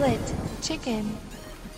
Split 0.00 0.20
Chicken. 0.62 1.04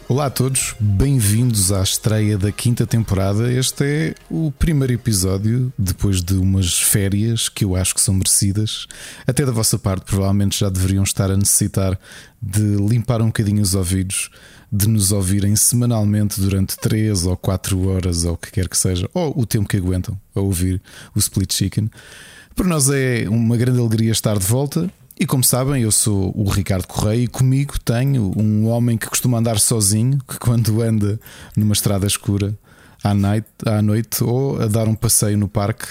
Olá 0.08 0.26
a 0.26 0.30
todos, 0.30 0.76
bem-vindos 0.78 1.72
à 1.72 1.82
estreia 1.82 2.38
da 2.38 2.52
quinta 2.52 2.86
temporada. 2.86 3.52
Este 3.52 3.84
é 3.84 4.14
o 4.30 4.52
primeiro 4.52 4.92
episódio 4.92 5.72
depois 5.76 6.22
de 6.22 6.34
umas 6.34 6.80
férias 6.80 7.48
que 7.48 7.64
eu 7.64 7.74
acho 7.74 7.92
que 7.92 8.00
são 8.00 8.14
merecidas. 8.14 8.86
Até 9.26 9.44
da 9.44 9.50
vossa 9.50 9.76
parte, 9.76 10.04
provavelmente 10.04 10.60
já 10.60 10.70
deveriam 10.70 11.02
estar 11.02 11.32
a 11.32 11.36
necessitar 11.36 11.98
de 12.40 12.62
limpar 12.76 13.20
um 13.20 13.26
bocadinho 13.26 13.60
os 13.60 13.74
ouvidos, 13.74 14.30
de 14.70 14.88
nos 14.88 15.10
ouvirem 15.10 15.56
semanalmente 15.56 16.40
durante 16.40 16.76
3 16.76 17.26
ou 17.26 17.36
4 17.36 17.88
horas, 17.88 18.24
ou 18.24 18.34
o 18.34 18.36
que 18.36 18.52
quer 18.52 18.68
que 18.68 18.78
seja, 18.78 19.10
ou 19.12 19.36
o 19.36 19.44
tempo 19.44 19.68
que 19.68 19.78
aguentam 19.78 20.16
a 20.32 20.40
ouvir 20.40 20.80
o 21.12 21.18
Split 21.18 21.52
Chicken. 21.52 21.90
Para 22.54 22.68
nós 22.68 22.88
é 22.88 23.28
uma 23.28 23.56
grande 23.56 23.80
alegria 23.80 24.12
estar 24.12 24.38
de 24.38 24.46
volta. 24.46 24.88
E 25.22 25.26
como 25.26 25.44
sabem, 25.44 25.84
eu 25.84 25.92
sou 25.92 26.32
o 26.34 26.50
Ricardo 26.50 26.84
Correia 26.88 27.22
e 27.22 27.28
comigo 27.28 27.78
tenho 27.78 28.32
um 28.36 28.66
homem 28.66 28.98
que 28.98 29.06
costuma 29.08 29.38
andar 29.38 29.60
sozinho, 29.60 30.18
que 30.26 30.36
quando 30.36 30.82
anda 30.82 31.16
numa 31.56 31.74
estrada 31.74 32.08
escura 32.08 32.58
à 33.04 33.14
noite, 33.14 33.46
à 33.64 33.80
noite 33.80 34.24
ou 34.24 34.60
a 34.60 34.66
dar 34.66 34.88
um 34.88 34.96
passeio 34.96 35.38
no 35.38 35.46
parque 35.46 35.86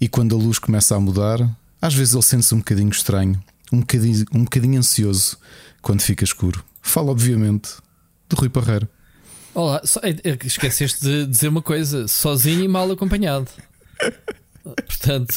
e 0.00 0.08
quando 0.08 0.34
a 0.34 0.38
luz 0.38 0.58
começa 0.58 0.96
a 0.96 0.98
mudar, 0.98 1.46
às 1.78 1.92
vezes 1.92 2.14
ele 2.14 2.22
sente-se 2.22 2.54
um 2.54 2.58
bocadinho 2.60 2.88
estranho, 2.88 3.38
um 3.70 3.80
bocadinho, 3.80 4.24
um 4.32 4.44
bocadinho 4.44 4.78
ansioso 4.78 5.36
quando 5.82 6.00
fica 6.00 6.24
escuro. 6.24 6.64
Fala, 6.80 7.10
obviamente, 7.10 7.68
de 8.30 8.34
Rui 8.34 8.48
Parreira. 8.48 8.88
Olá, 9.54 9.82
é- 10.02 10.30
é 10.30 10.36
que 10.38 10.46
esqueceste 10.46 11.02
de 11.02 11.26
dizer 11.26 11.48
uma 11.48 11.60
coisa: 11.60 12.08
sozinho 12.08 12.64
e 12.64 12.68
mal 12.68 12.90
acompanhado. 12.90 13.50
Portanto, 14.74 15.34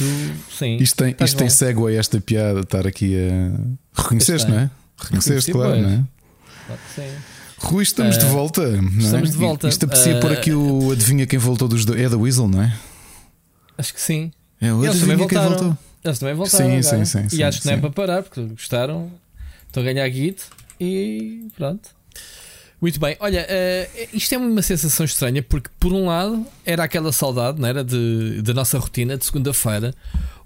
sim. 0.58 0.78
Isto 0.78 0.98
tem, 0.98 1.12
estás 1.12 1.30
isto 1.32 1.38
tem 1.38 1.50
segue 1.50 1.86
a 1.88 1.92
esta 2.00 2.20
piada, 2.22 2.62
estar 2.62 2.86
aqui 2.88 3.16
a. 3.18 4.02
Reconheceste, 4.02 4.50
não 4.50 4.60
é? 4.60 4.70
Reconheceste, 4.98 5.52
claro, 5.52 5.72
pois. 5.72 5.84
não 5.84 5.90
é? 5.90 6.04
Claro 6.68 6.82
que 6.88 7.02
sim. 7.02 7.16
Rui, 7.58 7.84
estamos 7.84 8.18
de 8.18 8.26
Ah, 8.26 8.30
volta. 8.30 8.62
é? 8.64 8.80
estamos 9.04 9.32
de 9.32 9.38
volta. 9.38 9.68
Isto 9.68 9.86
aprecia 9.86 10.20
por 10.20 10.32
Ah, 10.32 10.34
aqui 10.36 10.52
o 10.54 10.92
Adivinha 10.92 11.28
quem 11.28 11.38
voltou 11.40 11.68
dos. 11.68 11.86
do- 11.86 11.98
É 11.98 12.10
da 12.10 12.18
Weasel, 12.18 12.48
não 12.48 12.62
é? 12.62 12.76
Acho 13.78 13.94
que 13.94 14.02
sim. 14.02 14.32
É 14.60 14.74
o 14.74 14.84
Eles 14.84 14.96
Adivinha 14.98 15.18
quem 15.28 15.38
voltaram. 15.38 15.50
voltou. 15.50 15.78
Eles 16.04 16.20
também 16.20 16.36
voltaram. 16.36 16.66
Sim, 16.66 16.82
sim, 16.82 17.06
sim, 17.06 17.26
E 17.28 17.30
sim, 17.30 17.44
acho 17.44 17.62
que 17.62 17.66
não 17.68 17.74
é 17.74 17.76
sim. 17.76 17.82
para 17.82 17.90
parar, 17.92 18.24
porque 18.24 18.42
gostaram, 18.42 19.12
estão 19.68 19.84
a 19.84 19.86
ganhar 19.86 20.08
guito 20.10 20.46
e 20.80 21.48
pronto. 21.56 21.90
Muito 22.82 23.00
bem, 23.00 23.16
olha, 23.20 23.46
eh, 23.48 24.10
isto 24.12 24.34
é 24.34 24.38
uma 24.40 24.62
sensação 24.64 25.06
estranha 25.06 25.44
porque, 25.44 25.70
por 25.80 25.94
um 25.94 26.08
lado, 26.08 26.44
era 26.66 26.84
aquela 26.84 27.12
saudade, 27.12 27.62
não 27.62 27.68
era? 27.68 27.84
De, 27.84 28.42
da 28.42 28.54
nossa 28.56 28.80
rotina 28.80 29.16
de 29.18 29.24
segunda-feira. 29.26 29.94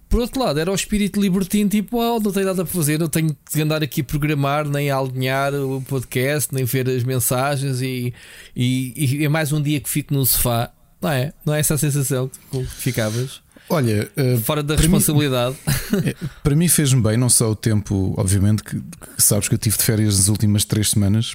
Por 0.10 0.20
outro 0.20 0.42
lado, 0.44 0.60
era 0.60 0.70
o 0.72 0.76
espírito 0.76 1.20
libertino, 1.20 1.70
tipo, 1.70 1.98
oh, 1.98 2.20
não 2.20 2.32
tenho 2.32 2.46
nada 2.46 2.64
para 2.66 2.74
fazer, 2.74 3.00
não 3.00 3.08
tenho 3.08 3.36
que 3.52 3.62
andar 3.62 3.82
aqui 3.82 4.02
a 4.02 4.04
programar, 4.04 4.68
nem 4.68 4.92
a 4.92 4.98
alinhar 4.98 5.54
o 5.56 5.82
podcast, 5.82 6.54
nem 6.54 6.66
ver 6.66 6.90
as 6.90 7.04
mensagens 7.04 7.82
e, 7.82 8.14
e, 8.56 9.18
e 9.18 9.26
é 9.26 9.30
mais 9.30 9.52
um 9.54 9.62
dia 9.62 9.80
que 9.80 9.90
fico 9.90 10.14
no 10.14 10.26
sofá. 10.26 10.72
Não 11.02 11.10
é? 11.10 11.34
Não 11.46 11.54
é 11.54 11.60
essa 11.60 11.74
a 11.76 11.78
sensação 11.78 12.30
que 12.52 12.60
que 12.60 12.66
ficavas? 12.66 13.42
Olha, 13.70 14.10
eh, 14.16 14.38
Fora 14.44 14.62
da 14.62 14.76
para 14.76 14.84
mim- 14.86 14.92
responsabilidade. 14.94 15.56
É, 16.06 16.14
Para 16.44 16.56
mim 16.56 16.68
fez-me 16.68 17.02
bem, 17.02 17.16
não 17.18 17.30
só 17.30 17.50
o 17.52 17.56
tempo, 17.56 18.14
obviamente, 18.18 18.62
que, 18.64 18.76
que 18.80 18.84
sabes 19.24 19.48
que 19.48 19.56
eu 19.56 19.60
tive 19.60 19.78
de 19.78 19.84
férias 19.84 20.18
nas 20.20 20.28
últimas 20.28 20.66
três 20.66 20.90
semanas, 20.92 21.34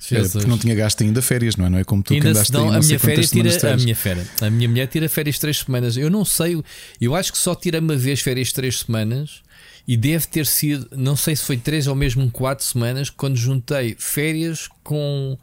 Jesus. 0.00 0.32
porque 0.32 0.48
não 0.48 0.58
tinha 0.58 0.74
gasto 0.74 1.02
ainda 1.02 1.20
férias, 1.22 1.56
não 1.56 1.66
é? 1.66 1.70
Não 1.70 1.78
é 1.78 1.84
como 1.84 2.02
tu 2.02 2.08
que 2.08 2.14
Ainda 2.14 2.30
andaste 2.30 2.52
dão, 2.52 2.62
aí 2.62 2.68
a 2.76 2.80
não 2.80 2.86
minha 2.86 2.98
férias 2.98 3.30
tira 3.30 3.72
a 3.72 3.76
minha 3.76 3.94
férias. 3.96 4.28
A 4.40 4.50
minha 4.50 4.68
mulher 4.68 4.86
tira 4.88 5.08
férias 5.08 5.38
três 5.38 5.58
semanas. 5.58 5.96
Eu 5.96 6.08
não 6.10 6.24
sei, 6.24 6.62
eu 7.00 7.14
acho 7.14 7.32
que 7.32 7.38
só 7.38 7.54
tirei 7.54 7.80
uma 7.80 7.96
vez 7.96 8.20
férias 8.20 8.52
três 8.52 8.80
semanas 8.80 9.42
e 9.86 9.96
deve 9.96 10.26
ter 10.26 10.46
sido, 10.46 10.88
não 10.96 11.16
sei 11.16 11.34
se 11.36 11.44
foi 11.44 11.56
três 11.56 11.86
ou 11.86 11.94
mesmo 11.94 12.30
quatro 12.30 12.64
semanas, 12.64 13.10
quando 13.10 13.36
juntei 13.36 13.96
férias 13.98 14.68
com 14.84 15.36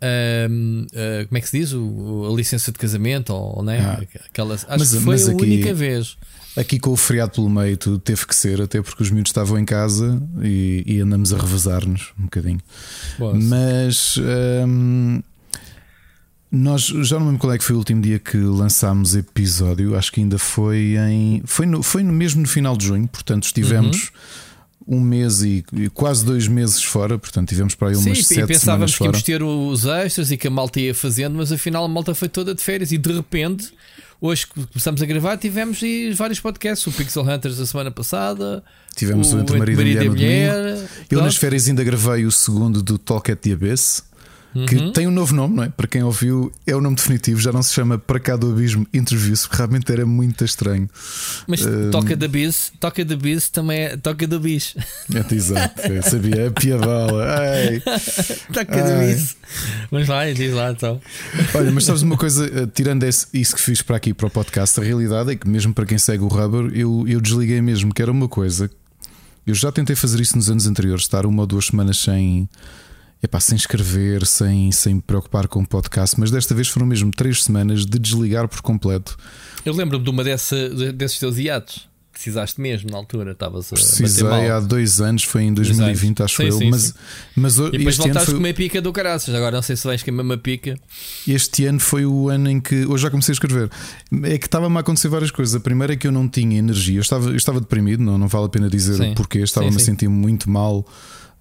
ahm, 0.00 0.86
ah, 0.94 1.26
como 1.26 1.38
é 1.38 1.40
que 1.40 1.48
se 1.48 1.58
diz? 1.58 1.72
O, 1.72 2.28
a 2.32 2.36
licença 2.36 2.70
de 2.72 2.78
casamento 2.78 3.30
ou 3.34 3.62
né? 3.62 3.78
Ah. 3.80 4.02
Aquela, 4.26 4.54
acho 4.54 4.66
Mas- 4.68 4.90
que 4.94 5.00
foi 5.00 5.14
a 5.14 5.24
aqui- 5.32 5.42
única 5.42 5.74
vez. 5.74 6.16
Aqui 6.58 6.78
com 6.78 6.90
o 6.90 6.96
feriado 6.96 7.32
pelo 7.32 7.48
meio, 7.48 7.76
tudo 7.76 7.98
teve 7.98 8.26
que 8.26 8.34
ser, 8.34 8.60
até 8.60 8.82
porque 8.82 9.02
os 9.02 9.10
miúdos 9.10 9.30
estavam 9.30 9.58
em 9.58 9.64
casa 9.64 10.20
e, 10.42 10.82
e 10.86 11.00
andamos 11.00 11.32
a 11.32 11.36
revezar-nos 11.38 12.12
um 12.18 12.24
bocadinho. 12.24 12.60
Boa. 13.18 13.34
Mas 13.34 14.18
hum, 14.66 15.22
nós 16.50 16.82
já 16.86 17.16
não 17.16 17.20
me 17.20 17.26
lembro 17.32 17.40
qual 17.40 17.52
é 17.52 17.58
que 17.58 17.64
foi 17.64 17.74
o 17.74 17.78
último 17.78 18.00
dia 18.00 18.18
que 18.18 18.38
lançámos 18.38 19.14
episódio. 19.14 19.94
Acho 19.96 20.10
que 20.10 20.20
ainda 20.20 20.38
foi 20.38 20.96
em. 20.98 21.42
Foi, 21.44 21.66
no, 21.66 21.82
foi 21.82 22.02
no 22.02 22.12
mesmo 22.12 22.40
no 22.42 22.48
final 22.48 22.76
de 22.76 22.86
junho, 22.86 23.06
portanto 23.06 23.44
estivemos 23.44 24.10
Uhum. 24.88 24.96
um 24.96 25.00
mês 25.02 25.42
e, 25.42 25.62
e 25.74 25.90
quase 25.90 26.24
dois 26.24 26.48
meses 26.48 26.82
fora. 26.82 27.18
Portanto, 27.18 27.50
tivemos 27.50 27.74
para 27.74 27.88
aí 27.90 27.94
Sim, 27.96 28.08
umas 28.08 28.18
e 28.20 28.24
sete 28.24 28.46
pensávamos 28.46 28.92
semanas 28.92 28.92
que 28.92 28.98
fora. 28.98 29.10
íamos 29.10 29.22
ter 29.22 29.42
os 29.42 29.84
extras 29.84 30.30
e 30.30 30.36
que 30.38 30.48
a 30.48 30.50
malta 30.50 30.80
ia 30.80 30.94
fazendo, 30.94 31.34
mas 31.36 31.52
afinal 31.52 31.84
a 31.84 31.88
malta 31.88 32.14
foi 32.14 32.28
toda 32.30 32.54
de 32.54 32.62
férias 32.62 32.90
e 32.92 32.96
de 32.98 33.12
repente, 33.12 33.70
hoje 34.20 34.46
que 34.46 34.66
começamos 34.66 35.02
a 35.02 35.06
gravar, 35.06 35.36
tivemos 35.36 35.80
vários 36.16 36.40
podcasts. 36.40 36.86
O 36.86 36.92
Pixel 36.92 37.22
Hunters 37.22 37.58
da 37.58 37.66
semana 37.66 37.90
passada, 37.90 38.62
Tivemos 38.98 39.32
o, 39.32 39.38
Entre 39.38 39.56
Marido, 39.56 39.80
e 39.80 40.08
Mulher 40.08 40.54
domingo. 40.54 40.88
Eu 41.08 41.22
nas 41.22 41.36
férias 41.36 41.68
ainda 41.68 41.84
gravei 41.84 42.26
o 42.26 42.32
segundo 42.32 42.82
do 42.82 42.98
Talk 42.98 43.30
at 43.30 43.38
the 43.38 43.52
Abyss. 43.52 44.02
Que 44.66 44.76
Uhum. 44.76 44.92
tem 44.92 45.06
um 45.06 45.10
novo 45.10 45.34
nome, 45.34 45.54
não 45.56 45.62
é? 45.62 45.68
Para 45.68 45.86
quem 45.86 46.02
ouviu, 46.02 46.50
é 46.66 46.74
o 46.74 46.80
nome 46.80 46.96
definitivo, 46.96 47.38
já 47.38 47.52
não 47.52 47.62
se 47.62 47.72
chama 47.74 47.98
Para 47.98 48.18
Cá 48.18 48.34
do 48.34 48.50
Abismo 48.50 48.86
Interviews, 48.94 49.42
porque 49.42 49.56
realmente 49.58 49.92
era 49.92 50.06
muito 50.06 50.42
estranho. 50.44 50.88
Mas 51.46 51.64
Hum. 51.66 51.90
Toca 51.90 52.16
da 52.16 52.26
Biz, 52.26 52.72
Toca 52.80 53.04
da 53.04 53.14
Biz 53.14 53.50
também 53.50 53.80
é 53.80 53.96
Toca 53.98 54.26
da 54.26 54.38
Biz. 54.38 54.74
É, 55.14 55.34
exato, 55.34 55.82
eu 55.82 56.02
sabia, 56.02 56.46
é 56.46 56.50
piadola. 56.50 57.26
Toca 58.52 58.82
da. 58.82 58.98
Biz. 58.98 59.36
Mas 59.90 60.08
lá, 60.08 60.30
diz 60.32 60.52
lá 60.54 60.70
então. 60.72 61.00
Olha, 61.54 61.70
mas 61.70 61.84
sabes 61.84 62.02
uma 62.02 62.16
coisa, 62.16 62.46
eh, 62.46 62.66
tirando 62.74 63.02
esse- 63.04 63.26
isso 63.34 63.54
que 63.54 63.60
fiz 63.62 63.82
para 63.82 63.96
aqui 63.96 64.12
para 64.14 64.26
o 64.26 64.30
podcast, 64.30 64.80
a 64.80 64.82
realidade 64.82 65.30
é 65.32 65.36
que 65.36 65.48
mesmo 65.48 65.72
para 65.74 65.86
quem 65.86 65.98
segue 65.98 66.22
o 66.24 66.28
Rubber, 66.28 66.72
eu, 66.74 67.04
eu 67.06 67.20
desliguei 67.20 67.60
mesmo, 67.60 67.92
que 67.92 68.00
era 68.02 68.10
uma 68.10 68.28
coisa. 68.28 68.70
Eu 69.46 69.54
já 69.54 69.70
tentei 69.70 69.94
fazer 69.94 70.20
isso 70.20 70.36
nos 70.36 70.50
anos 70.50 70.66
anteriores, 70.66 71.04
estar 71.04 71.24
uma 71.26 71.42
ou 71.42 71.46
duas 71.46 71.66
semanas 71.66 71.98
sem. 71.98 72.48
Epá, 73.22 73.40
sem 73.40 73.56
escrever, 73.56 74.24
sem, 74.24 74.70
sem 74.70 74.94
me 74.94 75.00
preocupar 75.02 75.48
com 75.48 75.60
o 75.60 75.66
podcast, 75.66 76.18
mas 76.20 76.30
desta 76.30 76.54
vez 76.54 76.68
foram 76.68 76.86
mesmo 76.86 77.10
três 77.10 77.42
semanas 77.42 77.84
de 77.84 77.98
desligar 77.98 78.46
por 78.46 78.60
completo. 78.62 79.16
Eu 79.64 79.74
lembro-me 79.74 80.04
de 80.04 80.10
uma 80.10 80.22
dessa, 80.22 80.68
de- 80.70 80.92
desses 80.92 81.18
teus 81.18 81.36
hiatos. 81.36 81.88
Precisaste 82.12 82.60
mesmo 82.60 82.90
na 82.90 82.96
altura, 82.98 83.30
estavas 83.30 83.72
a 83.72 83.76
Precisei 83.76 84.50
há 84.50 84.58
dois 84.58 85.00
anos, 85.00 85.22
foi 85.22 85.44
em 85.44 85.54
2020, 85.54 86.20
acho 86.24 86.36
Sim, 86.36 86.48
eu. 86.48 86.52
sim, 86.58 86.70
mas 86.70 86.82
sim. 86.82 86.92
mas 87.36 87.58
o- 87.60 87.68
E 87.68 87.78
depois 87.78 87.96
voltaste 87.96 88.26
foi, 88.30 88.34
com 88.34 88.44
uma 88.44 88.52
pica 88.54 88.82
do 88.82 88.92
caraças. 88.92 89.32
Agora 89.32 89.54
não 89.54 89.62
sei 89.62 89.76
se 89.76 89.84
vais 89.86 90.02
com 90.02 90.10
a 90.10 90.14
mesma 90.14 90.36
pica. 90.36 90.76
este 91.28 91.64
ano 91.66 91.78
foi 91.78 92.04
o 92.04 92.28
ano 92.28 92.50
em 92.50 92.60
que. 92.60 92.84
Hoje 92.86 93.04
já 93.04 93.10
comecei 93.10 93.32
a 93.32 93.34
escrever. 93.34 93.70
É 94.24 94.36
que 94.36 94.46
estava-me 94.46 94.76
a 94.76 94.80
acontecer 94.80 95.06
várias 95.08 95.30
coisas. 95.30 95.54
A 95.54 95.60
primeira 95.60 95.92
é 95.92 95.96
que 95.96 96.08
eu 96.08 96.12
não 96.12 96.28
tinha 96.28 96.58
energia. 96.58 96.98
Eu 96.98 97.02
estava, 97.02 97.28
eu 97.30 97.36
estava 97.36 97.60
deprimido, 97.60 98.02
não, 98.02 98.18
não 98.18 98.26
vale 98.26 98.46
a 98.46 98.48
pena 98.48 98.68
dizer 98.68 98.96
Sim. 98.96 99.12
o 99.12 99.14
porquê. 99.14 99.38
Estava-me 99.38 99.76
a 99.76 99.78
sentir 99.80 100.08
muito 100.08 100.50
mal. 100.50 100.84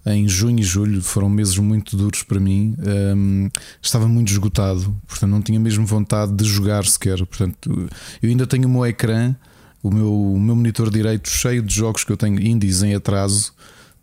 Em 0.09 0.28
junho 0.28 0.59
e 0.59 0.63
julho 0.63 1.01
foram 1.01 1.29
meses 1.29 1.57
muito 1.57 1.97
duros 1.97 2.23
para 2.23 2.40
mim. 2.40 2.75
Hum, 3.16 3.50
estava 3.81 4.07
muito 4.07 4.31
esgotado, 4.31 4.95
portanto, 5.07 5.29
não 5.29 5.41
tinha 5.41 5.59
mesmo 5.59 5.85
vontade 5.85 6.34
de 6.34 6.45
jogar 6.45 6.85
sequer. 6.85 7.18
Portanto, 7.25 7.90
eu 8.22 8.29
ainda 8.29 8.47
tenho 8.47 8.67
o 8.67 8.72
meu 8.72 8.85
ecrã, 8.85 9.35
o 9.84 9.91
meu, 9.91 10.13
o 10.13 10.40
meu 10.40 10.56
monitor 10.56 10.90
direito 10.90 11.29
cheio 11.29 11.62
de 11.62 11.73
jogos 11.73 12.03
que 12.03 12.12
eu 12.12 12.17
tenho 12.17 12.40
indies 12.40 12.84
em 12.84 12.96
atraso, 12.96 13.53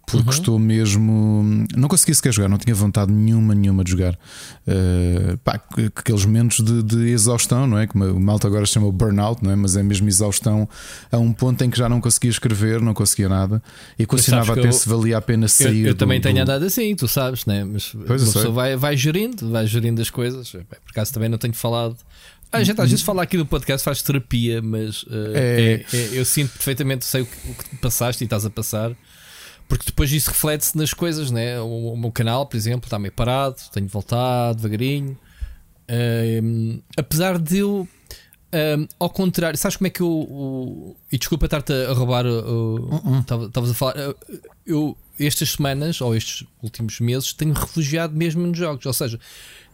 porque 0.06 0.28
Uhum. 0.28 0.34
estou 0.34 0.58
mesmo. 0.58 1.66
Não 1.76 1.88
conseguia 1.88 2.14
sequer 2.14 2.32
jogar, 2.32 2.48
não 2.48 2.58
tinha 2.58 2.74
vontade 2.74 3.10
nenhuma, 3.12 3.54
nenhuma 3.54 3.82
de 3.84 3.90
jogar. 3.90 4.18
Uh, 4.66 5.36
pá, 5.38 5.58
que- 5.58 5.90
aqueles 5.94 6.24
momentos 6.24 6.60
de, 6.60 6.82
de 6.82 7.08
exaustão, 7.10 7.66
não 7.66 7.78
é? 7.78 7.86
Como 7.86 8.04
o 8.04 8.20
malta 8.20 8.46
agora 8.46 8.64
chama 8.66 8.86
o 8.86 8.92
burnout, 8.92 9.42
não 9.42 9.50
é? 9.50 9.56
Mas 9.56 9.76
é 9.76 9.82
mesmo 9.82 10.08
exaustão 10.08 10.68
a 11.12 11.18
um 11.18 11.32
ponto 11.32 11.62
em 11.64 11.70
que 11.70 11.76
já 11.78 11.88
não 11.88 12.00
conseguia 12.00 12.30
escrever, 12.30 12.80
não 12.80 12.94
conseguia 12.94 13.28
nada. 13.28 13.62
E 13.98 14.06
questionava 14.06 14.52
até 14.52 14.68
eu- 14.68 14.72
se 14.72 14.88
valia 14.88 15.18
a 15.18 15.20
pena 15.20 15.44
Eu, 15.44 15.48
sair. 15.48 15.86
eu 15.86 15.94
do- 15.94 15.98
também 15.98 16.20
tenho 16.20 16.36
do- 16.36 16.42
andado 16.42 16.64
assim, 16.64 16.94
tu 16.96 17.06
sabes, 17.08 17.44
né? 17.46 17.64
Mas 17.64 17.90
Pois, 18.06 18.22
eu 18.22 18.28
uma 18.28 18.32
pessoa 18.34 18.52
vai, 18.54 18.76
vai 18.76 18.96
gerindo, 18.96 19.50
vai 19.50 19.66
gerindo 19.66 20.00
as 20.00 20.10
coisas. 20.10 20.50
Por 20.50 20.66
acaso 20.90 21.12
também 21.12 21.28
não 21.28 21.38
tenho 21.38 21.54
falado. 21.54 21.96
A 22.52 22.62
gente 22.62 22.80
às 22.80 22.88
vezes 22.88 23.04
fala 23.04 23.20
aqui 23.22 23.36
do 23.36 23.44
podcast, 23.44 23.84
faz 23.84 24.00
terapia, 24.00 24.62
mas 24.62 25.04
eh, 25.10 25.84
É. 25.92 25.96
é- 25.96 25.98
é- 25.98 26.08
eu 26.20 26.24
sinto 26.24 26.52
perfeitamente, 26.52 27.04
sei 27.04 27.22
o 27.22 27.26
que, 27.26 27.32
o 27.50 27.54
que 27.54 27.76
passaste 27.78 28.22
e 28.22 28.26
estás 28.26 28.46
a 28.46 28.50
passar, 28.50 28.92
porque 29.68 29.86
depois 29.86 30.12
isso 30.12 30.30
reflete-se 30.30 30.76
nas 30.76 30.92
coisas, 30.92 31.30
né? 31.30 31.60
O, 31.60 31.92
o 31.92 31.96
meu 31.96 32.12
canal, 32.12 32.46
por 32.46 32.56
exemplo, 32.56 32.86
está 32.86 32.98
meio 32.98 33.12
parado, 33.12 33.56
tenho 33.72 33.88
voltado 33.88 34.56
devagarinho. 34.56 35.18
Ehm, 35.88 36.80
apesar 36.96 37.38
de 37.38 37.58
eu 37.58 37.88
um, 38.54 38.86
ao 39.00 39.10
contrário, 39.10 39.58
sabes 39.58 39.76
como 39.76 39.88
é 39.88 39.90
que 39.90 40.00
eu. 40.00 40.06
O, 40.08 40.96
e 41.10 41.18
desculpa 41.18 41.46
estar-te 41.46 41.72
a 41.72 41.92
roubar. 41.92 42.24
Estavas 42.24 43.48
uh 43.48 43.52
-uh. 43.52 43.70
a 43.70 43.74
falar. 43.74 43.94
Eu, 44.64 44.96
estas 45.18 45.50
semanas, 45.50 46.00
ou 46.00 46.14
estes 46.14 46.46
últimos 46.62 47.00
meses, 47.00 47.32
tenho 47.32 47.52
refugiado 47.52 48.14
mesmo 48.16 48.46
nos 48.46 48.56
jogos. 48.56 48.86
Ou 48.86 48.92
seja, 48.92 49.18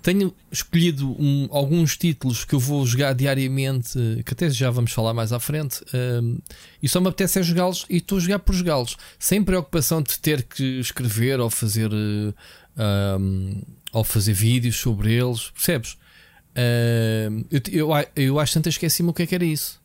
tenho 0.02 0.34
escolhido 0.50 1.10
um, 1.20 1.48
alguns 1.50 1.96
títulos 1.96 2.44
que 2.44 2.54
eu 2.54 2.58
vou 2.58 2.84
jogar 2.86 3.12
diariamente, 3.14 3.98
que 4.24 4.32
até 4.32 4.48
já 4.50 4.70
vamos 4.70 4.92
falar 4.92 5.12
mais 5.12 5.32
à 5.32 5.40
frente, 5.40 5.82
um, 6.22 6.38
e 6.82 6.88
só 6.88 7.00
me 7.00 7.08
apetece 7.08 7.38
é 7.38 7.42
jogá-los 7.42 7.84
e 7.88 7.98
estou 7.98 8.18
a 8.18 8.20
jogar 8.20 8.38
por 8.38 8.54
jogá-los, 8.54 8.96
sem 9.18 9.42
preocupação 9.42 10.02
de 10.02 10.18
ter 10.18 10.42
que 10.42 10.80
escrever 10.80 11.40
ou 11.40 11.50
fazer, 11.50 11.90
um, 11.92 13.62
ou 13.92 14.04
fazer 14.04 14.32
vídeos 14.32 14.76
sobre 14.76 15.12
eles, 15.12 15.50
percebes? 15.50 15.96
Uh, 16.50 17.46
eu, 17.50 17.60
eu, 17.70 17.90
eu 18.16 18.40
acho 18.40 18.54
tanto 18.54 18.68
esqueci-me 18.68 19.10
o 19.10 19.12
que 19.12 19.22
é 19.22 19.26
que 19.26 19.34
era 19.34 19.44
isso. 19.44 19.80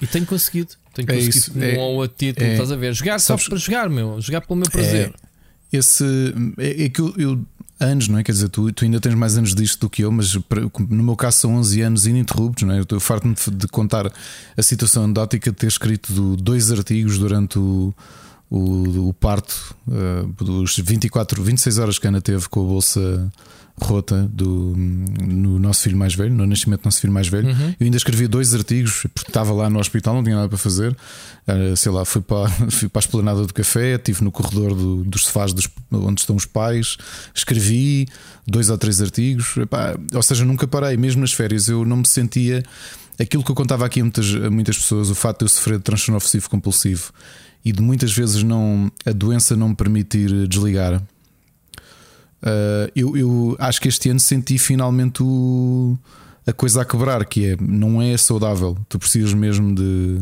E 0.00 0.06
tenho 0.06 0.26
conseguido. 0.26 0.74
Tenho 0.94 1.10
é 1.10 1.14
conseguido 1.14 1.38
isso, 1.38 1.58
um 1.58 1.62
é, 1.62 1.78
ou 1.78 1.94
outro 1.96 2.16
título, 2.16 2.46
é, 2.46 2.52
estás 2.52 2.72
a 2.72 2.76
ver? 2.76 2.94
Jogar 2.94 3.18
sabes, 3.18 3.44
só 3.44 3.50
para 3.50 3.58
jogar, 3.58 3.88
meu. 3.88 4.20
Jogar 4.20 4.40
pelo 4.40 4.56
meu 4.58 4.70
prazer. 4.70 5.12
É, 5.72 5.76
esse 5.76 6.04
é, 6.58 6.84
é 6.84 6.88
que 6.88 7.00
eu, 7.00 7.14
eu, 7.16 7.46
anos, 7.80 8.08
não 8.08 8.18
é? 8.18 8.22
Quer 8.22 8.32
dizer, 8.32 8.48
tu, 8.48 8.72
tu 8.72 8.84
ainda 8.84 9.00
tens 9.00 9.14
mais 9.14 9.36
anos 9.36 9.54
disto 9.54 9.80
do 9.80 9.90
que 9.90 10.02
eu, 10.02 10.10
mas 10.10 10.34
no 10.34 11.02
meu 11.02 11.16
caso 11.16 11.38
são 11.38 11.54
11 11.56 11.80
anos 11.82 12.06
ininterruptos, 12.06 12.64
não 12.64 12.74
é? 12.74 12.84
Eu 12.88 13.00
farto-me 13.00 13.34
de 13.34 13.68
contar 13.68 14.10
a 14.56 14.62
situação 14.62 15.04
anedótica 15.04 15.50
de 15.50 15.56
ter 15.56 15.66
escrito 15.66 16.36
dois 16.36 16.70
artigos 16.70 17.18
durante 17.18 17.58
o. 17.58 17.94
O, 18.50 19.08
o 19.08 19.12
parto 19.12 19.76
uh, 19.86 20.44
dos 20.44 20.78
24, 20.78 21.42
26 21.42 21.78
horas 21.78 21.98
que 21.98 22.06
a 22.06 22.10
Ana 22.10 22.20
teve 22.22 22.48
com 22.48 22.62
a 22.62 22.64
bolsa 22.64 23.30
rota 23.80 24.28
do, 24.32 24.74
no 24.76 25.58
nosso 25.58 25.82
filho 25.82 25.96
mais 25.96 26.14
velho, 26.14 26.34
no 26.34 26.46
nascimento 26.46 26.82
do 26.82 26.84
nosso 26.86 27.00
filho 27.00 27.12
mais 27.12 27.28
velho. 27.28 27.48
Uhum. 27.48 27.74
Eu 27.78 27.84
ainda 27.84 27.96
escrevi 27.96 28.26
dois 28.26 28.54
artigos, 28.54 29.06
porque 29.14 29.30
estava 29.30 29.52
lá 29.52 29.70
no 29.70 29.78
hospital, 29.78 30.14
não 30.14 30.22
tinha 30.22 30.36
nada 30.36 30.48
para 30.48 30.58
fazer. 30.58 30.96
Sei 31.76 31.90
lá, 31.90 32.04
fui 32.04 32.20
para, 32.20 32.48
fui 32.70 32.88
para 32.88 32.98
a 32.98 33.04
esplanada 33.04 33.46
do 33.46 33.54
café, 33.54 33.94
estive 33.94 34.22
no 34.22 34.30
corredor 34.30 34.74
do, 34.74 35.04
dos 35.04 35.24
sofás 35.26 35.52
dos, 35.52 35.68
onde 35.90 36.20
estão 36.20 36.36
os 36.36 36.44
pais, 36.44 36.96
escrevi 37.34 38.08
dois 38.46 38.68
ou 38.70 38.76
três 38.76 39.00
artigos. 39.00 39.56
Epá, 39.56 39.96
ou 40.12 40.22
seja, 40.22 40.44
nunca 40.44 40.66
parei, 40.66 40.96
mesmo 40.96 41.20
nas 41.20 41.32
férias, 41.32 41.68
eu 41.68 41.84
não 41.84 41.98
me 41.98 42.08
sentia. 42.08 42.62
Aquilo 43.18 43.42
que 43.42 43.50
eu 43.50 43.54
contava 43.54 43.84
aqui 43.84 44.00
a 44.00 44.04
muitas, 44.04 44.32
a 44.34 44.50
muitas 44.50 44.78
pessoas, 44.78 45.10
o 45.10 45.14
facto 45.14 45.40
de 45.40 45.44
eu 45.46 45.48
sofrer 45.48 45.78
de 45.78 45.84
transtorno 45.84 46.16
obsessivo 46.16 46.48
compulsivo 46.48 47.12
e 47.64 47.72
de 47.72 47.82
muitas 47.82 48.12
vezes 48.12 48.42
não 48.42 48.90
a 49.04 49.12
doença 49.12 49.56
não 49.56 49.70
me 49.70 49.74
permitir 49.74 50.46
desligar. 50.48 51.02
Uh, 52.40 52.86
eu, 52.94 53.16
eu, 53.16 53.56
acho 53.58 53.80
que 53.80 53.88
este 53.88 54.10
ano 54.10 54.20
senti 54.20 54.58
finalmente 54.58 55.22
o, 55.22 55.98
a 56.48 56.52
coisa 56.54 56.80
a 56.80 56.84
quebrar, 56.84 57.26
que 57.26 57.44
é 57.44 57.56
não 57.60 58.00
é 58.00 58.16
saudável. 58.16 58.74
Tu 58.88 58.98
precisas 58.98 59.34
mesmo 59.34 59.74
de. 59.74 60.18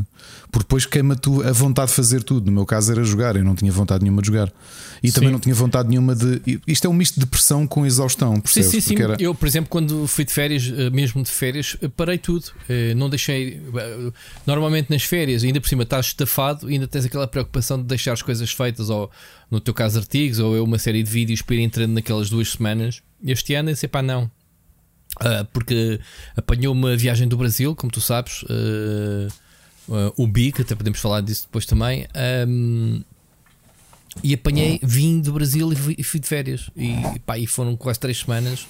Porque 0.51 0.65
depois 0.65 0.85
queima-te 0.85 1.31
a 1.45 1.53
vontade 1.53 1.91
de 1.91 1.95
fazer 1.95 2.25
tudo. 2.25 2.47
No 2.47 2.53
meu 2.53 2.67
caso 2.67 2.91
era 2.91 3.05
jogar, 3.05 3.37
eu 3.37 3.45
não 3.45 3.55
tinha 3.55 3.71
vontade 3.71 4.03
nenhuma 4.03 4.21
de 4.21 4.27
jogar. 4.27 4.53
E 5.01 5.09
sim. 5.09 5.15
também 5.15 5.31
não 5.31 5.39
tinha 5.39 5.55
vontade 5.55 5.89
nenhuma 5.89 6.17
de. 6.17 6.61
Isto 6.67 6.89
é 6.89 6.91
um 6.91 6.93
misto 6.93 7.15
de 7.15 7.21
depressão 7.21 7.65
com 7.65 7.87
exaustão, 7.87 8.41
percebes? 8.41 8.71
Sim, 8.71 8.81
sim, 8.81 8.97
sim. 8.97 9.03
Era... 9.03 9.17
Eu, 9.21 9.37
por 9.37 9.47
exemplo, 9.47 9.71
quando 9.71 10.05
fui 10.09 10.25
de 10.25 10.33
férias, 10.33 10.73
eh, 10.77 10.91
mesmo 10.91 11.23
de 11.23 11.31
férias, 11.31 11.77
eh, 11.81 11.87
parei 11.87 12.19
tudo. 12.19 12.47
Eh, 12.69 12.93
não 12.95 13.09
deixei. 13.09 13.63
Normalmente 14.45 14.91
nas 14.91 15.05
férias, 15.05 15.45
ainda 15.45 15.61
por 15.61 15.69
cima 15.69 15.85
estás 15.85 16.07
estafado, 16.07 16.67
ainda 16.67 16.89
tens 16.89 17.05
aquela 17.05 17.29
preocupação 17.29 17.79
de 17.79 17.85
deixar 17.85 18.15
as 18.15 18.23
coisas 18.23 18.51
feitas, 18.51 18.91
ou 18.91 19.09
no 19.49 19.61
teu 19.61 19.73
caso, 19.73 19.97
artigos, 20.01 20.41
ou 20.41 20.57
eu 20.57 20.65
uma 20.65 20.79
série 20.79 21.05
de 21.05 21.11
vídeos 21.11 21.41
para 21.41 21.55
ir 21.55 21.61
entrando 21.61 21.93
naquelas 21.93 22.29
duas 22.29 22.51
semanas. 22.51 23.01
Este 23.25 23.55
ano, 23.55 23.71
eu 23.71 23.75
disse, 23.75 23.87
pá, 23.87 24.03
não 24.03 24.29
Uh, 25.17 25.45
porque 25.53 26.01
apanhou 26.37 26.73
uma 26.75 26.97
viagem 26.97 27.27
do 27.27 27.37
Brasil, 27.37 27.75
como 27.75 27.91
tu 27.91 28.01
sabes, 28.01 28.43
uh, 28.43 29.29
uh, 29.89 30.13
o 30.17 30.27
BIC, 30.27 30.61
até 30.61 30.75
podemos 30.75 30.99
falar 30.99 31.23
disso 31.23 31.45
depois 31.45 31.65
também. 31.65 32.07
Um, 32.47 33.03
e 34.23 34.35
apanhei, 34.35 34.81
vim 34.83 35.21
do 35.21 35.33
Brasil 35.33 35.73
e 35.73 35.77
fui, 35.77 36.03
fui 36.03 36.21
de 36.21 36.27
férias. 36.27 36.71
E, 36.77 37.19
pá, 37.25 37.39
e 37.39 37.47
foram 37.47 37.77
quase 37.77 38.01
três 38.01 38.19
semanas 38.19 38.67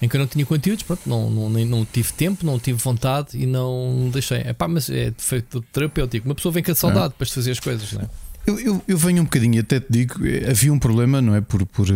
em 0.00 0.08
que 0.08 0.16
eu 0.16 0.20
não 0.20 0.26
tinha 0.26 0.44
conteúdos, 0.44 0.82
pronto, 0.82 1.08
não, 1.08 1.30
não, 1.30 1.48
não 1.48 1.84
tive 1.84 2.12
tempo, 2.12 2.44
não 2.44 2.58
tive 2.58 2.78
vontade 2.78 3.30
e 3.34 3.46
não 3.46 4.10
deixei. 4.12 4.38
Epá, 4.40 4.68
mas 4.68 4.90
é 4.90 5.10
defeito 5.10 5.62
terapêutico. 5.72 6.28
Uma 6.28 6.34
pessoa 6.34 6.52
vem 6.52 6.62
com 6.62 6.72
a 6.72 6.74
saudade 6.74 7.14
para 7.16 7.26
fazer 7.26 7.52
as 7.52 7.60
coisas, 7.60 7.92
não 7.92 8.02
é? 8.02 8.08
Eu, 8.44 8.58
eu, 8.58 8.82
eu, 8.88 8.98
venho 8.98 9.22
um 9.22 9.24
bocadinho, 9.24 9.60
até 9.60 9.78
te 9.78 9.86
digo, 9.88 10.14
havia 10.48 10.72
um 10.72 10.78
problema, 10.78 11.22
não 11.22 11.34
é? 11.34 11.40
Por, 11.40 11.64
por, 11.64 11.86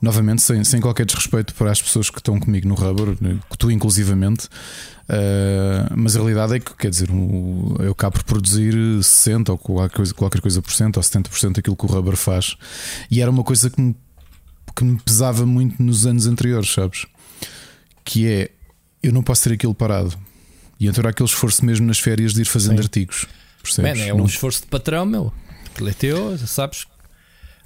novamente, 0.00 0.42
sem, 0.42 0.62
sem 0.62 0.80
qualquer 0.80 1.06
desrespeito 1.06 1.54
para 1.54 1.70
as 1.70 1.80
pessoas 1.80 2.10
que 2.10 2.18
estão 2.18 2.38
comigo 2.38 2.68
no 2.68 2.74
Rubber, 2.74 3.16
né, 3.20 3.38
tu 3.58 3.70
inclusivamente, 3.70 4.46
uh, 4.46 5.92
mas 5.96 6.16
a 6.16 6.18
realidade 6.18 6.56
é 6.56 6.60
que, 6.60 6.74
quer 6.74 6.90
dizer, 6.90 7.08
eu 7.10 7.92
acabo 7.92 8.16
por 8.16 8.24
produzir 8.24 8.74
60% 8.74 9.48
ou 9.50 9.58
qualquer 9.58 9.96
coisa, 9.96 10.14
qualquer 10.14 10.40
coisa 10.40 10.62
por 10.62 10.72
cento 10.72 10.98
ou 10.98 11.02
70% 11.02 11.54
daquilo 11.54 11.76
que 11.76 11.84
o 11.84 11.88
Rubber 11.88 12.16
faz, 12.16 12.56
e 13.10 13.22
era 13.22 13.30
uma 13.30 13.42
coisa 13.42 13.70
que 13.70 13.80
me, 13.80 13.96
que 14.74 14.84
me 14.84 15.00
pesava 15.00 15.46
muito 15.46 15.82
nos 15.82 16.06
anos 16.06 16.26
anteriores, 16.26 16.70
sabes? 16.70 17.06
Que 18.04 18.26
é, 18.26 18.50
eu 19.02 19.12
não 19.12 19.22
posso 19.22 19.44
ter 19.44 19.54
aquilo 19.54 19.74
parado. 19.74 20.16
E 20.78 20.86
então 20.86 21.00
era 21.00 21.08
aquele 21.08 21.28
esforço 21.28 21.64
mesmo 21.64 21.86
nas 21.86 21.98
férias 21.98 22.34
de 22.34 22.42
ir 22.42 22.44
fazendo 22.44 22.76
Sim. 22.76 22.82
artigos. 22.82 23.26
Percebes? 23.62 23.98
Man, 23.98 24.04
é 24.04 24.12
um 24.12 24.18
não... 24.18 24.26
esforço 24.26 24.60
de 24.60 24.66
patrão, 24.66 25.06
meu. 25.06 25.32
Aquilo 25.72 25.88
é 25.88 25.92
teu, 25.92 26.38
sabes 26.38 26.84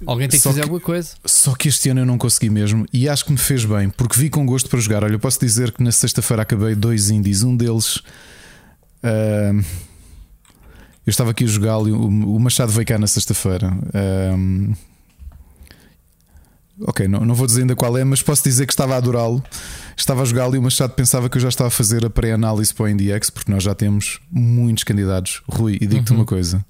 Alguém 0.05 0.27
tem 0.27 0.39
que 0.39 0.43
fazer 0.43 0.61
que, 0.61 0.63
alguma 0.63 0.79
coisa. 0.79 1.15
Só 1.25 1.53
que 1.53 1.67
este 1.67 1.89
ano 1.89 2.01
eu 2.01 2.05
não 2.05 2.17
consegui 2.17 2.49
mesmo 2.49 2.85
e 2.91 3.07
acho 3.07 3.25
que 3.25 3.31
me 3.31 3.37
fez 3.37 3.65
bem, 3.65 3.89
porque 3.89 4.19
vi 4.19 4.29
com 4.29 4.45
gosto 4.45 4.69
para 4.69 4.79
jogar. 4.79 5.03
Olha, 5.03 5.13
eu 5.13 5.19
posso 5.19 5.39
dizer 5.39 5.71
que 5.71 5.83
na 5.83 5.91
sexta-feira 5.91 6.43
acabei 6.43 6.75
dois 6.75 7.09
indies. 7.09 7.43
Um 7.43 7.55
deles. 7.55 7.97
Uh, 9.03 9.63
eu 11.05 11.09
estava 11.09 11.31
aqui 11.31 11.43
a 11.43 11.47
jogá-lo. 11.47 11.93
O 12.07 12.39
Machado 12.39 12.71
veio 12.71 12.85
cá 12.85 12.97
na 12.97 13.07
sexta-feira. 13.07 13.71
Uh, 13.71 14.75
ok, 16.81 17.07
não, 17.07 17.25
não 17.25 17.35
vou 17.35 17.45
dizer 17.45 17.61
ainda 17.61 17.75
qual 17.75 17.97
é, 17.97 18.03
mas 18.03 18.21
posso 18.21 18.43
dizer 18.43 18.65
que 18.65 18.73
estava 18.73 18.95
a 18.95 18.97
adorá-lo. 18.97 19.43
Estava 19.95 20.21
a 20.21 20.25
jogá-lo 20.25 20.55
e 20.55 20.57
o 20.57 20.61
Machado 20.61 20.93
pensava 20.93 21.29
que 21.29 21.37
eu 21.37 21.41
já 21.41 21.49
estava 21.49 21.67
a 21.67 21.71
fazer 21.71 22.05
a 22.05 22.09
pré-análise 22.09 22.73
para 22.73 22.85
o 22.85 22.89
IndieX, 22.89 23.29
porque 23.29 23.51
nós 23.51 23.63
já 23.63 23.75
temos 23.75 24.19
muitos 24.31 24.83
candidatos. 24.83 25.41
Rui, 25.47 25.77
e 25.81 25.85
digo-te 25.85 26.11
uhum. 26.11 26.19
uma 26.19 26.25
coisa: 26.25 26.63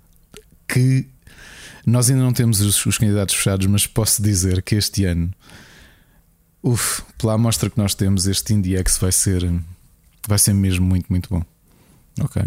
que 0.68 1.08
nós 1.86 2.10
ainda 2.10 2.22
não 2.22 2.34
temos 2.34 2.62
os, 2.62 2.86
os 2.86 2.98
candidatos 2.98 3.36
fechados, 3.36 3.66
mas 3.68 3.88
posso 3.88 4.22
dizer 4.22 4.62
que 4.62 4.76
este 4.76 5.06
ano, 5.06 5.32
uf, 6.62 7.02
pela 7.18 7.34
amostra 7.34 7.70
que 7.70 7.78
nós 7.78 7.96
temos, 7.96 8.28
este 8.28 8.54
IndieX 8.54 8.98
vai 8.98 9.12
ser, 9.12 9.52
vai 10.28 10.38
ser 10.38 10.54
mesmo 10.54 10.86
muito, 10.86 11.08
muito 11.10 11.30
bom. 11.30 11.44
Ok. 12.20 12.44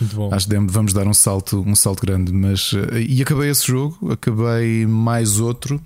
Muito 0.00 0.16
bom. 0.16 0.34
Acho 0.34 0.48
que 0.48 0.58
vamos 0.58 0.92
dar 0.92 1.06
um 1.06 1.14
salto, 1.14 1.62
um 1.66 1.74
salto 1.74 2.00
grande. 2.00 2.32
Mas, 2.32 2.72
eh, 2.92 3.00
e 3.00 3.22
acabei 3.22 3.50
esse 3.50 3.66
jogo, 3.66 4.12
acabei 4.12 4.86
mais 4.86 5.38
outro. 5.38 5.80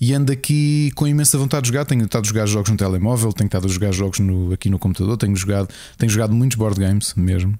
E 0.00 0.14
ando 0.14 0.32
aqui 0.32 0.90
com 0.94 1.06
imensa 1.06 1.36
vontade 1.36 1.62
de 1.62 1.68
jogar. 1.68 1.84
Tenho 1.84 2.04
estado 2.04 2.24
a 2.24 2.28
jogar 2.28 2.46
jogos 2.46 2.70
no 2.70 2.76
telemóvel, 2.76 3.32
tenho 3.32 3.46
estado 3.46 3.66
a 3.66 3.70
jogar 3.70 3.92
jogos 3.92 4.20
no, 4.20 4.52
aqui 4.52 4.70
no 4.70 4.78
computador, 4.78 5.16
tenho 5.16 5.36
jogado, 5.36 5.68
tenho 5.96 6.10
jogado 6.10 6.34
muitos 6.34 6.56
board 6.56 6.80
games 6.80 7.14
mesmo. 7.14 7.58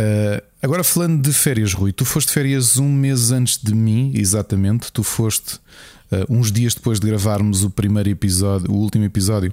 Uh, 0.00 0.42
agora 0.62 0.82
falando 0.82 1.20
de 1.20 1.32
férias, 1.32 1.74
Rui, 1.74 1.92
tu 1.92 2.04
foste 2.04 2.32
férias 2.32 2.78
um 2.78 2.88
mês 2.88 3.30
antes 3.30 3.58
de 3.62 3.74
mim, 3.74 4.12
exatamente. 4.14 4.90
Tu 4.90 5.02
foste 5.02 5.56
uh, 5.56 6.24
uns 6.28 6.50
dias 6.50 6.74
depois 6.74 6.98
de 6.98 7.06
gravarmos 7.06 7.64
o 7.64 7.70
primeiro 7.70 8.08
episódio, 8.08 8.70
o 8.70 8.76
último 8.76 9.04
episódio, 9.04 9.52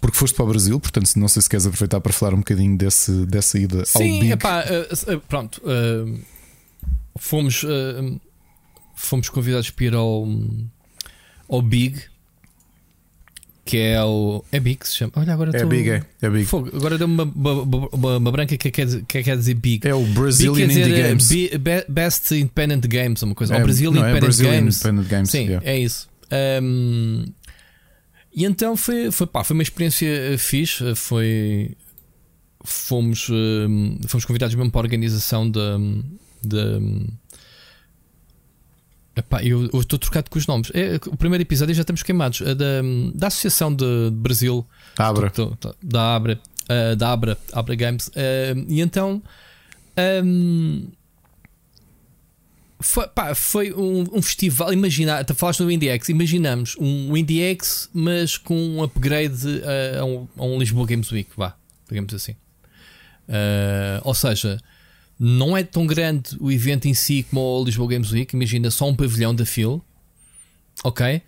porque 0.00 0.16
foste 0.16 0.34
para 0.34 0.44
o 0.44 0.48
Brasil. 0.48 0.78
Portanto, 0.78 1.16
não 1.16 1.26
sei 1.26 1.42
se 1.42 1.48
queres 1.48 1.66
aproveitar 1.66 2.00
para 2.00 2.12
falar 2.12 2.34
um 2.34 2.38
bocadinho 2.38 2.78
desse, 2.78 3.10
dessa 3.26 3.58
ida 3.58 3.84
Sim, 3.84 4.14
ao 4.14 4.20
Big. 4.20 4.32
Epá, 4.32 4.64
uh, 4.64 5.20
pronto, 5.28 5.60
fomos, 7.18 7.64
fomos 8.94 9.28
convidados 9.28 9.70
para 9.70 9.84
ir 9.86 9.94
ao, 9.94 10.26
ao 11.48 11.62
Big 11.62 12.00
que 13.70 13.78
é 13.78 14.02
o. 14.02 14.44
É 14.50 14.58
Big 14.58 14.84
se 14.84 14.96
chama. 14.96 15.12
Olha, 15.14 15.32
agora 15.32 15.56
É 15.56 15.60
tô... 15.60 15.68
Big, 15.68 15.88
é. 15.88 16.02
é 16.20 16.28
big. 16.28 16.44
Fogo, 16.44 16.70
agora 16.74 16.98
deu-me 16.98 17.14
uma, 17.14 17.22
uma, 17.22 17.88
uma, 17.92 18.16
uma, 18.16 18.32
branca 18.32 18.56
que 18.56 18.68
quer, 18.68 18.86
que 19.04 19.22
quer 19.22 19.36
dizer 19.36 19.54
Big. 19.54 19.86
É 19.86 19.94
o 19.94 20.04
Brazilian 20.06 20.66
Big 20.66 20.80
Indie 20.80 21.02
Games. 21.02 21.28
Be, 21.28 21.84
Best 21.88 22.34
Independent 22.34 22.84
Games, 22.88 23.22
uma 23.22 23.32
coisa. 23.32 23.54
É, 23.54 23.60
o 23.60 23.62
Brazilian 23.62 23.92
não, 23.92 24.04
é 24.04 24.10
Independent, 24.10 24.22
Brazilian 24.22 24.52
Games. 24.60 24.76
Independent 24.76 25.08
Games. 25.08 25.30
Sim, 25.30 25.44
yeah. 25.44 25.70
é 25.70 25.78
isso. 25.78 26.08
Um, 26.60 27.24
e 28.34 28.44
então 28.44 28.76
foi, 28.76 29.12
foi, 29.12 29.26
pá, 29.28 29.44
foi 29.44 29.54
uma 29.54 29.62
experiência 29.62 30.08
eh, 30.08 30.36
fixe. 30.36 30.96
Foi. 30.96 31.76
Fomos, 32.64 33.28
fomos 34.06 34.24
convidados 34.26 34.54
mesmo 34.56 34.70
para 34.70 34.80
a 34.80 34.84
organização 34.84 35.48
da. 35.48 35.78
Epá, 39.20 39.42
eu, 39.44 39.66
estou 39.66 39.98
trocado 39.98 40.30
com 40.30 40.38
os 40.38 40.46
nomes. 40.46 40.70
É, 40.74 40.96
o 41.06 41.16
primeiro 41.16 41.42
episódio 41.42 41.74
já 41.74 41.82
estamos 41.82 42.02
queimados. 42.02 42.40
É 42.40 42.54
da, 42.54 42.82
da 43.14 43.26
Associação 43.26 43.74
de 43.74 44.10
Brasil. 44.12 44.66
Abra. 44.96 45.30
Tô, 45.30 45.54
tô, 45.56 45.74
da 45.82 46.16
Abra. 46.16 46.40
Uh, 46.64 46.96
da 46.96 47.12
Abra. 47.12 47.38
Abra 47.52 47.74
Games. 47.74 48.08
Uh, 48.08 48.64
e 48.66 48.80
então. 48.80 49.22
Um, 50.24 50.88
foi, 52.80 53.06
pá, 53.08 53.34
foi 53.34 53.74
um, 53.74 54.06
um, 54.10 54.22
festival. 54.22 54.72
Imagina, 54.72 55.22
falaste 55.34 55.58
do 55.58 55.70
IndieX. 55.70 56.08
Imaginamos 56.08 56.76
um 56.80 57.14
IndieX, 57.14 57.90
mas 57.92 58.38
com 58.38 58.56
um 58.56 58.82
upgrade 58.82 59.62
a, 59.62 60.00
a, 60.00 60.04
um, 60.06 60.28
a 60.38 60.44
um 60.44 60.58
Lisboa 60.58 60.86
Games 60.86 61.12
Week. 61.12 61.30
Vá, 61.36 61.54
digamos 61.86 62.14
assim. 62.14 62.32
Uh, 63.28 64.00
ou 64.02 64.14
seja, 64.14 64.58
não 65.22 65.54
é 65.54 65.62
tão 65.62 65.86
grande 65.86 66.34
o 66.40 66.50
evento 66.50 66.88
em 66.88 66.94
si 66.94 67.26
como 67.28 67.42
o 67.42 67.62
Lisboa 67.62 67.90
Games 67.90 68.10
Week. 68.10 68.34
Imagina 68.34 68.70
só 68.70 68.88
um 68.88 68.96
pavilhão 68.96 69.34
da 69.34 69.44
FIL, 69.44 69.84
ok? 70.82 71.20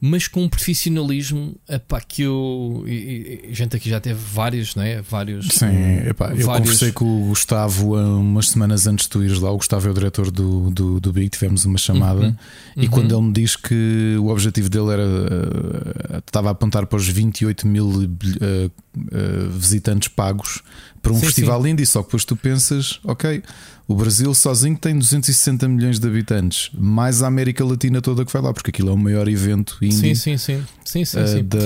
mas 0.00 0.26
com 0.26 0.44
um 0.44 0.48
profissionalismo 0.48 1.54
epá, 1.68 2.00
que 2.00 2.22
eu. 2.22 2.84
E, 2.86 3.42
e, 3.50 3.54
gente 3.54 3.76
aqui 3.76 3.90
já 3.90 4.00
teve 4.00 4.18
vários, 4.18 4.74
não 4.74 4.82
é? 4.82 5.02
Vários. 5.02 5.48
Sim, 5.48 6.08
epá, 6.08 6.28
vários... 6.28 6.40
eu 6.40 6.48
conversei 6.48 6.92
com 6.92 7.04
o 7.04 7.26
Gustavo 7.26 7.94
umas 7.96 8.48
semanas 8.48 8.86
antes 8.86 9.04
de 9.04 9.10
tu 9.10 9.22
ires 9.22 9.38
lá. 9.38 9.50
O 9.50 9.58
Gustavo 9.58 9.88
é 9.88 9.90
o 9.90 9.94
diretor 9.94 10.30
do, 10.30 10.70
do, 10.70 11.00
do 11.00 11.12
Big, 11.12 11.28
tivemos 11.28 11.66
uma 11.66 11.76
chamada. 11.76 12.28
Uhum. 12.28 12.36
E 12.78 12.84
uhum. 12.86 12.90
quando 12.90 13.14
ele 13.14 13.26
me 13.26 13.32
diz 13.32 13.56
que 13.56 14.16
o 14.18 14.28
objetivo 14.28 14.70
dele 14.70 14.90
era. 14.90 15.06
Uh, 15.06 16.18
estava 16.26 16.48
a 16.48 16.52
apontar 16.52 16.86
para 16.86 16.96
os 16.96 17.06
28 17.06 17.66
mil 17.66 17.86
uh, 17.86 18.04
uh, 18.06 19.50
visitantes 19.50 20.08
pagos 20.08 20.62
para 21.02 21.12
um 21.12 21.16
sim, 21.16 21.26
festival 21.26 21.62
sim. 21.62 21.70
indie, 21.70 21.86
só 21.86 22.00
que 22.00 22.08
depois 22.08 22.24
tu 22.24 22.36
pensas, 22.36 23.00
ok, 23.04 23.42
o 23.88 23.94
Brasil 23.94 24.32
sozinho 24.34 24.76
tem 24.76 24.96
260 24.96 25.66
milhões 25.66 25.98
de 25.98 26.06
habitantes, 26.06 26.70
mais 26.74 27.22
a 27.22 27.26
América 27.26 27.64
Latina 27.64 28.00
toda 28.00 28.24
que 28.24 28.32
vai 28.32 28.42
lá, 28.42 28.52
porque 28.52 28.70
aquilo 28.70 28.90
é 28.90 28.92
o 28.92 28.96
maior 28.96 29.26
evento 29.26 29.78
indie 29.82 29.96
sim, 29.96 30.14
sim, 30.14 30.38
sim. 30.38 30.64
Sim, 30.84 31.04
sim, 31.04 31.26
sim. 31.26 31.44
Da, 31.44 31.58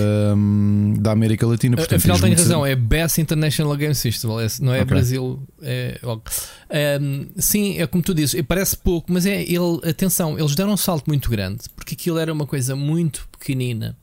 da 1.00 1.12
América 1.12 1.47
Latina. 1.47 1.76
Portanto, 1.76 1.99
Afinal, 1.99 2.19
tem 2.19 2.33
razão, 2.33 2.64
é 2.64 2.76
Best 2.76 3.21
International 3.21 3.76
Game 3.76 3.95
System, 3.95 4.31
não 4.61 4.73
é 4.73 4.76
okay. 4.76 4.85
Brasil. 4.85 5.43
É, 5.62 6.00
um, 7.00 7.26
sim, 7.37 7.79
é 7.79 7.87
como 7.87 8.03
tu 8.03 8.14
dizes, 8.14 8.41
parece 8.49 8.76
pouco, 8.76 9.12
mas 9.12 9.26
é 9.26 9.43
ele, 9.43 9.81
atenção, 9.88 10.38
eles 10.38 10.55
deram 10.55 10.73
um 10.73 10.76
salto 10.76 11.07
muito 11.09 11.29
grande, 11.29 11.64
porque 11.75 11.95
aquilo 11.95 12.19
era 12.19 12.33
uma 12.33 12.47
coisa 12.47 12.76
muito 12.76 13.29
pequenina, 13.38 13.97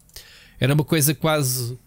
era 0.59 0.73
uma 0.73 0.83
coisa 0.83 1.13
quase 1.15 1.77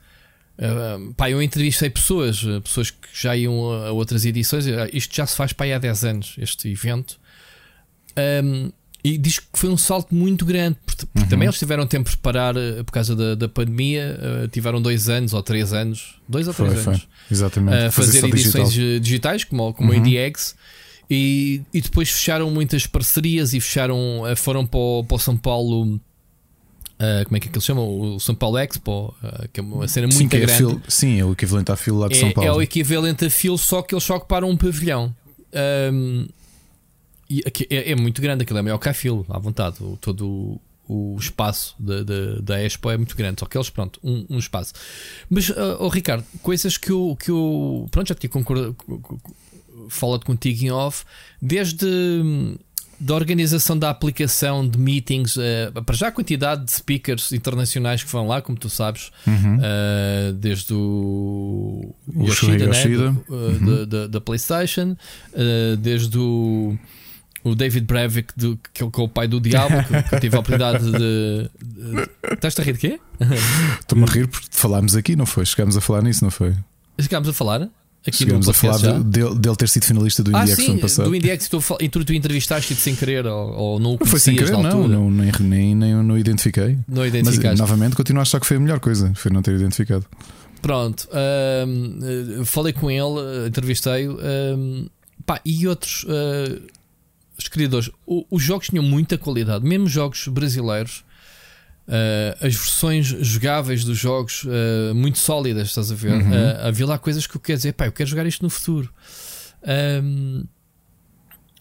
Uh, 0.57 1.13
pá, 1.15 1.29
eu 1.29 1.43
entrevistei 1.43 1.91
pessoas, 1.91 2.45
eh, 2.47 2.61
pessoas 2.61 2.91
que 2.91 3.09
já 3.13 3.37
iam 3.37 3.73
a, 3.73 3.91
outras 3.91 4.25
edições. 4.25 4.67
Eh, 4.67 4.91
isto 4.93 5.15
já 5.15 5.27
se 5.27 5.37
faz 5.37 5.53
para 5.53 5.67
aí 5.67 5.73
há 5.73 5.79
10 5.79 6.05
anos, 6.05 6.37
este 6.39 6.69
evento. 6.69 7.19
Um, 8.17 8.71
e 9.03 9.19
diz 9.19 9.41
que 9.41 9.47
foi 9.53 9.69
um 9.69 9.77
salto 9.77 10.15
muito 10.15 10.47
grande, 10.47 10.79
porque, 10.87 11.05
porque 11.07 11.25
uhum. 11.25 11.29
também 11.29 11.47
eles 11.47 11.59
tiveram 11.59 11.87
tempo 11.87 12.09
de 12.09 12.17
preparar 12.17 12.55
por 12.87 12.93
causa 12.93 13.17
da, 13.17 13.35
da 13.35 13.49
pandemia. 13.49 14.19
Uh, 14.45 14.49
tiveram 14.49 14.81
dois 14.81 15.09
anos 15.09 15.35
ou 15.35 15.43
três 15.43 15.73
anos, 15.73 16.21
dois 16.29 16.47
ou 16.47 16.55
três 16.55 16.73
foi, 16.75 16.93
anos, 16.93 17.03
foi. 17.03 17.35
Exatamente. 17.35 17.77
a 17.77 17.91
fazer, 17.91 18.21
fazer 18.21 18.29
edições 18.29 18.73
digital. 18.73 19.01
digitais, 19.01 19.45
como, 19.45 19.75
como 19.75 19.93
uhum. 19.93 20.03
a 20.03 20.09
IDX. 20.09 20.55
E, 21.11 21.63
e 21.73 21.81
depois 21.81 22.11
fecharam 22.11 22.51
muitas 22.51 22.87
parcerias 22.87 23.53
e 23.53 23.61
fecharam, 23.61 24.23
foram 24.37 24.65
para 24.65 24.79
o, 24.79 25.05
para 25.05 25.17
o 25.17 25.19
São 25.19 25.37
Paulo 25.37 26.01
Uh, 26.95 27.25
como 27.25 27.37
é 27.37 27.41
que, 27.41 27.49
é 27.49 27.51
que 27.51 27.57
eles 27.57 27.65
chamam? 27.65 27.87
O 27.87 28.21
São 28.21 28.35
Paulo 28.35 28.57
Expo, 28.57 29.15
uh, 29.23 29.49
que 29.53 29.59
é 29.59 29.63
uma 29.63 29.89
cena 29.89 30.07
muito 30.07 30.17
sim, 30.17 30.27
é 30.27 30.41
grande. 30.41 30.77
É 30.77 30.91
sim, 30.91 31.21
é 31.21 31.25
o 31.25 31.33
equivalente 31.33 31.73
à 31.73 31.77
fila 31.77 32.01
lá 32.01 32.09
de 32.09 32.17
é, 32.17 32.21
São 32.21 32.33
Paulo. 32.33 32.49
É 32.49 32.53
o 32.53 32.63
equivalente 32.63 33.25
a 33.25 33.31
fila, 33.31 33.59
só 33.59 33.83
que 33.83 33.95
eles 33.95 34.05
só 34.05 34.17
ocuparam 34.17 34.49
um 34.49 34.57
pavilhão. 34.57 35.15
Um, 35.93 36.29
e 37.29 37.43
é, 37.71 37.93
é, 37.93 37.97
muito 37.97 38.23
grande, 38.23 38.43
aquilo 38.43 38.59
é 38.59 38.63
maior 38.63 38.79
que 38.79 38.89
a 38.89 38.95
fila, 38.95 39.25
à 39.29 39.39
vontade. 39.39 39.83
O, 39.83 39.97
todo 40.01 40.61
o, 40.89 41.15
o 41.15 41.19
espaço 41.19 41.75
da, 41.79 42.05
da, 42.05 42.37
da, 42.41 42.63
Expo 42.63 42.91
é 42.91 42.97
muito 42.97 43.17
grande, 43.17 43.41
só 43.41 43.47
que 43.47 43.57
eles, 43.57 43.71
pronto, 43.71 43.99
um, 44.03 44.27
um 44.31 44.39
espaço. 44.39 44.73
Mas, 45.29 45.49
uh, 45.49 45.77
oh, 45.81 45.89
Ricardo, 45.89 46.25
coisas 46.43 46.77
que 46.77 46.91
eu, 46.91 47.17
que 47.19 47.31
eu 47.31 47.89
pronto, 47.91 48.09
já 48.09 48.15
tinha 48.15 48.31
concordado, 48.31 48.77
falado 49.89 50.25
contigo 50.25 50.65
em 50.65 50.71
off, 50.71 51.05
desde 51.41 51.87
da 53.05 53.15
organização 53.15 53.79
da 53.79 53.91
aplicação 53.91 54.67
de 54.67 54.79
meetings, 54.79 55.37
uh, 55.37 55.83
para 55.85 55.95
já 55.95 56.09
a 56.09 56.11
quantidade 56.11 56.65
de 56.65 56.73
speakers 56.73 57.33
internacionais 57.33 58.03
que 58.03 58.11
vão 58.11 58.27
lá, 58.27 58.41
como 58.41 58.57
tu 58.57 58.71
sabes, 58.71 59.11
uhum. 59.27 59.59
uh, 59.59 60.33
desde 60.33 60.73
o, 60.73 61.95
o 62.15 62.25
Yoshida, 62.25 62.65
Yoshida. 62.65 63.11
Né, 63.11 63.19
do, 63.29 63.35
uh, 63.35 63.37
uhum. 63.37 63.87
da, 63.87 64.07
da, 64.07 64.21
PlayStation, 64.23 64.97
desde 65.81 66.17
o, 66.17 66.79
o 67.45 67.55
David 67.55 67.85
Brevik, 67.85 68.33
do, 68.35 68.59
que 68.73 68.83
é 68.83 68.87
o 68.87 69.09
pai 69.09 69.29
do 69.29 69.39
Diabo, 69.39 69.75
que, 69.85 70.03
que 70.09 70.21
tive 70.21 70.37
a 70.37 70.41
oportunidade 70.41 70.91
de. 70.91 71.51
de... 71.63 72.11
Estás-te 72.33 72.63
a 72.63 72.65
rir 72.65 72.73
de 72.73 72.79
quê? 72.79 73.01
Estou-me 73.81 74.05
a 74.05 74.07
rir 74.11 74.29
porque 74.29 74.47
falámos 74.51 74.97
aqui, 74.97 75.15
não 75.15 75.27
foi? 75.27 75.45
Chegámos 75.45 75.77
a 75.77 75.83
falar 75.83 76.03
nisso, 76.03 76.25
não 76.25 76.31
foi? 76.31 76.55
Chegámos 76.99 77.29
a 77.29 77.35
falar? 77.35 77.69
Aqui 78.07 78.19
Chegamos 78.19 78.47
a 78.49 78.53
falar 78.53 78.79
dele, 79.03 79.35
dele, 79.35 79.57
ter 79.57 79.69
sido 79.69 79.85
finalista 79.87 80.23
do 80.23 80.37
ah, 80.37 80.43
IndieX 80.43 80.63
sim, 80.63 80.73
ano 80.73 80.81
passado. 80.81 81.09
Do 81.09 81.17
IndieX, 81.17 81.49
tu, 81.49 81.59
e 81.81 81.89
tu, 81.89 82.05
tu 82.05 82.13
entrevistaste 82.13 82.75
sem 82.75 82.95
querer 82.95 83.27
ou, 83.27 83.51
ou 83.53 83.81
não 83.81 83.97
o 83.99 84.05
foi 84.05 84.21
sem 84.21 84.37
querer, 84.37 84.53
não, 84.53 84.87
não, 84.87 85.11
nem, 85.11 85.33
nem, 85.41 85.75
nem, 85.75 85.95
não 86.03 86.19
identifiquei. 86.19 86.77
Não 86.87 87.07
identificaste. 87.07 87.59
Mas 87.59 87.61
novamente 87.61 87.97
continuo 87.97 88.21
a 88.21 88.23
achar 88.23 88.41
que 88.41 88.47
foi 88.47 88.59
a 88.59 88.61
melhor 88.61 88.79
coisa, 88.79 89.11
foi 89.15 89.33
não 89.33 89.41
ter 89.41 89.55
identificado. 89.55 90.05
Pronto, 90.61 91.09
uh, 91.09 92.45
falei 92.45 92.75
com 92.75 92.91
ele, 92.91 93.49
entrevistei-o. 93.49 94.15
Uh, 94.15 94.91
e 95.45 95.67
outros 95.67 96.05
uh, 96.05 96.63
os 97.39 97.49
criadores, 97.49 97.91
os 98.07 98.43
jogos 98.43 98.69
tinham 98.69 98.85
muita 98.85 99.19
qualidade, 99.19 99.65
mesmo 99.65 99.89
jogos 99.89 100.29
brasileiros 100.29 101.04
Uh, 101.87 102.47
as 102.47 102.55
versões 102.55 103.07
jogáveis 103.07 103.85
dos 103.85 103.99
jogos 103.99 104.45
uh, 104.45 104.95
muito 104.95 105.19
sólidas, 105.19 105.69
estás 105.69 105.93
a 105.93 105.95
ver? 105.95 106.13
Uhum. 106.13 106.31
Uh, 106.31 106.67
havia 106.67 106.87
lá 106.87 106.99
coisas 106.99 107.27
que 107.27 107.37
eu 107.37 107.41
quero 107.41 107.59
dizer, 107.59 107.75
pá, 107.75 107.87
eu 107.87 107.93
quero 107.93 108.09
jogar 108.09 108.27
isto 108.27 108.43
no 108.43 108.49
futuro. 108.49 108.91
Um, 110.03 110.45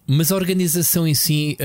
mas 0.05 0.31
a 0.33 0.35
organização 0.35 1.07
em 1.07 1.13
si, 1.13 1.57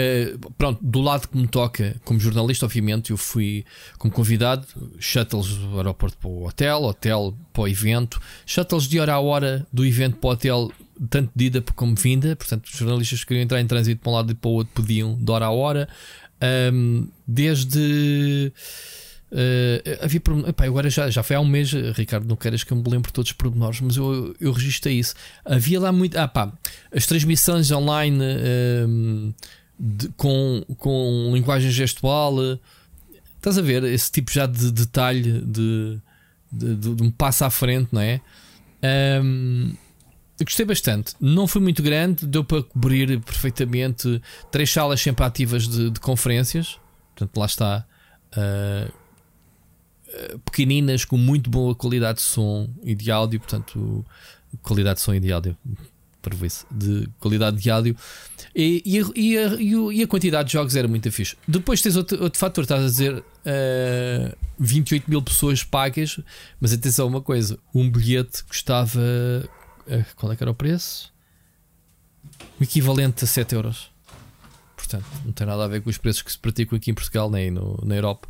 pronto, 0.56 0.78
do 0.80 1.00
lado 1.00 1.26
que 1.26 1.36
me 1.36 1.48
toca, 1.48 1.96
como 2.04 2.20
jornalista, 2.20 2.66
obviamente, 2.66 3.10
eu 3.10 3.16
fui 3.16 3.64
como 3.98 4.14
convidado, 4.14 4.64
shuttles 5.00 5.56
do 5.56 5.76
aeroporto 5.76 6.16
para 6.16 6.30
o 6.30 6.46
hotel, 6.46 6.84
hotel 6.84 7.36
para 7.52 7.62
o 7.62 7.68
evento, 7.68 8.20
shuttles 8.46 8.84
de 8.84 9.00
hora 9.00 9.14
a 9.14 9.18
hora 9.18 9.66
do 9.72 9.84
evento 9.84 10.18
para 10.18 10.28
o 10.28 10.32
hotel, 10.34 10.72
tanto 11.10 11.32
de 11.34 11.46
ida 11.46 11.60
como 11.74 11.96
vinda, 11.96 12.36
portanto, 12.36 12.66
os 12.66 12.78
jornalistas 12.78 13.20
que 13.20 13.26
queriam 13.26 13.42
entrar 13.42 13.60
em 13.60 13.66
trânsito 13.66 14.00
para 14.00 14.10
um 14.12 14.14
lado 14.14 14.30
e 14.30 14.36
para 14.36 14.48
o 14.48 14.52
outro 14.52 14.72
podiam 14.72 15.16
de 15.16 15.32
hora 15.32 15.46
a 15.46 15.50
hora. 15.50 15.88
Um, 16.72 17.08
desde. 17.26 18.52
Uh, 19.30 20.04
havia 20.04 20.22
epá, 20.48 20.64
agora 20.64 20.88
já, 20.88 21.10
já 21.10 21.22
foi 21.22 21.36
há 21.36 21.40
um 21.40 21.46
mês, 21.46 21.70
Ricardo, 21.94 22.26
não 22.26 22.36
queres 22.36 22.64
que 22.64 22.72
eu 22.72 22.76
me 22.76 22.88
lembre 22.88 23.12
todos 23.12 23.30
os 23.30 23.36
pormenores, 23.36 23.80
mas 23.80 23.96
eu, 23.96 24.34
eu 24.40 24.52
registrei 24.52 24.98
isso. 24.98 25.14
Havia 25.44 25.80
lá 25.80 25.92
muito. 25.92 26.16
Ah, 26.16 26.28
pá, 26.28 26.52
as 26.92 27.06
transmissões 27.06 27.70
online 27.70 28.24
de, 29.78 30.08
com, 30.16 30.64
com 30.76 31.30
linguagem 31.34 31.70
gestual. 31.70 32.36
Uh, 32.36 32.58
estás 33.36 33.58
a 33.58 33.62
ver 33.62 33.84
esse 33.84 34.10
tipo 34.10 34.30
já 34.32 34.46
de 34.46 34.70
detalhe 34.70 35.40
de, 35.40 35.98
de, 36.50 36.76
de, 36.76 36.94
de 36.94 37.02
um 37.02 37.10
passo 37.10 37.44
à 37.44 37.50
frente, 37.50 37.88
não 37.92 38.00
é? 38.00 38.20
Um, 39.22 39.72
gostei 40.44 40.64
bastante. 40.64 41.14
Não 41.20 41.46
foi 41.46 41.60
muito 41.60 41.82
grande, 41.82 42.26
deu 42.26 42.44
para 42.44 42.62
cobrir 42.62 43.20
perfeitamente 43.20 44.20
três 44.50 44.70
salas 44.70 45.00
sempre 45.00 45.24
ativas 45.24 45.66
de, 45.66 45.90
de 45.90 46.00
conferências. 46.00 46.78
Portanto, 47.14 47.36
lá 47.36 47.46
está. 47.46 47.84
Uh, 48.36 48.92
pequeninas 50.44 51.04
com 51.04 51.16
muito 51.16 51.50
boa 51.50 51.74
qualidade 51.74 52.18
de 52.18 52.24
som 52.24 52.68
e 52.82 52.94
de 52.94 53.10
áudio, 53.10 53.40
portanto, 53.40 54.04
qualidade 54.62 54.98
de 54.98 55.04
som 55.04 55.14
e 55.14 55.20
de 55.20 55.32
áudio, 55.32 55.56
isso, 56.42 56.66
de 56.70 57.08
qualidade 57.18 57.56
de 57.56 57.70
áudio 57.70 57.96
e, 58.54 58.82
e, 58.84 58.98
e, 59.16 59.38
a, 59.38 59.54
e, 59.92 60.02
a, 60.02 60.06
quantidade 60.06 60.48
de 60.48 60.52
jogos 60.52 60.76
era 60.76 60.86
muito 60.86 61.10
fixe. 61.10 61.36
Depois 61.46 61.80
tens 61.80 61.96
outro, 61.96 62.22
outro 62.22 62.38
fator, 62.38 62.64
estás 62.64 62.82
a 62.84 62.86
dizer 62.86 63.14
uh, 63.14 63.24
ah, 63.46 64.36
28 64.58 65.08
mil 65.08 65.22
pessoas 65.22 65.62
pagas, 65.64 66.20
mas 66.60 66.72
atenção 66.72 67.06
a 67.06 67.08
uma 67.08 67.22
coisa: 67.22 67.58
um 67.74 67.88
bilhete 67.88 68.44
custava 68.44 69.00
qual 70.16 70.32
é 70.32 70.36
que 70.36 70.42
era 70.42 70.50
o 70.50 70.54
preço? 70.54 71.12
O 72.60 72.62
equivalente 72.62 73.24
a 73.24 73.26
7 73.26 73.54
euros. 73.54 73.90
Portanto, 74.76 75.06
não 75.24 75.32
tem 75.32 75.46
nada 75.46 75.64
a 75.64 75.68
ver 75.68 75.82
com 75.82 75.90
os 75.90 75.98
preços 75.98 76.22
que 76.22 76.32
se 76.32 76.38
praticam 76.38 76.76
aqui 76.76 76.90
em 76.90 76.94
Portugal 76.94 77.30
nem 77.30 77.50
no, 77.50 77.78
na 77.84 77.96
Europa. 77.96 78.28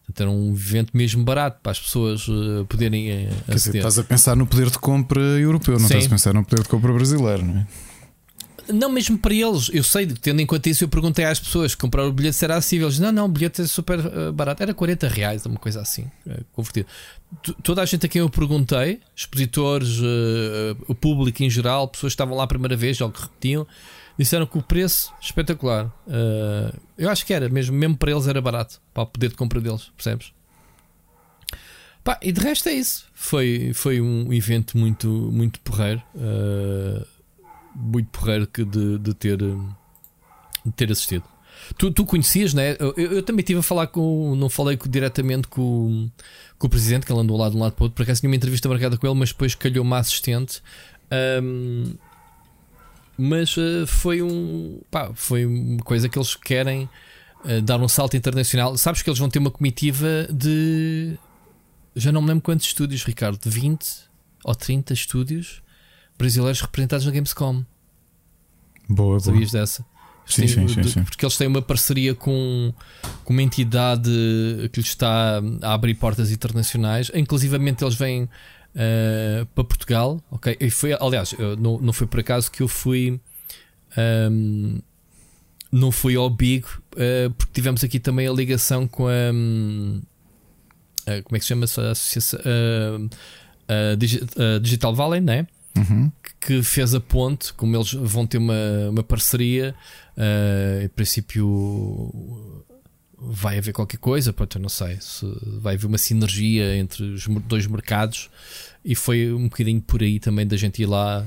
Portanto, 0.00 0.20
era 0.20 0.30
um 0.30 0.52
evento 0.52 0.96
mesmo 0.96 1.24
barato 1.24 1.60
para 1.62 1.72
as 1.72 1.80
pessoas 1.80 2.26
uh, 2.28 2.64
poderem 2.68 3.26
uh, 3.26 3.44
Quer 3.46 3.54
dizer, 3.54 3.76
estás 3.76 3.98
a 3.98 4.04
pensar 4.04 4.36
no 4.36 4.46
poder 4.46 4.70
de 4.70 4.78
compra 4.78 5.20
europeu, 5.20 5.74
não 5.74 5.80
Sim. 5.80 5.94
estás 5.94 6.06
a 6.06 6.08
pensar 6.08 6.34
no 6.34 6.44
poder 6.44 6.62
de 6.62 6.68
compra 6.68 6.92
brasileiro, 6.92 7.44
não 7.44 7.58
é? 7.58 7.66
Não, 8.72 8.88
mesmo 8.90 9.18
para 9.18 9.34
eles, 9.34 9.70
eu 9.72 9.82
sei, 9.82 10.06
tendo 10.06 10.40
em 10.40 10.46
conta 10.46 10.68
isso, 10.68 10.84
eu 10.84 10.88
perguntei 10.88 11.24
às 11.24 11.38
pessoas 11.38 11.74
que 11.74 11.80
compraram 11.80 12.08
o 12.08 12.12
bilhete 12.12 12.36
se 12.36 12.44
era 12.44 12.56
acessível. 12.56 12.88
Eles 12.88 12.98
não, 12.98 13.12
não, 13.12 13.24
o 13.26 13.28
bilhete 13.28 13.62
é 13.62 13.66
super 13.66 13.98
uh, 13.98 14.32
barato, 14.32 14.62
era 14.62 14.74
40 14.74 15.08
reais, 15.08 15.46
uma 15.46 15.58
coisa 15.58 15.80
assim, 15.80 16.02
uh, 16.26 16.44
convertido. 16.52 16.86
Toda 17.62 17.82
a 17.82 17.84
gente 17.84 18.06
a 18.06 18.08
quem 18.08 18.20
eu 18.20 18.28
perguntei, 18.28 19.00
expositores, 19.14 19.98
uh, 19.98 20.76
o 20.88 20.94
público 20.94 21.42
em 21.42 21.50
geral, 21.50 21.88
pessoas 21.88 22.12
que 22.12 22.14
estavam 22.14 22.36
lá 22.36 22.44
a 22.44 22.46
primeira 22.46 22.76
vez 22.76 23.00
ou 23.00 23.10
que 23.10 23.20
repetiam, 23.20 23.66
disseram 24.18 24.46
que 24.46 24.58
o 24.58 24.62
preço 24.62 25.12
espetacular. 25.20 25.90
eu 26.98 27.08
acho 27.08 27.24
que 27.24 27.32
era, 27.32 27.48
mesmo, 27.48 27.76
mesmo 27.76 27.96
para 27.96 28.10
eles 28.10 28.26
era 28.26 28.40
barato, 28.40 28.80
para 28.92 29.04
o 29.04 29.06
poder 29.06 29.30
de 29.30 29.36
compra 29.36 29.60
deles, 29.60 29.90
percebes? 29.96 30.32
Pá, 32.02 32.18
e 32.22 32.32
de 32.32 32.40
resto 32.40 32.68
é 32.68 32.72
isso. 32.72 33.06
Foi, 33.14 33.72
foi 33.74 34.00
um 34.00 34.32
evento 34.32 34.76
muito, 34.76 35.08
muito 35.08 35.60
porreiro. 35.60 36.02
Muito 37.74 38.08
porreiro 38.08 38.46
que 38.46 38.64
de, 38.64 38.98
de, 38.98 39.14
ter, 39.14 39.38
de 39.38 40.72
ter 40.76 40.90
assistido. 40.90 41.24
Tu, 41.76 41.90
tu 41.90 42.04
conhecias, 42.04 42.54
né? 42.54 42.76
Eu, 42.78 42.94
eu, 42.96 43.22
também 43.22 43.40
estive 43.40 43.60
a 43.60 43.62
falar 43.62 43.86
com. 43.86 44.34
Não 44.34 44.48
falei 44.48 44.78
diretamente 44.88 45.46
com, 45.48 46.10
com 46.58 46.66
o 46.66 46.70
presidente, 46.70 47.06
que 47.06 47.12
ele 47.12 47.20
andou 47.20 47.36
lá 47.36 47.48
de 47.48 47.56
um 47.56 47.60
lado 47.60 47.72
para 47.72 47.82
o 47.82 47.84
outro. 47.84 47.96
Por 47.96 48.02
acaso 48.02 48.20
tinha 48.20 48.30
uma 48.30 48.36
entrevista 48.36 48.68
marcada 48.68 48.96
com 48.96 49.06
ele, 49.06 49.16
mas 49.16 49.30
depois 49.30 49.54
calhou 49.54 49.84
uma 49.84 49.98
assistente 49.98 50.62
Um, 51.10 51.94
mas 53.18 53.56
uh, 53.56 53.86
foi 53.86 54.22
um 54.22 54.80
pá, 54.90 55.10
foi 55.14 55.44
uma 55.44 55.82
coisa 55.82 56.08
que 56.08 56.18
eles 56.18 56.34
querem 56.34 56.88
uh, 57.44 57.60
dar 57.62 57.78
um 57.80 57.88
salto 57.88 58.16
internacional. 58.16 58.76
Sabes 58.78 59.02
que 59.02 59.10
eles 59.10 59.18
vão 59.18 59.28
ter 59.28 59.38
uma 59.38 59.50
comitiva 59.50 60.26
de 60.32 61.18
já 61.94 62.12
não 62.12 62.22
me 62.22 62.28
lembro 62.28 62.42
quantos 62.42 62.66
estúdios, 62.66 63.04
Ricardo, 63.04 63.38
de 63.38 63.50
20 63.50 63.86
ou 64.44 64.54
30 64.54 64.94
estúdios 64.94 65.62
brasileiros 66.20 66.60
representados 66.60 67.06
na 67.06 67.12
Gamescom. 67.12 67.64
Boa, 68.86 69.18
Sabias 69.18 69.50
boa. 69.50 69.62
dessa? 69.62 69.84
Sim, 70.26 70.46
sim, 70.46 70.68
sim, 70.68 70.82
sim, 70.84 71.02
Porque 71.02 71.24
eles 71.24 71.36
têm 71.36 71.48
uma 71.48 71.62
parceria 71.62 72.14
com, 72.14 72.72
com 73.24 73.32
uma 73.32 73.42
entidade 73.42 74.10
que 74.72 74.80
lhes 74.80 74.90
está 74.90 75.42
a 75.62 75.72
abrir 75.72 75.94
portas 75.94 76.30
internacionais. 76.30 77.10
Inclusivamente 77.14 77.82
eles 77.82 77.94
vêm 77.94 78.24
uh, 78.24 79.46
para 79.54 79.64
Portugal. 79.64 80.22
Ok, 80.30 80.56
e 80.60 80.70
foi, 80.70 80.92
aliás, 80.92 81.34
não, 81.58 81.78
não 81.80 81.92
foi 81.92 82.06
por 82.06 82.20
acaso 82.20 82.50
que 82.50 82.62
eu 82.62 82.68
fui. 82.68 83.18
Um, 84.30 84.78
não 85.72 85.90
fui 85.90 86.16
ao 86.16 86.28
Big, 86.28 86.64
uh, 86.64 87.30
porque 87.36 87.52
tivemos 87.52 87.82
aqui 87.82 87.98
também 87.98 88.28
a 88.28 88.32
ligação 88.32 88.86
com 88.86 89.08
a. 89.08 89.32
Um, 89.32 90.00
uh, 91.08 91.22
como 91.24 91.36
é 91.36 91.38
que 91.38 91.44
se 91.44 91.48
chama 91.48 91.62
a 91.64 91.90
associação? 91.90 92.40
Digital 94.60 94.94
Valley, 94.94 95.20
né? 95.20 95.46
Uhum. 95.76 96.10
Que, 96.40 96.62
fez 96.62 96.94
a 96.94 97.00
ponte, 97.00 97.52
como 97.54 97.76
eles 97.76 97.92
vão 97.92 98.26
ter 98.26 98.38
uma, 98.38 98.90
uma 98.90 99.02
parceria, 99.02 99.74
uh, 100.16 100.84
em 100.84 100.88
princípio 100.88 102.64
vai 103.20 103.58
haver 103.58 103.72
qualquer 103.72 103.98
coisa, 103.98 104.32
pronto, 104.32 104.56
eu 104.56 104.62
não 104.62 104.68
sei 104.68 104.98
se 105.00 105.26
vai 105.60 105.74
haver 105.74 105.86
uma 105.86 105.98
sinergia 105.98 106.74
entre 106.76 107.04
os 107.04 107.26
dois 107.44 107.66
mercados 107.66 108.30
e 108.82 108.94
foi 108.94 109.30
um 109.32 109.44
bocadinho 109.44 109.80
por 109.82 110.02
aí 110.02 110.18
também 110.18 110.46
da 110.46 110.56
gente 110.56 110.80
ir 110.80 110.86
lá 110.86 111.26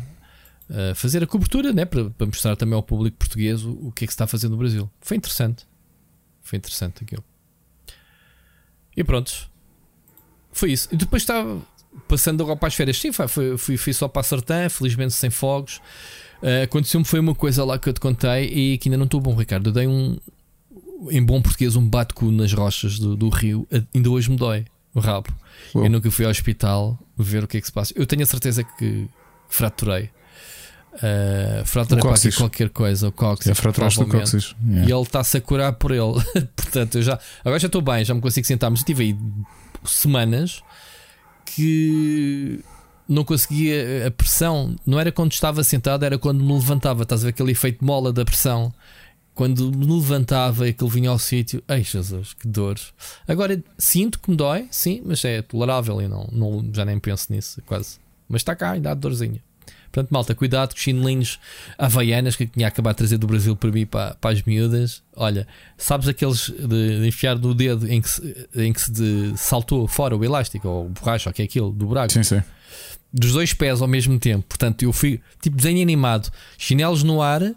uh, 0.69 0.95
fazer 0.95 1.23
a 1.23 1.27
cobertura 1.27 1.71
né, 1.71 1.85
para, 1.85 2.09
para, 2.09 2.25
mostrar 2.25 2.55
também 2.55 2.75
ao 2.75 2.81
público 2.81 3.17
português 3.17 3.63
o, 3.63 3.71
o, 3.71 3.91
que 3.91 4.05
é 4.05 4.07
que 4.07 4.13
se 4.13 4.15
está 4.15 4.25
fazendo 4.25 4.51
no 4.51 4.57
Brasil. 4.57 4.89
Foi 5.01 5.17
interessante, 5.17 5.67
foi 6.41 6.57
interessante 6.57 7.03
aquilo. 7.03 7.23
E 8.97 9.03
pronto, 9.03 9.49
foi 10.51 10.71
isso. 10.71 10.89
E 10.91 10.95
depois 10.95 11.21
estava 11.21 11.61
passando 12.07 12.41
agora 12.43 12.57
para 12.57 12.67
as 12.67 12.75
férias. 12.75 12.97
Sim, 12.97 13.11
foi, 13.11 13.57
fui, 13.57 13.77
fui 13.77 13.93
só 13.93 14.07
para 14.07 14.21
a 14.21 14.23
Sertã, 14.23 14.69
felizmente 14.69 15.13
sem 15.13 15.29
fogos. 15.29 15.81
Uh, 16.41 16.63
Aconteceu-me 16.63 17.05
foi 17.05 17.19
uma 17.19 17.33
coisa 17.33 17.63
lá 17.63 17.79
que 17.79 17.87
eu 17.87 17.93
te 17.93 17.99
contei 17.99 18.45
e 18.45 18.77
que 18.77 18.89
ainda 18.89 18.97
não 18.97 19.05
estou 19.05 19.21
bom, 19.21 19.33
Ricardo. 19.35 19.69
Eu 19.69 19.73
dei 19.73 19.87
um, 19.87 20.17
em 21.09 21.23
bom 21.23 21.41
português, 21.41 21.75
um 21.75 21.87
bate 21.87 22.13
nas 22.25 22.53
rochas 22.53 22.99
do, 22.99 23.15
do, 23.15 23.29
rio. 23.29 23.67
Ainda 23.93 24.09
hoje 24.09 24.29
me 24.29 24.37
dói 24.37 24.65
o 24.93 24.99
rabo. 24.99 25.29
Eu 25.73 25.89
nunca 25.89 26.11
fui 26.11 26.25
ao 26.25 26.31
hospital 26.31 26.99
ver 27.17 27.43
o 27.43 27.47
que 27.47 27.57
é 27.57 27.61
que 27.61 27.67
se 27.67 27.73
passa. 27.73 27.93
Eu 27.95 28.05
tenho 28.05 28.23
a 28.23 28.25
certeza 28.25 28.63
que 28.63 29.07
fraturei. 29.47 30.09
Uh, 30.95 31.65
fraturei 31.65 32.03
para 32.03 32.13
aqui 32.13 32.31
qualquer 32.31 32.69
coisa, 32.69 33.07
o 33.07 33.11
cóccix. 33.11 33.47
É 33.47 33.55
fraturaste 33.55 34.01
o 34.01 34.05
cóccix. 34.05 34.55
Yeah. 34.63 34.89
E 34.89 34.91
ele 34.91 35.01
está-se 35.01 35.37
a 35.37 35.41
curar 35.41 35.73
por 35.73 35.91
ele. 35.91 36.21
Portanto, 36.55 36.97
eu 36.97 37.01
já, 37.01 37.19
agora 37.43 37.59
já 37.59 37.67
estou 37.67 37.81
bem, 37.81 38.05
já 38.05 38.13
me 38.13 38.21
consigo 38.21 38.45
sentar. 38.45 38.69
Mas 38.69 38.81
eu 38.81 38.85
tive 38.85 39.03
aí 39.03 39.17
semanas 39.85 40.61
que 41.55 42.59
não 43.07 43.23
conseguia 43.23 44.07
a 44.07 44.11
pressão. 44.11 44.75
Não 44.85 44.99
era 44.99 45.11
quando 45.11 45.31
estava 45.31 45.63
sentado, 45.63 46.03
era 46.03 46.17
quando 46.17 46.43
me 46.43 46.53
levantava. 46.53 47.03
Estás 47.03 47.21
a 47.21 47.25
ver 47.25 47.29
aquele 47.29 47.51
efeito 47.51 47.83
mola 47.83 48.11
da 48.11 48.23
pressão 48.23 48.73
quando 49.33 49.71
me 49.71 49.85
levantava 49.85 50.67
e 50.67 50.73
que 50.73 50.83
ele 50.83 50.91
vinha 50.91 51.09
ao 51.09 51.17
sítio, 51.17 51.63
ai 51.67 51.83
Jesus, 51.83 52.33
que 52.33 52.47
dores. 52.47 52.93
Agora 53.27 53.61
sinto 53.77 54.19
que 54.19 54.29
me 54.29 54.37
dói, 54.37 54.67
sim, 54.69 55.01
mas 55.03 55.23
é 55.25 55.41
tolerável 55.41 56.01
e 56.01 56.07
não, 56.07 56.27
não 56.31 56.69
já 56.71 56.85
nem 56.85 56.99
penso 56.99 57.33
nisso, 57.33 57.61
quase. 57.65 57.97
Mas 58.29 58.41
está 58.41 58.55
cá, 58.55 58.71
ainda 58.71 58.91
há 58.91 58.93
dorzinha. 58.93 59.41
Portanto, 59.93 60.09
malta, 60.11 60.33
cuidado 60.33 60.71
com 60.71 60.75
os 60.75 60.81
chinelinhos 60.81 61.39
havaianas 61.77 62.35
que 62.35 62.47
tinha 62.47 62.67
acabado 62.67 62.95
de 62.95 62.97
trazer 62.97 63.17
do 63.19 63.27
Brasil 63.27 63.55
para 63.55 63.71
mim, 63.71 63.85
para, 63.85 64.15
para 64.15 64.31
as 64.31 64.41
miúdas. 64.41 65.03
Olha, 65.15 65.47
sabes 65.77 66.07
aqueles 66.07 66.49
de, 66.49 66.99
de 66.99 67.07
enfiar 67.07 67.37
no 67.37 67.53
dedo 67.53 67.87
em 67.87 68.01
que 68.01 68.09
se, 68.09 68.49
em 68.55 68.73
que 68.73 68.81
se 68.81 68.91
de, 68.91 69.33
saltou 69.37 69.87
fora 69.87 70.17
o 70.17 70.25
elástico 70.25 70.67
ou 70.67 70.87
o 70.87 70.89
borracho, 70.89 71.29
ou 71.29 71.33
que 71.33 71.43
é 71.43 71.45
aquilo, 71.45 71.71
do 71.71 71.85
buraco? 71.85 72.11
Sim, 72.11 72.23
sim. 72.23 72.41
Dos 73.13 73.33
dois 73.33 73.53
pés 73.53 73.83
ao 73.83 73.87
mesmo 73.87 74.17
tempo. 74.17 74.43
Portanto, 74.49 74.81
eu 74.81 74.91
fui 74.91 75.21
tipo 75.39 75.55
desenho 75.55 75.83
animado, 75.83 76.31
chinelos 76.57 77.03
no 77.03 77.21
ar 77.21 77.53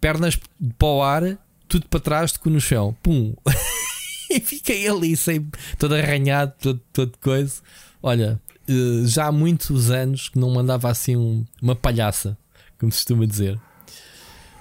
pernas 0.00 0.38
para 0.78 0.88
o 0.88 1.02
ar, 1.02 1.38
tudo 1.66 1.86
para 1.88 2.00
trás, 2.00 2.32
de 2.32 2.38
cu 2.38 2.50
no 2.50 2.60
chão. 2.60 2.94
Pum! 3.02 3.34
e 4.30 4.38
fiquei 4.38 4.86
ali, 4.86 5.16
sem, 5.16 5.48
todo 5.78 5.94
arranhado, 5.94 6.52
todo, 6.60 6.80
todo 6.92 7.18
coisa. 7.18 7.62
Olha, 8.02 8.40
eh, 8.68 9.06
já 9.06 9.26
há 9.26 9.32
muitos 9.32 9.90
anos 9.90 10.28
que 10.28 10.38
não 10.38 10.50
mandava 10.50 10.90
assim 10.90 11.16
um, 11.16 11.44
uma 11.60 11.74
palhaça, 11.74 12.36
como 12.78 12.92
se 12.92 12.98
costuma 12.98 13.24
dizer. 13.24 13.54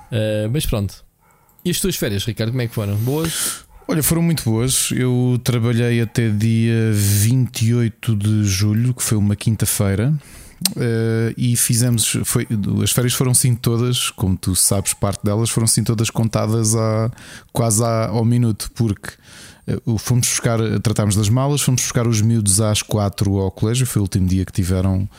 Uh, 0.10 0.50
mas 0.52 0.66
pronto. 0.66 1.06
E 1.66 1.70
as 1.70 1.80
tuas 1.80 1.98
férias, 1.98 2.24
Ricardo, 2.24 2.52
como 2.52 2.62
é 2.62 2.68
que 2.68 2.74
foram? 2.74 2.96
Boas? 2.96 3.66
Olha, 3.88 4.02
foram 4.02 4.22
muito 4.22 4.44
boas. 4.44 4.90
Eu 4.92 5.40
trabalhei 5.44 6.02
até 6.02 6.30
dia 6.30 6.92
28 6.94 8.16
de 8.16 8.46
julho, 8.46 8.94
que 8.94 9.04
foi 9.04 9.18
uma 9.18 9.36
quinta-feira. 9.36 10.14
Uh, 10.76 11.34
e 11.38 11.56
fizemos. 11.56 12.18
Foi, 12.24 12.48
as 12.84 12.92
férias 12.92 13.14
foram 13.14 13.34
sim 13.34 13.54
todas, 13.54 14.10
como 14.10 14.38
tu 14.38 14.56
sabes, 14.56 14.94
parte 14.94 15.24
delas 15.24 15.50
foram 15.50 15.68
sim 15.68 15.84
todas 15.84 16.10
contadas 16.10 16.76
a, 16.76 17.12
quase 17.54 17.84
a, 17.84 18.08
ao 18.08 18.26
minuto, 18.26 18.72
porque 18.74 19.12
fomos 19.98 20.28
buscar, 20.28 20.60
tratámos 20.82 21.16
das 21.16 21.30
malas, 21.30 21.62
fomos 21.62 21.82
buscar 21.82 22.08
os 22.08 22.22
miúdos 22.22 22.62
às 22.62 22.82
quatro 22.82 23.38
ao 23.38 23.52
colégio, 23.52 23.86
foi 23.86 24.00
o 24.00 24.04
último 24.04 24.28
dia 24.28 24.46
que 24.46 24.52
tiveram, 24.52 25.10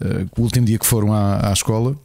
uh, 0.00 0.28
o 0.36 0.42
último 0.42 0.66
dia 0.66 0.78
que 0.78 0.86
foram 0.86 1.12
à, 1.12 1.48
à 1.48 1.52
escola 1.52 1.96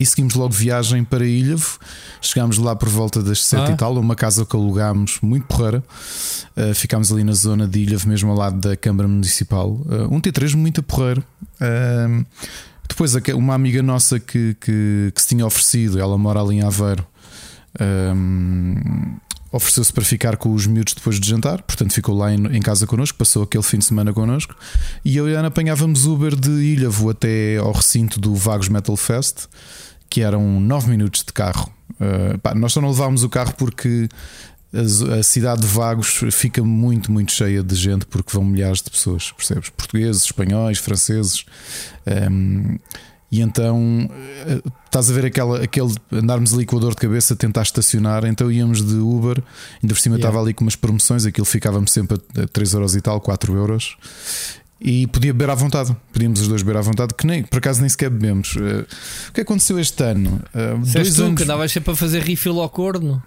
e 0.00 0.06
seguimos 0.06 0.34
logo 0.34 0.54
viagem 0.54 1.04
para 1.04 1.26
Ilhavo. 1.26 1.78
Chegámos 2.22 2.56
lá 2.56 2.74
por 2.74 2.88
volta 2.88 3.22
das 3.22 3.44
sete 3.44 3.70
ah. 3.70 3.74
e 3.74 3.76
tal, 3.76 3.94
uma 3.98 4.16
casa 4.16 4.46
que 4.46 4.56
alugámos 4.56 5.18
muito 5.20 5.46
porreira. 5.46 5.84
Uh, 6.56 6.74
ficámos 6.74 7.12
ali 7.12 7.22
na 7.22 7.34
zona 7.34 7.68
de 7.68 7.80
Ilhavo, 7.80 8.08
mesmo 8.08 8.30
ao 8.30 8.36
lado 8.36 8.58
da 8.58 8.74
Câmara 8.74 9.06
Municipal. 9.06 9.72
Uh, 9.72 10.08
um 10.10 10.18
T3 10.18 10.54
muito 10.54 10.82
porreiro. 10.82 11.22
Uh, 11.60 12.24
depois, 12.88 13.14
uma 13.34 13.54
amiga 13.54 13.82
nossa 13.82 14.18
que, 14.18 14.56
que, 14.58 15.12
que, 15.14 15.20
se 15.20 15.28
tinha 15.28 15.46
oferecido, 15.46 16.00
ela 16.00 16.16
mora 16.16 16.40
ali 16.40 16.56
em 16.56 16.62
Aveiro. 16.62 17.06
Ofereceu-se 19.52 19.92
para 19.92 20.04
ficar 20.04 20.36
com 20.36 20.52
os 20.52 20.66
miúdos 20.66 20.94
depois 20.94 21.18
de 21.18 21.28
jantar, 21.28 21.62
portanto 21.62 21.92
ficou 21.92 22.16
lá 22.16 22.32
em, 22.32 22.56
em, 22.56 22.60
casa 22.60 22.86
connosco, 22.86 23.18
passou 23.18 23.42
aquele 23.42 23.64
fim 23.64 23.78
de 23.78 23.84
semana 23.84 24.12
connosco. 24.12 24.54
E 25.04 25.16
eu 25.16 25.28
e 25.28 25.34
Ana 25.34 25.48
apanhávamos 25.48 26.06
Uber 26.06 26.36
de 26.36 26.50
Ilhavo 26.50 27.10
até 27.10 27.56
ao 27.56 27.72
recinto 27.72 28.20
do 28.20 28.34
Vagos 28.34 28.68
Metal 28.68 28.96
Fest 28.96 29.48
que 30.10 30.22
eram 30.22 30.60
9 30.60 30.90
minutos 30.90 31.22
de 31.24 31.32
carro. 31.32 31.72
Uh, 31.92 32.36
pá, 32.38 32.54
nós 32.54 32.72
só 32.72 32.80
não 32.80 32.90
levámos 32.90 33.22
o 33.22 33.28
carro 33.28 33.54
porque 33.56 34.08
a, 34.74 35.18
a, 35.18 35.22
cidade 35.22 35.62
de 35.62 35.68
Vagos 35.68 36.20
fica 36.32 36.62
muito, 36.62 37.12
muito 37.12 37.32
cheia 37.32 37.62
de 37.62 37.74
gente 37.76 38.06
porque 38.06 38.32
vão 38.32 38.44
milhares 38.44 38.82
de 38.82 38.90
pessoas, 38.90 39.30
percebes? 39.32 39.70
Portugueses, 39.70 40.24
espanhóis, 40.24 40.78
franceses. 40.78 41.44
Um, 42.06 42.12
ehm, 42.12 42.78
e 43.30 43.40
então 43.40 44.08
eh, 44.46 44.60
estás 44.86 45.10
a 45.10 45.14
ver 45.14 45.26
aquela, 45.26 45.62
aquele 45.62 45.94
andarmos 46.12 46.52
ali 46.52 46.66
com 46.66 46.76
a 46.76 46.80
dor 46.80 46.90
de 46.90 46.96
cabeça, 46.96 47.36
tentar 47.36 47.62
estacionar. 47.62 48.24
Então 48.24 48.50
íamos 48.50 48.84
de 48.84 48.96
Uber, 48.96 49.42
ainda 49.82 49.94
por 49.94 50.00
cima 50.00 50.16
yeah. 50.16 50.28
estava 50.28 50.42
ali 50.42 50.52
com 50.52 50.64
umas 50.64 50.76
promoções, 50.76 51.24
aquilo 51.24 51.44
ficava-me 51.44 51.88
sempre 51.88 52.18
a 52.36 52.46
3 52.46 52.74
euros 52.74 52.96
e 52.96 53.00
tal, 53.00 53.20
4 53.20 53.56
euros 53.56 53.96
e 54.80 55.06
podia 55.08 55.32
beber 55.32 55.50
à 55.50 55.54
vontade. 55.54 55.94
Podíamos 56.12 56.40
os 56.40 56.48
dois 56.48 56.62
beber 56.62 56.78
à 56.78 56.80
vontade, 56.80 57.14
que 57.14 57.26
nem 57.26 57.42
por 57.42 57.58
acaso 57.58 57.80
nem 57.80 57.88
sequer 57.88 58.08
bebemos. 58.08 58.56
Uh, 58.56 58.86
o 59.28 59.32
que 59.32 59.42
aconteceu 59.42 59.78
este 59.78 60.02
ano? 60.02 60.42
Uh, 60.54 60.78
dois 60.92 61.14
tu 61.14 61.24
anos... 61.24 61.36
que 61.36 61.42
andavas 61.42 61.70
sempre 61.70 61.92
a 61.92 61.96
fazer 61.96 62.22
refill 62.22 62.60
ao 62.60 62.70
corno. 62.70 63.22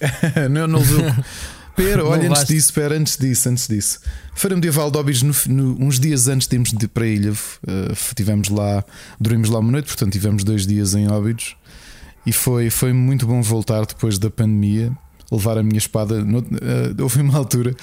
não, 0.50 0.66
não 0.66 0.78
levou. 0.78 1.04
Pera, 1.76 2.04
olha, 2.06 2.30
antes 2.30 2.46
disso, 2.46 2.68
espera, 2.68 2.96
antes 2.96 3.18
disso, 3.18 3.48
antes 3.50 3.68
disso. 3.68 4.00
Feira 4.34 4.56
Medieval 4.56 4.90
de 4.90 4.98
Óbidos, 4.98 5.22
no, 5.22 5.34
no, 5.48 5.86
uns 5.86 6.00
dias 6.00 6.26
antes 6.26 6.48
de 6.48 6.56
irmos 6.56 6.72
de, 6.72 6.88
para 6.88 7.04
a 7.04 7.06
ilha, 7.06 7.32
uh, 7.32 8.14
tivemos 8.14 8.48
lá, 8.48 8.82
dormimos 9.20 9.50
lá 9.50 9.58
uma 9.58 9.70
noite, 9.70 9.86
portanto 9.86 10.12
tivemos 10.12 10.42
dois 10.42 10.66
dias 10.66 10.94
em 10.94 11.06
Óbidos 11.08 11.54
e 12.24 12.32
foi, 12.32 12.70
foi 12.70 12.92
muito 12.92 13.26
bom 13.26 13.42
voltar 13.42 13.84
depois 13.84 14.18
da 14.18 14.30
pandemia, 14.30 14.90
levar 15.30 15.58
a 15.58 15.62
minha 15.62 15.78
espada. 15.78 16.24
No, 16.24 16.38
uh, 16.38 17.02
houve 17.02 17.20
uma 17.20 17.36
altura 17.36 17.76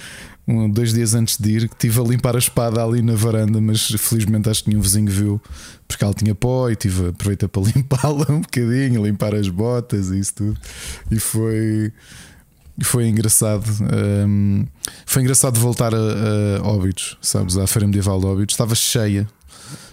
um, 0.47 0.69
dois 0.69 0.93
dias 0.93 1.13
antes 1.13 1.37
de 1.37 1.51
ir, 1.51 1.69
que 1.69 1.75
estive 1.75 1.99
a 2.01 2.03
limpar 2.03 2.35
a 2.35 2.39
espada 2.39 2.83
ali 2.83 3.01
na 3.01 3.15
varanda, 3.15 3.61
mas 3.61 3.87
felizmente 3.99 4.49
acho 4.49 4.63
que 4.63 4.69
nenhum 4.69 4.81
vizinho 4.81 5.09
viu, 5.09 5.41
porque 5.87 6.03
ela 6.03 6.13
tinha 6.13 6.35
pó 6.35 6.69
e 6.69 6.75
tive 6.75 7.09
aproveitei 7.09 7.47
para 7.47 7.61
limpá-la 7.73 8.25
um 8.29 8.41
bocadinho, 8.41 9.05
limpar 9.05 9.33
as 9.33 9.47
botas 9.47 10.09
e 10.09 10.19
isso 10.19 10.33
tudo. 10.35 10.59
E 11.09 11.19
foi. 11.19 11.93
Foi 12.81 13.07
engraçado. 13.07 13.65
Um, 14.27 14.65
foi 15.05 15.21
engraçado 15.21 15.59
voltar 15.59 15.93
a, 15.93 15.97
a 15.97 16.67
Óbidos, 16.67 17.17
sabes? 17.21 17.57
À 17.57 17.67
Feira 17.67 17.87
Medieval 17.87 18.19
de 18.19 18.25
Óbidos. 18.25 18.53
Estava 18.53 18.73
cheia, 18.73 19.27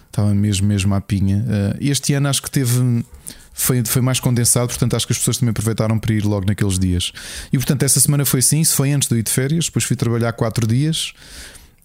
estava 0.07 0.33
mesmo, 0.33 0.67
mesmo 0.67 0.93
à 0.95 1.01
pinha. 1.01 1.45
Uh, 1.47 1.77
este 1.79 2.13
ano 2.13 2.27
acho 2.27 2.41
que 2.41 2.49
teve 2.49 3.03
foi, 3.53 3.83
foi 3.85 4.01
mais 4.01 4.19
condensado, 4.19 4.67
portanto 4.67 4.95
acho 4.95 5.05
que 5.05 5.13
as 5.13 5.19
pessoas 5.19 5.37
também 5.37 5.51
aproveitaram 5.51 5.99
para 5.99 6.13
ir 6.13 6.25
logo 6.25 6.45
naqueles 6.47 6.79
dias. 6.79 7.11
E 7.53 7.57
portanto, 7.57 7.83
essa 7.83 7.99
semana 7.99 8.25
foi 8.25 8.39
assim, 8.39 8.61
isso 8.61 8.75
foi 8.75 8.91
antes 8.91 9.09
eu 9.11 9.17
ir 9.17 9.23
de 9.23 9.31
férias, 9.31 9.65
depois 9.65 9.85
fui 9.85 9.95
trabalhar 9.95 10.33
quatro 10.33 10.65
dias. 10.65 11.13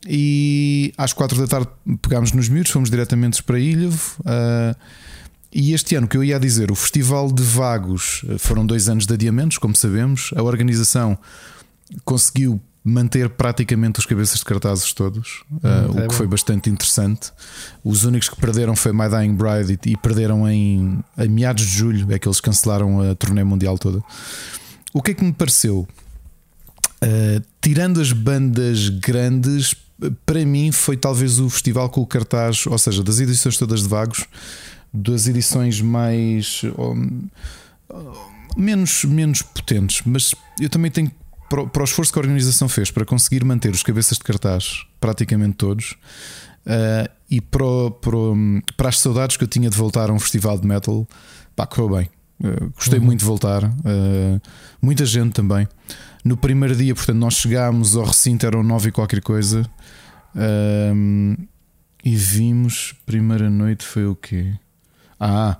e 0.09 0.95
às 0.97 1.13
quatro 1.13 1.39
da 1.39 1.47
tarde 1.47 1.69
pegámos 2.01 2.33
nos 2.33 2.49
miúdos, 2.49 2.73
fomos 2.73 2.89
diretamente 2.89 3.43
para 3.43 3.59
Ilhavo. 3.59 4.17
Uh, 4.21 4.77
e 5.59 5.73
este 5.73 5.95
ano, 5.97 6.07
que 6.07 6.19
eu 6.19 6.23
ia 6.23 6.38
dizer, 6.38 6.71
o 6.71 6.75
Festival 6.75 7.33
de 7.33 7.42
Vagos 7.42 8.23
foram 8.38 8.66
dois 8.66 8.90
anos 8.90 9.07
de 9.07 9.14
adiamentos, 9.14 9.57
como 9.57 9.75
sabemos. 9.75 10.31
A 10.37 10.42
organização 10.42 11.16
conseguiu 12.05 12.61
manter 12.85 13.31
praticamente 13.31 13.99
os 13.99 14.05
cabeças 14.05 14.38
de 14.40 14.45
cartazes 14.45 14.92
todos, 14.92 15.42
hum, 15.51 15.59
uh, 15.64 16.01
é 16.01 16.05
o 16.05 16.09
que 16.09 16.14
foi 16.14 16.27
bastante 16.27 16.69
interessante. 16.69 17.33
Os 17.83 18.05
únicos 18.05 18.29
que 18.29 18.37
perderam 18.37 18.77
foi 18.77 18.92
My 18.92 19.09
Dying 19.09 19.35
Bride 19.35 19.81
e, 19.83 19.92
e 19.92 19.97
perderam 19.97 20.47
em, 20.47 21.03
em 21.16 21.29
meados 21.29 21.64
de 21.64 21.71
julho, 21.71 22.12
é 22.12 22.19
que 22.19 22.29
eles 22.29 22.38
cancelaram 22.38 23.01
a 23.01 23.14
turnê 23.14 23.42
mundial 23.42 23.79
toda. 23.79 24.05
O 24.92 25.01
que 25.01 25.12
é 25.12 25.14
que 25.14 25.25
me 25.25 25.33
pareceu? 25.33 25.88
Uh, 27.03 27.42
tirando 27.62 27.99
as 27.99 28.12
bandas 28.12 28.90
grandes, 28.90 29.75
para 30.27 30.45
mim 30.45 30.71
foi 30.71 30.97
talvez 30.99 31.40
o 31.40 31.49
festival 31.49 31.88
com 31.88 32.03
o 32.03 32.07
cartaz, 32.07 32.66
ou 32.66 32.79
seja, 32.79 33.03
das 33.03 33.19
edições 33.19 33.57
todas 33.57 33.83
de 33.83 33.88
Vagos, 33.88 34.27
das 34.97 35.27
edições 35.27 35.81
mais. 35.81 36.63
menos, 38.57 39.05
menos 39.05 39.43
potentes, 39.43 40.03
mas 40.05 40.35
eu 40.61 40.69
também 40.69 40.91
tenho 40.91 41.13
para, 41.49 41.83
o 41.83 41.85
esforço 41.85 42.13
que 42.13 42.19
a 42.19 42.23
organização 42.23 42.69
fez 42.69 42.91
para 42.91 43.05
conseguir 43.05 43.45
manter 43.45 43.73
os 43.73 43.83
cabeças 43.83 44.19
de 44.19 44.25
cartaz 44.25 44.85
praticamente 45.01 45.57
todos 45.57 45.97
uh, 46.67 47.11
e 47.31 47.41
para, 47.41 47.91
para, 48.01 48.17
para, 48.77 48.89
as 48.89 48.99
saudades 48.99 49.37
que 49.37 49.45
eu 49.45 49.49
tinha 49.49 49.71
de 49.71 49.77
voltar 49.77 50.11
a 50.11 50.13
um 50.13 50.19
festival 50.19 50.59
de 50.59 50.67
metal, 50.67 51.07
pá, 51.55 51.67
correu 51.67 51.97
bem. 51.97 52.11
Uh, 52.41 52.71
gostei 52.75 52.99
uhum. 52.99 53.07
muito 53.07 53.21
de 53.21 53.25
voltar, 53.25 53.65
uh, 53.65 54.41
muita 54.83 55.07
gente 55.07 55.33
também. 55.33 55.67
No 56.25 56.37
primeiro 56.37 56.75
dia, 56.75 56.95
portanto, 56.95 57.19
nós 57.19 57.35
chegámos 57.35 57.97
ao 57.97 58.05
recinto, 58.05 58.45
eram 58.45 58.63
nove 58.63 58.89
e 58.89 58.93
qualquer 58.93 59.23
coisa, 59.23 59.65
e 62.05 62.17
vimos. 62.17 62.95
Primeira 63.07 63.49
noite 63.49 63.85
foi 63.85 64.07
o 64.07 64.17
quê? 64.17 64.55
Ah, 65.19 65.57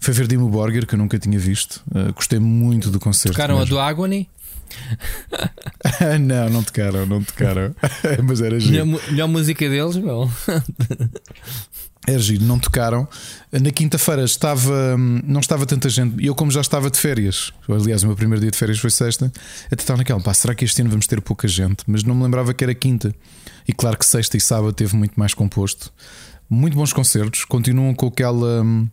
foi 0.00 0.14
ver 0.14 0.26
Dimo 0.26 0.48
Borger, 0.48 0.86
que 0.86 0.94
eu 0.94 0.98
nunca 0.98 1.18
tinha 1.18 1.38
visto. 1.38 1.82
gostei 2.14 2.38
muito 2.38 2.90
do 2.90 3.00
concerto. 3.00 3.36
Tocaram 3.36 3.58
mesmo. 3.58 3.66
a 3.66 3.76
do 3.76 3.80
Agony? 3.80 4.28
não, 6.20 6.48
não 6.50 6.62
tocaram, 6.62 7.06
não 7.06 7.22
tocaram. 7.22 7.74
Mas 8.24 8.40
era 8.40 8.58
giro. 8.58 8.86
Melhor, 8.86 9.02
melhor 9.10 9.28
música 9.28 9.68
deles, 9.68 9.96
meu. 9.96 10.30
Era 12.06 12.18
giro, 12.18 12.44
não 12.44 12.58
tocaram. 12.58 13.06
Na 13.52 13.70
quinta-feira 13.70 14.24
estava, 14.24 14.96
não 14.96 15.38
estava 15.38 15.66
tanta 15.66 15.88
gente. 15.88 16.24
Eu, 16.24 16.34
como 16.34 16.50
já 16.50 16.62
estava 16.62 16.90
de 16.90 16.98
férias, 16.98 17.52
aliás, 17.68 18.02
o 18.02 18.06
meu 18.06 18.16
primeiro 18.16 18.40
dia 18.40 18.50
de 18.50 18.56
férias 18.56 18.78
foi 18.78 18.90
sexta, 18.90 19.30
até 19.66 19.82
estava 19.82 19.98
naquela, 19.98 20.20
pá, 20.20 20.32
será 20.32 20.54
que 20.54 20.64
este 20.64 20.80
ano 20.80 20.90
vamos 20.90 21.06
ter 21.06 21.20
pouca 21.20 21.46
gente? 21.46 21.84
Mas 21.86 22.02
não 22.02 22.14
me 22.14 22.22
lembrava 22.22 22.54
que 22.54 22.64
era 22.64 22.74
quinta. 22.74 23.14
E 23.68 23.72
claro 23.74 23.98
que 23.98 24.06
sexta 24.06 24.36
e 24.36 24.40
sábado 24.40 24.72
teve 24.72 24.96
muito 24.96 25.12
mais 25.14 25.34
composto. 25.34 25.92
Muito 26.48 26.74
bons 26.74 26.92
concertos, 26.92 27.44
continuam 27.44 27.94
com 27.94 28.06
aquela. 28.06 28.62
Hum, 28.62 28.88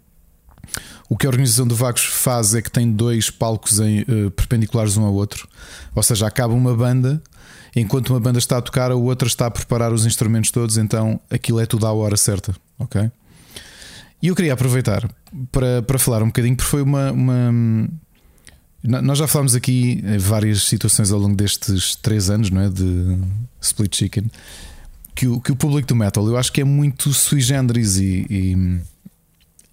o 1.09 1.17
que 1.17 1.25
a 1.25 1.29
organização 1.29 1.65
do 1.65 1.75
Vagos 1.75 2.03
faz 2.03 2.53
é 2.53 2.61
que 2.61 2.71
tem 2.71 2.91
dois 2.91 3.29
palcos 3.29 3.79
em, 3.79 4.01
uh, 4.01 4.31
perpendiculares 4.31 4.97
um 4.97 5.03
ao 5.03 5.13
outro, 5.13 5.47
ou 5.95 6.03
seja, 6.03 6.27
acaba 6.27 6.53
uma 6.53 6.75
banda, 6.75 7.21
enquanto 7.75 8.09
uma 8.09 8.19
banda 8.19 8.39
está 8.39 8.57
a 8.57 8.61
tocar, 8.61 8.91
a 8.91 8.95
outra 8.95 9.27
está 9.27 9.45
a 9.45 9.51
preparar 9.51 9.93
os 9.93 10.05
instrumentos 10.05 10.51
todos, 10.51 10.77
então 10.77 11.19
aquilo 11.29 11.59
é 11.59 11.65
tudo 11.65 11.85
à 11.87 11.93
hora 11.93 12.17
certa, 12.17 12.55
ok? 12.77 13.09
E 14.21 14.27
eu 14.27 14.35
queria 14.35 14.53
aproveitar 14.53 15.07
para, 15.51 15.81
para 15.83 15.99
falar 15.99 16.23
um 16.23 16.27
bocadinho, 16.27 16.55
porque 16.55 16.69
foi 16.69 16.81
uma, 16.81 17.11
uma. 17.11 17.87
Nós 18.83 19.19
já 19.19 19.27
falámos 19.27 19.53
aqui 19.53 20.03
em 20.03 20.17
várias 20.17 20.63
situações 20.63 21.11
ao 21.11 21.19
longo 21.19 21.35
destes 21.35 21.95
três 21.95 22.29
anos, 22.29 22.49
não 22.49 22.61
é? 22.61 22.69
De 22.69 23.17
Split 23.61 23.95
Chicken, 23.95 24.31
que 25.13 25.27
o, 25.27 25.39
que 25.39 25.51
o 25.51 25.55
público 25.55 25.87
do 25.87 25.95
metal 25.95 26.27
eu 26.27 26.37
acho 26.37 26.51
que 26.51 26.61
é 26.61 26.63
muito 26.63 27.13
sui 27.13 27.41
generis 27.41 27.97
e, 27.97 28.25
e 28.29 28.81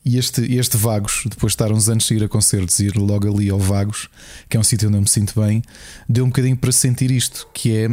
e 0.05 0.19
este, 0.19 0.43
este 0.55 0.77
Vagos, 0.77 1.23
depois 1.25 1.53
de 1.53 1.55
estar 1.55 1.73
uns 1.73 1.89
anos 1.89 2.11
a 2.11 2.15
ir 2.15 2.23
a 2.23 2.29
concertos 2.29 2.79
ir 2.81 2.97
logo 2.97 3.33
ali 3.33 3.49
ao 3.49 3.59
Vagos, 3.59 4.09
que 4.49 4.57
é 4.57 4.61
um 4.61 4.63
sítio 4.63 4.89
onde 4.89 4.99
eu 4.99 5.01
me 5.01 5.09
sinto 5.09 5.41
bem, 5.41 5.63
deu 6.09 6.25
um 6.25 6.29
bocadinho 6.29 6.57
para 6.57 6.71
sentir 6.73 7.11
isto, 7.11 7.49
que 7.55 7.75
é 7.75 7.91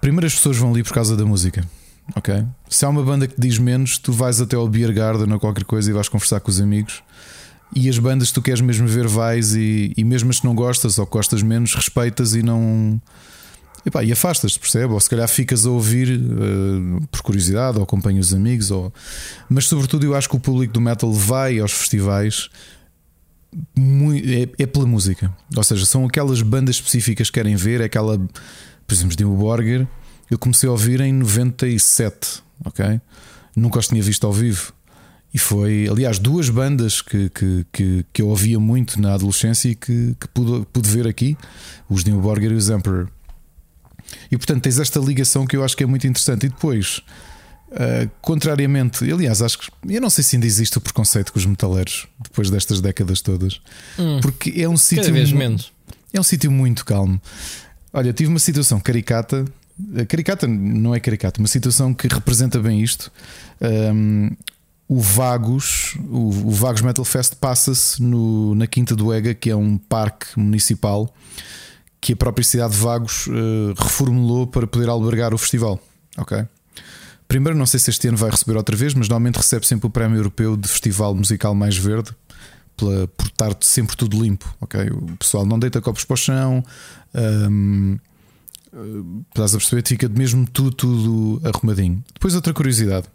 primeiro 0.00 0.26
as 0.26 0.34
pessoas 0.34 0.56
vão 0.56 0.70
ali 0.70 0.82
por 0.82 0.92
causa 0.92 1.16
da 1.16 1.24
música. 1.24 1.64
Ok? 2.16 2.44
Se 2.68 2.84
há 2.84 2.88
uma 2.88 3.02
banda 3.02 3.26
que 3.26 3.38
diz 3.38 3.58
menos, 3.58 3.98
tu 3.98 4.12
vais 4.12 4.40
até 4.40 4.56
ao 4.56 4.66
Beer 4.68 4.92
Garden 4.92 5.32
ou 5.32 5.38
qualquer 5.38 5.64
coisa 5.64 5.90
e 5.90 5.92
vais 5.92 6.08
conversar 6.08 6.40
com 6.40 6.50
os 6.50 6.60
amigos. 6.60 7.02
E 7.74 7.88
as 7.88 7.98
bandas 7.98 8.28
que 8.28 8.34
tu 8.34 8.42
queres 8.42 8.60
mesmo 8.60 8.86
ver, 8.86 9.06
vais 9.06 9.54
e, 9.54 9.92
e 9.96 10.04
mesmo 10.04 10.30
as 10.30 10.40
que 10.40 10.46
não 10.46 10.54
gostas 10.54 10.98
ou 10.98 11.06
gostas 11.06 11.42
menos, 11.42 11.74
respeitas 11.74 12.34
e 12.34 12.42
não 12.42 13.00
Epá, 13.84 14.04
e 14.04 14.12
afastas-te, 14.12 14.58
percebe? 14.58 14.92
Ou 14.92 15.00
se 15.00 15.10
calhar 15.10 15.28
ficas 15.28 15.66
a 15.66 15.70
ouvir 15.70 16.20
uh, 16.20 17.06
por 17.08 17.22
curiosidade, 17.22 17.78
ou 17.78 17.84
acompanhas 17.84 18.28
os 18.28 18.34
amigos, 18.34 18.70
ou... 18.70 18.92
mas 19.48 19.66
sobretudo 19.66 20.04
eu 20.04 20.14
acho 20.14 20.28
que 20.28 20.36
o 20.36 20.40
público 20.40 20.72
do 20.72 20.80
metal 20.80 21.12
vai 21.12 21.58
aos 21.58 21.72
festivais 21.72 22.48
muito, 23.76 24.28
é, 24.28 24.62
é, 24.62 24.66
pela 24.66 24.86
música. 24.86 25.34
Ou 25.56 25.64
seja, 25.64 25.84
são 25.84 26.06
aquelas 26.06 26.42
bandas 26.42 26.76
específicas 26.76 27.28
que 27.28 27.34
querem 27.34 27.56
ver, 27.56 27.80
é 27.80 27.84
aquela, 27.84 28.18
por 28.18 28.94
exemplo, 28.94 29.16
de 29.16 29.24
Borger, 29.24 29.86
eu 30.30 30.38
comecei 30.38 30.68
a 30.68 30.72
ouvir 30.72 31.00
em 31.00 31.12
97, 31.12 32.42
ok? 32.64 33.00
Nunca 33.54 33.78
os 33.78 33.88
tinha 33.88 34.02
visto 34.02 34.26
ao 34.26 34.32
vivo. 34.32 34.72
E 35.34 35.38
foi, 35.38 35.88
aliás, 35.90 36.18
duas 36.18 36.48
bandas 36.50 37.00
que, 37.00 37.28
que, 37.30 37.66
que, 37.72 38.06
que 38.12 38.22
eu 38.22 38.28
ouvia 38.28 38.60
muito 38.60 39.00
na 39.00 39.14
adolescência 39.14 39.70
e 39.70 39.74
que, 39.74 40.14
que 40.20 40.28
pude, 40.28 40.66
pude 40.72 40.88
ver 40.88 41.06
aqui: 41.06 41.36
os 41.88 42.04
New 42.04 42.20
Borger 42.20 42.52
e 42.52 42.54
os 42.54 42.68
Emperor. 42.68 43.08
E 44.30 44.36
portanto 44.36 44.62
tens 44.62 44.78
esta 44.78 44.98
ligação 44.98 45.46
que 45.46 45.56
eu 45.56 45.64
acho 45.64 45.76
que 45.76 45.84
é 45.84 45.86
muito 45.86 46.06
interessante. 46.06 46.46
E 46.46 46.48
depois, 46.48 47.00
uh, 47.70 48.10
contrariamente, 48.20 49.10
aliás, 49.10 49.42
acho 49.42 49.58
que 49.58 49.68
eu 49.88 50.00
não 50.00 50.10
sei 50.10 50.24
se 50.24 50.36
ainda 50.36 50.46
existe 50.46 50.78
o 50.78 50.80
preconceito 50.80 51.32
com 51.32 51.38
os 51.38 51.46
metaleiros 51.46 52.06
depois 52.20 52.50
destas 52.50 52.80
décadas 52.80 53.20
todas, 53.20 53.60
hum, 53.98 54.20
porque 54.20 54.52
é 54.56 54.68
um 54.68 54.76
sítio. 54.76 55.04
Cada 55.04 55.14
vez 55.14 55.32
menos. 55.32 55.72
É 56.12 56.20
um 56.20 56.22
sítio 56.22 56.50
muito 56.50 56.84
calmo. 56.84 57.20
Olha, 57.92 58.12
tive 58.12 58.28
uma 58.28 58.38
situação 58.38 58.78
caricata. 58.78 59.44
Eh, 59.96 60.04
caricata 60.04 60.46
não 60.46 60.94
é 60.94 61.00
caricata, 61.00 61.40
uma 61.40 61.48
situação 61.48 61.94
que 61.94 62.06
representa 62.06 62.58
bem 62.58 62.82
isto. 62.82 63.10
Um, 63.60 64.30
o 64.88 65.00
Vagos, 65.00 65.96
o, 66.10 66.48
o 66.48 66.50
Vagos 66.50 66.82
Metal 66.82 67.04
Fest 67.04 67.36
passa-se 67.36 68.02
na 68.02 68.66
Quinta 68.66 68.94
do 68.94 69.12
Ega, 69.12 69.32
que 69.34 69.48
é 69.48 69.56
um 69.56 69.78
parque 69.78 70.26
municipal 70.38 71.14
que 72.02 72.14
a 72.14 72.16
própria 72.16 72.44
cidade 72.44 72.72
de 72.74 72.80
Vagos 72.80 73.28
uh, 73.28 73.74
reformulou 73.78 74.44
para 74.48 74.66
poder 74.66 74.88
albergar 74.88 75.32
o 75.32 75.38
festival. 75.38 75.80
Ok? 76.18 76.44
Primeiro, 77.28 77.56
não 77.56 77.64
sei 77.64 77.78
se 77.78 77.90
este 77.90 78.08
ano 78.08 78.16
vai 78.16 78.28
receber 78.28 78.56
outra 78.56 78.76
vez, 78.76 78.92
mas 78.92 79.08
normalmente 79.08 79.36
recebe 79.36 79.64
sempre 79.64 79.86
o 79.86 79.90
Prémio 79.90 80.18
Europeu 80.18 80.56
de 80.56 80.68
Festival 80.68 81.14
Musical 81.14 81.54
Mais 81.54 81.76
Verde 81.76 82.10
pela, 82.76 83.06
por 83.06 83.26
estar 83.28 83.56
sempre 83.60 83.96
tudo 83.96 84.20
limpo. 84.20 84.52
Ok? 84.60 84.80
O 84.90 85.16
pessoal 85.16 85.46
não 85.46 85.60
deita 85.60 85.80
copos 85.80 86.04
para 86.04 86.14
o 86.14 86.16
chão. 86.16 86.64
Um, 87.14 87.96
uh, 88.72 89.24
estás 89.28 89.54
a 89.54 89.58
perceber? 89.58 89.86
Fica 89.86 90.08
mesmo 90.08 90.44
tudo, 90.50 90.72
tudo 90.72 91.40
arrumadinho. 91.46 92.02
Depois, 92.12 92.34
outra 92.34 92.52
curiosidade: 92.52 93.06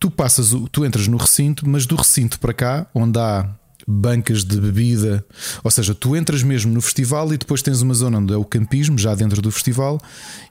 tu 0.00 0.10
passas, 0.10 0.50
tu 0.72 0.84
entras 0.84 1.06
no 1.06 1.18
recinto, 1.18 1.68
mas 1.68 1.86
do 1.86 1.94
recinto 1.94 2.40
para 2.40 2.52
cá, 2.52 2.86
onde 2.92 3.16
há 3.16 3.48
bancas 3.86 4.44
de 4.44 4.60
bebida. 4.60 5.24
Ou 5.62 5.70
seja, 5.70 5.94
tu 5.94 6.16
entras 6.16 6.42
mesmo 6.42 6.72
no 6.72 6.80
festival 6.80 7.32
e 7.32 7.38
depois 7.38 7.62
tens 7.62 7.82
uma 7.82 7.94
zona 7.94 8.18
onde 8.18 8.32
é 8.32 8.36
o 8.36 8.44
campismo, 8.44 8.98
já 8.98 9.14
dentro 9.14 9.40
do 9.40 9.50
festival, 9.52 10.00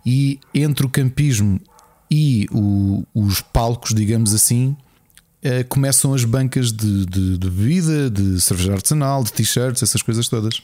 e 0.05 0.39
entre 0.53 0.85
o 0.85 0.89
campismo 0.89 1.59
e 2.09 2.47
o, 2.51 3.03
os 3.13 3.41
palcos, 3.41 3.93
digamos 3.93 4.33
assim, 4.33 4.75
eh, 5.41 5.63
começam 5.63 6.13
as 6.13 6.23
bancas 6.23 6.71
de, 6.71 7.05
de, 7.05 7.37
de 7.37 7.49
bebida, 7.49 8.09
de 8.09 8.39
cerveja 8.39 8.73
artesanal, 8.73 9.23
de 9.23 9.33
t-shirts, 9.33 9.83
essas 9.83 10.01
coisas 10.01 10.27
todas. 10.29 10.61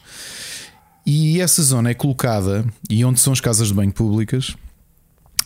E 1.06 1.42
essa 1.42 1.62
zona 1.64 1.90
é 1.90 1.94
colocada, 1.94 2.66
e 2.90 3.04
onde 3.04 3.20
são 3.20 3.34
as 3.34 3.42
casas 3.42 3.70
de 3.70 3.74
banho 3.74 3.92
públicas, 3.92 4.56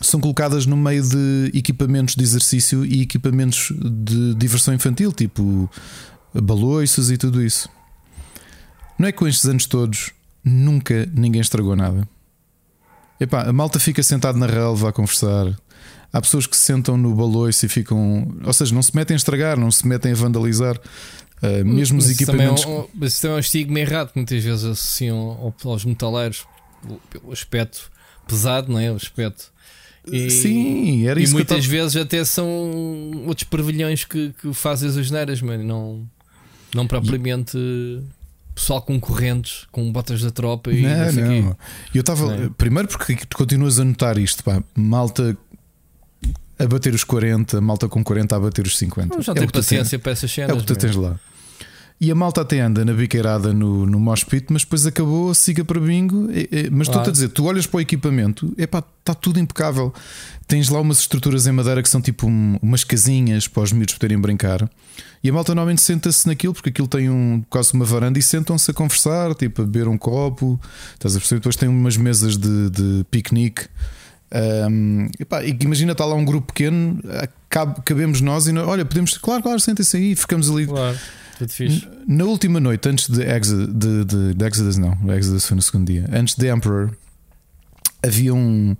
são 0.00 0.20
colocadas 0.20 0.66
no 0.66 0.76
meio 0.76 1.02
de 1.02 1.50
equipamentos 1.54 2.14
de 2.14 2.22
exercício 2.22 2.84
e 2.84 3.00
equipamentos 3.00 3.72
de 3.74 4.34
diversão 4.34 4.74
infantil, 4.74 5.12
tipo 5.12 5.70
baloiços 6.42 7.10
e 7.10 7.16
tudo 7.16 7.42
isso. 7.42 7.68
Não 8.98 9.08
é 9.08 9.12
que 9.12 9.18
com 9.18 9.28
estes 9.28 9.44
anos 9.46 9.66
todos 9.66 10.10
nunca 10.44 11.06
ninguém 11.12 11.40
estragou 11.40 11.76
nada. 11.76 12.08
Epá, 13.18 13.42
a 13.42 13.52
malta 13.52 13.80
fica 13.80 14.02
sentado 14.02 14.38
na 14.38 14.46
relva 14.46 14.90
a 14.90 14.92
conversar. 14.92 15.56
Há 16.12 16.20
pessoas 16.20 16.46
que 16.46 16.56
se 16.56 16.62
sentam 16.62 16.96
no 16.96 17.14
baloiço 17.14 17.66
e 17.66 17.68
ficam. 17.68 18.34
Ou 18.44 18.52
seja, 18.52 18.74
não 18.74 18.82
se 18.82 18.94
metem 18.94 19.14
a 19.14 19.18
estragar, 19.18 19.58
não 19.58 19.70
se 19.70 19.86
metem 19.86 20.12
a 20.12 20.14
vandalizar. 20.14 20.78
Uh, 21.42 21.64
mesmo 21.64 21.98
os 21.98 22.10
equipamentos. 22.10 22.62
Também 22.62 22.78
é 22.78 22.80
um, 22.80 22.88
mas 22.94 23.12
isso 23.12 23.22
também 23.22 23.34
é 23.34 23.36
um 23.36 23.40
estigma 23.40 23.80
errado 23.80 24.12
que 24.12 24.18
muitas 24.18 24.42
vezes 24.42 24.64
associam 24.64 25.54
aos 25.64 25.84
metaleiros. 25.84 26.46
O 27.22 27.32
aspecto 27.32 27.90
pesado, 28.26 28.72
não 28.72 28.78
é? 28.78 28.90
O 28.90 28.96
aspecto. 28.96 29.52
E, 30.10 30.30
Sim, 30.30 31.06
era 31.06 31.18
e 31.18 31.24
isso. 31.24 31.32
E 31.32 31.34
muitas 31.34 31.64
tava... 31.64 31.68
vezes 31.68 31.96
até 31.96 32.24
são 32.24 32.46
outros 33.26 33.44
pervilhões 33.44 34.04
que, 34.04 34.32
que 34.40 34.54
fazem 34.54 34.88
as 34.88 35.10
neiras, 35.10 35.42
mano. 35.42 35.64
Não. 35.64 36.15
Não 36.76 36.86
propriamente 36.86 37.56
e... 37.56 38.02
pessoal 38.54 38.82
com 38.82 39.00
correntes, 39.00 39.66
com 39.72 39.90
botas 39.90 40.20
da 40.22 40.30
tropa 40.30 40.70
e 40.70 40.82
não, 40.82 41.12
não. 41.12 41.42
não. 41.42 41.56
Eu 41.94 42.00
estava. 42.00 42.50
Primeiro 42.56 42.88
porque 42.88 43.16
tu 43.16 43.36
continuas 43.36 43.80
a 43.80 43.84
notar 43.84 44.18
isto, 44.18 44.44
pá, 44.44 44.62
malta 44.74 45.36
a 46.58 46.66
bater 46.66 46.94
os 46.94 47.04
40, 47.04 47.60
malta 47.60 47.88
com 47.88 48.02
40 48.02 48.36
a 48.36 48.40
bater 48.40 48.66
os 48.66 48.76
50. 48.78 49.22
Já 49.22 49.32
é 49.32 49.34
tem 49.34 49.48
paciência 49.48 49.98
para 49.98 50.12
essas 50.12 50.30
cenas. 50.30 50.50
É 50.50 50.54
o 50.54 50.58
que 50.58 50.66
tu 50.66 50.76
tens 50.76 50.96
lá. 50.96 51.18
E 51.98 52.10
a 52.10 52.14
malta 52.14 52.42
até 52.42 52.60
anda 52.60 52.84
na 52.84 52.92
biqueirada 52.92 53.54
no, 53.54 53.86
no 53.86 53.98
mosh 53.98 54.22
pit, 54.22 54.46
mas 54.50 54.62
depois 54.62 54.86
acabou, 54.86 55.32
siga 55.34 55.64
para 55.64 55.80
bingo. 55.80 56.28
Mas 56.70 56.88
estou-te 56.88 57.08
a 57.08 57.12
dizer, 57.12 57.28
tu 57.30 57.44
olhas 57.46 57.66
para 57.66 57.78
o 57.78 57.80
equipamento, 57.80 58.52
epá, 58.58 58.84
está 58.98 59.14
tudo 59.14 59.40
impecável. 59.40 59.94
Tens 60.46 60.68
lá 60.68 60.78
umas 60.78 60.98
estruturas 60.98 61.46
em 61.46 61.52
madeira 61.52 61.82
que 61.82 61.88
são 61.88 62.00
tipo 62.00 62.26
um, 62.26 62.58
umas 62.60 62.84
casinhas 62.84 63.48
para 63.48 63.62
os 63.62 63.72
miúdos 63.72 63.94
poderem 63.94 64.18
brincar. 64.18 64.68
E 65.24 65.30
a 65.30 65.32
malta 65.32 65.54
normalmente 65.54 65.80
senta-se 65.80 66.26
naquilo, 66.26 66.52
porque 66.52 66.68
aquilo 66.68 66.86
tem 66.86 67.08
um, 67.08 67.42
quase 67.48 67.72
uma 67.72 67.84
varanda, 67.84 68.18
e 68.18 68.22
sentam-se 68.22 68.70
a 68.70 68.74
conversar, 68.74 69.34
tipo 69.34 69.62
a 69.62 69.64
beber 69.64 69.88
um 69.88 69.96
copo. 69.96 70.60
Estás 70.92 71.16
a 71.16 71.18
perceber? 71.18 71.40
Depois 71.40 71.56
tem 71.56 71.68
umas 71.68 71.96
mesas 71.96 72.36
de, 72.36 72.70
de 72.70 73.06
piquenique. 73.10 73.62
Um, 74.70 75.08
epá, 75.18 75.42
imagina, 75.44 75.92
está 75.92 76.04
lá 76.04 76.14
um 76.14 76.24
grupo 76.24 76.48
pequeno, 76.48 77.00
cabe, 77.48 77.80
cabemos 77.84 78.20
nós 78.20 78.46
e 78.46 78.52
nós, 78.52 78.68
olha, 78.68 78.84
podemos, 78.84 79.16
claro, 79.16 79.42
claro, 79.42 79.58
sentem-se 79.58 79.96
aí, 79.96 80.14
ficamos 80.14 80.50
ali. 80.50 80.66
Claro. 80.66 80.98
Tudo 81.38 81.52
fixe. 81.52 81.86
Na 82.06 82.24
última 82.24 82.58
noite, 82.58 82.88
antes 82.88 83.08
de 83.08 83.22
Exodus, 83.22 83.74
de, 83.74 84.04
de, 84.04 84.34
de 84.34 84.44
Exodus 84.44 84.78
não, 84.78 84.96
Exodus 85.14 85.46
foi 85.46 85.56
no 85.56 85.62
segundo 85.62 85.86
dia. 85.86 86.08
Antes 86.12 86.34
de 86.34 86.50
Emperor, 86.50 86.90
havia 88.02 88.34
um, 88.34 88.76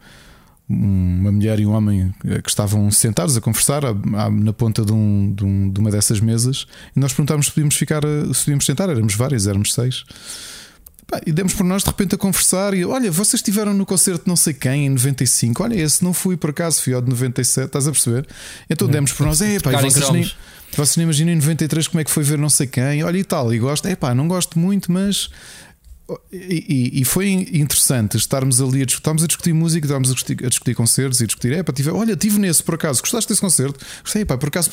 uma 0.68 1.30
mulher 1.30 1.60
e 1.60 1.66
um 1.66 1.72
homem 1.72 2.14
que 2.42 2.48
estavam 2.48 2.90
sentados 2.90 3.36
a 3.36 3.40
conversar 3.40 3.82
na 4.32 4.52
ponta 4.52 4.84
de, 4.84 4.92
um, 4.92 5.32
de, 5.34 5.44
um, 5.44 5.70
de 5.70 5.80
uma 5.80 5.90
dessas 5.90 6.18
mesas 6.18 6.66
e 6.94 7.00
nós 7.00 7.12
perguntámos 7.12 7.46
se 7.46 7.52
podíamos 7.52 7.76
ficar, 7.76 8.02
se 8.34 8.40
podíamos 8.40 8.64
sentar. 8.64 8.88
Éramos 8.88 9.14
vários, 9.14 9.46
éramos 9.46 9.72
seis. 9.72 10.04
E 11.24 11.30
demos 11.30 11.54
por 11.54 11.62
nós 11.62 11.84
de 11.84 11.88
repente 11.88 12.16
a 12.16 12.18
conversar 12.18 12.74
e 12.74 12.84
olha, 12.84 13.12
vocês 13.12 13.34
estiveram 13.34 13.72
no 13.72 13.86
concerto 13.86 14.24
de 14.24 14.28
não 14.28 14.34
sei 14.34 14.52
quem 14.52 14.86
em 14.86 14.88
95. 14.88 15.62
Olha, 15.62 15.74
esse 15.74 16.02
não 16.02 16.12
fui 16.12 16.36
por 16.36 16.50
acaso, 16.50 16.82
fui 16.82 16.94
ao 16.94 17.00
de 17.00 17.08
97, 17.08 17.66
estás 17.66 17.86
a 17.86 17.92
perceber? 17.92 18.26
Então 18.68 18.88
demos 18.88 19.12
por 19.12 19.24
nós, 19.24 19.40
é 19.40 19.60
pá, 19.60 19.70
vocês 19.80 20.10
nem, 20.10 20.28
vocês 20.76 20.96
nem 20.96 21.04
imaginam 21.04 21.32
em 21.32 21.36
93 21.36 21.88
como 21.88 22.00
é 22.00 22.04
que 22.04 22.10
foi 22.10 22.22
ver 22.22 22.38
não 22.38 22.48
sei 22.48 22.66
quem, 22.66 23.02
olha 23.02 23.18
e 23.18 23.24
tal, 23.24 23.52
e 23.52 23.58
gosto, 23.58 23.86
é 23.86 23.96
pá, 23.96 24.14
não 24.14 24.28
gosto 24.28 24.58
muito, 24.58 24.90
mas 24.90 25.30
e, 26.32 27.00
e, 27.00 27.04
foi 27.04 27.30
interessante 27.30 28.16
estarmos 28.16 28.60
ali 28.60 28.80
a 28.80 28.82
a 28.82 29.26
discutir 29.26 29.52
música, 29.52 29.86
estávamos 29.86 30.10
a 30.10 30.14
discutir, 30.14 30.46
a 30.46 30.48
discutir 30.48 30.74
concertos 30.74 31.20
e 31.20 31.26
discutir. 31.26 31.52
É, 31.52 31.64
pá, 31.64 31.72
tive, 31.72 31.90
olha, 31.90 32.14
tive 32.14 32.38
nesse 32.38 32.62
por 32.62 32.76
acaso, 32.76 33.00
gostaste 33.00 33.28
desse 33.28 33.40
concerto? 33.40 33.84
Gostei, 34.02 34.24
pá, 34.24 34.38
por 34.38 34.46
acaso. 34.48 34.70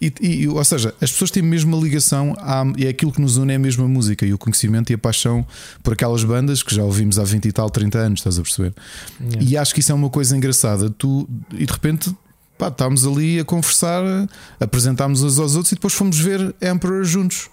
E, 0.00 0.12
e, 0.22 0.48
ou 0.48 0.64
seja, 0.64 0.94
as 1.02 1.12
pessoas 1.12 1.30
têm 1.30 1.42
mesmo 1.42 1.76
uma 1.76 1.82
ligação, 1.82 2.34
à, 2.38 2.64
é 2.78 2.88
aquilo 2.88 3.12
que 3.12 3.20
nos 3.20 3.36
une 3.36 3.52
é 3.52 3.56
a 3.56 3.58
mesma 3.58 3.86
música 3.86 4.24
e 4.24 4.32
o 4.32 4.38
conhecimento 4.38 4.90
e 4.90 4.94
a 4.94 4.98
paixão 4.98 5.46
por 5.82 5.92
aquelas 5.92 6.24
bandas 6.24 6.62
que 6.62 6.74
já 6.74 6.82
ouvimos 6.82 7.18
há 7.18 7.24
20 7.24 7.44
e 7.44 7.52
tal, 7.52 7.68
30 7.68 7.98
anos, 7.98 8.20
estás 8.20 8.38
a 8.38 8.42
perceber? 8.42 8.72
Yeah. 9.20 9.42
E 9.42 9.56
acho 9.58 9.74
que 9.74 9.80
isso 9.80 9.92
é 9.92 9.94
uma 9.94 10.08
coisa 10.08 10.34
engraçada. 10.34 10.88
Tu, 10.88 11.28
e 11.52 11.66
de 11.66 11.72
repente, 11.72 12.14
pá, 12.64 12.68
estávamos 12.68 13.06
ali 13.06 13.40
a 13.40 13.44
conversar, 13.44 14.02
apresentámos 14.58 15.22
uns 15.22 15.38
aos 15.38 15.54
outros 15.54 15.72
e 15.72 15.74
depois 15.74 15.92
fomos 15.92 16.18
ver 16.18 16.54
Emperor 16.62 17.04
juntos. 17.04 17.50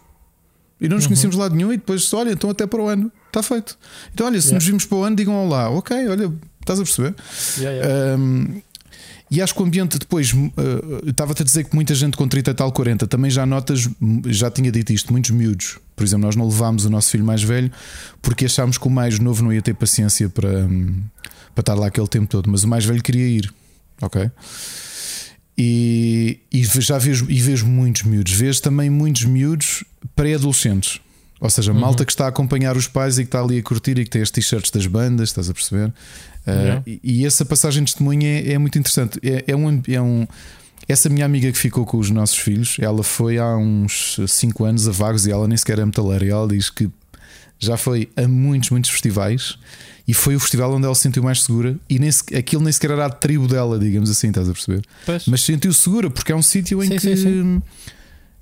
E 0.79 0.87
não 0.87 0.95
nos 0.95 1.05
uhum. 1.05 1.09
conhecíamos 1.09 1.35
lá 1.35 1.47
de 1.47 1.55
nenhum 1.55 1.71
e 1.71 1.77
depois, 1.77 2.11
olha, 2.13 2.31
então 2.31 2.49
até 2.49 2.65
para 2.65 2.81
o 2.81 2.87
ano, 2.87 3.11
está 3.27 3.43
feito. 3.43 3.77
Então, 4.13 4.25
olha, 4.25 4.41
se 4.41 4.47
yeah. 4.47 4.55
nos 4.55 4.65
vimos 4.65 4.85
para 4.85 4.97
o 4.97 5.03
ano, 5.03 5.15
digam 5.15 5.35
olá, 5.35 5.69
ok, 5.69 6.07
olha, 6.07 6.31
estás 6.59 6.79
a 6.79 6.83
perceber? 6.83 7.15
Yeah, 7.59 7.85
yeah. 7.85 8.15
Um, 8.17 8.61
e 9.29 9.41
acho 9.41 9.53
que 9.53 9.61
o 9.61 9.65
ambiente 9.65 9.97
depois, 9.97 10.33
uh, 10.33 10.49
estava-te 11.07 11.43
a 11.43 11.45
dizer 11.45 11.63
que 11.65 11.75
muita 11.75 11.93
gente 11.93 12.17
com 12.17 12.27
30 12.27 12.51
e 12.51 12.53
tal, 12.53 12.71
40, 12.71 13.07
também 13.07 13.29
já 13.29 13.45
notas, 13.45 13.87
já 14.25 14.49
tinha 14.49 14.71
dito 14.71 14.91
isto, 14.91 15.11
muitos 15.11 15.31
miúdos. 15.31 15.77
Por 15.95 16.03
exemplo, 16.03 16.25
nós 16.25 16.35
não 16.35 16.47
levámos 16.47 16.83
o 16.83 16.89
nosso 16.89 17.11
filho 17.11 17.23
mais 17.23 17.43
velho 17.43 17.71
porque 18.21 18.45
achámos 18.45 18.77
que 18.77 18.87
o 18.87 18.89
mais 18.89 19.19
novo 19.19 19.43
não 19.43 19.53
ia 19.53 19.61
ter 19.61 19.75
paciência 19.75 20.27
para, 20.27 20.49
um, 20.65 21.01
para 21.53 21.61
estar 21.61 21.75
lá 21.75 21.87
aquele 21.87 22.07
tempo 22.07 22.27
todo, 22.27 22.49
mas 22.49 22.63
o 22.63 22.67
mais 22.67 22.83
velho 22.83 23.01
queria 23.01 23.27
ir, 23.27 23.53
ok? 24.01 24.29
E, 25.63 26.39
e 26.51 26.63
já 26.63 26.97
vejo, 26.97 27.27
e 27.29 27.39
vejo 27.39 27.67
muitos 27.67 28.01
miúdos, 28.01 28.33
vejo 28.33 28.59
também 28.63 28.89
muitos 28.89 29.25
miúdos 29.25 29.83
pré-adolescentes. 30.15 30.99
Ou 31.39 31.51
seja, 31.51 31.71
malta 31.71 32.01
uhum. 32.01 32.05
que 32.07 32.11
está 32.11 32.25
a 32.25 32.29
acompanhar 32.29 32.75
os 32.75 32.87
pais 32.87 33.19
e 33.19 33.21
que 33.21 33.27
está 33.27 33.41
ali 33.41 33.59
a 33.59 33.61
curtir 33.61 33.99
e 33.99 34.03
que 34.03 34.09
tem 34.09 34.23
as 34.23 34.31
t-shirts 34.31 34.71
das 34.71 34.87
bandas, 34.87 35.29
estás 35.29 35.51
a 35.51 35.53
perceber? 35.53 35.89
Uh, 35.89 36.81
e, 36.87 36.99
e, 37.03 37.25
essa 37.27 37.45
passagem 37.45 37.83
de 37.83 37.91
testemunha 37.91 38.27
é, 38.27 38.53
é 38.53 38.57
muito 38.57 38.79
interessante. 38.79 39.19
É, 39.21 39.43
é, 39.47 39.55
um, 39.55 39.81
é 39.87 40.01
um. 40.01 40.25
Essa 40.87 41.09
minha 41.09 41.25
amiga 41.25 41.51
que 41.51 41.57
ficou 41.59 41.85
com 41.85 41.99
os 41.99 42.09
nossos 42.09 42.37
filhos, 42.37 42.77
ela 42.79 43.03
foi 43.03 43.37
há 43.37 43.55
uns 43.55 44.19
5 44.27 44.65
anos 44.65 44.87
a 44.87 44.91
Vagos 44.91 45.27
e 45.27 45.31
ela 45.31 45.47
nem 45.47 45.55
sequer 45.57 45.77
é 45.77 45.85
metaleira. 45.85 46.25
E 46.25 46.29
ela 46.29 46.47
diz 46.47 46.71
que 46.71 46.89
já 47.61 47.77
foi 47.77 48.09
a 48.17 48.27
muitos, 48.27 48.71
muitos 48.71 48.89
festivais 48.89 49.57
e 50.07 50.13
foi 50.13 50.35
o 50.35 50.39
festival 50.39 50.73
onde 50.73 50.85
ela 50.85 50.95
se 50.95 51.03
sentiu 51.03 51.23
mais 51.23 51.43
segura. 51.43 51.77
E 51.87 51.99
nem 51.99 52.11
se, 52.11 52.23
aquilo 52.35 52.63
nem 52.63 52.73
sequer 52.73 52.91
era 52.91 53.05
a 53.05 53.09
tribo 53.09 53.47
dela, 53.47 53.77
digamos 53.77 54.09
assim, 54.09 54.29
estás 54.29 54.49
a 54.49 54.51
perceber? 54.51 54.81
Pois. 55.05 55.27
Mas 55.27 55.41
sentiu 55.41 55.71
segura 55.71 56.09
porque 56.09 56.31
é 56.31 56.35
um 56.35 56.41
sítio 56.41 56.83
em 56.83 56.87
sim, 56.87 56.95
que. 56.95 57.15
Sim, 57.15 57.15
sim. 57.15 57.61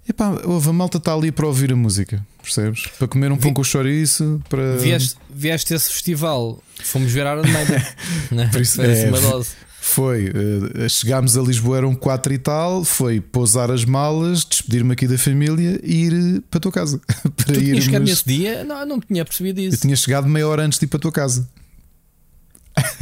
Epá, 0.08 0.30
a 0.30 0.74
malta 0.74 0.98
está 0.98 1.14
ali 1.14 1.32
para 1.32 1.46
ouvir 1.46 1.72
a 1.72 1.76
música, 1.76 2.26
percebes? 2.42 2.88
Para 2.98 3.08
comer 3.08 3.32
um 3.32 3.36
Vi... 3.36 3.42
pão 3.42 3.54
com 3.54 3.64
chouriço. 3.64 4.42
Para... 4.50 4.78
Vieste, 4.78 5.16
vieste 5.30 5.74
esse 5.74 5.92
festival, 5.92 6.64
fomos 6.82 7.12
ver 7.12 7.28
a 7.28 7.34
Iron 7.34 7.48
Maiden. 7.48 7.86
Por 8.52 8.62
isso, 8.62 8.82
é, 8.82 9.10
uma 9.10 9.22
dose. 9.22 9.50
Foi, 9.90 10.30
uh, 10.30 10.88
chegámos 10.88 11.36
a 11.36 11.42
Lisboa, 11.42 11.78
eram 11.78 11.96
quatro 11.96 12.32
e 12.32 12.38
tal. 12.38 12.84
Foi 12.84 13.20
pousar 13.20 13.72
as 13.72 13.84
malas, 13.84 14.46
despedir-me 14.46 14.94
aqui 14.94 15.08
da 15.08 15.18
família 15.18 15.80
e 15.84 16.06
ir 16.06 16.42
para 16.50 16.60
a 16.60 16.62
tua 16.62 16.72
casa. 16.72 17.02
para 17.36 17.46
tu 17.46 17.54
tinhas 17.54 17.84
chegado 17.84 18.04
nesse 18.04 18.24
dia? 18.24 18.64
Não, 18.64 18.86
não 18.86 19.00
tinha 19.00 19.26
percebido 19.26 19.60
isso. 19.60 19.78
Eu 19.78 19.82
tinha 19.82 19.96
chegado 19.96 20.28
meia 20.28 20.48
hora 20.48 20.64
antes 20.64 20.78
de 20.78 20.86
ir 20.86 20.88
para 20.88 20.98
a 20.98 21.02
tua 21.02 21.12
casa. 21.12 21.50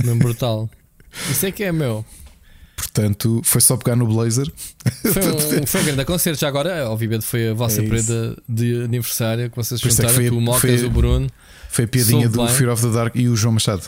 Mesmo 0.02 0.19
brutal. 0.19 0.69
Isso 1.30 1.45
é 1.45 1.52
que 1.52 1.65
é 1.65 1.73
meu. 1.73 2.06
Portanto, 2.78 3.41
foi 3.43 3.60
só 3.60 3.76
pegar 3.76 3.97
no 3.97 4.08
blazer. 4.08 4.50
Foi 5.02 5.60
um, 5.62 5.67
foi 5.67 5.82
um 5.82 5.84
grande 5.84 6.06
concerto. 6.06 6.39
Já 6.39 6.47
agora, 6.47 6.89
obviamente, 6.89 7.26
foi 7.26 7.50
a 7.50 7.54
vossa 7.54 7.82
é 7.82 7.86
prenda 7.88 8.38
de 8.47 8.84
aniversário 8.84 9.50
que 9.50 9.58
vocês 9.58 9.82
é 9.84 9.89
juntaram 9.89 10.21
é 10.21 10.30
o 10.30 10.39
Mocas, 10.39 10.84
o 10.84 10.89
Bruno. 10.89 11.28
Foi 11.69 11.84
a 11.84 11.88
piadinha 11.88 12.30
do 12.30 12.47
Fear 12.47 12.71
of 12.71 12.82
the 12.82 12.93
Dark 12.93 13.15
e 13.15 13.28
o 13.28 13.36
João 13.36 13.56
Machado. 13.56 13.84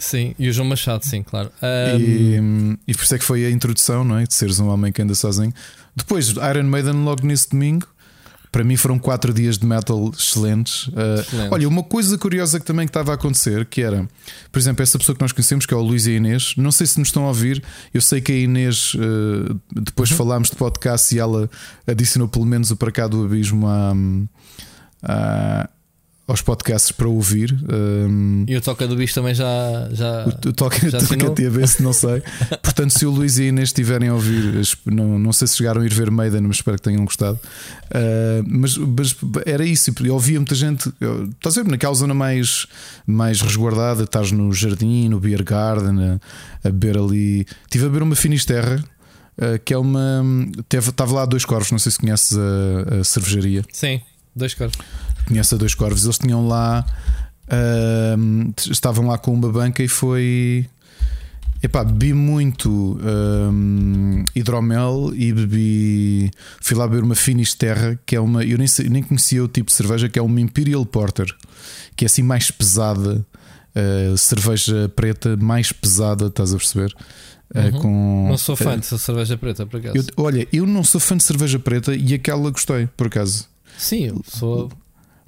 Sim, 0.00 0.34
e 0.38 0.48
o 0.48 0.52
João 0.52 0.66
Machado, 0.66 1.04
sim, 1.04 1.22
claro. 1.22 1.52
Um... 1.62 2.00
E, 2.00 2.78
e 2.88 2.94
por 2.94 3.04
isso 3.04 3.14
é 3.14 3.18
que 3.18 3.24
foi 3.24 3.44
a 3.44 3.50
introdução, 3.50 4.02
não 4.02 4.18
é? 4.18 4.24
De 4.24 4.32
seres 4.32 4.58
um 4.58 4.68
homem 4.68 4.90
que 4.90 5.02
anda 5.02 5.14
sozinho. 5.14 5.52
Depois, 5.94 6.30
Iron 6.30 6.64
Maiden, 6.64 7.04
logo 7.04 7.26
nesse 7.26 7.50
domingo. 7.50 7.86
Para 8.50 8.64
mim 8.64 8.76
foram 8.76 8.98
quatro 8.98 9.32
dias 9.32 9.58
de 9.58 9.64
metal 9.64 10.10
excelentes. 10.18 10.88
Uh, 10.88 11.20
Excelente. 11.20 11.54
Olha, 11.54 11.68
uma 11.68 11.84
coisa 11.84 12.18
curiosa 12.18 12.58
que 12.58 12.66
também 12.66 12.84
estava 12.84 13.12
a 13.12 13.14
acontecer, 13.14 13.64
que 13.66 13.80
era, 13.80 14.08
por 14.50 14.58
exemplo, 14.58 14.82
essa 14.82 14.98
pessoa 14.98 15.14
que 15.14 15.22
nós 15.22 15.30
conhecemos, 15.30 15.66
que 15.66 15.72
é 15.72 15.76
o 15.76 15.80
Luís 15.80 16.06
e 16.06 16.10
a 16.10 16.14
Inês, 16.14 16.54
não 16.56 16.72
sei 16.72 16.88
se 16.88 16.98
nos 16.98 17.08
estão 17.08 17.26
a 17.26 17.28
ouvir, 17.28 17.62
eu 17.94 18.00
sei 18.00 18.20
que 18.20 18.32
a 18.32 18.34
Inês, 18.34 18.94
uh, 18.94 19.60
depois 19.70 20.10
uhum. 20.10 20.16
falámos 20.16 20.50
de 20.50 20.56
podcast 20.56 21.14
e 21.14 21.20
ela 21.20 21.48
adicionou 21.86 22.26
pelo 22.26 22.44
menos 22.44 22.72
o 22.72 22.76
Para 22.76 22.90
Cá 22.90 23.06
do 23.06 23.24
Abismo 23.24 23.68
a 23.68 23.94
aos 26.30 26.40
podcasts 26.40 26.92
para 26.92 27.08
ouvir. 27.08 27.52
Um, 27.68 28.44
e 28.46 28.56
o 28.56 28.60
Toca 28.60 28.86
do 28.86 28.94
Bicho 28.94 29.14
também 29.14 29.34
já. 29.34 29.88
já 29.92 30.24
o, 30.24 30.48
o 30.48 30.52
Toca, 30.52 30.88
já 30.88 30.98
toca 30.98 31.30
TBS, 31.30 31.80
não 31.80 31.92
sei. 31.92 32.22
Portanto, 32.62 32.96
se 32.96 33.04
o 33.04 33.10
Luís 33.10 33.38
e 33.38 33.42
a 33.42 33.46
Inês 33.46 33.70
estiverem 33.70 34.08
a 34.08 34.14
ouvir, 34.14 34.62
não, 34.86 35.18
não 35.18 35.32
sei 35.32 35.48
se 35.48 35.56
chegaram 35.56 35.82
a 35.82 35.84
ir 35.84 35.92
ver 35.92 36.10
Maiden, 36.10 36.42
mas 36.42 36.56
espero 36.56 36.76
que 36.76 36.82
tenham 36.82 37.04
gostado. 37.04 37.38
Uh, 37.86 38.44
mas, 38.46 38.76
mas, 38.76 39.16
era 39.44 39.64
isso. 39.64 39.92
Eu 40.04 40.14
ouvia 40.14 40.38
muita 40.38 40.54
gente. 40.54 40.92
Eu, 41.00 41.24
estás 41.24 41.58
a 41.58 41.62
ver, 41.62 41.70
naquela 41.70 41.94
zona 41.94 42.14
mais, 42.14 42.66
mais 43.06 43.40
resguardada, 43.40 44.04
estás 44.04 44.30
no 44.30 44.52
jardim, 44.52 45.08
no 45.08 45.18
beer 45.18 45.42
garden, 45.42 45.98
a, 46.64 46.68
a 46.68 46.70
beber 46.70 46.96
ali. 46.96 47.46
Estive 47.64 47.86
a 47.86 47.88
beber 47.88 48.02
uma 48.02 48.14
Finisterra. 48.14 48.82
Uh, 49.38 49.58
que 49.64 49.72
é 49.72 49.78
uma. 49.78 50.22
Teve, 50.68 50.90
estava 50.90 51.14
lá 51.14 51.24
dois 51.24 51.46
corvos, 51.46 51.70
não 51.70 51.78
sei 51.78 51.90
se 51.90 51.98
conheces 51.98 52.36
a, 52.36 53.00
a 53.00 53.04
cervejaria. 53.04 53.64
Sim, 53.72 54.02
dois 54.36 54.52
corvos 54.52 54.76
conhece 55.26 55.54
a 55.54 55.58
Dois 55.58 55.74
Corvos, 55.74 56.04
eles 56.04 56.18
tinham 56.18 56.46
lá. 56.46 56.84
Uh, 57.46 58.52
estavam 58.70 59.06
lá 59.06 59.18
com 59.18 59.32
uma 59.32 59.50
banca 59.50 59.82
e 59.82 59.88
foi. 59.88 60.68
Epá, 61.62 61.84
bebi 61.84 62.14
muito 62.14 62.98
um, 63.02 64.24
hidromel 64.34 65.12
e 65.14 65.32
bebi. 65.32 66.30
Fui 66.60 66.76
lá 66.76 66.88
beber 66.88 67.02
uma 67.02 67.14
Finisterra, 67.14 68.00
que 68.06 68.16
é 68.16 68.20
uma. 68.20 68.44
Eu 68.44 68.56
nem, 68.56 68.68
nem 68.88 69.02
conhecia 69.02 69.44
o 69.44 69.48
tipo 69.48 69.66
de 69.66 69.74
cerveja, 69.74 70.08
que 70.08 70.18
é 70.18 70.22
uma 70.22 70.40
Imperial 70.40 70.86
Porter, 70.86 71.26
que 71.96 72.04
é 72.04 72.06
assim 72.06 72.22
mais 72.22 72.50
pesada. 72.50 73.24
Uh, 73.76 74.16
cerveja 74.16 74.90
preta 74.96 75.36
mais 75.36 75.70
pesada, 75.70 76.26
estás 76.26 76.52
a 76.52 76.56
perceber? 76.56 76.92
Uh, 77.54 77.58
uhum. 77.58 77.80
com, 77.80 78.26
não 78.30 78.38
sou 78.38 78.56
fã 78.56 78.74
uh, 78.74 78.78
de 78.78 78.86
cerveja 78.86 79.36
preta, 79.36 79.66
por 79.66 79.78
acaso. 79.78 79.96
Eu, 79.96 80.24
olha, 80.24 80.48
eu 80.52 80.66
não 80.66 80.82
sou 80.82 81.00
fã 81.00 81.16
de 81.16 81.24
cerveja 81.24 81.58
preta 81.58 81.94
e 81.94 82.14
aquela 82.14 82.50
gostei, 82.50 82.88
por 82.96 83.08
acaso. 83.08 83.46
Sim, 83.76 84.06
eu 84.06 84.22
sou. 84.24 84.70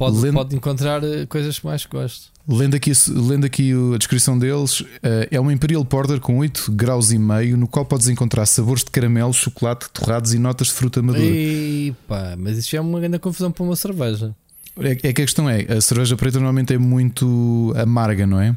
Pode, 0.03 0.19
lendo, 0.19 0.35
pode 0.35 0.57
encontrar 0.57 1.05
eh, 1.05 1.27
coisas 1.27 1.61
que 1.61 1.65
mais 1.65 1.87
gosto. 1.87 2.33
Lendo 2.49 2.75
aqui, 2.75 2.91
lendo 3.09 3.45
aqui 3.45 3.73
a 3.95 3.99
descrição 3.99 4.37
deles, 4.37 4.83
eh, 5.01 5.29
é 5.31 5.39
uma 5.39 5.53
Imperial 5.53 5.85
Porter 5.85 6.19
com 6.19 6.39
8 6.39 6.73
graus 6.73 7.13
e 7.13 7.19
meio, 7.19 7.57
no 7.57 7.69
qual 7.69 7.85
podes 7.85 8.09
encontrar 8.09 8.47
sabores 8.47 8.83
de 8.83 8.91
caramelo, 8.91 9.33
chocolate, 9.33 9.89
torrados 9.91 10.35
e 10.35 10.41
notas 10.41 10.67
de 10.67 10.73
fruta 10.73 11.01
madura. 11.01 11.25
Epa, 11.25 12.35
mas 12.37 12.59
isso 12.59 12.75
é 12.75 12.81
uma 12.81 12.99
grande 12.99 13.21
confusão 13.21 13.53
para 13.53 13.63
uma 13.63 13.77
cerveja. 13.77 14.35
É, 14.81 14.91
é 14.91 14.95
que 14.97 15.09
a 15.09 15.13
questão 15.13 15.49
é, 15.49 15.63
a 15.73 15.81
cerveja 15.81 16.17
preta 16.17 16.39
normalmente 16.39 16.75
é 16.75 16.79
muito 16.79 17.73
amarga, 17.77 18.27
não 18.27 18.41
é? 18.41 18.57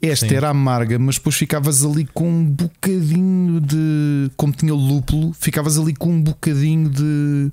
Esta 0.00 0.28
Sim. 0.28 0.34
era 0.34 0.48
amarga, 0.48 0.98
mas 0.98 1.16
depois 1.16 1.36
ficavas 1.36 1.84
ali 1.84 2.06
com 2.06 2.26
um 2.26 2.44
bocadinho 2.44 3.60
de. 3.60 4.30
Como 4.34 4.50
tinha 4.50 4.72
lúpulo, 4.72 5.34
ficavas 5.38 5.76
ali 5.76 5.94
com 5.94 6.10
um 6.10 6.22
bocadinho 6.22 6.88
de. 6.88 7.52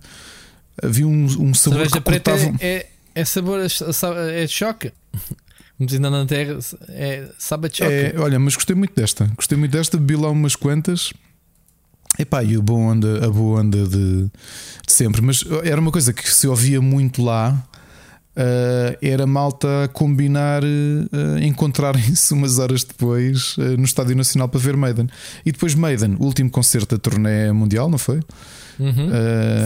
Havia 0.82 1.06
um, 1.08 1.26
um 1.26 1.54
sabor 1.54 1.80
Cerveja 1.80 1.96
que 1.96 2.02
preta 2.02 2.32
cortava. 2.32 2.58
é, 2.62 2.86
é, 3.18 3.22
é 3.22 3.26
sabor, 3.26 3.60
é 3.60 4.46
de 4.46 4.52
choque. 4.52 4.92
Como 5.78 5.86
dizem 5.86 6.00
na 6.00 6.26
terra, 6.26 6.58
é, 6.90 7.30
sabe 7.38 7.68
a 7.68 7.70
choque. 7.70 7.94
É, 7.94 8.16
olha, 8.18 8.40
mas 8.40 8.56
gostei 8.56 8.76
muito 8.76 8.96
desta. 8.96 9.30
Gostei 9.36 9.58
muito 9.58 9.72
desta, 9.72 9.98
bebi 9.98 10.16
lá 10.16 10.30
umas 10.32 10.56
quantas. 10.56 11.14
Epá, 12.18 12.44
e 12.44 12.56
a 12.56 12.62
boa 12.62 12.80
onda, 12.80 13.26
a 13.26 13.30
boa 13.30 13.62
onda 13.62 13.88
de, 13.88 14.24
de 14.24 14.92
sempre. 14.92 15.22
Mas 15.22 15.44
era 15.64 15.80
uma 15.80 15.92
coisa 15.92 16.12
que 16.14 16.28
se 16.28 16.48
ouvia 16.48 16.82
muito 16.82 17.24
lá. 17.24 17.64
eh, 18.36 18.98
era 19.02 19.28
malta 19.28 19.84
a 19.84 19.88
combinar 19.88 20.64
eh, 20.64 21.46
encontrarem-se 21.46 22.34
umas 22.34 22.58
horas 22.58 22.84
depois 22.84 23.56
eh, 23.60 23.78
no 23.78 23.84
Estádio 23.84 24.16
Nacional 24.16 24.48
para 24.50 24.60
ver 24.60 24.76
Maiden. 24.76 25.08
E 25.46 25.52
depois 25.52 25.76
Maiden, 25.76 26.16
o 26.20 26.26
último 26.26 26.50
concerto 26.50 26.96
da 26.96 27.00
turnê 27.00 27.52
mundial, 27.52 27.88
não 27.90 27.98
foi? 28.00 28.20
Uhum. 28.80 29.10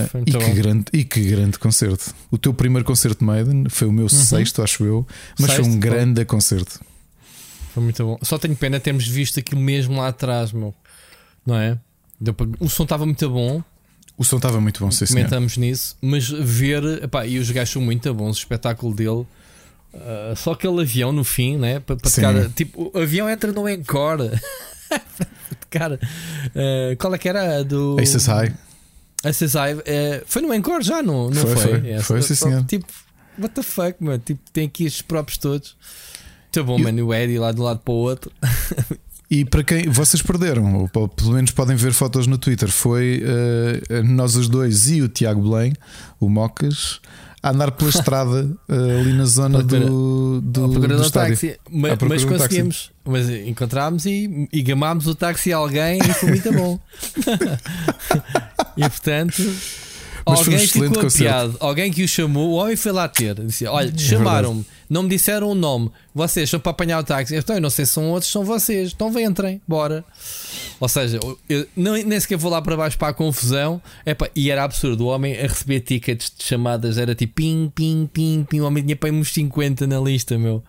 Foi 0.10 0.22
e, 0.26 0.32
que 0.32 0.54
grande, 0.54 0.86
e 0.94 1.04
que 1.04 1.22
grande 1.22 1.60
concerto. 1.60 2.14
O 2.30 2.38
teu 2.38 2.54
primeiro 2.54 2.86
concerto 2.86 3.20
de 3.20 3.26
Maiden 3.26 3.66
foi 3.70 3.88
o 3.88 3.92
meu 3.92 4.08
sexto, 4.10 4.62
acho 4.62 4.84
eu, 4.86 5.06
mas 5.40 5.52
foi 5.52 5.60
Uhum. 5.60 5.64
Sexto, 5.66 5.68
um 5.70 5.72
foi. 5.72 5.80
grande 5.80 6.26
concerto. 6.26 6.80
Foi 7.74 7.84
muito 7.84 8.04
bom. 8.04 8.18
Só 8.22 8.38
tenho 8.38 8.56
pena 8.56 8.80
termos 8.80 9.08
visto 9.08 9.40
aquilo 9.40 9.62
mesmo 9.62 9.98
lá 9.98 10.08
atrás, 10.10 10.52
meu. 10.52 10.74
Não 11.46 11.56
é? 11.58 11.78
O 12.60 12.70
som 12.70 12.84
estava 12.84 13.06
muito 13.06 13.30
bom, 13.30 13.64
O 14.18 14.24
som 14.24 14.36
estava 14.38 14.62
muito 14.62 14.80
bom, 14.80 14.92
sim, 14.92 15.06
senhor. 15.06 15.18
comentamos 15.20 15.58
nisso, 15.58 15.98
mas 16.02 16.30
ver, 16.30 16.84
epá, 17.04 17.26
e 17.26 17.40
os 17.40 17.50
gajos 17.50 17.74
são 17.74 17.82
muito 17.82 18.14
bons, 18.14 18.38
o 18.38 18.40
espetáculo 18.40 18.94
dele. 18.94 19.26
ah, 19.94 20.34
só 20.36 20.52
aquele 20.52 20.82
avião 20.82 21.12
no 21.12 21.24
fim, 21.24 21.58
né? 21.58 21.80
Para, 21.80 21.96
para 21.96 22.12
tocar, 22.12 22.50
tipo, 22.50 22.92
o 22.94 23.00
avião 23.00 23.28
entra 23.30 23.52
no 23.52 23.68
encore. 23.68 24.30
Cara, 25.72 26.00
ah, 26.56 26.96
qual 27.00 27.16
é 27.16 27.18
que 27.18 27.28
era? 27.30 27.64
Do 27.64 27.98
Aces 28.00 28.26
High. 28.28 28.54
Aces 29.24 29.54
High, 29.54 29.78
eh, 29.86 30.24
foi 30.26 30.42
no 30.42 30.54
encore 30.54 30.84
já, 30.84 31.02
não, 31.04 31.30
não 31.30 31.42
Foi, 31.42 31.56
foi? 31.56 31.82
foi. 31.82 32.00
Foi, 32.02 32.22
sim, 32.22 32.36
senhor. 32.36 32.64
Tipo, 32.66 32.86
what 33.40 33.54
the 33.54 33.62
fuck, 33.64 33.96
mano? 34.04 34.20
Tipo, 34.20 34.42
tem 34.52 34.66
aqui 34.68 34.86
estes 34.86 35.02
próprios 35.02 35.38
todos. 35.38 35.76
Muito 36.56 36.66
bom, 36.68 36.80
E- 36.80 36.84
mano. 36.84 37.06
O 37.08 37.14
Eddie 37.14 37.38
lá 37.40 37.52
de 37.52 37.60
um 37.62 37.64
lado 37.64 37.80
para 37.80 37.94
o 37.94 37.98
outro. 37.98 38.32
E 39.30 39.46
para 39.46 39.64
quem 39.64 39.88
vocês 39.88 40.22
perderam, 40.22 40.90
ou 40.94 41.08
pelo 41.08 41.32
menos 41.34 41.52
podem 41.52 41.76
ver 41.78 41.94
fotos 41.94 42.28
no 42.28 42.38
Twitter, 42.38 42.70
foi 42.70 43.24
eh, 43.90 44.02
nós 44.02 44.36
os 44.36 44.50
dois 44.50 44.90
e 44.90 45.02
o 45.02 45.08
Tiago 45.08 45.42
Belém, 45.50 45.72
o 46.20 46.28
Mocas, 46.28 47.00
a 47.42 47.52
andar 47.52 47.72
pela 47.72 47.90
estrada 47.92 48.52
eh, 48.68 49.00
ali 49.00 49.14
na 49.14 49.24
zona 49.26 49.60
Procura- 49.60 49.86
do, 49.86 50.42
do, 50.42 50.70
procura 50.72 50.98
do 50.98 51.04
do 51.04 51.10
táxi. 51.12 51.58
Mas 51.70 52.24
um 52.24 52.28
conseguimos. 52.28 52.92
Mas 53.06 53.30
encontrámos 53.30 54.06
e, 54.06 54.50
e 54.52 54.62
gamámos 54.62 55.08
o 55.08 55.16
táxi 55.16 55.54
a 55.54 55.58
alguém 55.58 56.00
e 56.00 56.14
foi 56.14 56.30
muito 56.30 56.52
bom. 56.52 56.78
e 58.78 58.82
portanto. 58.82 59.42
Mas 60.26 60.40
alguém 60.40 60.68
ficou 60.68 61.08
apiado, 61.08 61.58
alguém 61.60 61.92
que 61.92 62.04
o 62.04 62.08
chamou, 62.08 62.52
o 62.52 62.54
homem 62.54 62.76
foi 62.76 62.92
lá 62.92 63.08
ter. 63.08 63.36
Disse: 63.36 63.66
Olha, 63.66 63.92
chamaram-me, 63.98 64.66
não 64.90 65.04
me 65.04 65.10
disseram 65.10 65.50
o 65.50 65.56
nome, 65.56 65.92
vocês 66.14 66.50
são 66.50 66.60
para 66.60 66.72
apanhar 66.72 67.00
o 67.00 67.04
táxi. 67.04 67.36
Então 67.36 67.56
eu 67.56 67.62
não 67.62 67.70
sei 67.70 67.86
se 67.86 67.94
são 67.94 68.10
outros, 68.10 68.32
são 68.32 68.44
vocês. 68.44 68.92
Então 68.94 69.12
entrem, 69.20 69.62
bora. 69.68 70.04
Ou 70.80 70.88
seja, 70.88 71.20
eu 71.50 71.68
não, 71.76 71.94
nem 71.94 72.20
sequer 72.20 72.38
vou 72.38 72.52
lá 72.52 72.62
para 72.62 72.78
baixo 72.78 72.98
para 72.98 73.10
a 73.10 73.14
confusão. 73.14 73.82
Epá, 74.06 74.30
e 74.36 74.52
era 74.52 74.64
absurdo, 74.64 75.06
o 75.06 75.08
homem 75.08 75.34
a 75.38 75.44
receber 75.44 75.80
tickets 75.82 76.32
de 76.38 76.44
chamadas 76.44 76.98
era 76.98 77.16
tipo 77.16 77.36
pim, 77.36 77.72
pim, 77.74 78.10
pim, 78.12 78.46
pim. 78.48 78.60
O 78.60 78.66
homem 78.66 78.84
tinha 78.84 78.96
para 78.96 79.12
uns 79.12 79.34
50 79.34 79.88
na 79.88 80.00
lista, 80.00 80.38
meu. 80.38 80.64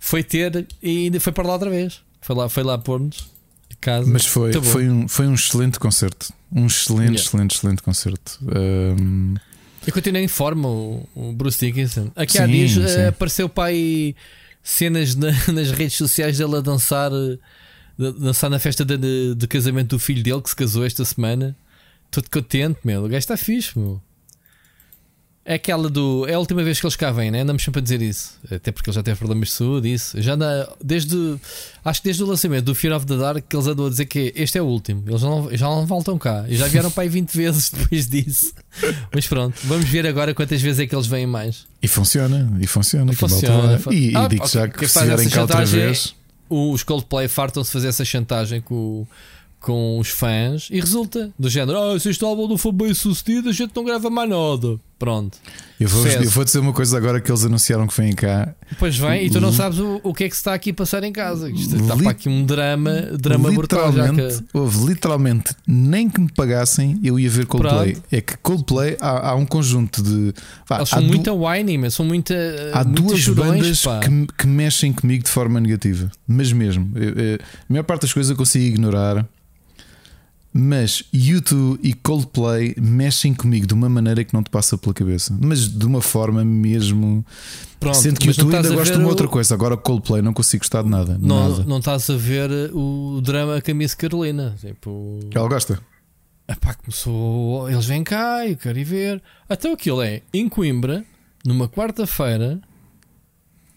Foi 0.00 0.22
ter 0.22 0.66
e 0.82 1.04
ainda 1.04 1.20
foi 1.20 1.32
para 1.32 1.46
lá 1.46 1.54
outra 1.54 1.70
vez. 1.70 2.00
Foi 2.20 2.34
lá, 2.34 2.48
foi 2.48 2.62
lá 2.62 2.78
pôr-nos 2.78 3.37
casa. 3.80 4.10
Mas 4.10 4.26
foi, 4.26 4.52
bom. 4.52 4.62
foi, 4.62 4.88
um, 4.88 5.08
foi 5.08 5.26
um 5.26 5.34
excelente 5.34 5.78
concerto. 5.78 6.32
Um 6.52 6.66
excelente, 6.66 7.02
Yeah. 7.12 7.20
excelente, 7.20 7.54
excelente 7.56 7.82
concerto. 7.82 8.38
Ahm, 8.54 9.34
Eu 9.86 9.92
continuei 9.92 10.24
em 10.24 10.28
forma, 10.28 10.68
o, 10.68 11.08
o 11.14 11.32
Bruce 11.32 11.58
Dickinson. 11.64 12.10
Aqui 12.16 12.38
há 12.38 12.46
Sim, 12.46 12.52
dias 12.52 12.70
sim. 12.72 13.00
eh, 13.00 13.08
apareceu 13.08 13.50
aí 13.58 14.14
cenas 14.62 15.14
na- 15.14 15.30
nas 15.52 15.70
redes 15.70 15.96
sociais 15.96 16.38
dele 16.38 16.56
a 16.56 16.60
dançar, 16.60 17.10
eh, 17.12 17.38
dançar 18.18 18.50
na 18.50 18.58
festa 18.58 18.84
de, 18.84 18.96
de- 18.96 19.34
de 19.34 19.46
casamento 19.46 19.90
do 19.90 19.98
filho 19.98 20.22
dele 20.22 20.40
que 20.42 20.50
se 20.50 20.56
casou 20.56 20.84
esta 20.84 21.04
semana. 21.04 21.56
Todo 22.10 22.28
contente, 22.30 22.78
meu. 22.84 23.00
O 23.04 23.08
gajo 23.08 23.18
está 23.18 23.36
fixe, 23.36 23.78
meu. 23.78 24.00
É 25.50 25.54
aquela 25.54 25.88
do. 25.88 26.26
É 26.28 26.34
a 26.34 26.38
última 26.38 26.62
vez 26.62 26.78
que 26.78 26.84
eles 26.84 26.94
cá 26.94 27.10
vêm, 27.10 27.30
né? 27.30 27.40
Andamos 27.40 27.62
sempre 27.64 27.78
a 27.78 27.82
dizer 27.82 28.02
isso. 28.02 28.34
Até 28.50 28.70
porque 28.70 28.90
ele 28.90 28.94
já 28.94 29.02
teve 29.02 29.16
problemas 29.16 29.48
de 29.48 29.54
saúde. 29.54 29.90
Isso. 29.90 30.20
Já 30.20 30.34
anda. 30.34 30.70
Desde. 30.84 31.36
Acho 31.82 32.02
que 32.02 32.04
desde 32.04 32.22
o 32.22 32.26
lançamento 32.26 32.66
do 32.66 32.74
Fear 32.74 32.94
of 32.94 33.06
the 33.06 33.16
Dark 33.16 33.44
que 33.48 33.56
eles 33.56 33.66
andam 33.66 33.86
a 33.86 33.88
dizer 33.88 34.04
que 34.04 34.30
este 34.36 34.58
é 34.58 34.62
o 34.62 34.66
último. 34.66 35.02
Eles 35.06 35.22
já 35.22 35.26
não, 35.26 35.56
já 35.56 35.66
não 35.66 35.86
voltam 35.86 36.18
cá. 36.18 36.44
E 36.48 36.54
já 36.54 36.66
vieram 36.66 36.90
para 36.90 37.04
aí 37.04 37.08
20 37.08 37.34
vezes 37.34 37.70
depois 37.72 38.06
disso. 38.06 38.52
Mas 39.10 39.26
pronto, 39.26 39.58
vamos 39.64 39.88
ver 39.88 40.06
agora 40.06 40.34
quantas 40.34 40.60
vezes 40.60 40.80
é 40.80 40.86
que 40.86 40.94
eles 40.94 41.06
vêm 41.06 41.26
mais. 41.26 41.66
e 41.80 41.88
funciona, 41.88 42.58
e 42.60 42.66
funciona. 42.66 43.10
que 43.12 43.16
Funciona. 43.16 43.80
E, 43.90 44.10
e 44.10 44.16
Ah, 44.16 44.28
digo 44.28 44.46
já 44.46 44.68
quem 44.68 44.80
que 44.80 44.86
se 44.86 45.02
vierem 45.02 45.28
cá 45.30 45.40
outra 45.40 45.56
chantagem 45.56 45.80
é- 45.80 45.86
vez. 45.86 46.14
Os 46.50 46.82
Coldplay 46.82 47.26
fartam-se 47.26 47.72
fazer 47.72 47.88
essa 47.88 48.04
chantagem 48.04 48.60
com, 48.60 49.06
com 49.60 49.98
os 49.98 50.08
fãs 50.08 50.68
e 50.70 50.78
resulta 50.78 51.30
do 51.38 51.48
género: 51.48 51.78
Ah, 51.78 51.98
se 51.98 52.10
este 52.10 52.22
álbum 52.22 52.46
não 52.48 52.58
for 52.58 52.72
bem 52.72 52.92
sucedido, 52.92 53.48
a 53.48 53.52
gente 53.52 53.72
não 53.74 53.82
grava 53.82 54.10
mais 54.10 54.28
nada. 54.28 54.78
Pronto. 54.98 55.38
Eu 55.78 55.88
vou, 55.88 56.04
eu 56.04 56.28
vou 56.30 56.42
dizer 56.44 56.58
uma 56.58 56.72
coisa 56.72 56.96
agora 56.96 57.20
que 57.20 57.30
eles 57.30 57.44
anunciaram 57.44 57.86
que 57.86 57.96
vêm 57.96 58.12
cá. 58.12 58.52
Depois 58.68 58.96
vem 58.98 59.26
e 59.26 59.30
tu 59.30 59.40
não 59.40 59.52
sabes 59.52 59.78
o, 59.78 60.00
o 60.02 60.12
que 60.12 60.24
é 60.24 60.28
que 60.28 60.34
se 60.34 60.40
está 60.40 60.52
aqui 60.54 60.70
a 60.70 60.74
passar 60.74 61.04
em 61.04 61.12
casa. 61.12 61.48
Isto 61.48 61.76
está 61.76 61.96
para 61.96 62.10
aqui 62.10 62.28
um 62.28 62.44
drama, 62.44 62.90
drama 63.16 63.52
brutal. 63.52 63.92
Já 63.92 64.06
literalmente, 64.06 64.42
que, 64.42 64.58
houve 64.58 64.86
literalmente, 64.86 65.54
nem 65.64 66.10
que 66.10 66.20
me 66.20 66.28
pagassem, 66.32 66.98
eu 67.04 67.16
ia 67.16 67.30
ver 67.30 67.46
Coldplay. 67.46 67.92
Pronto. 67.92 68.06
É 68.10 68.20
que 68.20 68.36
Coldplay 68.38 68.96
há, 69.00 69.30
há 69.30 69.34
um 69.36 69.46
conjunto 69.46 70.02
de. 70.02 70.34
vá, 70.68 70.78
eles 70.78 70.92
há 70.92 70.96
são 70.96 71.02
du- 71.02 71.06
muito 71.08 71.32
whiny, 71.32 71.78
mas 71.78 71.94
são 71.94 72.04
muita, 72.04 72.34
Há 72.74 72.82
duas 72.82 73.20
chorões, 73.20 73.84
bandas 73.84 74.04
que, 74.04 74.26
que 74.36 74.46
mexem 74.48 74.92
comigo 74.92 75.22
de 75.22 75.30
forma 75.30 75.60
negativa, 75.60 76.10
mas 76.26 76.52
mesmo. 76.52 76.90
Eu- 76.96 77.12
eu- 77.14 77.36
a 77.36 77.72
maior 77.72 77.84
parte 77.84 78.02
das 78.02 78.12
coisas 78.12 78.30
eu 78.30 78.36
consigo 78.36 78.64
ignorar, 78.66 79.24
mas 80.60 81.04
YouTube 81.14 81.78
e 81.82 81.92
Coldplay 81.94 82.74
mexem 82.76 83.32
comigo 83.32 83.66
de 83.66 83.74
uma 83.74 83.88
maneira 83.88 84.24
que 84.24 84.34
não 84.34 84.42
te 84.42 84.50
passa 84.50 84.76
pela 84.76 84.92
cabeça, 84.92 85.36
mas 85.40 85.68
de 85.68 85.86
uma 85.86 86.00
forma 86.02 86.44
mesmo. 86.44 87.24
Pronto, 87.78 87.96
Sendo 87.96 88.18
que 88.18 88.26
YouTube 88.26 88.46
ainda 88.46 88.58
estás 88.58 88.72
a 88.72 88.76
gosto 88.76 88.92
de 88.94 88.98
uma 88.98 89.06
o- 89.06 89.10
outra 89.10 89.28
coisa, 89.28 89.54
agora 89.54 89.76
Coldplay 89.76 90.20
não 90.20 90.32
consigo 90.32 90.62
gostar 90.62 90.82
de 90.82 90.88
nada. 90.88 91.16
Não, 91.20 91.48
nada. 91.50 91.64
não 91.64 91.78
estás 91.78 92.10
a 92.10 92.16
ver 92.16 92.50
o 92.74 93.20
drama 93.22 93.60
com 93.60 93.70
a 93.70 93.74
Miss 93.74 93.94
Carolina. 93.94 94.56
Tipo, 94.60 95.20
Ela 95.32 95.48
gosta? 95.48 95.80
Epá, 96.48 96.74
começou. 96.74 97.70
Eles 97.70 97.86
vêm 97.86 98.02
cá, 98.02 98.46
eu 98.48 98.56
quero 98.56 98.78
ir 98.78 98.84
ver. 98.84 99.22
Até 99.48 99.70
aquilo 99.70 100.02
é 100.02 100.22
em 100.34 100.48
Coimbra, 100.48 101.04
numa 101.44 101.68
quarta-feira, 101.68 102.60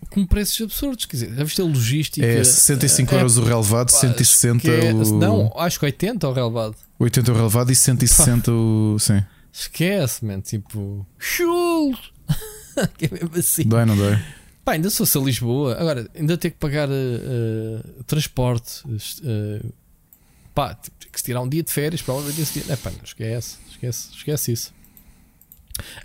com 0.10 0.26
preços 0.26 0.60
absurdos. 0.62 1.06
Quer 1.06 1.16
dizer, 1.18 1.34
já 1.36 1.44
viste 1.44 1.62
a 1.62 1.66
logística? 1.66 2.26
É 2.26 2.44
65 2.44 3.14
É, 3.14 3.18
euros 3.20 3.38
o 3.38 3.44
relevado, 3.44 3.92
pá, 3.92 3.98
160 3.98 4.68
esquece- 4.68 5.12
o. 5.12 5.20
Não, 5.20 5.54
acho 5.58 5.80
que 5.80 5.86
80 5.86 6.28
o 6.28 6.34
relevado. 6.34 6.76
80 7.00 7.32
o 7.32 7.36
relevado 7.36 7.72
e 7.72 7.76
160 7.76 8.52
o. 8.52 8.98
Sim. 9.00 9.24
Esquece, 9.54 10.24
man. 10.26 10.40
Tipo, 10.42 11.06
chulos! 11.20 12.12
que 12.98 13.06
é 13.06 13.10
mesmo 13.12 13.32
assim. 13.38 13.64
Dói, 13.64 13.86
não 13.86 13.96
dói? 13.98 14.18
Pá, 14.64 14.74
ainda 14.74 14.90
se 14.90 14.98
fosse 14.98 15.18
a 15.18 15.22
Lisboa, 15.22 15.76
agora 15.80 16.08
ainda 16.16 16.38
ter 16.38 16.52
que 16.52 16.58
pagar 16.58 16.88
eh, 16.90 16.94
eh, 16.94 18.04
transporte. 18.06 18.84
eh, 19.24 19.62
pá, 20.54 20.76
tipo, 20.76 20.96
que 21.12 21.18
se 21.20 21.26
tirar 21.26 21.42
um 21.42 21.50
dia 21.50 21.64
de 21.64 21.72
férias 21.72 22.00
ver 22.22 22.40
esse 22.40 22.60
dia. 22.60 22.72
É 22.74 22.76
pá, 22.78 22.92
não 22.92 23.04
esquece, 23.04 23.58
esquece, 23.70 24.10
esquece 24.16 24.52
isso. 24.52 24.74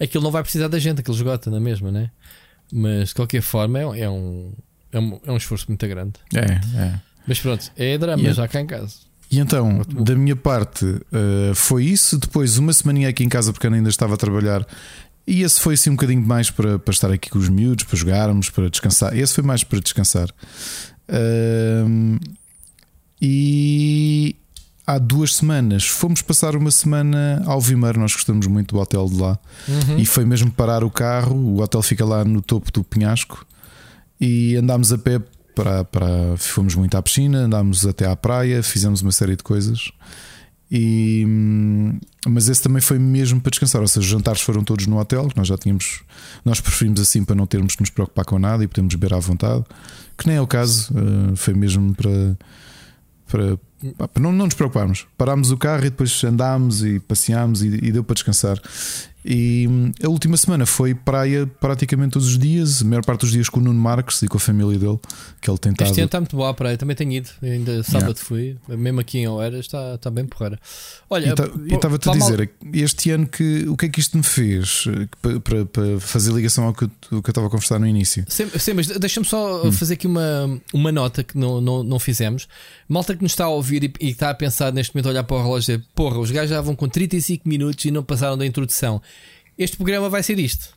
Aquilo 0.01 0.25
não 0.25 0.31
vai 0.31 0.43
precisar 0.43 0.69
da 0.69 0.79
gente, 0.79 1.01
aquilo 1.01 1.15
esgota 1.17 1.51
na 1.51 1.61
mesma, 1.61 1.91
né? 1.93 2.11
Mas 2.73 3.09
de 3.09 3.15
qualquer 3.15 3.43
forma 3.43 3.79
é, 3.79 4.01
é 4.01 4.11
um, 4.11 4.53
é, 4.93 4.99
um, 4.99 5.21
é 5.27 5.33
um 5.33 5.37
esforço 5.37 5.67
muito 5.69 5.87
grande. 5.87 6.15
É, 6.35 6.79
é. 6.79 7.01
Mas 7.27 7.41
pronto, 7.41 7.71
é 7.77 7.99
drama 7.99 8.23
E 8.23 8.33
já 8.33 8.47
cá 8.47 8.61
em 8.61 8.67
casa. 8.67 9.07
E 9.31 9.41
então, 9.41 9.83
da 9.89 10.15
minha 10.15 10.37
parte, 10.37 10.85
uh, 10.85 11.55
foi 11.55 11.85
isso. 11.85 12.17
Depois, 12.19 12.59
uma 12.59 12.73
semaninha 12.73 13.09
aqui 13.09 13.25
em 13.25 13.29
casa, 13.29 13.53
porque 13.53 13.67
eu 13.67 13.73
ainda 13.73 13.89
estava 13.89 14.15
a 14.15 14.17
trabalhar. 14.17 14.65
E 15.27 15.43
esse 15.43 15.61
foi 15.61 15.75
assim 15.75 15.91
um 15.91 15.97
bocadinho 15.97 16.25
mais 16.25 16.51
para, 16.51 16.79
para 16.79 16.93
estar 16.93 17.11
aqui 17.11 17.29
com 17.29 17.39
os 17.39 17.49
miúdos, 17.49 17.85
para 17.85 17.97
jogarmos, 17.97 18.49
para 18.49 18.71
descansar. 18.71 19.17
Esse 19.17 19.35
foi 19.35 19.43
mais 19.43 19.65
para 19.65 19.81
descansar. 19.81 20.29
Ahm, 21.09 22.19
e 23.21 24.37
há 24.87 24.99
duas 24.99 25.35
semanas 25.37 25.87
fomos 25.87 26.23
passar 26.23 26.55
uma 26.55 26.71
semana 26.71 27.43
ao 27.45 27.61
Vimeiro. 27.61 27.99
Nós 27.99 28.13
gostamos 28.13 28.47
muito 28.47 28.75
do 28.75 28.81
hotel 28.81 29.07
de 29.09 29.21
lá. 29.21 29.39
Uhum. 29.67 29.99
E 29.99 30.07
foi 30.07 30.25
mesmo 30.25 30.51
parar 30.51 30.85
o 30.85 30.91
carro. 30.91 31.35
O 31.35 31.61
hotel 31.61 31.83
fica 31.83 32.05
lá 32.05 32.25
no 32.25 32.41
topo 32.41 32.71
do 32.71 32.85
penhasco. 32.85 33.45
E 34.21 34.57
andámos 34.57 34.93
a 34.93 34.99
pé 34.99 35.21
para, 35.55 35.85
para. 35.85 36.37
Fomos 36.37 36.75
muito 36.75 36.97
à 36.97 37.03
piscina, 37.03 37.41
andámos 37.41 37.85
até 37.85 38.07
à 38.07 38.15
praia, 38.15 38.63
fizemos 38.63 39.03
uma 39.03 39.13
série 39.13 39.35
de 39.35 39.43
coisas. 39.43 39.91
E, 40.71 41.25
hum, 41.27 41.99
mas 42.27 42.49
esse 42.49 42.63
também 42.63 42.81
foi 42.81 42.99
mesmo 42.99 43.41
para 43.41 43.51
descansar, 43.51 43.81
ou 43.81 43.87
seja, 43.87 44.01
os 44.01 44.07
jantares 44.07 44.41
foram 44.41 44.65
todos 44.65 44.87
no 44.89 44.99
hotel, 44.99 45.29
nós 45.37 45.47
já 45.47 45.57
tínhamos, 45.57 46.03
nós 46.45 46.61
preferimos 46.61 47.01
assim 47.01 47.25
para 47.25 47.37
não 47.37 47.47
termos 47.47 47.77
que 47.77 47.83
nos 47.83 47.91
preocupar 47.91 48.25
com 48.25 48.37
nada 48.37 48.65
e 48.65 48.67
podemos 48.67 48.93
beber 48.97 49.15
à 49.15 49.21
vontade, 49.21 49.65
que 50.19 50.27
nem 50.27 50.37
é 50.37 50.41
o 50.41 50.47
caso, 50.47 50.93
uh, 50.93 51.37
foi 51.37 51.55
mesmo 51.55 51.95
para, 51.95 52.37
para 53.29 53.59
não, 54.19 54.33
não 54.33 54.45
nos 54.47 54.55
preocuparmos. 54.55 55.07
Parámos 55.17 55.51
o 55.51 55.57
carro 55.57 55.83
e 55.83 55.91
depois 55.91 56.23
andámos 56.25 56.85
e 56.85 56.99
passeámos 57.01 57.63
e, 57.63 57.69
e 57.69 57.93
deu 57.93 58.03
para 58.03 58.15
descansar. 58.15 58.61
E 59.29 59.67
hum, 59.67 59.93
a 60.05 60.09
última 60.09 60.37
semana 60.37 60.65
foi 60.65 60.95
praia 60.95 61.49
praticamente 61.59 62.13
todos 62.13 62.29
os 62.29 62.39
dias, 62.39 62.81
a 62.81 62.85
maior 62.85 63.05
parte 63.05 63.23
dos 63.23 63.33
dias 63.33 63.49
com 63.49 63.59
o 63.59 63.63
Nuno 63.63 63.81
Marques 63.81 64.23
e 64.23 64.29
com 64.29 64.37
a 64.37 64.41
família 64.41 64.79
dele, 64.79 65.01
que 65.41 65.51
ele 65.51 65.59
tentava. 65.59 65.91
Este 65.91 66.01
ano 66.01 66.07
está 66.07 66.21
muito 66.21 66.37
boa 66.37 66.51
a 66.51 66.55
praia, 66.55 66.77
também 66.77 66.95
tenho 66.95 67.11
ido, 67.11 67.29
ainda 67.43 67.83
sábado 67.83 68.17
yeah. 68.17 68.21
fui, 68.21 68.57
mesmo 68.69 69.01
aqui 69.01 69.19
em 69.19 69.27
Oeiras 69.27 69.67
está, 69.67 69.97
está 69.97 70.11
bem 70.11 70.25
porreira. 70.25 70.61
Olha, 71.11 71.35
tá, 71.35 71.43
e 71.69 71.75
estava-te 71.75 72.09
a 72.09 72.13
dizer, 72.13 72.39
mal... 72.39 72.73
este 72.73 73.11
ano 73.11 73.27
que 73.27 73.69
o 73.69 73.77
que 73.77 73.87
é 73.87 73.89
que 73.89 73.99
isto 73.99 74.17
me 74.17 74.23
fez 74.23 74.85
para, 75.43 75.67
para, 75.67 75.99
fazer 75.99 76.33
ligação 76.33 76.65
ao 76.65 76.73
que, 76.73 76.85
eu, 76.85 76.89
que 76.89 77.15
eu 77.15 77.31
estava 77.33 77.49
a 77.49 77.51
conversar 77.51 77.81
no 77.81 77.87
início? 77.87 78.25
Sim, 78.29 78.49
sim 78.57 78.75
mas 78.75 78.87
deixa-me 78.87 79.27
só 79.27 79.67
hum. 79.67 79.73
fazer 79.73 79.95
aqui 79.95 80.07
uma, 80.07 80.61
uma 80.73 80.93
nota 80.93 81.25
que 81.25 81.37
não, 81.37 81.61
não, 81.61 81.83
não 81.83 81.99
fizemos. 81.99 82.47
Malta 82.89 83.17
que 83.17 83.25
nos 83.25 83.33
está 83.33 83.47
a 83.47 83.49
ouvir 83.49 83.83
e, 83.83 83.93
e 84.01 84.11
está 84.11 84.31
a 84.31 84.35
pensar 84.35 84.73
neste 84.73 84.95
momento, 84.95 85.09
olhar 85.09 85.25
para 85.25 85.37
o 85.37 85.43
relógio 85.43 85.75
e 85.75 85.77
dizer, 85.79 85.89
porra, 85.97 86.21
os 86.21 86.31
gajos 86.31 86.51
já 86.51 86.61
vão 86.61 86.77
com 86.77 86.89
35 86.89 87.49
minutos 87.49 87.85
e 87.85 87.91
não 87.91 88.05
passaram 88.05 88.39
da 88.39 88.47
introdução. 88.47 89.03
Este 89.59 89.77
programa 89.77 90.09
vai 90.09 90.23
ser 90.23 90.39
isto. 90.39 90.77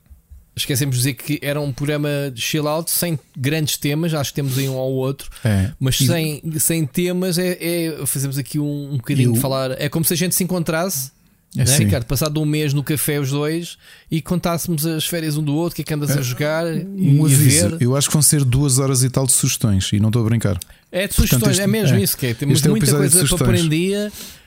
Esquecemos 0.56 0.98
de 0.98 1.02
dizer 1.02 1.14
que 1.14 1.40
era 1.42 1.60
um 1.60 1.72
programa 1.72 2.10
de 2.34 2.42
chill 2.42 2.68
out 2.68 2.92
sem 2.92 3.18
grandes 3.38 3.78
temas, 3.78 4.14
acho 4.14 4.32
que 4.32 4.36
temos 4.36 4.58
aí 4.58 4.68
um 4.68 4.78
ao 4.78 4.92
outro, 4.92 5.30
é. 5.44 5.72
mas 5.80 5.98
sem, 5.98 6.42
sem 6.60 6.86
temas 6.86 7.38
é, 7.38 7.58
é, 7.62 8.06
fazemos 8.06 8.38
aqui 8.38 8.60
um, 8.60 8.94
um 8.94 8.98
bocadinho 8.98 9.34
de 9.34 9.40
falar. 9.40 9.72
É 9.80 9.88
como 9.88 10.04
se 10.04 10.14
a 10.14 10.18
gente 10.18 10.36
se 10.36 10.44
encontrasse, 10.44 11.12
é 11.56 11.64
né, 11.64 11.78
Ricardo? 11.78 12.06
Passado 12.06 12.42
um 12.42 12.46
mês 12.46 12.74
no 12.74 12.84
café, 12.84 13.20
os 13.20 13.32
dois, 13.32 13.78
e 14.12 14.22
contássemos 14.22 14.86
as 14.86 15.06
férias 15.06 15.38
um 15.38 15.44
do 15.44 15.56
outro, 15.56 15.74
o 15.74 15.76
que 15.78 15.82
é 15.82 15.86
que 15.86 15.94
andas 15.94 16.12
é. 16.12 16.20
a 16.20 16.22
jogar 16.22 16.66
um 16.66 17.28
e 17.28 17.34
aviso, 17.34 17.70
ver. 17.70 17.82
Eu 17.82 17.96
acho 17.96 18.08
que 18.08 18.14
vão 18.14 18.22
ser 18.22 18.44
duas 18.44 18.80
horas 18.80 19.04
e 19.04 19.10
tal 19.10 19.26
de 19.26 19.32
sugestões, 19.32 19.90
e 19.94 20.00
não 20.00 20.10
estou 20.10 20.22
a 20.22 20.26
brincar. 20.26 20.60
É 20.92 21.08
de 21.08 21.14
sugestões, 21.14 21.42
Portanto, 21.42 21.52
este, 21.52 21.64
é 21.64 21.68
mesmo 21.68 21.98
é. 21.98 22.02
isso 22.02 22.18
que 22.18 22.28
é. 22.28 22.34
Temos 22.34 22.64
é 22.64 22.70
muita 22.70 22.92
coisa 22.92 23.26
para 23.28 23.46
pôr 23.46 23.56
em 23.56 23.70
dia 23.70 24.12
Uh, 24.12 24.39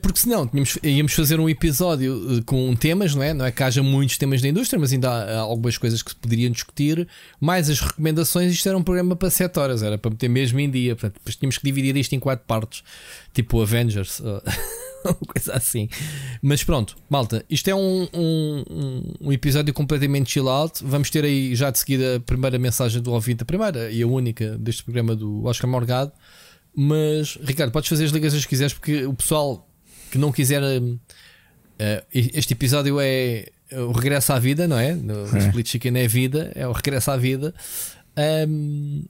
porque 0.00 0.18
senão 0.18 0.46
tínhamos, 0.46 0.78
íamos 0.82 1.12
fazer 1.12 1.38
um 1.38 1.48
episódio 1.48 2.38
uh, 2.38 2.44
com 2.44 2.74
temas, 2.74 3.14
não 3.14 3.22
é? 3.22 3.32
Não 3.32 3.44
é 3.44 3.52
que 3.52 3.62
haja 3.62 3.82
muitos 3.82 4.18
temas 4.18 4.42
da 4.42 4.48
indústria, 4.48 4.78
mas 4.78 4.92
ainda 4.92 5.08
há, 5.08 5.38
algumas 5.38 5.78
coisas 5.78 6.02
que 6.02 6.10
se 6.10 6.16
poderiam 6.16 6.50
discutir. 6.50 7.06
Mais 7.40 7.70
as 7.70 7.80
recomendações, 7.80 8.52
isto 8.52 8.68
era 8.68 8.76
um 8.76 8.82
programa 8.82 9.14
para 9.14 9.30
7 9.30 9.58
horas, 9.58 9.82
era 9.82 9.96
para 9.96 10.10
meter 10.10 10.28
mesmo 10.28 10.58
em 10.58 10.70
dia. 10.70 10.96
Portanto, 10.96 11.14
depois 11.14 11.36
tínhamos 11.36 11.58
que 11.58 11.64
dividir 11.64 11.96
isto 11.96 12.12
em 12.14 12.20
quatro 12.20 12.44
partes, 12.46 12.82
tipo 13.32 13.62
Avengers, 13.62 14.20
coisa 15.26 15.54
assim. 15.54 15.88
Mas 16.40 16.64
pronto, 16.64 16.96
malta, 17.08 17.44
isto 17.48 17.68
é 17.68 17.74
um, 17.74 18.08
um, 18.14 18.64
um, 19.20 19.32
episódio 19.32 19.72
completamente 19.72 20.30
chill 20.30 20.48
out. 20.48 20.82
Vamos 20.82 21.10
ter 21.10 21.24
aí 21.24 21.54
já 21.54 21.70
de 21.70 21.78
seguida 21.78 22.16
a 22.16 22.20
primeira 22.20 22.58
mensagem 22.58 23.00
do 23.00 23.12
ouvinte, 23.12 23.42
a 23.42 23.46
primeira 23.46 23.90
e 23.90 24.02
a 24.02 24.06
única 24.06 24.56
deste 24.58 24.82
programa 24.82 25.14
do 25.14 25.44
Oscar 25.44 25.68
Morgado. 25.68 26.12
Mas, 26.74 27.38
Ricardo, 27.42 27.70
podes 27.70 27.88
fazer 27.88 28.04
as 28.04 28.10
ligações 28.10 28.44
que 28.44 28.48
quiseres, 28.48 28.72
porque 28.72 29.04
o 29.04 29.14
pessoal 29.14 29.68
que 30.10 30.18
não 30.18 30.32
quiser. 30.32 30.62
Uh, 30.62 31.00
este 32.12 32.52
episódio 32.52 32.98
é 33.00 33.46
o 33.72 33.92
regresso 33.92 34.32
à 34.32 34.38
vida, 34.38 34.68
não 34.68 34.78
é? 34.78 34.94
No 34.94 35.24
é. 35.36 35.38
Split 35.38 35.68
Chicken 35.68 35.98
é 35.98 36.06
vida, 36.06 36.52
é 36.54 36.66
o 36.66 36.72
regresso 36.72 37.10
à 37.10 37.16
vida. 37.16 37.54
Um, 38.48 39.04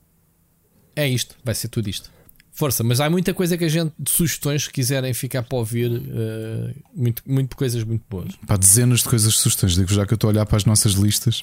é 0.95 1.09
isto, 1.09 1.37
vai 1.45 1.55
ser 1.55 1.69
tudo 1.69 1.89
isto. 1.89 2.11
Força, 2.53 2.85
mas 2.85 3.01
há 3.01 3.09
muita 3.09 3.33
coisa 3.33 3.57
que 3.57 3.65
a 3.65 3.69
gente, 3.69 3.93
de 3.99 4.11
sugestões, 4.11 4.67
que 4.67 4.75
quiserem 4.75 5.15
ficar 5.15 5.43
para 5.43 5.57
ouvir, 5.57 5.91
uh, 5.91 6.75
muito, 6.95 7.23
muito 7.27 7.57
coisas 7.57 7.83
muito 7.83 8.05
boas. 8.09 8.37
Pá, 8.47 8.57
dezenas 8.57 9.01
de 9.01 9.09
coisas 9.09 9.33
de 9.33 9.39
sugestões, 9.39 9.75
digo 9.75 9.93
já 9.93 10.07
que 10.07 10.13
eu 10.13 10.17
estou 10.17 10.29
a 10.29 10.33
olhar 10.33 10.47
para 10.47 10.59
as 10.59 10.65
nossas 10.65 10.93
listas. 10.93 11.43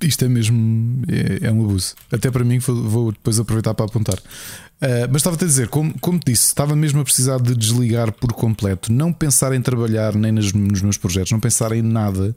Isto 0.00 0.26
é 0.26 0.28
mesmo 0.28 1.02
é, 1.08 1.46
é 1.46 1.52
um 1.52 1.64
abuso. 1.64 1.94
Até 2.12 2.30
para 2.30 2.44
mim, 2.44 2.58
vou, 2.58 3.12
depois 3.12 3.38
aproveitar 3.38 3.74
para 3.74 3.86
apontar. 3.86 4.18
Uh, 4.18 5.08
mas 5.10 5.16
estava-te 5.16 5.44
a 5.44 5.46
dizer, 5.46 5.68
como, 5.68 5.98
como 6.00 6.18
te 6.18 6.32
disse, 6.32 6.48
estava 6.48 6.76
mesmo 6.76 7.00
a 7.00 7.04
precisar 7.04 7.40
de 7.40 7.54
desligar 7.56 8.12
por 8.12 8.32
completo, 8.34 8.92
não 8.92 9.10
pensar 9.10 9.54
em 9.54 9.62
trabalhar 9.62 10.14
nem 10.14 10.30
nos 10.30 10.52
meus 10.52 10.98
projetos, 10.98 11.32
não 11.32 11.40
pensar 11.40 11.72
em 11.72 11.80
nada, 11.80 12.36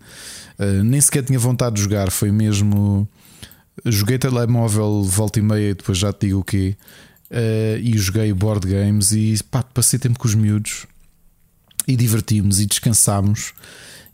uh, 0.57 0.83
nem 0.83 1.01
sequer 1.01 1.23
tinha 1.23 1.37
vontade 1.37 1.75
de 1.75 1.81
jogar. 1.81 2.09
Foi 2.09 2.31
mesmo. 2.31 3.07
Joguei 3.85 4.17
telemóvel 4.17 5.03
volta 5.03 5.39
e 5.39 5.41
meia, 5.41 5.75
depois 5.75 5.97
já 5.97 6.11
te 6.11 6.27
digo 6.27 6.39
o 6.39 6.43
quê, 6.43 6.77
uh, 7.31 7.77
e 7.77 7.97
joguei 7.97 8.31
board 8.33 8.67
games 8.67 9.11
e 9.11 9.37
pá, 9.49 9.63
passei 9.63 9.99
tempo 9.99 10.19
com 10.19 10.27
os 10.27 10.35
miúdos 10.35 10.85
e 11.87 11.95
divertimos 11.95 12.59
e 12.59 12.65
descansámos 12.65 13.53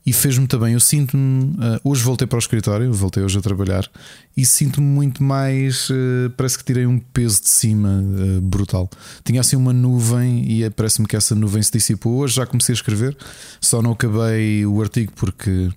e 0.06 0.14
fez-me 0.14 0.48
também. 0.48 0.74
Eu 0.74 0.80
sinto-me. 0.80 1.56
Uh, 1.56 1.80
hoje 1.84 2.04
voltei 2.04 2.28
para 2.28 2.36
o 2.36 2.40
escritório, 2.40 2.94
voltei 2.94 3.24
hoje 3.24 3.40
a 3.40 3.42
trabalhar 3.42 3.90
e 4.38 4.46
sinto-me 4.46 4.86
muito 4.86 5.24
mais. 5.24 5.90
Uh, 5.90 6.30
parece 6.38 6.58
que 6.58 6.64
tirei 6.64 6.86
um 6.86 7.00
peso 7.00 7.42
de 7.42 7.50
cima 7.50 8.04
uh, 8.04 8.42
brutal. 8.42 8.90
Tinha 9.24 9.42
assim 9.42 9.56
uma 9.56 9.74
nuvem 9.74 10.50
e 10.50 10.70
parece-me 10.70 11.08
que 11.08 11.16
essa 11.16 11.34
nuvem 11.34 11.64
se 11.64 11.72
dissipou. 11.72 12.18
Hoje 12.18 12.36
já 12.36 12.46
comecei 12.46 12.74
a 12.74 12.78
escrever, 12.78 13.18
só 13.60 13.82
não 13.82 13.94
acabei 13.94 14.66
o 14.66 14.80
artigo 14.82 15.12
porque 15.16 15.70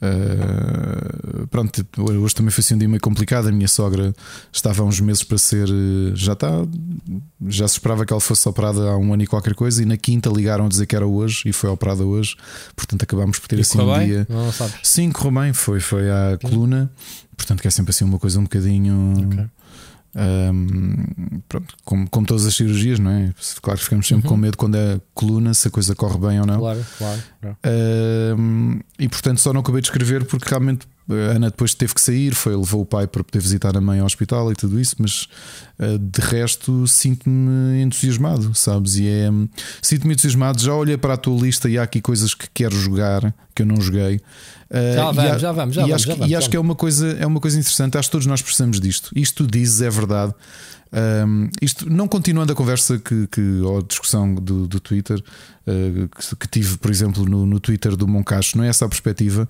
Uh, 0.00 1.46
pronto, 1.48 1.84
hoje 1.98 2.34
também 2.34 2.50
foi 2.50 2.60
assim 2.62 2.74
um 2.74 2.78
dia 2.78 2.88
meio 2.88 3.00
complicado. 3.00 3.48
A 3.48 3.52
minha 3.52 3.68
sogra 3.68 4.14
estava 4.52 4.82
há 4.82 4.86
uns 4.86 5.00
meses 5.00 5.24
para 5.24 5.38
ser. 5.38 5.68
Já 6.14 6.32
está. 6.32 6.50
Já 7.46 7.66
se 7.66 7.74
esperava 7.74 8.06
que 8.06 8.12
ela 8.12 8.20
fosse 8.20 8.48
operada 8.48 8.88
há 8.88 8.96
um 8.96 9.12
ano 9.12 9.22
e 9.22 9.26
qualquer 9.26 9.54
coisa. 9.54 9.82
E 9.82 9.86
na 9.86 9.96
quinta 9.96 10.30
ligaram 10.30 10.66
a 10.66 10.68
dizer 10.68 10.86
que 10.86 10.94
era 10.94 11.06
hoje 11.06 11.48
e 11.48 11.52
foi 11.52 11.68
operada 11.70 12.04
hoje. 12.04 12.36
Portanto, 12.76 13.02
acabámos 13.02 13.38
por 13.38 13.48
ter 13.48 13.58
e 13.58 13.62
assim 13.62 13.80
um 13.80 13.94
bem? 13.94 14.06
dia. 14.06 14.26
Não, 14.28 14.52
Sim, 14.82 15.10
correu 15.10 15.42
bem. 15.42 15.52
Foi, 15.52 15.80
foi 15.80 16.10
à 16.10 16.38
coluna. 16.40 16.90
Portanto, 17.36 17.60
que 17.60 17.68
é 17.68 17.70
sempre 17.70 17.90
assim 17.90 18.04
uma 18.04 18.18
coisa 18.18 18.38
um 18.38 18.42
bocadinho. 18.42 19.14
Okay. 19.26 19.46
Um, 20.18 21.40
pronto, 21.48 21.74
como, 21.84 22.10
como 22.10 22.26
todas 22.26 22.44
as 22.44 22.54
cirurgias, 22.56 22.98
não 22.98 23.10
é? 23.10 23.32
Claro 23.62 23.78
que 23.78 23.84
ficamos 23.84 24.08
sempre 24.08 24.26
uhum. 24.26 24.34
com 24.34 24.36
medo 24.36 24.56
quando 24.56 24.74
é 24.74 25.00
coluna, 25.14 25.54
se 25.54 25.68
a 25.68 25.70
coisa 25.70 25.94
corre 25.94 26.18
bem 26.18 26.40
ou 26.40 26.46
não. 26.46 26.58
Claro, 26.58 26.84
claro. 26.98 27.22
Um, 28.36 28.80
e 28.98 29.08
portanto 29.08 29.40
só 29.40 29.52
não 29.52 29.60
acabei 29.60 29.80
de 29.80 29.86
escrever 29.86 30.24
porque 30.24 30.48
realmente 30.48 30.88
a 31.08 31.36
Ana 31.36 31.50
depois 31.50 31.72
teve 31.72 31.94
que 31.94 32.00
sair, 32.00 32.34
foi, 32.34 32.54
levou 32.54 32.82
o 32.82 32.86
pai 32.86 33.06
para 33.06 33.24
poder 33.24 33.40
visitar 33.40 33.76
a 33.76 33.80
mãe 33.80 34.00
ao 34.00 34.06
hospital 34.06 34.52
e 34.52 34.54
tudo 34.54 34.78
isso, 34.78 34.96
mas 34.98 35.26
uh, 35.78 35.98
de 35.98 36.20
resto 36.20 36.86
sinto-me 36.86 37.80
entusiasmado, 37.80 38.54
sabes? 38.54 38.96
E 38.96 39.08
é 39.08 39.30
sinto-me 39.80 40.12
entusiasmado. 40.12 40.60
Já 40.60 40.74
olhei 40.74 40.98
para 40.98 41.14
a 41.14 41.16
tua 41.16 41.40
lista 41.40 41.68
e 41.68 41.78
há 41.78 41.82
aqui 41.82 42.00
coisas 42.00 42.34
que 42.34 42.48
quero 42.52 42.76
jogar 42.76 43.32
que 43.54 43.62
eu 43.62 43.66
não 43.66 43.80
joguei. 43.80 44.20
Uh, 44.70 44.94
já, 44.94 45.12
vamos, 45.12 45.40
já 45.40 45.52
vamos, 45.52 45.74
já 45.74 45.80
e 45.80 45.84
vamos. 45.84 45.94
Acho, 45.94 46.06
já 46.06 46.14
vamos, 46.14 46.30
e 46.30 46.36
acho 46.36 46.50
que 46.50 46.56
é 46.56 46.60
uma, 46.60 46.74
coisa, 46.74 47.16
é 47.18 47.26
uma 47.26 47.40
coisa 47.40 47.58
interessante. 47.58 47.96
Acho 47.96 48.08
que 48.08 48.12
todos 48.12 48.26
nós 48.26 48.42
precisamos 48.42 48.80
disto. 48.80 49.10
Isto 49.14 49.46
dizes 49.46 49.80
é 49.80 49.90
verdade. 49.90 50.34
Um, 50.90 51.50
isto 51.60 51.90
não 51.90 52.08
continuando 52.08 52.50
a 52.50 52.56
conversa 52.56 52.98
que, 52.98 53.26
que 53.26 53.60
ou 53.60 53.78
a 53.78 53.82
discussão 53.82 54.34
do, 54.34 54.66
do 54.66 54.80
Twitter 54.80 55.18
uh, 55.18 56.08
que, 56.08 56.36
que, 56.36 56.48
tive, 56.48 56.78
por 56.78 56.90
exemplo, 56.90 57.26
no, 57.26 57.44
no 57.44 57.60
Twitter 57.60 57.94
do 57.94 58.08
Moncacho, 58.08 58.56
não 58.56 58.64
é 58.64 58.68
essa 58.68 58.86
a 58.86 58.88
perspectiva 58.88 59.46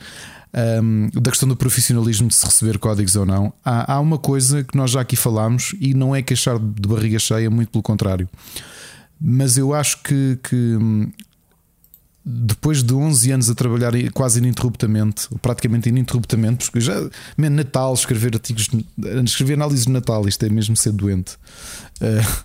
um, 0.83 1.09
da 1.15 1.31
questão 1.31 1.49
do 1.49 1.57
profissionalismo 1.57 2.29
de 2.29 2.35
se 2.35 2.45
receber 2.45 2.79
códigos 2.79 3.15
ou 3.17 3.25
não. 3.27 3.53
Há, 3.65 3.95
há 3.95 4.01
uma 4.01 4.19
coisa 4.19 4.65
que 4.65 4.77
nós 4.77 4.91
já 4.91 5.01
aqui 5.01 5.15
falámos 5.17 5.75
e 5.81 5.95
não 5.95 6.15
é 6.15 6.23
queixar 6.23 6.59
de 6.59 6.89
barriga 6.89 7.19
cheia, 7.19 7.49
muito 7.51 7.71
pelo 7.71 7.83
contrário. 7.83 8.29
Mas 9.21 9.59
eu 9.59 9.75
acho 9.75 10.03
que, 10.03 10.39
que 10.43 10.79
depois 12.31 12.83
de 12.83 12.93
11 12.93 13.33
anos 13.33 13.51
a 13.51 13.55
trabalhar 13.55 13.93
quase 14.13 14.39
ininterruptamente, 14.39 15.29
praticamente 15.41 15.89
ininterruptamente, 15.89 16.67
porque 16.67 16.81
já, 16.81 16.95
man, 17.39 17.51
Natal, 17.51 17.95
escrever 17.95 18.35
artigos, 18.35 18.69
escrever 19.25 19.55
análise 19.55 19.87
de 19.87 19.91
Natal, 19.93 20.29
isto 20.29 20.45
é 20.45 20.51
mesmo 20.51 20.77
ser 20.77 20.93
doente. 20.93 21.37
Uh, 22.03 22.45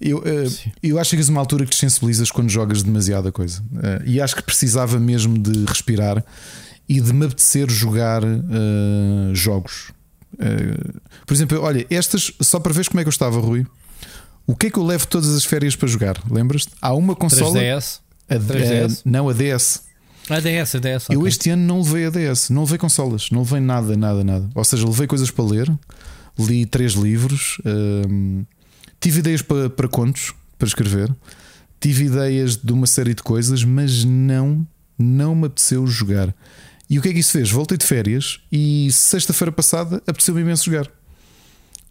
eu, 0.00 0.18
uh, 0.18 0.54
eu 0.80 1.00
acho 1.00 1.10
que 1.10 1.16
és 1.16 1.28
uma 1.28 1.40
altura 1.40 1.64
que 1.64 1.72
te 1.72 1.76
sensibilizas 1.76 2.30
quando 2.30 2.48
jogas 2.50 2.84
demasiada 2.84 3.32
coisa. 3.32 3.60
Uh, 3.72 4.04
e 4.06 4.20
acho 4.20 4.36
que 4.36 4.42
precisava 4.44 5.00
mesmo 5.00 5.36
de 5.36 5.64
respirar 5.64 6.24
e 6.88 7.00
de 7.00 7.12
me 7.12 7.26
apetecer 7.26 7.68
jogar 7.68 8.22
jogos. 9.32 9.90
por 11.26 11.34
exemplo, 11.34 11.60
olha, 11.60 11.84
estas, 11.90 12.32
só 12.40 12.60
para 12.60 12.72
ver 12.72 12.86
como 12.86 13.00
é 13.00 13.02
que 13.02 13.08
eu 13.08 13.10
estava, 13.10 13.40
Rui. 13.40 13.66
O 14.46 14.54
que 14.54 14.68
é 14.68 14.70
que 14.70 14.78
eu 14.78 14.84
levo 14.84 15.04
todas 15.08 15.34
as 15.34 15.44
férias 15.44 15.74
para 15.74 15.88
jogar? 15.88 16.22
Lembras-te? 16.30 16.70
Há 16.80 16.94
uma 16.94 17.16
consola. 17.16 17.58
3DS. 17.58 18.05
A, 18.28 18.34
a, 18.34 18.88
não, 19.04 19.28
a 19.28 19.32
DS. 19.32 19.82
A 20.28 20.40
DS, 20.40 20.74
a 20.74 20.78
DS. 20.80 21.10
Eu 21.10 21.26
este 21.26 21.50
ano 21.50 21.64
não 21.64 21.82
levei 21.82 22.06
a 22.06 22.10
DS, 22.10 22.50
não 22.50 22.62
levei 22.62 22.78
consolas, 22.78 23.30
não 23.30 23.40
levei 23.42 23.60
nada, 23.60 23.96
nada, 23.96 24.24
nada. 24.24 24.48
Ou 24.54 24.64
seja, 24.64 24.84
levei 24.84 25.06
coisas 25.06 25.30
para 25.30 25.44
ler, 25.44 25.72
li 26.38 26.66
três 26.66 26.92
livros, 26.94 27.58
hum, 27.64 28.44
tive 29.00 29.20
ideias 29.20 29.42
para, 29.42 29.70
para 29.70 29.88
contos 29.88 30.34
para 30.58 30.66
escrever, 30.66 31.14
tive 31.80 32.06
ideias 32.06 32.56
de 32.56 32.72
uma 32.72 32.86
série 32.86 33.14
de 33.14 33.22
coisas, 33.22 33.62
mas 33.62 34.04
não, 34.04 34.66
não 34.98 35.34
me 35.34 35.46
apeteceu 35.46 35.86
jogar. 35.86 36.34
E 36.88 36.98
o 36.98 37.02
que 37.02 37.08
é 37.08 37.12
que 37.12 37.18
isso 37.20 37.32
fez? 37.32 37.50
Voltei 37.50 37.78
de 37.78 37.84
férias 37.84 38.40
e 38.50 38.88
sexta-feira 38.92 39.52
passada 39.52 40.02
apeteceu-me 40.06 40.40
imenso 40.40 40.64
jogar. 40.64 40.88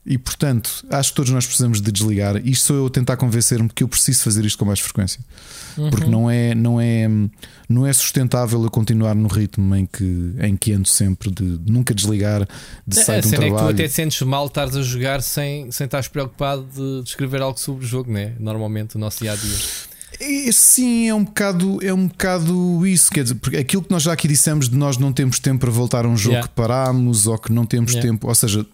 E 0.06 0.20
portanto, 0.20 0.86
acho 0.92 1.10
que 1.10 1.16
todos 1.16 1.32
nós 1.32 1.46
precisamos 1.48 1.82
de 1.82 1.92
desligar. 1.92 2.38
Isto 2.46 2.66
sou 2.66 2.76
eu 2.76 2.86
a 2.86 2.90
tentar 2.92 3.18
convencer-me 3.18 3.68
que 3.68 3.84
eu 3.84 3.88
preciso 3.88 4.24
fazer 4.24 4.46
isto 4.46 4.58
com 4.60 4.66
mais 4.66 4.80
frequência. 4.80 5.20
Uhum. 5.76 5.90
Porque 5.90 6.06
não 6.06 6.30
é, 6.30 6.54
não, 6.54 6.80
é, 6.80 7.08
não 7.68 7.88
é 7.88 7.92
sustentável 7.92 8.64
eu 8.64 8.70
continuar 8.70 9.16
no 9.16 9.28
ritmo 9.28 9.76
em 9.76 9.86
que, 9.86 10.34
em 10.40 10.56
que 10.56 10.74
ando 10.74 10.88
sempre, 10.88 11.32
de 11.32 11.60
nunca 11.66 11.94
desligar, 11.94 12.48
de 12.86 13.04
sair 13.04 13.22
de 13.22 13.28
um 13.28 13.32
trabalho. 13.32 13.56
É 13.56 13.58
que 13.58 13.64
tu 13.64 13.70
até 13.70 13.88
sentes 13.88 14.22
mal 14.22 14.46
estares 14.46 14.76
a 14.76 14.84
jogar 14.84 15.24
sem, 15.24 15.72
sem 15.72 15.86
estares 15.86 16.08
preocupado 16.08 16.68
de 16.72 17.10
escrever 17.10 17.42
algo 17.42 17.60
sobre 17.60 17.84
o 17.84 17.88
jogo, 17.88 18.12
né? 18.12 18.34
Normalmente, 18.40 18.98
o 18.98 19.00
nosso 19.00 19.22
dia 19.22 19.34
a 19.34 19.36
dia. 19.36 19.58
Sim, 20.54 21.10
é 21.10 21.14
um 21.14 21.24
bocado, 21.24 21.80
é 21.84 21.94
um 21.94 22.08
bocado 22.08 22.86
isso. 22.88 23.12
Quer 23.12 23.24
dizer, 23.24 23.36
porque 23.36 23.58
aquilo 23.58 23.84
que 23.84 23.92
nós 23.92 24.04
já 24.04 24.14
aqui 24.14 24.28
dissemos 24.28 24.70
de 24.70 24.76
nós 24.76 24.98
não 24.98 25.12
temos 25.12 25.40
tempo 25.40 25.62
para 25.62 25.72
voltar 25.72 26.06
a 26.06 26.08
um 26.08 26.16
jogo 26.16 26.36
yeah. 26.36 26.48
que 26.48 26.54
parámos 26.54 27.28
ou 27.28 27.38
que 27.38 27.52
não 27.52 27.66
temos 27.66 27.92
yeah. 27.92 28.10
tempo, 28.10 28.28
ou 28.28 28.36
seja, 28.36 28.66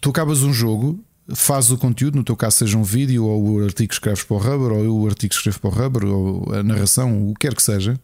tu 0.00 0.10
acabas 0.10 0.42
um 0.42 0.52
jogo, 0.52 1.02
fazes 1.34 1.70
o 1.70 1.78
conteúdo, 1.78 2.16
no 2.16 2.24
teu 2.24 2.36
caso 2.36 2.58
seja 2.58 2.76
um 2.76 2.82
vídeo, 2.82 3.24
ou 3.24 3.54
o 3.54 3.64
artigo 3.64 3.88
que 3.88 3.94
escreves 3.94 4.22
para 4.22 4.36
o 4.36 4.38
Rubber, 4.38 4.72
ou 4.72 5.00
o 5.00 5.06
artigo 5.06 5.30
que 5.30 5.36
escreves 5.36 5.58
para 5.58 5.70
o 5.70 5.72
Rubber, 5.72 6.04
ou 6.04 6.54
a 6.54 6.62
narração, 6.62 7.28
o 7.28 7.34
que 7.34 7.46
quer 7.46 7.54
que 7.54 7.62
seja, 7.62 7.98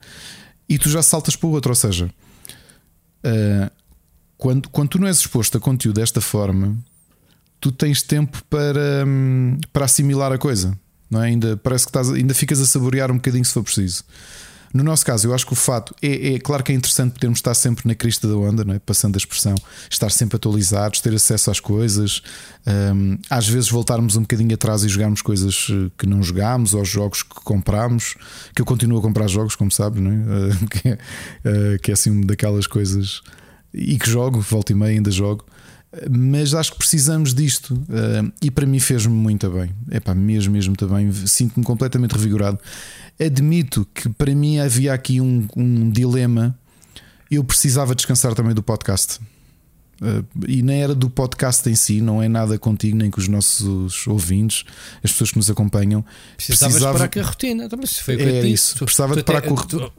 e 0.68 0.78
tu 0.78 0.88
já 0.88 1.02
saltas 1.02 1.36
para 1.36 1.48
o 1.48 1.52
outro. 1.52 1.70
Ou 1.70 1.76
seja, 1.76 2.10
uh, 3.24 3.70
quando, 4.36 4.68
quando 4.68 4.88
tu 4.90 4.98
não 4.98 5.08
és 5.08 5.18
exposto 5.18 5.56
a 5.56 5.60
conteúdo 5.60 5.96
desta 5.96 6.20
forma, 6.20 6.76
tu 7.60 7.72
tens 7.72 8.02
tempo 8.02 8.42
para, 8.48 9.04
um, 9.06 9.58
para 9.72 9.84
assimilar 9.84 10.32
a 10.32 10.38
coisa. 10.38 10.78
Não 11.08 11.22
é? 11.22 11.28
ainda 11.28 11.56
parece 11.56 11.84
que 11.84 11.90
estás, 11.90 12.10
ainda 12.10 12.34
ficas 12.34 12.60
a 12.60 12.66
saborear 12.66 13.12
um 13.12 13.16
bocadinho 13.16 13.44
se 13.44 13.52
for 13.52 13.62
preciso. 13.62 14.04
No 14.72 14.82
nosso 14.82 15.04
caso, 15.04 15.28
eu 15.28 15.34
acho 15.34 15.46
que 15.46 15.52
o 15.52 15.56
fato 15.56 15.94
é, 16.02 16.34
é 16.34 16.38
claro 16.38 16.62
que 16.62 16.72
é 16.72 16.74
interessante 16.74 17.12
podermos 17.12 17.38
estar 17.38 17.54
sempre 17.54 17.86
na 17.86 17.94
crista 17.94 18.28
da 18.28 18.36
onda, 18.36 18.64
não 18.64 18.74
é? 18.74 18.78
passando 18.78 19.16
a 19.16 19.18
expressão, 19.18 19.54
estar 19.90 20.10
sempre 20.10 20.36
atualizados, 20.36 21.00
ter 21.00 21.14
acesso 21.14 21.50
às 21.50 21.60
coisas, 21.60 22.22
um, 22.66 23.18
às 23.30 23.48
vezes 23.48 23.70
voltarmos 23.70 24.16
um 24.16 24.22
bocadinho 24.22 24.54
atrás 24.54 24.84
e 24.84 24.88
jogarmos 24.88 25.22
coisas 25.22 25.68
eh, 25.70 25.90
que 25.96 26.06
não 26.06 26.22
jogámos, 26.22 26.74
ou 26.74 26.84
jogos 26.84 27.22
que 27.22 27.34
comprámos, 27.44 28.16
que 28.54 28.60
eu 28.60 28.66
continuo 28.66 28.98
a 28.98 29.02
comprar 29.02 29.28
jogos, 29.28 29.54
como 29.54 29.70
sabes, 29.70 30.02
não 30.02 30.10
é? 30.10 30.14
Uh, 30.14 30.68
que, 30.68 30.88
é, 30.88 30.92
uh, 30.94 31.78
que 31.80 31.90
é 31.90 31.94
assim 31.94 32.10
uma 32.10 32.26
daquelas 32.26 32.66
coisas 32.66 33.22
e 33.72 33.98
que 33.98 34.08
jogo, 34.08 34.40
volta 34.40 34.72
e 34.72 34.74
meia 34.74 34.92
ainda 34.92 35.10
jogo 35.10 35.44
mas 36.10 36.54
acho 36.54 36.72
que 36.72 36.78
precisamos 36.78 37.32
disto 37.32 37.80
e 38.42 38.50
para 38.50 38.66
mim 38.66 38.78
fez-me 38.78 39.14
muito 39.14 39.48
bem. 39.48 39.70
É 39.90 40.00
pá, 40.00 40.14
mesmo, 40.14 40.52
mesmo 40.52 40.76
também. 40.76 41.10
Sinto-me 41.12 41.64
completamente 41.64 42.12
revigorado. 42.12 42.58
Admito 43.18 43.86
que 43.94 44.08
para 44.08 44.34
mim 44.34 44.58
havia 44.58 44.92
aqui 44.92 45.20
um, 45.20 45.48
um 45.56 45.90
dilema. 45.90 46.58
Eu 47.30 47.42
precisava 47.42 47.94
descansar 47.94 48.34
também 48.34 48.54
do 48.54 48.62
podcast. 48.62 49.18
Uh, 50.00 50.26
e 50.46 50.62
nem 50.62 50.82
era 50.82 50.94
do 50.94 51.08
podcast 51.08 51.66
em 51.70 51.74
si, 51.74 52.02
não 52.02 52.22
é 52.22 52.28
nada 52.28 52.58
contigo, 52.58 52.98
nem 52.98 53.10
com 53.10 53.18
os 53.18 53.28
nossos 53.28 54.06
ouvintes, 54.06 54.64
as 55.02 55.10
pessoas 55.10 55.30
que 55.30 55.38
nos 55.38 55.50
acompanham. 55.50 56.04
Precisavas 56.36 56.74
precisava... 56.74 56.98
parar 56.98 57.08
com 57.08 57.20
a 57.20 57.22
rotina, 57.22 57.64
então, 57.64 57.78
mas 57.80 57.98
foi 57.98 58.20
é 58.20 58.46
isso. 58.46 58.76
Tu, 58.76 58.84
precisava 58.84 59.14
tu, 59.14 59.18
de 59.18 59.24
parar 59.24 59.40
com 59.40 59.54
tu, 59.54 59.92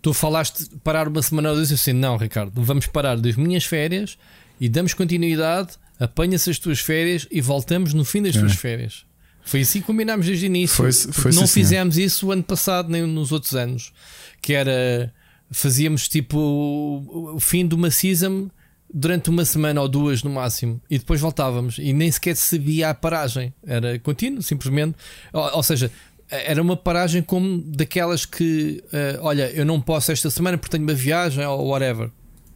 tu 0.00 0.14
falaste 0.14 0.70
parar 0.82 1.06
uma 1.06 1.20
semana 1.20 1.50
ou 1.50 1.60
disse 1.60 1.74
assim: 1.74 1.92
não, 1.92 2.16
Ricardo, 2.16 2.62
vamos 2.62 2.86
parar 2.86 3.20
das 3.20 3.36
minhas 3.36 3.64
férias 3.64 4.16
e 4.58 4.70
damos 4.70 4.94
continuidade, 4.94 5.72
apanha-se 6.00 6.48
as 6.48 6.58
tuas 6.58 6.80
férias 6.80 7.28
e 7.30 7.42
voltamos 7.42 7.92
no 7.92 8.06
fim 8.06 8.22
das 8.22 8.34
é. 8.34 8.40
tuas 8.40 8.54
férias. 8.54 9.04
Foi 9.44 9.62
assim 9.62 9.80
que 9.80 9.86
combinámos 9.86 10.26
desde 10.26 10.44
o 10.44 10.48
início. 10.48 10.76
Foi, 10.76 10.92
foi 10.92 11.32
não 11.32 11.44
assim, 11.44 11.60
fizemos 11.60 11.94
senhor. 11.94 12.06
isso 12.06 12.26
o 12.26 12.32
ano 12.32 12.42
passado, 12.42 12.88
nem 12.88 13.02
nos 13.02 13.32
outros 13.32 13.54
anos. 13.54 13.92
Que 14.40 14.54
era. 14.54 15.12
Fazíamos 15.50 16.08
tipo 16.08 16.38
o, 16.38 17.34
o 17.34 17.40
fim 17.40 17.66
de 17.66 17.74
uma 17.74 17.90
season 17.90 18.48
durante 18.92 19.30
uma 19.30 19.44
semana 19.44 19.80
ou 19.80 19.88
duas 19.88 20.22
no 20.22 20.30
máximo 20.30 20.80
e 20.90 20.98
depois 20.98 21.20
voltávamos 21.20 21.78
e 21.78 21.92
nem 21.92 22.10
sequer 22.10 22.36
sabia 22.36 22.90
a 22.90 22.94
paragem. 22.94 23.52
Era 23.66 23.98
contínuo, 23.98 24.42
simplesmente. 24.42 24.96
Ou, 25.32 25.56
ou 25.56 25.62
seja, 25.62 25.90
era 26.32 26.60
uma 26.62 26.76
paragem 26.76 27.22
como 27.22 27.58
daquelas 27.58 28.24
que, 28.24 28.82
uh, 28.86 29.20
olha, 29.20 29.50
eu 29.50 29.64
não 29.64 29.80
posso 29.80 30.12
esta 30.12 30.30
semana 30.30 30.56
porque 30.56 30.70
tenho 30.70 30.84
uma 30.88 30.94
viagem 30.94 31.44
ou 31.44 31.68
whatever. 31.68 32.10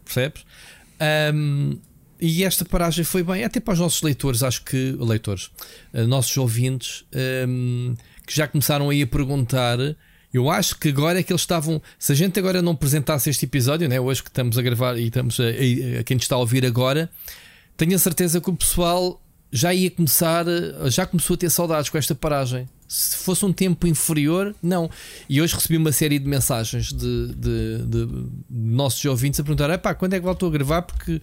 Percebes? 0.05 0.45
Um, 1.35 1.79
e 2.21 2.45
esta 2.45 2.65
paragem 2.65 3.05
foi 3.05 3.23
bem, 3.23 3.45
até 3.45 3.61
para 3.61 3.75
os 3.75 3.81
nossos 3.81 4.03
leitores, 4.03 4.43
acho 4.43 4.65
que 4.65 4.97
leitores, 4.99 5.51
uh, 5.93 6.07
nossos 6.07 6.37
ouvintes, 6.37 7.05
um, 7.49 7.95
que 8.27 8.35
já 8.35 8.49
começaram 8.49 8.91
aí 8.91 9.03
a 9.03 9.07
perguntar. 9.07 9.79
Eu 10.33 10.51
acho 10.51 10.79
que 10.79 10.89
agora 10.89 11.21
é 11.21 11.23
que 11.23 11.33
eles 11.33 11.43
estavam. 11.43 11.81
Se 11.99 12.13
a 12.13 12.15
gente 12.15 12.39
agora 12.39 12.61
não 12.61 12.73
apresentasse 12.73 13.31
este 13.31 13.45
episódio, 13.45 13.89
né, 13.89 14.01
hoje 14.01 14.23
que 14.23 14.29
estamos 14.29 14.59
a 14.59 14.63
gravar 14.63 14.99
e 14.99 15.07
estamos 15.07 15.39
a, 15.41 15.45
a, 15.45 16.01
a 16.01 16.05
quem 16.05 16.17
está 16.17 16.35
a 16.35 16.39
ouvir 16.39 16.67
agora, 16.67 17.11
tenho 17.77 17.95
a 17.95 17.99
certeza 17.99 18.41
que 18.41 18.51
o 18.51 18.57
pessoal 18.57 19.23
já 19.53 19.73
ia 19.73 19.91
começar, 19.91 20.45
já 20.87 21.07
começou 21.07 21.35
a 21.35 21.37
ter 21.39 21.51
saudades 21.51 21.89
com 21.89 21.97
esta 21.97 22.15
paragem. 22.15 22.69
Se 22.89 23.17
fosse 23.17 23.45
um 23.45 23.53
tempo 23.53 23.87
inferior, 23.87 24.55
não. 24.63 24.91
E 25.29 25.41
hoje 25.41 25.55
recebi 25.55 25.77
uma 25.77 25.93
série 25.93 26.19
de 26.19 26.29
mensagens 26.29 26.93
de, 26.93 27.29
de, 27.35 27.79
de, 27.79 28.07
de 28.07 28.31
nossos 28.51 29.05
ouvintes 29.05 29.41
a 29.41 29.45
perguntar: 29.45 29.77
pá, 29.79 29.95
quando 29.95 30.15
é 30.15 30.19
que 30.19 30.25
voltou 30.25 30.49
a 30.49 30.53
gravar? 30.53 30.83
Porque 30.83 31.21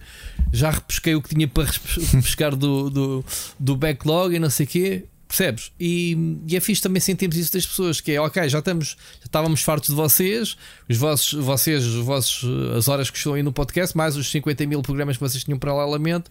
já 0.52 0.70
repesquei 0.70 1.14
o 1.14 1.22
que 1.22 1.34
tinha 1.34 1.48
para 1.48 1.64
repescar 2.12 2.54
do, 2.54 2.90
do, 2.90 3.24
do 3.58 3.76
backlog 3.76 4.34
e 4.34 4.38
não 4.38 4.50
sei 4.50 4.66
o 4.66 4.68
quê. 4.68 5.04
Percebes? 5.26 5.72
E, 5.80 6.38
e 6.46 6.56
é 6.56 6.60
fixe 6.60 6.80
também 6.80 7.00
sentirmos 7.00 7.36
isso 7.36 7.52
das 7.52 7.66
pessoas, 7.66 8.00
que 8.00 8.12
é 8.12 8.20
ok, 8.20 8.48
já 8.48 8.58
estamos, 8.60 8.96
já 9.18 9.24
estávamos 9.24 9.62
fartos 9.62 9.88
de 9.90 9.96
vocês, 9.96 10.56
os 10.88 10.96
vossos, 10.96 11.32
vocês, 11.32 11.84
os 11.84 12.04
vossos, 12.04 12.44
as 12.76 12.86
horas 12.86 13.10
que 13.10 13.16
estão 13.16 13.34
aí 13.34 13.42
no 13.42 13.52
podcast, 13.52 13.96
mais 13.96 14.16
os 14.16 14.30
50 14.30 14.66
mil 14.66 14.80
programas 14.82 15.16
que 15.16 15.22
vocês 15.22 15.42
tinham 15.42 15.58
paralelamente, 15.58 16.26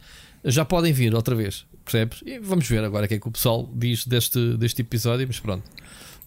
já 0.45 0.65
podem 0.65 0.93
vir 0.93 1.13
outra 1.13 1.35
vez 1.35 1.65
percebes? 1.83 2.19
E 2.25 2.39
vamos 2.39 2.67
ver 2.67 2.83
agora 2.83 3.05
o 3.05 3.07
que 3.07 3.15
é 3.15 3.19
que 3.19 3.27
o 3.27 3.31
pessoal 3.31 3.69
diz 3.75 4.05
deste, 4.05 4.57
deste 4.57 4.81
episódio, 4.81 5.27
mas 5.27 5.39
pronto. 5.39 5.63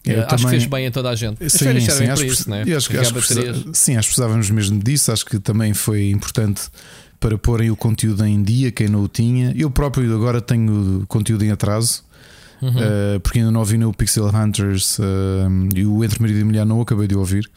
Eu 0.05 0.21
acho 0.21 0.29
também... 0.29 0.45
que 0.45 0.49
fez 0.51 0.65
bem 0.65 0.87
a 0.87 0.91
toda 0.91 1.09
a 1.09 1.15
gente. 1.15 1.43
As 1.43 1.51
sim, 1.51 1.79
sim, 1.79 2.05
acho, 2.05 2.23
isso, 2.23 2.49
né? 2.49 2.61
acho, 2.61 2.97
acho, 2.97 3.13
precisa... 3.13 3.53
sim, 3.73 3.97
acho 3.97 4.07
que 4.07 4.15
precisávamos 4.15 4.49
mesmo 4.49 4.81
disso. 4.81 5.11
Acho 5.11 5.25
que 5.25 5.39
também 5.39 5.73
foi 5.73 6.09
importante 6.09 6.69
para 7.19 7.37
porem 7.37 7.69
o 7.71 7.75
conteúdo 7.75 8.25
em 8.25 8.41
dia, 8.41 8.71
quem 8.71 8.87
não 8.87 9.03
o 9.03 9.07
tinha. 9.07 9.53
Eu 9.57 9.69
próprio 9.69 10.13
agora 10.15 10.39
tenho 10.39 11.03
conteúdo 11.07 11.43
em 11.43 11.51
atraso. 11.51 12.05
Uhum. 12.59 12.69
Uh, 12.69 13.19
porque 13.19 13.37
ainda 13.37 13.51
não 13.51 13.59
ouvi 13.59 13.77
no 13.77 13.93
Pixel 13.93 14.25
Hunters 14.33 14.97
uh, 14.97 15.03
e 15.75 15.85
o 15.85 16.03
Entre 16.03 16.19
Marido 16.19 16.39
e 16.39 16.43
Mulher 16.43 16.65
não 16.65 16.81
acabei 16.81 17.07
de 17.07 17.15
ouvir. 17.15 17.47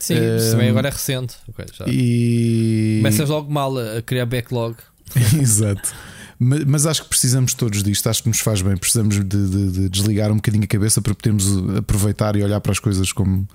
Sim, 0.00 0.14
uh, 0.14 0.50
também 0.52 0.70
agora 0.70 0.88
é 0.88 0.90
recente. 0.90 1.34
Okay, 1.48 1.66
e... 1.86 2.98
Começas 3.02 3.28
logo 3.28 3.52
mal 3.52 3.76
a 3.76 4.00
criar 4.00 4.24
backlog. 4.24 4.76
Exato. 5.40 5.92
Mas, 6.38 6.64
mas, 6.64 6.86
acho 6.86 7.02
que 7.02 7.08
precisamos 7.08 7.52
todos 7.52 7.82
disto, 7.82 8.08
acho 8.08 8.22
que 8.22 8.28
nos 8.28 8.38
faz 8.38 8.62
bem. 8.62 8.76
Precisamos 8.76 9.16
de, 9.16 9.24
de, 9.24 9.70
de, 9.72 9.88
desligar 9.88 10.30
um 10.30 10.36
bocadinho 10.36 10.64
a 10.64 10.68
cabeça 10.68 11.02
para 11.02 11.14
podermos 11.14 11.46
aproveitar 11.76 12.36
e 12.36 12.42
olhar 12.42 12.60
para 12.60 12.70
as 12.70 12.78
coisas 12.78 13.12
como, 13.12 13.48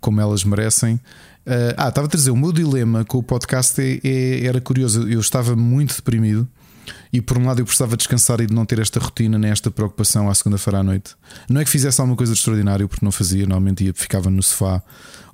como 0.00 0.20
elas 0.20 0.42
merecem. 0.42 0.94
Uh, 0.94 1.74
ah, 1.76 1.88
estava 1.88 2.06
a 2.06 2.10
dizer, 2.10 2.30
o 2.30 2.36
meu 2.36 2.52
dilema 2.52 3.04
com 3.04 3.18
o 3.18 3.22
podcast 3.22 3.80
é, 3.82 4.00
é, 4.02 4.46
era 4.46 4.60
curioso. 4.60 5.06
Eu 5.08 5.20
estava 5.20 5.54
muito 5.54 5.94
deprimido 5.94 6.48
e 7.12 7.20
por 7.20 7.36
um 7.36 7.46
lado 7.46 7.60
eu 7.60 7.64
precisava 7.64 7.96
descansar 7.96 8.40
e 8.40 8.46
de 8.46 8.54
não 8.54 8.64
ter 8.64 8.78
esta 8.78 8.98
rotina 8.98 9.38
nem 9.38 9.50
esta 9.50 9.70
preocupação 9.70 10.30
à 10.30 10.34
segunda-feira 10.34 10.78
à 10.78 10.82
noite. 10.82 11.14
Não 11.48 11.60
é 11.60 11.64
que 11.64 11.70
fizesse 11.70 12.00
alguma 12.00 12.16
coisa 12.16 12.32
de 12.32 12.38
extraordinário, 12.38 12.88
porque 12.88 13.04
não 13.04 13.12
fazia, 13.12 13.42
normalmente 13.42 13.84
ia, 13.84 13.92
ficava 13.92 14.30
no 14.30 14.42
sofá 14.42 14.82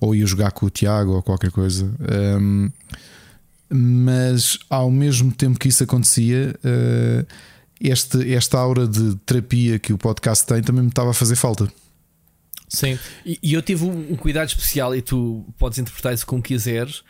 ou 0.00 0.14
ia 0.14 0.26
jogar 0.26 0.50
com 0.50 0.66
o 0.66 0.70
Tiago 0.70 1.12
ou 1.12 1.22
qualquer 1.22 1.50
coisa. 1.50 1.90
Um, 2.40 2.70
mas 3.70 4.58
ao 4.68 4.90
mesmo 4.90 5.32
tempo 5.32 5.58
que 5.58 5.68
isso 5.68 5.84
acontecia, 5.84 6.54
uh, 6.64 7.26
este, 7.80 8.32
esta 8.34 8.58
aura 8.58 8.86
de 8.86 9.16
terapia 9.26 9.78
que 9.78 9.92
o 9.92 9.98
podcast 9.98 10.46
tem 10.46 10.62
também 10.62 10.82
me 10.82 10.88
estava 10.88 11.10
a 11.10 11.14
fazer 11.14 11.36
falta. 11.36 11.70
Sim, 12.68 12.98
e, 13.24 13.38
eu 13.42 13.62
tive 13.62 13.84
um, 13.84 14.14
cuidado 14.16 14.48
especial, 14.48 14.94
e 14.94 15.00
tu 15.00 15.44
podes 15.58 15.78
interpretar 15.78 16.12
isso 16.12 16.26
como 16.26 16.42
quiseres. 16.42 17.02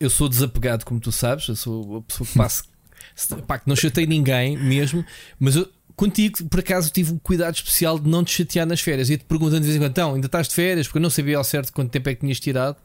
Eu 0.00 0.10
sou 0.10 0.28
desapegado, 0.28 0.84
como 0.84 0.98
tu 0.98 1.12
sabes, 1.12 1.46
eu 1.48 1.56
sou 1.56 1.98
a 1.98 2.02
pessoa 2.02 2.26
que 2.26 2.34
passa, 2.34 2.64
pá, 3.46 3.58
que 3.58 3.68
não 3.68 3.76
chatei 3.76 4.06
ninguém 4.06 4.56
mesmo, 4.56 5.04
mas 5.38 5.54
eu, 5.54 5.68
contigo, 5.94 6.44
por 6.46 6.60
acaso, 6.60 6.90
tive 6.90 7.12
um 7.12 7.18
cuidado 7.18 7.54
especial 7.54 7.98
de 7.98 8.08
não 8.08 8.24
te 8.24 8.32
chatear 8.32 8.66
nas 8.66 8.80
férias. 8.80 9.08
E 9.08 9.16
te 9.16 9.24
perguntando 9.24 9.60
de 9.60 9.66
vez 9.66 9.76
em 9.76 9.78
quando, 9.78 9.90
então, 9.90 10.14
ainda 10.14 10.26
estás 10.26 10.48
de 10.48 10.54
férias? 10.54 10.86
Porque 10.86 10.98
eu 10.98 11.02
não 11.02 11.10
sabia 11.10 11.38
ao 11.38 11.44
certo 11.44 11.72
quanto 11.72 11.90
tempo 11.90 12.08
é 12.08 12.14
que 12.14 12.20
tinhas 12.20 12.40
tirado 12.40 12.76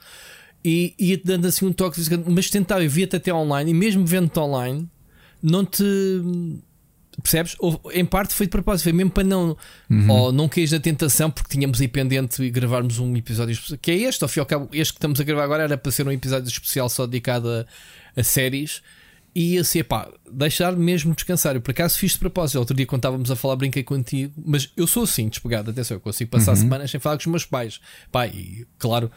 e 0.63 0.93
ia-te 0.99 1.25
dando 1.25 1.47
assim 1.47 1.65
um 1.65 1.73
toque, 1.73 2.01
mas 2.27 2.49
tentava, 2.49 2.83
eu 2.83 2.89
via-te 2.89 3.15
até 3.15 3.33
online 3.33 3.71
e 3.71 3.73
mesmo 3.73 4.05
vendo-te 4.05 4.39
online, 4.39 4.89
não 5.41 5.65
te 5.65 5.83
percebes? 7.21 7.55
Ou, 7.59 7.79
em 7.93 8.05
parte 8.05 8.33
foi 8.33 8.45
de 8.45 8.51
propósito, 8.51 8.83
foi 8.83 8.93
mesmo 8.93 9.11
para 9.11 9.23
não, 9.23 9.55
uhum. 9.89 10.09
ou 10.09 10.31
não 10.31 10.49
caís 10.49 10.71
da 10.71 10.79
tentação, 10.79 11.29
porque 11.29 11.49
tínhamos 11.49 11.79
aí 11.79 11.87
pendente 11.87 12.41
e 12.41 12.49
gravarmos 12.49 12.99
um 12.99 13.15
episódio 13.15 13.57
que 13.81 13.91
é 13.91 13.95
este, 13.95 14.23
ao 14.23 14.29
fim 14.29 14.39
e 14.39 14.41
ao 14.41 14.45
cabo, 14.45 14.69
este 14.73 14.93
que 14.93 14.97
estamos 14.97 15.19
a 15.19 15.23
gravar 15.23 15.43
agora 15.43 15.63
era 15.63 15.77
para 15.77 15.91
ser 15.91 16.07
um 16.07 16.11
episódio 16.11 16.47
especial 16.47 16.89
só 16.89 17.05
dedicado 17.05 17.49
a, 17.49 17.65
a 18.15 18.23
séries. 18.23 18.81
E 19.35 19.59
assim, 19.59 19.83
pá, 19.83 20.11
deixar 20.29 20.75
mesmo 20.75 21.13
descansar. 21.13 21.55
Eu 21.55 21.61
por 21.61 21.71
acaso 21.71 21.97
fiz 21.99 22.13
de 22.13 22.19
propósito. 22.19 22.57
Outro 22.57 22.75
dia, 22.75 22.85
quando 22.85 22.99
estávamos 22.99 23.29
a 23.29 23.35
falar, 23.35 23.55
brinquei 23.55 23.83
contigo, 23.83 24.33
mas 24.43 24.71
eu 24.75 24.87
sou 24.87 25.03
assim, 25.03 25.29
despegado. 25.29 25.69
Atenção, 25.69 25.97
eu 25.97 26.01
consigo 26.01 26.31
passar 26.31 26.51
uhum. 26.51 26.57
semanas 26.57 26.89
sem 26.89 26.99
falar 26.99 27.15
com 27.15 27.21
os 27.21 27.27
meus 27.27 27.45
pais. 27.45 27.79
Pá, 28.11 28.25
e 28.25 28.65
claro, 28.79 29.11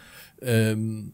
hum, 0.76 1.10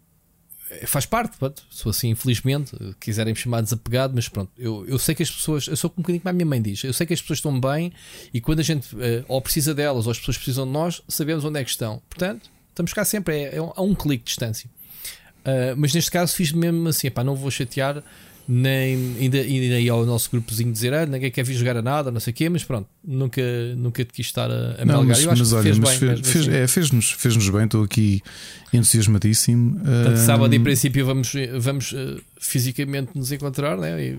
faz 0.86 1.06
parte, 1.06 1.36
pronto. 1.38 1.62
sou 1.70 1.90
assim, 1.90 2.10
infelizmente, 2.10 2.76
quiserem 3.00 3.32
me 3.32 3.38
chamar 3.38 3.62
desapegado, 3.62 4.12
mas 4.14 4.28
pronto, 4.28 4.50
eu, 4.58 4.86
eu 4.86 4.98
sei 4.98 5.14
que 5.14 5.22
as 5.22 5.30
pessoas, 5.30 5.66
eu 5.66 5.76
sou 5.76 5.90
um 5.96 6.02
bocadinho 6.02 6.20
como 6.20 6.30
a 6.30 6.32
minha 6.32 6.46
mãe 6.46 6.60
diz, 6.60 6.84
eu 6.84 6.92
sei 6.92 7.06
que 7.06 7.14
as 7.14 7.20
pessoas 7.20 7.38
estão 7.38 7.58
bem 7.58 7.92
e 8.32 8.40
quando 8.40 8.60
a 8.60 8.62
gente 8.62 8.94
uh, 8.94 9.24
ou 9.26 9.40
precisa 9.40 9.74
delas 9.74 10.06
ou 10.06 10.12
as 10.12 10.18
pessoas 10.18 10.36
precisam 10.36 10.66
de 10.66 10.72
nós, 10.72 11.02
sabemos 11.08 11.44
onde 11.44 11.58
é 11.58 11.64
que 11.64 11.70
estão. 11.70 12.02
Portanto, 12.08 12.50
estamos 12.70 12.92
cá 12.92 13.04
sempre, 13.04 13.34
é, 13.34 13.56
é 13.56 13.62
um, 13.62 13.72
a 13.74 13.82
um 13.82 13.94
clique 13.94 14.24
de 14.24 14.28
distância. 14.28 14.68
Uh, 15.40 15.74
mas 15.76 15.94
neste 15.94 16.10
caso 16.10 16.34
fiz 16.34 16.52
mesmo 16.52 16.88
assim, 16.88 17.10
pá, 17.10 17.24
não 17.24 17.34
vou 17.34 17.50
chatear 17.50 18.02
nem 18.48 19.16
ainda, 19.20 19.38
ainda 19.38 19.74
aí 19.74 19.88
ao 19.90 20.06
nosso 20.06 20.30
grupozinho 20.30 20.72
dizer 20.72 20.94
ah, 20.94 21.04
ninguém 21.04 21.30
quer 21.30 21.44
vir 21.44 21.54
jogar 21.54 21.76
a 21.76 21.82
nada, 21.82 22.10
não 22.10 22.18
sei 22.18 22.32
o 22.32 22.34
quê, 22.34 22.48
mas 22.48 22.64
pronto, 22.64 22.88
nunca, 23.06 23.42
nunca 23.76 24.02
te 24.04 24.12
quis 24.12 24.26
estar 24.26 24.50
a, 24.50 24.80
a 24.80 24.84
não, 24.86 25.04
mas, 25.04 25.22
Eu 25.22 25.30
acho 25.30 25.40
mas, 25.40 25.48
que 25.50 25.54
olha, 25.54 25.62
fez 25.62 25.78
bem. 25.78 25.98
Fez, 25.98 26.20
fez, 26.30 26.48
é, 26.48 26.66
fez-nos 26.66 27.10
fez 27.10 27.36
-nos 27.36 27.50
bem, 27.50 27.64
estou 27.64 27.84
aqui 27.84 28.22
entusiasmadíssimo. 28.72 29.74
Portanto, 29.74 30.16
sábado, 30.16 30.54
em 30.54 30.62
princípio, 30.62 31.04
vamos, 31.04 31.32
vamos 31.58 31.92
uh, 31.92 32.20
fisicamente 32.40 33.10
nos 33.14 33.30
encontrar, 33.30 33.76
né? 33.76 34.02
E 34.02 34.18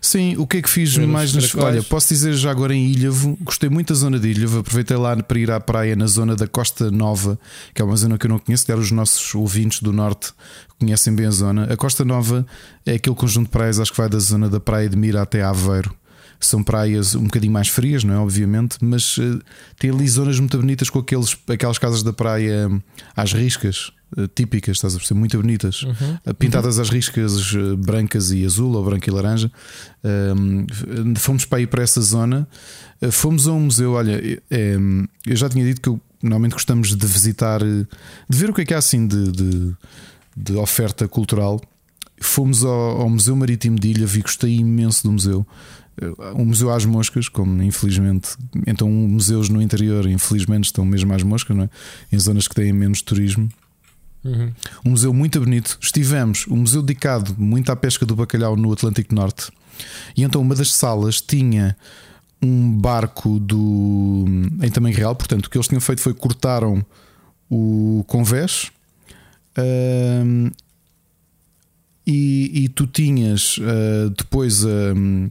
Sim, 0.00 0.36
o 0.36 0.46
que 0.46 0.58
é 0.58 0.62
que 0.62 0.68
fiz 0.68 0.96
mais 0.96 1.34
nas. 1.34 1.54
Olha, 1.54 1.82
posso 1.82 2.08
dizer 2.08 2.32
já 2.34 2.50
agora 2.50 2.74
em 2.74 2.86
Ilhavo, 2.86 3.36
gostei 3.40 3.68
muito 3.68 3.92
da 3.92 3.98
zona 3.98 4.18
de 4.18 4.28
Ilhavo, 4.28 4.60
aproveitei 4.60 4.96
lá 4.96 5.16
para 5.16 5.38
ir 5.38 5.50
à 5.50 5.60
praia 5.60 5.96
na 5.96 6.06
zona 6.06 6.36
da 6.36 6.46
Costa 6.46 6.90
Nova, 6.90 7.38
que 7.74 7.82
é 7.82 7.84
uma 7.84 7.96
zona 7.96 8.16
que 8.16 8.26
eu 8.26 8.30
não 8.30 8.38
conheço, 8.38 8.64
que 8.64 8.72
os 8.72 8.90
nossos 8.90 9.34
ouvintes 9.34 9.82
do 9.82 9.92
norte 9.92 10.32
conhecem 10.78 11.14
bem 11.14 11.26
a 11.26 11.30
zona. 11.30 11.64
A 11.64 11.76
Costa 11.76 12.04
Nova 12.04 12.46
é 12.86 12.94
aquele 12.94 13.16
conjunto 13.16 13.46
de 13.46 13.52
praias, 13.52 13.80
acho 13.80 13.90
que 13.90 13.98
vai 13.98 14.08
da 14.08 14.18
zona 14.18 14.48
da 14.48 14.60
Praia 14.60 14.88
de 14.88 14.96
Mira 14.96 15.22
até 15.22 15.42
Aveiro. 15.42 15.94
São 16.40 16.62
praias 16.62 17.16
um 17.16 17.24
bocadinho 17.24 17.52
mais 17.52 17.68
frias, 17.68 18.04
não 18.04 18.14
é? 18.14 18.18
Obviamente, 18.18 18.78
mas 18.80 19.18
uh, 19.18 19.40
tem 19.76 19.90
ali 19.90 20.06
zonas 20.08 20.38
muito 20.38 20.56
bonitas 20.56 20.88
com 20.88 21.00
aqueles, 21.00 21.36
aquelas 21.48 21.78
casas 21.78 22.04
da 22.04 22.12
praia 22.12 22.68
um, 22.68 22.80
às 23.16 23.32
riscas, 23.32 23.90
uh, 24.16 24.28
típicas, 24.28 24.76
estás 24.76 24.94
a 24.94 24.98
perceber? 24.98 25.18
Muito 25.18 25.36
bonitas, 25.36 25.82
uhum. 25.82 26.18
Uh, 26.24 26.34
pintadas 26.34 26.76
uhum. 26.76 26.82
às 26.82 26.90
riscas 26.90 27.52
brancas 27.78 28.30
e 28.30 28.44
azul, 28.44 28.72
ou 28.76 28.84
branco 28.84 29.08
e 29.08 29.12
laranja. 29.12 29.50
Um, 30.36 30.64
fomos 31.16 31.44
para 31.44 31.60
ir 31.60 31.66
para 31.66 31.82
essa 31.82 32.00
zona. 32.00 32.46
fomos 33.10 33.48
a 33.48 33.52
um 33.52 33.60
museu, 33.62 33.94
olha, 33.94 34.22
eu 35.26 35.36
já 35.36 35.48
tinha 35.48 35.64
dito 35.64 35.80
que 35.80 35.88
eu, 35.88 36.00
normalmente 36.22 36.52
gostamos 36.52 36.94
de 36.94 37.06
visitar, 37.06 37.60
de 37.64 37.86
ver 38.30 38.50
o 38.50 38.54
que 38.54 38.60
é 38.60 38.64
que 38.64 38.74
há 38.74 38.78
assim 38.78 39.08
de, 39.08 39.32
de, 39.32 39.76
de 40.38 40.54
oferta 40.54 41.08
cultural. 41.08 41.60
Fomos 42.20 42.64
ao, 42.64 43.02
ao 43.02 43.10
Museu 43.10 43.36
Marítimo 43.36 43.78
de 43.78 43.88
Ilha, 43.88 44.06
vi, 44.06 44.22
gostei 44.22 44.56
imenso 44.56 45.02
do 45.04 45.12
museu 45.12 45.46
um 46.34 46.44
museu 46.44 46.70
às 46.70 46.84
moscas, 46.84 47.28
como 47.28 47.62
infelizmente, 47.62 48.30
então 48.66 48.88
museus 48.88 49.48
no 49.48 49.60
interior, 49.60 50.06
infelizmente, 50.06 50.66
estão 50.66 50.84
mesmo 50.84 51.12
às 51.12 51.22
moscas, 51.22 51.56
não 51.56 51.64
é? 51.64 51.70
em 52.12 52.18
zonas 52.18 52.46
que 52.46 52.54
têm 52.54 52.72
menos 52.72 53.02
turismo. 53.02 53.48
Uhum. 54.24 54.52
Um 54.84 54.90
museu 54.90 55.12
muito 55.12 55.40
bonito. 55.40 55.78
Estivemos, 55.80 56.46
um 56.48 56.56
museu 56.56 56.82
dedicado 56.82 57.34
muito 57.38 57.70
à 57.70 57.76
pesca 57.76 58.04
do 58.06 58.14
bacalhau 58.14 58.56
no 58.56 58.72
Atlântico 58.72 59.14
Norte. 59.14 59.50
E 60.16 60.22
então 60.22 60.40
uma 60.40 60.54
das 60.54 60.72
salas 60.72 61.20
tinha 61.20 61.76
um 62.40 62.70
barco 62.70 63.40
do 63.40 64.24
em 64.62 64.70
tamanho 64.70 64.96
real, 64.96 65.14
portanto, 65.14 65.46
o 65.46 65.50
que 65.50 65.56
eles 65.56 65.66
tinham 65.66 65.80
feito 65.80 66.00
foi 66.00 66.14
cortaram 66.14 66.84
o 67.50 68.04
convés. 68.06 68.70
Uh, 69.58 70.52
e, 72.06 72.64
e, 72.64 72.68
tu 72.68 72.86
tinhas 72.86 73.58
uh, 73.58 74.08
depois 74.16 74.64
uh, 74.64 75.30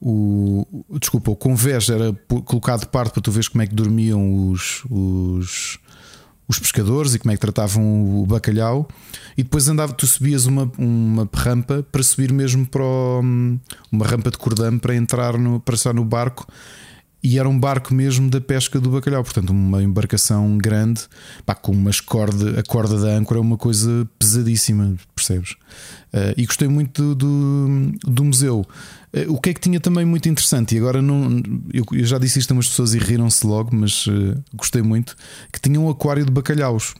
o, 0.00 0.66
desculpa, 0.98 1.30
o 1.30 1.36
convés 1.36 1.88
era 1.88 2.12
colocado 2.44 2.80
de 2.80 2.86
parte 2.88 3.12
para 3.12 3.22
tu 3.22 3.30
veres 3.30 3.48
como 3.48 3.62
é 3.62 3.66
que 3.66 3.74
dormiam 3.74 4.50
os, 4.50 4.84
os, 4.90 5.78
os 6.48 6.58
pescadores 6.58 7.14
e 7.14 7.18
como 7.18 7.32
é 7.32 7.34
que 7.34 7.40
tratavam 7.40 8.20
o 8.20 8.26
bacalhau. 8.26 8.88
E 9.36 9.42
depois 9.42 9.68
andava, 9.68 9.92
tu 9.92 10.06
subias 10.06 10.46
uma, 10.46 10.70
uma 10.78 11.28
rampa 11.32 11.84
para 11.90 12.02
subir 12.02 12.32
mesmo 12.32 12.66
para 12.66 12.82
o, 12.82 13.20
uma 13.92 14.06
rampa 14.06 14.30
de 14.30 14.38
cordão 14.38 14.78
para 14.78 14.94
entrar 14.94 15.38
no, 15.38 15.60
para 15.60 15.74
estar 15.74 15.92
no 15.92 16.04
barco. 16.04 16.46
E 17.28 17.40
era 17.40 17.48
um 17.48 17.58
barco 17.58 17.92
mesmo 17.92 18.30
da 18.30 18.40
pesca 18.40 18.78
do 18.78 18.88
bacalhau, 18.88 19.24
portanto, 19.24 19.50
uma 19.50 19.82
embarcação 19.82 20.56
grande, 20.56 21.00
pá, 21.44 21.56
com 21.56 21.72
umas 21.72 21.98
cordas, 22.00 22.56
a 22.56 22.62
corda 22.62 23.00
da 23.00 23.08
âncora 23.08 23.40
é 23.40 23.42
uma 23.42 23.56
coisa 23.56 24.08
pesadíssima, 24.16 24.94
percebes? 25.12 25.56
Uh, 26.14 26.30
e 26.36 26.46
gostei 26.46 26.68
muito 26.68 27.16
do, 27.16 27.88
do, 27.96 28.12
do 28.12 28.24
museu. 28.24 28.64
Uh, 29.12 29.32
o 29.32 29.40
que 29.40 29.50
é 29.50 29.54
que 29.54 29.60
tinha 29.60 29.80
também 29.80 30.04
muito 30.04 30.28
interessante, 30.28 30.76
e 30.76 30.78
agora 30.78 31.02
não. 31.02 31.42
Eu, 31.74 31.84
eu 31.94 32.04
já 32.04 32.16
disse 32.16 32.38
isto 32.38 32.52
a 32.52 32.54
umas 32.54 32.68
pessoas 32.68 32.94
e 32.94 32.98
riram-se 32.98 33.44
logo, 33.44 33.74
mas 33.74 34.06
uh, 34.06 34.40
gostei 34.54 34.82
muito, 34.82 35.16
que 35.52 35.60
tinha 35.60 35.80
um 35.80 35.90
aquário 35.90 36.24
de 36.24 36.30
bacalhaus 36.30 36.94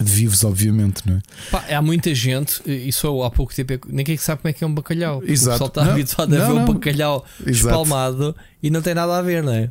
vivos, 0.00 0.44
obviamente, 0.44 1.06
não 1.06 1.16
é? 1.16 1.20
Pá, 1.50 1.64
há 1.68 1.82
muita 1.82 2.14
gente, 2.14 2.62
isso 2.66 3.22
há 3.22 3.30
pouco 3.30 3.54
tempo, 3.54 3.86
ninguém 3.88 4.16
sabe 4.16 4.42
como 4.42 4.50
é 4.50 4.52
que 4.52 4.64
é 4.64 4.66
um 4.66 4.74
bacalhau. 4.74 5.22
Exato. 5.24 5.48
O 5.48 5.52
pessoal 5.52 5.68
está 5.68 5.84
não, 5.84 5.92
habituado 5.92 6.34
a 6.34 6.46
ver 6.46 6.54
não. 6.54 6.62
um 6.62 6.64
bacalhau 6.72 7.24
Exato. 7.40 7.50
espalmado 7.50 8.36
e 8.62 8.70
não 8.70 8.82
tem 8.82 8.94
nada 8.94 9.18
a 9.18 9.22
ver, 9.22 9.42
não 9.42 9.52
é? 9.52 9.70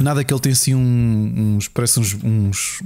Nada 0.00 0.22
que 0.22 0.32
ele 0.32 0.40
tem 0.40 0.52
assim 0.52 0.74
um, 0.74 1.56
uns, 1.56 1.68
parece 1.68 1.98
uns, 1.98 2.14
uns, 2.22 2.82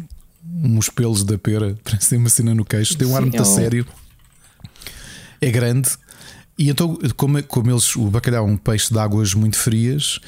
uns 0.63 0.89
pelos 0.89 1.25
da 1.25 1.37
pera, 1.37 1.77
parece 1.83 2.11
ter 2.11 2.17
uma 2.17 2.29
cena 2.29 2.55
no 2.55 2.65
queixo, 2.65 2.97
tem 2.97 3.09
um 3.09 3.17
ar 3.17 3.23
muito 3.23 3.41
é 3.41 3.45
sério, 3.45 3.87
é 5.41 5.51
grande. 5.51 5.91
E 6.59 6.71
então, 6.71 6.99
como, 7.17 7.43
como 7.43 7.71
eles, 7.71 7.97
o 7.97 8.09
bacalhau 8.11 8.47
é 8.47 8.51
um 8.51 8.57
peixe 8.57 8.93
de 8.93 8.99
águas 8.99 9.35
muito 9.35 9.59
frias, 9.59 10.21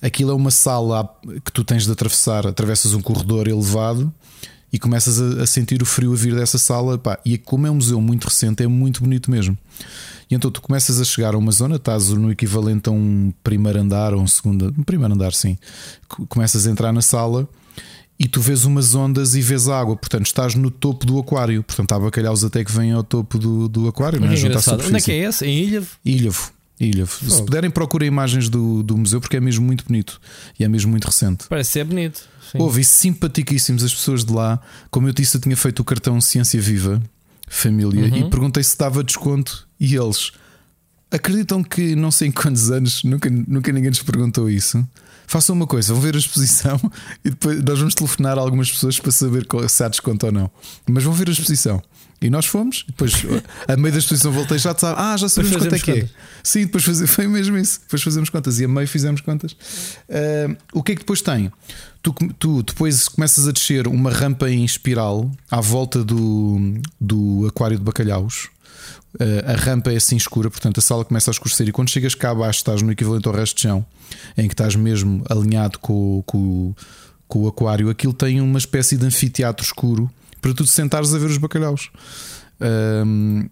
aquilo 0.00 0.30
é 0.30 0.34
uma 0.34 0.50
sala 0.50 1.08
que 1.44 1.52
tu 1.52 1.62
tens 1.62 1.84
de 1.84 1.92
atravessar, 1.92 2.46
atravessas 2.46 2.92
um 2.92 3.02
corredor 3.02 3.46
elevado 3.46 4.12
e 4.72 4.78
começas 4.78 5.20
a, 5.20 5.42
a, 5.42 5.46
sentir 5.46 5.82
o 5.82 5.86
frio 5.86 6.12
a 6.12 6.16
vir 6.16 6.34
dessa 6.34 6.58
sala. 6.58 6.98
Pá, 6.98 7.18
e 7.24 7.38
como 7.38 7.66
é 7.66 7.70
um 7.70 7.76
museu 7.76 8.00
muito 8.00 8.24
recente, 8.24 8.62
é 8.62 8.66
muito 8.66 9.02
bonito 9.02 9.30
mesmo. 9.30 9.56
E 10.30 10.34
então 10.34 10.50
tu 10.50 10.60
começas 10.60 11.00
a 11.00 11.04
chegar 11.04 11.34
a 11.34 11.38
uma 11.38 11.52
zona, 11.52 11.76
estás 11.76 12.08
no 12.10 12.30
equivalente 12.32 12.88
a 12.88 12.92
um 12.92 13.32
primeiro 13.44 13.80
andar 13.80 14.12
ou 14.12 14.20
um 14.20 14.26
segundo, 14.26 14.74
um 14.76 14.82
primeiro 14.82 15.14
andar, 15.14 15.32
sim. 15.32 15.56
Começas 16.28 16.66
a 16.66 16.70
entrar 16.70 16.92
na 16.92 17.02
sala 17.02 17.48
e 18.18 18.26
tu 18.26 18.40
vês 18.40 18.64
umas 18.64 18.94
ondas 18.94 19.34
e 19.34 19.40
vês 19.40 19.68
água, 19.68 19.96
portanto 19.96 20.26
estás 20.26 20.54
no 20.54 20.70
topo 20.70 21.06
do 21.06 21.18
aquário. 21.18 21.62
Portanto, 21.62 21.92
há 21.92 22.00
bacalhaus 22.00 22.42
até 22.42 22.64
que 22.64 22.72
vêm 22.72 22.92
ao 22.92 23.04
topo 23.04 23.38
do, 23.38 23.68
do 23.68 23.88
aquário, 23.88 24.18
não 24.18 24.26
é? 24.26 24.30
é 24.30 24.34
Onde 24.34 24.96
é 24.96 25.00
que 25.00 25.12
é 25.12 25.28
esse? 25.28 25.46
Em 25.46 25.58
Ilhavo? 25.58 25.88
Ilhavo. 26.04 26.52
Ilhavo. 26.78 27.18
Oh. 27.26 27.30
Se 27.30 27.42
puderem, 27.44 27.70
procurem 27.70 28.08
imagens 28.08 28.48
do, 28.48 28.82
do 28.82 28.96
museu 28.96 29.20
porque 29.20 29.36
é 29.36 29.40
mesmo 29.40 29.64
muito 29.64 29.84
bonito 29.84 30.20
e 30.58 30.64
é 30.64 30.68
mesmo 30.68 30.90
muito 30.90 31.04
recente. 31.04 31.46
Parece 31.48 31.70
ser 31.70 31.84
bonito. 31.84 32.28
Sim. 32.52 32.58
Houve 32.58 32.84
simpaticíssimos 32.84 33.82
as 33.82 33.94
pessoas 33.94 34.24
de 34.24 34.32
lá. 34.32 34.60
Como 34.90 35.08
eu 35.08 35.12
disse, 35.12 35.36
eu 35.36 35.40
tinha 35.40 35.56
feito 35.56 35.80
o 35.80 35.84
cartão 35.84 36.20
Ciência 36.20 36.60
Viva 36.60 37.02
Família 37.48 38.08
uhum. 38.08 38.26
e 38.26 38.30
perguntei 38.30 38.62
se 38.62 38.76
dava 38.76 39.04
desconto 39.04 39.68
e 39.78 39.94
eles 39.94 40.32
acreditam 41.10 41.62
que 41.62 41.94
não 41.94 42.10
sei 42.10 42.28
em 42.28 42.32
quantos 42.32 42.70
anos 42.70 43.04
nunca, 43.04 43.30
nunca 43.30 43.72
ninguém 43.72 43.90
nos 43.90 44.02
perguntou 44.02 44.50
isso. 44.50 44.86
Façam 45.28 45.56
uma 45.56 45.66
coisa, 45.66 45.92
vão 45.92 46.00
ver 46.00 46.14
a 46.14 46.18
exposição 46.18 46.80
e 47.24 47.30
depois 47.30 47.62
nós 47.62 47.78
vamos 47.78 47.94
telefonar 47.94 48.38
a 48.38 48.40
algumas 48.40 48.70
pessoas 48.70 48.98
para 48.98 49.10
saber 49.10 49.46
se 49.68 49.84
há 49.84 49.88
desconto 49.88 50.26
ou 50.26 50.32
não. 50.32 50.50
Mas 50.88 51.02
vão 51.02 51.12
ver 51.12 51.28
a 51.28 51.32
exposição. 51.32 51.82
E 52.20 52.30
nós 52.30 52.46
fomos, 52.46 52.84
depois 52.86 53.12
a 53.68 53.76
meio 53.76 53.92
da 53.92 53.98
exposição 53.98 54.32
voltei 54.32 54.58
já 54.58 54.74
sabe, 54.74 54.98
ah, 54.98 55.16
já 55.16 55.28
sabemos 55.28 55.56
quanto 55.58 55.74
é 55.74 55.78
que 55.78 55.90
é. 55.90 56.08
Sim, 56.42 56.60
depois 56.62 56.82
fazer, 56.82 57.06
foi 57.08 57.26
mesmo 57.26 57.58
isso. 57.58 57.80
Depois 57.80 58.02
fazemos 58.02 58.30
contas 58.30 58.58
e 58.58 58.64
a 58.64 58.68
meio 58.68 58.88
fizemos 58.88 59.20
contas. 59.20 59.52
Uh, 59.52 60.56
o 60.72 60.82
que 60.82 60.92
é 60.92 60.94
que 60.94 61.02
depois 61.02 61.20
tem? 61.20 61.52
Tu, 62.02 62.14
tu 62.38 62.62
depois 62.62 63.08
começas 63.08 63.46
a 63.46 63.52
descer 63.52 63.86
uma 63.86 64.10
rampa 64.10 64.48
em 64.50 64.64
espiral 64.64 65.30
à 65.50 65.60
volta 65.60 66.02
do, 66.02 66.80
do 66.98 67.46
aquário 67.48 67.76
de 67.76 67.84
bacalhaus. 67.84 68.48
Uh, 69.14 69.50
a 69.50 69.54
rampa 69.54 69.92
é 69.92 69.96
assim 69.96 70.16
escura, 70.16 70.50
portanto 70.50 70.78
a 70.78 70.80
sala 70.80 71.04
começa 71.04 71.30
a 71.30 71.32
escurecer. 71.32 71.68
E 71.68 71.72
quando 71.72 71.90
chegas 71.90 72.14
cá 72.14 72.30
abaixo, 72.30 72.60
estás 72.60 72.80
no 72.80 72.90
equivalente 72.90 73.28
ao 73.28 73.34
resto 73.34 73.56
de 73.56 73.62
chão, 73.62 73.84
em 74.38 74.48
que 74.48 74.54
estás 74.54 74.74
mesmo 74.74 75.22
alinhado 75.28 75.78
com, 75.80 76.22
com, 76.24 76.74
com 77.28 77.42
o 77.42 77.48
aquário. 77.48 77.90
Aquilo 77.90 78.14
tem 78.14 78.40
uma 78.40 78.58
espécie 78.58 78.96
de 78.96 79.04
anfiteatro 79.04 79.64
escuro 79.66 80.10
para 80.40 80.54
tu 80.54 80.64
te 80.64 80.70
sentares 80.70 81.14
a 81.14 81.18
ver 81.18 81.26
os 81.26 81.38
bacalhaus. 81.38 81.90
Um, 82.60 83.48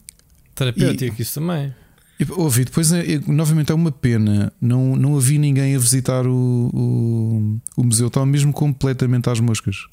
Terapêutico, 0.54 1.16
e, 1.18 1.22
isso 1.22 1.40
também. 1.40 1.74
E, 2.18 2.26
ouvi, 2.32 2.64
depois 2.64 2.92
é, 2.92 3.14
é, 3.14 3.20
novamente 3.26 3.72
é 3.72 3.74
uma 3.74 3.90
pena, 3.90 4.52
não, 4.60 4.94
não 4.96 5.16
havia 5.16 5.38
ninguém 5.38 5.74
a 5.74 5.78
visitar 5.78 6.26
o, 6.26 6.70
o, 6.72 7.60
o 7.76 7.84
museu, 7.84 8.06
estava 8.06 8.24
mesmo 8.24 8.52
completamente 8.52 9.28
às 9.28 9.40
moscas. 9.40 9.86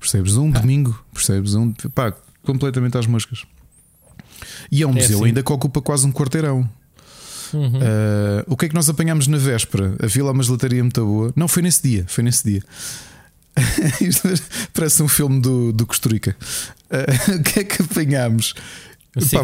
Percebes? 0.00 0.36
Um 0.36 0.48
ah. 0.54 0.58
domingo, 0.58 0.98
percebes? 1.12 1.54
Um, 1.54 1.72
pá, 1.72 2.14
completamente 2.42 2.96
às 2.96 3.06
moscas. 3.06 3.44
E 4.70 4.82
é 4.82 4.86
um 4.86 4.90
é 4.90 4.94
museu 4.94 5.18
assim. 5.18 5.26
ainda 5.26 5.42
que 5.42 5.52
ocupa 5.52 5.82
quase 5.82 6.06
um 6.06 6.12
quarteirão. 6.12 6.68
Uhum. 7.52 7.78
Uh, 7.78 8.44
o 8.46 8.56
que 8.56 8.66
é 8.66 8.68
que 8.68 8.74
nós 8.74 8.88
apanhámos 8.88 9.26
na 9.26 9.38
véspera? 9.38 9.96
Havia 10.02 10.24
lá 10.24 10.32
uma 10.32 10.42
gelataria 10.42 10.82
muito 10.82 11.04
boa. 11.04 11.32
Não, 11.36 11.46
foi 11.46 11.62
nesse 11.62 11.82
dia. 11.82 12.04
Foi 12.08 12.24
nesse 12.24 12.44
dia. 12.44 12.62
Isto 14.00 14.28
parece 14.72 15.02
um 15.02 15.08
filme 15.08 15.40
do, 15.40 15.72
do 15.72 15.86
Costa 15.86 16.08
Rica. 16.08 16.36
Uh, 16.90 17.36
o 17.40 17.42
que 17.42 17.60
é 17.60 17.64
que 17.64 17.82
apanhámos? 17.82 18.54
Pá, 19.32 19.42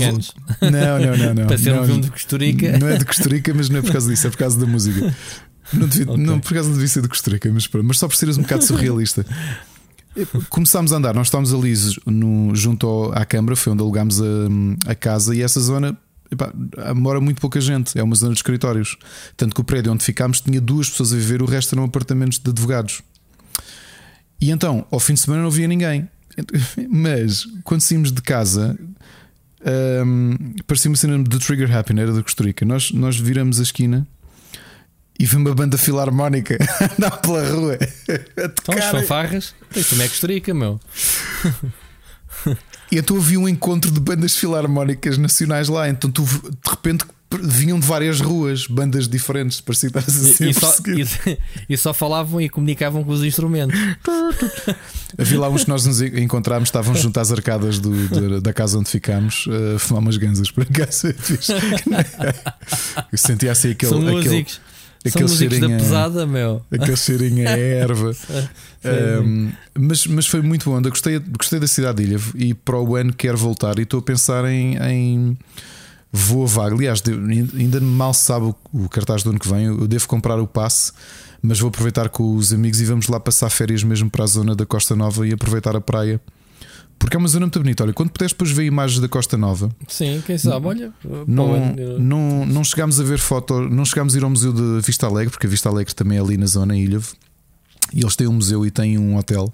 não, 0.71 0.99
não, 0.99 1.17
não, 1.17 1.35
não. 1.35 1.47
Para 1.49 1.59
ser 1.59 1.75
não, 1.75 1.83
um 1.83 1.87
filme 1.87 2.03
de 2.03 2.11
Costa 2.11 2.37
Rica. 2.37 2.79
Não 2.79 2.89
é 2.89 2.99
de 2.99 3.05
Costa 3.05 3.29
Rica, 3.29 3.55
mas 3.55 3.69
não 3.71 3.79
é 3.79 3.83
por 3.83 3.93
causa 3.93 4.11
disso, 4.11 4.27
é 4.27 4.31
por 4.31 4.37
causa 4.37 4.59
da 4.61 4.67
música. 4.67 5.15
Não, 5.73 5.89
devia, 5.89 6.13
okay. 6.13 6.25
não 6.25 6.41
por 6.41 6.53
causa 6.53 6.71
devia 6.71 6.89
ser 6.89 7.03
de 7.03 7.09
Costa 7.09 7.31
Rica, 7.31 7.51
mas, 7.53 7.69
mas 7.83 7.99
só 7.99 8.07
por 8.07 8.15
seres 8.15 8.37
um 8.37 8.43
bocado 8.43 8.65
surrealista. 8.65 9.25
Começámos 10.51 10.93
a 10.93 10.97
andar, 10.97 11.15
nós 11.15 11.29
estávamos 11.29 11.55
ali 11.55 11.73
no, 12.05 12.55
junto 12.55 12.87
ao, 12.87 13.13
à 13.13 13.25
Câmara, 13.25 13.57
foi 13.57 13.73
onde 13.73 13.81
alugámos 13.81 14.21
a, 14.21 14.91
a 14.91 14.95
casa, 14.95 15.35
e 15.35 15.41
essa 15.41 15.59
zona 15.59 15.97
epá, 16.31 16.53
mora 16.95 17.19
muito 17.19 17.41
pouca 17.41 17.59
gente, 17.59 17.99
é 17.99 18.03
uma 18.03 18.15
zona 18.15 18.33
de 18.33 18.39
escritórios. 18.39 18.99
Tanto 19.39 19.55
que 19.55 19.61
o 19.63 19.65
prédio 19.65 19.91
onde 19.91 20.05
ficámos 20.05 20.43
tinha 20.43 20.61
duas 20.61 20.91
pessoas 20.91 21.15
a 21.15 21.17
viver, 21.17 21.41
o 21.41 21.47
resto 21.47 21.75
eram 21.75 21.85
apartamentos 21.85 22.39
de 22.39 22.51
advogados. 22.51 23.03
E 24.43 24.51
então, 24.51 24.85
ao 24.91 24.99
fim 24.99 25.15
de 25.15 25.21
semana 25.21 25.43
não 25.43 25.49
havia 25.49 25.69
ninguém. 25.69 26.09
Mas 26.91 27.47
quando 27.63 27.81
saímos 27.81 28.11
de 28.11 28.21
casa, 28.21 28.77
um, 30.05 30.37
parecia 30.67 30.91
uma 30.91 30.97
cena 30.97 31.17
do 31.23 31.39
Trigger 31.39 31.75
Happy, 31.75 31.97
era 31.97 32.13
da 32.13 32.23
Costa 32.25 32.43
Rica. 32.43 32.65
Nós, 32.65 32.91
nós 32.91 33.17
viramos 33.17 33.61
a 33.61 33.63
esquina 33.63 34.05
e 35.17 35.25
vi 35.25 35.37
uma 35.37 35.55
banda 35.55 35.79
filarmónica 35.79 36.59
andar 36.99 37.19
pela 37.19 37.49
rua. 37.49 37.79
Então, 38.37 38.75
as 38.77 38.87
fanfarras, 38.87 39.55
isso 39.77 39.91
também 39.91 40.07
é 40.07 40.09
Costa 40.09 40.27
Rica, 40.27 40.53
meu. 40.53 40.81
E 42.91 42.99
então 42.99 43.17
havia 43.17 43.39
um 43.39 43.49
encontro 43.49 43.93
de 43.93 44.01
bandas 44.01 44.37
filarmónicas 44.37 45.17
nacionais 45.19 45.69
lá. 45.69 45.89
Então 45.89 46.11
tu 46.11 46.25
de 46.25 46.71
repente 46.71 47.05
vinham 47.41 47.79
de 47.79 47.87
várias 47.87 48.21
ruas, 48.21 48.67
bandas 48.67 49.09
diferentes, 49.09 49.61
parecia 49.61 49.91
que 49.91 49.99
estás 49.99 50.17
a 50.17 50.33
ser 50.35 50.49
e, 50.49 50.55
só, 50.55 50.75
e, 50.89 51.39
e, 51.75 51.77
só 51.77 51.95
falavam 51.95 52.41
e 52.41 52.49
comunicavam 52.49 53.05
com 53.05 53.13
os 53.13 53.23
instrumentos. 53.25 53.79
Havia 55.19 55.41
lá 55.41 55.49
uns 55.49 55.65
que 55.65 55.71
nós 55.71 55.87
nos 55.87 56.01
encontrámos, 56.01 56.69
estavam 56.69 56.95
junto 56.95 57.19
às 57.19 57.31
arcadas 57.31 57.79
do, 57.79 58.09
do, 58.09 58.41
da 58.41 58.53
casa 58.53 58.79
onde 58.79 58.91
ficámos 58.91 59.47
a 59.75 59.79
fumar 59.79 60.03
umas 60.03 60.17
ganzas 60.17 60.51
por 60.51 60.63
acaso. 60.63 61.09
Eu 63.11 63.19
sentia 63.19 63.53
assim 63.53 63.71
aquele. 63.71 63.91
São 63.91 64.19
aquele, 64.19 64.47
Aquele 65.05 65.29
São 65.29 65.37
cheirinho 65.37 65.69
da 65.69 65.77
pesada, 65.77 66.27
meu. 66.27 66.63
Aquele 66.71 66.97
cheirinho 66.97 67.49
a 67.49 67.59
erva. 67.59 68.13
um, 69.25 69.51
mas, 69.75 70.07
mas 70.07 70.27
foi 70.29 70.43
muito 70.43 70.71
bom. 70.71 70.81
Gostei, 70.81 71.19
gostei 71.19 71.59
da 71.59 71.67
cidade 71.67 72.05
de 72.05 72.11
Ilha 72.11 72.21
e 72.37 72.55
para 72.55 72.79
o 72.79 72.95
ano 72.95 73.13
quero 73.13 73.37
voltar 73.37 73.79
e 73.79 73.83
estou 73.83 73.99
a 73.99 74.03
pensar 74.03 74.45
em, 74.45 74.77
em 74.77 75.39
vou 76.13 76.45
a 76.45 76.47
vaga. 76.47 76.75
Aliás, 76.75 77.03
ainda 77.55 77.81
mal 77.81 78.13
se 78.13 78.25
sabe 78.25 78.55
o, 78.73 78.89
cartaz 78.89 79.23
do 79.23 79.31
ano 79.31 79.39
que 79.39 79.49
vem. 79.49 79.65
Eu 79.65 79.89
devo 79.89 80.07
comprar 80.07 80.39
o 80.39 80.47
passe, 80.47 80.93
mas 81.41 81.59
vou 81.59 81.69
aproveitar 81.69 82.11
com 82.11 82.37
os 82.37 82.53
amigos 82.53 82.81
e 82.81 82.85
vamos 82.85 83.09
lá 83.09 83.19
passar 83.19 83.49
férias 83.49 83.83
mesmo 83.83 84.11
para 84.11 84.25
a 84.25 84.27
zona 84.27 84.55
da 84.55 84.67
Costa 84.67 84.95
Nova 84.95 85.27
e 85.27 85.33
aproveitar 85.33 85.75
a 85.75 85.81
praia. 85.81 86.21
Porque 86.99 87.17
é 87.17 87.19
uma 87.19 87.27
zona 87.27 87.47
muito 87.47 87.59
bonita. 87.59 87.83
Olha, 87.83 87.93
quando 87.93 88.11
puderes 88.11 88.33
depois 88.33 88.53
ver 88.53 88.65
imagens 88.65 89.01
da 89.01 89.09
Costa 89.09 89.37
Nova. 89.37 89.75
Sim, 89.89 90.23
quem 90.25 90.39
sabe, 90.39 90.67
olha. 90.67 90.93
Não, 91.27 91.75
não, 91.99 92.47
não 92.47 92.63
chegámos 92.63 93.01
a 93.01 93.03
ver 93.03 93.19
foto, 93.19 93.61
não 93.61 93.85
chegámos 93.85 94.15
a 94.15 94.19
ir 94.19 94.23
ao 94.23 94.31
Museu 94.31 94.53
de 94.53 94.87
Vista 94.87 95.07
Alegre, 95.07 95.31
porque 95.31 95.47
a 95.47 95.51
Vista 95.51 95.69
Alegre 95.69 95.93
também 95.95 96.19
é 96.19 96.21
ali 96.21 96.37
na 96.37 96.47
zona, 96.47 96.77
em 96.77 96.85
Ilhavo. 96.85 97.17
E 97.93 98.01
eles 98.01 98.15
têm 98.15 98.29
um 98.29 98.35
museu 98.35 98.65
e 98.65 98.71
têm 98.71 98.99
um 98.99 99.17
hotel. 99.17 99.53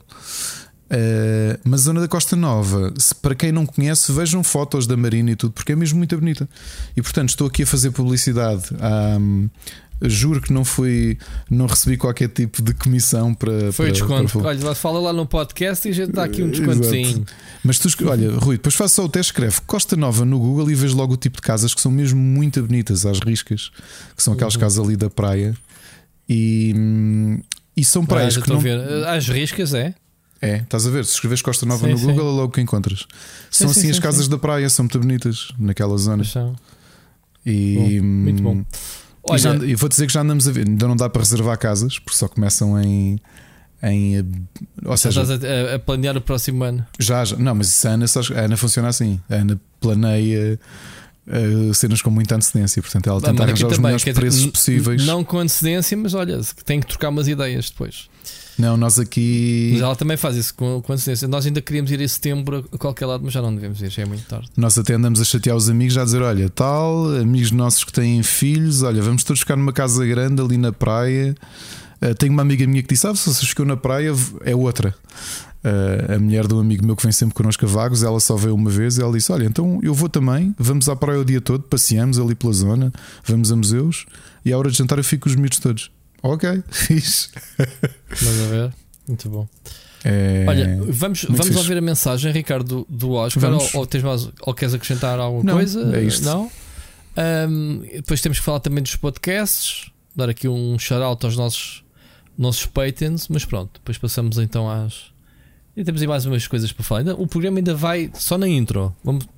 Uh, 0.90 1.58
mas 1.64 1.82
a 1.82 1.84
zona 1.84 2.00
da 2.00 2.08
Costa 2.08 2.34
Nova, 2.34 2.92
se, 2.98 3.14
para 3.14 3.34
quem 3.34 3.52
não 3.52 3.66
conhece, 3.66 4.10
vejam 4.10 4.42
fotos 4.42 4.86
da 4.86 4.96
Marina 4.96 5.30
e 5.30 5.36
tudo, 5.36 5.52
porque 5.52 5.72
é 5.72 5.76
mesmo 5.76 5.98
muito 5.98 6.16
bonita. 6.16 6.48
E 6.96 7.02
portanto, 7.02 7.28
estou 7.28 7.46
aqui 7.46 7.62
a 7.62 7.66
fazer 7.66 7.90
publicidade. 7.90 8.64
Um, 9.20 9.50
juro 10.02 10.40
que 10.40 10.52
não 10.52 10.64
fui, 10.64 11.18
não 11.50 11.66
recebi 11.66 11.96
qualquer 11.96 12.28
tipo 12.28 12.62
de 12.62 12.72
comissão 12.72 13.34
para. 13.34 13.72
Foi 13.72 13.86
para, 13.86 13.92
desconto. 13.92 14.38
Para... 14.38 14.48
Olha, 14.48 14.74
fala 14.74 15.00
lá 15.00 15.12
no 15.12 15.26
podcast 15.26 15.86
e 15.86 15.90
a 15.90 15.94
gente 15.94 16.12
dá 16.12 16.24
aqui 16.24 16.42
um 16.42 16.48
descontozinho. 16.50 17.26
Mas 17.62 17.78
tu, 17.78 17.88
olha, 18.08 18.32
Rui, 18.36 18.56
depois 18.56 18.74
faça 18.74 18.94
só 18.94 19.04
o 19.04 19.08
teste, 19.08 19.32
escreve 19.32 19.60
Costa 19.66 19.96
Nova 19.96 20.24
no 20.24 20.38
Google 20.38 20.70
e 20.70 20.74
vês 20.74 20.92
logo 20.92 21.14
o 21.14 21.16
tipo 21.16 21.36
de 21.36 21.42
casas 21.42 21.74
que 21.74 21.80
são 21.80 21.90
mesmo 21.90 22.18
muito 22.18 22.62
bonitas, 22.62 23.04
às 23.04 23.18
riscas, 23.18 23.70
que 24.16 24.22
são 24.22 24.34
aquelas 24.34 24.54
uhum. 24.54 24.60
casas 24.60 24.84
ali 24.84 24.96
da 24.96 25.10
praia. 25.10 25.54
E, 26.28 26.74
hum, 26.76 27.40
e 27.76 27.84
são 27.84 28.06
praias 28.06 28.36
ah, 28.36 28.40
que 28.40 28.48
não. 28.48 28.60
Ver. 28.60 28.78
Às 29.06 29.28
riscas, 29.28 29.74
é? 29.74 29.94
É, 30.40 30.58
estás 30.58 30.86
a 30.86 30.90
ver? 30.90 31.04
Se 31.04 31.14
escreves 31.14 31.42
Costa 31.42 31.66
Nova 31.66 31.84
sim, 31.84 31.92
no 31.92 31.98
sim. 31.98 32.06
Google, 32.06 32.28
é 32.28 32.32
logo 32.32 32.52
que 32.52 32.60
encontras. 32.60 33.06
São 33.50 33.72
sim, 33.72 33.80
assim 33.80 33.90
as 33.90 33.98
casas 33.98 34.28
da 34.28 34.38
praia, 34.38 34.68
são 34.70 34.84
muito 34.84 34.98
bonitas 34.98 35.48
naquela 35.58 35.96
zona. 35.96 36.22
E, 37.44 37.98
bom, 38.00 38.06
muito 38.06 38.42
bom. 38.42 38.64
Olha, 39.24 39.38
já, 39.38 39.54
e 39.56 39.74
vou 39.74 39.88
dizer 39.88 40.06
que 40.06 40.12
já 40.12 40.20
andamos 40.20 40.46
a 40.48 40.52
ver, 40.52 40.66
ainda 40.66 40.86
não 40.86 40.96
dá 40.96 41.08
para 41.08 41.22
reservar 41.22 41.58
casas, 41.58 41.98
porque 41.98 42.16
só 42.16 42.28
começam 42.28 42.80
em. 42.80 43.18
em 43.82 44.24
ou 44.84 44.96
seja, 44.96 45.22
estás 45.22 45.44
a, 45.44 45.74
a, 45.74 45.78
planear 45.78 46.16
o 46.16 46.20
próximo 46.20 46.62
ano. 46.64 46.86
Já, 46.98 47.24
já. 47.24 47.36
Não, 47.36 47.54
mas 47.54 47.68
isso 47.68 47.88
a 47.88 47.92
Ana, 47.92 48.06
a 48.06 48.40
Ana 48.40 48.56
funciona 48.56 48.88
assim. 48.88 49.20
A 49.28 49.34
Ana 49.34 49.60
planeia. 49.80 50.58
Uh, 51.26 51.74
cenas 51.74 52.00
com 52.00 52.10
muita 52.10 52.36
antecedência, 52.36 52.80
portanto 52.80 53.06
ela 53.10 53.20
tenta 53.20 53.42
arranjar 53.42 53.66
os 53.66 53.76
melhores 53.76 54.02
preços 54.02 54.40
dizer, 54.40 54.50
possíveis. 54.50 55.04
Não 55.04 55.22
com 55.22 55.38
antecedência, 55.38 55.94
mas 55.94 56.14
olha, 56.14 56.40
tem 56.64 56.80
que 56.80 56.86
trocar 56.86 57.10
umas 57.10 57.28
ideias 57.28 57.68
depois. 57.68 58.08
Não, 58.58 58.76
nós 58.76 58.98
aqui. 58.98 59.70
Mas 59.74 59.82
ela 59.82 59.94
também 59.94 60.16
faz 60.16 60.36
isso 60.36 60.52
com, 60.54 60.82
com 60.82 60.92
antecedência. 60.92 61.28
Nós 61.28 61.46
ainda 61.46 61.60
queríamos 61.60 61.92
ir 61.92 62.00
em 62.00 62.08
setembro 62.08 62.68
a 62.72 62.76
qualquer 62.76 63.06
lado, 63.06 63.22
mas 63.24 63.32
já 63.32 63.40
não 63.40 63.54
devemos 63.54 63.80
ir, 63.80 63.88
já 63.88 64.02
é 64.02 64.04
muito 64.04 64.24
tarde. 64.24 64.48
Nós 64.56 64.76
até 64.76 64.94
andamos 64.94 65.20
a 65.20 65.24
chatear 65.24 65.56
os 65.56 65.68
amigos, 65.68 65.94
já 65.94 66.02
a 66.02 66.04
dizer: 66.04 66.22
olha, 66.22 66.50
tal, 66.50 67.06
amigos 67.16 67.52
nossos 67.52 67.84
que 67.84 67.92
têm 67.92 68.20
filhos, 68.22 68.82
olha, 68.82 69.00
vamos 69.00 69.22
todos 69.22 69.40
ficar 69.40 69.56
numa 69.56 69.72
casa 69.72 70.04
grande 70.04 70.42
ali 70.42 70.58
na 70.58 70.72
praia. 70.72 71.36
Uh, 72.02 72.14
tenho 72.14 72.32
uma 72.32 72.42
amiga 72.42 72.66
minha 72.66 72.82
que 72.82 72.88
disse: 72.88 73.06
ah, 73.06 73.14
se 73.14 73.24
vocês 73.32 73.48
ficam 73.48 73.64
na 73.64 73.76
praia, 73.76 74.12
é 74.44 74.56
outra. 74.56 74.92
Uh, 75.64 76.14
a 76.14 76.18
mulher 76.18 76.46
de 76.46 76.54
um 76.54 76.60
amigo 76.60 76.84
meu 76.84 76.96
que 76.96 77.02
vem 77.02 77.12
sempre 77.12 77.34
connosco 77.34 77.64
a 77.64 77.68
vagos, 77.68 78.02
ela 78.02 78.18
só 78.18 78.36
veio 78.36 78.54
uma 78.54 78.70
vez 78.70 78.98
e 78.98 79.02
ela 79.02 79.12
disse: 79.12 79.30
Olha, 79.30 79.44
então 79.44 79.78
eu 79.84 79.94
vou 79.94 80.08
também, 80.08 80.52
vamos 80.58 80.88
à 80.88 80.96
praia 80.96 81.20
o 81.20 81.24
dia 81.24 81.40
todo, 81.40 81.62
passeamos 81.62 82.18
ali 82.18 82.34
pela 82.34 82.52
zona, 82.52 82.92
vamos 83.24 83.52
a 83.52 83.56
museus 83.56 84.04
e 84.44 84.52
à 84.52 84.58
hora 84.58 84.70
de 84.70 84.78
jantar 84.78 84.98
eu 84.98 85.04
fico 85.04 85.24
com 85.24 85.30
os 85.30 85.36
miúdos 85.36 85.58
todos. 85.58 85.90
Ok, 86.22 86.62
fixe. 86.70 87.30
Vamos 88.08 88.40
a 88.40 88.46
ver. 88.46 88.74
Muito 89.06 89.28
bom. 89.28 89.48
É... 90.04 90.44
Olha, 90.46 90.78
vamos, 90.88 91.24
vamos 91.24 91.56
ouvir 91.56 91.76
a 91.76 91.80
mensagem, 91.80 92.30
Ricardo, 92.32 92.86
do 92.88 93.12
Oscar, 93.12 93.52
ou, 93.52 93.68
ou, 93.74 93.86
tens 93.86 94.02
mais, 94.02 94.28
ou 94.42 94.54
queres 94.54 94.74
acrescentar 94.74 95.18
alguma 95.18 95.44
não, 95.44 95.54
coisa? 95.54 95.96
É 95.96 96.02
isto. 96.02 96.24
Não? 96.24 96.50
Um, 97.18 97.80
depois 97.80 98.20
temos 98.20 98.38
que 98.38 98.44
falar 98.44 98.60
também 98.60 98.82
dos 98.82 98.94
podcasts, 98.94 99.90
dar 100.14 100.28
aqui 100.28 100.46
um 100.46 100.78
shout-out 100.78 101.24
aos 101.26 101.36
nossos, 101.36 101.84
nossos 102.36 102.66
patrons, 102.66 103.28
mas 103.28 103.44
pronto, 103.44 103.72
depois 103.74 103.98
passamos 103.98 104.38
então 104.38 104.70
às. 104.70 105.06
E 105.76 105.82
temos 105.82 106.00
aí 106.00 106.08
mais 106.08 106.26
umas 106.26 106.46
coisas 106.46 106.72
para 106.72 106.84
falar. 106.84 107.14
O 107.14 107.26
programa 107.26 107.58
ainda 107.58 107.74
vai 107.74 108.10
só 108.14 108.36
na 108.36 108.48
intro. 108.48 108.94
Vamos, 109.02 109.28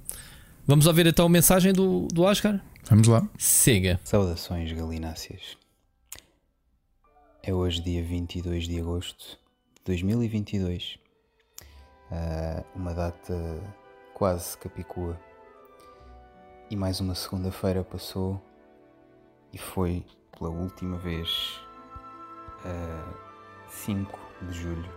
vamos 0.66 0.86
ouvir 0.86 1.06
então 1.06 1.26
a 1.26 1.28
mensagem 1.28 1.72
do, 1.72 2.06
do 2.12 2.22
Oscar? 2.22 2.60
Vamos 2.88 3.08
lá. 3.08 3.26
Siga. 3.38 4.00
Saudações 4.04 4.72
galináceas. 4.72 5.40
É 7.42 7.54
hoje 7.54 7.80
dia 7.80 8.04
22 8.04 8.64
de 8.64 8.78
agosto 8.78 9.38
de 9.74 9.82
2022. 9.86 10.96
Uh, 10.96 12.12
ah, 12.12 12.64
uma 12.76 12.92
data 12.92 13.34
quase 14.12 14.58
capicua. 14.58 15.18
E 16.68 16.76
mais 16.76 17.00
uma 17.00 17.14
segunda-feira 17.14 17.82
passou 17.82 18.38
e 19.54 19.56
foi 19.56 20.04
pela 20.30 20.50
última 20.50 20.98
vez 20.98 21.58
uh, 22.62 22.66
ah, 22.66 23.68
5 23.70 24.18
de 24.42 24.52
julho 24.52 24.92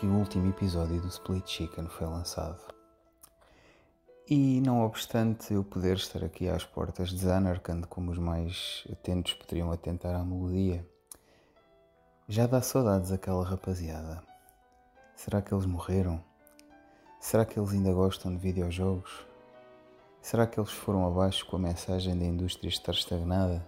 que 0.00 0.06
o 0.06 0.12
último 0.12 0.48
episódio 0.48 1.00
do 1.00 1.06
Split 1.06 1.46
Chicken 1.46 1.86
foi 1.86 2.08
lançado. 2.08 2.60
E 4.28 4.60
não 4.60 4.84
obstante 4.84 5.54
eu 5.54 5.62
poder 5.62 5.98
estar 5.98 6.24
aqui 6.24 6.48
às 6.48 6.64
portas 6.64 7.12
desanarcando 7.12 7.86
como 7.86 8.10
os 8.10 8.18
mais 8.18 8.84
atentos 8.90 9.34
poderiam 9.34 9.70
atentar 9.70 10.16
à 10.16 10.24
melodia, 10.24 10.84
já 12.28 12.44
dá 12.44 12.60
saudades 12.60 13.12
aquela 13.12 13.44
rapaziada. 13.44 14.20
Será 15.14 15.40
que 15.40 15.54
eles 15.54 15.64
morreram? 15.64 16.20
Será 17.20 17.44
que 17.44 17.56
eles 17.56 17.70
ainda 17.72 17.92
gostam 17.92 18.32
de 18.32 18.38
videojogos? 18.38 19.24
Será 20.20 20.44
que 20.44 20.58
eles 20.58 20.72
foram 20.72 21.06
abaixo 21.06 21.46
com 21.46 21.54
a 21.54 21.60
mensagem 21.60 22.18
da 22.18 22.24
indústria 22.24 22.68
estar 22.68 22.90
estagnada? 22.90 23.64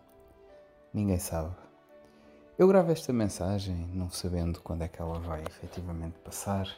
Ninguém 0.92 1.20
sabe. 1.20 1.54
Eu 2.58 2.66
gravo 2.66 2.90
esta 2.90 3.12
mensagem 3.12 3.76
não 3.94 4.10
sabendo 4.10 4.60
quando 4.60 4.82
é 4.82 4.88
que 4.88 5.00
ela 5.00 5.20
vai 5.20 5.44
efetivamente 5.44 6.18
passar, 6.18 6.68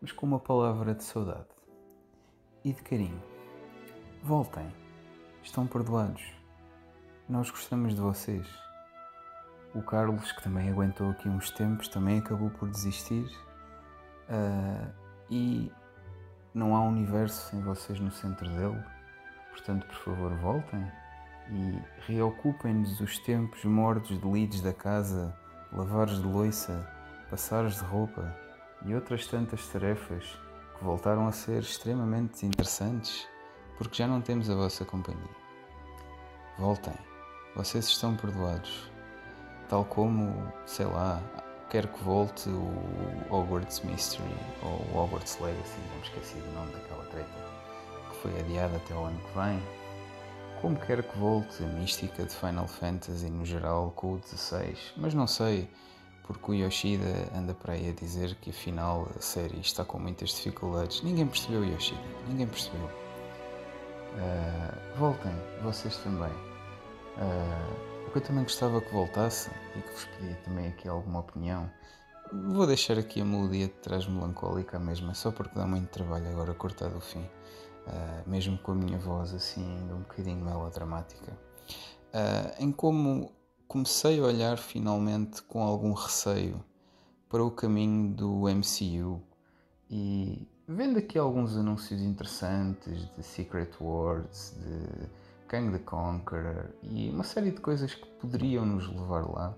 mas 0.00 0.10
com 0.10 0.26
uma 0.26 0.40
palavra 0.40 0.96
de 0.96 1.04
saudade 1.04 1.46
e 2.64 2.72
de 2.72 2.82
carinho. 2.82 3.22
Voltem, 4.20 4.66
estão 5.44 5.64
perdoados. 5.64 6.24
Nós 7.28 7.50
gostamos 7.50 7.94
de 7.94 8.00
vocês. 8.00 8.71
O 9.74 9.82
Carlos, 9.82 10.32
que 10.32 10.42
também 10.42 10.70
aguentou 10.70 11.10
aqui 11.10 11.28
uns 11.28 11.50
tempos, 11.50 11.88
também 11.88 12.18
acabou 12.18 12.50
por 12.50 12.68
desistir. 12.68 13.26
Uh, 14.28 14.92
e 15.30 15.72
não 16.54 16.76
há 16.76 16.82
universo 16.82 17.50
sem 17.50 17.60
vocês 17.62 17.98
no 17.98 18.10
centro 18.10 18.48
dele. 18.50 18.82
Portanto, 19.50 19.86
por 19.86 19.96
favor, 19.96 20.32
voltem 20.34 20.86
e 21.50 21.78
reocupem-nos 22.06 23.00
os 23.00 23.18
tempos 23.18 23.64
mortos 23.64 24.20
de 24.20 24.30
lides 24.30 24.60
da 24.60 24.72
casa, 24.72 25.34
lavares 25.72 26.18
de 26.18 26.26
louça, 26.26 26.86
passares 27.30 27.76
de 27.76 27.84
roupa 27.84 28.36
e 28.84 28.94
outras 28.94 29.26
tantas 29.26 29.66
tarefas 29.68 30.38
que 30.76 30.84
voltaram 30.84 31.26
a 31.26 31.32
ser 31.32 31.60
extremamente 31.60 32.44
interessantes 32.44 33.26
porque 33.78 33.96
já 33.96 34.06
não 34.06 34.20
temos 34.20 34.50
a 34.50 34.54
vossa 34.54 34.84
companhia. 34.84 35.42
Voltem, 36.58 36.94
vocês 37.56 37.86
estão 37.86 38.16
perdoados 38.16 38.91
tal 39.72 39.86
como, 39.86 40.52
sei 40.66 40.84
lá, 40.84 41.18
quer 41.70 41.86
que 41.86 42.04
volte 42.04 42.46
o 42.50 43.34
Hogwarts 43.34 43.80
Mystery 43.80 44.36
ou 44.62 44.68
o 44.92 45.02
Hogwarts 45.02 45.38
Legacy, 45.40 45.78
não 45.88 45.96
me 45.96 46.02
esqueci 46.02 46.34
do 46.34 46.52
nome 46.52 46.70
daquela 46.72 47.02
treta, 47.06 47.30
que 48.10 48.16
foi 48.16 48.38
adiada 48.38 48.76
até 48.76 48.94
o 48.94 49.02
ano 49.02 49.18
que 49.18 49.38
vem. 49.38 49.62
Como 50.60 50.76
quer 50.76 51.02
que 51.02 51.18
volte 51.18 51.64
a 51.64 51.66
mística 51.68 52.22
de 52.22 52.34
Final 52.34 52.68
Fantasy 52.68 53.30
no 53.30 53.46
geral 53.46 53.92
com 53.96 54.12
o 54.12 54.18
16, 54.18 54.92
mas 54.98 55.14
não 55.14 55.26
sei, 55.26 55.70
porque 56.26 56.50
o 56.50 56.54
Yoshida 56.54 57.30
anda 57.34 57.54
para 57.54 57.72
aí 57.72 57.88
a 57.88 57.92
dizer 57.94 58.34
que 58.42 58.50
afinal 58.50 59.08
a 59.16 59.22
série 59.22 59.58
está 59.58 59.86
com 59.86 59.98
muitas 59.98 60.34
dificuldades. 60.34 61.00
Ninguém 61.02 61.26
percebeu 61.26 61.64
Yoshida, 61.64 61.98
ninguém 62.28 62.46
percebeu. 62.46 62.90
Uh, 64.18 64.98
voltem, 64.98 65.32
vocês 65.62 65.96
também. 65.96 66.30
Uh, 67.16 67.91
eu 68.18 68.22
também 68.22 68.42
gostava 68.42 68.80
que 68.80 68.92
voltasse 68.92 69.50
e 69.76 69.80
que 69.80 69.90
vos 69.90 70.04
pedia 70.04 70.34
também 70.44 70.68
aqui 70.68 70.88
alguma 70.88 71.20
opinião. 71.20 71.70
Vou 72.32 72.66
deixar 72.66 72.98
aqui 72.98 73.20
a 73.20 73.24
melodia 73.24 73.66
de 73.66 73.74
trás 73.74 74.06
melancólica 74.06 74.78
mesmo, 74.78 75.14
só 75.14 75.30
porque 75.30 75.54
dá 75.54 75.66
muito 75.66 75.88
trabalho 75.88 76.28
agora 76.28 76.54
cortar 76.54 76.88
do 76.88 77.00
fim, 77.00 77.20
uh, 77.20 78.28
mesmo 78.28 78.56
com 78.58 78.72
a 78.72 78.74
minha 78.74 78.98
voz 78.98 79.34
assim 79.34 79.62
ainda 79.78 79.94
um 79.94 80.00
bocadinho 80.00 80.44
melodramática. 80.44 81.32
Uh, 82.12 82.62
em 82.62 82.72
como 82.72 83.32
comecei 83.68 84.20
a 84.20 84.24
olhar 84.24 84.58
finalmente 84.58 85.42
com 85.42 85.62
algum 85.62 85.92
receio 85.92 86.62
para 87.28 87.42
o 87.42 87.50
caminho 87.50 88.14
do 88.14 88.42
MCU 88.48 89.22
e 89.90 90.46
vendo 90.68 90.98
aqui 90.98 91.18
alguns 91.18 91.56
anúncios 91.56 92.00
interessantes 92.00 93.08
de 93.16 93.22
Secret 93.22 93.70
Wars, 93.80 94.54
de 94.58 95.08
Kang 95.52 95.70
the 95.70 95.84
Conqueror 95.84 96.70
e 96.82 97.10
uma 97.10 97.22
série 97.22 97.50
de 97.50 97.60
coisas 97.60 97.94
que 97.94 98.06
poderiam 98.18 98.64
nos 98.64 98.88
levar 98.88 99.28
lá, 99.28 99.54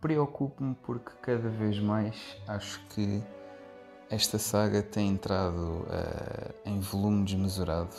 preocupo-me 0.00 0.74
porque 0.76 1.10
cada 1.20 1.46
vez 1.50 1.78
mais 1.78 2.38
acho 2.48 2.80
que 2.86 3.22
esta 4.08 4.38
saga 4.38 4.82
tem 4.82 5.10
entrado 5.10 5.84
uh, 5.84 6.54
em 6.64 6.80
volume 6.80 7.22
desmesurado. 7.26 7.94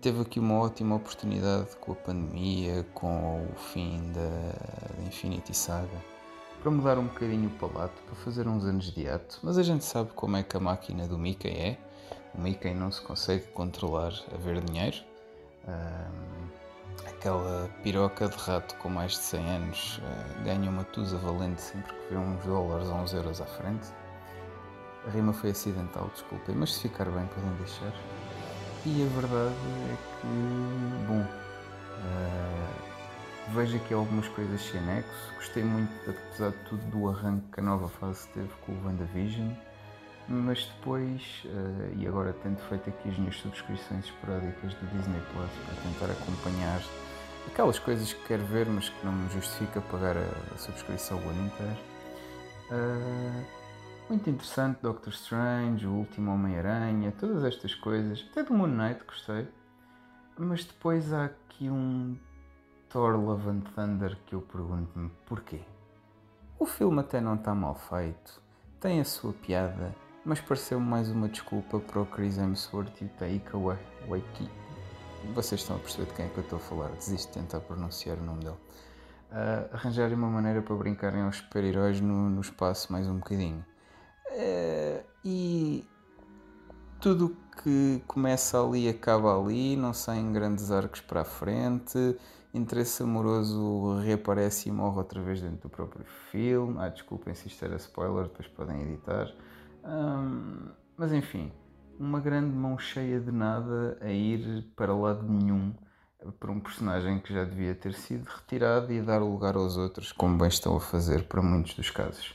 Teve 0.00 0.22
aqui 0.22 0.40
uma 0.40 0.58
ótima 0.58 0.96
oportunidade 0.96 1.76
com 1.76 1.92
a 1.92 1.94
pandemia, 1.94 2.84
com 2.92 3.46
o 3.48 3.54
fim 3.54 4.10
da, 4.10 4.98
da 4.98 5.04
Infinity 5.06 5.54
Saga, 5.54 6.02
para 6.60 6.70
mudar 6.72 6.98
um 6.98 7.06
bocadinho 7.06 7.48
o 7.48 7.52
palato, 7.52 8.02
para 8.02 8.16
fazer 8.16 8.48
uns 8.48 8.64
anos 8.64 8.92
de 8.92 9.08
ato, 9.08 9.38
mas 9.44 9.56
a 9.56 9.62
gente 9.62 9.84
sabe 9.84 10.10
como 10.14 10.36
é 10.36 10.42
que 10.42 10.56
a 10.56 10.60
máquina 10.60 11.06
do 11.06 11.16
Mickey 11.16 11.48
é. 11.48 11.78
O 12.34 12.40
Mickey 12.40 12.74
não 12.74 12.90
se 12.90 13.00
consegue 13.02 13.46
controlar 13.52 14.12
a 14.34 14.36
ver 14.36 14.60
dinheiro 14.64 15.13
um, 15.68 17.08
aquela 17.08 17.68
piroca 17.82 18.28
de 18.28 18.36
rato 18.36 18.74
com 18.76 18.88
mais 18.88 19.12
de 19.12 19.18
100 19.18 19.50
anos 19.50 19.98
uh, 19.98 20.44
ganha 20.44 20.70
uma 20.70 20.84
tusa 20.84 21.16
valente 21.18 21.60
sempre 21.60 21.92
que 21.92 22.10
vê 22.10 22.16
uns 22.16 22.44
dólares 22.44 22.88
ou 22.88 22.96
uns 22.96 23.12
euros 23.12 23.40
à 23.40 23.46
frente. 23.46 23.86
A 25.06 25.10
rima 25.10 25.32
foi 25.32 25.50
acidental, 25.50 26.10
desculpem, 26.12 26.54
mas 26.54 26.74
se 26.74 26.88
ficar 26.88 27.04
bem 27.04 27.26
podem 27.26 27.52
deixar. 27.58 27.92
E 28.86 29.02
a 29.02 29.20
verdade 29.20 29.54
é 29.90 29.96
que, 30.20 31.06
bom, 31.06 31.20
uh, 32.00 33.52
vejo 33.54 33.76
aqui 33.76 33.92
algumas 33.94 34.28
coisas 34.28 34.60
sem 34.62 34.80
nexo. 34.82 35.34
Gostei 35.36 35.64
muito, 35.64 35.92
apesar 36.08 36.50
de 36.50 36.58
tudo, 36.68 36.84
do 36.90 37.08
arranque 37.08 37.46
que 37.52 37.60
a 37.60 37.62
nova 37.62 37.88
fase 37.88 38.28
teve 38.28 38.50
com 38.64 38.72
o 38.72 38.84
WandaVision. 38.84 39.48
Vision 39.48 39.73
mas 40.28 40.64
depois, 40.66 41.42
uh, 41.44 41.98
e 41.98 42.06
agora 42.06 42.32
tendo 42.42 42.58
feito 42.68 42.88
aqui 42.88 43.08
as 43.10 43.18
minhas 43.18 43.36
subscrições 43.36 44.06
esporádicas 44.06 44.74
do 44.74 44.86
Disney 44.86 45.20
Plus 45.32 45.50
para 45.66 45.82
tentar 45.82 46.12
acompanhar 46.12 46.80
aquelas 47.46 47.78
coisas 47.78 48.12
que 48.12 48.24
quero 48.26 48.44
ver, 48.46 48.66
mas 48.66 48.88
que 48.88 49.04
não 49.04 49.12
me 49.12 49.28
justifica 49.30 49.80
pagar 49.82 50.16
a, 50.16 50.54
a 50.54 50.58
subscrição 50.58 51.18
o 51.18 51.28
ano 51.28 51.46
inteiro. 51.46 51.76
Uh, 52.70 53.44
muito 54.08 54.28
interessante, 54.28 54.80
Doctor 54.82 55.12
Strange, 55.12 55.86
o 55.86 55.92
último 55.92 56.32
Homem-Aranha, 56.32 57.12
todas 57.12 57.44
estas 57.44 57.74
coisas, 57.74 58.26
até 58.30 58.42
do 58.42 58.54
Moon 58.54 58.66
Knight 58.66 59.02
gostei, 59.06 59.48
mas 60.38 60.64
depois 60.64 61.12
há 61.12 61.26
aqui 61.26 61.70
um 61.70 62.16
Thor 62.88 63.16
Love 63.16 63.48
and 63.48 63.60
Thunder 63.74 64.16
que 64.26 64.34
eu 64.34 64.40
pergunto-me 64.40 65.10
porquê. 65.26 65.60
O 66.58 66.66
filme 66.66 67.00
até 67.00 67.20
não 67.20 67.34
está 67.34 67.54
mal 67.54 67.74
feito, 67.74 68.42
tem 68.80 69.00
a 69.00 69.04
sua 69.04 69.32
piada, 69.32 69.94
mas 70.24 70.40
pareceu-me 70.40 70.86
mais 70.86 71.10
uma 71.10 71.28
desculpa 71.28 71.78
para 71.78 72.00
o 72.00 72.06
Chris 72.06 72.38
Hemsworth 72.38 73.02
e 73.02 73.04
o 73.04 73.08
Taika 73.10 73.58
Waititi. 73.58 74.50
Vocês 75.34 75.60
estão 75.60 75.76
a 75.76 75.78
perceber 75.78 76.06
de 76.06 76.14
quem 76.14 76.26
é 76.26 76.28
que 76.28 76.38
eu 76.38 76.42
estou 76.42 76.58
a 76.58 76.62
falar, 76.62 76.88
desisto 76.92 77.32
de 77.32 77.40
tentar 77.40 77.60
pronunciar 77.60 78.16
o 78.16 78.22
nome 78.22 78.44
dele. 78.44 78.56
Uh, 79.30 79.74
arranjarem 79.74 80.14
uma 80.14 80.30
maneira 80.30 80.62
para 80.62 80.74
brincarem 80.76 81.22
aos 81.22 81.36
super-heróis 81.36 82.00
no, 82.00 82.30
no, 82.30 82.40
espaço 82.40 82.90
mais 82.90 83.06
um 83.06 83.16
bocadinho. 83.16 83.64
Uh, 84.30 85.04
e 85.24 85.86
tudo 87.00 87.36
que 87.62 88.02
começa 88.06 88.62
ali 88.62 88.88
acaba 88.88 89.38
ali, 89.38 89.76
não 89.76 89.92
saem 89.92 90.32
grandes 90.32 90.70
arcos 90.70 91.02
para 91.02 91.20
a 91.20 91.24
frente, 91.24 92.16
interesse 92.54 93.02
amoroso 93.02 93.98
reaparece 93.98 94.70
e 94.70 94.72
morre 94.72 94.98
outra 94.98 95.20
vez 95.20 95.40
dentro 95.42 95.68
do 95.68 95.68
próprio 95.68 96.04
filme. 96.30 96.76
Ah, 96.78 96.88
desculpem 96.88 97.34
se 97.34 97.48
isto 97.48 97.62
era 97.62 97.76
spoiler, 97.76 98.24
depois 98.24 98.48
podem 98.48 98.80
editar 98.82 99.30
mas 100.96 101.12
enfim, 101.12 101.52
uma 101.98 102.20
grande 102.20 102.54
mão 102.54 102.78
cheia 102.78 103.20
de 103.20 103.30
nada 103.30 103.98
a 104.00 104.10
ir 104.10 104.64
para 104.76 104.94
lado 104.94 105.26
nenhum 105.28 105.72
para 106.40 106.50
um 106.50 106.58
personagem 106.58 107.18
que 107.18 107.34
já 107.34 107.44
devia 107.44 107.74
ter 107.74 107.92
sido 107.92 108.24
retirado 108.24 108.92
e 108.92 109.00
dar 109.02 109.18
lugar 109.18 109.56
aos 109.56 109.76
outros, 109.76 110.10
como 110.10 110.38
bem 110.38 110.48
estão 110.48 110.76
a 110.76 110.80
fazer 110.80 111.24
para 111.24 111.42
muitos 111.42 111.74
dos 111.74 111.90
casos. 111.90 112.34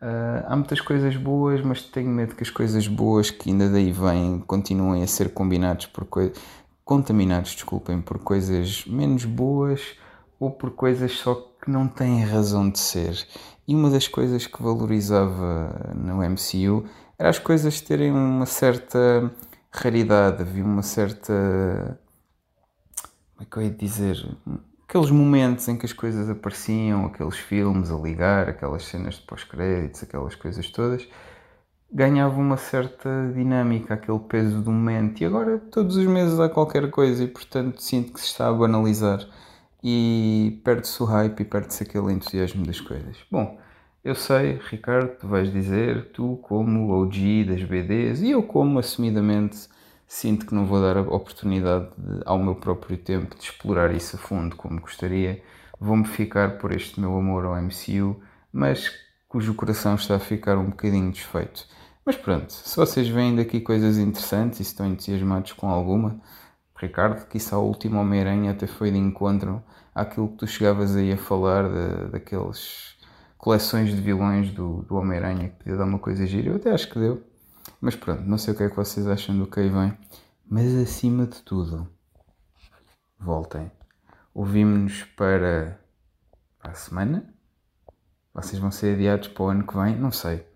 Uh, 0.00 0.46
há 0.46 0.56
muitas 0.56 0.80
coisas 0.80 1.16
boas, 1.16 1.60
mas 1.60 1.82
tenho 1.82 2.08
medo 2.08 2.34
que 2.34 2.42
as 2.42 2.50
coisas 2.50 2.86
boas 2.86 3.30
que 3.30 3.50
ainda 3.50 3.68
daí 3.68 3.92
vêm 3.92 4.40
continuem 4.46 5.02
a 5.02 5.06
ser 5.06 5.34
combinados 5.34 5.86
por 5.86 6.04
coisas 6.04 6.40
contaminados, 6.84 7.54
desculpem, 7.54 8.00
por 8.00 8.18
coisas 8.18 8.86
menos 8.86 9.26
boas 9.26 9.94
ou 10.40 10.50
por 10.50 10.70
coisas 10.70 11.12
só 11.12 11.34
que 11.34 11.70
não 11.70 11.86
têm 11.86 12.24
razão 12.24 12.70
de 12.70 12.78
ser. 12.78 13.26
E 13.68 13.74
uma 13.74 13.90
das 13.90 14.08
coisas 14.08 14.46
que 14.46 14.62
valorizava 14.62 15.92
no 15.94 16.22
MCU 16.22 16.86
era 17.18 17.28
as 17.28 17.38
coisas 17.38 17.82
terem 17.82 18.10
uma 18.10 18.46
certa 18.46 19.30
raridade, 19.70 20.40
havia 20.40 20.64
uma 20.64 20.82
certa. 20.82 22.00
Como 23.36 23.42
é 23.42 23.44
que 23.44 23.56
eu 23.58 23.62
ia 23.64 23.70
dizer? 23.70 24.26
Aqueles 24.88 25.10
momentos 25.10 25.68
em 25.68 25.76
que 25.76 25.84
as 25.84 25.92
coisas 25.92 26.30
apareciam, 26.30 27.04
aqueles 27.04 27.36
filmes 27.36 27.90
a 27.90 27.96
ligar, 27.96 28.48
aquelas 28.48 28.84
cenas 28.84 29.16
de 29.16 29.26
pós-créditos, 29.26 30.02
aquelas 30.02 30.34
coisas 30.34 30.70
todas, 30.70 31.06
ganhava 31.92 32.40
uma 32.40 32.56
certa 32.56 33.30
dinâmica, 33.34 33.92
aquele 33.92 34.20
peso 34.20 34.62
do 34.62 34.72
momento. 34.72 35.20
E 35.20 35.26
agora 35.26 35.58
todos 35.58 35.94
os 35.98 36.06
meses 36.06 36.40
há 36.40 36.48
qualquer 36.48 36.90
coisa 36.90 37.22
e, 37.22 37.28
portanto, 37.28 37.82
sinto 37.82 38.14
que 38.14 38.20
se 38.20 38.28
está 38.28 38.48
a 38.48 38.52
banalizar 38.52 39.28
e 39.82 40.60
perde-se 40.64 41.02
o 41.02 41.06
hype 41.06 41.40
e 41.40 41.44
perde-se 41.44 41.82
aquele 41.82 42.12
entusiasmo 42.12 42.66
das 42.66 42.80
coisas. 42.80 43.16
Bom, 43.30 43.58
eu 44.04 44.14
sei, 44.14 44.60
Ricardo, 44.70 45.16
tu 45.18 45.28
vais 45.28 45.52
dizer, 45.52 46.12
tu 46.12 46.38
como 46.42 46.92
OG 46.92 47.44
das 47.44 47.62
BDs 47.62 48.20
e 48.20 48.30
eu 48.30 48.42
como 48.42 48.78
assumidamente 48.78 49.68
sinto 50.06 50.46
que 50.46 50.54
não 50.54 50.64
vou 50.64 50.80
dar 50.80 50.96
a 50.96 51.02
oportunidade 51.02 51.88
de, 51.98 52.22
ao 52.24 52.38
meu 52.38 52.54
próprio 52.54 52.96
tempo 52.96 53.36
de 53.36 53.44
explorar 53.44 53.94
isso 53.94 54.16
a 54.16 54.18
fundo 54.18 54.56
como 54.56 54.80
gostaria. 54.80 55.42
Vou-me 55.78 56.06
ficar 56.06 56.58
por 56.58 56.72
este 56.72 56.98
meu 56.98 57.16
amor 57.16 57.44
ao 57.44 57.60
MCU, 57.60 58.20
mas 58.52 58.90
cujo 59.28 59.54
coração 59.54 59.94
está 59.94 60.16
a 60.16 60.18
ficar 60.18 60.56
um 60.56 60.70
bocadinho 60.70 61.12
desfeito. 61.12 61.66
Mas 62.04 62.16
pronto, 62.16 62.50
se 62.50 62.74
vocês 62.74 63.06
veem 63.06 63.36
daqui 63.36 63.60
coisas 63.60 63.98
interessantes 63.98 64.60
e 64.60 64.62
estão 64.62 64.86
entusiasmados 64.86 65.52
com 65.52 65.68
alguma, 65.68 66.18
Ricardo, 66.78 67.26
que 67.26 67.36
isso 67.38 67.54
a 67.54 67.58
última 67.58 68.00
Homem-Aranha 68.00 68.52
até 68.52 68.66
foi 68.66 68.90
de 68.90 68.98
encontro 68.98 69.62
àquilo 69.94 70.28
que 70.28 70.36
tu 70.36 70.46
chegavas 70.46 70.94
aí 70.94 71.12
a 71.12 71.18
falar 71.18 71.68
de, 71.68 72.12
daqueles 72.12 72.96
coleções 73.36 73.90
de 73.90 74.00
vilões 74.00 74.52
do, 74.52 74.82
do 74.82 74.96
Homem-Aranha 74.96 75.48
que 75.48 75.56
podia 75.56 75.76
dar 75.76 75.84
uma 75.84 75.98
coisa 75.98 76.26
gira. 76.26 76.50
Eu 76.50 76.56
até 76.56 76.72
acho 76.72 76.88
que 76.88 76.98
deu. 76.98 77.22
Mas 77.80 77.96
pronto, 77.96 78.22
não 78.22 78.38
sei 78.38 78.54
o 78.54 78.56
que 78.56 78.62
é 78.62 78.70
que 78.70 78.76
vocês 78.76 79.06
acham 79.06 79.36
do 79.36 79.46
que 79.46 79.60
aí 79.60 79.68
vem. 79.68 79.96
Mas 80.48 80.74
acima 80.74 81.26
de 81.26 81.42
tudo, 81.42 81.88
voltem. 83.18 83.70
Ouvimos-nos 84.32 85.02
para 85.02 85.78
a 86.60 86.74
semana. 86.74 87.34
Vocês 88.32 88.60
vão 88.60 88.70
ser 88.70 88.94
adiados 88.94 89.28
para 89.28 89.42
o 89.42 89.48
ano 89.48 89.66
que 89.66 89.76
vem, 89.76 89.96
não 89.96 90.12
sei. 90.12 90.46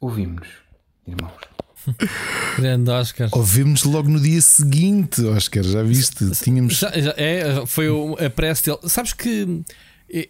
Ouvimos-nos, 0.00 0.62
irmãos. 1.06 1.59
Grande 2.58 2.90
Oscar. 2.90 3.28
Ouvimos 3.32 3.84
logo 3.84 4.08
no 4.08 4.20
dia 4.20 4.40
seguinte, 4.40 5.22
Oscar, 5.24 5.62
já 5.62 5.82
viste? 5.82 6.30
Tínhamos. 6.42 6.74
Já, 6.74 6.90
já, 6.92 7.14
é, 7.16 7.64
foi 7.66 7.88
a 8.24 8.30
prece 8.30 8.64
dele. 8.66 8.78
Sabes 8.84 9.12
que 9.12 9.62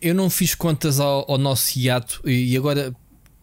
eu 0.01 0.15
não 0.15 0.29
fiz 0.29 0.55
contas 0.55 1.01
ao, 1.01 1.31
ao 1.31 1.39
nosso 1.39 1.79
hiato 1.79 2.21
e 2.25 2.57
agora 2.57 2.95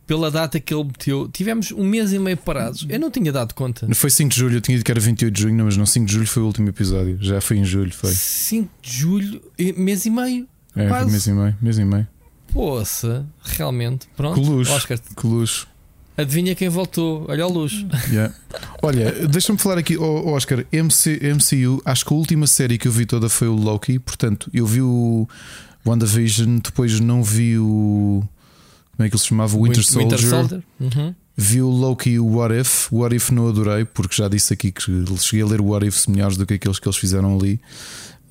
pela 0.08 0.32
data 0.32 0.58
que 0.58 0.74
ele 0.74 0.86
meteu, 0.86 1.28
tivemos 1.28 1.72
um 1.74 1.84
mês 1.84 2.14
e 2.14 2.18
meio 2.18 2.38
parados. 2.38 2.86
Eu 2.88 2.98
não 2.98 3.12
tinha 3.12 3.32
dado 3.32 3.54
conta. 3.54 3.86
Não 3.86 3.94
foi 3.94 4.10
5 4.10 4.30
de 4.30 4.40
julho, 4.40 4.56
eu 4.56 4.62
tinha 4.62 4.78
dito 4.78 4.86
que 4.86 4.92
era 4.92 5.02
28 5.02 5.34
de 5.34 5.42
junho, 5.42 5.66
mas 5.66 5.76
não, 5.76 5.86
5 5.86 6.06
de 6.06 6.14
julho 6.14 6.28
foi 6.28 6.44
o 6.44 6.46
último 6.46 6.70
episódio. 6.70 7.18
Já 7.20 7.42
foi 7.42 7.58
em 7.58 7.66
julho, 7.66 7.92
foi. 7.94 8.12
5 8.12 8.72
de 8.82 8.92
julho, 8.92 9.42
mês 9.76 10.06
e 10.06 10.10
meio. 10.10 10.48
É, 10.74 10.88
quase. 10.88 11.12
mês 11.12 11.28
e 11.28 11.32
meio, 11.34 11.56
mês 11.62 11.78
e 11.78 11.84
meio. 11.84 12.08
Poça, 12.54 13.26
realmente. 13.44 14.08
Pronto, 14.16 14.40
Que 14.40 14.48
luxo. 14.48 14.72
Oscar, 14.72 14.98
Que 14.98 15.28
luxo. 15.28 15.68
Adivinha 16.18 16.56
quem 16.56 16.68
voltou? 16.68 17.26
Olha 17.30 17.46
o 17.46 17.52
luxo. 17.52 17.86
Yeah. 18.10 18.34
Olha, 18.82 19.28
deixa-me 19.28 19.60
falar 19.60 19.78
aqui, 19.78 19.98
oh, 19.98 20.32
Oscar, 20.32 20.66
MC, 20.72 21.20
MCU, 21.34 21.82
acho 21.86 22.06
que 22.06 22.14
a 22.14 22.18
última 22.18 22.48
série 22.48 22.78
que 22.78 22.88
eu 22.88 22.92
vi 22.92 23.06
toda 23.06 23.30
foi 23.30 23.48
o 23.48 23.54
Loki, 23.54 24.00
portanto, 24.00 24.50
eu 24.54 24.66
vi 24.66 24.82
o 24.82 25.28
WandaVision, 25.86 26.60
depois 26.64 27.00
não 27.00 27.24
vi 27.24 27.58
o. 27.58 28.24
Como 28.96 29.06
é 29.06 29.10
que 29.10 29.16
ele 29.16 29.22
se 29.22 29.28
chamava? 29.28 29.56
O 29.56 29.64
Winter, 29.64 29.84
Soldier. 29.84 30.64
Uhum. 30.80 31.14
Vi 31.36 31.62
o 31.62 31.70
Loki 31.70 32.12
e 32.12 32.20
o 32.20 32.26
What 32.26 32.60
If. 32.60 32.92
O 32.92 32.98
What 32.98 33.16
If 33.16 33.30
não 33.30 33.48
adorei, 33.48 33.86
porque 33.86 34.16
já 34.16 34.28
disse 34.28 34.54
aqui 34.54 34.72
que 34.72 34.82
cheguei 35.20 35.44
a 35.44 35.48
ler 35.48 35.62
o 35.62 35.66
What 35.66 35.86
If 35.86 36.08
melhores 36.08 36.36
do 36.36 36.46
que 36.48 36.56
aqueles 36.56 36.80
que 36.80 36.88
eles 36.88 36.98
fizeram 36.98 37.38
ali. 37.38 37.62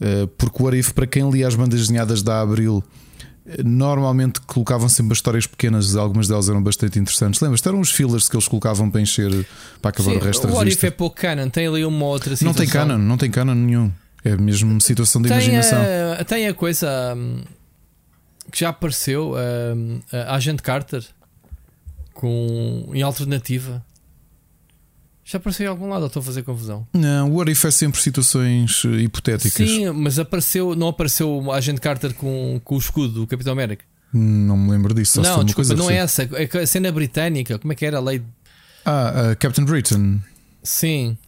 Uh, 0.01 0.26
porque 0.26 0.61
o 0.61 0.64
What 0.64 0.76
If, 0.78 0.91
para 0.93 1.07
quem 1.07 1.30
lia 1.30 1.47
as 1.47 1.55
bandas 1.55 1.80
desenhadas 1.80 2.22
da 2.22 2.41
Abril, 2.41 2.82
eh, 2.82 3.06
normalmente 3.65 4.41
colocavam 4.41 4.89
sempre 4.89 5.15
histórias 5.15 5.47
pequenas, 5.47 5.95
algumas 5.95 6.29
delas 6.29 6.49
eram 6.49 6.63
bastante 6.63 6.99
interessantes. 6.99 7.41
Lembras? 7.41 7.65
Eram 7.65 7.81
os 7.81 7.91
fillers 7.91 8.29
que 8.29 8.37
eles 8.37 8.49
colocavam 8.49 8.91
para 8.91 9.01
encher, 9.01 9.31
para 9.81 9.91
acabar 9.91 10.11
Sim, 10.11 10.17
o 10.17 10.21
resto 10.21 10.47
da 10.47 10.53
o 10.53 10.57
What 10.57 10.69
If 10.69 10.75
revista. 10.75 10.87
é 10.89 10.91
pouco 10.91 11.17
canon, 11.17 11.49
tem 11.49 11.67
ali 11.67 11.85
uma 11.85 12.07
outra 12.07 12.31
Não 12.31 12.37
situação. 12.37 12.61
tem 12.65 12.69
canon, 12.69 12.99
não 12.99 13.17
tem 13.17 13.31
canon 13.31 13.55
nenhum. 13.55 13.93
É 14.25 14.37
mesmo 14.37 14.81
situação 14.81 15.23
de 15.23 15.29
Tem 15.29 15.37
imaginação. 15.37 15.79
a, 16.19 16.25
tem 16.25 16.49
a 16.49 16.55
coisa 16.55 17.15
hum, 17.17 17.43
que 18.51 18.59
já 18.61 18.71
apareceu, 18.71 19.35
hum, 19.77 20.01
a 20.13 20.35
Agent 20.35 20.61
Carter, 20.61 21.05
com, 22.13 22.91
em 22.93 23.03
alternativa. 23.03 23.85
Já 25.29 25.39
apareceu 25.39 25.66
em 25.66 25.68
algum 25.68 25.89
lado, 25.89 26.03
ou 26.03 26.07
estou 26.07 26.20
a 26.20 26.24
fazer 26.24 26.45
confusão? 26.45 26.87
Não, 26.93 27.33
o 27.33 27.35
What 27.35 27.51
If 27.51 27.64
é 27.64 27.70
sempre 27.72 28.01
situações 28.01 28.85
eh, 28.85 29.01
hipotéticas. 29.01 29.68
Sim, 29.68 29.91
mas 29.91 30.20
apareceu, 30.20 30.77
não 30.77 30.87
apareceu 30.87 31.51
a 31.51 31.57
Agent 31.57 31.81
Carter 31.81 32.14
com, 32.14 32.61
com 32.62 32.77
o 32.77 32.79
escudo 32.79 33.14
do 33.14 33.27
Capitão 33.27 33.53
América. 33.53 33.85
Não 34.12 34.57
me 34.57 34.70
lembro 34.70 34.95
disso. 34.95 35.20
não, 35.20 35.45
desculpa, 35.45 35.55
coisa 35.55 35.74
não 35.74 35.91
é 35.91 35.97
essa. 35.97 36.22
É 36.22 36.59
a 36.59 36.66
cena 36.66 36.93
britânica, 36.93 37.59
como 37.59 37.72
é 37.72 37.74
que 37.74 37.85
era 37.85 37.97
a 37.97 38.01
lei? 38.01 38.22
Ah, 38.85 39.33
a 39.33 39.35
Captain 39.35 39.64
Britain. 39.64 40.22
Sim, 40.62 41.18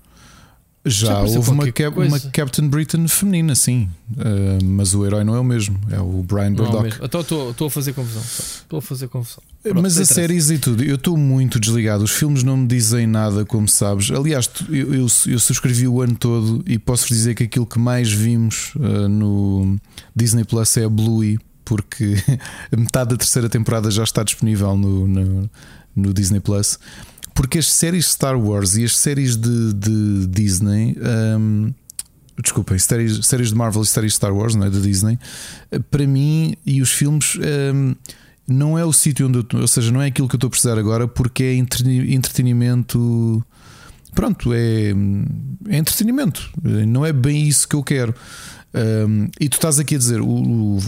Já, 0.86 1.20
houve 1.22 1.50
uma, 1.50 1.70
cap- 1.70 1.98
uma. 1.98 2.18
Captain 2.32 2.66
Britain 2.68 3.06
feminina, 3.08 3.54
sim. 3.54 3.90
Uh, 4.12 4.64
mas 4.64 4.94
o 4.94 5.04
herói 5.04 5.22
não 5.24 5.34
é 5.34 5.40
o 5.40 5.44
mesmo, 5.44 5.78
é 5.90 6.00
o 6.00 6.22
Brian 6.22 6.46
é 6.46 6.50
Burdock. 6.50 6.82
mesmo. 6.84 7.04
Então 7.04 7.20
estou 7.20 7.66
a 7.66 7.70
fazer 7.70 7.92
confusão. 7.92 8.22
Estou 8.22 8.78
a 8.78 8.82
fazer 8.82 9.08
confusão. 9.08 9.42
Pronto, 9.62 9.82
mas 9.82 9.92
a 9.98 10.02
interessa. 10.02 10.14
séries 10.14 10.50
e 10.50 10.58
tudo, 10.58 10.82
eu 10.82 10.94
estou 10.94 11.16
muito 11.16 11.60
desligado. 11.60 12.04
Os 12.04 12.12
filmes 12.12 12.42
não 12.42 12.56
me 12.56 12.66
dizem 12.66 13.06
nada, 13.06 13.44
como 13.44 13.68
sabes. 13.68 14.10
Aliás, 14.10 14.48
eu, 14.70 14.94
eu, 14.94 15.06
eu 15.26 15.38
subscrevi 15.38 15.86
o 15.86 16.00
ano 16.00 16.14
todo 16.16 16.62
e 16.66 16.78
posso 16.78 17.08
dizer 17.08 17.34
que 17.34 17.42
aquilo 17.44 17.66
que 17.66 17.78
mais 17.78 18.10
vimos 18.10 18.72
uh, 18.76 19.08
no 19.08 19.76
Disney 20.16 20.44
Plus 20.44 20.74
é 20.78 20.84
a 20.84 20.88
Bluey, 20.88 21.38
porque 21.66 22.14
a 22.72 22.76
metade 22.78 23.10
da 23.10 23.16
terceira 23.16 23.48
temporada 23.48 23.90
já 23.90 24.04
está 24.04 24.22
disponível 24.22 24.74
no, 24.76 25.06
no, 25.06 25.50
no 25.94 26.14
Disney 26.14 26.40
Plus. 26.40 26.78
Porque 27.38 27.58
as 27.60 27.70
séries 27.72 28.06
Star 28.08 28.36
Wars 28.36 28.74
e 28.76 28.84
as 28.84 28.96
séries 28.98 29.36
de, 29.36 29.72
de 29.72 30.26
Disney. 30.26 30.96
Um, 31.38 31.72
Desculpem, 32.42 32.76
séries, 32.78 33.24
séries 33.26 33.48
de 33.50 33.54
Marvel 33.54 33.82
e 33.82 33.86
séries 33.86 34.14
Star 34.14 34.32
Wars, 34.34 34.54
não 34.56 34.66
é? 34.66 34.70
Da 34.70 34.78
Disney, 34.80 35.18
para 35.90 36.04
mim 36.06 36.54
e 36.66 36.80
os 36.82 36.90
filmes 36.92 37.36
um, 37.74 37.94
não 38.46 38.76
é 38.78 38.84
o 38.84 38.92
sítio 38.92 39.26
onde 39.28 39.38
eu, 39.38 39.42
tô- 39.44 39.58
ou 39.58 39.66
seja, 39.68 39.90
não 39.92 40.00
é 40.02 40.06
aquilo 40.06 40.28
que 40.28 40.34
eu 40.34 40.38
estou 40.38 40.46
a 40.48 40.50
precisar 40.50 40.78
agora 40.78 41.06
porque 41.08 41.42
é 41.44 41.54
entre- 41.54 42.12
entretenimento. 42.14 43.44
Pronto, 44.14 44.52
é, 44.52 44.90
é 45.68 45.76
entretenimento, 45.76 46.48
não 46.86 47.04
é 47.06 47.12
bem 47.12 47.46
isso 47.46 47.68
que 47.68 47.74
eu 47.76 47.82
quero. 47.84 48.14
Um, 48.74 49.28
e 49.40 49.48
tu 49.48 49.54
estás 49.54 49.78
aqui 49.80 49.94
a 49.96 49.98
dizer, 49.98 50.20
o- 50.20 50.26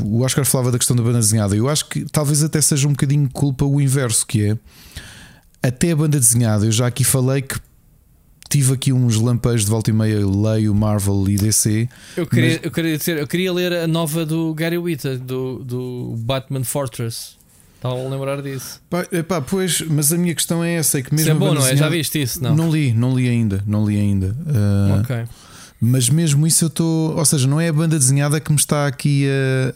o 0.05 0.21
Oscar 0.23 0.45
falava 0.45 0.71
da 0.73 0.79
questão 0.79 0.95
da 0.97 1.03
banda 1.03 1.19
desenhada. 1.19 1.57
Eu 1.57 1.69
acho 1.69 1.89
que 1.89 2.05
talvez 2.13 2.43
até 2.45 2.61
seja 2.61 2.87
um 2.87 2.93
bocadinho 2.93 3.29
culpa 3.29 3.65
o 3.65 3.81
inverso, 3.81 4.25
que 4.27 4.43
é 4.51 4.59
até 5.63 5.93
a 5.93 5.97
banda 5.97 6.19
desenhada. 6.19 6.65
Eu 6.67 6.73
já 6.73 6.87
aqui 6.87 7.05
falei 7.05 7.43
que 7.43 7.59
tive 8.49 8.73
aqui 8.73 8.93
uns 8.93 9.17
lampejos 9.17 9.65
de 9.65 9.71
volta 9.71 9.91
e 9.91 9.93
meia, 9.93 10.27
leio 10.27 10.75
Marvel 10.75 11.29
e 11.29 11.37
DC. 11.37 11.89
Eu 12.17 12.27
queria, 12.27 12.55
Mas- 12.55 12.61
eu, 12.65 12.71
queria 12.71 12.99
dizer, 12.99 13.19
eu 13.19 13.27
queria 13.27 13.53
ler 13.53 13.73
a 13.73 13.87
nova 13.87 14.27
do 14.27 14.53
Gary 14.55 14.77
Whitta, 14.79 15.17
do, 15.17 15.63
do 15.65 16.15
Batman 16.19 16.65
Fortress. 16.65 17.39
Estavam 17.77 18.07
a 18.07 18.11
lembrar 18.11 18.43
disso. 18.43 18.79
Pá, 18.91 19.07
epá, 19.11 19.41
pois, 19.41 19.81
mas 19.81 20.13
a 20.13 20.19
minha 20.19 20.35
questão 20.35 20.63
é 20.63 20.75
essa: 20.75 20.99
é 20.99 21.03
que 21.03 21.15
mesmo 21.15 21.23
Isso 21.23 21.31
é 21.31 21.35
bom, 21.49 21.55
não 21.55 21.67
é? 21.67 21.75
Já 21.75 21.89
viste 21.89 22.21
isso? 22.21 22.43
Não. 22.43 22.55
Não 22.55 22.71
li, 22.71 22.93
não 22.93 23.17
li 23.17 23.27
ainda, 23.27 23.65
não 23.67 23.87
li 23.89 23.99
ainda. 23.99 24.37
Uh, 24.47 25.01
Ok. 25.01 25.17
Mas 25.81 26.11
mesmo 26.11 26.47
isso 26.47 26.65
eu 26.65 26.69
estou. 26.69 27.17
Ou 27.17 27.25
seja, 27.25 27.47
não 27.47 27.59
é 27.59 27.69
a 27.69 27.73
banda 27.73 27.99
desenhada 27.99 28.39
que 28.39 28.53
me 28.53 28.59
está 28.59 28.87
aqui 28.87 29.27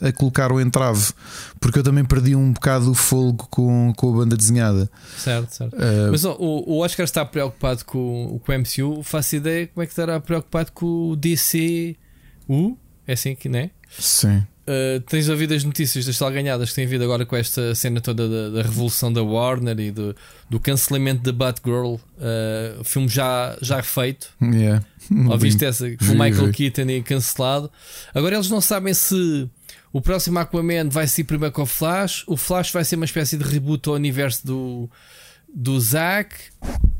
a, 0.03 0.09
a 0.09 0.13
colocar 0.13 0.53
o 0.53 0.61
entrave, 0.61 1.13
porque 1.59 1.79
eu 1.79 1.83
também 1.83 2.05
perdi 2.05 2.37
um 2.37 2.53
bocado 2.53 2.91
o 2.91 2.95
folgo 2.95 3.49
com, 3.51 3.93
com 3.97 4.13
a 4.13 4.17
banda 4.19 4.37
desenhada. 4.37 4.91
Certo, 5.17 5.51
certo. 5.51 5.75
Uh, 5.75 6.11
Mas 6.11 6.25
o, 6.25 6.37
o 6.39 6.79
Oscar 6.81 7.05
está 7.05 7.25
preocupado 7.25 7.85
com, 7.87 8.39
com 8.45 8.53
o 8.53 8.59
MCU. 8.59 9.03
Faço 9.03 9.37
ideia 9.37 9.67
como 9.69 9.83
é 9.83 9.87
que 9.87 9.93
estará 9.93 10.21
preocupado 10.21 10.73
com 10.73 11.11
o 11.11 11.17
DCU. 11.17 12.79
É 13.07 13.15
assim 13.15 13.35
que, 13.35 13.49
né? 13.49 13.71
sim. 13.99 14.45
Uh, 14.67 14.99
tens 15.03 15.29
ouvido 15.29 15.53
as 15.53 15.63
notícias 15.63 16.07
das 16.07 16.17
salganhadas 16.17 16.71
que 16.71 16.77
tem 16.77 16.87
havido 16.87 17.05
agora 17.05 17.27
com 17.27 17.37
esta 17.37 17.75
cena 17.75 18.01
toda 18.01 18.27
da, 18.27 18.49
da 18.57 18.63
revolução 18.63 19.13
da 19.13 19.23
Warner 19.23 19.79
e 19.79 19.91
do, 19.91 20.17
do 20.49 20.59
cancelamento 20.59 21.23
da 21.23 21.33
Batgirl, 21.33 21.95
uh, 21.95 22.01
o 22.81 22.85
filme 22.85 23.09
já, 23.09 23.59
já 23.61 23.83
feito. 23.83 24.31
Yeah. 24.43 24.83
Ou 25.31 25.37
viste 25.37 25.65
essa? 25.67 25.85
Com 25.97 26.05
o 26.07 26.19
Michael. 26.19 26.51
Keaton 26.51 26.89
e 26.89 27.03
cancelado. 27.03 27.71
Agora 28.15 28.37
eles 28.37 28.49
não 28.49 28.61
sabem 28.61 28.95
se 28.95 29.47
o 29.93 30.01
próximo 30.01 30.39
Aquaman 30.39 30.89
vai 30.89 31.07
ser 31.07 31.25
primeiro 31.25 31.53
com 31.53 31.63
o 31.63 31.67
Flash. 31.67 32.25
O 32.27 32.37
Flash 32.37 32.73
vai 32.73 32.85
ser 32.85 32.97
uma 32.97 33.05
espécie 33.05 33.37
de 33.37 33.45
reboot 33.45 33.89
ao 33.89 33.97
universo 33.97 34.47
do, 34.47 34.91
do 35.55 35.79
Zack. 35.81 36.35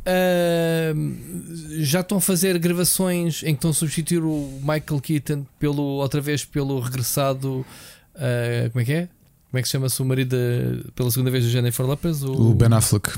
Ahm, 0.07 1.17
já 1.81 2.01
estão 2.01 2.19
a 2.19 2.21
fazer 2.21 2.59
gravações 2.59 3.43
em 3.43 3.47
que 3.47 3.53
estão 3.55 3.71
a 3.71 3.75
substituir 3.75 4.23
o 4.23 4.59
Michael 4.61 5.01
Keaton 5.03 5.47
pelo, 5.59 5.83
outra 5.83 6.21
vez 6.21 6.45
pelo 6.45 6.79
regressado. 6.81 7.65
ah, 8.15 8.69
como 8.71 8.83
é 8.83 8.85
que 8.85 8.93
é? 8.93 9.09
Como 9.51 9.59
é 9.59 9.63
que 9.63 9.69
se 9.69 9.73
chama-se 9.73 10.03
o 10.03 10.05
marido 10.05 10.37
da- 10.37 10.91
pela 10.95 11.11
segunda 11.11 11.31
vez 11.31 11.45
do 11.45 11.51
Jennifer 11.51 11.87
Lopez? 11.87 12.23
O 12.25 12.55
Ben 12.55 12.73
Affleck. 12.73 13.11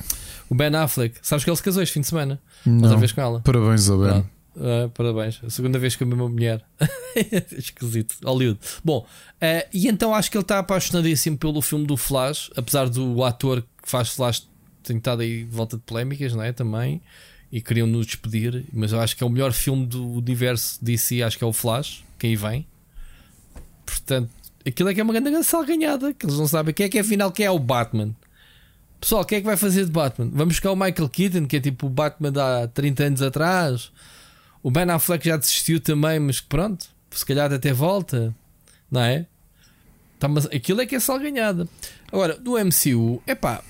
o 0.51 0.55
Ben 0.55 0.75
Affleck. 0.75 1.19
Sabes 1.23 1.45
que 1.45 1.51
ele 1.51 1.57
se 1.57 1.63
casou 1.63 1.83
este 1.83 1.93
fim 1.95 2.01
de 2.03 2.07
semana? 2.09 2.41
Outra 2.67 2.91
Não. 2.91 2.99
vez 2.99 3.13
com 3.13 3.21
ela. 3.21 3.41
Parabéns 3.41 3.89
ao 3.89 3.99
Ben. 3.99 4.09
Pronto. 4.11 4.31
Ah, 4.59 4.91
parabéns. 4.95 5.41
A 5.45 5.51
segunda 5.51 5.79
vez 5.79 5.97
que 5.97 6.03
a 6.05 6.07
mesma 6.07 6.29
mulher. 6.29 6.63
Esquisito. 7.57 8.17
Hollywood. 8.25 8.59
Bom, 8.85 9.07
ah, 9.41 9.67
e 9.73 9.89
então 9.89 10.15
acho 10.15 10.31
que 10.31 10.37
ele 10.37 10.43
está 10.45 10.59
apaixonadíssimo 10.59 11.37
pelo 11.39 11.61
filme 11.63 11.87
do 11.87 11.97
Flash, 11.97 12.51
apesar 12.57 12.89
do 12.89 13.25
ator 13.25 13.63
que 13.83 13.91
faz 13.91 14.11
Flash 14.11 14.47
ter 14.87 14.97
estado 14.97 15.23
aí 15.23 15.45
de 15.45 15.51
volta 15.51 15.77
de 15.77 15.83
polémicas, 15.83 16.33
não 16.33 16.43
é? 16.43 16.53
Também. 16.53 17.01
E 17.51 17.61
queriam 17.61 17.87
nos 17.87 18.07
despedir, 18.07 18.65
mas 18.73 18.93
eu 18.93 19.01
acho 19.01 19.17
que 19.17 19.23
é 19.23 19.27
o 19.27 19.31
melhor 19.31 19.53
filme 19.53 19.87
do 19.87 20.15
universo 20.15 20.85
DC. 20.85 21.23
Acho 21.23 21.39
que 21.39 21.45
é 21.45 21.47
o 21.47 21.53
Flash, 21.53 22.05
que 22.19 22.27
aí 22.27 22.37
vem. 22.37 22.67
Portanto, 23.85 24.31
aquilo 24.67 24.89
é 24.89 24.95
que 24.95 25.01
é 25.01 25.05
uma 25.05 25.13
grande 25.13 25.45
salganhada. 25.45 26.13
Que 26.13 26.27
eles 26.27 26.37
não 26.37 26.49
sabem 26.49 26.75
quem 26.75 26.87
é 26.87 26.89
que 26.89 26.99
é 26.99 27.01
afinal 27.01 27.31
quem 27.31 27.47
é 27.47 27.51
o 27.51 27.59
Batman. 27.59 28.15
Pessoal, 29.01 29.25
quem 29.25 29.39
é 29.39 29.41
que 29.41 29.47
vai 29.47 29.57
fazer 29.57 29.85
de 29.85 29.91
Batman? 29.91 30.31
Vamos 30.33 30.55
buscar 30.55 30.73
o 30.73 30.77
Michael 30.77 31.09
Keaton, 31.09 31.47
que 31.47 31.57
é 31.57 31.61
tipo 31.61 31.87
o 31.87 31.91
Batman 31.91 32.33
de 32.33 32.41
há 32.41 32.67
30 32.67 33.05
anos 33.05 33.23
atrás. 33.23 33.93
O 34.63 34.71
Ben 34.71 34.91
Affleck 34.91 35.25
já 35.25 35.37
desistiu 35.37 35.79
também, 35.81 36.19
mas 36.19 36.41
pronto, 36.41 36.87
se 37.11 37.25
calhar 37.25 37.53
até 37.53 37.73
volta, 37.73 38.35
não 38.91 39.01
é? 39.01 39.27
Tá, 40.19 40.29
mas 40.29 40.47
aquilo 40.47 40.81
é 40.81 40.87
que 40.87 40.97
é 40.97 41.01
salganhada. 41.01 41.69
Agora, 42.11 42.37
do 42.37 42.53
MCU, 42.53 43.23
é 43.27 43.35
pá, 43.35 43.63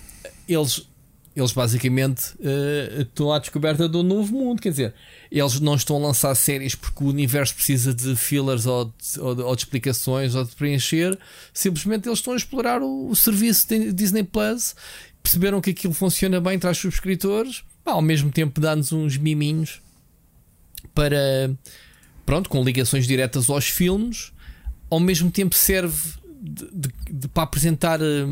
eles, 0.48 0.88
eles 1.36 1.52
basicamente 1.52 2.32
eh, 2.42 3.02
estão 3.02 3.30
à 3.30 3.38
descoberta 3.38 3.86
de 3.88 3.96
um 3.96 4.02
novo 4.02 4.32
mundo. 4.32 4.60
Quer 4.62 4.70
dizer, 4.70 4.94
eles 5.30 5.60
não 5.60 5.74
estão 5.74 5.96
a 5.96 5.98
lançar 6.08 6.34
séries 6.34 6.74
porque 6.74 7.04
o 7.04 7.08
universo 7.08 7.54
precisa 7.54 7.92
de 7.92 8.16
fillers 8.16 8.64
ou 8.64 8.86
de, 8.86 9.20
ou 9.20 9.34
de- 9.34 9.42
ou 9.42 9.54
de 9.54 9.62
explicações 9.62 10.34
ou 10.34 10.44
de 10.44 10.56
preencher. 10.56 11.16
Simplesmente 11.52 12.08
eles 12.08 12.18
estão 12.20 12.32
a 12.32 12.36
explorar 12.36 12.80
o, 12.82 13.08
o 13.10 13.14
serviço 13.14 13.66
Disney 13.92 14.22
Plus, 14.24 14.74
perceberam 15.22 15.60
que 15.60 15.70
aquilo 15.70 15.92
funciona 15.92 16.40
bem, 16.40 16.58
traz 16.58 16.78
subscritores, 16.78 17.62
pá, 17.84 17.92
ao 17.92 18.02
mesmo 18.02 18.30
tempo 18.32 18.58
dá-nos 18.60 18.90
uns 18.92 19.18
miminhos 19.18 19.82
para 20.94 21.50
pronto, 22.24 22.48
com 22.48 22.64
ligações 22.64 23.06
diretas 23.06 23.50
aos 23.50 23.66
filmes, 23.66 24.32
ao 24.90 24.98
mesmo 25.00 25.30
tempo 25.30 25.54
serve 25.54 26.14
de- 26.40 27.28
para 27.28 27.42
apresentar, 27.42 28.00
eh, 28.00 28.26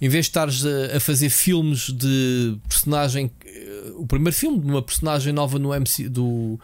em 0.00 0.08
vez 0.08 0.26
de 0.26 0.30
estares 0.30 0.64
a, 0.64 0.96
a 0.96 1.00
fazer 1.00 1.28
filmes 1.28 1.92
de 1.92 2.56
personagem, 2.68 3.30
eh, 3.44 3.92
o 3.96 4.06
primeiro 4.06 4.36
filme 4.36 4.60
de 4.60 4.66
uma 4.66 4.82
personagem 4.82 5.32
nova 5.32 5.58
no 5.58 5.74
MC, 5.74 6.08
do, 6.08 6.58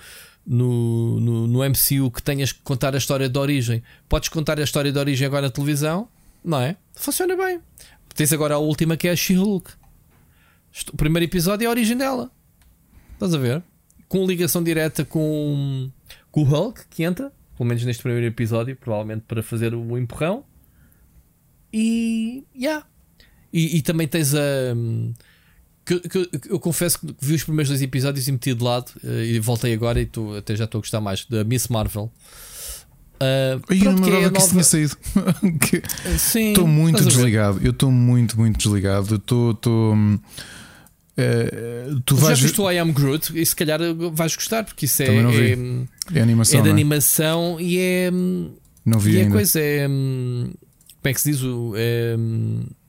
no, 0.47 1.21
no, 1.21 1.47
no 1.47 1.59
MCU 1.65 2.11
que 2.11 2.23
tenhas 2.23 2.53
que 2.53 2.61
contar 2.63 2.95
a 2.95 2.99
história 2.99 3.29
de 3.29 3.39
origem, 3.39 3.83
podes 4.09 4.29
contar 4.29 4.59
a 4.61 4.63
história 4.63 4.93
de 4.93 4.99
origem 4.99 5.27
agora 5.27 5.43
na 5.43 5.51
televisão, 5.51 6.09
não 6.45 6.61
é? 6.61 6.77
Funciona 6.95 7.37
bem. 7.37 7.61
Tens 8.15 8.33
agora 8.33 8.55
a 8.55 8.59
última 8.59 8.97
que 8.97 9.09
é 9.09 9.11
a 9.11 9.17
She-Hulk. 9.17 9.73
O 10.93 10.97
primeiro 10.97 11.25
episódio 11.25 11.65
é 11.65 11.67
a 11.67 11.71
origem 11.71 11.97
dela. 11.97 12.31
Estás 13.15 13.35
a 13.35 13.39
ver? 13.39 13.63
Com 14.09 14.25
ligação 14.27 14.63
direta 14.63 15.05
com, 15.05 15.91
com 16.31 16.43
o 16.43 16.45
Hulk, 16.45 16.83
que 16.89 17.03
entra, 17.03 17.33
pelo 17.57 17.69
menos 17.69 17.85
neste 17.85 18.03
primeiro 18.03 18.27
episódio, 18.27 18.77
provavelmente 18.77 19.23
para 19.27 19.43
fazer 19.43 19.75
o 19.75 19.99
empurrão. 19.99 20.45
E. 21.73 22.45
Yeah. 22.55 22.87
E, 23.55 23.77
e 23.77 23.83
também 23.83 24.09
tens 24.09 24.35
a. 24.35 24.39
que, 25.85 26.01
que, 26.01 26.29
eu 26.51 26.59
confesso 26.59 26.99
que 26.99 27.15
vi 27.21 27.35
os 27.35 27.45
primeiros 27.45 27.69
dois 27.69 27.81
episódios 27.81 28.27
e 28.27 28.33
meti 28.33 28.53
de 28.53 28.65
lado 28.65 28.91
uh, 29.05 29.23
e 29.23 29.39
voltei 29.39 29.73
agora 29.73 30.01
e 30.01 30.07
tô, 30.07 30.35
até 30.35 30.57
já 30.57 30.65
estou 30.65 30.81
a 30.81 30.83
gostar 30.83 31.01
mais 31.01 31.25
da 31.25 31.45
Miss 31.45 31.69
Marvel. 31.69 32.11
Uh, 33.15 33.63
eu 33.73 33.93
não 33.93 34.03
lembrava 34.03 34.31
que, 34.31 34.37
é 34.37 34.41
isso 34.41 34.51
tinha 34.51 34.65
saído. 34.65 34.97
Estou 36.51 36.67
muito 36.67 37.05
desligado. 37.05 37.61
Eu 37.63 37.71
estou 37.71 37.93
muito, 37.93 38.37
muito 38.37 38.59
desligado. 38.59 39.15
Estou. 39.15 39.53
Uh, 39.57 40.19
tu 42.05 42.17
vais 42.17 42.37
Já 42.37 42.47
viste 42.47 42.61
o 42.61 42.69
I 42.69 42.79
Am 42.79 42.91
Groot 42.91 43.41
e 43.41 43.47
se 43.47 43.55
calhar 43.55 43.79
vais 44.13 44.35
gostar, 44.35 44.65
porque 44.65 44.87
isso 44.87 45.01
é, 45.01 45.07
é, 45.07 45.57
é, 46.13 46.21
animação. 46.21 46.59
É 46.59 46.63
de 46.65 46.69
é? 46.69 46.73
animação 46.73 47.57
e 47.61 47.79
é. 47.79 48.11
Não 48.85 48.99
vi 48.99 49.13
e 49.13 49.19
ainda. 49.19 49.29
a 49.29 49.33
coisa 49.33 49.61
é. 49.61 49.87
Como 51.05 51.11
é 51.11 51.13
que 51.13 51.21
se 51.21 51.33
diz? 51.33 51.43
É, 51.77 52.17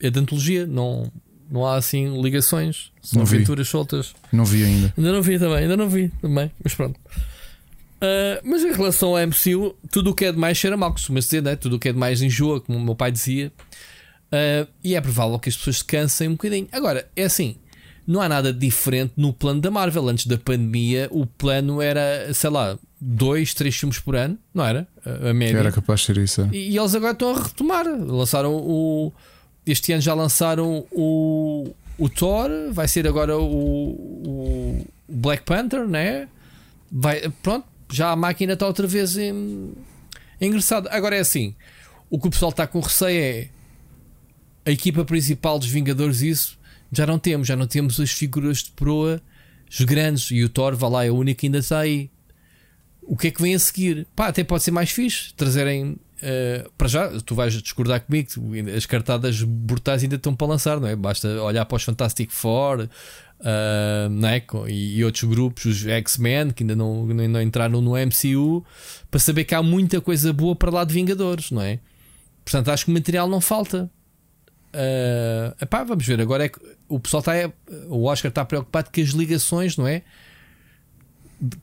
é 0.07 0.09
de 0.09 0.17
antologia, 0.17 0.65
não, 0.65 1.11
não 1.51 1.67
há 1.67 1.75
assim 1.75 2.21
ligações, 2.21 2.93
são 3.01 3.17
não 3.17 3.27
aventuras 3.27 3.67
vi. 3.67 3.71
soltas. 3.71 4.15
Não 4.31 4.45
vi 4.45 4.63
ainda. 4.63 4.93
Ainda 4.97 5.11
não 5.11 5.21
vi 5.21 5.37
também, 5.37 5.57
ainda 5.57 5.75
não 5.75 5.89
vi 5.89 6.07
também, 6.21 6.49
mas 6.63 6.73
pronto. 6.73 6.97
Uh, 6.97 8.39
mas 8.41 8.63
em 8.63 8.71
relação 8.71 9.17
ao 9.17 9.27
MCU, 9.27 9.75
tudo 9.91 10.11
o 10.11 10.15
que 10.15 10.23
é 10.23 10.31
demais 10.31 10.57
cheira 10.57 10.77
mal, 10.77 10.93
costuma 10.93 11.19
dizer, 11.19 11.43
né? 11.43 11.57
tudo 11.57 11.75
o 11.75 11.79
que 11.79 11.89
é 11.89 11.91
demais 11.91 12.21
enjoa, 12.21 12.61
como 12.61 12.77
o 12.77 12.81
meu 12.81 12.95
pai 12.95 13.11
dizia. 13.11 13.51
Uh, 14.27 14.65
e 14.81 14.95
é 14.95 15.01
provável 15.01 15.37
que 15.37 15.49
as 15.49 15.57
pessoas 15.57 15.79
se 15.79 15.83
cansem 15.83 16.29
um 16.29 16.33
bocadinho. 16.35 16.69
Agora, 16.71 17.09
é 17.17 17.25
assim: 17.25 17.57
não 18.07 18.21
há 18.21 18.29
nada 18.29 18.53
diferente 18.53 19.13
no 19.17 19.33
plano 19.33 19.59
da 19.59 19.71
Marvel. 19.71 20.07
Antes 20.07 20.27
da 20.27 20.37
pandemia, 20.37 21.07
o 21.11 21.25
plano 21.25 21.81
era, 21.81 22.31
sei 22.33 22.49
lá, 22.49 22.77
dois, 23.01 23.53
três 23.53 23.75
filmes 23.75 23.99
por 23.99 24.15
ano, 24.15 24.37
não 24.53 24.65
era? 24.65 24.87
A 25.27 25.33
média. 25.33 25.57
Era 25.57 25.71
capaz 25.71 26.01
de 26.01 26.05
ser 26.05 26.17
isso. 26.17 26.41
É. 26.41 26.49
E, 26.51 26.71
e, 26.71 26.77
eles 26.77 26.93
agora 26.93 27.13
estão 27.13 27.31
a 27.35 27.41
retomar. 27.41 27.85
Lançaram 27.87 28.55
o. 28.55 29.11
Este 29.65 29.93
ano 29.93 30.01
já 30.01 30.13
lançaram 30.13 30.85
o, 30.91 31.73
o 31.97 32.07
Thor, 32.07 32.49
vai 32.71 32.87
ser 32.87 33.07
agora 33.07 33.35
o, 33.35 33.43
o 33.43 34.85
Black 35.09 35.43
Panther, 35.43 35.87
né? 35.87 36.27
Vai, 36.91 37.27
pronto, 37.41 37.65
já 37.91 38.11
a 38.11 38.15
máquina 38.15 38.53
está 38.53 38.67
outra 38.67 38.85
vez 38.85 39.17
em, 39.17 39.71
engraçada. 40.39 40.87
Agora 40.91 41.15
é 41.15 41.19
assim: 41.19 41.55
o 42.11 42.19
que 42.19 42.27
o 42.27 42.29
pessoal 42.29 42.51
está 42.51 42.67
com 42.67 42.79
receio 42.79 43.19
é 43.19 43.49
a 44.67 44.71
equipa 44.71 45.03
principal 45.03 45.57
dos 45.57 45.67
Vingadores, 45.67 46.21
isso 46.21 46.59
já 46.91 47.05
não 47.05 47.19
temos, 47.19 47.47
já 47.47 47.55
não 47.55 47.67
temos 47.67 47.99
as 47.99 48.11
figuras 48.11 48.63
de 48.63 48.71
proa, 48.71 49.21
os 49.69 49.81
grandes, 49.81 50.29
e 50.31 50.43
o 50.43 50.49
Thor, 50.49 50.75
vá 50.75 50.87
lá, 50.87 51.05
é 51.05 51.11
o 51.11 51.15
único 51.15 51.39
que 51.39 51.47
ainda 51.47 51.59
está 51.59 51.79
aí. 51.79 52.09
O 53.01 53.15
que 53.15 53.27
é 53.27 53.31
que 53.31 53.41
vem 53.41 53.53
a 53.53 53.59
seguir? 53.59 54.07
Pá, 54.15 54.27
até 54.27 54.43
pode 54.43 54.63
ser 54.63 54.71
mais 54.71 54.89
fixe 54.89 55.33
trazerem. 55.33 55.97
Uh, 56.15 56.71
para 56.77 56.87
já, 56.87 57.09
tu 57.21 57.35
vais 57.35 57.53
discordar 57.53 58.01
comigo, 58.01 58.29
as 58.75 58.85
cartadas 58.85 59.43
brutais 59.43 60.01
ainda 60.01 60.15
estão 60.15 60.33
para 60.33 60.47
lançar, 60.47 60.79
não 60.79 60.87
é? 60.87 60.95
Basta 60.95 61.27
olhar 61.43 61.65
para 61.65 61.75
os 61.75 61.83
Fantastic 61.83 62.31
Four 62.31 62.87
uh, 63.39 64.09
não 64.09 64.29
é? 64.29 64.41
e, 64.67 64.97
e, 64.97 65.05
outros 65.05 65.23
grupos, 65.23 65.65
os 65.65 65.85
X-Men, 65.85 66.51
que 66.51 66.63
ainda 66.63 66.75
não, 66.75 67.05
não 67.05 67.41
entraram 67.41 67.81
no 67.81 67.91
MCU, 67.91 68.65
para 69.09 69.19
saber 69.19 69.43
que 69.43 69.55
há 69.55 69.61
muita 69.61 70.01
coisa 70.01 70.31
boa 70.31 70.55
para 70.55 70.71
lá 70.71 70.83
de 70.83 70.93
Vingadores, 70.93 71.51
não 71.51 71.61
é? 71.61 71.79
Portanto, 72.43 72.69
acho 72.69 72.85
que 72.85 72.91
o 72.91 72.93
material 72.93 73.27
não 73.27 73.41
falta. 73.41 73.89
Uh, 74.75 75.55
epá, 75.61 75.83
vamos 75.83 76.05
ver. 76.05 76.19
Agora 76.19 76.45
é 76.45 76.49
que 76.49 76.59
o 76.89 76.99
pessoal 76.99 77.21
está. 77.21 77.33
O 77.87 78.03
Oscar 78.03 78.29
está 78.29 78.43
preocupado 78.43 78.89
com 78.93 79.01
as 79.01 79.09
ligações, 79.09 79.77
não 79.77 79.87
é? 79.87 80.01
De, 81.39 81.57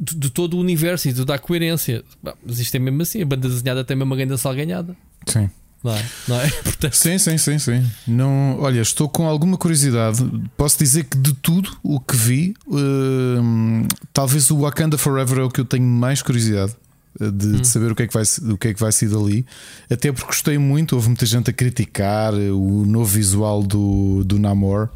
de, 0.00 0.16
de 0.16 0.30
todo 0.30 0.56
o 0.56 0.60
universo 0.60 1.08
e 1.08 1.12
de 1.12 1.18
toda 1.18 1.34
a 1.34 1.38
coerência. 1.38 2.02
Mas 2.44 2.58
isto 2.58 2.74
é 2.74 2.78
mesmo 2.78 3.02
assim. 3.02 3.20
A 3.20 3.26
banda 3.26 3.48
desenhada 3.48 3.84
tem 3.84 3.96
mesmo 3.96 4.10
uma 4.10 4.16
grande 4.16 4.38
salganhada. 4.38 4.96
Sim. 5.26 5.50
Não 5.82 5.94
é? 5.94 6.04
Não 6.26 6.40
é? 6.40 6.48
Portanto... 6.64 6.94
Sim, 6.94 7.18
sim, 7.18 7.36
sim, 7.36 7.58
sim. 7.58 7.86
Não, 8.06 8.58
olha, 8.60 8.80
estou 8.80 9.06
com 9.06 9.28
alguma 9.28 9.58
curiosidade. 9.58 10.18
Posso 10.56 10.78
dizer 10.78 11.04
que 11.04 11.18
de 11.18 11.34
tudo 11.34 11.76
o 11.82 12.00
que 12.00 12.16
vi, 12.16 12.54
uh, 12.66 13.86
talvez 14.10 14.50
o 14.50 14.60
Wakanda 14.60 14.96
Forever 14.96 15.40
é 15.40 15.42
o 15.42 15.50
que 15.50 15.60
eu 15.60 15.64
tenho 15.66 15.84
mais 15.84 16.22
curiosidade 16.22 16.74
de, 17.18 17.46
hum. 17.46 17.60
de, 17.60 17.66
saber 17.66 17.92
o 17.92 17.94
que, 17.94 18.04
é 18.04 18.06
que 18.06 18.14
vai, 18.14 18.24
o 18.50 18.58
que 18.58 18.68
é 18.68 18.74
que 18.74 18.80
vai 18.80 18.92
ser 18.92 19.08
dali. 19.08 19.46
Até 19.90 20.12
porque 20.12 20.26
gostei 20.26 20.58
muito, 20.58 20.94
houve 20.94 21.08
muita 21.08 21.26
gente 21.26 21.50
a 21.50 21.52
criticar 21.52 22.34
o 22.34 22.84
novo 22.84 23.06
visual 23.06 23.62
do, 23.62 24.22
do 24.24 24.38
Namor 24.38 24.90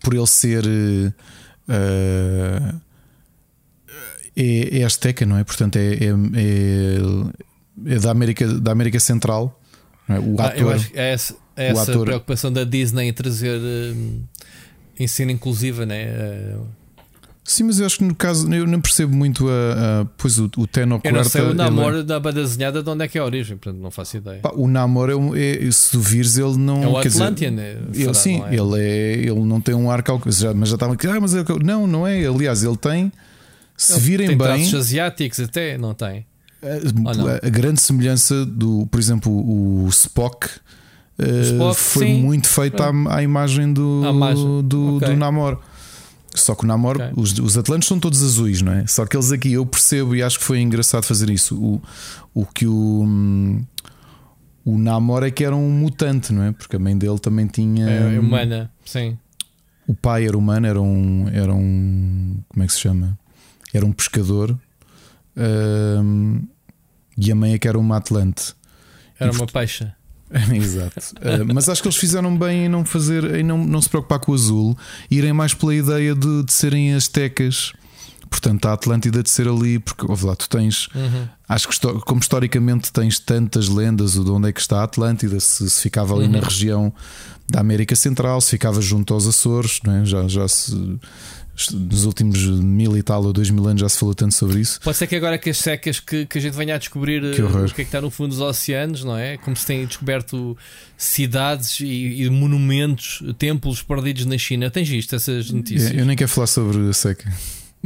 por 0.00 0.14
ele 0.14 0.26
ser. 0.26 0.64
Uh, 0.66 1.12
é, 4.36 4.80
é 4.80 4.84
Azteca, 4.84 5.24
não 5.24 5.38
é? 5.38 5.44
Portanto, 5.44 5.76
é, 5.76 5.94
é, 5.94 6.08
é, 6.34 7.94
é 7.94 7.98
da, 7.98 8.10
América, 8.10 8.46
da 8.46 8.72
América 8.72 9.00
Central. 9.00 9.58
É? 10.08 10.20
O 10.20 10.40
ator, 10.40 10.74
ah, 10.74 10.78
que 10.78 10.98
é 10.98 11.12
essa, 11.12 11.34
é 11.56 11.68
essa 11.68 11.90
ator, 11.90 12.04
preocupação 12.04 12.52
da 12.52 12.62
Disney 12.62 13.08
em 13.08 13.12
trazer 13.12 13.58
um, 13.58 14.22
ensino 15.00 15.30
inclusiva, 15.30 15.86
né? 15.86 16.54
Uh, 16.54 16.66
Sim, 17.46 17.62
mas 17.62 17.78
eu 17.78 17.86
acho 17.86 17.98
que 17.98 18.04
no 18.04 18.14
caso 18.14 18.52
eu 18.52 18.66
não 18.66 18.80
percebo 18.80 19.14
muito 19.14 19.48
a, 19.48 20.00
a 20.00 20.04
pois 20.18 20.36
o, 20.36 20.50
o 20.56 20.66
Tenno 20.66 21.00
Eu 21.04 21.12
não 21.12 21.22
sei 21.22 21.42
o 21.42 21.54
namoro 21.54 22.00
é... 22.00 22.02
da 22.02 22.18
banda 22.18 22.42
desenhada 22.42 22.82
de 22.82 22.90
onde 22.90 23.04
é 23.04 23.08
que 23.08 23.16
é 23.16 23.20
a 23.20 23.24
origem, 23.24 23.56
portanto 23.56 23.80
não 23.80 23.90
faço 23.92 24.16
ideia. 24.16 24.40
Pá, 24.40 24.50
o 24.52 24.66
namoro 24.66 25.36
é, 25.36 25.64
é, 25.64 25.70
se 25.70 25.92
tu 25.92 26.00
vires, 26.00 26.36
ele 26.36 26.56
não. 26.56 26.82
É 26.82 26.88
o 26.88 26.98
Atlantean, 26.98 27.52
né? 27.52 27.76
ele, 27.94 28.14
sim, 28.14 28.42
é? 28.42 28.56
ele 28.56 28.80
é 28.80 29.12
ele 29.18 29.44
não 29.44 29.60
tem 29.60 29.76
um 29.76 29.88
arco, 29.88 30.20
mas 30.56 30.68
já 30.68 30.74
estava 30.74 30.94
aqui, 30.94 31.06
ah, 31.06 31.20
mas 31.20 31.36
é, 31.36 31.44
não, 31.62 31.86
não 31.86 32.04
é. 32.04 32.26
Aliás, 32.26 32.64
ele 32.64 32.76
tem. 32.76 33.12
Se 33.76 33.92
ele 33.92 34.00
virem 34.00 34.26
tem 34.26 34.36
bem. 34.36 34.74
asiáticos 34.74 35.38
até, 35.38 35.78
não 35.78 35.94
tem. 35.94 36.26
A, 36.62 37.46
a, 37.46 37.50
grande 37.50 37.80
semelhança 37.80 38.44
do, 38.44 38.88
por 38.90 38.98
exemplo, 38.98 39.32
o 39.32 39.86
Spock. 39.88 40.48
Spock 41.44 41.78
foi 41.78 42.06
sim. 42.06 42.22
muito 42.22 42.48
feita 42.48 42.86
à, 42.86 43.16
à, 43.16 43.22
imagem 43.22 43.72
do, 43.72 44.02
imagem. 44.04 44.62
do, 44.64 44.96
okay. 44.96 45.10
do 45.10 45.16
Namor. 45.16 45.60
Só 46.36 46.54
que 46.54 46.64
o 46.64 46.66
Namor, 46.66 46.96
okay. 46.96 47.10
os, 47.16 47.38
os 47.38 47.56
Atlantes 47.56 47.88
são 47.88 47.98
todos 47.98 48.22
azuis, 48.22 48.62
não 48.62 48.72
é? 48.72 48.86
Só 48.86 49.06
que 49.06 49.16
eles 49.16 49.32
aqui 49.32 49.52
eu 49.52 49.64
percebo 49.64 50.14
e 50.14 50.22
acho 50.22 50.38
que 50.38 50.44
foi 50.44 50.60
engraçado 50.60 51.04
fazer 51.04 51.30
isso. 51.30 51.56
O, 51.56 51.82
o 52.34 52.46
que 52.46 52.66
o, 52.66 53.04
o 54.64 54.78
Namor 54.78 55.22
é 55.22 55.30
que 55.30 55.44
era 55.44 55.54
um 55.56 55.70
mutante, 55.70 56.32
não 56.32 56.42
é? 56.42 56.52
Porque 56.52 56.76
a 56.76 56.78
mãe 56.78 56.96
dele 56.96 57.18
também 57.18 57.46
tinha. 57.46 57.88
É, 57.88 58.16
é 58.16 58.20
humana, 58.20 58.70
sim. 58.84 59.18
O 59.86 59.94
pai 59.94 60.26
era 60.26 60.36
humano, 60.36 60.66
era 60.66 60.80
um. 60.80 61.28
Era 61.32 61.54
um 61.54 62.38
como 62.48 62.64
é 62.64 62.66
que 62.66 62.72
se 62.72 62.80
chama? 62.80 63.18
Era 63.72 63.86
um 63.86 63.92
pescador. 63.92 64.58
Um, 65.36 66.42
e 67.16 67.30
a 67.30 67.34
mãe 67.34 67.54
é 67.54 67.58
que 67.58 67.68
era 67.68 67.78
uma 67.78 67.96
Atlante. 67.96 68.54
Era 69.18 69.32
e, 69.32 69.36
uma 69.36 69.46
peixe. 69.46 69.90
Exato. 70.54 70.98
Uh, 71.16 71.54
mas 71.54 71.68
acho 71.68 71.80
que 71.80 71.88
eles 71.88 71.96
fizeram 71.96 72.36
bem 72.36 72.66
em 72.66 72.68
não 72.68 72.84
fazer, 72.84 73.36
em 73.36 73.42
não, 73.42 73.58
não 73.58 73.80
se 73.80 73.88
preocupar 73.88 74.18
com 74.18 74.32
o 74.32 74.34
azul, 74.34 74.76
irem 75.10 75.32
mais 75.32 75.54
pela 75.54 75.74
ideia 75.74 76.14
de, 76.14 76.42
de 76.42 76.52
serem 76.52 76.94
astecas. 76.94 77.72
Portanto, 78.28 78.66
a 78.66 78.72
Atlântida 78.72 79.22
de 79.22 79.30
ser 79.30 79.46
ali, 79.46 79.78
porque 79.78 80.04
ouve 80.04 80.26
lá, 80.26 80.34
tu 80.34 80.48
tens, 80.48 80.88
uhum. 80.94 81.28
acho 81.48 81.68
que 81.68 81.78
como 82.00 82.20
historicamente 82.20 82.92
tens 82.92 83.20
tantas 83.20 83.68
lendas 83.68 84.12
de 84.12 84.30
onde 84.30 84.48
é 84.48 84.52
que 84.52 84.60
está 84.60 84.80
a 84.80 84.82
Atlântida, 84.82 85.38
se, 85.38 85.70
se 85.70 85.80
ficava 85.80 86.12
ali 86.12 86.24
uhum. 86.24 86.32
na 86.32 86.40
região 86.40 86.92
da 87.48 87.60
América 87.60 87.94
Central, 87.94 88.40
se 88.40 88.50
ficava 88.50 88.82
junto 88.82 89.14
aos 89.14 89.28
Açores, 89.28 89.78
não 89.84 89.94
é? 89.94 90.04
já, 90.04 90.26
já 90.26 90.48
se 90.48 90.98
nos 91.72 92.04
últimos 92.04 92.38
mil 92.60 92.96
e 92.96 93.02
tal 93.02 93.24
ou 93.24 93.32
dois 93.32 93.50
mil 93.50 93.66
anos 93.66 93.80
já 93.80 93.88
se 93.88 93.98
falou 93.98 94.14
tanto 94.14 94.34
sobre 94.34 94.60
isso. 94.60 94.80
Pode 94.80 94.96
ser 94.96 95.06
que 95.06 95.16
agora 95.16 95.38
que 95.38 95.50
as 95.50 95.58
secas 95.58 96.00
que, 96.00 96.26
que 96.26 96.38
a 96.38 96.40
gente 96.40 96.54
venha 96.54 96.74
a 96.74 96.78
descobrir 96.78 97.34
que 97.34 97.42
o 97.42 97.66
que 97.66 97.72
é 97.72 97.74
que 97.74 97.82
está 97.82 98.00
no 98.00 98.10
fundo 98.10 98.30
dos 98.30 98.40
oceanos, 98.40 99.04
não 99.04 99.16
é? 99.16 99.36
Como 99.38 99.56
se 99.56 99.66
tem 99.66 99.86
descoberto 99.86 100.56
cidades 100.96 101.80
e, 101.80 102.22
e 102.22 102.30
monumentos, 102.30 103.22
templos 103.38 103.82
perdidos 103.82 104.26
na 104.26 104.38
China. 104.38 104.70
Tens 104.70 104.88
visto 104.88 105.14
essas 105.14 105.50
notícias? 105.50 105.92
Eu 105.94 106.04
nem 106.04 106.16
quero 106.16 106.30
falar 106.30 106.46
sobre 106.46 106.88
a 106.88 106.92
seca. 106.92 107.32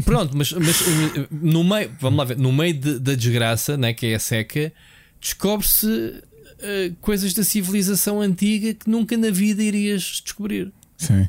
Pronto, 0.04 0.36
mas, 0.36 0.52
mas 0.52 0.82
no 1.30 1.62
meio, 1.62 1.90
vamos 2.00 2.18
lá 2.18 2.24
ver, 2.24 2.38
no 2.38 2.52
meio 2.52 2.74
de, 2.74 2.98
da 2.98 3.14
desgraça, 3.14 3.76
né, 3.76 3.92
que 3.92 4.06
é 4.06 4.14
a 4.14 4.18
seca, 4.18 4.72
descobre-se 5.20 5.86
uh, 5.86 6.94
coisas 7.00 7.34
da 7.34 7.44
civilização 7.44 8.20
antiga 8.20 8.72
que 8.72 8.88
nunca 8.88 9.16
na 9.16 9.30
vida 9.30 9.62
irias 9.62 10.22
descobrir. 10.24 10.72
Sim. 10.96 11.28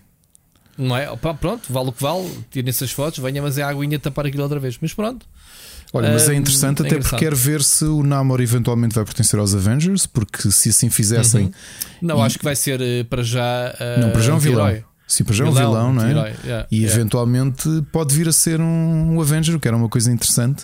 Não 0.81 0.97
é? 0.97 1.09
Opa, 1.09 1.33
pronto, 1.33 1.71
vale 1.71 1.89
o 1.89 1.91
que 1.91 2.01
vale, 2.01 2.27
tirem 2.49 2.69
essas 2.69 2.91
fotos, 2.91 3.19
venha, 3.19 3.41
mas 3.41 3.57
é 3.57 3.63
a 3.63 3.69
aguinha 3.69 3.99
tapar 3.99 4.25
aquilo 4.25 4.43
outra 4.43 4.59
vez. 4.59 4.77
Mas 4.81 4.93
pronto. 4.93 5.25
Olha, 5.93 6.11
mas 6.11 6.27
é 6.27 6.35
interessante, 6.35 6.81
é 6.83 6.87
até 6.87 6.97
porque 6.97 7.17
quero 7.17 7.35
ver 7.35 7.61
se 7.61 7.83
o 7.83 8.01
Namor 8.01 8.39
eventualmente 8.41 8.95
vai 8.95 9.03
pertencer 9.03 9.39
aos 9.39 9.53
Avengers, 9.53 10.05
porque 10.05 10.49
se 10.49 10.69
assim 10.69 10.89
fizessem. 10.89 11.45
Uhum. 11.45 11.51
Não, 12.01 12.19
e... 12.19 12.21
acho 12.21 12.39
que 12.39 12.45
vai 12.45 12.55
ser 12.55 12.81
eh, 12.81 13.03
para 13.03 13.21
já. 13.21 13.75
Uh, 13.75 14.01
não, 14.01 14.11
para 14.11 14.21
já 14.21 14.31
é 14.31 14.35
um 14.35 14.39
vilão. 14.39 14.69
Herói. 14.69 14.83
Sim, 15.05 15.23
para 15.25 15.35
já 15.35 15.45
é 15.45 15.49
um 15.49 15.51
vilão, 15.51 15.93
não 15.93 16.03
é? 16.03 16.11
Yeah, 16.11 16.67
e 16.71 16.77
yeah. 16.77 16.95
eventualmente 16.95 17.69
pode 17.91 18.15
vir 18.15 18.29
a 18.29 18.31
ser 18.31 18.61
um, 18.61 19.15
um 19.15 19.21
Avenger, 19.21 19.59
que 19.59 19.67
era 19.67 19.75
uma 19.75 19.89
coisa 19.89 20.11
interessante. 20.11 20.63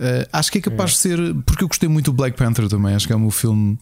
Uh, 0.00 0.26
acho 0.32 0.50
que 0.50 0.58
é 0.58 0.60
capaz 0.60 1.00
yeah. 1.02 1.22
de 1.22 1.28
ser. 1.28 1.42
Porque 1.46 1.62
eu 1.62 1.68
gostei 1.68 1.88
muito 1.88 2.06
do 2.06 2.12
Black 2.12 2.36
Panther 2.36 2.68
também. 2.68 2.94
Acho 2.94 3.06
que 3.06 3.12
é 3.12 3.16
meu 3.16 3.30
filme. 3.30 3.78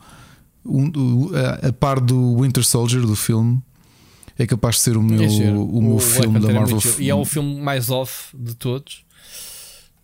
Um, 0.66 1.30
a, 1.34 1.68
a 1.68 1.72
par 1.72 1.98
do 1.98 2.40
Winter 2.40 2.64
Soldier, 2.64 3.02
do 3.02 3.16
filme 3.16 3.62
é 4.38 4.46
capaz 4.46 4.76
de 4.76 4.82
ser 4.82 4.96
o 4.96 5.02
meu, 5.02 5.22
o, 5.22 5.78
o 5.78 5.82
meu 5.82 5.98
filme 5.98 6.40
da 6.40 6.52
Marvel. 6.52 6.78
E 6.98 7.08
é 7.08 7.14
o 7.14 7.24
filme 7.24 7.60
mais 7.60 7.90
off 7.90 8.36
de 8.36 8.54
todos. 8.54 9.04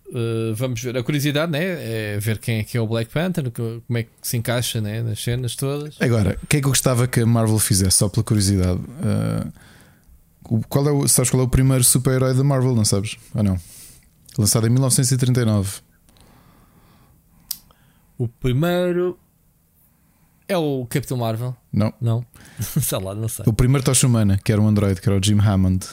uh, 0.07 0.55
vamos 0.55 0.81
ver. 0.81 0.95
A 0.95 1.03
curiosidade 1.03 1.51
né, 1.51 1.63
é 2.13 2.19
ver 2.19 2.37
quem 2.37 2.59
é 2.59 2.63
que 2.63 2.77
é 2.77 2.81
o 2.81 2.87
Black 2.87 3.11
Panther, 3.11 3.51
como 3.51 3.97
é 3.97 4.03
que 4.03 4.09
se 4.21 4.37
encaixa 4.37 4.79
né, 4.79 5.01
nas 5.01 5.21
cenas 5.21 5.55
todas. 5.55 5.95
Agora, 5.99 6.37
o 6.41 6.47
que 6.47 6.57
é 6.57 6.59
que 6.61 6.65
eu 6.65 6.69
gostava 6.69 7.07
que 7.07 7.19
a 7.19 7.25
Marvel 7.25 7.59
fizesse, 7.59 7.97
só 7.97 8.07
pela 8.07 8.23
curiosidade? 8.23 8.79
Uh, 8.79 9.51
qual 10.67 10.87
é 10.87 10.91
o, 10.91 11.07
sabes 11.07 11.29
qual 11.29 11.43
é 11.43 11.45
o 11.45 11.49
primeiro 11.49 11.83
super-herói 11.83 12.33
da 12.33 12.43
Marvel? 12.43 12.75
Não 12.75 12.85
sabes? 12.85 13.17
Ou 13.33 13.43
não? 13.43 13.57
Lançado 14.37 14.65
em 14.65 14.69
1939. 14.69 15.81
O 18.17 18.27
primeiro 18.27 19.17
é 20.51 20.57
o 20.57 20.85
Capitão 20.89 21.17
Marvel? 21.17 21.55
Não. 21.71 21.93
Não. 22.01 22.25
sei 22.59 22.99
lá, 22.99 23.15
não 23.15 23.27
sei. 23.27 23.45
O 23.47 23.53
primeiro 23.53 23.83
Tocha 23.83 24.05
Humana, 24.05 24.39
que 24.43 24.51
era 24.51 24.61
um 24.61 24.67
android, 24.67 24.99
que 24.99 25.07
era 25.07 25.17
o 25.17 25.23
Jim 25.23 25.39
Hammond. 25.39 25.85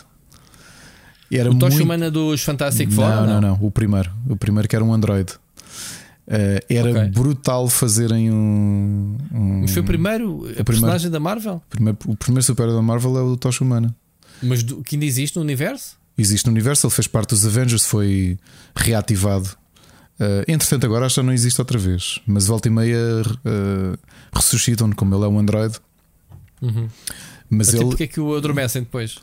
E 1.30 1.38
era 1.38 1.50
o 1.50 1.58
Tocha 1.58 1.76
muito... 1.76 1.84
Humana 1.84 2.10
dos 2.10 2.42
Fantastic 2.42 2.90
Four? 2.90 3.08
Não, 3.08 3.26
não, 3.26 3.40
não, 3.40 3.58
O 3.60 3.70
primeiro. 3.70 4.10
O 4.28 4.36
primeiro 4.36 4.68
que 4.68 4.74
era 4.74 4.84
um 4.84 4.92
android. 4.92 5.32
Uh, 6.26 6.60
era 6.68 6.90
okay. 6.90 7.08
brutal 7.08 7.68
fazerem 7.68 8.30
um, 8.30 9.16
um. 9.32 9.60
Mas 9.62 9.70
foi 9.70 9.80
o 9.80 9.84
primeiro 9.84 10.46
o 10.46 10.64
personagem 10.64 11.10
da 11.10 11.18
Marvel? 11.18 11.54
O 11.54 11.70
primeiro, 11.70 11.98
o 12.06 12.16
primeiro 12.16 12.42
super 12.42 12.66
da 12.66 12.82
Marvel 12.82 13.16
é 13.16 13.22
o 13.22 13.36
Tocha 13.36 13.64
Humana. 13.64 13.94
Mas 14.42 14.62
do, 14.62 14.82
que 14.82 14.96
ainda 14.96 15.06
existe 15.06 15.36
no 15.36 15.42
universo? 15.42 15.96
Existe 16.18 16.44
no 16.44 16.52
universo, 16.52 16.86
ele 16.86 16.94
fez 16.94 17.06
parte 17.06 17.30
dos 17.30 17.46
Avengers, 17.46 17.86
foi 17.86 18.38
reativado 18.76 19.56
Uh, 20.20 20.42
entretanto, 20.48 20.84
agora 20.84 21.06
acho 21.06 21.14
que 21.14 21.20
já 21.20 21.26
não 21.26 21.32
existe 21.32 21.60
outra 21.60 21.78
vez, 21.78 22.20
mas 22.26 22.46
volta 22.46 22.68
e 22.68 22.70
meia 22.70 22.98
uh, 22.98 23.98
ressuscitam 24.32 24.90
como 24.92 25.14
ele 25.14 25.24
é 25.24 25.28
um 25.28 25.38
Android. 25.38 25.74
Uhum. 26.60 26.88
Mas 27.48 27.68
Até 27.68 27.78
ele. 27.78 27.86
Porque 27.86 28.02
é 28.04 28.06
que 28.06 28.20
o 28.20 28.34
adormecem 28.34 28.82
depois? 28.82 29.18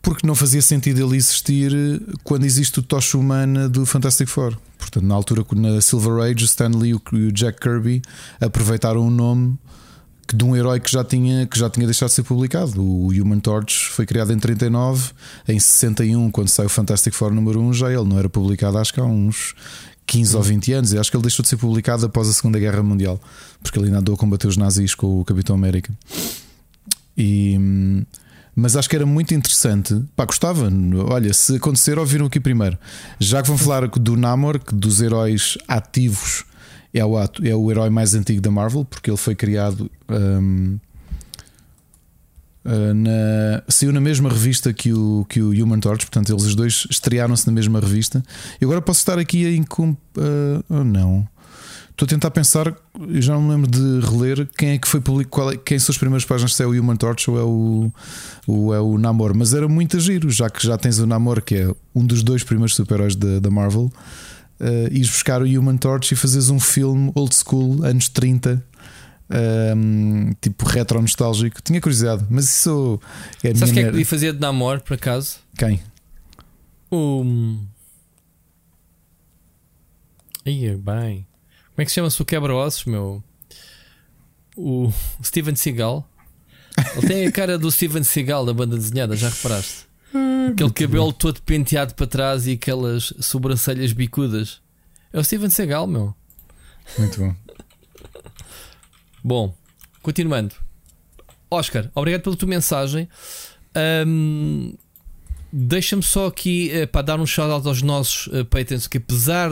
Porque 0.00 0.26
não 0.26 0.34
fazia 0.34 0.62
sentido 0.62 1.04
ele 1.04 1.16
existir 1.16 1.72
quando 2.24 2.44
existe 2.44 2.78
o 2.78 2.82
Tocha 2.82 3.18
Humana 3.18 3.68
do 3.68 3.84
Fantastic 3.84 4.28
Four. 4.28 4.56
Portanto, 4.78 5.04
na 5.04 5.14
altura, 5.14 5.44
na 5.56 5.80
Silver 5.80 6.22
Age, 6.22 6.44
o 6.44 6.46
Stan 6.46 6.68
Lee 6.68 6.94
e 7.12 7.16
o 7.16 7.32
Jack 7.32 7.60
Kirby 7.60 8.00
aproveitaram 8.40 9.06
o 9.06 9.10
nome 9.10 9.58
de 10.34 10.44
um 10.44 10.56
herói 10.56 10.80
que 10.80 10.90
já 10.90 11.04
tinha, 11.04 11.46
que 11.46 11.58
já 11.58 11.68
tinha 11.68 11.86
deixado 11.86 12.08
de 12.08 12.14
ser 12.14 12.22
publicado. 12.22 12.80
O 12.80 13.08
Human 13.08 13.40
Torch 13.40 13.90
foi 13.90 14.06
criado 14.06 14.32
em 14.32 14.38
39, 14.38 15.10
em 15.48 15.58
61, 15.58 16.30
quando 16.30 16.48
saiu 16.48 16.66
o 16.66 16.70
Fantastic 16.70 17.12
Four 17.12 17.32
número 17.32 17.60
1, 17.60 17.74
já 17.74 17.92
ele 17.92 18.04
não 18.04 18.18
era 18.18 18.28
publicado, 18.28 18.78
acho 18.78 18.94
que 18.94 19.00
há 19.00 19.04
uns 19.04 19.54
15 20.10 20.36
ou 20.36 20.42
20 20.42 20.72
anos. 20.72 20.92
Eu 20.92 21.00
acho 21.00 21.08
que 21.08 21.16
ele 21.16 21.22
deixou 21.22 21.42
de 21.44 21.48
ser 21.48 21.56
publicado 21.56 22.04
após 22.04 22.28
a 22.28 22.32
Segunda 22.32 22.58
Guerra 22.58 22.82
Mundial, 22.82 23.20
porque 23.62 23.78
ele 23.78 23.86
ainda 23.86 24.00
andou 24.00 24.16
a 24.16 24.18
combater 24.18 24.48
os 24.48 24.56
nazis 24.56 24.92
com 24.92 25.20
o 25.20 25.24
Capitão 25.24 25.54
América. 25.54 25.92
E, 27.16 27.56
mas 28.54 28.74
acho 28.74 28.90
que 28.90 28.96
era 28.96 29.06
muito 29.06 29.32
interessante. 29.32 30.02
Pá, 30.16 30.24
gostava. 30.24 30.68
Olha, 31.08 31.32
se 31.32 31.56
acontecer, 31.56 31.96
ouviram 31.96 32.26
aqui 32.26 32.40
primeiro. 32.40 32.76
Já 33.20 33.40
que 33.40 33.46
vão 33.46 33.56
falar 33.56 33.86
do 33.86 34.16
Namor, 34.16 34.60
dos 34.72 35.00
heróis 35.00 35.56
ativos 35.68 36.44
é 36.92 37.04
o, 37.04 37.16
é 37.20 37.54
o 37.54 37.70
herói 37.70 37.88
mais 37.88 38.12
antigo 38.12 38.40
da 38.40 38.50
Marvel, 38.50 38.84
porque 38.84 39.10
ele 39.10 39.16
foi 39.16 39.36
criado. 39.36 39.88
Um, 40.08 40.76
Uh, 40.76 40.89
na, 42.64 43.62
saiu 43.68 43.92
na 43.92 44.00
mesma 44.00 44.28
revista 44.28 44.72
que 44.72 44.92
o, 44.92 45.24
que 45.28 45.40
o 45.40 45.50
Human 45.50 45.80
Torch, 45.80 46.04
portanto, 46.06 46.30
eles 46.32 46.44
os 46.44 46.54
dois 46.54 46.86
estrearam-se 46.90 47.46
na 47.46 47.52
mesma 47.52 47.80
revista. 47.80 48.22
E 48.60 48.64
agora 48.64 48.82
posso 48.82 49.00
estar 49.00 49.18
aqui 49.18 49.46
a 49.46 49.52
incum... 49.52 49.96
Uh, 50.16 50.64
oh, 50.68 50.84
não. 50.84 51.26
Estou 52.00 52.06
a 52.06 52.08
tentar 52.08 52.30
pensar, 52.30 52.74
eu 53.08 53.20
já 53.20 53.34
não 53.34 53.42
me 53.42 53.50
lembro 53.50 53.70
de 53.70 54.06
reler 54.06 54.48
quem 54.56 54.70
é 54.70 54.78
que 54.78 54.88
foi 54.88 55.02
publicado, 55.02 55.52
é, 55.52 55.56
quem 55.58 55.78
são 55.78 55.92
as 55.92 55.98
primeiras 55.98 56.24
páginas, 56.24 56.54
se 56.54 56.62
é 56.62 56.66
o 56.66 56.70
Human 56.70 56.96
Torch 56.96 57.30
ou 57.30 57.38
é 57.38 57.42
o, 57.42 58.74
é 58.74 58.80
o 58.80 58.96
Namor, 58.96 59.36
mas 59.36 59.52
era 59.52 59.68
muito 59.68 60.00
giro, 60.00 60.30
já 60.30 60.48
que 60.48 60.66
já 60.66 60.78
tens 60.78 60.98
o 60.98 61.06
Namor, 61.06 61.42
que 61.42 61.56
é 61.56 61.74
um 61.94 62.02
dos 62.02 62.22
dois 62.22 62.42
primeiros 62.42 62.74
super-heróis 62.74 63.14
da, 63.14 63.38
da 63.38 63.50
Marvel, 63.50 63.92
uh, 64.60 64.88
ires 64.90 65.10
buscar 65.10 65.42
o 65.42 65.44
Human 65.44 65.76
Torch 65.76 66.14
e 66.14 66.16
fazes 66.16 66.48
um 66.48 66.58
filme 66.58 67.12
old 67.14 67.34
school, 67.34 67.84
anos 67.84 68.08
30, 68.08 68.64
um, 69.30 70.32
tipo 70.40 70.66
retro 70.66 71.00
nostálgico. 71.00 71.62
Tinha 71.62 71.80
curiosidade, 71.80 72.26
mas 72.28 72.44
isso 72.44 73.00
é 73.42 73.54
Sabes 73.54 73.72
quem 73.72 73.82
é 73.82 73.86
que 73.86 73.90
podia 73.92 74.06
fazer 74.06 74.32
de 74.32 74.40
namoro, 74.40 74.80
por 74.80 74.94
acaso? 74.94 75.38
Quem? 75.56 75.80
O. 76.90 77.24
Ia 80.44 80.76
bem. 80.76 81.26
Como 81.74 81.82
é 81.82 81.84
que 81.84 81.90
se 81.90 81.94
chama-se 81.94 82.20
o 82.20 82.24
quebra-ossos, 82.24 82.84
meu? 82.84 83.22
O 84.56 84.92
Steven 85.22 85.54
Seagal. 85.54 86.08
Ele 86.96 87.06
tem 87.06 87.26
a 87.26 87.32
cara 87.32 87.58
do 87.58 87.70
Steven 87.70 88.02
Seagal 88.02 88.44
da 88.44 88.52
banda 88.52 88.76
desenhada, 88.76 89.16
já 89.16 89.28
reparaste? 89.28 89.86
Aquele 90.52 90.70
cabelo 90.72 91.12
todo 91.12 91.40
penteado 91.42 91.94
para 91.94 92.06
trás 92.06 92.46
e 92.46 92.52
aquelas 92.52 93.12
sobrancelhas 93.20 93.92
bicudas. 93.92 94.60
É 95.12 95.18
o 95.18 95.24
Steven 95.24 95.50
Seagal, 95.50 95.86
meu. 95.86 96.14
Muito 96.98 97.20
bom. 97.20 97.34
Bom, 99.22 99.54
continuando. 100.02 100.54
Oscar, 101.50 101.90
obrigado 101.94 102.22
pela 102.22 102.36
tua 102.36 102.48
mensagem. 102.48 103.08
Um, 104.06 104.74
Deixa-me 105.52 106.02
só 106.02 106.28
aqui 106.28 106.70
uh, 106.72 106.86
para 106.86 107.02
dar 107.02 107.20
um 107.20 107.26
shout-out 107.26 107.66
aos 107.66 107.82
nossos 107.82 108.28
uh, 108.28 108.44
patrons, 108.44 108.86
que 108.86 108.98
apesar 108.98 109.50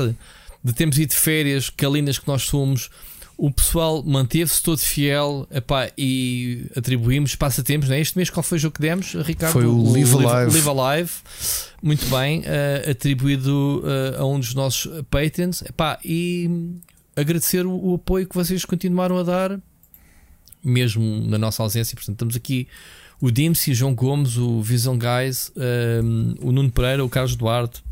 de 0.63 0.73
termos 0.73 0.97
ido 0.97 1.11
de 1.11 1.17
férias, 1.17 1.71
calinas 1.71 2.19
que 2.19 2.29
nós 2.29 2.43
somos, 2.43 2.89
o 3.37 3.51
pessoal 3.51 4.03
manteve-se 4.05 4.63
todo 4.63 4.79
fiel 4.79 5.47
epá, 5.51 5.91
e 5.99 6.67
atribuímos 6.77 7.35
passatempos. 7.35 7.89
Né? 7.89 8.01
Este 8.01 8.17
mês, 8.17 8.31
qual 8.31 8.45
foi 8.45 8.59
o 8.59 8.61
jogo 8.61 8.77
que 8.77 8.81
demos, 8.81 9.15
Ricardo? 9.15 9.53
Foi 9.53 9.65
o, 9.65 9.75
o 9.75 9.93
Live, 9.93 10.15
Alive. 10.15 10.53
Live 10.53 10.69
Alive. 10.69 11.11
Muito 11.83 12.07
bem, 12.07 12.41
uh, 12.41 12.91
atribuído 12.91 13.83
uh, 13.85 14.23
a 14.23 14.27
um 14.27 14.39
dos 14.39 14.55
nossos 14.55 15.03
patrons. 15.11 15.63
Epá, 15.63 15.99
e 16.05 16.79
agradecer 17.21 17.67
o, 17.67 17.73
o, 17.73 17.95
apoio 17.95 18.27
que 18.27 18.35
vocês 18.35 18.65
continuaram 18.65 19.19
a 19.19 19.23
dar, 19.23 19.61
mesmo 20.65 21.21
na 21.27 21.39
nossa 21.39 21.63
ausência. 21.63 21.95
Portanto, 21.95 22.15
estamos 22.15 22.37
aqui 22.37 22.69
o 23.21 23.27
o 23.27 23.75
João 23.75 23.95
Gomes, 23.95 24.37
o 24.37 24.63
Vision 24.63 24.97
Guys, 24.97 25.53
um, 26.05 26.35
o 26.41 26.53
Nuno 26.53 26.71
Pereira, 26.71 27.05
o 27.05 27.09
Carlos 27.09 27.35
Duarte, 27.35 27.83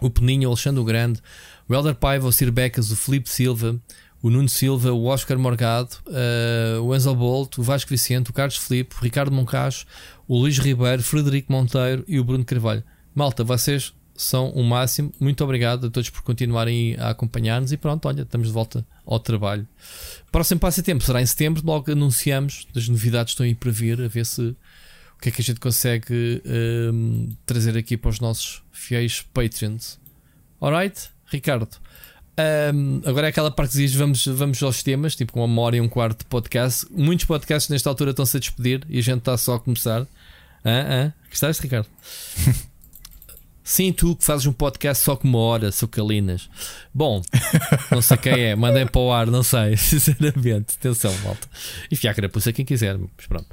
o 0.00 0.10
Peninho, 0.10 0.48
o 0.48 0.52
Alexandre 0.52 0.80
o 0.80 0.84
Grande, 0.84 1.20
o 1.68 1.74
Helder 1.74 1.94
Paiva, 1.94 2.26
o 2.26 2.32
Sir 2.32 2.50
Becas, 2.50 2.90
o 2.90 2.96
Felipe 2.96 3.28
Silva, 3.28 3.76
o 4.20 4.28
Nuno 4.28 4.48
Silva, 4.48 4.92
o 4.92 5.04
Oscar 5.04 5.38
Morgado, 5.38 5.96
uh, 6.06 6.82
o 6.82 6.94
Enzo 6.94 7.14
Bolt, 7.14 7.58
o 7.58 7.62
Vasco 7.62 7.90
Vicente, 7.90 8.30
o 8.30 8.32
Carlos 8.32 8.56
Felipe, 8.56 8.96
o 8.96 9.04
Ricardo 9.04 9.30
Moncacho, 9.30 9.86
o 10.26 10.36
Luís 10.36 10.58
Ribeiro, 10.58 11.02
Frederico 11.02 11.52
Monteiro 11.52 12.04
e 12.08 12.18
o 12.18 12.24
Bruno 12.24 12.44
Carvalho. 12.44 12.82
Malta, 13.14 13.44
vocês 13.44 13.94
são 14.16 14.50
o 14.50 14.62
máximo. 14.62 15.12
Muito 15.20 15.42
obrigado 15.44 15.86
a 15.86 15.90
todos 15.90 16.10
por 16.10 16.22
continuarem 16.22 16.96
a 16.98 17.10
acompanhar-nos 17.10 17.72
e 17.72 17.76
pronto, 17.76 18.06
olha, 18.08 18.22
estamos 18.22 18.48
de 18.48 18.52
volta 18.52 18.86
ao 19.04 19.20
trabalho. 19.20 19.66
Próximo 20.32 20.60
passatempo 20.60 21.04
será 21.04 21.20
em 21.20 21.26
setembro, 21.26 21.62
logo 21.64 21.90
anunciamos 21.90 22.66
das 22.74 22.88
novidades 22.88 23.32
estão 23.32 23.44
aí 23.44 23.54
para 23.54 23.70
vir, 23.70 24.00
a 24.00 24.08
ver 24.08 24.26
se 24.26 24.42
o 24.42 25.20
que 25.20 25.28
é 25.28 25.32
que 25.32 25.40
a 25.40 25.44
gente 25.44 25.60
consegue 25.60 26.42
um, 26.92 27.30
trazer 27.46 27.76
aqui 27.76 27.96
para 27.96 28.10
os 28.10 28.20
nossos 28.20 28.62
fiéis 28.72 29.22
Patreons. 29.32 29.98
Alright, 30.60 31.08
Ricardo. 31.26 31.68
Um, 32.74 33.00
agora 33.06 33.28
é 33.28 33.30
aquela 33.30 33.50
parte 33.50 33.72
que 33.72 33.78
diz 33.78 33.94
vamos, 33.94 34.26
vamos 34.26 34.62
aos 34.62 34.82
temas, 34.82 35.16
tipo 35.16 35.32
com 35.32 35.42
uma 35.42 35.62
hora 35.62 35.76
e 35.76 35.80
um 35.80 35.88
quarto 35.88 36.18
de 36.18 36.26
podcast. 36.26 36.86
Muitos 36.90 37.24
podcasts 37.24 37.70
nesta 37.70 37.88
altura 37.88 38.10
estão-se 38.10 38.36
a 38.36 38.40
despedir 38.40 38.84
e 38.88 38.98
a 38.98 39.02
gente 39.02 39.18
está 39.18 39.36
só 39.38 39.54
a 39.54 39.60
começar. 39.60 40.06
Ah, 40.62 41.06
ah. 41.06 41.12
Gostaste, 41.30 41.62
Ricardo? 41.62 41.88
Sim, 43.66 43.92
tu 43.92 44.14
que 44.14 44.24
fazes 44.24 44.46
um 44.46 44.52
podcast 44.52 45.02
só 45.02 45.16
com 45.16 45.26
uma 45.26 45.40
hora, 45.40 45.72
seu 45.72 45.88
Calinas. 45.88 46.48
Bom, 46.94 47.20
não 47.90 48.00
sei 48.00 48.16
quem 48.16 48.32
é, 48.44 48.54
mandem 48.54 48.86
para 48.86 49.00
o 49.00 49.10
ar, 49.12 49.26
não 49.26 49.42
sei, 49.42 49.74
sinceramente. 49.76 50.76
Atenção, 50.78 51.12
malta. 51.24 51.48
Enfim, 51.90 52.06
a 52.06 52.14
carapuça 52.14 52.52
quem 52.52 52.64
quiser, 52.64 52.96
mas 52.96 53.26
pronto. 53.26 53.48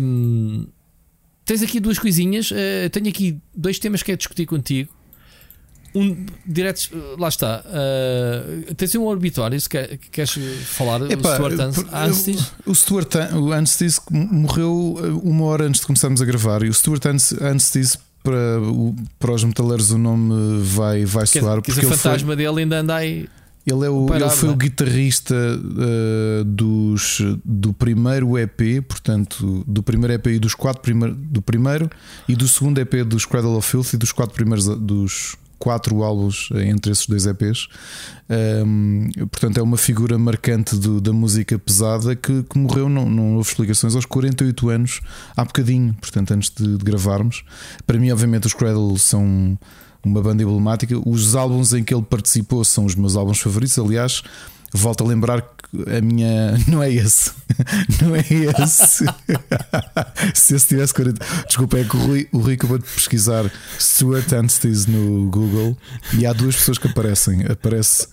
Um, 0.00 0.66
tens 1.44 1.62
aqui 1.62 1.78
duas 1.78 1.98
coisinhas. 1.98 2.50
Uh, 2.52 2.88
tenho 2.90 3.10
aqui 3.10 3.38
dois 3.54 3.78
temas 3.78 4.02
que 4.02 4.12
é 4.12 4.16
discutir 4.16 4.46
contigo. 4.46 4.90
Um 5.94 6.24
direto, 6.46 6.88
lá 7.18 7.28
está. 7.28 7.62
Uh, 7.66 8.74
tens 8.76 8.94
um 8.94 9.02
orbitório 9.04 9.60
se 9.60 9.68
quer, 9.68 9.98
queres 9.98 10.38
falar? 10.64 11.02
Epá, 11.10 11.32
o 11.32 11.34
Stuart 11.34 11.60
Anstice? 11.92 12.50
O 12.64 12.74
Stuart 12.74 13.14
Anstice 13.54 14.00
morreu 14.10 14.96
uma 15.22 15.44
hora 15.44 15.66
antes 15.66 15.82
de 15.82 15.86
começarmos 15.86 16.22
a 16.22 16.24
gravar 16.24 16.62
e 16.62 16.70
o 16.70 16.72
Stuart 16.72 17.04
Anstice 17.42 17.98
para, 18.22 18.60
para 19.18 19.32
os 19.32 19.44
metaleiros 19.44 19.90
o 19.90 19.98
nome 19.98 20.60
vai, 20.62 21.04
vai 21.04 21.26
quer, 21.26 21.40
soar. 21.40 21.62
Porque 21.62 21.72
o 21.72 21.90
fantasma 21.90 22.28
foi, 22.28 22.36
dele 22.36 22.60
ainda 22.60 22.80
anda 22.80 22.96
aí. 22.96 23.28
Ele, 23.64 23.86
é 23.86 23.88
o, 23.88 24.06
parar, 24.06 24.26
ele 24.26 24.30
foi 24.30 24.48
o 24.48 24.52
é? 24.52 24.56
guitarrista 24.56 25.34
uh, 25.34 26.44
dos, 26.44 27.20
do 27.44 27.72
primeiro 27.72 28.36
EP, 28.36 28.82
portanto, 28.86 29.64
do 29.66 29.82
primeiro 29.84 30.12
EP 30.14 30.26
e 30.28 30.38
dos 30.38 30.54
quatro 30.54 30.82
primeiros 30.82 31.16
do 31.16 31.40
primeiro 31.40 31.88
e 32.28 32.34
do 32.34 32.48
segundo 32.48 32.80
EP 32.80 33.04
dos 33.04 33.24
Cradle 33.24 33.56
of 33.56 33.68
Filth 33.68 33.92
e 33.92 33.96
dos 33.96 34.10
quatro 34.10 34.34
primeiros 34.34 34.66
dos 34.66 35.36
quatro 35.62 36.02
álbuns 36.02 36.48
entre 36.56 36.90
esses 36.90 37.06
dois 37.06 37.24
EPs. 37.24 37.68
Um, 38.66 39.08
portanto, 39.30 39.58
é 39.58 39.62
uma 39.62 39.76
figura 39.76 40.18
marcante 40.18 40.74
do, 40.74 41.00
da 41.00 41.12
música 41.12 41.56
pesada 41.56 42.16
que, 42.16 42.42
que, 42.42 42.58
morreu, 42.58 42.88
não, 42.88 43.08
não 43.08 43.36
houve 43.36 43.48
explicações, 43.48 43.94
aos 43.94 44.04
48 44.04 44.68
anos, 44.68 45.00
há 45.36 45.44
bocadinho, 45.44 45.94
portanto, 46.00 46.32
antes 46.32 46.50
de, 46.50 46.76
de 46.76 46.84
gravarmos. 46.84 47.44
Para 47.86 47.96
mim, 47.96 48.10
obviamente, 48.10 48.48
os 48.48 48.54
Cradle 48.54 48.98
são 48.98 49.56
uma 50.04 50.20
banda 50.20 50.42
emblemática. 50.42 50.96
Os 51.08 51.36
álbuns 51.36 51.72
em 51.72 51.84
que 51.84 51.94
ele 51.94 52.02
participou 52.02 52.64
são 52.64 52.84
os 52.84 52.96
meus 52.96 53.14
álbuns 53.14 53.38
favoritos. 53.38 53.78
Aliás, 53.78 54.20
volto 54.72 55.04
a 55.04 55.06
lembrar 55.06 55.42
a 55.86 56.00
minha. 56.00 56.56
Não 56.68 56.82
é 56.82 56.90
esse. 56.90 57.32
Não 58.02 58.14
é 58.14 58.20
esse. 58.20 59.04
Se 60.34 60.54
esse 60.54 60.68
tivesse 60.68 60.94
40. 60.94 61.24
Desculpa, 61.46 61.78
é 61.78 61.84
que 61.84 61.96
o 61.96 62.00
Rui, 62.00 62.28
o 62.32 62.38
Rui 62.38 62.54
acabou 62.54 62.78
de 62.78 62.84
pesquisar 62.84 63.50
Stuart 63.78 64.32
Anstey 64.32 64.72
no 64.88 65.28
Google 65.30 65.76
e 66.18 66.26
há 66.26 66.32
duas 66.32 66.56
pessoas 66.56 66.78
que 66.78 66.88
aparecem. 66.88 67.44
Aparece 67.46 68.06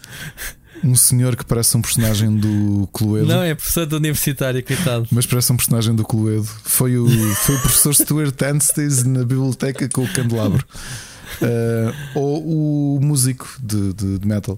um 0.84 0.96
senhor 0.96 1.36
que 1.36 1.44
parece 1.44 1.76
um 1.76 1.82
personagem 1.82 2.36
do 2.38 2.88
Cluedo. 2.94 3.28
Não, 3.28 3.44
é 3.44 3.54
professor 3.54 3.86
de 3.86 3.96
universitário, 3.96 4.64
coitado. 4.64 5.08
Mas 5.12 5.26
parece 5.26 5.52
um 5.52 5.58
personagem 5.58 5.94
do 5.94 6.04
Cluedo. 6.04 6.46
Foi 6.64 6.98
o, 6.98 7.08
foi 7.36 7.56
o 7.56 7.60
professor 7.60 7.94
Stuart 7.94 8.42
Anstey 8.42 8.88
na 9.06 9.20
biblioteca 9.20 9.90
com 9.90 10.04
o 10.04 10.14
candelabro. 10.14 10.66
Uh, 11.42 11.94
ou 12.16 12.96
o 12.96 13.00
músico 13.02 13.48
de, 13.62 13.94
de, 13.94 14.20
de 14.20 14.28
metal. 14.28 14.58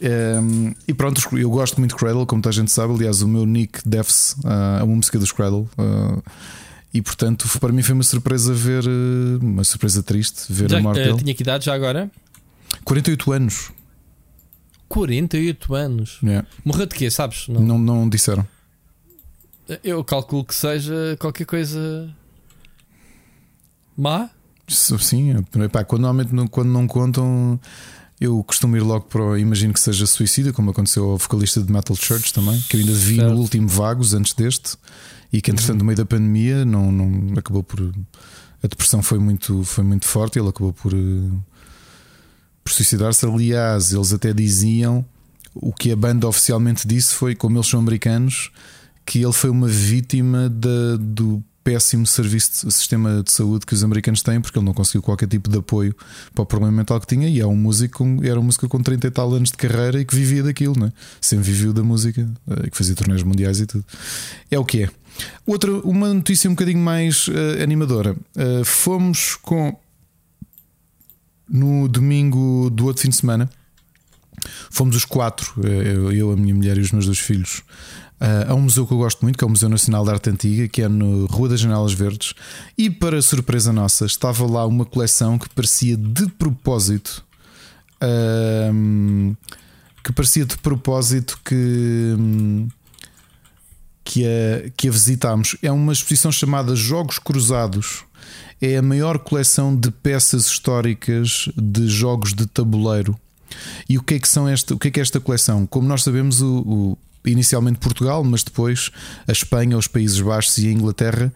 Um, 0.00 0.74
e 0.86 0.94
pronto, 0.94 1.20
eu 1.36 1.50
gosto 1.50 1.78
muito 1.78 1.90
de 1.90 1.96
Cradle, 1.96 2.24
como 2.26 2.40
toda 2.40 2.52
a 2.52 2.56
gente 2.56 2.70
sabe. 2.70 2.94
Aliás, 2.94 3.22
o 3.22 3.28
meu 3.28 3.44
nick 3.44 3.80
deve-se 3.86 4.36
a 4.44 4.84
uma 4.84 4.96
música 4.96 5.18
dos 5.18 5.32
Cradle. 5.32 5.68
Uh, 5.78 6.22
e 6.92 7.02
portanto, 7.02 7.46
para 7.60 7.72
mim 7.72 7.82
foi 7.82 7.94
uma 7.94 8.04
surpresa 8.04 8.52
ver, 8.54 8.84
uma 9.40 9.64
surpresa 9.64 10.02
triste 10.02 10.50
ver 10.50 10.70
já, 10.70 10.78
a 10.78 10.80
morte 10.80 11.00
uh, 11.00 11.04
dele. 11.04 11.18
Tinha 11.18 11.34
que 11.34 11.42
idade 11.42 11.64
já 11.64 11.74
agora? 11.74 12.10
48 12.84 13.32
anos. 13.32 13.70
48 14.88 15.74
anos. 15.74 16.18
Yeah. 16.22 16.48
Morreu 16.64 16.86
de 16.86 16.94
quê, 16.94 17.10
sabes? 17.10 17.46
Não. 17.48 17.60
não, 17.60 17.78
não 17.78 18.08
disseram. 18.08 18.46
Eu 19.84 20.02
calculo 20.02 20.44
que 20.44 20.54
seja 20.54 21.16
qualquer 21.20 21.44
coisa 21.44 22.08
má. 23.94 24.30
Sim, 24.66 25.44
epá, 25.62 25.84
quando, 25.84 26.02
normalmente 26.02 26.50
quando 26.50 26.68
não 26.68 26.86
contam, 26.86 27.58
eu 28.20 28.42
costumo 28.42 28.76
ir 28.76 28.80
logo 28.80 29.06
para. 29.06 29.22
O, 29.22 29.36
imagino 29.36 29.72
que 29.72 29.80
seja 29.80 30.06
suicídio, 30.06 30.52
como 30.52 30.70
aconteceu 30.70 31.04
ao 31.10 31.18
vocalista 31.18 31.62
de 31.62 31.72
Metal 31.72 31.96
Church 31.96 32.32
também, 32.32 32.60
que 32.68 32.76
eu 32.76 32.80
ainda 32.80 32.92
vi 32.92 33.16
certo. 33.16 33.32
no 33.32 33.40
último 33.40 33.68
Vagos 33.68 34.14
antes 34.14 34.34
deste, 34.34 34.76
e 35.32 35.40
que 35.40 35.50
entretanto, 35.50 35.78
no 35.78 35.84
meio 35.84 35.96
da 35.96 36.06
pandemia, 36.06 36.64
não, 36.64 36.90
não 36.90 37.38
acabou 37.38 37.62
por. 37.62 37.80
A 38.60 38.66
depressão 38.66 39.02
foi 39.02 39.18
muito, 39.20 39.62
foi 39.62 39.84
muito 39.84 40.04
forte 40.04 40.36
e 40.36 40.40
ele 40.40 40.48
acabou 40.48 40.72
por, 40.72 40.92
por 42.64 42.72
suicidar-se. 42.72 43.24
Aliás, 43.24 43.92
eles 43.92 44.12
até 44.12 44.32
diziam 44.32 45.04
o 45.54 45.72
que 45.72 45.92
a 45.92 45.96
banda 45.96 46.26
oficialmente 46.26 46.86
disse 46.86 47.14
foi, 47.14 47.36
como 47.36 47.56
eles 47.56 47.68
são 47.68 47.78
americanos, 47.78 48.50
que 49.06 49.22
ele 49.22 49.32
foi 49.32 49.50
uma 49.50 49.68
vítima 49.68 50.48
de, 50.48 50.98
do 50.98 51.42
péssimo 51.62 52.06
serviço 52.06 52.66
de 52.66 52.72
sistema 52.72 53.22
de 53.22 53.30
saúde 53.30 53.66
que 53.66 53.74
os 53.74 53.84
americanos 53.84 54.22
têm, 54.22 54.40
porque 54.40 54.58
ele 54.58 54.64
não 54.64 54.72
conseguiu 54.72 55.02
qualquer 55.02 55.28
tipo 55.28 55.50
de 55.50 55.58
apoio 55.58 55.94
para 56.34 56.42
o 56.42 56.46
problema 56.46 56.76
mental 56.76 57.00
que 57.00 57.06
tinha. 57.06 57.28
E 57.28 57.40
é 57.40 57.46
um 57.46 57.56
músico, 57.56 58.04
era 58.22 58.38
um 58.40 58.42
músico 58.42 58.68
com 58.68 58.82
30 58.82 59.06
e 59.06 59.10
tal 59.10 59.32
anos 59.34 59.50
de 59.50 59.56
carreira 59.56 60.00
e 60.00 60.04
que 60.04 60.14
vivia 60.14 60.42
daquilo, 60.42 60.78
né? 60.78 60.92
sempre 61.20 61.44
viveu 61.44 61.72
da 61.72 61.82
música, 61.82 62.26
eh, 62.48 62.70
que 62.70 62.76
fazia 62.76 62.94
torneios 62.94 63.22
mundiais 63.22 63.60
e 63.60 63.66
tudo. 63.66 63.84
É 64.50 64.58
o 64.58 64.64
que 64.64 64.84
é. 64.84 64.90
Outra, 65.46 65.70
uma 65.80 66.12
notícia 66.14 66.48
um 66.48 66.54
bocadinho 66.54 66.78
mais 66.78 67.28
uh, 67.28 67.62
animadora. 67.62 68.16
Uh, 68.36 68.64
fomos 68.64 69.36
com 69.36 69.76
no 71.48 71.88
domingo 71.88 72.70
do 72.70 72.86
outro 72.86 73.02
fim 73.02 73.08
de 73.08 73.16
semana. 73.16 73.48
Fomos 74.70 74.94
os 74.94 75.04
quatro, 75.04 75.54
eu, 76.12 76.30
a 76.30 76.36
minha 76.36 76.54
mulher 76.54 76.76
e 76.76 76.80
os 76.80 76.92
meus 76.92 77.06
dois 77.06 77.18
filhos, 77.18 77.62
Uh, 78.20 78.50
há 78.50 78.54
um 78.54 78.62
museu 78.62 78.86
que 78.86 78.92
eu 78.92 78.98
gosto 78.98 79.22
muito, 79.22 79.38
que 79.38 79.44
é 79.44 79.46
o 79.46 79.50
Museu 79.50 79.68
Nacional 79.68 80.04
de 80.04 80.10
Arte 80.10 80.30
Antiga, 80.30 80.68
que 80.68 80.82
é 80.82 80.88
no 80.88 81.26
Rua 81.26 81.50
das 81.50 81.60
Janelas 81.60 81.92
Verdes, 81.92 82.34
e 82.76 82.90
para 82.90 83.22
surpresa 83.22 83.72
nossa, 83.72 84.06
estava 84.06 84.44
lá 84.44 84.66
uma 84.66 84.84
coleção 84.84 85.38
que 85.38 85.48
parecia 85.50 85.96
de 85.96 86.26
propósito. 86.30 87.24
Uh, 88.02 89.36
que 90.02 90.12
parecia 90.12 90.44
de 90.46 90.56
propósito 90.56 91.38
que, 91.44 92.16
que, 94.02 94.24
a, 94.24 94.70
que 94.76 94.88
a 94.88 94.90
visitámos. 94.90 95.56
É 95.62 95.70
uma 95.70 95.92
exposição 95.92 96.32
chamada 96.32 96.74
Jogos 96.74 97.18
Cruzados. 97.18 98.04
É 98.60 98.78
a 98.78 98.82
maior 98.82 99.18
coleção 99.18 99.76
de 99.76 99.90
peças 99.90 100.46
históricas 100.46 101.48
de 101.56 101.86
jogos 101.88 102.32
de 102.32 102.46
tabuleiro. 102.46 103.18
E 103.88 103.98
o 103.98 104.02
que 104.02 104.14
é 104.14 104.18
que 104.18 104.28
são 104.28 104.48
esta, 104.48 104.74
o 104.74 104.78
que 104.78 104.88
é 104.88 104.90
que 104.90 105.00
é 105.00 105.02
esta 105.02 105.20
coleção? 105.20 105.66
Como 105.66 105.86
nós 105.86 106.02
sabemos, 106.02 106.40
o, 106.40 106.58
o 106.60 106.98
inicialmente 107.30 107.78
Portugal, 107.78 108.24
mas 108.24 108.42
depois 108.42 108.90
a 109.26 109.32
Espanha, 109.32 109.76
os 109.76 109.86
Países 109.86 110.20
Baixos 110.20 110.58
e 110.58 110.68
a 110.68 110.72
Inglaterra 110.72 111.32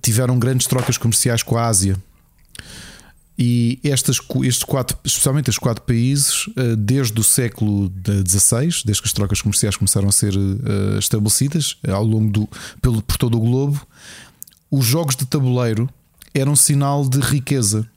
tiveram 0.00 0.38
grandes 0.38 0.66
trocas 0.66 0.96
comerciais 0.96 1.42
com 1.42 1.56
a 1.56 1.66
Ásia. 1.66 1.96
E 3.42 3.80
estas, 3.82 4.18
estes 4.44 4.64
quatro, 4.64 4.98
especialmente 5.02 5.48
estes 5.48 5.58
quatro 5.58 5.82
países, 5.84 6.44
eh, 6.56 6.76
desde 6.76 7.18
o 7.18 7.24
século 7.24 7.90
XVI, 8.28 8.82
desde 8.84 9.00
que 9.00 9.08
as 9.08 9.14
trocas 9.14 9.40
comerciais 9.40 9.76
começaram 9.76 10.10
a 10.10 10.12
ser 10.12 10.34
eh, 10.34 10.98
estabelecidas 10.98 11.78
ao 11.88 12.04
longo 12.04 12.30
do, 12.30 12.48
pelo, 12.82 13.00
por 13.00 13.16
todo 13.16 13.38
o 13.38 13.40
globo, 13.40 13.80
os 14.70 14.84
jogos 14.84 15.16
de 15.16 15.24
tabuleiro 15.24 15.88
eram 16.34 16.54
sinal 16.54 17.08
de 17.08 17.18
riqueza 17.18 17.88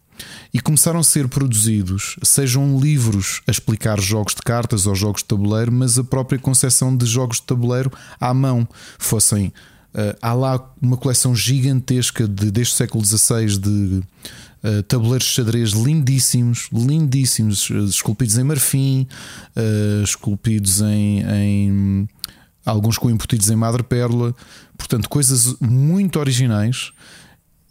e 0.53 0.60
começaram 0.60 0.99
a 0.99 1.03
ser 1.03 1.27
produzidos, 1.27 2.18
sejam 2.23 2.80
livros 2.80 3.41
a 3.48 3.52
explicar 3.52 3.99
jogos 3.99 4.35
de 4.35 4.41
cartas 4.41 4.85
ou 4.85 4.95
jogos 4.95 5.22
de 5.22 5.27
tabuleiro, 5.27 5.72
mas 5.72 5.98
a 5.98 6.03
própria 6.03 6.40
concepção 6.40 6.95
de 6.95 7.06
jogos 7.06 7.38
de 7.38 7.44
tabuleiro 7.44 7.91
à 8.19 8.34
mão, 8.34 8.68
fossem. 8.98 9.53
Uh, 9.94 10.18
há 10.23 10.34
lá 10.34 10.73
uma 10.81 10.98
coleção 10.98 11.35
gigantesca 11.35 12.27
de, 12.27 12.49
desde 12.49 12.73
o 12.73 12.76
século 12.76 13.06
XVI 13.06 13.60
de 13.60 14.02
uh, 14.64 14.81
tabuleiros 14.88 15.27
de 15.27 15.34
xadrez 15.34 15.69
lindíssimos, 15.69 16.68
lindíssimos, 16.73 17.69
uh, 17.69 17.85
esculpidos 17.85 18.38
em 18.40 18.44
marfim, 18.44 19.07
esculpidos 20.03 20.81
em, 20.81 21.22
em, 21.22 22.10
alguns 22.65 22.98
com 22.98 23.07
embutidos 23.07 23.52
em 23.52 23.56
madrepérola, 23.56 24.35
portanto, 24.76 25.07
coisas 25.07 25.56
muito 25.60 26.19
originais. 26.19 26.91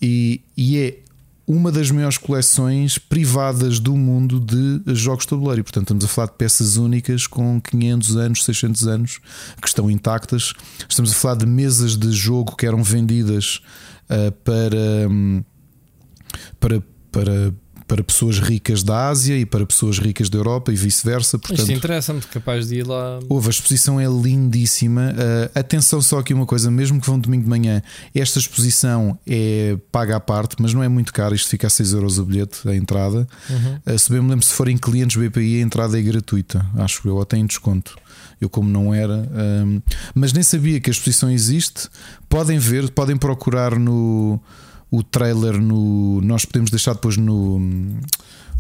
E, 0.01 0.41
e 0.57 0.79
é 0.79 0.99
uma 1.47 1.73
das 1.73 1.91
maiores 1.91 2.19
coleções 2.19 2.99
privadas 2.99 3.79
do 3.79 3.97
mundo 3.97 4.39
de 4.41 4.95
jogos 4.95 5.25
de 5.25 5.31
tabuleiro. 5.31 5.61
E, 5.61 5.63
portanto, 5.63 5.85
estamos 5.85 6.05
a 6.05 6.09
falar 6.09 6.27
de 6.29 6.35
peças 6.35 6.77
únicas 6.77 7.27
com 7.27 7.61
500 7.61 8.17
anos, 8.17 8.45
600 8.45 8.87
anos 8.87 9.21
que 9.61 9.69
estão 9.69 9.91
intactas. 9.91 10.53
Estamos 10.89 11.11
a 11.11 11.15
falar 11.15 11.37
de 11.37 11.47
mesas 11.47 11.97
de 11.97 12.13
jogo 12.13 12.57
que 12.57 12.67
eram 12.67 12.83
vendidas 12.83 13.61
uh, 14.09 14.33
para, 14.45 15.09
para, 16.61 16.83
para 17.11 17.55
para 17.93 18.03
pessoas 18.03 18.39
ricas 18.39 18.83
da 18.83 19.09
Ásia 19.09 19.37
e 19.37 19.45
para 19.45 19.67
pessoas 19.67 19.99
ricas 19.99 20.31
da 20.31 20.39
Europa 20.39 20.73
e 20.73 20.77
vice-versa. 20.77 21.39
Portanto, 21.39 21.59
Isto 21.59 21.73
interessa-me, 21.73 22.23
capaz 22.23 22.67
de 22.67 22.77
ir 22.77 22.87
lá. 22.87 23.21
Houve, 23.29 23.49
a 23.49 23.51
exposição 23.51 24.01
é 24.01 24.07
lindíssima. 24.07 25.13
Uh, 25.13 25.59
atenção 25.59 26.01
só 26.01 26.19
aqui 26.19 26.33
uma 26.33 26.47
coisa, 26.47 26.71
mesmo 26.71 26.99
que 26.99 27.07
vão 27.07 27.19
domingo 27.19 27.45
de 27.45 27.51
manhã, 27.51 27.83
esta 28.15 28.39
exposição 28.39 29.19
é 29.27 29.77
paga 29.91 30.17
à 30.17 30.21
parte, 30.21 30.57
mas 30.59 30.73
não 30.73 30.83
é 30.83 30.89
muito 30.89 31.13
caro. 31.13 31.35
Isto 31.35 31.51
fica 31.51 31.67
a 31.67 31.71
6 31.71 31.93
euros 31.93 32.19
o 32.19 32.25
bilhete, 32.25 32.67
a 32.67 32.75
entrada. 32.75 33.29
Uhum. 33.51 33.95
Uh, 33.95 33.99
se 33.99 34.11
bem 34.11 34.23
me 34.23 34.31
lembro, 34.31 34.47
se 34.47 34.55
forem 34.55 34.79
clientes 34.79 35.15
BPI, 35.15 35.59
a 35.59 35.61
entrada 35.61 35.99
é 35.99 36.03
gratuita, 36.03 36.65
acho 36.79 37.07
eu, 37.07 37.17
ou 37.17 37.27
tem 37.27 37.45
desconto. 37.45 37.95
Eu, 38.41 38.49
como 38.49 38.71
não 38.71 38.95
era, 38.95 39.29
um, 39.67 39.83
ah, 39.87 39.93
mas 40.15 40.33
nem 40.33 40.43
sabia 40.43 40.81
que 40.81 40.89
a 40.89 40.93
exposição 40.93 41.31
existe. 41.31 41.91
Podem 42.27 42.59
ver, 42.59 42.91
podem 42.91 43.19
procurar 43.19 43.79
no 43.79 44.41
o 44.93 45.03
trailer 45.03 45.59
no. 45.59 46.21
Nós 46.21 46.45
podemos 46.45 46.71
deixar 46.71 46.93
depois 46.93 47.17
no, 47.17 47.59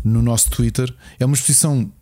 no 0.03 0.23
nosso 0.23 0.51
Twitter. 0.51 0.93
É 1.21 1.27
uma 1.27 1.35
exposição 1.35 1.93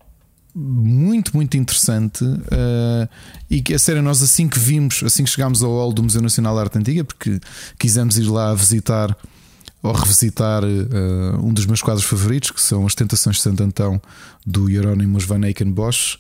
muito, 0.55 1.32
muito 1.35 1.57
interessante. 1.57 2.24
Uh, 2.24 3.09
e 3.51 3.61
que 3.61 3.74
a 3.74 3.78
sério, 3.78 4.01
nós 4.01 4.23
assim 4.23 4.48
que 4.48 4.59
vimos, 4.59 5.02
assim 5.02 5.24
que 5.24 5.31
chegámos 5.31 5.62
ao 5.65 5.73
hall 5.73 5.93
do 5.93 6.02
Museu 6.02 6.23
Nacional 6.23 6.55
de 6.55 6.61
Arte 6.61 6.78
Antiga, 6.78 7.05
porque 7.05 7.40
quisemos 7.77 8.16
ir 8.16 8.24
lá 8.24 8.55
visitar 8.55 9.16
ou 9.82 9.93
revisitar 9.93 10.62
uh, 10.62 11.44
um 11.44 11.52
dos 11.52 11.66
meus 11.66 11.82
quadros 11.82 12.05
favoritos, 12.05 12.52
que 12.52 12.61
são 12.61 12.86
as 12.86 12.94
Tentações 12.94 13.36
de 13.36 13.43
Santo 13.43 13.62
Antão 13.62 14.01
do 14.47 14.69
Hieronymus 14.69 15.24
van 15.24 15.44
Eyck 15.44 15.65
Bosch. 15.65 16.19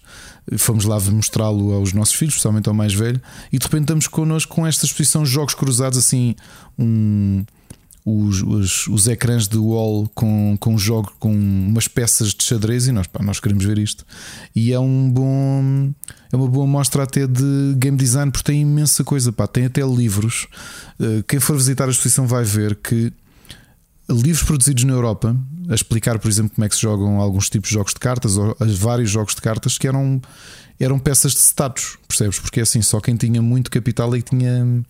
Fomos 0.56 0.84
lá 0.84 0.98
mostrá-lo 0.98 1.72
aos 1.74 1.92
nossos 1.92 2.14
filhos, 2.14 2.34
especialmente 2.34 2.68
ao 2.68 2.74
mais 2.74 2.92
velho, 2.92 3.20
e 3.52 3.58
de 3.58 3.64
repente 3.64 3.82
estamos 3.82 4.08
connosco 4.08 4.52
com 4.52 4.66
esta 4.66 4.84
exposição 4.84 5.24
Jogos 5.24 5.54
Cruzados, 5.54 5.98
assim, 5.98 6.34
um 6.76 7.44
os, 8.04 8.42
os, 8.42 8.86
os 8.86 9.08
ecrãs 9.08 9.46
de 9.46 9.58
wall 9.58 10.10
com, 10.14 10.56
com 10.58 10.78
jogo 10.78 11.12
com 11.18 11.32
umas 11.32 11.86
peças 11.86 12.34
de 12.34 12.44
xadrez 12.44 12.86
e 12.86 12.92
nós, 12.92 13.06
pá, 13.06 13.22
nós 13.22 13.40
queremos 13.40 13.64
ver 13.64 13.78
isto. 13.78 14.04
E 14.54 14.72
é 14.72 14.80
um 14.80 15.10
bom 15.10 15.92
é 16.32 16.36
uma 16.36 16.48
boa 16.48 16.66
mostra 16.66 17.02
até 17.02 17.26
de 17.26 17.74
game 17.76 17.96
design 17.96 18.30
porque 18.30 18.52
tem 18.52 18.62
imensa 18.62 19.04
coisa, 19.04 19.32
pá, 19.32 19.46
tem 19.46 19.66
até 19.66 19.82
livros. 19.82 20.46
Eh, 20.98 21.22
quem 21.26 21.40
for 21.40 21.56
visitar 21.56 21.88
a 21.88 21.90
exposição 21.90 22.26
vai 22.26 22.44
ver 22.44 22.76
que 22.76 23.12
livros 24.08 24.42
produzidos 24.44 24.84
na 24.84 24.92
Europa 24.92 25.36
a 25.68 25.74
explicar, 25.74 26.18
por 26.18 26.28
exemplo, 26.28 26.52
como 26.54 26.64
é 26.64 26.68
que 26.68 26.74
se 26.74 26.82
jogam 26.82 27.20
alguns 27.20 27.48
tipos 27.48 27.68
de 27.68 27.74
jogos 27.74 27.94
de 27.94 28.00
cartas 28.00 28.36
ou 28.36 28.56
vários 28.76 29.10
jogos 29.10 29.34
de 29.34 29.40
cartas 29.40 29.78
que 29.78 29.86
eram, 29.86 30.20
eram 30.80 30.98
peças 30.98 31.32
de 31.32 31.38
status, 31.38 31.96
percebes? 32.08 32.38
Porque 32.38 32.60
é 32.60 32.62
assim, 32.62 32.82
só 32.82 33.00
quem 33.00 33.16
tinha 33.16 33.40
muito 33.40 33.70
capital 33.70 34.14
e 34.16 34.18
é 34.18 34.22
que 34.22 34.30
tinha 34.30 34.84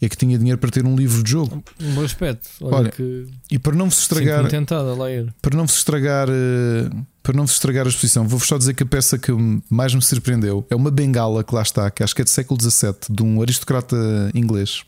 é 0.00 0.08
que 0.08 0.16
tinha 0.16 0.38
dinheiro 0.38 0.58
para 0.58 0.70
ter 0.70 0.86
um 0.86 0.96
livro 0.96 1.22
de 1.22 1.30
jogo. 1.30 1.62
Um 1.80 1.94
bom 1.94 2.02
aspecto. 2.02 2.48
Olha, 2.62 2.76
Olha, 2.76 2.90
que 2.90 3.26
E 3.50 3.58
para 3.58 3.74
não 3.74 3.88
vos 3.90 3.98
estragar, 4.00 4.36
sinto-me 4.44 4.50
tentado 4.50 4.88
a 4.88 5.04
ler. 5.04 5.34
para 5.42 5.56
não 5.56 5.66
vos 5.66 5.76
estragar, 5.76 6.28
eh, 6.30 6.90
para 7.22 7.34
não 7.36 7.44
vos 7.44 7.52
estragar 7.54 7.86
a 7.86 7.88
exposição, 7.88 8.26
vou-vos 8.26 8.48
só 8.48 8.56
dizer 8.56 8.74
que 8.74 8.82
a 8.82 8.86
peça 8.86 9.18
que 9.18 9.30
mais 9.68 9.94
me 9.94 10.00
surpreendeu 10.00 10.66
é 10.70 10.74
uma 10.74 10.90
bengala 10.90 11.44
que 11.44 11.54
lá 11.54 11.62
está, 11.62 11.90
que 11.90 12.02
acho 12.02 12.14
que 12.14 12.22
é 12.22 12.24
do 12.24 12.30
século 12.30 12.60
XVII, 12.60 12.94
de 13.10 13.22
um 13.22 13.42
aristocrata 13.42 13.96
inglês. 14.34 14.82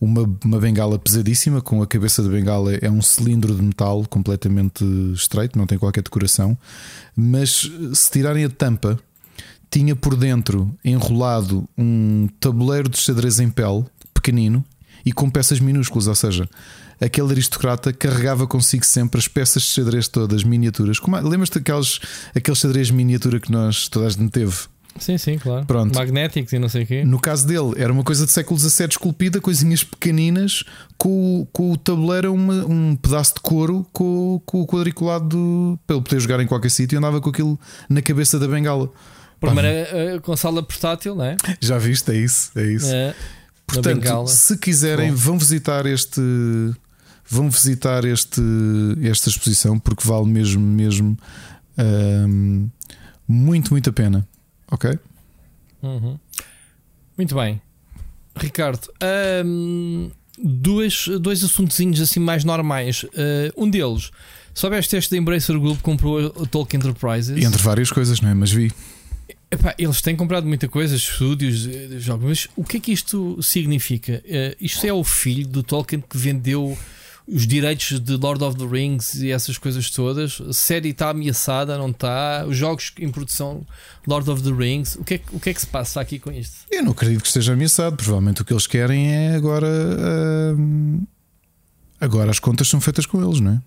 Uma, 0.00 0.28
uma 0.44 0.58
bengala 0.58 0.98
pesadíssima, 0.98 1.60
com 1.60 1.80
a 1.80 1.86
cabeça 1.86 2.22
da 2.24 2.28
bengala 2.28 2.74
é 2.74 2.90
um 2.90 3.00
cilindro 3.00 3.54
de 3.54 3.62
metal 3.62 4.04
completamente 4.10 4.84
estreito, 5.14 5.56
não 5.56 5.66
tem 5.66 5.78
qualquer 5.78 6.02
decoração. 6.02 6.58
Mas 7.14 7.70
se 7.94 8.10
tirarem 8.10 8.44
a 8.44 8.50
tampa, 8.50 8.98
tinha 9.70 9.94
por 9.94 10.16
dentro 10.16 10.70
enrolado 10.84 11.68
um 11.78 12.28
tabuleiro 12.40 12.88
de 12.88 12.98
xadrez 12.98 13.38
em 13.38 13.48
pele, 13.48 13.84
pequenino, 14.22 14.64
e 15.04 15.12
com 15.12 15.28
peças 15.28 15.58
minúsculas, 15.58 16.06
ou 16.06 16.14
seja, 16.14 16.48
aquele 17.00 17.32
aristocrata 17.32 17.92
carregava 17.92 18.46
consigo 18.46 18.84
sempre 18.86 19.18
as 19.18 19.26
peças 19.26 19.62
de 19.64 19.68
xadrez 19.70 20.06
todas, 20.06 20.44
miniaturas. 20.44 21.00
Como, 21.00 21.16
lembras-te 21.18 21.58
daqueles 21.58 21.98
aqueles 22.36 22.58
xadrez 22.60 22.90
miniatura 22.90 23.40
que 23.40 23.50
nós 23.50 23.88
toda 23.88 24.06
a 24.06 24.10
gente 24.10 24.30
teve? 24.30 24.54
Sim, 24.98 25.16
sim, 25.16 25.38
claro. 25.38 25.64
Pronto. 25.64 25.94
Magnéticos 25.96 26.52
e 26.52 26.58
não 26.58 26.68
sei 26.68 26.82
o 26.82 26.86
quê. 26.86 27.02
No 27.02 27.18
caso 27.18 27.46
dele, 27.46 27.72
era 27.78 27.90
uma 27.92 28.04
coisa 28.04 28.26
de 28.26 28.30
século 28.30 28.60
XVII 28.60 28.88
esculpida, 28.90 29.40
coisinhas 29.40 29.82
pequeninas, 29.82 30.62
com, 30.98 31.40
o- 31.40 31.46
com 31.46 31.72
o 31.72 31.76
tabuleiro, 31.78 32.32
uma- 32.34 32.64
um 32.66 32.94
pedaço 32.94 33.34
de 33.36 33.40
couro 33.40 33.86
com, 33.92 34.40
com 34.44 34.60
o 34.60 34.66
quadriculado 34.66 35.28
do, 35.30 35.78
para 35.86 35.96
ele 35.96 36.04
poder 36.04 36.20
jogar 36.20 36.40
em 36.40 36.46
qualquer 36.46 36.70
sítio 36.70 36.94
e 36.94 36.98
andava 36.98 37.20
com 37.22 37.30
aquilo 37.30 37.58
na 37.88 38.02
cabeça 38.02 38.38
da 38.38 38.46
bengala. 38.46 38.88
Primeira 39.40 39.68
eh, 39.68 40.20
consola 40.22 40.62
portátil, 40.62 41.16
não 41.16 41.24
é? 41.24 41.36
Já 41.58 41.78
viste? 41.78 42.12
É 42.12 42.16
isso, 42.16 42.50
é 42.54 42.64
isso. 42.66 42.86
É, 42.94 43.14
Portanto, 43.74 44.02
bengala. 44.02 44.26
se 44.26 44.56
quiserem, 44.56 45.10
Bom. 45.10 45.16
vão 45.16 45.38
visitar 45.38 45.86
este. 45.86 46.20
Vão 47.28 47.48
visitar 47.48 48.04
este, 48.04 48.42
esta 49.02 49.30
exposição 49.30 49.78
porque 49.78 50.06
vale 50.06 50.26
mesmo, 50.26 50.60
mesmo 50.60 51.16
ahm, 51.78 52.66
muito, 53.26 53.70
muito 53.70 53.88
a 53.88 53.92
pena. 53.92 54.28
Ok? 54.70 54.98
Uhum. 55.82 56.18
Muito 57.16 57.34
bem. 57.34 57.60
Ricardo, 58.36 58.88
hum, 59.44 60.10
dois, 60.42 61.08
dois 61.20 61.44
assuntozinhos 61.44 62.00
assim 62.00 62.20
mais 62.20 62.44
normais. 62.44 63.04
Uh, 63.04 63.52
um 63.56 63.68
deles, 63.68 64.10
soubeste 64.54 64.96
este 64.96 65.10
da 65.10 65.16
Embracer 65.16 65.58
Group 65.58 65.80
comprou 65.80 66.26
a 66.42 66.46
Tolkien 66.46 66.80
Enterprises? 66.80 67.42
Entre 67.44 67.62
várias 67.62 67.90
coisas, 67.90 68.20
não 68.20 68.30
é? 68.30 68.34
Mas 68.34 68.50
vi. 68.50 68.72
Epá, 69.52 69.74
eles 69.76 70.00
têm 70.00 70.16
comprado 70.16 70.46
muita 70.46 70.66
coisa, 70.66 70.96
estúdios, 70.96 71.66
eh, 71.66 71.88
jogos, 71.98 72.24
mas 72.26 72.48
o 72.56 72.64
que 72.64 72.78
é 72.78 72.80
que 72.80 72.90
isto 72.90 73.38
significa? 73.42 74.22
Eh, 74.24 74.56
isto 74.58 74.86
é 74.86 74.92
o 74.92 75.04
filho 75.04 75.46
do 75.46 75.62
Tolkien 75.62 76.00
que 76.00 76.16
vendeu 76.16 76.76
os 77.28 77.46
direitos 77.46 78.00
de 78.00 78.16
Lord 78.16 78.42
of 78.42 78.56
the 78.58 78.64
Rings 78.66 79.14
e 79.14 79.30
essas 79.30 79.58
coisas 79.58 79.90
todas. 79.90 80.40
A 80.40 80.52
série 80.54 80.88
está 80.88 81.10
ameaçada, 81.10 81.76
não 81.76 81.90
está? 81.90 82.46
Os 82.48 82.56
jogos 82.56 82.92
em 82.98 83.10
produção 83.10 83.64
Lord 84.06 84.28
of 84.30 84.42
the 84.42 84.50
Rings. 84.50 84.96
O 84.96 85.04
que 85.04 85.14
é, 85.14 85.18
que- 85.18 85.36
o 85.36 85.38
que, 85.38 85.50
é 85.50 85.54
que 85.54 85.60
se 85.60 85.66
passa 85.66 86.00
aqui 86.00 86.18
com 86.18 86.32
isto? 86.32 86.56
Eu 86.70 86.82
não 86.82 86.92
acredito 86.92 87.20
que 87.20 87.26
esteja 87.28 87.52
ameaçado. 87.52 87.94
Provavelmente 87.96 88.40
o 88.40 88.44
que 88.46 88.52
eles 88.54 88.66
querem 88.66 89.12
é 89.14 89.34
agora. 89.36 89.68
ahm, 89.68 91.02
agora 92.00 92.30
as 92.30 92.38
contas 92.38 92.68
são 92.68 92.80
feitas 92.80 93.04
com 93.06 93.22
eles, 93.22 93.38
não 93.38 93.52
é? 93.52 93.62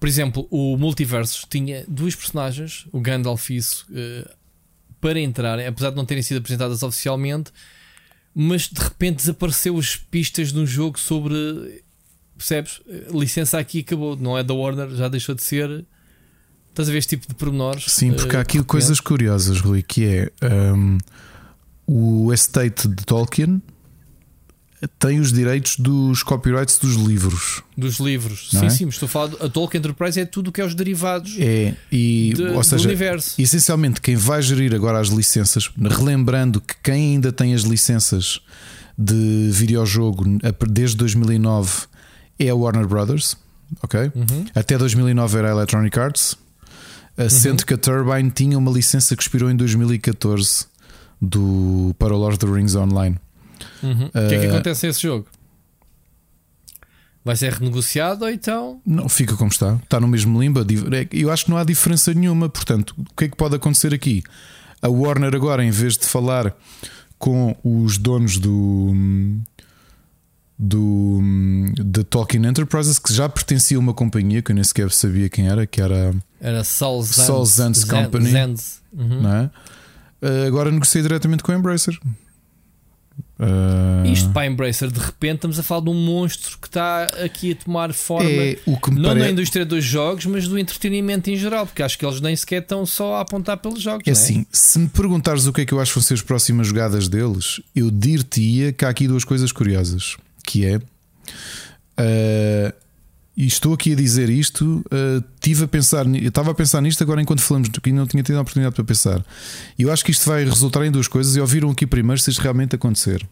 Por 0.00 0.08
exemplo, 0.08 0.46
o 0.50 0.76
Multiversos 0.76 1.46
tinha 1.48 1.84
duas 1.88 2.14
personagens, 2.14 2.86
o 2.92 3.00
Gandalf 3.00 3.48
e 3.50 3.56
isso, 3.56 3.86
eh, 3.94 4.28
para 5.04 5.20
entrarem, 5.20 5.66
apesar 5.66 5.90
de 5.90 5.96
não 5.96 6.06
terem 6.06 6.22
sido 6.22 6.38
apresentadas 6.38 6.82
oficialmente, 6.82 7.52
mas 8.34 8.62
de 8.68 8.80
repente 8.80 9.16
desapareceu 9.16 9.76
as 9.76 9.96
pistas 9.96 10.50
de 10.50 10.58
um 10.58 10.66
jogo 10.66 10.98
sobre. 10.98 11.84
Percebes? 12.38 12.80
Eh, 12.88 13.08
Licença 13.10 13.58
aqui 13.58 13.80
acabou, 13.80 14.16
não 14.16 14.38
é 14.38 14.42
da 14.42 14.54
Warner, 14.54 14.88
já 14.96 15.06
deixou 15.08 15.34
de 15.34 15.44
ser. 15.44 15.84
Estás 16.70 16.88
a 16.88 16.92
ver 16.92 16.98
este 16.98 17.16
tipo 17.18 17.28
de 17.28 17.34
pormenores? 17.34 17.84
Sim, 17.86 18.14
porque 18.14 18.34
há 18.34 18.38
Eh, 18.38 18.42
aqui 18.42 18.58
de 18.58 18.64
coisas 18.64 18.98
curiosas, 18.98 19.60
Rui, 19.60 19.82
que 19.82 20.06
é 20.06 20.32
ahm, 20.40 20.96
o 21.86 22.32
estate 22.32 22.88
de 22.88 23.04
Tolkien 23.04 23.60
tem 24.98 25.20
os 25.20 25.32
direitos 25.32 25.76
dos 25.78 26.22
copyrights 26.22 26.78
dos 26.78 26.94
livros. 26.94 27.62
Dos 27.76 27.98
livros. 27.98 28.48
Sim, 28.50 28.66
é? 28.66 28.70
sim, 28.70 28.88
estou 28.88 29.06
a 29.06 29.08
falar. 29.08 29.32
A 29.40 29.48
Tolkien 29.48 29.78
Enterprise 29.80 30.20
é 30.20 30.24
tudo 30.24 30.48
o 30.48 30.52
que 30.52 30.60
é 30.60 30.64
os 30.64 30.74
derivados 30.74 31.36
É, 31.38 31.74
e, 31.90 32.32
de- 32.34 32.42
ou 32.44 32.54
do 32.58 32.64
seja, 32.64 32.88
universo. 32.88 33.40
essencialmente 33.40 34.00
quem 34.00 34.16
vai 34.16 34.40
gerir 34.42 34.74
agora 34.74 34.98
as 35.00 35.08
licenças, 35.08 35.70
relembrando 35.78 36.60
que 36.60 36.74
quem 36.82 37.12
ainda 37.14 37.32
tem 37.32 37.54
as 37.54 37.62
licenças 37.62 38.40
de 38.96 39.50
videojogo 39.52 40.24
a- 40.42 40.66
desde 40.68 40.96
2009 40.96 41.86
é 42.38 42.48
a 42.48 42.54
Warner 42.54 42.86
Brothers, 42.86 43.36
ok? 43.82 44.12
Uhum. 44.14 44.44
Até 44.54 44.76
2009 44.78 45.38
era 45.38 45.48
a 45.48 45.50
Electronic 45.52 45.98
Arts, 45.98 46.36
a 47.16 47.28
sendo 47.28 47.64
que 47.64 47.74
a 47.74 47.78
Turbine 47.78 48.30
tinha 48.30 48.58
uma 48.58 48.70
licença 48.70 49.14
que 49.16 49.22
expirou 49.22 49.50
em 49.50 49.56
2014 49.56 50.66
do, 51.22 51.94
para 51.98 52.12
o 52.14 52.18
Lord 52.18 52.36
of 52.36 52.44
the 52.44 52.52
Rings 52.52 52.74
Online. 52.74 53.16
Uhum. 53.84 54.06
O 54.06 54.10
que 54.10 54.18
é 54.34 54.38
que 54.40 54.46
Eh, 54.46 54.50
acontece 54.50 54.86
a 54.86 54.90
esse 54.90 55.02
jogo? 55.02 55.26
Vai 57.24 57.36
ser 57.36 57.52
renegociado 57.54 58.24
ou 58.24 58.30
então. 58.30 58.80
Não, 58.84 59.08
fica 59.08 59.34
como 59.36 59.50
está. 59.50 59.76
Está 59.82 59.98
no 59.98 60.06
mesmo 60.08 60.40
limbo. 60.40 60.60
É- 60.60 61.08
Eu 61.12 61.30
acho 61.30 61.46
que 61.46 61.50
não 61.50 61.56
há 61.56 61.64
diferença 61.64 62.12
nenhuma. 62.12 62.48
Portanto, 62.48 62.94
o 62.98 63.14
que 63.16 63.24
é 63.24 63.28
que 63.28 63.36
pode 63.36 63.54
acontecer 63.56 63.94
aqui? 63.94 64.22
A 64.82 64.88
Warner, 64.88 65.34
agora, 65.34 65.64
em 65.64 65.70
vez 65.70 65.96
de 65.96 66.04
falar 66.06 66.54
com 67.18 67.56
os 67.64 67.96
donos 67.96 68.36
do. 68.36 68.92
do 70.58 71.20
da 71.82 72.04
Tolkien 72.04 72.44
Enterprises, 72.46 72.98
que 72.98 73.12
já 73.12 73.26
pertencia 73.28 73.76
a 73.78 73.80
uma 73.80 73.94
companhia 73.94 74.42
que 74.42 74.52
eu 74.52 74.54
nem 74.54 74.62
sequer 74.64 74.90
sabia 74.90 75.28
quem 75.30 75.48
era, 75.48 75.66
que 75.66 75.80
era. 75.80 76.14
Era 76.40 76.62
Sol 76.62 77.02
Zands, 77.02 77.84
Company. 77.84 78.30
Zands. 78.30 78.82
Uhum. 78.92 79.26
É? 79.26 79.50
Uh, 80.22 80.46
Agora 80.46 80.70
negocia 80.70 81.00
diretamente 81.02 81.42
com 81.42 81.52
a 81.52 81.54
Embracer. 81.54 81.98
Uh, 83.44 84.06
Isto 84.06 84.30
para 84.30 84.42
a 84.42 84.46
Embracer, 84.46 84.90
de 84.90 84.98
repente 84.98 85.34
estamos 85.36 85.58
a 85.58 85.62
falar 85.62 85.82
de 85.82 85.90
um 85.90 85.94
monstro 85.94 86.56
que 86.58 86.66
está 86.66 87.04
aqui 87.22 87.52
a 87.52 87.56
tomar 87.56 87.92
forma. 87.92 88.30
é 88.30 88.58
Não 88.66 89.02
na 89.02 89.08
parece. 89.08 89.32
indústria 89.32 89.66
dos 89.66 89.84
jogos, 89.84 90.24
mas 90.24 90.48
do 90.48 90.58
entretenimento 90.58 91.28
em 91.30 91.36
geral, 91.36 91.66
porque 91.66 91.82
acho 91.82 91.98
que 91.98 92.06
eles 92.06 92.20
nem 92.20 92.34
sequer 92.34 92.62
estão 92.62 92.86
só 92.86 93.16
a 93.16 93.20
apontar 93.20 93.58
pelos 93.58 93.82
jogos. 93.82 94.06
É 94.06 94.10
é? 94.10 94.12
assim, 94.12 94.46
se 94.50 94.78
me 94.78 94.88
perguntares 94.88 95.46
o 95.46 95.52
que 95.52 95.60
é 95.60 95.66
que 95.66 95.74
eu 95.74 95.80
acho 95.80 95.92
que 95.92 95.98
vão 95.98 96.02
ser 96.02 96.14
as 96.14 96.22
próximas 96.22 96.68
jogadas 96.68 97.08
deles, 97.08 97.60
eu 97.76 97.90
dir-te-ia 97.90 98.72
que 98.72 98.84
há 98.84 98.88
aqui 98.88 99.06
duas 99.06 99.24
coisas 99.24 99.52
curiosas. 99.52 100.16
Que 100.46 100.66
é 100.66 100.80
ah, 101.96 102.74
e 103.36 103.46
estou 103.46 103.74
aqui 103.74 103.92
a 103.92 103.96
dizer 103.96 104.30
isto, 104.30 104.84
ah, 104.90 105.22
tive 105.40 105.64
a 105.64 105.68
pensar, 105.68 106.06
estava 106.14 106.52
a 106.52 106.54
pensar 106.54 106.80
nisto 106.80 107.02
agora 107.02 107.20
enquanto 107.20 107.40
falamos 107.40 107.68
aqui, 107.76 107.92
não 107.92 108.06
tinha 108.06 108.22
tido 108.22 108.38
a 108.38 108.40
oportunidade 108.40 108.74
para 108.74 108.84
pensar. 108.84 109.24
E 109.78 109.82
eu 109.82 109.92
acho 109.92 110.04
que 110.04 110.10
isto 110.10 110.26
vai 110.26 110.44
resultar 110.44 110.84
em 110.84 110.90
duas 110.90 111.08
coisas 111.08 111.34
e 111.36 111.40
ouviram 111.40 111.70
aqui 111.70 111.86
primeiro 111.86 112.20
se 112.20 112.30
isto 112.30 112.40
realmente 112.40 112.76
acontecer. 112.76 113.26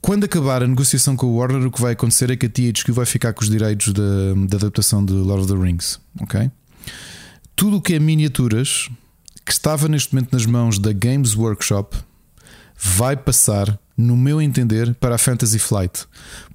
Quando 0.00 0.24
acabar 0.24 0.64
a 0.64 0.66
negociação 0.66 1.14
com 1.14 1.26
o 1.26 1.36
Warner, 1.36 1.64
o 1.64 1.70
que 1.70 1.80
vai 1.80 1.92
acontecer 1.92 2.28
é 2.28 2.36
que 2.36 2.46
a 2.46 2.48
THQ 2.48 2.90
vai 2.90 3.06
ficar 3.06 3.32
com 3.32 3.42
os 3.42 3.48
direitos 3.48 3.92
da, 3.92 4.34
da 4.48 4.56
adaptação 4.56 5.04
de 5.04 5.12
Lord 5.12 5.44
of 5.44 5.52
the 5.52 5.58
Rings. 5.58 6.00
Ok? 6.20 6.50
Tudo 7.54 7.76
o 7.76 7.80
que 7.80 7.94
é 7.94 8.00
miniaturas 8.00 8.90
que 9.46 9.52
estava 9.52 9.88
neste 9.88 10.12
momento 10.12 10.32
nas 10.32 10.44
mãos 10.44 10.78
da 10.78 10.92
Games 10.92 11.36
Workshop 11.36 11.96
vai 12.76 13.16
passar, 13.16 13.78
no 13.96 14.16
meu 14.16 14.40
entender, 14.40 14.94
para 14.94 15.16
a 15.16 15.18
Fantasy 15.18 15.58
Flight. 15.58 16.06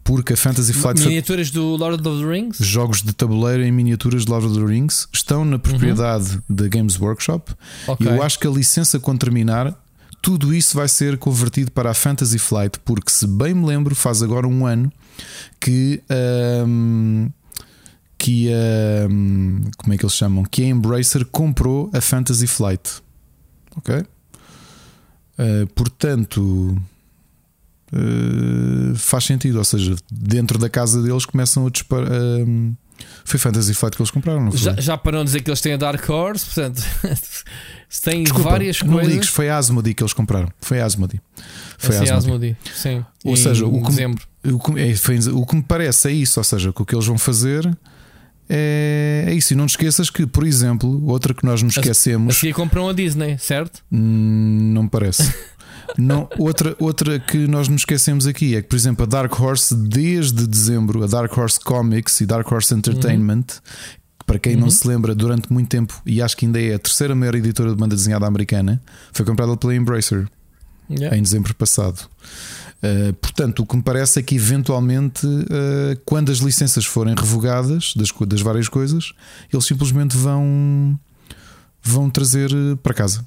Porque 0.03 0.33
a 0.33 0.37
Fantasy 0.37 0.73
Flight 0.73 1.01
Miniaturas 1.01 1.51
do 1.51 1.75
Lord 1.75 1.95
of 1.95 2.03
the 2.03 2.25
Rings? 2.25 2.57
jogos 2.59 3.01
de 3.01 3.13
tabuleiro 3.13 3.63
em 3.63 3.71
miniaturas 3.71 4.25
de 4.25 4.31
Lord 4.31 4.47
of 4.47 4.57
the 4.57 4.65
Rings 4.65 5.07
estão 5.13 5.43
na 5.43 5.59
propriedade 5.59 6.39
da 6.49 6.67
Games 6.67 6.99
Workshop. 6.99 7.53
Ok. 7.87 8.05
E 8.05 8.09
eu 8.09 8.23
acho 8.23 8.39
que 8.39 8.47
a 8.47 8.49
licença, 8.49 8.99
quando 8.99 9.19
terminar, 9.19 9.77
tudo 10.21 10.53
isso 10.53 10.75
vai 10.75 10.87
ser 10.87 11.17
convertido 11.17 11.71
para 11.71 11.91
a 11.91 11.93
Fantasy 11.93 12.39
Flight, 12.39 12.79
porque 12.85 13.11
se 13.11 13.27
bem 13.27 13.53
me 13.53 13.65
lembro, 13.65 13.95
faz 13.95 14.21
agora 14.21 14.47
um 14.47 14.65
ano 14.65 14.91
que. 15.59 16.01
ahm, 16.09 17.27
que 18.17 18.51
a. 18.51 19.07
como 19.77 19.93
é 19.93 19.97
que 19.97 20.03
eles 20.03 20.15
chamam? 20.15 20.43
Que 20.43 20.63
a 20.63 20.67
Embracer 20.67 21.25
comprou 21.25 21.89
a 21.93 22.01
Fantasy 22.01 22.47
Flight. 22.47 23.01
Ok? 23.75 24.03
Ah, 25.37 25.67
portanto. 25.75 26.75
Ah, 27.93 28.93
faz 28.95 29.23
sentido, 29.25 29.57
ou 29.57 29.63
seja, 29.65 29.95
dentro 30.11 30.57
da 30.57 30.69
casa 30.69 31.01
deles 31.01 31.25
começam 31.25 31.65
a 31.67 31.69
disparar. 31.69 32.11
ahm, 32.11 32.73
foi 33.23 33.39
Fantasy 33.39 33.73
Flight 33.75 33.95
que 33.95 34.01
eles 34.01 34.09
compraram, 34.11 34.43
não 34.45 34.51
foi? 34.51 34.59
Já, 34.59 34.73
já 34.81 34.97
para 34.97 35.17
não 35.17 35.23
dizer 35.23 35.41
que 35.41 35.49
eles 35.51 35.61
têm 35.61 35.73
a 35.73 35.77
Dark 35.77 36.09
Horse, 36.09 36.45
portanto, 36.45 36.81
se 37.87 38.01
têm 38.01 38.23
Desculpa, 38.23 38.49
várias 38.49 38.81
não 38.81 38.93
coisas. 38.93 39.13
ligues, 39.13 39.29
foi 39.29 39.49
a 39.49 39.57
Asmodee 39.57 39.93
que 39.93 40.01
eles 40.01 40.13
compraram. 40.13 40.49
Foi 40.59 40.79
a 40.81 40.85
Asmodee. 40.85 41.21
Foi 41.77 41.95
a 41.95 42.01
Assim, 42.01 42.11
Asmodee. 42.11 42.57
Sim. 42.73 43.05
Ou 43.23 43.33
em 43.33 43.35
seja, 43.35 43.65
o 43.67 43.81
que- 43.83 43.89
dezembro. 43.89 44.23
O 44.45 44.59
que, 44.59 44.79
é, 44.79 44.95
foi- 44.95 45.19
o 45.31 45.45
que 45.45 45.55
me 45.57 45.61
parece 45.63 46.07
é 46.07 46.11
isso, 46.11 46.39
ou 46.39 46.43
seja, 46.43 46.71
que 46.73 46.81
o 46.81 46.85
que 46.85 46.95
eles 46.95 47.05
vão 47.05 47.17
fazer 47.17 47.69
é, 48.49 49.25
é 49.27 49.33
isso. 49.33 49.53
E 49.53 49.55
não 49.55 49.65
te 49.67 49.71
esqueças 49.71 50.09
que, 50.09 50.25
por 50.25 50.45
exemplo, 50.47 51.05
outra 51.05 51.33
que 51.33 51.45
nós 51.45 51.61
nos 51.61 51.77
A- 51.77 51.81
esquecemos, 51.81 52.35
Assim 52.37 52.51
compram 52.53 52.89
a 52.89 52.93
Disney, 52.93 53.37
certo? 53.37 53.83
hum, 53.91 54.71
não 54.73 54.83
me 54.83 54.89
parece. 54.89 55.31
Não, 55.97 56.27
outra, 56.37 56.75
outra 56.79 57.19
que 57.19 57.47
nós 57.47 57.67
nos 57.67 57.81
esquecemos 57.81 58.25
aqui 58.27 58.55
é 58.55 58.61
que, 58.61 58.67
por 58.67 58.75
exemplo, 58.75 59.03
a 59.03 59.07
Dark 59.07 59.39
Horse, 59.39 59.75
desde 59.75 60.47
dezembro, 60.47 61.03
a 61.03 61.07
Dark 61.07 61.35
Horse 61.37 61.59
Comics 61.59 62.21
e 62.21 62.25
Dark 62.25 62.51
Horse 62.51 62.73
Entertainment, 62.73 63.43
que 64.19 64.25
para 64.25 64.39
quem 64.39 64.55
não 64.55 64.69
se 64.69 64.87
lembra, 64.87 65.15
durante 65.15 65.51
muito 65.51 65.69
tempo, 65.69 66.01
e 66.05 66.21
acho 66.21 66.35
que 66.35 66.45
ainda 66.45 66.61
é 66.61 66.75
a 66.75 66.79
terceira 66.79 67.15
maior 67.15 67.35
editora 67.35 67.69
de 67.69 67.75
banda 67.75 67.95
desenhada 67.95 68.25
americana, 68.25 68.81
foi 69.11 69.25
comprada 69.25 69.55
pela 69.55 69.75
Embracer 69.75 70.27
Yeah. 70.89 71.17
em 71.17 71.21
dezembro 71.21 71.53
passado. 71.53 72.07
Uh, 72.77 73.11
portanto, 73.15 73.61
o 73.61 73.65
que 73.65 73.75
me 73.75 73.81
parece 73.81 74.19
é 74.19 74.23
que 74.23 74.35
eventualmente, 74.35 75.25
uh, 75.25 75.99
quando 76.05 76.31
as 76.31 76.37
licenças 76.37 76.85
forem 76.85 77.13
revogadas 77.13 77.93
das, 77.95 78.09
das 78.27 78.41
várias 78.41 78.69
coisas, 78.69 79.11
eles 79.51 79.65
simplesmente 79.65 80.15
vão, 80.15 80.97
vão 81.83 82.09
trazer 82.09 82.53
uh, 82.53 82.77
para 82.77 82.93
casa. 82.93 83.25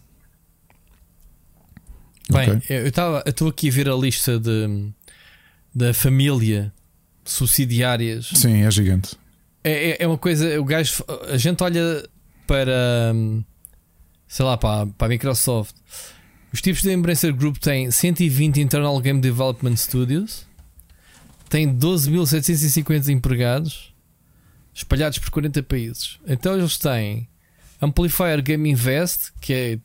Bem, 2.30 2.50
Ok. 2.50 2.62
eu 2.68 2.86
estava 2.86 3.22
eu 3.26 3.30
estou 3.30 3.48
aqui 3.48 3.68
a 3.68 3.72
ver 3.72 3.88
a 3.88 3.94
lista 3.94 4.38
de, 4.38 4.90
da 5.74 5.92
família 5.94 6.72
subsidiárias. 7.24 8.30
Sim, 8.34 8.62
é 8.62 8.70
gigante. 8.70 9.16
É, 9.62 9.90
é- 9.90 9.96
é 10.00 10.06
uma 10.06 10.18
coisa, 10.18 10.60
o 10.60 10.64
gajo, 10.64 11.04
a 11.30 11.36
gente 11.36 11.62
olha 11.62 12.04
para, 12.46 13.12
hum, 13.14 13.42
sei 14.26 14.44
lá, 14.44 14.56
para, 14.56 14.86
para 14.86 15.06
a 15.06 15.08
Microsoft. 15.08 15.74
Os 16.52 16.60
tipos 16.60 16.82
de 16.82 16.90
Embracer 16.92 17.32
Group 17.34 17.58
têm 17.58 17.90
120 17.90 18.60
Internal 18.60 18.98
Game 19.00 19.20
Development 19.20 19.76
Studios, 19.76 20.46
têm 21.48 21.72
12.750 21.76 23.08
empregados, 23.10 23.94
espalhados 24.74 25.18
por 25.18 25.30
40 25.30 25.62
países. 25.62 26.18
Então 26.26 26.56
eles 26.58 26.76
têm 26.78 27.28
Amplifier 27.80 28.42
Game 28.42 28.68
Invest, 28.68 29.32
que 29.40 29.52
é 29.52 29.78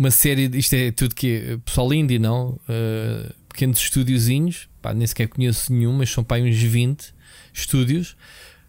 uma 0.00 0.10
série, 0.10 0.48
de- 0.48 0.58
isto 0.58 0.72
é 0.74 0.90
tudo 0.90 1.14
que 1.14 1.28
é 1.52 1.56
pessoal 1.58 1.92
indie, 1.92 2.18
não? 2.18 2.58
Uh, 2.68 3.32
pequenos 3.50 3.78
estúdiozinhos, 3.78 4.66
nem 4.94 5.06
sequer 5.06 5.28
conheço 5.28 5.70
nenhum, 5.72 5.92
mas 5.92 6.08
são 6.10 6.24
pá, 6.24 6.36
aí 6.36 6.42
uns 6.50 6.56
20 6.56 7.12
estúdios. 7.52 8.16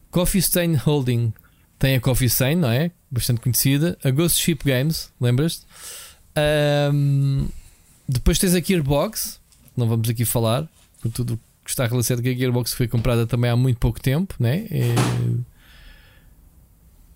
Coffee 0.10 0.42
Stain 0.42 0.76
Holding 0.76 1.32
tem 1.80 1.96
a 1.96 2.02
Coffee 2.02 2.28
Stain, 2.30 2.56
não 2.58 2.70
é? 2.70 2.92
Bastante 3.10 3.40
conhecida. 3.40 3.98
A 4.04 4.12
Ghost 4.12 4.42
Ship 4.42 4.60
Games, 4.66 5.10
lembras-te? 5.22 5.66
Ahm, 6.36 7.48
depois 8.10 8.38
tens 8.38 8.54
a 8.54 8.60
Gearbox, 8.60 9.40
não 9.76 9.88
vamos 9.88 10.10
aqui 10.10 10.26
falar, 10.26 10.68
por 11.02 11.12
tudo 11.12 11.40
que 11.64 11.70
está 11.70 11.88
relacionado 11.88 12.24
com 12.24 12.30
a 12.30 12.34
Gearbox, 12.34 12.74
foi 12.74 12.88
comprada 12.90 13.26
também 13.26 13.50
há 13.50 13.56
muito 13.56 13.78
pouco 13.78 14.02
tempo, 14.02 14.36
né? 14.38 14.66
É, 14.70 14.94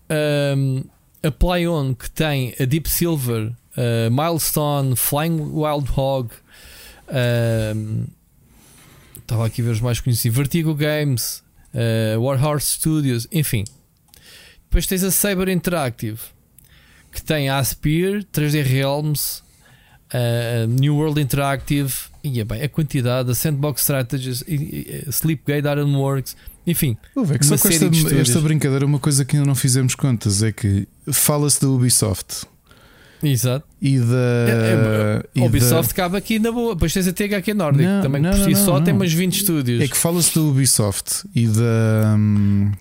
ahm, 0.08 0.84
a 1.22 1.30
Plyon, 1.30 1.94
que 1.94 2.08
tem 2.10 2.54
a 2.58 2.64
Deep 2.64 2.88
Silver, 2.88 3.52
a 3.76 4.10
Milestone, 4.10 4.96
Flying 4.96 5.38
Wild 5.52 5.90
Hog, 5.94 6.30
estava 9.18 9.46
aqui 9.46 9.60
a 9.60 9.64
ver 9.64 9.70
os 9.72 9.80
mais 9.80 10.00
conhecidos, 10.00 10.36
Vertigo 10.36 10.74
Games, 10.74 11.42
uh, 11.74 12.20
Warhorse 12.20 12.74
Studios, 12.74 13.26
enfim. 13.30 13.64
Depois 14.64 14.86
tens 14.86 15.02
a 15.04 15.10
Saber 15.10 15.48
Interactive, 15.48 16.20
que 17.12 17.22
tem 17.22 17.48
a 17.48 17.58
Aspire, 17.58 18.24
3D 18.32 18.62
Realms, 18.62 19.42
uh, 20.12 20.66
New 20.68 20.96
World 20.96 21.20
Interactive, 21.20 21.92
e 22.22 22.40
é 22.40 22.44
bem, 22.44 22.62
a 22.62 22.68
quantidade, 22.68 23.30
a 23.30 23.34
Sandbox 23.34 23.82
Strategies, 23.82 24.44
Sleepgate 25.08 25.66
Ironworks, 25.68 26.36
enfim. 26.66 26.96
É 27.32 27.38
que 27.38 27.46
só 27.46 27.54
esta, 27.54 27.86
esta 28.20 28.40
brincadeira, 28.40 28.84
uma 28.84 28.98
coisa 28.98 29.24
que 29.24 29.36
ainda 29.36 29.46
não 29.46 29.54
fizemos 29.54 29.94
contas 29.94 30.42
é 30.42 30.50
que 30.50 30.88
fala-se 31.12 31.60
da 31.60 31.68
Ubisoft 31.68 32.46
Exato. 33.22 33.66
e 33.80 33.98
da. 33.98 34.06
É, 34.48 35.22
e 35.34 35.38
A 35.38 35.42
da- 35.42 35.46
Ubisoft 35.48 35.94
cabe 35.94 36.16
aqui 36.16 36.38
na 36.38 36.52
boa. 36.52 36.74
Depois 36.74 36.92
tens 36.92 37.08
a 37.08 37.12
THQ 37.12 37.54
Nordic, 37.54 37.86
Não, 37.86 38.02
também 38.02 38.20
não, 38.22 38.30
por 38.30 38.40
si 38.40 38.50
não, 38.50 38.64
só 38.64 38.80
tem 38.80 38.92
umas 38.94 39.12
20 39.12 39.36
estúdios. 39.36 39.82
É 39.82 39.88
que 39.88 39.96
fala-se 39.96 40.34
da 40.34 40.40
Ubisoft 40.42 41.24
e 41.34 41.46
da. 41.48 42.14
hum, 42.16 42.72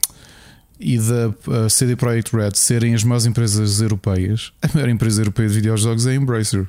e 0.79 0.97
da 0.99 1.29
uh, 1.29 1.69
CD 1.69 1.95
Projekt 1.95 2.35
Red 2.35 2.51
serem 2.55 2.93
as 2.93 3.03
maiores 3.03 3.25
empresas 3.25 3.79
europeias, 3.81 4.51
a 4.61 4.67
maior 4.73 4.89
empresa 4.89 5.21
europeia 5.21 5.47
de 5.47 5.55
videojogos 5.55 6.05
é 6.05 6.11
a 6.11 6.15
Embracer. 6.15 6.67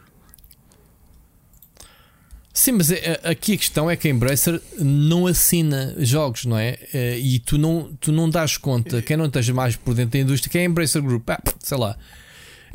Sim, 2.53 2.73
mas 2.73 2.91
é- 2.91 3.21
é- 3.23 3.31
aqui 3.31 3.53
a 3.53 3.57
questão 3.59 3.91
é 3.91 3.97
que 3.97 4.09
a 4.09 4.11
Embracer 4.11 4.63
não 4.79 5.27
assina 5.27 5.95
jogos, 5.99 6.47
não 6.47 6.57
é? 6.57 6.79
Eh, 6.95 7.19
E 7.19 7.39
tu 7.39 7.59
não, 7.59 7.91
tu 8.01 8.11
não 8.13 8.31
dás 8.31 8.57
conta, 8.57 9.03
quem 9.03 9.17
não 9.17 9.27
esteja 9.27 9.53
mais 9.53 9.77
por 9.77 9.93
dentro 9.95 10.13
da 10.13 10.19
indústria, 10.21 10.51
que 10.51 10.57
é 10.59 10.63
a 10.63 10.65
Embracer 10.65 11.03
Group. 11.03 11.29
Ah, 11.29 11.39
sei 11.59 11.77
lá. 11.77 11.97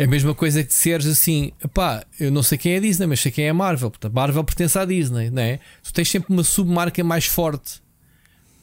É 0.01 0.05
a 0.05 0.07
mesma 0.07 0.33
coisa 0.33 0.63
que 0.63 0.69
disseres 0.69 1.05
assim: 1.05 1.51
pá, 1.73 2.03
eu 2.19 2.31
não 2.31 2.41
sei 2.43 2.57
quem 2.57 2.73
é 2.73 2.77
a 2.77 2.79
Disney, 2.79 3.05
mas 3.07 3.19
sei 3.19 3.31
quem 3.31 3.45
é 3.45 3.49
a 3.49 3.53
Marvel. 3.53 3.91
A 4.01 4.09
Marvel 4.09 4.43
pertence 4.43 4.77
à 4.77 4.85
Disney, 4.85 5.29
não 5.29 5.41
é? 5.41 5.59
Tu 5.83 5.93
tens 5.93 6.09
sempre 6.09 6.33
uma 6.33 6.43
submarca 6.43 7.03
mais 7.03 7.25
forte, 7.25 7.81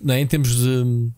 não 0.01 0.15
é? 0.15 0.20
Em 0.20 0.27
termos 0.27 0.56
de. 0.56 1.10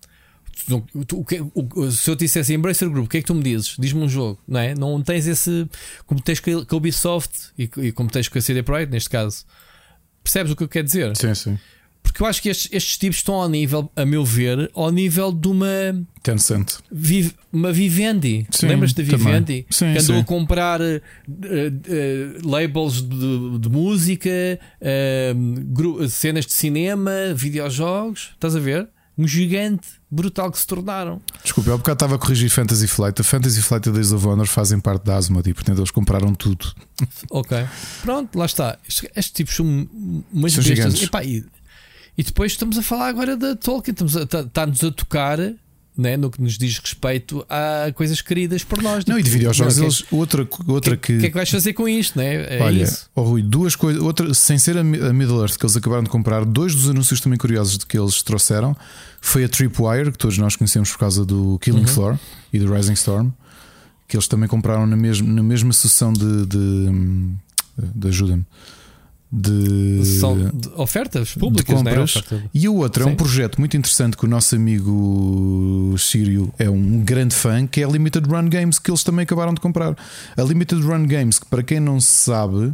tu 0.67 0.85
tu- 1.07 1.25
o 1.55 1.91
se 1.91 2.11
eu 2.11 2.17
te 2.17 2.21
dissesse 2.27 2.53
Embracer 2.53 2.89
Group, 2.91 3.07
o 3.07 3.09
que 3.09 3.17
é 3.19 3.21
que 3.21 3.27
tu 3.27 3.35
me 3.35 3.43
dizes? 3.43 3.77
Diz-me 3.79 4.03
um 4.03 4.09
jogo, 4.09 4.39
não 4.47 4.61
é? 4.61 4.75
Não 4.75 5.03
tens 5.03 5.27
esse. 5.27 5.67
Como 6.07 6.21
tens 6.21 6.39
com 6.41 6.51
a 6.51 6.77
Ubisoft 6.77 7.51
e, 7.59 7.71
e 7.79 7.93
como 7.93 8.11
tens 8.11 8.29
com 8.29 8.39
a 8.39 8.43
CD 8.43 8.63
Projekt, 8.63 8.93
neste 8.93 9.09
caso. 9.11 9.45
Percebes 10.23 10.53
o 10.53 10.57
que 10.57 10.63
eu 10.65 10.69
quero 10.69 10.85
dizer? 10.85 11.17
Sim, 11.17 11.35
sim. 11.35 11.59
Porque 12.03 12.23
eu 12.23 12.27
acho 12.27 12.43
que 12.43 12.49
estes, 12.49 12.69
estes 12.73 12.99
tipos 12.99 13.19
estão 13.19 13.35
ao 13.35 13.49
nível, 13.49 13.91
a 13.95 14.05
meu 14.05 14.25
ver, 14.25 14.71
ao 14.75 14.91
nível 14.91 15.31
de 15.33 15.49
uma, 15.49 15.67
Tencent. 16.23 16.75
uma 17.53 17.73
Vivendi. 17.73 18.47
Sim, 18.51 18.67
Lembras 18.69 18.93
da. 18.93 19.03
Vivendi? 19.03 19.65
Sim, 19.71 19.93
que 19.93 19.99
andou 20.01 20.17
sim. 20.17 20.21
a 20.21 20.25
comprar 20.25 20.81
eh, 20.81 21.01
eh, 21.29 22.39
labels 22.43 23.01
de, 23.01 23.59
de 23.61 23.69
música, 23.69 24.31
gru- 25.73 26.09
cenas 26.09 26.47
de 26.47 26.53
cinema, 26.53 27.13
videojogos. 27.35 28.31
Estás 28.35 28.57
a 28.57 28.61
ver? 28.61 28.89
Um 29.19 29.27
gigante 29.29 29.87
brutal 30.11 30.51
que 30.51 30.59
se 30.59 30.67
tornaram. 30.67 31.21
Desculpa, 31.43 31.71
eu 31.71 31.75
há 31.75 31.77
bocado 31.77 31.97
estava 31.97 32.15
a 32.15 32.19
corrigir 32.19 32.49
Fantasy 32.49 32.87
Flight. 32.89 33.21
A 33.21 33.25
Fantasy 33.25 33.61
Flight 33.61 33.87
e 33.87 33.91
a 33.91 33.93
Days 33.93 34.13
of 34.13 34.27
Honor 34.27 34.47
fazem 34.47 34.81
parte 34.81 35.05
da 35.05 35.17
Asmodee, 35.17 35.53
portanto 35.53 35.79
eles 35.79 35.91
compraram 35.91 36.35
tudo. 36.35 36.73
Ok. 37.31 37.57
Pronto, 38.03 38.39
lá 38.39 38.47
está. 38.47 38.79
Estes, 38.89 39.09
estes 39.15 39.31
tipos 39.33 39.55
são 39.55 39.67
umas 40.33 40.53
São 40.53 40.63
bestas. 40.63 40.65
gigantes. 40.65 41.03
Epá, 41.03 41.23
e, 41.25 41.45
e 42.21 42.23
depois 42.23 42.53
estamos 42.53 42.77
a 42.77 42.83
falar 42.83 43.09
agora 43.09 43.37
da 43.37 43.57
Tolkien. 43.57 43.93
Estamos 43.93 44.17
a- 44.17 44.27
tá- 44.27 44.41
Está-nos 44.41 44.85
a 44.85 44.91
tocar 44.91 45.39
né, 45.97 46.17
no 46.17 46.31
que 46.31 46.41
nos 46.41 46.57
diz 46.57 46.79
respeito 46.79 47.45
a 47.49 47.93
coisas 47.95 48.23
queridas 48.23 48.65
por 48.65 48.83
nós. 48.83 49.05
Não, 49.05 49.19
e 49.19 49.23
de 49.23 49.29
videojogos, 49.31 49.77
não, 49.77 49.85
o 49.85 49.87
eles, 49.87 50.05
outra, 50.11 50.49
outra 50.67 50.97
que, 50.97 51.15
que. 51.15 51.19
que 51.21 51.27
é 51.27 51.29
que 51.29 51.35
vais 51.35 51.51
fazer 51.51 51.73
com 51.75 51.87
isto? 51.89 52.17
Né? 52.19 52.59
É 52.59 52.63
Olha, 52.63 52.85
isso. 52.85 53.11
oh 53.15 53.23
Rui, 53.23 53.43
duas 53.43 53.77
coisas. 53.77 54.01
Outra, 54.03 54.33
sem 54.33 54.59
ser 54.59 54.79
a, 54.79 54.85
Mi- 54.85 55.01
a 55.01 55.13
Middle 55.13 55.41
Earth 55.41 55.57
que 55.59 55.65
eles 55.65 55.77
acabaram 55.77 56.03
de 56.03 56.09
comprar, 56.11 56.45
dois 56.45 56.75
dos 56.75 56.89
anúncios 56.89 57.21
também 57.21 57.39
curiosos 57.39 57.77
de 57.79 57.85
que 57.87 57.99
eles 57.99 58.23
trouxeram 58.23 58.75
foi 59.21 59.45
a 59.45 59.49
Tripwire, 59.49 60.13
que 60.13 60.19
todos 60.19 60.39
nós 60.39 60.57
conhecemos 60.57 60.91
por 60.93 60.99
causa 60.99 61.25
do 61.25 61.59
Killing 61.61 61.81
Uhum. 61.81 61.87
Floor 61.87 62.19
e 62.53 62.59
do 62.59 62.73
Rising 62.73 62.95
Storm, 62.95 63.31
que 64.09 64.17
eles 64.17 64.27
também 64.29 64.49
compraram 64.49 64.87
na, 64.87 64.97
mesma 64.97 65.31
na 65.31 65.43
mesma 65.43 65.73
sessão 65.73 66.13
de. 66.13 66.47
de, 66.47 66.57
hum, 66.59 67.35
de 67.95 68.09
ajuda-me. 68.09 68.45
De, 69.33 70.05
São 70.19 70.37
de 70.53 70.69
ofertas 70.75 71.35
públicas, 71.35 71.79
de 71.79 71.85
né? 71.85 71.91
compras. 71.93 72.17
Oferta- 72.17 72.43
E 72.53 72.69
o 72.69 72.75
outro 72.75 73.05
é 73.05 73.07
um 73.07 73.11
Sim. 73.11 73.15
projeto 73.17 73.59
muito 73.61 73.77
interessante 73.77 74.17
que 74.17 74.25
o 74.25 74.29
nosso 74.29 74.57
amigo 74.57 75.95
Sírio 75.99 76.53
é 76.59 76.69
um 76.69 76.99
grande 77.05 77.35
fã, 77.35 77.65
que 77.67 77.81
é 77.81 77.85
a 77.85 77.89
Limited 77.89 78.27
Run 78.29 78.49
Games, 78.49 78.79
que 78.81 78.91
eles 78.91 79.05
também 79.05 79.23
acabaram 79.23 79.55
de 79.55 79.61
comprar. 79.61 79.97
A 80.37 80.43
Limited 80.43 80.83
Run 80.83 81.07
Games, 81.07 81.39
que 81.39 81.47
para 81.47 81.63
quem 81.63 81.79
não 81.79 82.01
sabe, 82.01 82.73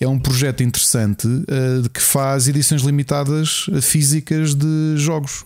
é 0.00 0.08
um 0.08 0.18
projeto 0.18 0.62
interessante 0.62 1.28
eh, 1.46 1.86
que 1.92 2.00
faz 2.00 2.48
edições 2.48 2.80
limitadas 2.80 3.66
eh, 3.70 3.82
físicas 3.82 4.54
de 4.54 4.94
jogos. 4.96 5.44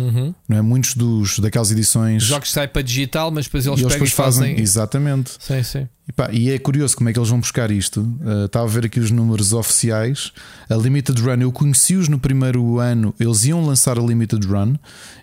Uhum. 0.00 0.34
Não 0.48 0.56
é? 0.56 0.62
Muitos 0.62 0.94
dos, 0.94 1.38
daquelas 1.38 1.70
edições. 1.70 2.22
Jogos 2.22 2.50
saem 2.50 2.68
para 2.68 2.80
digital, 2.80 3.30
mas 3.30 3.44
depois 3.44 3.66
eles, 3.66 3.80
eles 3.80 3.92
depois 3.92 4.12
fazem. 4.12 4.50
fazem. 4.50 4.60
Exatamente. 4.60 5.32
Sim, 5.38 5.62
sim. 5.62 5.88
E, 6.08 6.12
pá, 6.12 6.30
e 6.32 6.50
é 6.50 6.58
curioso 6.58 6.96
como 6.96 7.10
é 7.10 7.12
que 7.12 7.18
eles 7.18 7.28
vão 7.28 7.38
buscar 7.38 7.70
isto. 7.70 8.00
Uh, 8.00 8.46
estava 8.46 8.64
a 8.64 8.68
ver 8.68 8.86
aqui 8.86 8.98
os 8.98 9.10
números 9.10 9.52
oficiais. 9.52 10.32
A 10.68 10.74
Limited 10.74 11.20
Run, 11.20 11.42
eu 11.42 11.52
conheci-os 11.52 12.08
no 12.08 12.18
primeiro 12.18 12.78
ano, 12.78 13.14
eles 13.20 13.44
iam 13.44 13.64
lançar 13.64 13.98
a 13.98 14.02
Limited 14.02 14.46
Run. 14.46 14.74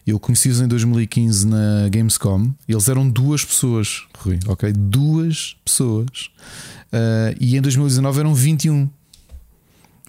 Eu 0.05 0.19
conheci-os 0.19 0.61
em 0.61 0.67
2015 0.67 1.47
na 1.47 1.89
Gamescom. 1.89 2.53
Eles 2.67 2.87
eram 2.87 3.09
duas 3.09 3.43
pessoas, 3.43 4.03
Rui, 4.19 4.39
ok? 4.47 4.71
Duas 4.71 5.57
pessoas. 5.65 6.29
Uh, 6.93 7.35
e 7.39 7.57
em 7.57 7.61
2019 7.61 8.19
eram 8.19 8.33
21. 8.33 8.87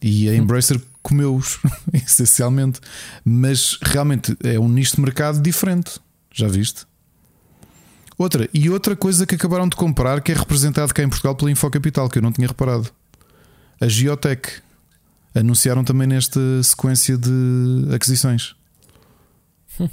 E 0.00 0.28
a 0.28 0.36
Embracer 0.36 0.80
comeu-os, 1.08 1.58
essencialmente. 1.92 2.80
Mas 3.24 3.78
realmente 3.82 4.36
é 4.44 4.58
um 4.58 4.68
nicho 4.68 4.96
de 4.96 5.00
mercado 5.00 5.40
diferente. 5.40 5.98
Já 6.32 6.46
viste? 6.46 6.86
Outra, 8.18 8.48
e 8.52 8.68
outra 8.68 8.96
coisa 8.96 9.24
que 9.24 9.36
acabaram 9.36 9.68
de 9.68 9.76
comprar 9.76 10.20
que 10.20 10.32
é 10.32 10.34
representado 10.34 10.92
cá 10.92 11.02
em 11.02 11.08
Portugal 11.08 11.34
pela 11.36 11.50
Infocapital, 11.50 12.08
que 12.08 12.18
eu 12.18 12.22
não 12.22 12.32
tinha 12.32 12.48
reparado. 12.48 12.90
A 13.80 13.88
Geotech. 13.88 14.60
Anunciaram 15.34 15.84
também 15.84 16.08
nesta 16.08 16.40
sequência 16.64 17.16
de 17.16 17.94
aquisições. 17.94 18.56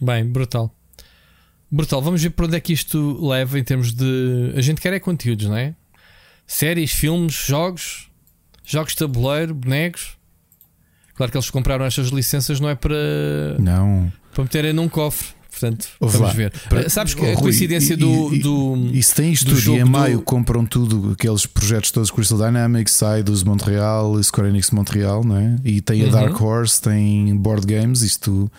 Bem, 0.00 0.24
brutal. 0.24 0.74
Brutal. 1.70 2.00
Vamos 2.00 2.22
ver 2.22 2.30
para 2.30 2.46
onde 2.46 2.56
é 2.56 2.60
que 2.60 2.72
isto 2.72 3.26
leva 3.26 3.58
em 3.58 3.64
termos 3.64 3.92
de. 3.92 4.54
A 4.56 4.60
gente 4.62 4.80
quer 4.80 4.94
é 4.94 5.00
conteúdos, 5.00 5.46
não 5.46 5.56
é? 5.56 5.74
Séries, 6.46 6.92
filmes, 6.92 7.34
jogos, 7.34 8.09
jogos 8.70 8.92
de 8.92 8.98
tabuleiro, 8.98 9.54
bonecos. 9.54 10.16
Claro 11.14 11.30
que 11.30 11.36
eles 11.36 11.50
compraram 11.50 11.84
estas 11.84 12.08
licenças 12.08 12.58
não 12.60 12.68
é 12.68 12.74
para, 12.74 12.94
Não. 13.58 14.10
para 14.32 14.42
meterem 14.44 14.72
num 14.72 14.88
cofre. 14.88 15.28
Portanto, 15.50 15.88
Ouve 15.98 16.16
vamos 16.16 16.28
lá. 16.28 16.34
ver. 16.34 16.52
Para- 16.68 16.82
Eh, 16.82 16.88
Sabes 16.88 17.12
que 17.12 17.20
Oh, 17.22 17.32
a 17.32 17.36
coincidência 17.36 17.94
do, 17.96 18.32
e- 18.32 18.38
do. 18.38 18.76
E 18.94 19.02
se 19.02 19.14
tem 19.14 19.32
isto 19.32 19.52
do 19.52 19.72
em 19.76 19.84
maio 19.84 20.18
do- 20.18 20.22
compram 20.22 20.64
tudo, 20.64 21.10
aqueles 21.12 21.44
projetos 21.44 21.90
todos 21.90 22.10
Crystal 22.10 22.38
Dynamics, 22.38 23.02
Eidos 23.02 23.42
Montreal, 23.42 24.22
Square 24.22 24.48
Enix 24.48 24.70
Montreal, 24.70 25.22
não 25.24 25.36
é? 25.36 25.56
E 25.64 25.80
tem 25.82 26.02
a 26.02 26.04
Uhum. 26.06 26.10
Dark 26.12 26.40
Horse, 26.40 26.80
tem 26.80 27.36
board 27.36 27.66
games, 27.66 28.00
isto 28.02 28.50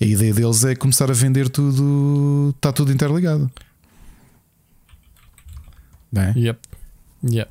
a 0.00 0.04
ideia 0.04 0.32
deles 0.34 0.64
é 0.64 0.74
começar 0.74 1.08
a 1.10 1.14
vender 1.14 1.48
tudo, 1.50 2.52
está 2.56 2.72
tudo 2.72 2.90
interligado. 2.92 3.48
Não 6.10 6.22
é? 6.22 6.32
Yep. 6.36 6.58
Yep. 7.30 7.50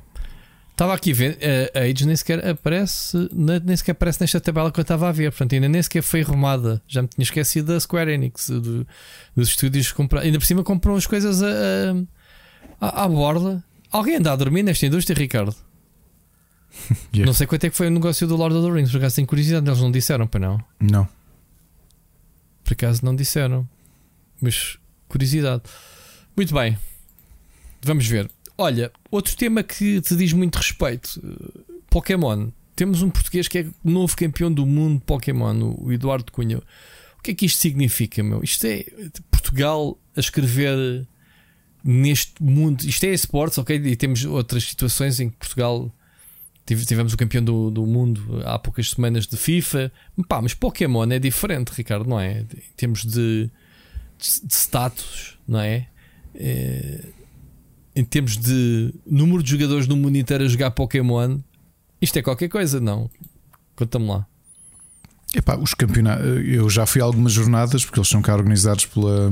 Estava 0.78 0.94
aqui 0.94 1.10
a 1.10 1.14
ver, 1.14 1.36
eh, 1.40 1.72
a 1.74 1.80
Age 1.80 2.06
nem 2.06 2.14
sequer 2.14 2.46
aparece, 2.46 3.16
nem 3.32 3.76
sequer 3.76 3.90
aparece 3.90 4.20
nesta 4.20 4.40
tabela 4.40 4.70
que 4.70 4.78
eu 4.78 4.82
estava 4.82 5.08
a 5.08 5.12
ver, 5.12 5.32
portanto, 5.32 5.54
ainda 5.54 5.68
nem 5.68 5.82
sequer 5.82 6.02
foi 6.04 6.20
arrumada. 6.22 6.80
Já 6.86 7.02
me 7.02 7.08
tinha 7.08 7.24
esquecido 7.24 7.72
da 7.72 7.80
Square 7.80 8.12
Enix, 8.12 8.48
do- 8.48 8.86
dos 9.34 9.48
estúdios 9.48 9.88
que 9.88 9.94
compraram. 9.94 10.24
Ainda 10.24 10.38
por 10.38 10.46
cima 10.46 10.62
compram 10.62 10.94
as 10.94 11.04
coisas 11.04 11.42
a, 11.42 11.48
a- 12.80 13.02
à 13.04 13.08
borda. 13.08 13.60
Alguém 13.90 14.18
anda 14.18 14.32
a 14.32 14.36
dormir 14.36 14.62
nesta 14.62 14.86
indústria, 14.86 15.16
Ricardo? 15.18 15.52
Yeah. 17.12 17.26
Não 17.26 17.32
sei 17.32 17.48
quanto 17.48 17.64
é 17.64 17.70
que 17.70 17.76
foi 17.76 17.88
o 17.88 17.90
negócio 17.90 18.24
do 18.28 18.36
Lord 18.36 18.54
of 18.54 18.64
the 18.68 18.72
Rings, 18.72 18.92
por 18.92 18.98
acaso 18.98 19.16
tenho 19.16 19.26
curiosidade, 19.26 19.66
eles 19.68 19.80
não 19.80 19.90
disseram, 19.90 20.28
para 20.28 20.38
não? 20.46 20.64
Não. 20.78 21.08
Por 22.62 22.74
acaso 22.74 23.04
não 23.04 23.16
disseram. 23.16 23.68
Mas 24.40 24.78
curiosidade. 25.08 25.62
Muito 26.36 26.54
bem. 26.54 26.78
Vamos 27.82 28.06
ver. 28.06 28.30
Olha, 28.58 28.90
outro 29.10 29.36
tema 29.36 29.62
que 29.62 30.00
te 30.00 30.16
diz 30.16 30.32
muito 30.32 30.56
respeito: 30.56 31.20
eh, 31.24 31.72
Pokémon. 31.88 32.48
Temos 32.74 33.02
um 33.02 33.10
português 33.10 33.48
que 33.48 33.58
é 33.58 33.66
novo 33.82 34.16
campeão 34.16 34.52
do 34.52 34.64
mundo 34.64 34.98
de 35.00 35.04
Pokémon, 35.04 35.74
o 35.78 35.92
Eduardo 35.92 36.30
Cunha. 36.30 36.58
O 37.18 37.22
que 37.22 37.32
é 37.32 37.34
que 37.34 37.46
isto 37.46 37.58
significa, 37.60 38.22
meu? 38.22 38.42
Isto 38.44 38.66
é 38.66 38.84
Portugal 39.32 39.98
a 40.16 40.20
escrever 40.20 41.04
neste 41.82 42.40
mundo. 42.40 42.84
Isto 42.84 43.04
é 43.04 43.08
esportes, 43.08 43.58
ok? 43.58 43.76
E 43.76 43.96
temos 43.96 44.24
outras 44.24 44.62
situações 44.64 45.18
em 45.18 45.28
que 45.28 45.36
Portugal 45.36 45.92
tive- 46.64 46.84
tivemos 46.86 47.12
o 47.12 47.16
campeão 47.16 47.42
do, 47.42 47.68
do 47.70 47.84
mundo 47.84 48.42
há 48.44 48.56
poucas 48.60 48.90
semanas 48.90 49.26
de 49.26 49.36
FIFA. 49.36 49.90
Pá, 50.28 50.40
mas 50.40 50.54
Pokémon 50.54 51.10
é 51.10 51.18
diferente, 51.18 51.70
Ricardo, 51.70 52.08
não 52.08 52.20
é? 52.20 52.42
Em 52.42 52.46
termos 52.76 53.02
de, 53.04 53.50
de, 54.18 54.46
de 54.46 54.54
status, 54.54 55.36
não 55.48 55.58
é? 55.60 55.88
É, 56.36 57.04
Em 57.98 58.04
termos 58.04 58.36
de 58.36 58.94
número 59.04 59.42
de 59.42 59.50
jogadores 59.50 59.86
no 59.88 59.96
mundo 59.96 60.16
inteiro 60.16 60.44
a 60.44 60.48
jogar 60.48 60.70
Pokémon, 60.70 61.38
isto 62.00 62.16
é 62.18 62.22
qualquer 62.22 62.48
coisa, 62.48 62.78
não? 62.80 63.10
Conta-me 63.74 64.06
lá. 64.06 64.24
Epá, 65.34 65.56
os 65.56 65.74
campeonatos, 65.74 66.24
eu 66.46 66.70
já 66.70 66.86
fui 66.86 67.00
a 67.00 67.04
algumas 67.04 67.32
jornadas 67.32 67.84
porque 67.84 67.98
eles 67.98 68.08
são 68.08 68.22
cá 68.22 68.34
organizados 68.34 68.86
pela, 68.86 69.30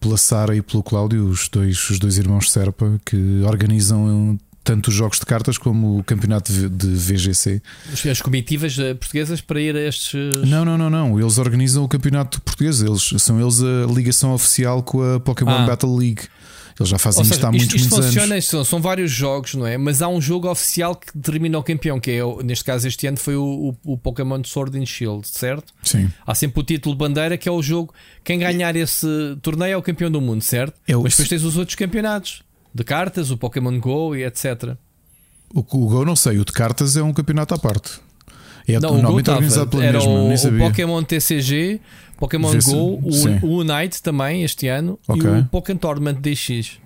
pela 0.00 0.16
Sara 0.18 0.54
e 0.56 0.60
pelo 0.60 0.82
Cláudio, 0.82 1.24
os 1.26 1.48
dois, 1.48 1.88
os 1.88 1.98
dois 1.98 2.18
irmãos 2.18 2.50
Serpa, 2.50 3.00
que 3.06 3.40
organizam 3.46 4.38
tanto 4.64 4.88
os 4.88 4.94
jogos 4.94 5.18
de 5.18 5.24
cartas 5.26 5.56
como 5.56 5.98
o 5.98 6.04
campeonato 6.04 6.52
de 6.52 6.86
VGC. 6.88 7.62
As- 7.92 8.06
As 8.06 8.20
comitivas 8.22 8.78
eh, 8.78 8.94
portuguesas 8.94 9.40
para 9.40 9.60
ir 9.60 9.74
a 9.76 9.80
estes. 9.88 10.12
Não, 10.46 10.64
não, 10.64 10.76
não, 10.76 10.90
não. 10.90 11.18
Eles 11.18 11.38
organizam 11.38 11.82
o 11.84 11.88
campeonato 11.88 12.40
português. 12.42 12.80
Eles 12.82 13.10
são 13.18 13.40
eles 13.40 13.60
a 13.62 13.86
ligação 13.92 14.32
oficial 14.34 14.82
com 14.82 15.02
a 15.02 15.18
Pokémon 15.20 15.50
Ah. 15.50 15.66
Battle 15.66 15.96
League. 15.96 16.22
Eles 16.78 16.88
já 16.88 16.98
fazem 16.98 17.18
Ou 17.20 17.22
isto 17.24 17.34
seja, 17.34 17.46
há 17.48 17.50
isto, 17.50 17.58
muitos, 17.58 17.74
isto 17.82 17.90
muitos 17.90 18.06
funciona, 18.06 18.34
anos. 18.34 18.46
são, 18.48 18.64
são 18.64 18.80
vários 18.80 19.10
jogos, 19.10 19.54
não 19.54 19.66
é? 19.66 19.76
Mas 19.78 20.00
há 20.02 20.08
um 20.08 20.20
jogo 20.20 20.48
oficial 20.50 20.94
que 20.96 21.06
determina 21.14 21.58
o 21.58 21.62
campeão, 21.62 22.00
que 22.00 22.10
é, 22.10 22.20
neste 22.42 22.64
caso, 22.64 22.88
este 22.88 23.06
ano 23.06 23.16
foi 23.18 23.36
o, 23.36 23.76
o, 23.84 23.92
o 23.92 23.98
Pokémon 23.98 24.42
Sword 24.44 24.78
and 24.78 24.86
Shield, 24.86 25.26
certo? 25.28 25.72
Sim. 25.82 26.08
Há 26.26 26.34
sempre 26.34 26.60
o 26.60 26.62
título 26.62 26.94
bandeira, 26.94 27.36
que 27.36 27.48
é 27.48 27.52
o 27.52 27.62
jogo. 27.62 27.92
Quem 28.24 28.38
ganhar 28.38 28.74
esse 28.76 29.06
torneio 29.42 29.74
é 29.74 29.76
o 29.76 29.82
campeão 29.82 30.10
do 30.10 30.20
mundo, 30.20 30.42
certo? 30.42 30.74
É 30.88 30.96
o- 30.96 31.02
Mas 31.02 31.12
depois 31.12 31.28
tens 31.28 31.42
os 31.44 31.56
outros 31.56 31.74
campeonatos 31.74 32.42
de 32.74 32.82
cartas, 32.84 33.30
o 33.30 33.36
Pokémon 33.36 33.78
Go 33.78 34.16
e 34.16 34.24
etc. 34.24 34.76
O, 35.54 35.60
o 35.60 35.62
Go 35.88 36.04
não 36.04 36.16
sei, 36.16 36.38
o 36.38 36.44
de 36.44 36.52
cartas 36.52 36.96
é 36.96 37.02
um 37.02 37.12
campeonato 37.12 37.52
à 37.54 37.58
parte. 37.58 38.00
É 38.66 38.78
Não, 38.78 38.90
o 38.90 38.92
Go 38.92 38.96
normalmente 38.98 39.26
tava, 39.26 39.38
organizado 39.38 39.70
pela 39.70 39.84
era 39.84 39.98
mesma, 39.98 40.50
o, 40.50 40.56
o. 40.56 40.58
Pokémon 40.70 41.02
TCG, 41.02 41.80
Pokémon 42.22 42.50
Vê-se- 42.50 42.70
Go, 42.70 43.00
o, 43.02 43.46
o 43.46 43.58
Unite 43.60 44.00
também 44.00 44.44
este 44.44 44.68
ano 44.68 44.96
Ok. 45.08 45.28
e 45.28 45.40
o 45.40 45.44
Pokémon 45.46 45.78
Tournament 45.78 46.14
DX. 46.20 46.78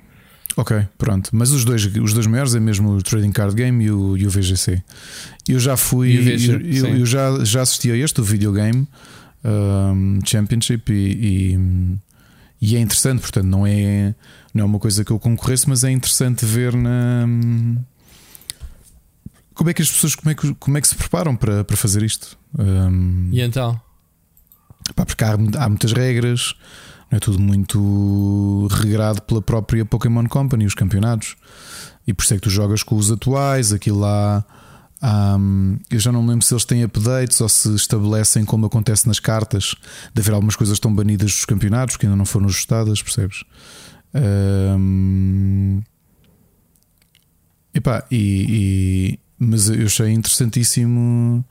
Ok, 0.57 0.87
pronto. 0.97 1.29
Mas 1.35 1.51
os 1.51 1.63
dois, 1.65 1.85
os 1.85 2.15
dois 2.15 2.27
maiores 2.27 2.55
é 2.55 2.61
mesmo 2.61 2.91
o 2.93 3.03
Trading 3.03 3.33
Card 3.33 3.55
Game 3.55 3.85
e 3.85 3.91
o, 3.91 4.17
e 4.17 4.27
o 4.27 4.31
VGC. 4.31 4.83
Eu 5.47 5.61
já 5.61 5.77
fui, 5.77 6.13
E 6.13 6.19
o 6.19 6.23
VG, 6.25 6.51
eu, 6.53 6.61
eu- 6.61 6.85
sim. 6.87 6.99
eu 7.01 7.07
já, 7.07 7.45
já 7.45 7.61
assisti 7.61 7.91
a 7.91 7.97
este, 7.97 8.21
o 8.23 8.25
Videogame 8.25 8.89
um, 9.45 10.19
Championship, 10.25 10.91
e, 10.91 11.53
e, 11.53 11.99
e 12.73 12.77
é 12.77 12.81
interessante. 12.81 13.21
Portanto, 13.21 13.45
não 13.45 13.67
é, 13.67 14.15
não 14.55 14.63
é 14.63 14.65
uma 14.65 14.79
coisa 14.79 15.05
que 15.05 15.11
eu 15.11 15.19
concorresse, 15.19 15.69
mas 15.69 15.85
é 15.85 15.91
interessante 15.91 16.47
ver 16.47 16.75
na. 16.75 17.29
Como 19.55 19.71
é 19.71 19.75
que 19.75 19.83
as 19.83 19.91
pessoas 19.91 20.15
como 20.15 20.31
é 20.31 20.35
que, 20.35 20.55
como 20.55 20.77
é 20.79 20.81
que 20.81 20.89
se 20.89 20.95
preparam 20.95 21.35
para, 21.37 21.65
para 21.65 21.77
fazer 21.77 22.03
isto? 22.03 22.37
Um, 22.59 23.29
E 23.33 23.41
então? 23.43 23.79
Pá, 24.95 25.05
porque 25.05 25.25
há, 25.25 25.33
há 25.33 25.69
muitas 25.69 25.93
regras, 25.93 26.55
não 27.11 27.17
é 27.17 27.21
tudo 27.21 27.39
muito 27.41 28.67
regrado 28.71 29.21
pela 29.23 29.43
própria 29.43 29.85
Pokémon 29.85 30.27
Company, 30.27 30.65
os 30.67 30.75
campeonatos. 30.75 31.37
E 32.07 32.13
por 32.15 32.23
isso 32.25 32.35
é 32.35 32.37
que 32.37 32.43
tu 32.43 32.51
jogas 32.51 32.83
com 32.83 32.97
os 32.97 33.11
atuais, 33.11 33.73
aquilo 33.73 33.99
lá. 33.99 34.45
hum, 35.39 35.77
eu 35.91 35.99
já 35.99 36.13
não 36.13 36.23
me 36.23 36.31
lembro 36.31 36.45
se 36.45 36.55
eles 36.55 36.65
têm 36.65 36.85
updates 36.85 37.41
ou 37.41 37.49
se 37.49 37.75
estabelecem 37.75 38.45
como 38.45 38.67
acontece 38.67 39.07
nas 39.09 39.19
cartas, 39.19 39.75
de 40.15 40.21
haver 40.23 40.33
algumas 40.35 40.57
coisas 40.57 40.77
estão 40.77 40.95
banidas 40.95 41.33
dos 41.33 41.45
campeonatos 41.45 41.97
que 41.97 42.07
ainda 42.07 42.17
não 42.17 42.25
foram 42.25 42.47
ajustadas, 42.47 43.03
percebes? 43.03 43.43
Hum, 44.15 45.83
epá, 47.75 48.05
e, 48.11 49.17
e- 49.19 49.19
mas 49.39 49.69
eu 49.69 49.85
achei 49.87 50.11
interessantíssimo. 50.13 51.45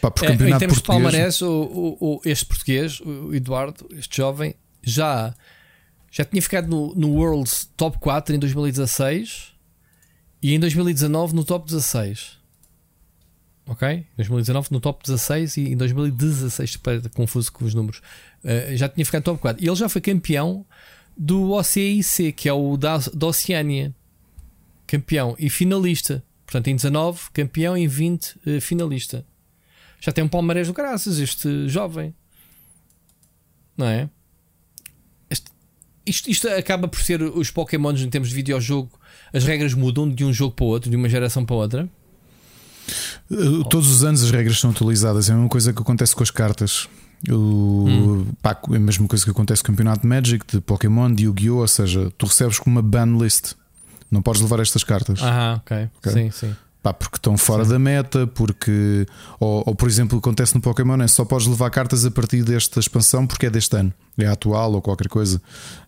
Pá, 0.00 0.10
porque 0.10 0.26
É, 0.26 0.34
em 0.34 0.36
termos 0.36 0.58
de 0.58 0.82
português- 0.82 0.84
palmarés, 0.86 1.42
o, 1.42 1.96
o- 2.00 2.20
este 2.24 2.44
português, 2.46 3.00
o 3.00 3.34
Eduardo, 3.34 3.88
este 3.92 4.16
jovem, 4.16 4.54
já, 4.82 5.34
já 6.10 6.24
tinha 6.24 6.40
ficado 6.40 6.68
no, 6.68 6.94
no 6.94 7.08
World 7.14 7.50
Top 7.76 7.98
4 7.98 8.34
em 8.34 8.38
2016 8.38 9.52
e 10.42 10.54
em 10.54 10.60
2019 10.60 11.34
no 11.34 11.44
Top 11.44 11.66
16. 11.66 12.38
Ok? 13.66 14.06
2019 14.16 14.68
no 14.70 14.80
Top 14.80 15.02
16 15.04 15.56
e 15.58 15.72
em 15.72 15.76
2016, 15.76 16.76
para- 16.78 17.00
confuso 17.10 17.52
com 17.52 17.64
os 17.64 17.74
números, 17.74 18.00
eh, 18.42 18.74
já 18.76 18.88
tinha 18.88 19.04
ficado 19.04 19.20
no 19.20 19.24
Top 19.24 19.40
4. 19.42 19.62
E 19.62 19.68
ele 19.68 19.76
já 19.76 19.88
foi 19.88 20.00
campeão 20.00 20.64
do 21.16 21.50
OCIC, 21.52 22.32
que 22.32 22.48
é 22.48 22.52
o 22.52 22.76
da, 22.76 22.96
da 23.12 23.26
Oceânia. 23.26 23.94
Campeão 24.86 25.36
e 25.38 25.50
finalista. 25.50 26.22
Portanto, 26.46 26.68
em 26.68 26.76
19, 26.76 27.30
campeão, 27.34 27.76
em 27.76 27.86
20, 27.86 28.36
eh, 28.46 28.58
finalista. 28.58 29.26
Já 30.00 30.12
tem 30.12 30.22
um 30.24 30.28
palmarés 30.28 30.66
do 30.68 30.72
graças, 30.72 31.18
este 31.18 31.68
jovem. 31.68 32.14
Não 33.76 33.86
é? 33.86 34.08
Este- 35.30 35.50
isto, 36.06 36.30
isto 36.30 36.48
acaba 36.48 36.86
por 36.88 37.00
ser 37.00 37.22
os 37.22 37.50
Pokémons 37.50 38.00
em 38.00 38.08
termos 38.08 38.28
de 38.30 38.34
videojogo. 38.34 38.90
As 39.32 39.44
regras 39.44 39.74
mudam 39.74 40.08
de 40.08 40.24
um 40.24 40.32
jogo 40.32 40.54
para 40.54 40.64
o 40.64 40.68
outro, 40.68 40.90
de 40.90 40.96
uma 40.96 41.08
geração 41.08 41.44
para 41.44 41.56
outra. 41.56 41.88
Uh, 43.30 43.64
Todos 43.64 43.90
os 43.90 44.02
anos 44.04 44.22
as 44.22 44.30
regras 44.30 44.58
são 44.58 44.70
atualizadas. 44.70 45.28
É 45.28 45.32
a 45.32 45.36
mesma 45.36 45.50
coisa 45.50 45.72
que 45.72 45.82
acontece 45.82 46.14
com 46.16 46.22
as 46.22 46.30
cartas. 46.30 46.88
O, 47.28 48.24
pá, 48.40 48.56
é 48.72 48.76
a 48.76 48.80
mesma 48.80 49.06
coisa 49.08 49.24
que 49.24 49.30
acontece 49.30 49.62
com 49.62 49.72
o 49.72 49.74
campeonato 49.74 50.02
de 50.02 50.06
Magic, 50.06 50.46
de 50.46 50.60
Pokémon, 50.60 51.12
de 51.12 51.24
Yu-Gi-Oh! 51.24 51.56
Ou 51.58 51.68
seja, 51.68 52.10
tu 52.16 52.26
recebes 52.26 52.58
com 52.58 52.70
uma 52.70 52.80
ban 52.80 53.18
list. 53.20 53.54
Não 54.10 54.22
podes 54.22 54.40
levar 54.40 54.60
estas 54.60 54.84
cartas. 54.84 55.20
Ah, 55.22 55.60
ok. 55.60 55.88
Ok. 55.98 56.12
Sim, 56.12 56.30
sim. 56.30 56.56
Pá, 56.80 56.92
porque 56.92 57.16
estão 57.16 57.36
fora 57.36 57.64
da 57.64 57.78
meta, 57.78 58.26
porque. 58.26 59.04
Ou, 59.40 59.64
ou, 59.66 59.74
por 59.74 59.88
exemplo, 59.88 60.18
acontece 60.18 60.54
no 60.54 60.60
Pokémon 60.60 61.00
é 61.02 61.08
só 61.08 61.24
podes 61.24 61.46
levar 61.46 61.70
cartas 61.70 62.04
a 62.04 62.10
partir 62.10 62.44
desta 62.44 62.78
expansão 62.78 63.26
porque 63.26 63.46
é 63.46 63.50
deste 63.50 63.76
ano, 63.76 63.92
é 64.16 64.26
atual 64.26 64.72
ou 64.72 64.80
qualquer 64.80 65.08
coisa. 65.08 65.42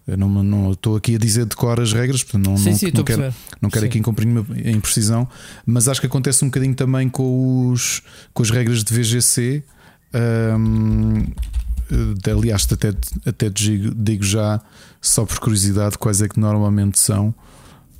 Eu 0.06 0.16
não 0.16 0.28
não 0.42 0.72
estou 0.72 0.96
aqui 0.96 1.14
a 1.14 1.18
dizer 1.18 1.46
de 1.46 1.54
cor 1.54 1.78
as 1.78 1.92
regras, 1.92 2.24
portanto 2.24 2.50
não, 2.50 2.56
sim, 2.56 2.70
não, 2.70 2.76
sim, 2.76 2.90
não 2.92 3.04
quero, 3.04 3.34
não 3.60 3.70
quero 3.70 3.82
Sim. 3.82 3.88
aqui 3.88 3.98
incumprir 4.00 4.28
imprecisão, 4.66 5.28
mas 5.64 5.86
acho 5.86 6.00
que 6.00 6.06
acontece 6.06 6.44
um 6.44 6.48
bocadinho 6.48 6.74
também 6.74 7.08
com, 7.08 7.68
os, 7.70 8.02
com 8.34 8.42
as 8.42 8.50
regras 8.50 8.82
de 8.82 8.92
VGC. 8.92 9.62
hum, 10.58 11.24
eh, 11.90 12.30
aliás, 12.30 12.66
até, 12.70 12.94
até 13.26 13.48
digo, 13.48 13.94
digo 13.94 14.24
já, 14.24 14.60
só 15.00 15.24
por 15.24 15.38
curiosidade, 15.38 15.98
quais 15.98 16.22
é 16.22 16.28
que 16.28 16.38
normalmente 16.38 16.98
são. 16.98 17.34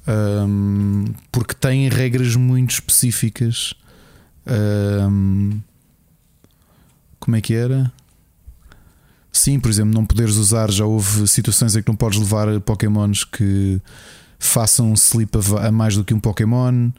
Hum, 0.09 1.05
porque 1.31 1.55
têm 1.55 1.89
regras 1.89 2.37
muito 2.37 2.73
específicas. 2.73 3.75
Hum, 4.47 5.61
como 7.19 7.37
é 7.37 7.41
que 7.41 7.55
era? 7.55 7.93
Sim, 9.33 9.61
por 9.61 9.71
exemplo, 9.71 9.95
não 9.95 10.05
poderes 10.05 10.37
usar. 10.37 10.71
Já 10.71 10.85
houve 10.85 11.27
situações 11.29 11.77
em 11.77 11.83
que 11.83 11.89
não 11.89 11.97
podes 11.97 12.19
levar 12.19 12.61
Pokémons 12.61 13.25
que 13.25 13.81
façam 14.39 14.91
um 14.91 14.95
sleep 14.95 15.31
a, 15.61 15.71
mais 15.71 15.97
do 15.97 16.05
que 16.05 16.15
um 16.15 16.21
Pokémon. 16.21 16.91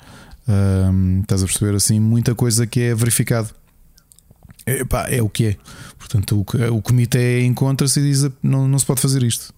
Um, 0.48 1.22
estás 1.22 1.44
a 1.44 1.46
perceber 1.46 1.76
assim? 1.76 2.00
Muita 2.00 2.34
coisa 2.34 2.66
que 2.66 2.80
é 2.80 2.96
verificado. 2.96 3.50
É, 4.66 4.86
pá, 4.86 5.08
é 5.10 5.22
o 5.22 5.30
que 5.30 5.48
é. 5.48 5.58
Portanto, 5.98 6.38
o, 6.38 6.76
o 6.76 6.82
comitê 6.82 7.44
encontra-se 7.44 8.00
e 8.00 8.04
diz 8.04 8.30
não, 8.42 8.68
não 8.68 8.80
se 8.80 8.86
pode 8.86 9.02
fazer 9.02 9.24
isto. 9.24 9.54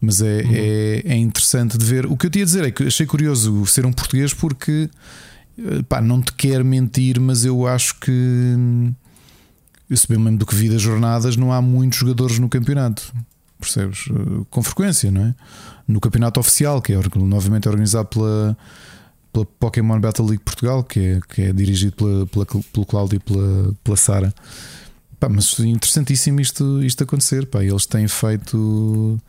Mas 0.00 0.22
é, 0.22 0.42
uhum. 0.42 0.50
é, 0.52 1.02
é, 1.04 1.16
interessante 1.16 1.76
de 1.76 1.84
ver. 1.84 2.06
O 2.06 2.16
que 2.16 2.26
eu 2.26 2.30
tinha 2.30 2.42
a 2.42 2.46
dizer 2.46 2.64
é 2.64 2.70
que 2.70 2.84
achei 2.84 3.04
curioso 3.04 3.66
ser 3.66 3.84
um 3.84 3.92
português 3.92 4.32
porque 4.32 4.88
eh, 5.58 5.82
pá, 5.88 6.00
não 6.00 6.22
te 6.22 6.32
quero 6.32 6.64
mentir, 6.64 7.20
mas 7.20 7.44
eu 7.44 7.66
acho 7.66 8.00
que 8.00 8.12
eu 9.90 9.96
se 9.96 10.06
bem 10.08 10.18
mesmo 10.18 10.38
do 10.38 10.46
que 10.46 10.54
vi 10.54 10.68
das 10.68 10.80
jornadas, 10.80 11.36
não 11.36 11.52
há 11.52 11.60
muitos 11.60 11.98
jogadores 11.98 12.38
no 12.38 12.48
campeonato. 12.48 13.12
Percebes? 13.58 14.06
Eh, 14.08 14.44
com 14.48 14.62
frequência, 14.62 15.10
não 15.10 15.22
é? 15.22 15.34
No 15.86 16.00
campeonato 16.00 16.40
oficial, 16.40 16.80
que 16.80 16.92
é 16.92 17.00
novamente 17.16 17.68
organizado 17.68 18.08
pela, 18.08 18.56
pela 19.32 19.44
Pokémon 19.44 20.00
Battle 20.00 20.28
League 20.28 20.44
Portugal, 20.44 20.84
que 20.84 21.00
é, 21.00 21.20
que 21.28 21.42
é 21.42 21.52
dirigido 21.52 21.92
pela, 21.96 22.26
pela, 22.26 22.46
pelo 22.46 22.86
Cláudio 22.86 23.16
e 23.16 23.18
pela, 23.18 23.74
pela 23.84 23.96
Sara. 23.96 24.32
Pá, 25.18 25.28
mas 25.28 25.58
interessantíssimo 25.58 26.40
isto, 26.40 26.82
isto 26.82 27.04
acontecer. 27.04 27.44
Pá. 27.46 27.62
Eles 27.62 27.84
têm 27.84 28.08
feito 28.08 29.20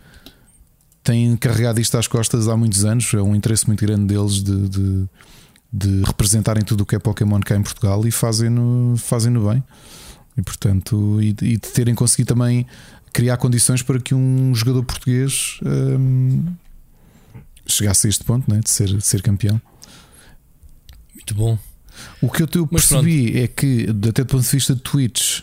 têm 1.03 1.35
carregado 1.37 1.79
isto 1.79 1.97
às 1.97 2.07
costas 2.07 2.47
há 2.47 2.55
muitos 2.55 2.85
anos. 2.85 3.13
É 3.13 3.21
um 3.21 3.35
interesse 3.35 3.67
muito 3.67 3.85
grande 3.85 4.13
deles 4.13 4.43
de, 4.43 4.69
de, 4.69 5.09
de 5.71 6.03
representarem 6.03 6.63
tudo 6.63 6.81
o 6.81 6.85
que 6.85 6.95
é 6.95 6.99
Pokémon 6.99 7.39
cá 7.39 7.55
em 7.55 7.61
Portugal 7.61 8.05
e 8.05 8.11
fazem-no 8.11 8.95
fazem 8.97 9.33
bem. 9.33 9.63
E 10.37 10.41
portanto, 10.41 11.21
e, 11.21 11.29
e, 11.29 11.33
de 11.33 11.59
terem 11.59 11.93
conseguido 11.93 12.33
também 12.33 12.65
criar 13.11 13.37
condições 13.37 13.81
para 13.81 13.99
que 13.99 14.15
um 14.15 14.55
jogador 14.55 14.83
português 14.83 15.59
hum, 15.65 16.45
chegasse 17.67 18.07
a 18.07 18.09
este 18.09 18.23
ponto 18.23 18.49
né, 18.49 18.61
de, 18.63 18.69
ser, 18.69 18.87
de 18.87 19.05
ser 19.05 19.21
campeão. 19.21 19.61
Muito 21.13 21.35
bom. 21.35 21.57
O 22.21 22.29
que 22.29 22.43
eu 22.43 22.67
percebi 22.67 23.39
é 23.39 23.47
que, 23.47 23.87
até 24.07 24.23
do 24.23 24.25
ponto 24.25 24.43
de 24.43 24.49
vista 24.49 24.73
de 24.73 24.81
Twitch, 24.81 25.41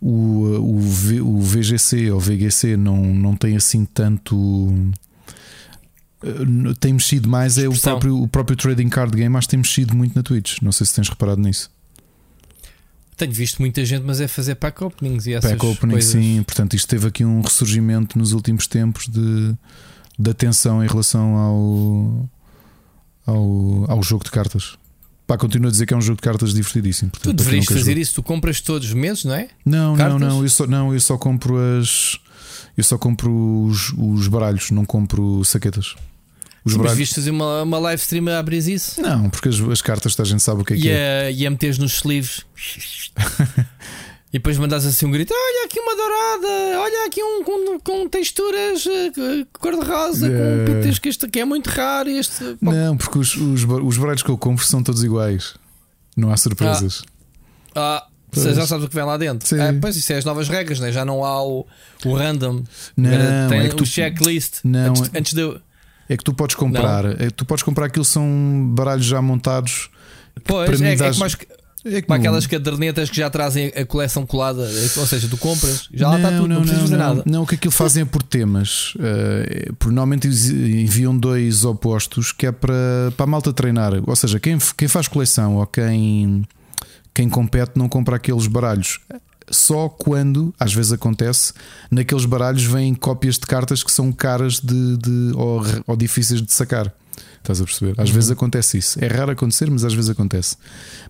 o, 0.00 0.76
o, 0.76 0.78
v, 0.78 1.20
o 1.20 1.40
VGC 1.40 2.10
ou 2.10 2.18
VGC 2.18 2.76
não, 2.76 2.96
não 2.96 3.36
tem 3.36 3.56
assim 3.56 3.84
tanto. 3.84 4.34
Eh, 6.22 6.74
tem 6.78 6.94
mexido 6.94 7.28
mais 7.28 7.58
é 7.58 7.68
o 7.68 7.78
próprio, 7.78 8.22
o 8.22 8.28
próprio 8.28 8.56
Trading 8.56 8.88
Card 8.88 9.14
Game, 9.14 9.28
mas 9.28 9.46
tem 9.46 9.58
mexido 9.58 9.94
muito 9.94 10.16
na 10.16 10.22
Twitch. 10.22 10.58
Não 10.62 10.72
sei 10.72 10.86
se 10.86 10.94
tens 10.94 11.08
reparado 11.08 11.40
nisso. 11.40 11.70
Tenho 13.16 13.32
visto 13.32 13.58
muita 13.60 13.84
gente, 13.84 14.02
mas 14.02 14.18
é 14.20 14.26
fazer 14.26 14.54
pack 14.54 14.82
openings 14.82 15.26
e 15.26 15.34
essas 15.34 15.50
pack 15.50 15.66
opening, 15.66 15.92
coisas. 15.92 16.10
sim. 16.10 16.42
Portanto, 16.42 16.74
isto 16.74 16.88
teve 16.88 17.06
aqui 17.06 17.22
um 17.22 17.42
ressurgimento 17.42 18.18
nos 18.18 18.32
últimos 18.32 18.66
tempos 18.66 19.06
de, 19.06 19.54
de 20.18 20.30
atenção 20.30 20.82
em 20.82 20.86
relação 20.86 21.36
ao, 21.36 22.30
ao, 23.26 23.90
ao 23.90 24.02
jogo 24.02 24.24
de 24.24 24.30
cartas. 24.30 24.78
Pá, 25.30 25.38
continuo 25.38 25.68
a 25.68 25.70
dizer 25.70 25.86
que 25.86 25.94
é 25.94 25.96
um 25.96 26.00
jogo 26.00 26.16
de 26.16 26.22
cartas 26.22 26.52
divertidíssimo. 26.52 27.12
Portanto, 27.12 27.32
tu 27.32 27.36
deverias 27.36 27.64
fazer 27.64 27.92
jogo. 27.92 28.00
isso, 28.00 28.14
tu 28.16 28.22
compras 28.24 28.60
todos 28.60 28.88
os 28.88 28.94
meses, 28.94 29.24
não 29.24 29.32
é? 29.32 29.46
Não, 29.64 29.94
cartas? 29.94 30.20
não, 30.20 30.28
não 30.28 30.42
eu, 30.42 30.48
só, 30.50 30.66
não, 30.66 30.92
eu 30.92 31.00
só 31.00 31.16
compro 31.16 31.56
as. 31.78 32.18
Eu 32.76 32.82
só 32.82 32.98
compro 32.98 33.64
os, 33.64 33.92
os 33.96 34.26
baralhos, 34.26 34.72
não 34.72 34.84
compro 34.84 35.44
saquetas. 35.44 35.94
Os 36.64 36.72
Sim, 36.72 36.78
baralhos... 36.78 36.90
Mas 36.90 36.98
viste 36.98 37.14
fazer 37.14 37.30
uma, 37.30 37.62
uma 37.62 37.78
live 37.78 38.02
stream 38.02 38.26
a 38.26 38.40
abrir 38.40 38.56
isso? 38.56 39.00
Não, 39.00 39.30
porque 39.30 39.50
as, 39.50 39.60
as 39.60 39.80
cartas 39.80 40.18
a 40.18 40.24
gente 40.24 40.42
sabe 40.42 40.62
o 40.62 40.64
que 40.64 40.72
é 40.72 40.76
e 40.76 40.80
que 40.80 40.90
é. 40.90 41.32
E 41.32 41.46
a 41.46 41.50
meteres 41.50 41.78
nos 41.78 41.94
sleeves. 41.94 42.44
E 44.32 44.38
depois 44.38 44.56
mandas 44.58 44.86
assim 44.86 45.06
um 45.06 45.10
grito: 45.10 45.34
Olha 45.34 45.66
aqui 45.66 45.80
uma 45.80 45.96
dourada, 45.96 46.80
olha 46.80 47.06
aqui 47.06 47.22
um 47.22 47.42
com, 47.42 47.80
com 47.80 48.08
texturas 48.08 48.86
uh, 48.86 49.46
cor-de-rosa, 49.58 50.28
yeah. 50.28 50.72
com 50.72 51.00
que 51.00 51.08
este 51.08 51.26
aqui 51.26 51.40
é 51.40 51.44
muito 51.44 51.68
raro. 51.68 52.08
Este... 52.08 52.56
Não, 52.60 52.96
porque 52.96 53.18
os, 53.18 53.34
os, 53.36 53.64
os 53.64 53.98
baralhos 53.98 54.22
que 54.22 54.30
eu 54.30 54.38
compro 54.38 54.64
são 54.64 54.82
todos 54.84 55.02
iguais, 55.02 55.54
não 56.16 56.30
há 56.30 56.36
surpresas. 56.36 57.02
Ah, 57.74 58.04
ah 58.04 58.10
você 58.32 58.54
já 58.54 58.66
sabes 58.66 58.84
o 58.84 58.88
que 58.88 58.94
vem 58.94 59.04
lá 59.04 59.16
dentro. 59.16 59.56
É, 59.60 59.72
pois 59.72 59.96
isso 59.96 60.12
é 60.12 60.16
as 60.16 60.24
novas 60.24 60.48
regras, 60.48 60.78
né? 60.78 60.92
já 60.92 61.04
não 61.04 61.24
há 61.24 61.42
o, 61.42 61.66
o 62.04 62.14
random, 62.14 62.62
não, 62.96 63.48
tem 63.48 63.60
é 63.60 63.68
que 63.68 63.74
o 63.74 63.78
tu, 63.78 63.86
checklist 63.86 64.60
não, 64.62 64.90
antes, 64.90 65.10
antes 65.12 65.34
de. 65.34 65.60
É 66.08 66.16
que 66.16 66.24
tu 66.24 66.32
podes 66.32 66.54
comprar, 66.54 67.04
é, 67.20 67.30
tu 67.30 67.44
podes 67.44 67.64
comprar 67.64 67.86
aquilo 67.86 68.04
são 68.04 68.70
baralhos 68.72 69.06
já 69.06 69.20
montados. 69.20 69.90
Pois, 70.44 70.80
é, 70.80 70.92
é 70.92 70.96
que 70.96 71.18
mais, 71.18 71.36
é 71.84 72.02
como 72.02 72.18
aquelas 72.18 72.46
cadernetas 72.46 73.08
que 73.08 73.16
já 73.16 73.30
trazem 73.30 73.72
a 73.74 73.84
coleção 73.84 74.26
colada, 74.26 74.68
ou 74.96 75.06
seja, 75.06 75.28
tu 75.28 75.36
compras, 75.36 75.88
já 75.92 76.06
não, 76.06 76.12
lá 76.12 76.16
está 76.18 76.30
tudo, 76.30 76.48
não, 76.48 76.56
não 76.56 76.62
precisas 76.62 76.82
fazer 76.82 76.96
nada. 76.96 77.22
Não, 77.24 77.42
o 77.42 77.46
que 77.46 77.54
aquilo 77.54 77.72
fazem 77.72 78.02
é 78.02 78.06
por 78.06 78.22
temas. 78.22 78.94
Uh, 78.96 79.86
normalmente 79.86 80.28
enviam 80.28 81.16
dois 81.16 81.64
opostos 81.64 82.32
que 82.32 82.46
é 82.46 82.52
para, 82.52 82.74
para 83.16 83.24
a 83.24 83.26
malta 83.26 83.52
treinar. 83.52 83.92
Ou 84.06 84.16
seja, 84.16 84.38
quem, 84.38 84.58
quem 84.76 84.88
faz 84.88 85.08
coleção 85.08 85.56
ou 85.56 85.66
quem, 85.66 86.46
quem 87.14 87.28
compete 87.28 87.72
não 87.76 87.88
compra 87.88 88.16
aqueles 88.16 88.46
baralhos. 88.46 89.00
Só 89.50 89.88
quando, 89.88 90.54
às 90.60 90.72
vezes 90.72 90.92
acontece, 90.92 91.52
naqueles 91.90 92.24
baralhos 92.24 92.62
vêm 92.62 92.94
cópias 92.94 93.34
de 93.34 93.46
cartas 93.46 93.82
que 93.82 93.90
são 93.90 94.12
caras 94.12 94.60
de, 94.60 94.96
de 94.96 95.32
ou, 95.34 95.62
ou 95.86 95.96
difíceis 95.96 96.40
de 96.40 96.52
sacar. 96.52 96.94
Estás 97.40 97.60
a 97.60 97.64
perceber? 97.64 97.94
Às 97.98 98.08
uhum. 98.08 98.14
vezes 98.14 98.30
acontece 98.30 98.78
isso. 98.78 99.02
É 99.02 99.06
raro 99.06 99.32
acontecer, 99.32 99.70
mas 99.70 99.84
às 99.84 99.94
vezes 99.94 100.10
acontece. 100.10 100.56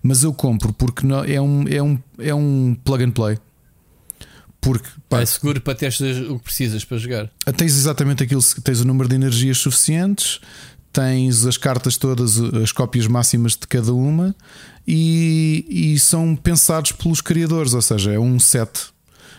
Mas 0.01 0.23
eu 0.23 0.33
compro 0.33 0.73
porque 0.73 1.05
não, 1.05 1.23
é, 1.23 1.39
um, 1.41 1.67
é, 1.67 1.81
um, 1.81 1.99
é 2.17 2.33
um 2.33 2.75
plug 2.83 3.03
and 3.03 3.11
play. 3.11 3.37
Porque 4.61 4.87
pá, 5.09 5.21
é 5.21 5.25
seguro 5.25 5.59
para 5.59 5.73
teres 5.75 5.99
o 5.99 6.37
que 6.37 6.43
precisas 6.43 6.85
para 6.85 6.97
jogar. 6.97 7.29
Tens 7.57 7.75
exatamente 7.75 8.23
aquilo, 8.23 8.41
tens 8.63 8.79
o 8.79 8.85
número 8.85 9.09
de 9.09 9.15
energias 9.15 9.57
suficientes, 9.57 10.39
tens 10.93 11.45
as 11.45 11.57
cartas 11.57 11.97
todas, 11.97 12.37
as 12.39 12.71
cópias 12.71 13.07
máximas 13.07 13.53
de 13.53 13.65
cada 13.67 13.93
uma 13.93 14.35
e, 14.87 15.65
e 15.67 15.99
são 15.99 16.35
pensados 16.35 16.91
pelos 16.91 17.21
criadores, 17.21 17.73
ou 17.73 17.81
seja, 17.81 18.11
é 18.11 18.19
um 18.19 18.39
set. 18.39 18.69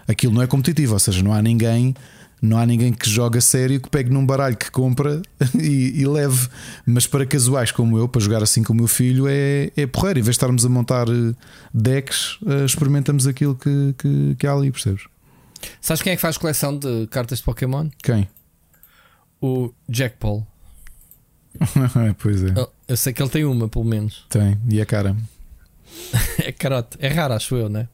Aquilo 0.09 0.35
não 0.35 0.43
é 0.43 0.47
competitivo, 0.47 0.95
ou 0.95 0.99
seja, 0.99 1.23
não 1.23 1.33
há 1.33 1.41
ninguém 1.41 1.95
não 2.43 2.59
há 2.59 2.67
ninguém 2.67 2.93
que 2.93 3.09
jogue 3.09 3.39
a 3.39 3.41
sério 3.41 3.81
que 3.81 3.89
pegue 3.89 4.11
num 4.11 4.27
baralho 4.27 4.57
que 4.57 4.69
compra 4.69 5.23
e, 5.55 6.01
e, 6.01 6.05
leve. 6.05 6.49
Mas 6.85 7.07
para 7.07 7.25
casuais 7.25 7.71
como 7.71 7.97
eu, 7.97 8.09
para 8.09 8.21
jogar 8.21 8.43
assim 8.43 8.65
com 8.65 8.73
o 8.73 8.77
meu 8.77 8.89
filho, 8.89 9.29
é, 9.29 9.71
é 9.77 9.87
porreiro. 9.87 10.19
Em 10.19 10.23
vez 10.23 10.35
de 10.35 10.39
estarmos 10.39 10.67
a 10.67 10.69
montar 10.69 11.09
eh, 11.09 11.35
decks, 11.73 12.39
eh, 12.45 12.65
experimentamos 12.65 13.29
aquilo 13.29 13.55
que, 13.55 13.95
que, 13.97 14.35
que 14.35 14.47
há 14.47 14.53
ali, 14.53 14.73
percebes? 14.73 15.05
Sabes 15.81 16.03
quem 16.03 16.13
é 16.13 16.17
que 16.17 16.23
faz 16.23 16.37
coleção 16.37 16.77
de 16.77 17.07
cartas 17.07 17.39
de 17.39 17.45
Pokémon? 17.45 17.89
Quem? 18.03 18.29
O 19.41 19.73
Jack 19.89 20.17
Paul. 20.19 20.45
pois 22.19 22.43
é. 22.43 22.55
Eu 22.89 22.97
sei 22.97 23.13
que 23.13 23.23
ele 23.23 23.31
tem 23.31 23.45
uma, 23.45 23.69
pelo 23.69 23.85
menos. 23.85 24.27
Tem, 24.29 24.59
e 24.69 24.81
a 24.81 24.87
cara. 24.87 25.17
é 26.43 26.51
carote. 26.51 26.99
É 27.01 27.07
raro, 27.07 27.35
acho 27.35 27.55
eu, 27.55 27.69
né? 27.69 27.87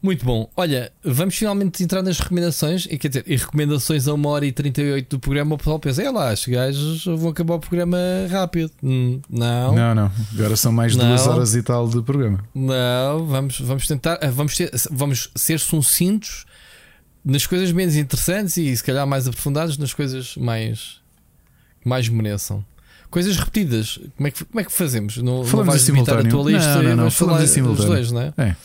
Muito 0.00 0.24
bom. 0.24 0.48
Olha, 0.56 0.92
vamos 1.02 1.34
finalmente 1.34 1.82
entrar 1.82 2.02
nas 2.02 2.20
recomendações. 2.20 2.86
E 2.88 2.96
quer 2.96 3.08
dizer, 3.08 3.24
e 3.26 3.36
recomendações 3.36 4.06
a 4.06 4.14
1 4.14 4.26
hora 4.26 4.46
e 4.46 4.52
38 4.52 5.16
do 5.16 5.18
programa. 5.18 5.56
O 5.56 5.58
pessoal 5.58 5.78
pensa, 5.80 6.02
é 6.02 6.10
lá, 6.10 6.32
os 6.32 6.46
gajos 6.46 7.04
vão 7.04 7.30
acabar 7.30 7.54
o 7.54 7.60
programa 7.60 7.98
rápido. 8.30 8.70
Hum, 8.82 9.20
não. 9.28 9.74
Não, 9.74 9.94
não. 9.94 10.12
Agora 10.34 10.56
são 10.56 10.70
mais 10.70 10.94
não. 10.94 11.06
duas 11.06 11.26
horas 11.26 11.54
e 11.56 11.62
tal 11.62 11.88
do 11.88 12.02
programa. 12.04 12.44
Não, 12.54 13.26
vamos, 13.26 13.60
vamos 13.60 13.86
tentar. 13.88 14.18
Eh, 14.22 14.30
vamos, 14.30 14.54
ter, 14.54 14.70
vamos 14.90 15.30
ser 15.34 15.58
sucintos 15.58 16.46
nas 17.24 17.44
coisas 17.44 17.72
menos 17.72 17.96
interessantes 17.96 18.56
e 18.56 18.76
se 18.76 18.84
calhar 18.84 19.06
mais 19.06 19.26
aprofundados 19.26 19.76
nas 19.78 19.92
coisas 19.92 20.36
mais, 20.36 21.00
mais 21.84 22.08
mereçam. 22.08 22.64
Coisas 23.10 23.36
repetidas. 23.36 23.98
Como 24.16 24.28
é 24.28 24.30
que, 24.30 24.44
como 24.44 24.60
é 24.60 24.64
que 24.64 24.72
fazemos? 24.72 25.16
Não, 25.16 25.44
falamos 25.44 25.52
não 25.52 25.64
vais 25.64 25.88
limitar 25.88 26.18
a 26.18 26.24
tua 26.24 26.52
lista 26.52 26.74
não, 26.74 26.82
não, 26.82 26.96
não. 27.04 27.10
Falamos 27.10 27.52
falar 27.52 27.70
os 27.72 27.84
dois, 27.84 28.12
não 28.12 28.20
é? 28.20 28.32
É. 28.36 28.56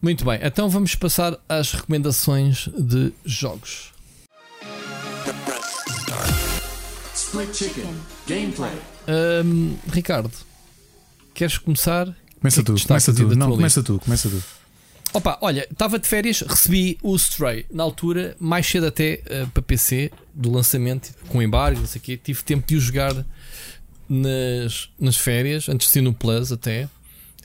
Muito 0.00 0.24
bem, 0.24 0.38
então 0.42 0.68
vamos 0.68 0.94
passar 0.94 1.36
às 1.48 1.72
recomendações 1.72 2.68
de 2.78 3.12
jogos. 3.24 3.92
Split 7.14 7.52
Chicken 7.52 7.94
Gameplay. 8.28 8.72
Um, 9.44 9.76
Ricardo, 9.92 10.30
queres 11.34 11.58
começar? 11.58 12.06
Começa 12.40 12.62
tu, 12.62 12.76
começa 12.86 13.12
tu. 13.12 13.34
Não, 13.34 13.50
começa 13.50 13.82
tu, 13.82 13.98
começa 13.98 14.28
tu. 14.28 14.40
Opa, 15.12 15.36
olha, 15.40 15.66
estava 15.68 15.98
de 15.98 16.06
férias, 16.06 16.42
recebi 16.42 16.96
o 17.02 17.16
Stray 17.16 17.66
na 17.68 17.82
altura, 17.82 18.36
mais 18.38 18.66
cedo 18.66 18.86
até 18.86 19.22
uh, 19.26 19.48
para 19.48 19.62
PC, 19.62 20.12
do 20.32 20.52
lançamento, 20.52 21.12
com 21.28 21.42
embargo, 21.42 21.80
não 21.80 21.86
sei 21.88 21.98
o 21.98 22.02
quê. 22.02 22.16
Tive 22.16 22.42
tempo 22.44 22.64
de 22.68 22.76
o 22.76 22.80
jogar 22.80 23.26
nas, 24.08 24.88
nas 25.00 25.16
férias, 25.16 25.68
antes 25.68 25.88
de 25.88 25.92
ser 25.92 26.02
no 26.02 26.14
Plus 26.14 26.52
até 26.52 26.88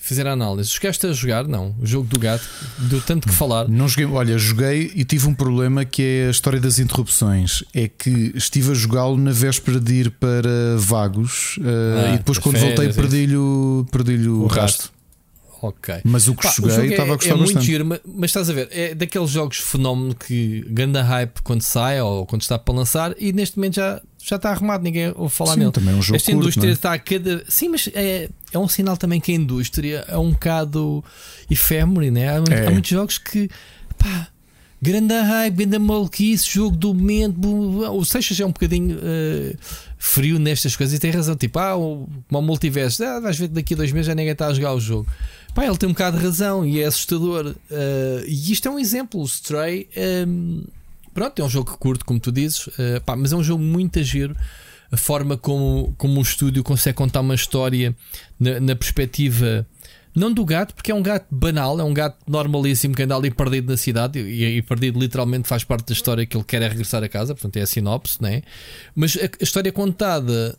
fazer 0.03 0.27
a 0.27 0.33
análise. 0.33 0.69
Chegaste 0.69 1.07
a 1.07 1.13
jogar? 1.13 1.47
Não. 1.47 1.73
O 1.79 1.85
jogo 1.85 2.05
do 2.07 2.19
gato, 2.19 2.43
deu 2.77 2.99
tanto 2.99 3.29
que 3.29 3.33
falar. 3.33 3.69
Não 3.69 3.87
joguei, 3.87 4.05
olha, 4.05 4.37
joguei 4.37 4.91
e 4.93 5.05
tive 5.05 5.27
um 5.27 5.33
problema 5.33 5.85
que 5.85 6.01
é 6.03 6.27
a 6.27 6.29
história 6.29 6.59
das 6.59 6.77
interrupções. 6.77 7.63
É 7.73 7.87
que 7.87 8.33
estive 8.35 8.71
a 8.71 8.73
jogá-lo 8.73 9.17
na 9.17 9.31
véspera 9.31 9.79
de 9.79 9.93
ir 9.93 10.11
para 10.11 10.75
Vagos 10.77 11.57
uh, 11.59 11.61
ah, 12.05 12.13
e 12.15 12.17
depois, 12.17 12.37
quando 12.37 12.57
férias, 12.57 12.77
voltei, 12.77 12.93
perdi-lhe 12.93 13.37
o, 13.37 13.85
perdi 13.89 14.27
o, 14.27 14.41
o 14.41 14.47
rastro. 14.47 14.91
ok. 15.61 16.01
Mas 16.03 16.27
o 16.27 16.35
que 16.35 16.43
Pá, 16.43 16.53
joguei 16.53 16.75
jogo 16.75 16.87
estava 16.87 17.09
é, 17.09 17.13
a 17.13 17.15
gostar 17.15 17.29
é 17.31 17.35
muito 17.35 17.47
bastante. 17.53 17.65
giro, 17.65 17.85
mas, 17.85 17.99
mas 18.05 18.29
estás 18.29 18.49
a 18.49 18.53
ver, 18.53 18.67
é 18.71 18.93
daqueles 18.93 19.29
jogos 19.29 19.57
fenómeno 19.59 20.13
que 20.13 20.65
ganda 20.67 21.01
hype 21.01 21.39
quando 21.43 21.61
sai 21.61 22.01
ou 22.01 22.25
quando 22.25 22.41
está 22.41 22.59
para 22.59 22.73
lançar 22.75 23.15
e 23.17 23.31
neste 23.31 23.55
momento 23.55 23.75
já, 23.75 24.01
já 24.25 24.37
está 24.37 24.51
arrumado, 24.51 24.83
ninguém 24.83 25.11
ouve 25.15 25.33
falar 25.33 25.53
Sim, 25.53 25.59
nele. 25.59 25.71
também 25.71 25.93
é 25.93 25.97
um 25.97 26.01
jogo 26.01 26.15
Esta 26.15 26.31
curto, 26.31 26.43
indústria 26.43 26.69
é? 26.69 26.73
está 26.73 26.93
a 26.93 26.99
cada. 26.99 27.43
Sim, 27.47 27.69
mas 27.69 27.89
é, 27.93 28.29
é 28.53 28.57
um 28.59 28.67
sinal 28.67 28.95
também 28.95 29.19
que 29.19 29.31
a 29.31 29.35
indústria 29.35 30.05
é 30.07 30.17
um 30.17 30.31
bocado 30.31 31.03
efêmero, 31.49 32.09
né? 32.11 32.29
Há, 32.29 32.43
É. 32.53 32.67
há 32.67 32.71
muitos 32.71 32.89
jogos 32.89 33.17
que 33.17 33.49
pá, 33.97 34.27
grande 34.81 35.13
hype, 35.13 35.55
grande 35.55 35.79
maluquice, 35.79 36.49
jogo 36.49 36.75
do 36.77 36.93
momento. 36.93 37.37
O 37.93 38.05
Seixas 38.05 38.39
é 38.39 38.45
um 38.45 38.51
bocadinho 38.51 38.97
eh, 39.01 39.55
frio 39.97 40.39
nestas 40.39 40.75
coisas 40.75 40.95
e 40.95 40.99
tem 40.99 41.11
razão. 41.11 41.35
Tipo, 41.35 41.59
ah, 41.59 41.75
o 41.75 42.07
multiverso, 42.29 43.03
ah, 43.03 43.19
vais 43.19 43.37
ver 43.37 43.47
que 43.49 43.53
daqui 43.55 43.73
a 43.73 43.77
dois 43.77 43.91
meses 43.91 44.07
já 44.07 44.15
ninguém 44.15 44.31
está 44.33 44.47
a 44.47 44.53
jogar 44.53 44.73
o 44.73 44.79
jogo. 44.79 45.07
Pá, 45.53 45.65
ele 45.65 45.77
tem 45.77 45.87
um 45.87 45.91
bocado 45.93 46.17
de 46.17 46.23
razão 46.23 46.65
e 46.65 46.79
é 46.81 46.85
assustador. 46.85 47.55
Eh, 47.69 48.23
e 48.27 48.51
isto 48.51 48.67
é 48.67 48.71
um 48.71 48.79
exemplo. 48.79 49.21
O 49.21 49.25
Stray, 49.25 49.87
ehm, 49.95 50.61
pronto, 51.13 51.41
é 51.41 51.45
um 51.45 51.49
jogo 51.49 51.77
curto, 51.77 52.05
como 52.05 52.19
tu 52.19 52.31
dizes, 52.31 52.69
eh, 52.77 52.99
pá, 52.99 53.15
mas 53.15 53.31
é 53.31 53.35
um 53.35 53.43
jogo 53.43 53.63
muito 53.63 53.99
a 53.99 54.03
giro. 54.03 54.35
A 54.91 54.97
forma 54.97 55.35
como, 55.37 55.93
como 55.97 56.19
o 56.19 56.21
estúdio 56.21 56.63
consegue 56.63 56.95
contar 56.95 57.21
uma 57.21 57.33
história 57.33 57.95
na, 58.39 58.59
na 58.59 58.75
perspectiva. 58.75 59.65
Não 60.15 60.31
do 60.31 60.45
gato, 60.45 60.75
porque 60.75 60.91
é 60.91 60.95
um 60.95 61.01
gato 61.01 61.25
banal, 61.31 61.79
é 61.79 61.83
um 61.83 61.93
gato 61.93 62.17
normalíssimo 62.27 62.93
que 62.93 63.01
anda 63.01 63.15
ali 63.15 63.31
perdido 63.31 63.71
na 63.71 63.77
cidade 63.77 64.19
e, 64.19 64.57
e 64.57 64.61
perdido 64.61 64.99
literalmente 64.99 65.47
faz 65.47 65.63
parte 65.63 65.87
da 65.87 65.93
história 65.93 66.23
que 66.25 66.37
ele 66.37 66.43
quer 66.43 66.61
é 66.61 66.67
regressar 66.67 67.03
a 67.03 67.09
casa, 67.09 67.33
portanto 67.33 67.57
é 67.57 67.61
a 67.61 67.65
sinopse, 67.65 68.21
né? 68.21 68.43
Mas 68.95 69.17
a, 69.17 69.25
a 69.25 69.43
história 69.43 69.69
é 69.69 69.71
contada 69.71 70.55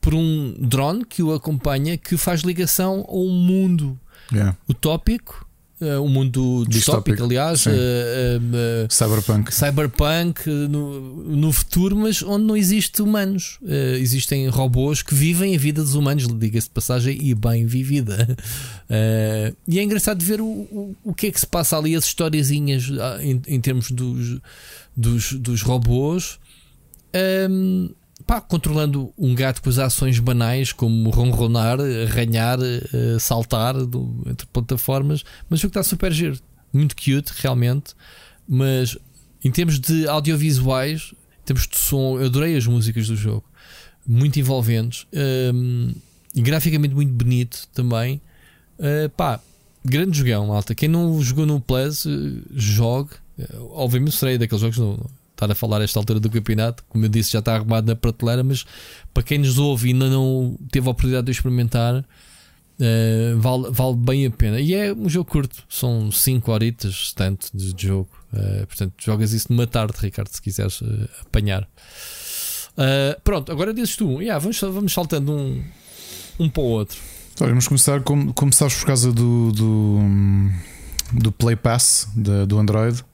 por 0.00 0.14
um 0.14 0.54
drone 0.58 1.04
que 1.04 1.22
o 1.22 1.34
acompanha 1.34 1.98
que 1.98 2.16
faz 2.16 2.40
ligação 2.40 3.04
a 3.08 3.14
um 3.14 3.28
mundo 3.30 3.98
Yeah. 4.32 4.56
utópico, 4.66 5.46
eh, 5.46 5.51
um 6.00 6.08
mundo 6.08 6.64
distópico, 6.68 7.10
Distópico, 7.16 7.24
aliás, 7.24 7.66
eh, 7.66 7.70
eh, 7.72 8.40
eh, 8.84 8.86
Cyberpunk. 8.90 9.52
cyberpunk 9.54 10.40
eh, 10.46 10.50
no, 10.68 11.00
no 11.24 11.52
futuro, 11.52 11.96
mas 11.96 12.22
onde 12.22 12.44
não 12.44 12.56
existe 12.56 13.02
humanos. 13.02 13.58
Eh, 13.66 13.98
existem 14.00 14.48
robôs 14.48 15.02
que 15.02 15.14
vivem 15.14 15.54
a 15.54 15.58
vida 15.58 15.82
dos 15.82 15.94
humanos, 15.94 16.26
diga-se 16.38 16.68
de 16.68 16.72
passagem, 16.74 17.18
e 17.20 17.34
bem 17.34 17.66
vivida. 17.66 18.36
Eh, 18.94 19.54
e 19.66 19.78
é 19.78 19.82
engraçado 19.82 20.22
ver 20.22 20.38
o, 20.42 20.44
o, 20.44 20.94
o 21.02 21.14
que 21.14 21.28
é 21.28 21.30
que 21.30 21.40
se 21.40 21.46
passa 21.46 21.78
ali, 21.78 21.96
as 21.96 22.04
historiazinhas 22.04 22.90
ah, 23.00 23.18
em, 23.22 23.40
em 23.46 23.58
termos 23.58 23.90
dos, 23.90 24.38
dos, 24.94 25.32
dos 25.32 25.62
robôs. 25.62 26.38
Ehm, 27.14 27.88
pá, 28.26 28.40
controlando 28.40 29.12
um 29.16 29.34
gato 29.34 29.62
com 29.62 29.68
as 29.68 29.78
ações 29.78 30.18
banais 30.18 30.72
como 30.72 31.10
ronronar, 31.10 31.78
arranhar, 31.80 32.58
eh, 32.60 33.18
saltar 33.18 33.74
do- 33.86 34.22
entre 34.26 34.46
plataformas, 34.46 35.22
mas 35.48 35.60
o 35.60 35.62
jogo 35.62 35.70
está 35.70 35.82
super 35.82 36.12
giro, 36.12 36.38
muito 36.72 36.94
cute 36.96 37.32
realmente, 37.36 37.94
mas 38.48 38.96
em 39.44 39.50
termos 39.50 39.78
de 39.78 40.06
audiovisuais, 40.06 41.12
em 41.42 41.44
termos 41.44 41.66
de 41.66 41.76
som, 41.76 42.18
eu 42.18 42.26
adorei 42.26 42.56
as 42.56 42.66
músicas 42.66 43.06
do 43.08 43.16
jogo, 43.16 43.44
muito 44.06 44.38
envolventes 44.38 45.06
hum, 45.54 45.92
e 46.34 46.40
graficamente 46.40 46.94
muito 46.94 47.12
bonito 47.12 47.68
também. 47.72 48.20
Uh, 48.78 49.08
pá, 49.10 49.38
grande 49.84 50.18
jogão, 50.18 50.48
malta. 50.48 50.74
Quem 50.74 50.88
não 50.88 51.20
jogou 51.22 51.46
no 51.46 51.60
Plus, 51.60 52.04
uh, 52.04 52.42
jogue. 52.52 53.10
Uh, 53.38 53.70
obviamente 53.72 54.16
serei 54.16 54.38
daqueles 54.38 54.60
jogos, 54.60 54.98
estar 55.42 55.50
a 55.50 55.54
falar 55.54 55.80
a 55.80 55.84
esta 55.84 55.98
altura 55.98 56.20
do 56.20 56.30
campeonato, 56.30 56.84
como 56.88 57.04
eu 57.04 57.08
disse, 57.08 57.32
já 57.32 57.40
está 57.40 57.54
arrumado 57.56 57.86
na 57.86 57.96
prateleira, 57.96 58.44
mas 58.44 58.64
para 59.12 59.22
quem 59.22 59.38
nos 59.38 59.58
ouve 59.58 59.88
e 59.88 59.92
ainda 59.92 60.08
não 60.08 60.56
teve 60.70 60.86
a 60.86 60.90
oportunidade 60.90 61.26
de 61.26 61.32
experimentar, 61.32 61.96
uh, 61.96 63.38
vale, 63.38 63.70
vale 63.70 63.96
bem 63.96 64.26
a 64.26 64.30
pena. 64.30 64.60
E 64.60 64.74
é 64.74 64.92
um 64.92 65.08
jogo 65.08 65.30
curto, 65.30 65.64
são 65.68 66.10
5 66.10 66.50
horitas 66.50 67.12
tanto 67.14 67.48
de, 67.52 67.72
de 67.72 67.86
jogo. 67.86 68.10
Uh, 68.32 68.66
portanto, 68.66 68.94
jogas 68.98 69.32
isso 69.32 69.48
numa 69.50 69.66
tarde, 69.66 69.94
Ricardo, 69.98 70.28
se 70.28 70.40
quiseres 70.40 70.80
uh, 70.80 71.08
apanhar. 71.20 71.68
Pronto, 73.22 73.52
agora 73.52 73.74
dizes 73.74 73.96
tu, 73.96 74.22
yeah, 74.22 74.38
vamos, 74.38 74.58
vamos 74.58 74.92
saltando 74.94 75.30
um, 75.32 75.62
um 76.38 76.48
para 76.48 76.62
o 76.62 76.66
outro. 76.66 76.98
Vamos 77.36 77.68
começar 77.68 78.00
como, 78.02 78.32
sabes 78.52 78.76
por 78.76 78.86
causa 78.86 79.12
do, 79.12 79.52
do, 79.52 79.98
do 81.12 81.32
Play 81.32 81.56
Pass 81.56 82.08
da- 82.16 82.46
do 82.46 82.58
Android. 82.58 83.04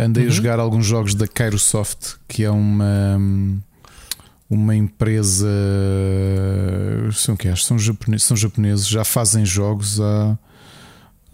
Andei 0.00 0.24
a 0.24 0.26
Uhum. 0.26 0.32
jogar 0.32 0.58
alguns 0.58 0.86
jogos 0.86 1.14
da 1.14 1.26
Kairosoft, 1.28 2.14
que 2.26 2.42
é 2.44 2.50
uma, 2.50 3.20
uma 4.48 4.74
empresa. 4.74 5.46
São, 7.12 7.34
o 7.34 7.38
que 7.38 7.48
é? 7.48 7.56
São, 7.56 7.78
japoneses, 7.78 8.26
são 8.26 8.36
japoneses, 8.36 8.86
já 8.88 9.04
fazem 9.04 9.44
jogos 9.44 10.00
há 10.00 10.38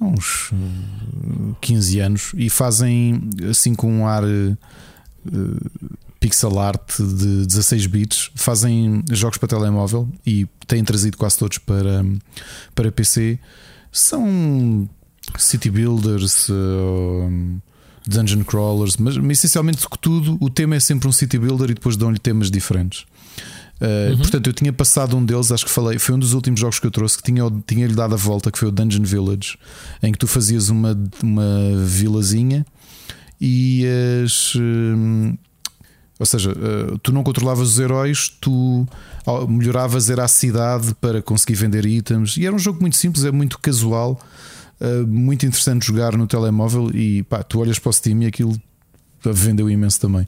uns 0.01 0.51
eh, 0.53 1.55
15 1.61 2.01
anos 2.01 2.33
e 2.37 2.51
fazem 2.51 3.31
assim 3.51 3.75
com 3.75 3.91
um 3.91 4.07
ar 4.07 4.25
eh, 4.25 4.57
pixel 6.21 6.59
art 6.59 6.99
de 6.99 7.47
16 7.47 7.87
bits, 7.87 8.31
fazem 8.35 9.03
jogos 9.13 9.39
para 9.39 9.49
telemóvel 9.49 10.09
e 10.27 10.47
têm 10.67 10.83
trazido 10.85 11.17
quase 11.17 11.39
todos 11.39 11.59
para, 11.59 12.05
para 12.75 12.91
PC. 12.93 13.39
São 13.93 14.89
city 15.39 15.71
builders, 15.71 16.49
eh, 16.51 17.59
dungeon 18.07 18.45
crawlers, 18.45 18.97
mas, 18.97 19.17
mas 19.19 19.39
essencialmente 19.39 19.85
tudo, 20.01 20.37
o 20.41 20.49
tema 20.49 20.77
é 20.77 20.81
sempre 20.81 21.09
um 21.09 21.13
city 21.13 21.39
builder 21.39 21.71
e 21.71 21.75
depois 21.75 21.97
dão-lhe 21.97 22.19
temas 22.19 22.51
diferentes. 22.51 23.01
Uh, 23.81 24.13
Uhum. 24.13 24.19
Portanto, 24.19 24.47
eu 24.47 24.53
tinha 24.55 24.73
passado 24.73 25.15
um 25.19 25.23
deles, 25.25 25.53
acho 25.53 25.67
que 25.67 25.71
falei, 25.71 25.99
foi 25.99 26.15
um 26.15 26.19
dos 26.19 26.33
últimos 26.33 26.59
jogos 26.59 26.79
que 26.79 26.87
eu 26.87 26.91
trouxe 26.91 27.19
que 27.19 27.23
tinha- 27.25 27.45
tinha-lhe 27.67 27.95
dado 27.95 28.15
a 28.15 28.17
volta, 28.17 28.51
que 28.51 28.59
foi 28.59 28.69
o 28.69 28.71
Dungeon 28.71 29.03
Village, 29.05 29.59
em 30.03 30.13
que 30.13 30.19
tu 30.19 30.27
fazias 30.27 30.71
uma, 30.71 30.97
uma 31.23 31.45
vilazinha 31.85 32.65
e 33.39 33.85
as. 34.25 34.55
hum, 34.57 35.37
ou 36.19 36.25
seja, 36.25 36.53
uh, 36.53 36.99
tu 37.01 37.13
não 37.13 37.23
controlavas 37.23 37.69
os 37.69 37.79
heróis, 37.79 38.31
tu 38.41 38.89
melhoravas 39.47 40.09
era 40.09 40.25
a 40.25 40.29
cidade 40.29 40.95
para 40.99 41.21
conseguir 41.21 41.57
vender 41.57 41.85
itens. 41.85 42.39
E 42.39 42.47
era 42.47 42.57
um 42.57 42.59
jogo 42.59 42.81
muito 42.81 42.97
simples, 42.97 43.27
é 43.27 43.31
muito 43.31 43.59
casual, 43.59 44.19
uh, 44.81 45.07
muito 45.07 45.47
interessante 45.47 45.87
jogar 45.87 46.17
no 46.17 46.27
telemóvel. 46.27 46.91
E 46.95 47.23
pá, 47.25 47.43
tu 47.43 47.59
olhas 47.61 47.79
para 47.79 47.91
o 47.91 47.93
Steam 47.93 48.23
e 48.23 48.27
aquilo 48.27 48.61
vendeu 49.25 49.69
imenso 49.69 50.01
também. 50.01 50.23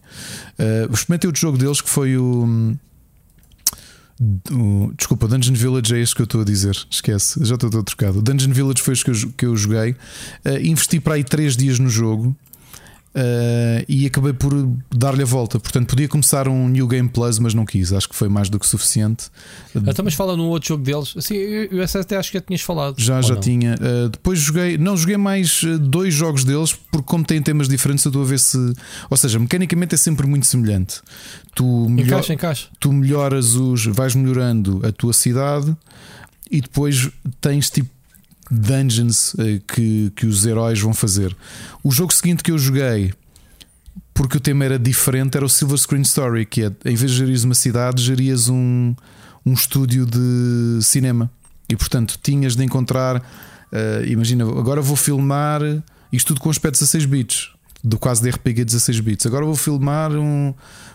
Uh, 0.59 0.93
experimentei 0.93 1.29
outro 1.29 1.41
jogo 1.41 1.57
deles 1.59 1.81
que 1.81 1.89
foi 1.89 2.17
o. 2.17 2.75
o- 4.51 4.93
desculpa, 4.97 5.29
Dungeon 5.29 5.55
Village 5.55 5.95
é 5.95 6.01
este 6.01 6.15
que 6.17 6.23
eu 6.23 6.25
estou 6.25 6.41
a 6.41 6.45
dizer. 6.45 6.77
Esquece, 6.91 7.45
já 7.45 7.55
estou 7.55 7.71
todo 7.71 7.85
trocado. 7.85 8.19
O 8.19 8.23
Dungeon 8.23 8.53
Village 8.53 8.83
foi 8.83 8.95
este 8.95 9.05
que 9.05 9.11
eu, 9.11 9.33
que 9.37 9.47
eu 9.47 9.57
joguei. 9.57 9.93
Uh, 10.45 10.59
investi 10.63 10.99
para 11.01 11.15
aí 11.15 11.25
3 11.25 11.57
dias 11.57 11.79
no 11.79 11.89
jogo. 11.89 12.37
Uh, 13.19 13.85
e 13.89 14.07
acabei 14.07 14.33
por 14.33 14.53
dar-lhe 14.95 15.23
a 15.23 15.27
volta. 15.27 15.59
Portanto, 15.59 15.89
podia 15.89 16.09
começar 16.09 16.47
um 16.47 16.69
New 16.69 16.87
Game 16.87 17.09
Plus, 17.09 17.39
mas 17.39 17.53
não 17.53 17.67
quis. 17.67 17.93
Acho 17.93 18.09
que 18.09 18.15
foi 18.15 18.29
mais 18.29 18.49
do 18.49 18.59
que 18.59 18.67
suficiente. 18.67 19.27
Então, 19.75 20.05
mas 20.05 20.15
fala 20.15 20.37
num 20.37 20.47
outro 20.49 20.69
jogo 20.69 20.85
deles. 20.85 21.15
Assim, 21.17 21.35
eu, 21.35 21.65
eu 21.65 21.83
essa 21.83 22.01
até 22.01 22.17
acho 22.17 22.31
que 22.31 22.39
já 22.39 22.43
tinhas 22.43 22.61
falado. 22.61 22.95
Já, 22.99 23.21
já 23.21 23.35
não? 23.35 23.41
tinha. 23.41 23.75
Uh, 23.75 24.09
depois 24.09 24.39
joguei, 24.39 24.79
não 24.79 24.97
joguei 24.97 25.17
mais 25.17 25.63
uh, 25.63 25.79
dois 25.79 26.15
jogos 26.15 26.45
deles, 26.45 26.73
porque 26.73 27.07
como 27.07 27.25
têm 27.25 27.43
temas 27.43 27.69
diferentes, 27.69 28.05
eu 28.05 28.11
estou 28.11 28.23
a 28.23 28.27
ver 28.27 28.39
se. 28.39 28.59
Ou 29.11 29.17
seja, 29.17 29.39
mecanicamente 29.39 29.95
é 29.95 29.99
sempre 29.99 30.27
muito 30.27 30.47
semelhante. 30.47 31.01
Tu, 31.55 31.65
melhor, 31.89 32.19
Encaixa, 32.19 32.35
encaixa. 32.35 32.69
tu 32.79 32.93
melhoras 32.93 33.55
os. 33.55 33.87
vais 33.87 34.15
melhorando 34.15 34.81
a 34.87 34.93
tua 34.93 35.13
cidade 35.13 35.77
e 36.51 36.61
depois 36.61 37.11
tens 37.41 37.69
tipo 37.69 37.91
dungeons 38.51 39.35
uh, 39.35 39.61
que, 39.67 40.13
que 40.17 40.27
os 40.27 40.45
heróis 40.47 40.81
vão 40.81 40.95
fazer. 40.95 41.37
O 41.83 41.91
jogo 41.91 42.13
seguinte 42.13 42.43
que 42.43 42.51
eu 42.51 42.59
joguei. 42.59 43.13
Porque 44.15 44.37
o 44.37 44.41
tema 44.41 44.65
era 44.65 44.79
diferente, 44.79 45.37
era 45.37 45.47
o 45.47 45.49
Silver 45.49 45.79
Screen 45.79 46.03
Story, 46.03 46.45
que 46.45 46.65
é 46.65 46.73
em 46.85 46.97
vez 46.97 47.13
de 47.13 47.19
gerires 47.19 47.45
uma 47.45 47.55
cidade, 47.55 48.03
gerias 48.03 48.49
um, 48.49 48.93
um 49.47 49.53
estúdio 49.53 50.05
de 50.05 50.83
cinema. 50.83 51.31
E 51.69 51.77
portanto 51.77 52.19
tinhas 52.21 52.57
de 52.57 52.65
encontrar. 52.65 53.23
eh, 53.71 54.05
imagina, 54.09 54.43
agora 54.43 54.81
vou 54.81 54.97
filmar 54.97 55.61
isto 56.13 56.29
tudo 56.29 56.41
com 56.41 56.51
aspecto 56.51 56.81
16 56.81 57.05
bits, 57.05 57.51
do 57.85 57.99
quase 57.99 58.23
de 58.23 58.31
RPG 58.31 58.65
16 58.65 59.01
bits. 59.01 59.27
Agora 59.27 59.45
vou 59.45 59.57
filmar 59.57 60.11
um, 60.13 60.55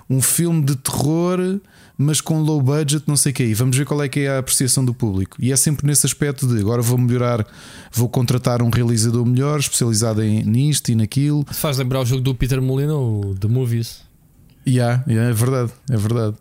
um 0.09 0.21
filme 0.21 0.63
de 0.63 0.75
terror, 0.75 1.59
mas 1.97 2.21
com 2.21 2.41
low 2.41 2.61
budget, 2.61 3.03
não 3.07 3.15
sei 3.15 3.31
o 3.31 3.35
que. 3.35 3.43
E 3.43 3.53
vamos 3.53 3.77
ver 3.77 3.85
qual 3.85 4.01
é 4.03 4.09
que 4.09 4.21
é 4.21 4.29
a 4.29 4.39
apreciação 4.39 4.83
do 4.83 4.93
público. 4.93 5.37
E 5.39 5.51
é 5.51 5.55
sempre 5.55 5.85
nesse 5.85 6.05
aspecto 6.05 6.47
de 6.47 6.59
agora 6.59 6.81
vou 6.81 6.97
melhorar, 6.97 7.45
vou 7.91 8.09
contratar 8.09 8.61
um 8.61 8.69
realizador 8.69 9.25
melhor, 9.25 9.59
especializado 9.59 10.23
em, 10.23 10.43
nisto 10.43 10.89
e 10.89 10.95
naquilo. 10.95 11.45
Se 11.51 11.59
faz 11.59 11.77
lembrar 11.77 12.01
o 12.01 12.05
jogo 12.05 12.21
do 12.21 12.33
Peter 12.33 12.61
Molina, 12.61 12.95
o 12.95 13.35
The 13.39 13.47
Movies. 13.47 14.01
Yeah, 14.67 15.03
yeah, 15.07 15.29
é 15.29 15.33
verdade, 15.33 15.71
é 15.89 15.97
verdade. 15.97 16.37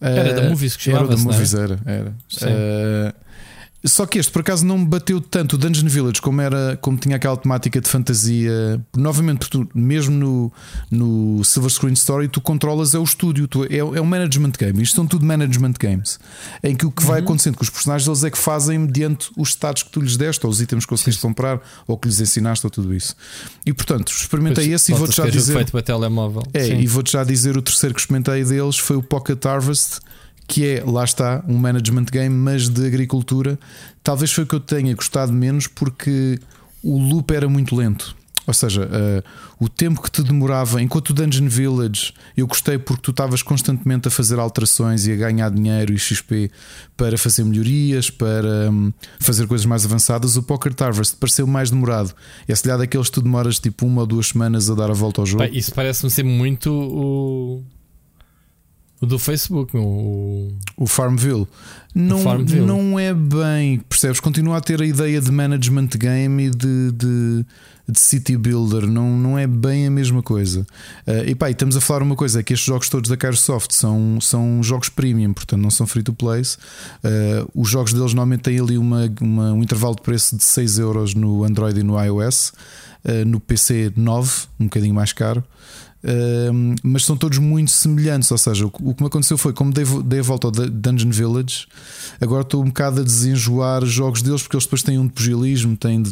Era 0.00 0.34
da 0.34 0.48
Movies 0.50 0.76
que 0.76 0.90
Era 0.90 1.06
da 1.06 1.14
é? 1.14 1.16
Movies, 1.16 1.54
era. 1.54 1.80
era. 1.86 2.14
Sim. 2.28 2.46
Só 3.84 4.06
que 4.06 4.18
este 4.18 4.32
por 4.32 4.40
acaso 4.40 4.64
não 4.64 4.78
me 4.78 4.86
bateu 4.86 5.20
tanto 5.20 5.54
o 5.54 5.58
Dungeon 5.58 5.88
Village 5.88 6.20
como 6.22 6.40
era 6.40 6.78
como 6.80 6.96
tinha 6.96 7.16
aquela 7.16 7.36
temática 7.36 7.80
de 7.80 7.88
fantasia. 7.88 8.80
Novamente, 8.96 9.50
tu, 9.50 9.68
mesmo 9.74 10.16
no, 10.16 10.52
no 10.90 11.44
Silver 11.44 11.70
Screen 11.70 11.92
Story, 11.92 12.28
tu 12.28 12.40
controlas 12.40 12.94
é 12.94 12.98
o 12.98 13.04
estúdio, 13.04 13.46
tu, 13.46 13.64
é, 13.64 13.76
é 13.76 14.00
um 14.00 14.06
management 14.06 14.52
game. 14.58 14.82
Isto 14.82 14.96
são 14.96 15.06
tudo 15.06 15.26
management 15.26 15.74
games 15.78 16.18
em 16.62 16.74
que 16.74 16.86
o 16.86 16.90
que 16.90 17.02
uhum. 17.02 17.08
vai 17.08 17.20
acontecendo 17.20 17.56
com 17.56 17.62
os 17.62 17.68
personagens 17.68 18.08
eles 18.08 18.24
é 18.24 18.30
que 18.30 18.38
fazem 18.38 18.78
mediante 18.78 19.30
os 19.36 19.50
status 19.50 19.82
que 19.82 19.90
tu 19.90 20.00
lhes 20.00 20.16
deste, 20.16 20.44
ou 20.46 20.50
os 20.50 20.60
itens 20.62 20.84
que 20.84 20.88
conseguiste 20.88 21.20
comprar, 21.20 21.60
ou 21.86 21.98
que 21.98 22.08
lhes 22.08 22.20
ensinaste, 22.20 22.66
ou 22.66 22.70
tudo 22.70 22.94
isso. 22.94 23.14
E 23.66 23.72
portanto, 23.72 24.08
experimentei 24.08 24.64
pois, 24.64 24.80
esse 24.80 24.92
e 24.92 24.94
vou-te 24.94 25.16
já 25.16 25.26
dizer. 25.26 25.54
Feito 25.54 25.72
para 25.72 25.82
telemóvel. 25.82 26.42
É, 26.54 26.64
Sim. 26.64 26.80
e 26.80 26.86
vou-te 26.86 27.12
já 27.12 27.22
dizer 27.22 27.56
o 27.56 27.62
terceiro 27.62 27.94
que 27.94 28.00
experimentei 28.00 28.42
deles 28.44 28.78
foi 28.78 28.96
o 28.96 29.02
Pocket 29.02 29.44
Harvest 29.44 30.00
que 30.46 30.66
é, 30.66 30.84
lá 30.84 31.04
está, 31.04 31.42
um 31.48 31.56
management 31.56 32.06
game, 32.06 32.34
mas 32.34 32.68
de 32.68 32.86
agricultura. 32.86 33.58
Talvez 34.02 34.32
foi 34.32 34.44
que 34.44 34.54
eu 34.54 34.60
tenha 34.60 34.94
gostado 34.94 35.32
menos 35.32 35.66
porque 35.66 36.38
o 36.82 36.98
loop 36.98 37.32
era 37.32 37.48
muito 37.48 37.74
lento. 37.74 38.14
Ou 38.46 38.52
seja, 38.52 38.82
uh, 38.82 39.24
o 39.58 39.70
tempo 39.70 40.02
que 40.02 40.10
te 40.10 40.22
demorava, 40.22 40.82
enquanto 40.82 41.10
o 41.10 41.14
Dungeon 41.14 41.48
Village 41.48 42.12
eu 42.36 42.46
gostei 42.46 42.76
porque 42.76 43.00
tu 43.00 43.10
estavas 43.10 43.42
constantemente 43.42 44.08
a 44.08 44.10
fazer 44.10 44.38
alterações 44.38 45.06
e 45.06 45.12
a 45.12 45.16
ganhar 45.16 45.50
dinheiro 45.50 45.94
e 45.94 45.98
XP 45.98 46.50
para 46.94 47.16
fazer 47.16 47.42
melhorias, 47.44 48.10
para 48.10 48.70
um, 48.70 48.92
fazer 49.18 49.46
coisas 49.46 49.64
mais 49.64 49.86
avançadas. 49.86 50.36
O 50.36 50.42
Poker 50.42 50.74
Harvest 50.78 51.16
pareceu 51.16 51.46
mais 51.46 51.70
demorado. 51.70 52.14
É 52.46 52.54
se 52.54 52.64
daqueles 52.64 53.08
que 53.08 53.14
tu 53.14 53.22
demoras 53.22 53.58
tipo 53.58 53.86
uma 53.86 54.02
ou 54.02 54.06
duas 54.06 54.28
semanas 54.28 54.68
a 54.68 54.74
dar 54.74 54.90
a 54.90 54.94
volta 54.94 55.22
ao 55.22 55.26
jogo. 55.26 55.44
isso 55.44 55.72
parece-me 55.72 56.10
ser 56.10 56.24
muito 56.24 56.70
o 56.70 57.64
o 59.00 59.06
do 59.06 59.18
Facebook, 59.18 59.76
o, 59.76 60.52
o 60.76 60.86
Farmville. 60.86 61.46
Não, 61.94 62.20
o 62.20 62.22
Farmville. 62.22 62.64
não 62.64 62.98
é 62.98 63.12
bem, 63.12 63.80
percebes? 63.88 64.20
Continua 64.20 64.56
a 64.56 64.60
ter 64.60 64.80
a 64.80 64.86
ideia 64.86 65.20
de 65.20 65.30
management 65.30 65.88
game 65.96 66.46
e 66.46 66.50
de, 66.50 66.92
de, 66.92 67.46
de 67.88 68.00
city 68.00 68.36
builder, 68.36 68.86
não, 68.86 69.16
não 69.16 69.38
é 69.38 69.46
bem 69.46 69.86
a 69.86 69.90
mesma 69.90 70.22
coisa. 70.22 70.66
Uh, 71.06 71.28
e 71.28 71.34
pá, 71.34 71.48
e 71.48 71.52
estamos 71.52 71.76
a 71.76 71.80
falar 71.80 72.02
uma 72.02 72.16
coisa: 72.16 72.40
é 72.40 72.42
que 72.42 72.52
estes 72.52 72.66
jogos 72.66 72.88
todos 72.88 73.10
da 73.10 73.16
Kairosoft 73.16 73.72
são, 73.72 74.20
são 74.20 74.62
jogos 74.62 74.88
premium, 74.88 75.32
portanto 75.32 75.60
não 75.60 75.70
são 75.70 75.86
free 75.86 76.02
to 76.02 76.12
play. 76.12 76.42
Uh, 76.42 77.50
os 77.54 77.68
jogos 77.68 77.92
deles 77.92 78.14
normalmente 78.14 78.42
têm 78.42 78.58
ali 78.58 78.78
uma, 78.78 79.12
uma, 79.20 79.52
um 79.52 79.62
intervalo 79.62 79.94
de 79.94 80.02
preço 80.02 80.36
de 80.36 80.44
6 80.44 80.78
euros 80.78 81.14
no 81.14 81.44
Android 81.44 81.78
e 81.78 81.82
no 81.82 82.02
iOS, 82.02 82.52
uh, 83.04 83.24
no 83.26 83.38
PC 83.38 83.92
9, 83.96 84.32
um 84.58 84.64
bocadinho 84.64 84.94
mais 84.94 85.12
caro 85.12 85.44
mas 86.82 87.04
são 87.04 87.16
todos 87.16 87.38
muito 87.38 87.70
semelhantes. 87.70 88.30
Ou 88.30 88.38
seja, 88.38 88.66
o, 88.66 88.68
o 88.68 88.94
que 88.94 89.02
me 89.02 89.06
aconteceu 89.06 89.38
foi, 89.38 89.52
como 89.52 89.72
dei, 89.72 89.84
dei 90.04 90.20
a 90.20 90.22
volta 90.22 90.48
ao 90.48 90.50
Dungeon 90.50 91.10
Village, 91.10 91.66
agora 92.20 92.42
estou 92.42 92.62
um 92.62 92.66
bocado 92.66 93.00
a 93.00 93.04
desenjoar 93.04 93.84
jogos 93.84 94.22
deles, 94.22 94.42
porque 94.42 94.56
eles 94.56 94.64
depois 94.64 94.82
têm 94.82 94.98
um 94.98 95.06
de 95.06 95.12
pugilismo, 95.12 95.76
têm, 95.76 96.02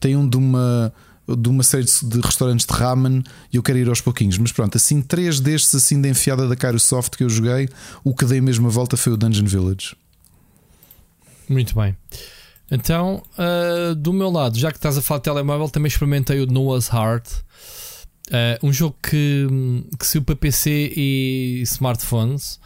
têm 0.00 0.16
um 0.16 0.28
de 0.28 0.36
uma 0.36 0.92
de 1.28 1.48
uma 1.48 1.62
série 1.62 1.84
de 1.84 2.20
restaurantes 2.20 2.66
de 2.66 2.72
ramen 2.72 3.22
e 3.52 3.56
eu 3.56 3.62
quero 3.62 3.78
ir 3.78 3.88
aos 3.88 4.00
pouquinhos. 4.00 4.36
Mas 4.38 4.50
pronto, 4.50 4.76
assim, 4.76 5.00
três 5.00 5.38
destes 5.38 5.74
assim 5.74 6.00
de 6.00 6.08
enfiada 6.08 6.48
da 6.48 6.56
Cairo 6.56 6.80
Soft 6.80 7.16
que 7.16 7.24
eu 7.24 7.28
joguei, 7.30 7.68
o 8.02 8.14
que 8.14 8.24
dei 8.24 8.40
mesmo 8.40 8.66
a 8.66 8.70
volta 8.70 8.96
foi 8.96 9.12
o 9.12 9.16
Dungeon 9.16 9.46
Village. 9.46 9.96
Muito 11.48 11.74
bem. 11.74 11.96
Então, 12.70 13.22
uh, 13.38 13.94
do 13.94 14.12
meu 14.12 14.30
lado, 14.30 14.58
já 14.58 14.70
que 14.70 14.78
estás 14.78 14.96
a 14.96 15.02
falar 15.02 15.18
de 15.18 15.24
telemóvel, 15.24 15.68
também 15.68 15.88
experimentei 15.88 16.40
o 16.40 16.46
Noah's 16.46 16.88
Heart. 16.88 17.28
Uh, 18.28 18.66
um 18.66 18.72
jogo 18.72 18.96
que, 19.02 19.46
que 19.98 20.06
saiu 20.06 20.22
para 20.22 20.36
PC 20.36 20.92
e 20.96 21.60
smartphones 21.62 22.60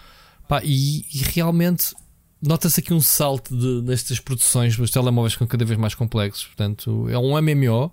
pá, 0.46 0.60
e, 0.62 0.98
e, 1.12 1.18
realmente 1.32 1.94
nota-se 2.42 2.80
aqui 2.80 2.92
um 2.92 3.00
salto 3.00 3.56
de, 3.56 4.20
produções, 4.20 4.78
os 4.78 4.90
telemóveis 4.90 5.32
ficam 5.32 5.46
cada 5.46 5.64
vez 5.64 5.78
mais 5.78 5.94
complexos. 5.94 6.44
Portanto, 6.44 7.08
é 7.08 7.18
um 7.18 7.40
MMO. 7.40 7.92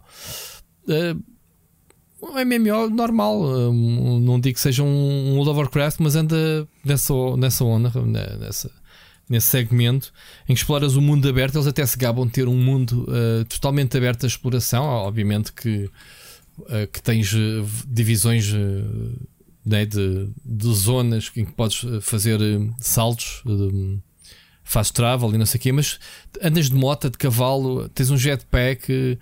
Uh, 0.87 1.23
um 2.21 2.45
MMO 2.45 2.89
normal, 2.89 3.41
um, 3.41 4.19
não 4.19 4.39
digo 4.39 4.55
que 4.55 4.61
seja 4.61 4.81
um, 4.81 5.33
World 5.35 5.49
of 5.49 5.59
Warcraft, 5.59 5.99
mas 5.99 6.15
anda 6.15 6.67
nessa, 6.83 7.13
nessa 7.37 7.63
onda, 7.65 7.91
nessa, 8.39 8.71
nesse 9.27 9.47
segmento 9.47 10.13
em 10.47 10.53
que 10.53 10.59
exploras 10.59 10.95
o 10.95 11.01
mundo 11.01 11.27
aberto. 11.27 11.55
Eles 11.55 11.67
até 11.67 11.85
se 11.85 11.97
gabam 11.97 12.25
de 12.25 12.31
ter 12.31 12.47
um 12.47 12.55
mundo 12.55 13.05
uh, 13.09 13.43
totalmente 13.45 13.97
aberto 13.97 14.23
à 14.23 14.27
exploração. 14.27 14.85
Obviamente 14.85 15.51
que 15.51 15.89
uh, 16.59 16.87
que 16.91 17.01
tens 17.01 17.33
uh, 17.33 17.65
divisões 17.87 18.51
uh, 18.51 19.27
né, 19.65 19.85
de, 19.85 20.29
de, 20.43 20.73
zonas 20.73 21.31
em 21.35 21.45
que 21.45 21.51
podes 21.51 21.85
fazer 22.01 22.39
saltos, 22.79 23.41
fast 24.63 24.93
travel 24.93 25.33
e 25.33 25.37
não 25.37 25.45
sei 25.45 25.57
o 25.57 25.61
quê, 25.61 25.71
mas 25.71 25.99
andas 26.41 26.69
de 26.69 26.75
moto, 26.75 27.09
de 27.09 27.17
cavalo, 27.17 27.87
tens 27.89 28.09
um 28.09 28.17
jetpack. 28.17 29.17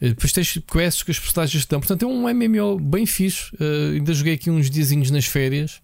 Depois 0.00 0.32
tens 0.32 0.58
quests 0.66 1.04
que 1.04 1.12
as 1.12 1.18
personagens 1.18 1.62
estão. 1.62 1.78
Portanto, 1.78 2.02
é 2.02 2.06
um 2.06 2.28
MMO 2.28 2.80
bem 2.80 3.06
fixe. 3.06 3.52
ainda 3.94 4.12
joguei 4.12 4.34
aqui 4.34 4.50
uns 4.50 4.68
diazinhos 4.68 5.12
nas 5.12 5.26
férias. 5.26 5.80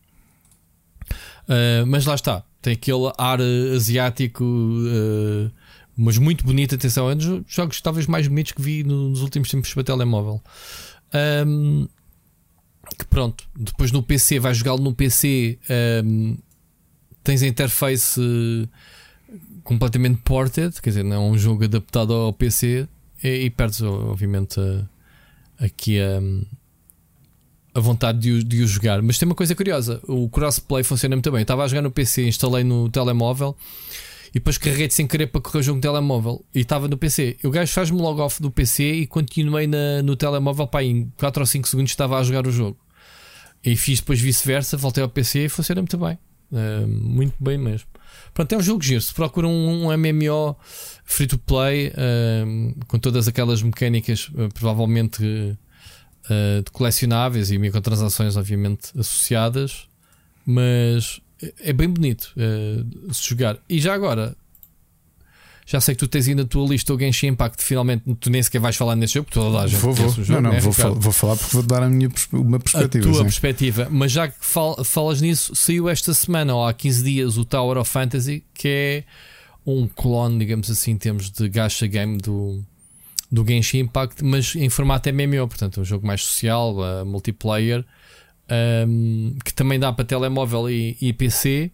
mas 1.87 2.05
lá 2.05 2.17
está. 2.17 2.43
Tem 2.61 2.73
aquele 2.73 3.13
ar 3.17 3.39
asiático 3.77 4.45
mas 6.03 6.17
muito 6.17 6.45
bonito. 6.45 6.75
Atenção, 6.75 7.11
é 7.11 7.15
um 7.15 7.17
dos 7.17 7.43
jogos 7.47 7.81
talvez 7.83 8.07
mais 8.07 8.27
bonitos 8.27 8.53
que 8.53 8.63
vi 8.63 8.83
nos 8.83 9.21
últimos 9.21 9.51
tempos 9.51 9.73
para 9.75 9.85
telemóvel. 9.85 10.43
Um, 11.15 11.89
que 12.99 13.05
pronto, 13.07 13.45
depois 13.57 13.93
no 13.93 14.03
PC 14.03 14.39
vais 14.39 14.57
jogá-lo 14.57 14.82
no 14.82 14.95
PC, 14.95 15.59
um, 16.05 16.37
tens 17.23 17.43
a 17.43 17.47
interface 17.47 18.20
uh, 18.20 18.69
completamente 19.62 20.20
ported, 20.23 20.81
quer 20.81 20.91
dizer, 20.91 21.05
não 21.05 21.16
é 21.16 21.19
um 21.19 21.39
jogo 21.39 21.65
adaptado 21.65 22.12
ao 22.12 22.32
PC 22.32 22.89
e, 23.23 23.28
e 23.28 23.51
perdes, 23.51 23.82
obviamente, 23.82 24.61
aqui 25.59 26.01
a, 26.01 26.20
a 27.74 27.81
vontade 27.81 28.19
de 28.19 28.45
de 28.45 28.62
o 28.62 28.66
jogar. 28.66 29.03
Mas 29.03 29.19
tem 29.19 29.28
uma 29.28 29.35
coisa 29.35 29.55
curiosa: 29.55 30.01
o 30.09 30.28
crossplay 30.28 30.82
funciona 30.82 31.16
muito 31.16 31.31
bem. 31.31 31.41
Eu 31.41 31.43
estava 31.43 31.65
a 31.65 31.69
jogar 31.69 31.82
no 31.82 31.91
PC, 31.91 32.27
instalei 32.27 32.65
no 32.65 32.89
telemóvel 32.89 33.57
e 34.31 34.35
depois 34.35 34.57
carreguei 34.57 34.89
sem 34.90 35.07
querer 35.07 35.27
para 35.27 35.40
correr 35.40 35.59
o 35.59 35.62
jogo 35.62 35.77
no 35.77 35.82
telemóvel 35.82 36.44
e 36.55 36.61
estava 36.61 36.86
no 36.86 36.97
PC. 36.97 37.36
O 37.44 37.51
gajo 37.51 37.73
faz-me 37.73 38.01
logo 38.01 38.23
off 38.23 38.40
do 38.40 38.51
PC 38.51 38.93
e 38.93 39.07
continuei 39.07 39.66
na, 39.66 40.02
no 40.02 40.15
telemóvel. 40.16 40.66
Pá, 40.66 40.82
em 40.82 41.12
4 41.19 41.43
ou 41.43 41.47
5 41.47 41.69
segundos 41.69 41.90
estava 41.90 42.19
a 42.19 42.23
jogar 42.23 42.47
o 42.47 42.52
jogo. 42.52 42.78
E 43.65 43.77
fiz 43.77 44.01
depois 44.01 44.20
vice-versa, 44.20 44.77
voltei 44.77 45.02
ao 45.02 45.09
PC 45.09 45.47
e 45.47 45.48
funciona 45.48 45.81
muito 45.81 45.98
bem. 45.98 46.19
Uh, 46.52 46.86
muito 46.86 47.35
bem 47.40 47.59
mesmo. 47.59 47.89
Pronto, 48.32 48.52
é 48.52 48.59
um 48.59 48.62
jogo 48.62 48.82
giro. 48.82 49.01
Se 49.01 49.12
procura 49.12 49.47
um, 49.47 49.86
um 49.86 49.97
MMO 49.97 50.57
free 51.05 51.27
to 51.27 51.39
play 51.39 51.89
uh, 51.89 52.85
com 52.86 52.98
todas 52.98 53.28
aquelas 53.28 53.62
mecânicas, 53.62 54.28
uh, 54.28 54.48
provavelmente 54.55 55.23
de 56.65 56.70
colecionáveis 56.70 57.51
e 57.51 57.59
microtransações, 57.59 58.36
obviamente, 58.36 58.97
associadas, 58.97 59.89
mas 60.47 61.20
é 61.61 61.73
bem 61.73 61.89
bonito 61.89 62.33
uh, 62.37 63.15
se 63.15 63.29
jogar. 63.29 63.59
E 63.69 63.79
já 63.79 63.95
agora, 63.95 64.37
já 65.67 65.81
sei 65.81 65.95
que 65.95 66.01
tu 66.01 66.09
tens 66.09 66.27
aí 66.27 66.35
na 66.35 66.45
tua 66.45 66.69
lista 66.69 66.93
o 66.93 66.99
Genshin 66.99 67.29
Impact. 67.29 67.62
Finalmente, 67.62 68.03
tu 68.19 68.29
nem 68.29 68.43
sequer 68.43 68.61
vais 68.61 68.77
falar 68.77 68.97
nesse 68.97 69.15
jogo, 69.15 69.27
porque 69.27 69.39
toda 69.39 69.61
a 69.61 69.67
gente 69.67 69.79
vou, 69.81 69.95
vou. 69.95 70.11
Jogo, 70.11 70.33
não, 70.33 70.41
não, 70.41 70.51
né, 70.51 70.61
vou, 70.61 70.73
fal 70.73 70.95
vou, 70.95 71.12
falar 71.12 71.37
porque 71.37 71.53
vou 71.53 71.62
dar 71.62 71.83
a 71.83 71.89
minha 71.89 72.11
uma 72.33 72.59
perspectiva. 72.59 73.05
A 73.05 73.09
tua 73.09 73.19
sim. 73.19 73.23
perspectiva. 73.23 73.89
Mas 73.91 74.12
já 74.12 74.29
que 74.29 74.35
fal 74.41 74.85
falas 74.85 75.21
nisso, 75.21 75.55
saiu 75.55 75.89
esta 75.89 76.12
semana 76.12 76.55
ou 76.55 76.67
há 76.67 76.73
15 76.75 77.05
dias 77.05 77.37
o 77.37 77.45
Tower 77.45 77.79
of 77.79 77.91
Fantasy, 77.91 78.43
que 78.53 78.69
é 78.69 79.05
um 79.65 79.87
clone, 79.87 80.39
digamos 80.39 80.71
assim, 80.71 80.93
em 80.93 80.97
termos 80.97 81.31
de 81.31 81.49
gacha 81.49 81.87
game 81.87 82.19
do, 82.19 82.62
do 83.31 83.47
Genshin 83.47 83.79
Impact, 83.79 84.25
mas 84.25 84.57
em 84.57 84.69
formato 84.69 85.09
MMO, 85.12 85.47
portanto, 85.47 85.81
um 85.81 85.85
jogo 85.85 86.07
mais 86.07 86.25
social, 86.25 86.77
uh, 86.77 87.07
multiplayer 87.07 87.85
um, 88.51 89.37
que 89.45 89.55
também 89.55 89.79
dá 89.79 89.93
para 89.93 90.05
telemóvel 90.05 90.69
e, 90.69 90.97
e 91.01 91.13
PC. 91.13 91.71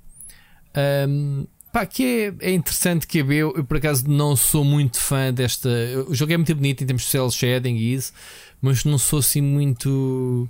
Um, 1.09 1.47
pá, 1.73 1.87
que 1.87 2.33
é, 2.41 2.51
é 2.51 2.53
interessante 2.53 3.07
que 3.07 3.19
eu, 3.19 3.31
eu 3.33 3.65
por 3.65 3.79
acaso 3.79 4.09
não 4.09 4.37
sou 4.37 4.65
muito 4.65 5.01
fã 5.01 5.33
desta. 5.33 5.69
O 6.09 6.15
jogo 6.15 6.33
é 6.33 6.37
muito 6.37 6.55
bonito 6.55 6.83
em 6.83 6.87
termos 6.87 7.05
de 7.05 7.09
cel 7.09 7.31
shading 7.31 7.77
e 7.77 7.95
isso, 7.95 8.13
mas 8.61 8.85
não 8.85 8.99
sou 8.99 9.21
assim 9.21 9.41
muito. 9.41 10.49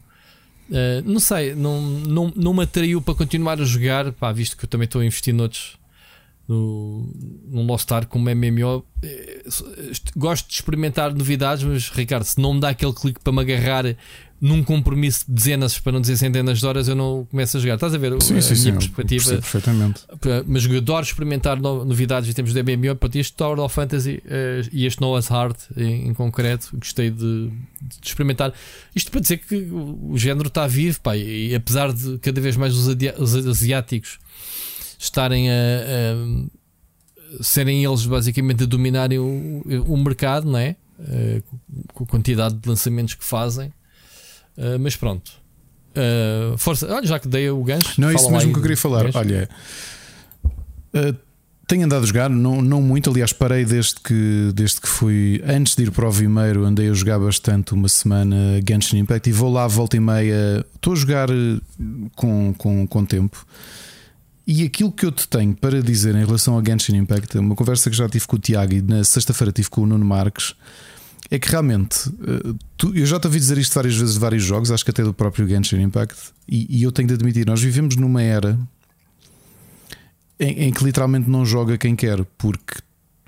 Uh, 0.69 1.01
não 1.05 1.21
sei, 1.21 1.55
não, 1.55 1.81
não, 1.81 2.33
não 2.35 2.53
me 2.53 2.65
atraiu 2.65 3.01
para 3.01 3.15
continuar 3.15 3.61
a 3.61 3.65
jogar, 3.65 4.13
pá, 4.13 4.33
visto 4.33 4.57
que 4.57 4.65
eu 4.65 4.69
também 4.69 4.87
estou 4.87 5.01
a 5.01 5.05
investir 5.05 5.33
noutros 5.33 5.79
no, 6.49 7.09
no 7.49 7.63
Lost 7.63 7.91
Ark 7.91 8.09
como 8.09 8.31
MMO. 8.31 8.85
Eh, 9.03 9.43
gosto 10.17 10.49
de 10.49 10.55
experimentar 10.55 11.13
novidades, 11.15 11.65
mas 11.65 11.89
Ricardo, 11.91 12.25
se 12.25 12.41
não 12.41 12.55
me 12.55 12.61
dá 12.61 12.71
aquele 12.71 12.93
clique 12.93 13.21
para 13.21 13.33
me 13.33 13.41
agarrar 13.41 13.97
num 14.41 14.63
compromisso 14.63 15.25
de 15.27 15.33
dezenas, 15.33 15.79
para 15.79 15.93
não 15.93 16.01
dizer 16.01 16.17
centenas 16.17 16.59
de 16.59 16.67
horas, 16.67 16.89
eu 16.89 16.95
não 16.95 17.27
começo 17.31 17.57
a 17.57 17.61
jogar. 17.61 17.75
Estás 17.75 17.95
a 17.95 17.99
ver 17.99 18.11
sim, 18.23 18.37
a 18.37 18.43
sim, 18.43 18.55
minha 18.55 18.65
sim, 18.65 18.73
perspectiva? 18.73 19.31
perfeitamente. 19.31 20.03
Mas 20.47 20.67
eu 20.67 20.77
adoro 20.77 21.05
experimentar 21.05 21.59
novidades 21.61 22.29
em 22.29 22.33
termos 22.33 22.53
de 22.53 22.63
MMO. 22.63 22.97
Para 22.97 23.19
este 23.19 23.33
Tower 23.33 23.59
of 23.61 23.75
Fantasy 23.75 24.23
uh, 24.25 24.69
e 24.73 24.85
este 24.85 25.01
Noah's 25.01 25.31
Heart 25.31 25.59
em, 25.77 26.13
concreto, 26.13 26.77
gostei 26.77 27.11
de, 27.11 27.49
de, 27.81 28.07
experimentar. 28.07 28.53
Isto 28.95 29.11
para 29.11 29.21
dizer 29.21 29.39
que 29.39 29.57
o, 29.57 30.17
género 30.19 30.49
está 30.49 30.67
vivo, 30.67 31.01
pá, 31.01 31.17
e, 31.17 31.55
apesar 31.55 31.93
de 31.93 32.19
cada 32.19 32.41
vez 32.41 32.57
mais 32.57 32.75
os, 32.75 32.95
os 33.19 33.47
asiáticos 33.47 34.19
estarem 34.99 35.51
a, 35.51 35.55
serem 37.41 37.85
eles 37.85 38.05
basicamente 38.05 38.65
a 38.65 38.67
dominarem 38.67 39.19
o, 39.19 39.63
o 39.87 39.97
mercado, 39.97 40.51
não 40.51 40.59
é? 40.59 40.77
Uh, 40.99 41.43
com 41.93 42.05
a 42.05 42.07
quantidade 42.07 42.55
de 42.55 42.69
lançamentos 42.69 43.15
que 43.15 43.25
fazem. 43.25 43.73
Uh, 44.57 44.79
mas 44.81 44.97
pronto. 44.97 45.31
Uh, 45.93 46.57
força, 46.59 46.93
olha, 46.93 47.07
já 47.07 47.19
que 47.19 47.29
dei 47.29 47.49
o 47.51 47.63
gancho. 47.63 48.01
Não 48.01 48.11
é 48.11 48.15
isso 48.15 48.31
mesmo 48.31 48.53
que 48.53 48.59
eu 48.59 48.63
queria 48.63 48.77
falar. 48.77 49.05
Gancho. 49.05 49.19
Olha, 49.19 49.49
tenho 51.67 51.85
andado 51.85 52.05
a 52.05 52.07
jogar, 52.07 52.31
não, 52.31 52.63
não 52.63 52.81
muito, 52.81 53.11
aliás, 53.11 53.33
parei 53.33 53.65
desde 53.65 53.97
que, 53.97 54.53
desde 54.55 54.81
que 54.81 54.89
fui. 54.89 55.43
Antes 55.45 55.75
de 55.75 55.83
ir 55.83 55.91
para 55.91 56.09
o 56.09 56.13
Vimeiro, 56.13 56.65
andei 56.65 56.89
a 56.89 56.93
jogar 56.93 57.19
bastante 57.19 57.75
uma 57.75 57.89
semana 57.89 58.61
Genshin 58.67 58.99
Impact 58.99 59.29
e 59.29 59.33
vou 59.33 59.53
lá, 59.53 59.67
volta 59.67 59.97
e 59.97 60.01
meia. 60.01 60.65
Estou 60.75 60.93
a 60.93 60.97
jogar 60.97 61.29
com, 62.15 62.55
com, 62.57 62.87
com 62.87 63.05
tempo. 63.05 63.45
E 64.47 64.63
aquilo 64.63 64.93
que 64.93 65.05
eu 65.05 65.11
te 65.11 65.27
tenho 65.27 65.55
para 65.57 65.83
dizer 65.83 66.15
em 66.15 66.25
relação 66.25 66.55
ao 66.55 66.65
Genshin 66.65 66.99
Impact, 66.99 67.37
uma 67.37 67.57
conversa 67.57 67.91
que 67.91 67.97
já 67.97 68.09
tive 68.09 68.29
com 68.29 68.37
o 68.37 68.39
Tiago 68.39 68.73
e 68.75 68.81
na 68.81 69.03
sexta-feira 69.03 69.51
tive 69.51 69.69
com 69.69 69.81
o 69.81 69.87
Nuno 69.87 70.05
Marques, 70.05 70.55
é 71.31 71.39
que 71.39 71.49
realmente 71.51 72.09
eh, 72.09 72.55
tu, 72.77 72.97
eu 72.97 73.07
já 73.07 73.19
te 73.19 73.27
ouvi 73.27 73.39
dizer 73.39 73.59
isto 73.59 73.75
várias 73.75 73.97
vezes 73.97 74.15
de 74.15 74.21
vários 74.21 74.43
jogos, 74.43 74.71
acho 74.71 74.85
que 74.85 74.91
até 74.91 75.03
do 75.03 75.13
próprio 75.13 75.47
Genshin 75.47 75.81
Impact, 75.81 76.17
e, 76.49 76.79
e 76.79 76.83
eu 76.83 76.93
tenho 76.93 77.09
de 77.09 77.15
admitir, 77.15 77.47
nós 77.47 77.61
vivemos 77.61 77.97
numa 77.97 78.23
era 78.23 78.59
em, 80.39 80.65
em, 80.65 80.73
que 80.73 80.85
literalmente 80.85 81.29
não 81.29 81.45
joga 81.45 81.77
quem 81.79 81.97
quer, 81.97 82.25
porque 82.39 82.75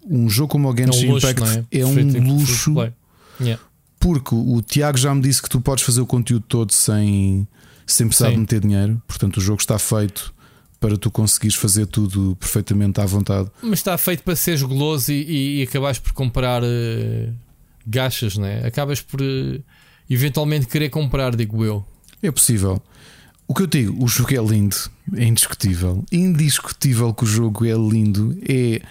um 0.09 0.29
jogo 0.29 0.49
como 0.53 0.71
o 0.71 0.77
Genshin 0.77 1.07
é 1.07 1.09
um 1.09 1.13
luxo, 1.15 1.31
Impact 1.31 1.67
é? 1.73 1.81
é, 1.81 1.87
um 1.87 2.35
luxo. 2.35 2.75
Yeah. 3.41 3.63
Porque 4.01 4.35
o 4.35 4.63
Tiago 4.63 4.97
já 4.97 5.13
me 5.15 5.21
disse 5.21 5.43
que 5.43 5.49
tu 5.49 5.61
podes 5.61 5.85
fazer 5.85 6.01
o 6.01 6.07
conteúdo 6.07 6.45
todo 6.49 6.73
sem, 6.73 7.49
sem 7.87 8.07
precisar 8.07 8.29
Sim. 8.29 8.35
de 8.35 8.41
meter 8.41 8.61
dinheiro, 8.61 9.03
portanto 9.09 9.39
o 9.39 9.41
jogo 9.41 9.61
está 9.61 9.79
feito 9.79 10.33
para 10.81 10.97
tu 10.97 11.11
conseguires 11.11 11.57
fazer 11.57 11.87
tudo 11.87 12.37
perfeitamente 12.39 13.01
à 13.01 13.07
vontade. 13.07 13.51
Mas 13.61 13.81
está 13.81 13.99
feito 13.99 14.23
para 14.23 14.37
seres 14.37 14.63
goloso 14.63 15.11
e, 15.11 15.61
e, 15.61 15.63
acabares 15.63 15.99
por 15.99 16.13
comprar 16.13 16.63
uh, 16.63 17.35
gachas, 17.89 18.37
não 18.37 18.47
é? 18.47 18.67
Acabas 18.67 19.01
por 19.01 19.21
uh, 19.21 19.63
eventualmente 20.09 20.67
querer 20.67 20.91
comprar, 20.91 21.35
digo 21.35 21.65
eu. 21.65 21.85
É 22.23 22.31
possível. 22.31 22.83
O 23.47 23.55
que 23.55 23.63
eu 23.63 23.67
digo, 23.67 24.05
o 24.05 24.07
jogo 24.07 24.35
é 24.35 24.47
lindo, 24.47 24.77
é 25.15 25.25
indiscutível. 25.25 26.05
Indiscutível 26.13 27.15
que 27.15 27.25
o 27.25 27.27
jogo 27.27 27.65
é 27.65 27.73
lindo. 27.73 28.37
É, 28.47 28.83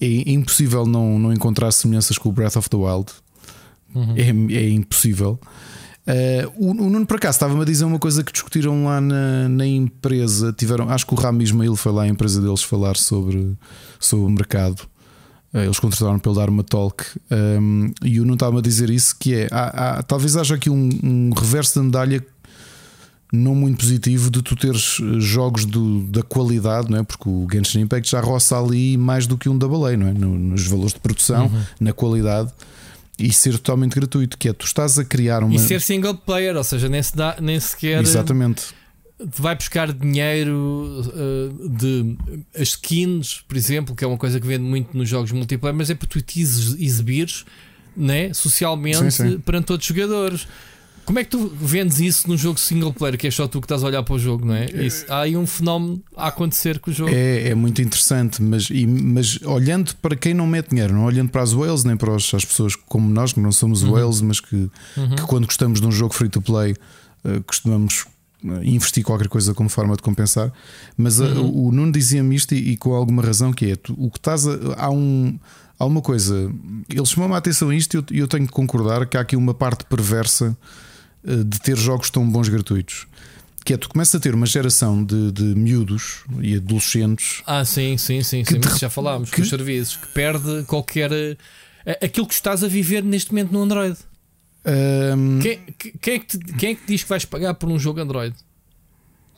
é 0.00 0.30
impossível 0.30 0.86
não, 0.86 1.18
não 1.18 1.32
encontrar 1.32 1.72
semelhanças 1.72 2.16
com 2.16 2.28
o 2.28 2.32
Breath 2.32 2.56
of 2.56 2.70
the 2.70 2.76
Wild. 2.76 3.12
Uhum. 3.94 4.14
É, 4.16 4.56
é 4.56 4.68
impossível. 4.70 5.40
Uh, 6.06 6.52
o, 6.56 6.70
o 6.70 6.88
Nuno 6.88 7.04
por 7.04 7.16
acaso 7.16 7.34
estava-me 7.34 7.62
a 7.62 7.64
dizer 7.64 7.84
uma 7.84 7.98
coisa 7.98 8.22
que 8.22 8.30
discutiram 8.30 8.84
lá 8.84 9.00
na, 9.00 9.48
na 9.48 9.66
empresa. 9.66 10.52
Tiveram, 10.52 10.88
acho 10.88 11.04
que 11.04 11.14
o 11.14 11.16
Rami 11.16 11.42
Ismail 11.42 11.74
foi 11.74 11.90
lá 11.90 12.02
à 12.02 12.08
empresa 12.08 12.40
deles 12.40 12.62
falar 12.62 12.96
sobre, 12.96 13.56
sobre 13.98 14.26
o 14.26 14.30
mercado. 14.30 14.88
Uh, 15.56 15.64
eles 15.64 15.78
contrataram 15.78 16.18
para 16.18 16.30
ele 16.30 16.38
dar 16.38 16.50
uma 16.50 16.62
talk 16.62 17.04
um, 17.30 17.90
e 18.04 18.20
o 18.20 18.24
Nuno 18.24 18.34
estava-me 18.34 18.58
a 18.58 18.62
dizer 18.62 18.90
isso: 18.90 19.16
que 19.18 19.34
é 19.34 19.48
há, 19.50 19.98
há, 19.98 20.02
talvez 20.02 20.36
haja 20.36 20.54
aqui 20.54 20.68
um, 20.68 20.90
um, 21.02 21.30
reverso 21.34 21.78
da 21.78 21.82
medalha 21.82 22.24
não 23.32 23.54
muito 23.54 23.78
positivo 23.78 24.30
de 24.30 24.42
tu 24.42 24.54
teres 24.54 24.98
jogos 25.18 25.64
do, 25.64 26.02
da 26.04 26.22
qualidade, 26.22 26.90
não 26.90 26.98
é? 26.98 27.02
Porque 27.02 27.28
o 27.28 27.46
Genshin 27.50 27.80
Impact 27.80 28.10
já 28.10 28.20
roça 28.20 28.58
ali 28.58 28.96
mais 28.96 29.26
do 29.26 29.36
que 29.36 29.48
um 29.48 29.56
Double 29.56 29.92
A, 29.92 29.96
não 29.96 30.08
é? 30.08 30.12
No, 30.12 30.38
nos 30.38 30.66
valores 30.66 30.92
de 30.92 31.00
produção, 31.00 31.46
uhum. 31.46 31.62
na 31.80 31.92
qualidade 31.92 32.52
e 33.18 33.32
ser 33.32 33.52
totalmente 33.52 33.94
gratuito, 33.94 34.36
que 34.36 34.48
é 34.48 34.52
tu 34.52 34.66
estás 34.66 34.98
a 34.98 35.04
criar 35.04 35.42
uma. 35.42 35.54
E 35.54 35.58
ser 35.58 35.80
single 35.80 36.14
player, 36.14 36.54
ou 36.56 36.64
seja, 36.64 36.88
nem, 36.88 37.02
se 37.02 37.16
dá, 37.16 37.36
nem 37.40 37.58
sequer. 37.58 38.02
Exatamente. 38.02 38.66
Vai 39.18 39.54
buscar 39.54 39.92
dinheiro 39.92 41.02
uh, 41.06 41.68
de 41.70 42.16
as 42.54 42.68
skins, 42.68 43.42
por 43.48 43.56
exemplo, 43.56 43.94
que 43.94 44.04
é 44.04 44.06
uma 44.06 44.18
coisa 44.18 44.38
que 44.38 44.46
vende 44.46 44.64
muito 44.64 44.96
nos 44.96 45.08
jogos 45.08 45.32
multiplayer, 45.32 45.74
mas 45.74 45.88
é 45.88 45.94
para 45.94 46.06
tu 46.06 46.20
te 46.20 46.40
exibires 46.40 47.44
né, 47.96 48.32
socialmente 48.34 49.10
sim, 49.10 49.30
sim. 49.30 49.38
perante 49.38 49.72
outros 49.72 49.88
jogadores. 49.88 50.46
Como 51.06 51.20
é 51.20 51.24
que 51.24 51.30
tu 51.30 51.48
vendes 51.48 52.00
isso 52.00 52.28
num 52.28 52.36
jogo 52.36 52.58
single 52.58 52.92
player, 52.92 53.16
que 53.16 53.28
é 53.28 53.30
só 53.30 53.46
tu 53.46 53.60
que 53.60 53.64
estás 53.66 53.84
a 53.84 53.86
olhar 53.86 54.02
para 54.02 54.14
o 54.14 54.18
jogo, 54.18 54.44
não 54.44 54.54
é? 54.54 54.64
Isso, 54.64 55.06
há 55.08 55.20
aí 55.20 55.36
um 55.36 55.46
fenómeno 55.46 56.02
a 56.16 56.26
acontecer 56.26 56.80
com 56.80 56.90
o 56.90 56.92
jogo. 56.92 57.14
É, 57.14 57.50
é 57.50 57.54
muito 57.54 57.80
interessante, 57.80 58.42
mas, 58.42 58.68
e, 58.70 58.84
mas 58.88 59.40
olhando 59.42 59.94
para 60.02 60.16
quem 60.16 60.34
não 60.34 60.48
mete 60.48 60.70
dinheiro, 60.70 60.92
não 60.92 61.04
olhando 61.04 61.30
para 61.30 61.42
as 61.42 61.52
whales, 61.52 61.84
nem 61.84 61.96
para 61.96 62.12
as 62.12 62.44
pessoas 62.44 62.74
como 62.74 63.08
nós, 63.08 63.32
que 63.32 63.38
não 63.38 63.52
somos 63.52 63.84
uhum. 63.84 63.92
whales, 63.92 64.20
mas 64.20 64.40
que, 64.40 64.56
uhum. 64.96 65.14
que, 65.16 65.22
quando 65.22 65.46
gostamos 65.46 65.80
de 65.80 65.86
um 65.86 65.92
jogo 65.92 66.12
free 66.12 66.28
to 66.28 66.42
play, 66.42 66.72
uh, 67.24 67.40
costumamos 67.46 68.04
investir 68.62 69.04
qualquer 69.04 69.28
coisa 69.28 69.54
como 69.54 69.68
forma 69.68 69.96
de 69.96 70.02
compensar. 70.02 70.52
Mas 70.96 71.18
uh, 71.18 71.24
uhum. 71.24 71.66
o 71.66 71.72
Nuno 71.72 71.92
dizia-me 71.92 72.34
isto 72.34 72.54
e, 72.54 72.72
e, 72.72 72.76
com 72.76 72.94
alguma 72.94 73.22
razão, 73.22 73.52
que 73.52 73.72
é 73.72 73.76
tu, 73.76 73.94
o 73.98 74.10
que 74.10 74.18
estás 74.18 74.46
a, 74.46 74.52
há 74.76 74.90
um. 74.90 75.38
Há 75.78 75.84
uma 75.84 76.00
coisa, 76.00 76.50
ele 76.88 77.04
chamou-me 77.04 77.34
a 77.34 77.36
atenção 77.36 77.68
a 77.68 77.74
isto 77.74 77.92
e 78.10 78.18
eu, 78.18 78.22
eu 78.22 78.26
tenho 78.26 78.46
que 78.46 78.52
concordar 78.52 79.04
que 79.04 79.14
há 79.14 79.20
aqui 79.20 79.36
uma 79.36 79.52
parte 79.52 79.84
perversa 79.84 80.56
eh, 81.22 81.44
de 81.44 81.60
ter 81.60 81.76
jogos 81.76 82.08
tão 82.08 82.26
bons 82.26 82.48
gratuitos. 82.48 83.06
Que 83.62 83.74
é 83.74 83.76
tu 83.76 83.88
começas 83.88 84.14
a 84.14 84.20
ter 84.20 84.34
uma 84.34 84.46
geração 84.46 85.04
de, 85.04 85.32
de 85.32 85.42
miúdos 85.42 86.24
e 86.40 86.56
adolescentes. 86.56 87.42
Ah, 87.44 87.62
sim, 87.64 87.98
sim, 87.98 88.22
sim, 88.22 88.42
sim 88.42 88.60
mas 88.64 88.78
já 88.78 88.88
falámos 88.88 89.30
que... 89.30 89.42
os 89.42 89.48
serviços, 89.50 89.96
que 89.96 90.06
perde 90.14 90.62
qualquer. 90.64 91.12
Eh, 91.12 91.98
aquilo 92.00 92.26
que 92.26 92.34
estás 92.34 92.64
a 92.64 92.68
viver 92.68 93.02
neste 93.02 93.32
momento 93.32 93.52
no 93.52 93.62
Android. 93.62 93.98
Um... 94.66 95.38
Quem, 95.38 95.60
quem, 96.00 96.14
é 96.14 96.18
que 96.18 96.26
te, 96.26 96.38
quem 96.38 96.70
é 96.70 96.74
que 96.74 96.82
diz 96.86 97.02
que 97.02 97.08
vais 97.08 97.24
pagar 97.24 97.54
por 97.54 97.68
um 97.68 97.78
jogo 97.78 98.00
Android? 98.00 98.34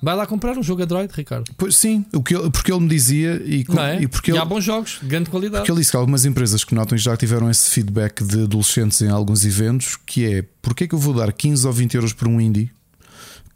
Vai 0.00 0.14
lá 0.14 0.26
comprar 0.26 0.56
um 0.56 0.62
jogo 0.62 0.82
Android, 0.82 1.12
Ricardo. 1.12 1.50
Pois, 1.56 1.76
sim, 1.76 2.04
o 2.14 2.22
que 2.22 2.34
ele, 2.34 2.50
porque 2.50 2.72
ele 2.72 2.80
me 2.80 2.88
dizia 2.88 3.42
e, 3.44 3.64
é? 3.76 4.02
e 4.02 4.06
porque 4.06 4.30
e 4.30 4.32
ele, 4.32 4.38
há 4.38 4.44
bons 4.44 4.62
jogos, 4.62 4.98
de 5.02 5.08
grande 5.08 5.28
qualidade. 5.28 5.62
Porque 5.62 5.72
ele 5.72 5.80
disse 5.80 5.90
que 5.90 5.96
algumas 5.96 6.24
empresas 6.24 6.62
que 6.62 6.74
notam 6.74 6.96
já 6.96 7.16
tiveram 7.16 7.50
esse 7.50 7.70
feedback 7.70 8.22
de 8.22 8.44
adolescentes 8.44 9.02
em 9.02 9.08
alguns 9.08 9.44
eventos, 9.44 9.96
que 9.96 10.24
é 10.24 10.44
porque 10.62 10.84
é 10.84 10.86
que 10.86 10.94
eu 10.94 10.98
vou 10.98 11.12
dar 11.12 11.32
15 11.32 11.66
ou 11.66 11.72
20 11.72 11.94
euros 11.94 12.12
por 12.12 12.28
um 12.28 12.40
indie 12.40 12.70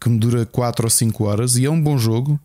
que 0.00 0.08
me 0.08 0.18
dura 0.18 0.44
4 0.44 0.84
ou 0.84 0.90
5 0.90 1.24
horas 1.24 1.56
e 1.56 1.64
é 1.64 1.70
um 1.70 1.80
bom 1.80 1.96
jogo 1.96 2.40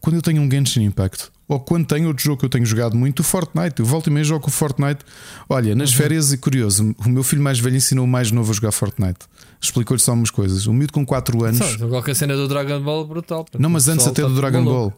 quando 0.00 0.16
eu 0.16 0.22
tenho 0.22 0.40
um 0.40 0.50
Genshin 0.50 0.84
Impact 0.84 1.28
ou 1.48 1.60
quando 1.60 1.86
tenho 1.86 2.08
outro 2.08 2.22
jogo 2.22 2.38
que 2.38 2.44
eu 2.44 2.48
tenho 2.48 2.66
jogado 2.66 2.96
muito, 2.96 3.20
o 3.20 3.22
Fortnite. 3.22 3.78
Eu 3.78 3.86
volto 3.86 4.08
e 4.08 4.10
meio 4.10 4.24
jogo 4.24 4.48
o 4.48 4.50
Fortnite. 4.50 5.00
Olha, 5.48 5.74
nas 5.76 5.90
uhum. 5.90 5.96
férias, 5.96 6.32
e 6.32 6.38
curioso, 6.38 6.94
o 7.04 7.08
meu 7.08 7.22
filho 7.22 7.42
mais 7.42 7.58
velho 7.58 7.76
ensinou 7.76 8.04
o 8.04 8.08
mais 8.08 8.32
novo 8.32 8.50
a 8.50 8.54
jogar 8.54 8.72
Fortnite. 8.72 9.20
Explicou-lhe 9.60 10.00
só 10.00 10.12
umas 10.12 10.30
coisas. 10.30 10.66
O 10.66 10.72
miúdo 10.72 10.92
com 10.92 11.06
4 11.06 11.44
anos. 11.44 11.58
Só, 11.58 11.88
qualquer 11.88 12.16
cena 12.16 12.34
do 12.34 12.48
Dragon 12.48 12.80
Ball 12.82 13.06
brutal. 13.06 13.46
Não, 13.58 13.70
mas 13.70 13.88
antes 13.88 14.06
até 14.06 14.22
do 14.22 14.34
tá 14.34 14.34
Dragon 14.34 14.64
Ball. 14.64 14.92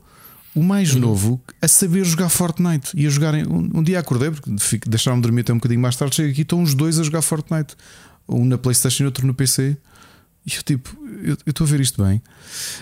O 0.54 0.62
mais 0.62 0.94
uhum. 0.94 1.00
novo 1.00 1.40
a 1.60 1.68
saber 1.68 2.04
jogar 2.04 2.30
Fortnite 2.30 2.90
e 2.94 3.06
a 3.06 3.10
jogarem. 3.10 3.46
Um, 3.46 3.70
um 3.74 3.82
dia 3.82 3.98
acordei, 3.98 4.30
porque 4.30 4.80
deixaram-me 4.88 5.22
dormir 5.22 5.42
até 5.42 5.52
um 5.52 5.56
bocadinho 5.56 5.80
mais 5.80 5.96
tarde. 5.96 6.16
Chego 6.16 6.30
aqui, 6.30 6.42
estão 6.42 6.62
os 6.62 6.74
dois 6.74 6.98
a 6.98 7.02
jogar 7.02 7.20
Fortnite. 7.20 7.76
Um 8.26 8.44
na 8.44 8.56
PlayStation 8.56 9.04
e 9.04 9.06
outro 9.06 9.26
no 9.26 9.34
PC. 9.34 9.76
E 10.48 10.56
eu 10.56 10.62
tipo, 10.62 10.96
eu 11.22 11.36
estou 11.46 11.66
a 11.66 11.70
ver 11.70 11.80
isto 11.80 12.02
bem. 12.02 12.22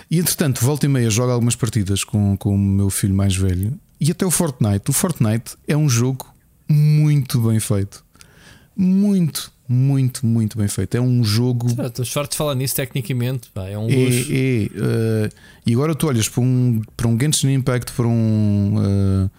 E 0.09 0.17
entretanto, 0.19 0.63
volta 0.63 0.85
e 0.85 0.89
meia 0.89 1.09
jogo 1.09 1.33
algumas 1.33 1.53
partidas 1.53 2.01
com, 2.05 2.37
com 2.37 2.55
o 2.55 2.57
meu 2.57 2.89
filho 2.89 3.13
mais 3.13 3.35
velho. 3.35 3.77
E 3.99 4.09
até 4.09 4.25
o 4.25 4.31
Fortnite. 4.31 4.89
O 4.89 4.93
Fortnite 4.93 5.57
é 5.67 5.75
um 5.75 5.89
jogo 5.89 6.25
muito 6.69 7.41
bem 7.41 7.59
feito. 7.59 8.05
Muito, 8.73 9.51
muito, 9.67 10.25
muito 10.25 10.57
bem 10.57 10.69
feito. 10.69 10.95
É 10.95 11.01
um 11.01 11.21
jogo. 11.25 11.67
Estou 11.83 12.05
sorte 12.05 12.31
de 12.31 12.37
falar 12.37 12.55
nisso 12.55 12.75
tecnicamente. 12.75 13.49
Pá, 13.53 13.65
é 13.67 13.77
um 13.77 13.89
é, 13.89 13.95
luxo. 13.95 14.31
É, 14.31 15.25
uh, 15.25 15.29
e 15.65 15.73
agora 15.73 15.93
tu 15.93 16.07
olhas 16.07 16.29
para 16.29 16.41
um, 16.41 16.81
para 16.95 17.07
um 17.09 17.19
Genshin 17.19 17.51
Impact, 17.51 17.91
para 17.91 18.07
um. 18.07 19.29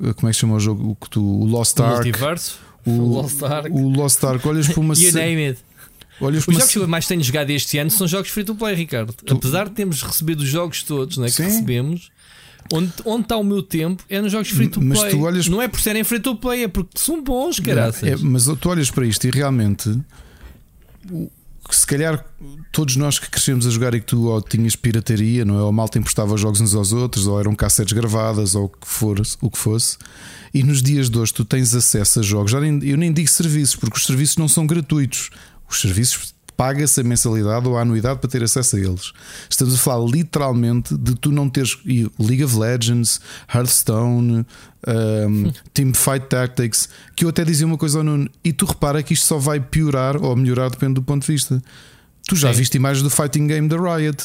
Uh, 0.00 0.14
como 0.14 0.30
é 0.30 0.32
que 0.32 0.38
chama 0.38 0.54
o 0.54 0.60
jogo? 0.60 0.96
O, 1.16 1.20
o 1.20 1.44
Lost 1.44 1.78
Ark. 1.80 2.10
O? 2.86 2.90
O, 2.90 2.94
o 3.02 3.14
Lost 3.14 3.42
Ark. 3.42 3.70
O 3.70 3.88
Lost 3.90 4.24
Ark. 4.24 4.48
Olhas 4.48 4.68
para 4.68 4.80
uma. 4.80 4.94
you 4.96 5.12
name 5.12 5.48
it. 5.48 5.60
Os 6.20 6.44
jogos 6.44 6.70
que 6.70 6.78
eu 6.78 6.88
mais 6.88 7.06
tenho 7.06 7.22
jogado 7.22 7.50
este 7.50 7.78
ano 7.78 7.90
são 7.90 8.06
jogos 8.06 8.30
free 8.30 8.44
to 8.44 8.54
play, 8.54 8.74
Ricardo. 8.74 9.12
Tu... 9.12 9.34
Apesar 9.34 9.68
de 9.68 9.74
termos 9.74 10.02
recebido 10.02 10.40
os 10.40 10.48
jogos 10.48 10.82
todos 10.82 11.16
né, 11.16 11.26
que 11.26 11.32
Sim. 11.32 11.44
recebemos, 11.44 12.10
onde, 12.72 12.92
onde 13.04 13.22
está 13.22 13.36
o 13.36 13.44
meu 13.44 13.62
tempo 13.62 14.02
é 14.08 14.20
nos 14.20 14.32
jogos 14.32 14.48
free 14.50 14.68
to 14.68 14.80
play. 14.80 14.88
Mas 14.88 15.10
tu 15.10 15.20
olhas... 15.20 15.48
Não 15.48 15.60
é 15.60 15.68
por 15.68 15.80
serem 15.80 16.04
free 16.04 16.20
to 16.20 16.36
play, 16.36 16.64
é 16.64 16.68
porque 16.68 16.92
são 16.96 17.22
bons, 17.22 17.58
caraças. 17.60 18.02
É, 18.02 18.16
mas 18.16 18.44
tu 18.60 18.68
olhas 18.68 18.90
para 18.90 19.06
isto 19.06 19.26
e 19.26 19.30
realmente 19.30 19.98
se 21.70 21.86
calhar 21.86 22.24
todos 22.72 22.96
nós 22.96 23.18
que 23.18 23.28
crescemos 23.30 23.66
a 23.66 23.70
jogar 23.70 23.94
e 23.94 24.00
que 24.00 24.06
tu 24.06 24.24
ou 24.24 24.40
tinhas 24.42 24.76
pirataria, 24.76 25.44
não 25.44 25.58
é? 25.58 25.62
Ou 25.62 25.72
mal 25.72 25.88
te 25.88 25.98
emprestava 25.98 26.36
jogos 26.36 26.60
uns 26.60 26.74
aos 26.74 26.92
outros, 26.92 27.26
ou 27.26 27.40
eram 27.40 27.54
cassetes 27.54 27.92
gravadas, 27.92 28.54
ou 28.54 28.66
o 28.66 28.68
que, 28.68 28.86
for, 28.86 29.20
o 29.40 29.50
que 29.50 29.58
fosse. 29.58 29.96
E 30.52 30.62
nos 30.62 30.82
dias 30.82 31.08
de 31.08 31.18
hoje 31.18 31.32
tu 31.32 31.44
tens 31.44 31.74
acesso 31.74 32.20
a 32.20 32.22
jogos. 32.22 32.52
Já 32.52 32.60
nem, 32.60 32.82
eu 32.84 32.96
nem 32.96 33.12
digo 33.12 33.28
serviços, 33.28 33.76
porque 33.76 33.96
os 33.96 34.04
serviços 34.04 34.36
não 34.36 34.48
são 34.48 34.66
gratuitos. 34.66 35.30
Os 35.74 35.80
serviços 35.80 36.34
paga-se 36.56 37.00
a 37.00 37.04
mensalidade 37.04 37.66
ou 37.66 37.76
a 37.76 37.82
anuidade 37.82 38.20
para 38.20 38.30
ter 38.30 38.44
acesso 38.44 38.76
a 38.76 38.78
eles. 38.78 39.12
Estamos 39.50 39.74
a 39.74 39.78
falar 39.78 40.08
literalmente 40.08 40.96
de 40.96 41.16
tu 41.16 41.32
não 41.32 41.50
teres 41.50 41.76
League 41.84 42.44
of 42.44 42.56
Legends, 42.56 43.20
Hearthstone, 43.52 44.46
um, 44.86 45.52
Teamfight 45.74 46.26
Tactics, 46.26 46.88
que 47.16 47.24
eu 47.24 47.28
até 47.28 47.44
dizia 47.44 47.66
uma 47.66 47.76
coisa 47.76 47.98
ao 47.98 48.04
Nuno, 48.04 48.30
e 48.44 48.52
tu 48.52 48.66
repara 48.66 49.02
que 49.02 49.14
isto 49.14 49.26
só 49.26 49.36
vai 49.36 49.58
piorar 49.58 50.16
ou 50.16 50.36
melhorar, 50.36 50.70
depende 50.70 50.94
do 50.94 51.02
ponto 51.02 51.26
de 51.26 51.32
vista. 51.32 51.60
Tu 52.28 52.36
já 52.36 52.52
Sim. 52.52 52.58
viste 52.60 52.76
imagens 52.76 53.02
do 53.02 53.10
fighting 53.10 53.48
game 53.48 53.68
da 53.68 53.76
Riot. 53.76 54.24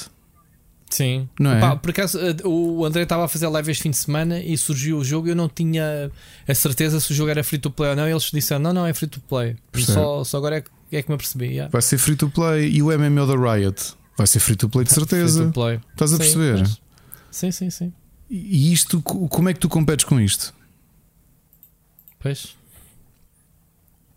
Sim, 0.87 1.27
não 1.39 1.51
é? 1.51 1.59
Pá, 1.59 1.75
por 1.75 1.91
acaso 1.91 2.19
o 2.45 2.83
André 2.83 3.03
estava 3.03 3.25
a 3.25 3.27
fazer 3.27 3.47
live 3.47 3.71
este 3.71 3.83
fim 3.83 3.91
de 3.91 3.97
semana 3.97 4.39
e 4.39 4.57
surgiu 4.57 4.97
o 4.97 5.03
jogo. 5.03 5.27
Eu 5.27 5.35
não 5.35 5.47
tinha 5.47 6.11
a 6.47 6.55
certeza 6.55 6.99
se 6.99 7.11
o 7.11 7.15
jogo 7.15 7.29
era 7.29 7.43
free 7.43 7.59
to 7.59 7.69
play 7.69 7.91
ou 7.91 7.95
não. 7.95 8.07
E 8.07 8.11
eles 8.11 8.23
disseram: 8.33 8.61
não, 8.61 8.73
não, 8.73 8.85
é 8.87 8.93
free 8.93 9.07
to 9.07 9.21
play. 9.21 9.55
Só, 9.75 10.23
só 10.23 10.37
agora 10.37 10.57
é 10.57 10.61
que, 10.61 10.69
é 10.97 11.01
que 11.03 11.09
me 11.09 11.15
apercebi. 11.15 11.45
Yeah. 11.47 11.69
Vai 11.71 11.81
ser 11.81 11.97
free 11.97 12.15
to 12.15 12.29
play 12.29 12.69
e 12.69 12.81
o 12.81 12.87
MMO 12.87 13.25
da 13.27 13.35
Riot 13.53 13.93
vai 14.17 14.27
ser 14.27 14.39
free 14.39 14.55
to 14.55 14.67
play 14.69 14.85
de 14.85 14.91
certeza. 14.93 15.39
Free 15.43 15.47
to 15.47 15.53
play. 15.53 15.79
Estás 15.91 16.13
a 16.13 16.15
Sim, 16.17 16.21
perceber? 16.23 16.59
mas- 16.59 16.81
Sim, 17.31 17.51
sim, 17.51 17.69
sim. 17.69 17.93
E 18.29 18.71
isto, 18.73 19.01
co- 19.01 19.27
como 19.27 19.49
é 19.49 19.53
que 19.53 19.59
tu 19.59 19.69
competes 19.69 20.05
com 20.05 20.19
isto? 20.19 20.53
Pois. 22.19 22.55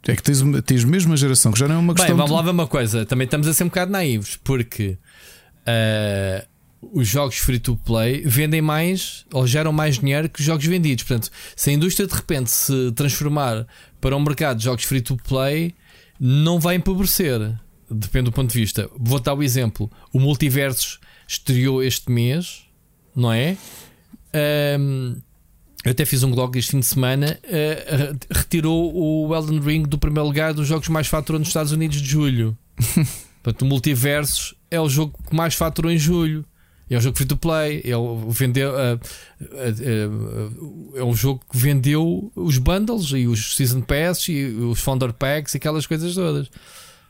É 0.07 0.17
que 0.17 0.23
tens, 0.23 0.41
tens 0.67 0.85
mesmo 0.85 1.13
a 1.13 1.17
geração 1.17 1.53
que 1.53 1.59
já 1.59 1.69
não 1.69 1.77
é 1.77 1.79
uma 1.79 1.95
Bem, 1.95 2.03
questão. 2.03 2.17
vamos 2.17 2.31
de- 2.31 2.37
lá 2.37 2.43
ver 2.43 2.51
uma 2.51 2.67
coisa. 2.67 3.07
Também 3.07 3.25
estamos 3.25 3.47
a 3.47 3.55
ser 3.55 3.65
um 3.65 3.69
bocado 3.69 3.93
naivos, 3.93 4.37
porque 4.43 4.99
eh, 5.65 6.45
os 6.93 7.07
jogos 7.07 7.37
free 7.39 7.61
to 7.61 7.77
play 7.85 8.23
vendem 8.27 8.61
mais 8.61 9.25
ou 9.33 9.47
geram 9.47 9.73
mais 9.73 9.99
dinheiro 9.99 10.29
que 10.29 10.41
os 10.41 10.47
jogos 10.47 10.65
vendidos. 10.67 11.05
Portanto, 11.05 11.31
se 11.55 11.71
a 11.71 11.73
indústria 11.73 12.07
de 12.09 12.15
repente 12.15 12.51
se 12.51 12.91
transformar 12.97 13.65
para 14.01 14.17
um 14.17 14.21
mercado 14.21 14.59
de 14.59 14.65
jogos 14.65 14.83
free 14.85 15.01
to 15.01 15.17
play, 15.17 15.73
não 16.25 16.61
vai 16.61 16.77
empobrecer. 16.77 17.53
Depende 17.91 18.27
do 18.27 18.33
ponto 18.33 18.53
de 18.53 18.59
vista. 18.61 18.89
Vou 18.97 19.19
dar 19.19 19.35
o 19.35 19.43
exemplo: 19.43 19.91
o 20.13 20.21
Multiversos 20.21 21.01
estreou 21.27 21.83
este 21.83 22.13
mês, 22.13 22.63
não 23.15 23.33
é? 23.33 23.57
Ahm, 24.33 25.17
eu 25.85 25.91
até 25.91 26.05
fiz 26.07 26.23
um 26.23 26.31
blog 26.31 26.57
este 26.57 26.71
fim 26.71 26.81
de 26.81 26.87
semana. 26.87 27.41
eh, 27.43 28.15
retirou 28.31 28.95
o 28.95 29.35
Elden 29.35 29.59
Ring 29.59 29.83
do 29.83 29.99
primeiro 29.99 30.29
lugar 30.29 30.55
dos 30.55 30.69
jogos 30.69 30.87
mais 30.89 31.09
faturou 31.09 31.41
nos 31.41 31.49
Estados 31.49 31.73
Unidos 31.73 32.01
de 32.01 32.09
julho. 32.09 32.57
Portanto, 33.43 33.63
o 33.63 33.67
Multiversos 33.67 34.55
é 34.71 34.81
o 34.81 34.89
jogo 34.89 35.19
que 35.29 35.35
mais 35.35 35.55
faturou 35.55 35.91
em 35.91 35.99
julho. 35.99 36.45
É 36.91 36.99
um 36.99 37.01
jogo 37.01 37.17
free 37.17 37.27
to 37.27 37.37
play. 37.37 37.81
É, 37.85 37.97
o, 37.97 38.29
vendeu, 38.31 38.79
eh, 38.79 38.99
eh, 39.41 39.75
eh, 39.81 40.99
é 40.99 41.05
um 41.05 41.15
jogo 41.15 41.41
que 41.51 41.57
vendeu 41.57 42.31
os 42.37 42.59
bundles 42.59 43.11
e 43.13 43.27
os 43.27 43.57
Season 43.57 43.81
Pass 43.81 44.29
e 44.29 44.45
os 44.45 44.81
Founder 44.81 45.13
Packs 45.13 45.55
e 45.55 45.57
aquelas 45.57 45.87
coisas 45.87 46.15
todas. 46.15 46.51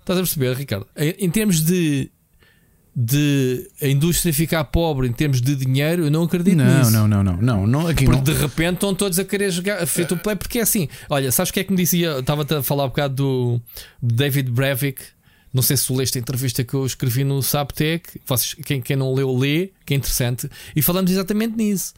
Estás 0.00 0.18
a 0.18 0.22
perceber, 0.22 0.56
Ricardo? 0.56 0.86
Em, 0.96 1.14
em 1.18 1.30
termos 1.30 1.60
de, 1.62 2.10
de 2.94 3.68
a 3.80 3.88
indústria 3.88 4.32
ficar 4.32 4.62
pobre 4.64 5.08
em 5.08 5.12
termos 5.12 5.40
de 5.40 5.56
dinheiro, 5.56 6.04
eu 6.04 6.10
não 6.10 6.24
acredito 6.24 6.56
Não, 6.56 6.78
nisso. 6.78 6.90
não, 6.90 7.08
não, 7.08 7.24
não, 7.24 7.36
não, 7.38 7.66
não. 7.66 7.86
Aqui 7.88 8.04
Porque 8.04 8.18
não. 8.18 8.22
de 8.24 8.32
repente 8.34 8.74
estão 8.74 8.94
todos 8.94 9.18
a 9.18 9.24
querer 9.24 9.50
jogar 9.50 9.84
free 9.86 10.04
to 10.04 10.16
play. 10.16 10.36
Porque 10.36 10.58
é 10.58 10.62
assim, 10.62 10.88
olha, 11.08 11.32
sabes 11.32 11.50
o 11.50 11.54
que 11.54 11.60
é 11.60 11.64
que 11.64 11.70
me 11.72 11.76
dizia? 11.76 12.18
Estava 12.18 12.46
a 12.58 12.62
falar 12.62 12.84
um 12.84 12.88
bocado 12.88 13.14
do 13.14 13.60
David 14.00 14.50
Brevik. 14.50 15.02
Não 15.52 15.62
sei 15.62 15.76
se 15.76 15.92
leste 15.92 16.16
a 16.16 16.20
entrevista 16.20 16.64
que 16.64 16.74
eu 16.74 16.86
escrevi 16.86 17.24
no 17.24 17.42
Saptec. 17.42 18.20
Quem, 18.64 18.80
quem 18.80 18.96
não 18.96 19.12
leu, 19.12 19.36
lê, 19.36 19.70
que 19.84 19.92
é 19.92 19.96
interessante. 19.96 20.48
E 20.74 20.80
falamos 20.80 21.10
exatamente 21.10 21.56
nisso. 21.56 21.92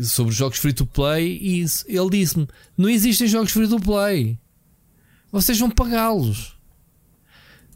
Sobre 0.00 0.30
os 0.30 0.36
jogos 0.36 0.58
free 0.58 0.72
to 0.72 0.86
play. 0.86 1.38
E 1.40 1.60
isso. 1.60 1.84
ele 1.86 2.10
disse-me: 2.10 2.48
não 2.76 2.88
existem 2.88 3.28
jogos 3.28 3.52
free 3.52 3.68
to 3.68 3.78
play. 3.78 4.38
Vocês 5.30 5.58
vão 5.58 5.70
pagá-los. 5.70 6.56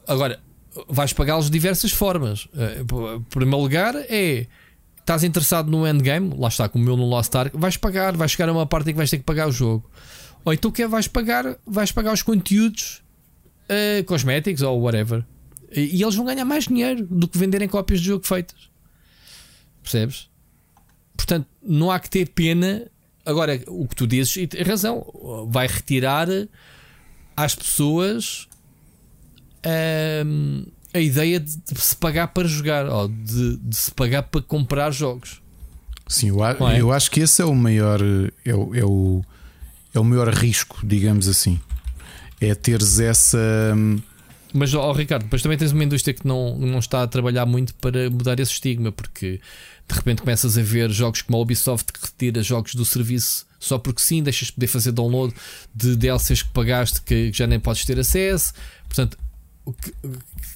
Agora, 0.06 0.40
vais 0.88 1.12
pagá-los 1.12 1.46
de 1.46 1.50
diversas 1.50 1.92
formas. 1.92 2.48
Eh, 2.56 2.80
Em 2.80 3.22
primeiro 3.24 3.60
lugar, 3.60 3.94
é 3.96 4.46
estás 5.00 5.24
interessado 5.24 5.70
no 5.70 5.86
endgame, 5.86 6.34
lá 6.36 6.48
está, 6.48 6.68
como 6.68 6.84
o 6.84 6.86
meu 6.86 6.96
no 6.96 7.06
Lost 7.06 7.34
Ark, 7.34 7.56
vais 7.56 7.78
pagar, 7.78 8.14
vais 8.14 8.30
chegar 8.30 8.46
a 8.50 8.52
uma 8.52 8.66
parte 8.66 8.90
em 8.90 8.92
que 8.92 8.98
vais 8.98 9.08
ter 9.08 9.16
que 9.16 9.24
pagar 9.24 9.48
o 9.48 9.52
jogo. 9.52 9.90
Ou 10.44 10.52
então 10.52 10.70
que 10.70 10.82
é, 10.82 10.88
vais 10.88 11.08
pagar, 11.08 11.56
vais 11.66 11.90
pagar 11.90 12.12
os 12.12 12.22
conteúdos 12.22 13.02
eh, 13.68 14.02
cosméticos 14.04 14.62
ou 14.62 14.80
whatever. 14.80 15.24
E, 15.72 15.96
e 15.98 16.02
eles 16.02 16.14
vão 16.14 16.24
ganhar 16.24 16.44
mais 16.44 16.64
dinheiro 16.66 17.06
do 17.10 17.28
que 17.28 17.36
venderem 17.38 17.68
cópias 17.68 18.00
de 18.00 18.06
jogo 18.06 18.26
feitas. 18.26 18.68
Percebes? 19.82 20.28
Portanto, 21.16 21.46
não 21.62 21.90
há 21.90 21.98
que 22.00 22.08
ter 22.10 22.28
pena. 22.30 22.86
Agora, 23.24 23.60
o 23.66 23.86
que 23.86 23.94
tu 23.96 24.06
dizes, 24.06 24.36
e 24.36 24.46
tens 24.46 24.66
razão, 24.66 25.04
vai 25.50 25.66
retirar 25.66 26.28
às 27.36 27.54
pessoas 27.54 28.48
ahm, 29.64 30.64
a 30.94 30.98
ideia 30.98 31.38
de, 31.40 31.56
de 31.56 31.80
se 31.80 31.96
pagar 31.96 32.28
para 32.28 32.48
jogar 32.48 32.86
ou 32.88 33.08
de, 33.08 33.56
de 33.56 33.76
se 33.76 33.90
pagar 33.90 34.22
para 34.24 34.40
comprar 34.42 34.90
jogos. 34.90 35.42
Sim, 36.06 36.28
eu, 36.28 36.42
a- 36.42 36.56
é? 36.74 36.80
eu 36.80 36.90
acho 36.92 37.10
que 37.10 37.20
esse 37.20 37.42
é 37.42 37.44
o 37.44 37.54
maior. 37.54 38.00
É 38.44 38.54
o, 38.54 38.74
é, 38.74 38.84
o, 38.84 39.22
é 39.94 40.00
o 40.00 40.04
maior 40.04 40.28
risco, 40.32 40.80
digamos 40.86 41.28
assim. 41.28 41.60
É 42.40 42.54
teres 42.54 43.00
essa. 43.00 43.38
hum, 43.76 44.00
Mas, 44.52 44.72
ó 44.74 44.92
Ricardo, 44.92 45.24
depois 45.24 45.42
também 45.42 45.58
tens 45.58 45.72
uma 45.72 45.84
indústria 45.84 46.14
que 46.14 46.26
não, 46.26 46.56
não 46.58 46.78
está 46.78 47.02
a 47.02 47.06
trabalhar 47.06 47.44
muito 47.46 47.74
para 47.74 48.08
mudar 48.10 48.38
esse 48.40 48.52
estigma, 48.52 48.92
porque 48.92 49.40
de 49.88 49.94
repente 49.94 50.22
começas 50.22 50.56
a 50.58 50.62
ver 50.62 50.90
jogos 50.90 51.22
como 51.22 51.38
a 51.38 51.40
Ubisoft 51.40 51.92
que 51.92 52.00
retira 52.00 52.42
jogos 52.42 52.74
do 52.74 52.84
serviço 52.84 53.46
só 53.58 53.76
porque 53.78 54.00
sim, 54.00 54.22
deixas 54.22 54.48
de 54.48 54.52
poder 54.54 54.66
fazer 54.68 54.92
download 54.92 55.34
de 55.74 55.96
DLCs 55.96 56.42
que 56.42 56.50
pagaste 56.50 57.02
que 57.02 57.32
já 57.32 57.46
nem 57.46 57.58
podes 57.58 57.84
ter 57.84 57.98
acesso. 57.98 58.52
Portanto, 58.86 59.18
o 59.64 59.72
que, 59.72 59.92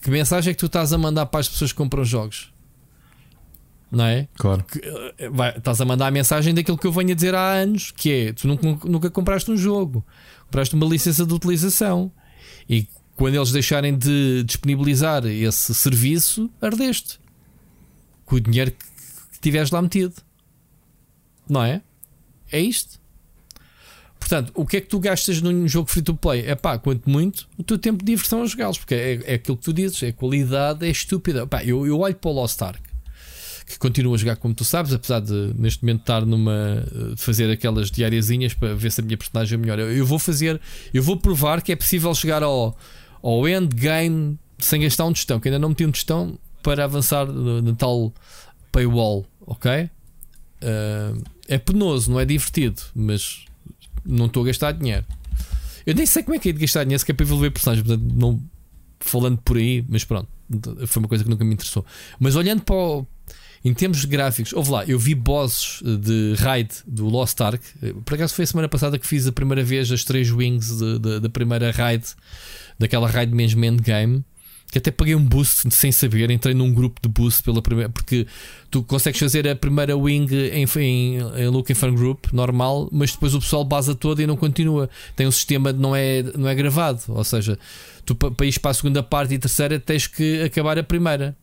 que 0.03 0.11
mensagem 0.11 0.53
é 0.53 0.55
que 0.55 0.61
tu 0.61 0.67
estás 0.67 0.93
a 0.93 0.99
mandar 0.99 1.27
para 1.27 1.41
as 1.41 1.49
pessoas 1.49 1.73
que 1.73 1.79
compram 1.79 2.05
jogos? 2.05 2.53
Não 3.91 4.05
é? 4.07 4.27
Claro. 4.39 4.65
que, 4.65 4.79
eh, 5.19 5.29
vai- 5.31 5.57
estás 5.59 5.79
a 5.81 5.85
mandar 5.85 6.07
a 6.07 6.11
mensagem 6.11 6.55
daquilo 6.55 6.79
que 6.79 6.87
eu 6.87 6.93
venho 6.93 7.11
a 7.11 7.15
dizer 7.15 7.35
há 7.35 7.51
anos, 7.53 7.91
que 7.91 8.11
é 8.11 8.33
tu 8.33 8.49
nunca, 8.49 8.89
nunca 8.89 9.11
compraste 9.11 9.51
um 9.51 9.57
jogo, 9.57 10.03
compraste 10.53 10.75
uma 10.75 10.85
licença 10.85 11.25
de 11.25 11.33
utilização 11.33 12.13
e 12.69 12.87
quando 13.17 13.37
eles 13.37 13.51
deixarem 13.51 13.97
de 13.97 14.45
disponibilizar 14.45 15.25
esse 15.25 15.75
serviço, 15.75 16.51
ardeste 16.61 17.19
com 18.27 18.37
o 18.37 18.41
dinheiro 18.41 18.71
que, 18.71 19.41
tiveres 19.41 19.71
lá 19.71 19.83
metido, 19.83 20.15
não 21.49 21.65
é? 21.65 21.83
É 22.53 22.61
isto. 22.61 23.01
Portanto, 24.21 24.53
o 24.55 24.65
que 24.65 24.77
é 24.77 24.81
que 24.81 24.87
tu 24.87 25.01
gastas 25.01 25.43
num 25.43 25.67
jogo 25.67 25.91
free 25.91 26.03
to 26.03 26.15
play? 26.15 26.47
É 26.47 26.55
pá, 26.55 26.79
quanto 26.79 27.11
muito, 27.11 27.49
o 27.59 27.65
teu 27.65 27.77
tempo 27.77 28.05
de 28.05 28.13
diversão 28.13 28.43
a 28.43 28.47
jogá-los, 28.47 28.79
porque 28.79 28.95
é, 28.95 29.33
é 29.33 29.35
aquilo 29.35 29.57
que 29.57 29.65
tu 29.65 29.73
dizes, 29.73 30.01
é 30.03 30.13
qualidade, 30.13 30.87
é 30.87 30.91
estúpida. 30.91 31.45
Pá, 31.45 31.65
eu, 31.65 31.85
eu 31.85 31.99
olho 31.99 32.15
para 32.15 32.31
o 32.31 32.35
Lost 32.35 32.63
Ark 32.63 32.92
que 33.67 33.79
continuo 33.79 34.15
a 34.15 34.19
jogar 34.19 34.37
como 34.37 34.55
tu 34.55 34.65
sabes, 34.65 34.93
apesar 34.93 35.21
de 35.21 35.53
neste 35.57 35.83
momento 35.83 36.01
estar 36.01 36.27
numa 36.27 36.53
eh, 36.53 37.15
fazer 37.17 37.51
aquelas 37.51 37.91
diariazinhas 37.91 38.55
para 38.55 38.75
ver 38.75 38.91
se 38.91 39.01
a 39.01 39.05
minha 39.05 39.17
personagem 39.17 39.57
é 39.57 39.59
melhor. 39.59 39.79
Eu, 39.79 39.93
eu 39.93 40.07
vou 40.07 40.19
fazer, 40.19 40.61
eu 40.93 41.03
vou 41.03 41.17
provar 41.17 41.63
que 41.63 41.73
é 41.73 41.77
possível 41.77 42.15
chegar 42.15 42.43
ao, 42.43 42.77
ao 43.23 43.49
endgame 43.49 44.39
sem 44.59 44.83
gastar 44.83 45.05
um 45.05 45.13
tostão, 45.13 45.41
que 45.41 45.49
ainda 45.49 45.59
não 45.59 45.71
meti 45.71 45.85
um 45.85 45.91
tostão 45.91 46.39
para 46.63 46.85
avançar 46.85 47.27
no 47.27 47.75
tal 47.75 48.13
paywall, 48.71 49.27
ok? 49.41 49.91
Eh, 50.61 51.13
é 51.49 51.59
penoso, 51.59 52.11
não 52.11 52.21
é 52.21 52.25
divertido, 52.25 52.81
mas 52.95 53.45
não 54.05 54.27
estou 54.27 54.43
a 54.43 54.47
gastar 54.47 54.73
dinheiro. 54.73 55.05
Eu 55.85 55.95
nem 55.95 56.07
sei 56.07 56.23
como 56.23 56.37
é 56.37 56.39
que 56.39 56.49
é 56.51 56.53
de 56.53 56.61
gastar 56.61 56.85
dinheiro 56.85 57.05
se 57.05 57.11
é 57.11 57.15
para 57.15 57.25
evoluir 57.25 57.51
personagens, 57.51 57.87
portanto, 57.87 58.13
não 58.15 58.41
falando 59.01 59.39
por 59.39 59.57
aí, 59.57 59.85
mas 59.89 60.05
pronto, 60.05 60.29
foi 60.87 61.01
uma 61.01 61.09
coisa 61.09 61.25
que 61.25 61.31
nunca 61.31 61.45
me 61.45 61.55
interessou. 61.55 61.85
Mas 62.19 62.37
olhando 62.37 62.63
para 62.63 62.75
o, 62.75 63.07
em 63.65 63.73
termos 63.73 64.01
de 64.01 64.07
gráficos, 64.07 64.53
houve 64.53 64.71
lá, 64.71 64.85
eu 64.87 64.99
vi 64.99 65.15
bosses 65.15 65.81
de 66.01 66.35
raid 66.39 66.69
do 66.87 67.09
Lost 67.09 67.41
Ark. 67.41 67.63
Por 68.05 68.15
acaso 68.15 68.35
foi 68.35 68.43
a 68.45 68.47
semana 68.47 68.69
passada 68.69 68.99
que 68.99 69.07
fiz 69.07 69.27
a 69.27 69.33
primeira 69.33 69.63
vez 69.63 69.91
as 69.93 70.03
três 70.05 70.31
wings 70.31 70.79
da 71.21 71.29
primeira 71.29 71.71
raid, 71.71 72.05
daquela 72.79 73.09
raid 73.09 73.33
mesmo 73.35 73.65
endgame. 73.65 74.25
Que 74.71 74.79
até 74.79 74.91
paguei 74.91 75.15
um 75.15 75.23
boost 75.23 75.71
sem 75.71 75.93
saber, 75.93 76.31
entrei 76.31 76.55
num 76.55 76.73
grupo 76.73 76.99
de 77.03 77.07
boost 77.07 77.43
pela 77.43 77.61
primeira. 77.61 77.91
Porque 77.91 78.27
tu 78.71 78.83
consegues 78.83 79.21
fazer 79.21 79.47
a 79.47 79.55
primeira 79.55 79.95
wing 79.95 80.27
em, 80.35 80.65
em, 80.65 81.19
em 81.19 81.49
Looking 81.49 81.75
for 81.75 81.93
Group 81.93 82.33
normal, 82.33 82.89
mas 82.91 83.13
depois 83.13 83.35
o 83.35 83.39
pessoal 83.41 83.67
basa 83.67 83.95
toda 83.95 84.23
e 84.23 84.27
não 84.27 84.35
continua. 84.35 84.89
Tem 85.15 85.27
um 85.27 85.31
sistema 85.31 85.75
não 85.75 85.95
é, 85.95 86.23
não 86.23 86.49
é 86.49 86.55
gravado, 86.55 87.01
ou 87.09 87.23
seja, 87.23 87.59
tu 88.07 88.15
pa- 88.15 88.31
para 88.31 88.47
ir 88.47 88.59
para 88.61 88.71
a 88.71 88.75
segunda 88.75 89.03
parte 89.03 89.35
e 89.35 89.39
terceira 89.39 89.79
tens 89.79 90.07
que 90.07 90.41
acabar 90.41 90.79
a 90.79 90.83
primeira. 90.83 91.37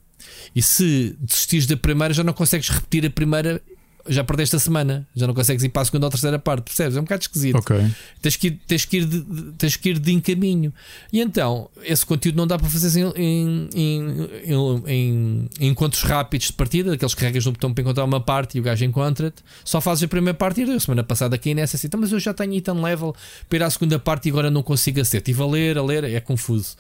E 0.56 0.62
se 0.62 1.16
desistires 1.22 1.66
da 1.66 1.78
primeira, 1.78 2.14
já 2.14 2.24
não 2.24 2.34
consegues 2.34 2.70
repetir 2.70 3.06
a 3.06 3.10
primeira, 3.10 3.62
já 4.08 4.24
perdeste 4.24 4.56
a 4.56 4.60
semana, 4.60 5.08
já 5.16 5.28
não 5.28 5.36
consegues 5.36 5.64
ir 5.64 5.70
para 5.70 5.84
a 5.84 5.86
segunda 5.86 6.08
ou 6.08 6.10
terceira 6.10 6.40
parte, 6.40 6.64
percebes? 6.64 6.96
É 6.98 7.00
um 7.00 7.04
bocado 7.04 7.22
esquisito. 7.22 7.58
Ok. 7.58 7.78
Tens 8.22 8.36
que, 8.38 8.48
ir, 8.48 8.60
tens, 8.66 8.86
que 8.86 8.98
ir 8.98 9.06
de, 9.06 9.22
tens 9.58 9.76
que 9.76 9.90
ir 9.90 10.00
de 10.00 10.12
encaminho. 10.12 10.74
E 11.14 11.20
então, 11.22 11.70
esse 11.84 12.04
conteúdo 12.06 12.36
não 12.38 12.48
dá 12.48 12.58
para 12.58 12.68
fazer 12.70 13.04
em, 13.16 13.70
em, 13.76 14.30
em, 14.46 14.84
em- 14.88 15.50
encontros 15.70 16.02
rápidos 16.02 16.48
de 16.48 16.54
partida, 16.54 16.90
daqueles 16.92 17.14
que 17.14 17.20
carregas 17.22 17.46
no 17.46 17.52
botão 17.52 17.72
para 17.72 17.82
encontrar 17.84 18.04
uma 18.06 18.20
parte 18.22 18.58
e 18.58 18.62
o 18.62 18.64
gajo 18.64 18.84
encontra-te. 18.84 19.44
Só 19.64 19.80
fazes 19.80 20.04
a 20.04 20.08
primeira 20.08 20.34
parte 20.36 20.62
e 20.62 20.72
a 20.72 20.80
semana 20.80 21.04
passada 21.04 21.36
aqui 21.36 21.54
nessa 21.54 21.76
assim, 21.76 21.86
"Então, 21.86 22.00
mas 22.00 22.12
eu 22.12 22.20
já 22.20 22.34
tenho 22.34 22.54
item 22.54 22.82
level 22.82 23.16
para 23.48 23.58
ir 23.60 23.64
à 23.64 23.70
segunda 23.70 24.00
parte 24.00 24.28
e 24.28 24.32
agora 24.32 24.50
não 24.50 24.64
consigo 24.64 25.00
aceder. 25.02 25.20
Estive 25.22 25.44
a 25.44 25.46
ler, 25.46 25.78
a 25.78 25.84
ler, 25.84 26.04
é 26.06 26.20
confuso. 26.20 26.76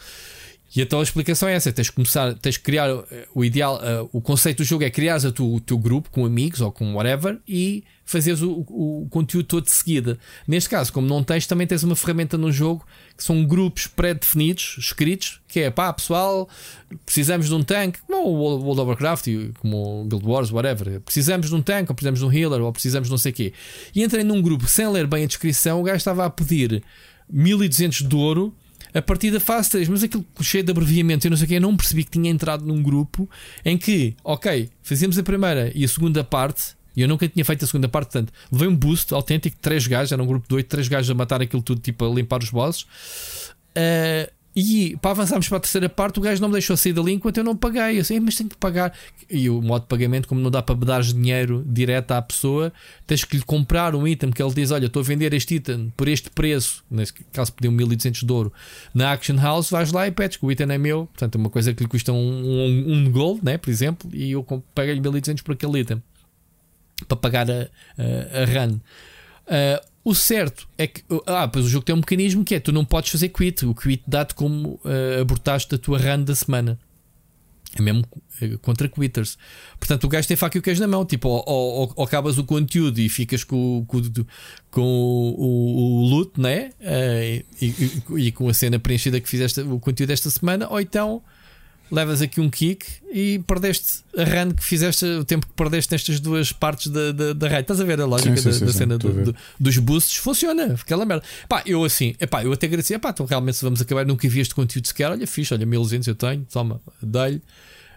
E 0.75 0.81
então 0.81 0.99
a 0.99 1.03
explicação 1.03 1.49
é 1.49 1.53
essa: 1.53 1.71
tens 1.71 1.89
que 1.89 1.95
começar, 1.95 2.33
tens 2.35 2.57
que 2.57 2.63
criar 2.63 2.89
eh, 2.89 3.27
o 3.33 3.43
ideal, 3.43 3.77
uh, 3.77 4.09
o 4.13 4.21
conceito 4.21 4.57
do 4.57 4.63
jogo 4.63 4.83
é 4.83 4.89
criar 4.89 5.17
o 5.39 5.59
teu 5.59 5.77
grupo 5.77 6.09
com 6.11 6.25
amigos 6.25 6.61
ou 6.61 6.71
com 6.71 6.93
whatever 6.95 7.39
e 7.47 7.83
fazeres 8.05 8.41
o, 8.41 8.65
o, 8.67 9.07
conteúdo 9.09 9.45
todo 9.45 9.65
de 9.65 9.71
seguida. 9.71 10.17
Neste 10.47 10.69
caso, 10.69 10.91
como 10.91 11.07
não 11.07 11.23
tens, 11.23 11.45
também 11.45 11.67
tens 11.67 11.83
uma 11.83 11.95
ferramenta 11.95 12.37
no 12.37 12.51
jogo 12.51 12.85
que 13.15 13.23
são 13.23 13.45
grupos 13.45 13.85
pré-definidos, 13.85 14.77
escritos, 14.79 15.39
que 15.47 15.59
é 15.59 15.69
pá, 15.69 15.93
pessoal, 15.93 16.49
precisamos 17.05 17.47
de 17.47 17.53
um 17.53 17.63
tanque, 17.63 17.99
como 18.07 18.27
o 18.27 18.63
World 18.63 18.81
of 18.81 18.89
Warcraft, 18.89 19.27
como 19.59 20.01
o 20.01 20.05
Guild 20.05 20.25
Wars, 20.25 20.51
whatever. 20.51 20.99
Precisamos 21.01 21.49
de 21.49 21.55
um 21.55 21.61
tanque, 21.61 21.91
ou 21.91 21.95
precisamos 21.95 22.19
de 22.19 22.25
um 22.25 22.31
healer, 22.31 22.61
ou 22.61 22.71
precisamos 22.71 23.09
de 23.09 23.11
não 23.11 23.17
sei 23.17 23.31
o 23.31 23.35
quê. 23.35 23.53
E 23.93 24.03
entrei 24.03 24.23
num 24.23 24.41
grupo 24.41 24.67
sem 24.67 24.87
ler 24.87 25.05
bem 25.05 25.23
a 25.23 25.27
descrição, 25.27 25.79
o 25.79 25.83
gajo 25.83 25.97
estava 25.97 26.25
a 26.25 26.29
pedir 26.31 26.83
1200 27.31 28.07
de 28.07 28.15
ouro 28.15 28.55
a 28.93 29.01
partir 29.01 29.31
da 29.31 29.39
fase 29.39 29.69
3, 29.71 29.89
mas 29.89 30.03
aquilo 30.03 30.25
cheio 30.41 30.63
de 30.63 30.71
abreviamento 30.71 31.27
e 31.27 31.29
não 31.29 31.37
sei 31.37 31.45
o 31.45 31.47
que, 31.47 31.55
eu 31.55 31.61
não 31.61 31.75
percebi 31.75 32.03
que 32.03 32.11
tinha 32.11 32.29
entrado 32.29 32.65
num 32.65 32.81
grupo 32.81 33.29
em 33.63 33.77
que, 33.77 34.15
ok, 34.23 34.69
fazíamos 34.81 35.17
a 35.17 35.23
primeira 35.23 35.71
e 35.75 35.83
a 35.83 35.87
segunda 35.87 36.23
parte, 36.23 36.75
e 36.95 37.01
eu 37.01 37.07
nunca 37.07 37.27
tinha 37.27 37.45
feito 37.45 37.63
a 37.63 37.67
segunda 37.67 37.87
parte, 37.87 38.11
portanto, 38.11 38.33
levei 38.51 38.67
um 38.67 38.75
boost 38.75 39.13
autêntico, 39.13 39.57
três 39.61 39.85
gajos, 39.87 40.11
era 40.11 40.21
um 40.21 40.27
grupo 40.27 40.47
de 40.47 40.55
oito, 40.55 40.67
três 40.67 40.87
gajos 40.87 41.09
a 41.09 41.13
matar 41.13 41.41
aquilo 41.41 41.61
tudo, 41.61 41.81
tipo 41.81 42.05
a 42.05 42.13
limpar 42.13 42.41
os 42.41 42.49
bosses. 42.49 42.83
Uh, 43.69 44.38
e 44.59 44.97
para 44.97 45.11
avançarmos 45.11 45.47
para 45.47 45.57
a 45.57 45.59
terceira 45.61 45.87
parte, 45.87 46.19
o 46.19 46.21
gajo 46.21 46.41
não 46.41 46.49
me 46.49 46.53
deixou 46.53 46.75
sair 46.75 46.91
dali 46.91 47.13
enquanto 47.13 47.37
eu 47.37 47.43
não 47.43 47.55
paguei. 47.55 47.99
Eu 47.99 48.03
sei, 48.03 48.19
mas 48.19 48.35
tenho 48.35 48.49
que 48.49 48.57
pagar. 48.57 48.93
E 49.29 49.49
o 49.49 49.61
modo 49.61 49.83
de 49.83 49.87
pagamento, 49.87 50.27
como 50.27 50.41
não 50.41 50.51
dá 50.51 50.61
para 50.61 50.75
dar 50.75 51.01
dinheiro 51.01 51.63
direto 51.65 52.11
à 52.11 52.21
pessoa, 52.21 52.73
tens 53.07 53.23
que 53.23 53.37
lhe 53.37 53.43
comprar 53.43 53.95
um 53.95 54.05
item 54.05 54.31
que 54.31 54.43
ele 54.43 54.53
diz: 54.53 54.71
Olha, 54.71 54.87
estou 54.87 55.01
a 55.01 55.03
vender 55.03 55.33
este 55.33 55.55
item 55.55 55.93
por 55.95 56.09
este 56.09 56.29
preço. 56.29 56.83
Nesse 56.91 57.13
caso, 57.31 57.53
pediu 57.53 57.71
1200 57.71 58.23
de 58.23 58.31
ouro 58.33 58.51
na 58.93 59.13
Action 59.13 59.37
House. 59.37 59.69
Vais 59.69 59.91
lá 59.93 60.07
e 60.07 60.11
pedes 60.11 60.35
que 60.37 60.45
o 60.45 60.51
item 60.51 60.71
é 60.71 60.77
meu. 60.77 61.05
Portanto, 61.05 61.35
é 61.35 61.37
uma 61.37 61.49
coisa 61.49 61.73
que 61.73 61.81
lhe 61.81 61.89
custa 61.89 62.11
um, 62.11 62.17
um, 62.17 62.93
um 62.93 63.11
gold, 63.11 63.39
né, 63.43 63.57
por 63.57 63.69
exemplo, 63.69 64.09
e 64.13 64.31
eu 64.31 64.43
paguei-lhe 64.75 64.99
1200 64.99 65.41
por 65.41 65.53
aquele 65.53 65.79
item 65.79 66.03
para 67.07 67.17
pagar 67.17 67.49
a, 67.49 67.69
a, 67.97 68.41
a 68.41 68.45
run. 68.45 68.79
Uh, 69.47 69.89
o 70.09 70.15
certo 70.15 70.67
é 70.77 70.87
que. 70.87 71.03
Ah, 71.25 71.47
pois 71.47 71.65
o 71.65 71.69
jogo 71.69 71.85
tem 71.85 71.93
um 71.93 71.99
mecanismo 71.99 72.43
que 72.43 72.55
é: 72.55 72.59
tu 72.59 72.71
não 72.71 72.83
podes 72.83 73.11
fazer 73.11 73.29
quit. 73.29 73.65
O 73.65 73.75
quit 73.75 74.03
dá-te 74.07 74.33
como 74.33 74.79
uh, 74.83 75.21
abortaste 75.21 75.69
da 75.69 75.77
tua 75.77 75.97
run 75.97 76.23
da 76.23 76.33
semana. 76.33 76.79
É 77.75 77.81
mesmo 77.81 78.03
uh, 78.41 78.57
contra 78.59 78.89
quitters. 78.89 79.37
Portanto, 79.79 80.05
o 80.05 80.09
gajo 80.09 80.27
tem 80.27 80.35
faca 80.35 80.57
e 80.57 80.59
o 80.59 80.61
queijo 80.61 80.81
na 80.81 80.87
mão. 80.87 81.05
Tipo, 81.05 81.29
ou, 81.29 81.43
ou, 81.45 81.93
ou, 81.95 82.03
acabas 82.03 82.37
o 82.37 82.43
conteúdo 82.43 82.99
e 82.99 83.07
ficas 83.07 83.43
com, 83.43 83.85
com, 83.87 84.01
com 84.71 84.81
o, 84.81 85.35
o, 85.37 86.01
o 86.01 86.09
loot, 86.09 86.39
né? 86.39 86.71
Uh, 86.79 87.45
e, 87.61 87.65
e, 87.65 88.27
e, 88.27 88.31
com 88.31 88.49
a 88.49 88.53
cena 88.53 88.79
preenchida 88.79 89.19
que 89.21 89.29
fizeste 89.29 89.61
o 89.61 89.79
conteúdo 89.79 90.09
desta 90.09 90.29
semana, 90.29 90.67
ou 90.69 90.81
então 90.81 91.21
levas 91.91 92.21
aqui 92.21 92.39
um 92.39 92.49
kick 92.49 92.85
e 93.11 93.39
perdeste 93.39 94.03
a 94.17 94.23
run 94.23 94.51
que 94.51 94.63
fizeste, 94.63 95.05
o 95.05 95.23
tempo 95.23 95.47
que 95.47 95.53
perdeste 95.53 95.91
nestas 95.91 96.19
duas 96.19 96.51
partes 96.51 96.87
da, 96.87 97.11
da, 97.11 97.33
da 97.33 97.47
raid. 97.47 97.61
Estás 97.61 97.81
a 97.81 97.83
ver 97.83 97.99
a 97.99 98.05
lógica 98.05 98.35
sim, 98.37 98.43
sim, 98.43 98.49
da, 98.49 98.53
sim, 98.53 98.65
da, 98.65 98.73
cena 98.73 98.97
do, 98.97 99.25
do, 99.25 99.35
dos 99.59 99.77
boosts? 99.77 100.17
Funciona, 100.17 100.75
aquela 100.79 101.05
merda. 101.05 101.23
Pá, 101.47 101.63
eu 101.65 101.83
assim, 101.83 102.15
epá, 102.19 102.43
eu 102.43 102.53
até 102.53 102.67
agradeci, 102.67 102.93
epá, 102.93 103.09
então 103.09 103.25
realmente 103.25 103.57
se 103.57 103.63
vamos 103.63 103.81
acabar, 103.81 104.05
nunca 104.05 104.27
vi 104.27 104.39
este 104.39 104.53
conteúdo 104.53 104.87
sequer. 104.87 105.11
Olha, 105.11 105.25
fixe, 105.25 105.53
olha, 105.53 105.65
1200 105.65 106.07
eu 106.07 106.15
tenho, 106.15 106.45
toma, 106.51 106.81
dei-lhe. 107.01 107.41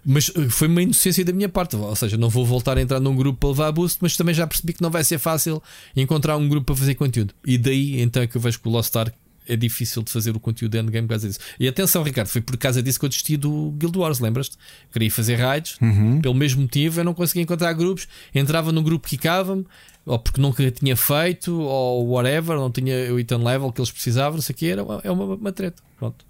Mas 0.04 0.30
eh, 0.34 0.48
foi 0.48 0.68
uma 0.68 0.82
inocência 0.82 1.24
da 1.24 1.32
minha 1.32 1.48
parte, 1.48 1.76
ou 1.76 1.94
seja, 1.94 2.16
não 2.16 2.28
vou 2.28 2.44
voltar 2.44 2.76
a 2.76 2.80
entrar 2.80 2.98
num 2.98 3.14
grupo 3.14 3.38
para 3.38 3.48
levar 3.50 3.72
boost, 3.72 3.98
mas 4.00 4.16
também 4.16 4.34
já 4.34 4.46
percebi 4.46 4.72
que 4.72 4.82
não 4.82 4.90
vai 4.90 5.04
ser 5.04 5.18
fácil 5.18 5.62
encontrar 5.94 6.36
um 6.36 6.48
grupo 6.48 6.66
para 6.66 6.76
fazer 6.76 6.94
conteúdo. 6.94 7.32
E 7.46 7.56
daí 7.56 8.00
então 8.00 8.22
é 8.22 8.26
que 8.26 8.36
eu 8.36 8.40
vejo 8.40 8.58
que 8.60 8.68
o 8.68 8.70
Lost 8.70 8.94
Ark 8.96 9.14
é 9.46 9.56
difícil 9.56 10.02
de 10.02 10.10
fazer 10.10 10.34
o 10.36 10.40
conteúdo 10.40 10.76
endgame 10.76 11.06
por 11.06 11.14
causa 11.14 11.28
disso. 11.28 11.40
E 11.58 11.68
atenção, 11.68 12.02
Ricardo, 12.02 12.28
foi 12.28 12.40
por 12.40 12.56
causa 12.56 12.82
disso 12.82 12.98
que 12.98 13.04
eu 13.04 13.08
desisti 13.08 13.36
do 13.36 13.72
Guild 13.72 13.98
Wars, 13.98 14.20
lembras-te? 14.20 14.56
Queria 14.92 15.10
fazer 15.10 15.36
raids, 15.36 15.76
uhum. 15.80 16.20
pelo 16.20 16.34
mesmo 16.34 16.62
motivo, 16.62 17.00
eu 17.00 17.04
não 17.04 17.14
conseguia 17.14 17.42
encontrar 17.42 17.72
grupos, 17.72 18.08
entrava 18.34 18.72
no 18.72 18.82
grupo 18.82 19.08
que 19.08 19.18
me 19.18 19.66
ou 20.04 20.18
porque 20.18 20.40
nunca 20.40 20.68
tinha 20.70 20.96
feito, 20.96 21.60
ou 21.60 22.08
whatever, 22.08 22.56
não 22.56 22.70
tinha 22.70 23.12
o 23.14 23.20
item 23.20 23.38
level 23.38 23.72
que 23.72 23.80
eles 23.80 23.90
precisavam, 23.90 24.34
não 24.34 24.42
sei 24.42 24.52
o 24.52 24.56
que, 24.56 24.66
era 24.66 24.82
uma, 24.82 25.00
é 25.04 25.10
uma, 25.10 25.24
uma 25.36 25.52
treta. 25.52 25.80
Pronto. 25.96 26.24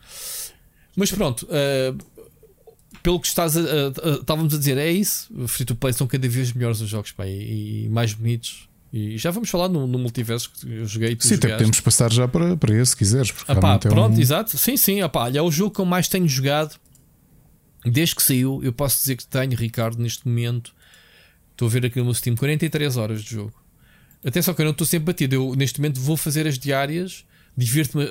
Mas 0.94 1.10
pronto, 1.10 1.46
uh, 1.46 1.96
pelo 3.02 3.18
que 3.18 3.26
estás 3.26 3.56
a, 3.56 3.60
a, 3.60 3.64
a, 3.64 4.14
estávamos 4.20 4.54
a 4.54 4.58
dizer, 4.58 4.76
é 4.76 4.90
isso. 4.90 5.30
Free 5.48 5.64
to 5.64 5.74
play 5.74 5.92
são 5.92 6.06
cada 6.06 6.28
vez 6.28 6.52
melhores 6.52 6.80
os 6.82 6.88
jogos 6.88 7.12
pá, 7.12 7.26
e, 7.26 7.84
e 7.84 7.88
mais 7.88 8.12
bonitos 8.12 8.68
e 8.92 9.16
já 9.16 9.30
vamos 9.30 9.48
falar 9.48 9.68
no, 9.68 9.86
no 9.86 9.98
multiverso 9.98 10.50
que 10.50 10.70
eu 10.70 10.84
joguei. 10.86 11.16
Sim, 11.18 11.36
até 11.36 11.48
podemos 11.52 11.80
passar 11.80 12.12
já 12.12 12.28
para, 12.28 12.56
para 12.58 12.74
esse, 12.74 12.90
se 12.90 12.96
quiseres. 12.96 13.32
Apá, 13.48 13.78
pronto, 13.78 14.14
é 14.14 14.18
um... 14.18 14.20
exato. 14.20 14.58
Sim, 14.58 14.76
sim. 14.76 15.00
Apá, 15.00 15.30
é 15.30 15.40
o 15.40 15.50
jogo 15.50 15.74
que 15.74 15.80
eu 15.80 15.86
mais 15.86 16.08
tenho 16.08 16.28
jogado 16.28 16.76
desde 17.86 18.14
que 18.14 18.22
saiu. 18.22 18.60
Eu 18.62 18.72
posso 18.72 18.98
dizer 18.98 19.16
que 19.16 19.26
tenho, 19.26 19.56
Ricardo, 19.56 19.98
neste 19.98 20.28
momento. 20.28 20.74
Estou 21.52 21.68
a 21.68 21.70
ver 21.70 21.86
aqui 21.86 21.98
no 21.98 22.04
meu 22.06 22.14
Steam 22.14 22.36
43 22.36 22.96
horas 22.98 23.22
de 23.22 23.30
jogo. 23.30 23.54
Atenção 24.24 24.52
que 24.52 24.60
eu 24.60 24.64
não 24.64 24.72
estou 24.72 24.86
sempre 24.86 25.06
batido. 25.06 25.36
Eu 25.36 25.54
neste 25.54 25.80
momento 25.80 25.98
vou 25.98 26.16
fazer 26.16 26.46
as 26.46 26.58
diárias 26.58 27.24
divirto-me 27.56 28.06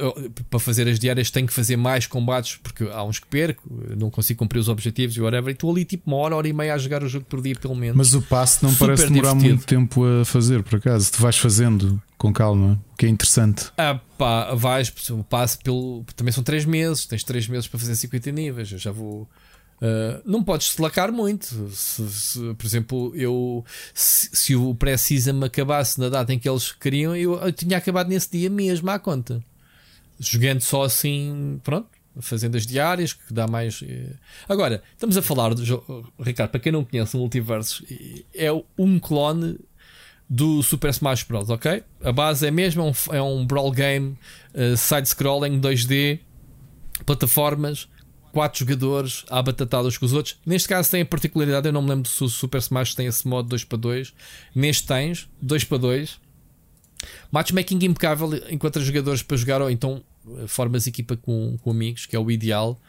para 0.49 0.59
fazer 0.59 0.87
as 0.87 0.99
diárias 0.99 1.31
tenho 1.31 1.47
que 1.47 1.53
fazer 1.53 1.75
mais 1.75 2.05
combates 2.05 2.57
porque 2.61 2.83
há 2.85 3.03
uns 3.03 3.19
que 3.19 3.27
perco, 3.27 3.63
não 3.97 4.09
consigo 4.09 4.37
cumprir 4.37 4.59
os 4.59 4.69
objetivos 4.69 5.15
e 5.15 5.21
whatever, 5.21 5.49
e 5.49 5.53
estou 5.53 5.71
ali 5.71 5.83
tipo 5.83 6.09
uma 6.09 6.17
hora, 6.17 6.35
hora 6.35 6.47
e 6.47 6.53
meia 6.53 6.73
a 6.73 6.77
jogar 6.77 7.03
o 7.03 7.07
jogo 7.07 7.25
por 7.25 7.41
dia 7.41 7.55
pelo 7.55 7.75
menos. 7.75 7.97
Mas 7.97 8.13
o 8.13 8.21
passo 8.21 8.63
não 8.63 8.71
Super 8.71 8.85
parece 8.85 9.07
demorar 9.07 9.29
divertido. 9.29 9.55
muito 9.55 9.65
tempo 9.65 10.03
a 10.05 10.25
fazer, 10.25 10.63
por 10.63 10.77
acaso, 10.77 11.11
tu 11.11 11.21
vais 11.21 11.37
fazendo 11.37 12.01
com 12.17 12.31
calma, 12.31 12.79
o 12.93 12.97
que 12.97 13.05
é 13.07 13.09
interessante. 13.09 13.71
Ah 13.77 13.99
pá, 14.21 14.53
vais, 14.53 14.93
o 15.09 15.23
passo 15.23 15.57
pelo. 15.63 16.05
Também 16.15 16.31
são 16.31 16.43
3 16.43 16.65
meses, 16.65 17.07
tens 17.07 17.23
3 17.23 17.47
meses 17.47 17.67
para 17.67 17.79
fazer 17.79 17.95
50 17.95 18.31
níveis, 18.31 18.71
eu 18.71 18.77
já 18.77 18.91
vou. 18.91 19.27
Uh, 19.81 20.21
não 20.23 20.43
podes 20.43 20.67
se 20.67 20.81
lacar 20.81 21.11
muito. 21.11 21.69
Se, 21.71 22.07
se, 22.07 22.53
por 22.53 22.65
exemplo, 22.65 23.11
eu 23.15 23.65
se, 23.95 24.29
se 24.31 24.55
o 24.55 24.75
pré-season 24.75 25.43
acabasse 25.43 25.99
na 25.99 26.07
data 26.07 26.31
em 26.31 26.37
que 26.37 26.47
eles 26.47 26.71
queriam, 26.71 27.15
eu, 27.15 27.33
eu, 27.39 27.51
tinha 27.51 27.77
acabado 27.77 28.07
nesse 28.07 28.29
dia 28.31 28.49
mesmo 28.49 28.91
à 28.91 28.99
conta. 28.99 29.43
Jogando 30.19 30.61
só 30.61 30.83
assim, 30.83 31.59
pronto, 31.63 31.87
fazendo 32.19 32.57
as 32.57 32.67
diárias, 32.67 33.13
que 33.13 33.33
dá 33.33 33.47
mais. 33.47 33.81
Eh. 33.81 34.13
Agora, 34.47 34.83
estamos 34.93 35.17
a 35.17 35.21
falar 35.21 35.55
do 35.55 35.65
jogo. 35.65 36.13
Ricardo, 36.19 36.51
para 36.51 36.59
quem 36.59 36.71
não 36.71 36.85
conhece 36.85 37.15
o 37.15 37.19
multiverso, 37.19 37.83
é 38.35 38.51
um 38.77 38.99
clone 38.99 39.57
do 40.29 40.61
Super 40.61 40.91
Smash 40.91 41.23
Bros. 41.23 41.49
Ok? 41.49 41.83
A 42.03 42.11
base 42.11 42.45
é 42.45 42.51
mesmo, 42.51 42.83
é 42.83 42.85
um, 42.85 43.15
é 43.15 43.21
um 43.21 43.47
brawl 43.47 43.71
game 43.71 44.15
uh, 44.53 44.77
side-scrolling 44.77 45.59
2D, 45.59 46.19
plataformas 47.03 47.89
quatro 48.31 48.59
jogadores 48.59 49.25
à 49.29 49.41
batatadas 49.41 49.97
com 49.97 50.05
os 50.05 50.13
outros. 50.13 50.37
Neste 50.45 50.67
caso 50.67 50.89
tem 50.89 51.01
a 51.01 51.05
particularidade, 51.05 51.67
eu 51.67 51.73
não 51.73 51.81
me 51.81 51.89
lembro 51.89 52.09
se 52.09 52.23
o 52.23 52.29
Super 52.29 52.59
Smash 52.59 52.95
tem 52.95 53.07
esse 53.07 53.27
modo 53.27 53.49
2 53.49 53.63
para 53.63 53.77
2. 53.77 54.13
Neste 54.55 54.87
tens 54.87 55.29
2 55.41 55.63
para 55.63 55.77
2. 55.77 56.19
Matchmaking 57.31 57.79
impecável, 57.85 58.29
enquanto 58.49 58.79
jogadores 58.81 59.23
para 59.23 59.37
jogar 59.37 59.61
ou 59.61 59.69
então 59.69 60.03
eh, 60.37 60.47
formas 60.47 60.85
equipa 60.87 61.17
com, 61.17 61.57
com 61.61 61.71
amigos, 61.71 62.05
que 62.05 62.15
é 62.15 62.19
o 62.19 62.29
ideal. 62.29 62.79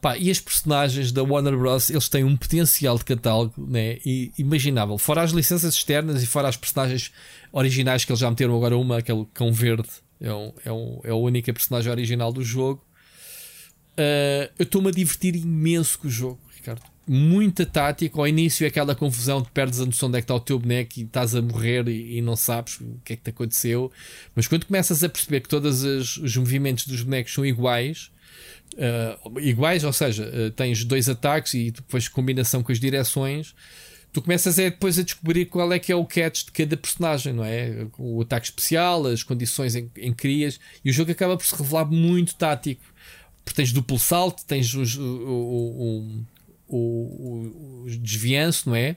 Pá, 0.00 0.18
e 0.18 0.30
as 0.30 0.40
personagens 0.40 1.12
da 1.12 1.22
Warner 1.22 1.56
Bros. 1.56 1.88
eles 1.88 2.08
têm 2.08 2.24
um 2.24 2.36
potencial 2.36 2.98
de 2.98 3.04
catálogo 3.04 3.54
né, 3.56 3.98
imaginável. 4.36 4.98
Fora 4.98 5.22
as 5.22 5.30
licenças 5.30 5.74
externas 5.74 6.22
e 6.22 6.26
fora 6.26 6.48
as 6.48 6.56
personagens 6.56 7.12
originais 7.52 8.04
que 8.04 8.10
eles 8.10 8.18
já 8.18 8.28
meteram 8.28 8.56
agora 8.56 8.76
uma, 8.76 8.98
aquele 8.98 9.24
cão 9.32 9.52
verde, 9.52 9.88
é, 10.20 10.32
um, 10.32 10.52
é, 10.64 10.72
um, 10.72 11.00
é 11.04 11.10
a 11.10 11.14
única 11.14 11.52
personagem 11.52 11.90
original 11.90 12.32
do 12.32 12.42
jogo. 12.42 12.84
Uh, 13.92 14.50
eu 14.58 14.64
estou-me 14.64 14.88
a 14.88 14.90
divertir 14.90 15.36
imenso 15.36 15.98
com 15.98 16.08
o 16.08 16.10
jogo, 16.10 16.40
Ricardo. 16.54 16.82
Muita 17.06 17.66
tática. 17.66 18.18
Ao 18.18 18.26
início 18.26 18.64
é 18.64 18.68
aquela 18.68 18.94
confusão, 18.94 19.42
de 19.42 19.50
perdes 19.50 19.80
a 19.80 19.86
noção 19.86 20.10
de 20.10 20.18
que 20.18 20.24
está 20.24 20.34
o 20.34 20.40
teu 20.40 20.58
boneco 20.58 20.92
e 20.96 21.02
estás 21.02 21.34
a 21.34 21.42
morrer 21.42 21.88
e, 21.88 22.18
e, 22.18 22.22
não 22.22 22.36
sabes 22.36 22.80
o 22.80 23.00
que 23.04 23.12
é 23.12 23.16
que 23.16 23.22
te 23.22 23.30
aconteceu. 23.30 23.90
Mas 24.34 24.46
quando 24.46 24.66
começas 24.66 25.02
a 25.02 25.08
perceber 25.08 25.40
que 25.40 25.48
todos 25.48 25.82
os 25.82 26.36
movimentos 26.36 26.86
dos 26.86 27.02
bonecos 27.02 27.34
são 27.34 27.44
iguais, 27.44 28.10
uh, 28.74 29.40
iguais, 29.40 29.84
ou 29.84 29.92
seja, 29.92 30.24
uh, 30.24 30.50
tens 30.52 30.84
dois 30.84 31.08
ataques 31.08 31.54
e 31.54 31.70
depois 31.70 32.08
combinação 32.08 32.62
com 32.62 32.72
as 32.72 32.78
direções, 32.80 33.54
tu 34.12 34.22
começas 34.22 34.58
é 34.58 34.70
depois 34.70 34.98
a 34.98 35.02
descobrir 35.02 35.46
qual 35.46 35.72
é 35.72 35.78
que 35.78 35.90
é 35.90 35.96
o 35.96 36.04
catch 36.04 36.44
de 36.44 36.52
cada 36.52 36.76
personagem, 36.76 37.32
não 37.32 37.44
é? 37.44 37.86
O 37.98 38.20
ataque 38.22 38.46
especial, 38.46 39.06
as 39.06 39.22
condições 39.22 39.74
em, 39.74 39.90
em 39.96 40.12
crias, 40.12 40.60
e 40.84 40.90
o 40.90 40.92
jogo 40.92 41.10
acaba 41.10 41.36
por 41.36 41.44
se 41.44 41.56
revelar 41.56 41.86
muito 41.86 42.34
tático 42.34 42.91
porque 43.44 43.56
tens 43.56 43.72
duplo 43.72 43.98
salto, 43.98 44.44
tens 44.44 44.74
os, 44.74 44.96
o, 44.96 45.02
o, 45.02 46.24
o, 46.68 47.84
o, 47.84 47.86
desvianço, 48.00 48.68
não 48.68 48.76
é? 48.76 48.96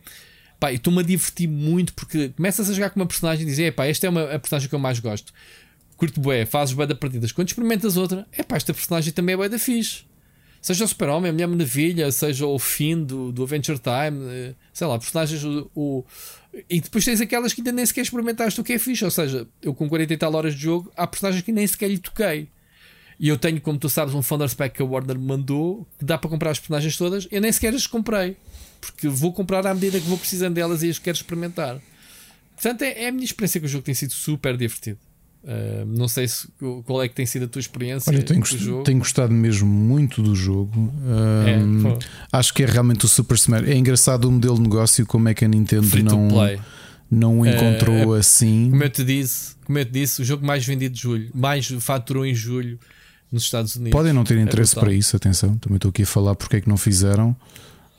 Pá, 0.60 0.72
e 0.72 0.76
estou-me 0.76 1.00
a 1.00 1.04
divertir 1.04 1.48
muito 1.48 1.94
porque 1.94 2.30
começas 2.30 2.70
a 2.70 2.74
jogar 2.74 2.90
com 2.90 3.00
uma 3.00 3.06
personagem 3.06 3.44
e 3.44 3.50
dizes: 3.50 3.74
pá, 3.74 3.86
esta 3.86 4.08
é 4.08 4.10
uma, 4.10 4.24
a 4.24 4.40
personagem 4.40 4.70
que 4.70 4.76
eu 4.76 4.80
mais 4.80 5.00
gosto. 5.00 5.34
Curto 5.98 6.20
bué, 6.20 6.46
fazes 6.46 6.74
bué 6.74 6.86
da 6.86 6.96
partidas. 6.96 7.32
Quando 7.32 7.48
experimentas 7.48 7.98
outra, 7.98 8.28
é 8.32 8.44
pá, 8.44 8.56
esta 8.56 8.74
personagem 8.74 9.12
também 9.14 9.34
é 9.34 9.38
bué 9.38 9.50
da 9.50 9.60
fixe. 9.60 10.04
Seja 10.62 10.84
o 10.84 10.88
Super-Homem, 10.88 11.30
a 11.30 11.32
Mulher 11.32 11.48
Maravilha, 11.48 12.12
seja 12.12 12.48
o 12.48 12.58
Finn 12.58 13.04
do, 13.04 13.32
do 13.32 13.44
Adventure 13.44 13.78
Time, 13.78 14.26
eh, 14.28 14.56
sei 14.74 14.88
lá, 14.88 14.98
personagens. 14.98 15.44
O, 15.44 15.70
o, 15.76 16.06
e 16.68 16.82
depois 16.82 17.06
tens 17.06 17.22
aquelas 17.22 17.54
que 17.54 17.62
ainda 17.62 17.72
nem 17.72 17.86
sequer 17.86 18.02
experimentaste 18.02 18.60
o 18.60 18.64
que 18.64 18.74
é 18.74 18.80
fixe. 18.80 19.06
Ou 19.06 19.12
seja, 19.12 19.48
eu 19.62 19.76
com 19.76 19.88
40 19.88 20.14
e 20.14 20.18
tal 20.18 20.34
horas 20.34 20.56
de 20.56 20.62
jogo, 20.64 20.92
há 20.98 21.06
personagens 21.06 21.44
que 21.44 21.52
nem 21.52 21.68
sequer 21.68 21.88
lhe 21.88 22.00
toquei. 22.00 22.50
E 23.20 23.30
eu 23.30 23.38
tenho, 23.38 23.62
como 23.62 23.78
tu 23.78 23.90
sabes, 23.90 24.14
um 24.14 24.22
Founders 24.22 24.54
Pack 24.54 24.76
que 24.76 24.82
a 24.82 24.86
Warner 24.86 25.18
me 25.18 25.26
mandou, 25.26 25.88
que 25.98 26.06
dá 26.06 26.18
para 26.18 26.30
comprar 26.30 26.52
as 26.52 26.60
personagens 26.60 26.98
todas. 26.98 27.28
Eu 27.32 27.42
nem 27.42 27.52
sequer 27.52 27.74
as 27.74 27.88
comprei, 27.88 28.36
porque 28.82 29.08
vou 29.08 29.32
comprar 29.32 29.66
à 29.66 29.74
medida 29.74 30.00
que 30.00 30.08
vou 30.08 30.18
precisando 30.18 30.56
delas 30.56 30.84
e 30.84 30.90
as 30.90 31.00
quero 31.00 31.16
experimentar. 31.16 31.80
Portanto, 32.56 32.82
é, 32.84 33.04
é 33.04 33.08
a 33.08 33.12
minha 33.12 33.26
experiência 33.26 33.60
com 33.60 33.66
o 33.66 33.70
jogo 33.70 33.84
tem 33.84 33.94
sido 33.94 34.14
super 34.14 34.56
divertido. 34.58 34.98
Uh, 35.44 35.86
não 35.86 36.08
sei 36.08 36.28
se, 36.28 36.48
qual 36.86 37.04
é 37.04 37.08
que 37.08 37.14
tem 37.14 37.26
sido 37.26 37.46
a 37.46 37.48
tua 37.48 37.60
experiência. 37.60 38.12
Olha, 38.12 38.24
tenho, 38.24 38.40
gost 38.40 38.58
tenho 38.84 38.98
gostado 38.98 39.32
mesmo 39.32 39.68
muito 39.68 40.22
do 40.24 40.36
jogo. 40.36 40.92
É, 41.46 42.36
acho 42.36 42.52
que 42.52 42.64
é 42.64 42.66
realmente 42.66 43.06
o 43.06 43.08
Super 43.08 43.36
Smash. 43.36 43.68
É 43.68 43.76
engraçado 43.76 44.26
o 44.26 44.32
modelo 44.32 44.56
de 44.56 44.62
negócio, 44.64 45.06
como 45.06 45.30
é 45.30 45.36
que 45.36 45.46
a 45.46 45.48
Nintendo 45.48 45.88
não, 46.04 46.30
não 47.12 47.40
o 47.42 47.46
encontrou 47.46 48.08
uh, 48.08 48.14
assim. 48.14 48.70
Como 48.72 48.84
eu, 48.84 48.90
te 48.90 49.04
disse, 49.04 49.56
como 49.64 49.78
eu 49.78 49.86
te 49.86 49.92
disse, 49.92 50.22
o 50.24 50.26
jogo 50.26 50.44
mais 50.44 50.66
vendido 50.66 50.96
de 50.96 51.02
julho, 51.02 51.30
mais 51.32 51.68
faturou 51.80 52.26
em 52.26 52.34
julho 52.34 52.80
nos 53.32 53.44
Estados 53.44 53.76
Unidos. 53.76 53.92
Podem 53.92 54.14
não 54.14 54.24
ter 54.24 54.38
é 54.38 54.42
interesse 54.42 54.78
é 54.78 54.80
para 54.80 54.94
isso, 54.94 55.16
atenção. 55.16 55.58
Também 55.58 55.78
estou 55.78 55.90
aqui 55.90 56.04
a 56.04 56.06
falar 56.06 56.36
porque 56.36 56.58
é 56.58 56.62
que 56.62 56.70
não 56.70 56.78
fizeram. 56.78 57.36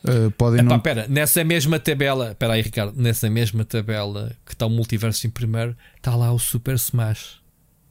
Uh, 0.05 0.31
podem 0.33 0.61
Epá, 0.61 0.69
não... 0.69 0.81
pera, 0.81 1.07
nessa 1.09 1.43
mesma 1.43 1.81
tabela, 1.81 2.31
espera 2.31 2.53
aí, 2.53 2.63
Ricardo, 2.63 2.95
nessa 2.97 3.29
mesma 3.29 3.65
tabela 3.65 4.33
que 4.45 4.53
está 4.53 4.65
o 4.67 4.71
multiverso 4.71 5.27
em 5.27 5.31
primeiro, 5.31 5.77
está 5.97 6.15
lá 6.15 6.33
o 6.33 6.39
Super 6.39 6.77
Smash 6.77 7.41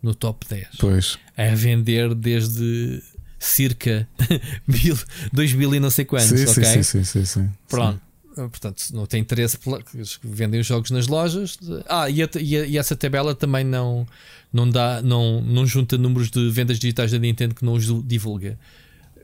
no 0.02 0.16
top 0.16 0.46
10. 0.48 0.68
Pois. 0.80 1.18
A 1.36 1.54
vender 1.56 2.14
desde 2.16 3.02
circa 3.38 4.08
mil, 4.66 4.98
2000 5.34 5.76
e 5.76 5.80
não 5.80 5.90
sei 5.90 6.06
quantos, 6.06 6.28
sim, 6.28 6.46
ok? 6.50 6.64
Sim, 6.64 6.84
sim, 6.84 7.04
sim, 7.04 7.26
sim, 7.26 7.50
Pronto. 7.68 8.05
Portanto, 8.36 8.84
não 8.94 9.06
tem 9.06 9.22
interesse, 9.22 9.58
vendem 10.22 10.60
os 10.60 10.68
jogos 10.68 10.92
nas 10.92 11.08
lojas. 11.08 11.58
Ah, 11.88 12.10
e, 12.10 12.22
a, 12.22 12.30
e, 12.40 12.58
a, 12.58 12.66
e, 12.66 12.78
essa 12.78 12.96
tabela 12.96 13.34
também 13.34 13.64
não, 13.64 14.06
não, 14.52 14.70
dá, 14.70 15.02
não, 15.02 15.42
não 15.42 15.66
junta 15.66 15.98
números 15.98 16.30
de 16.30 16.50
vendas 16.50 16.78
digitais 16.78 17.12
da 17.12 17.18
Nintendo 17.18 17.56
que 17.56 17.64
não 17.64 17.74
os 17.74 17.86
divulga. 18.06 18.60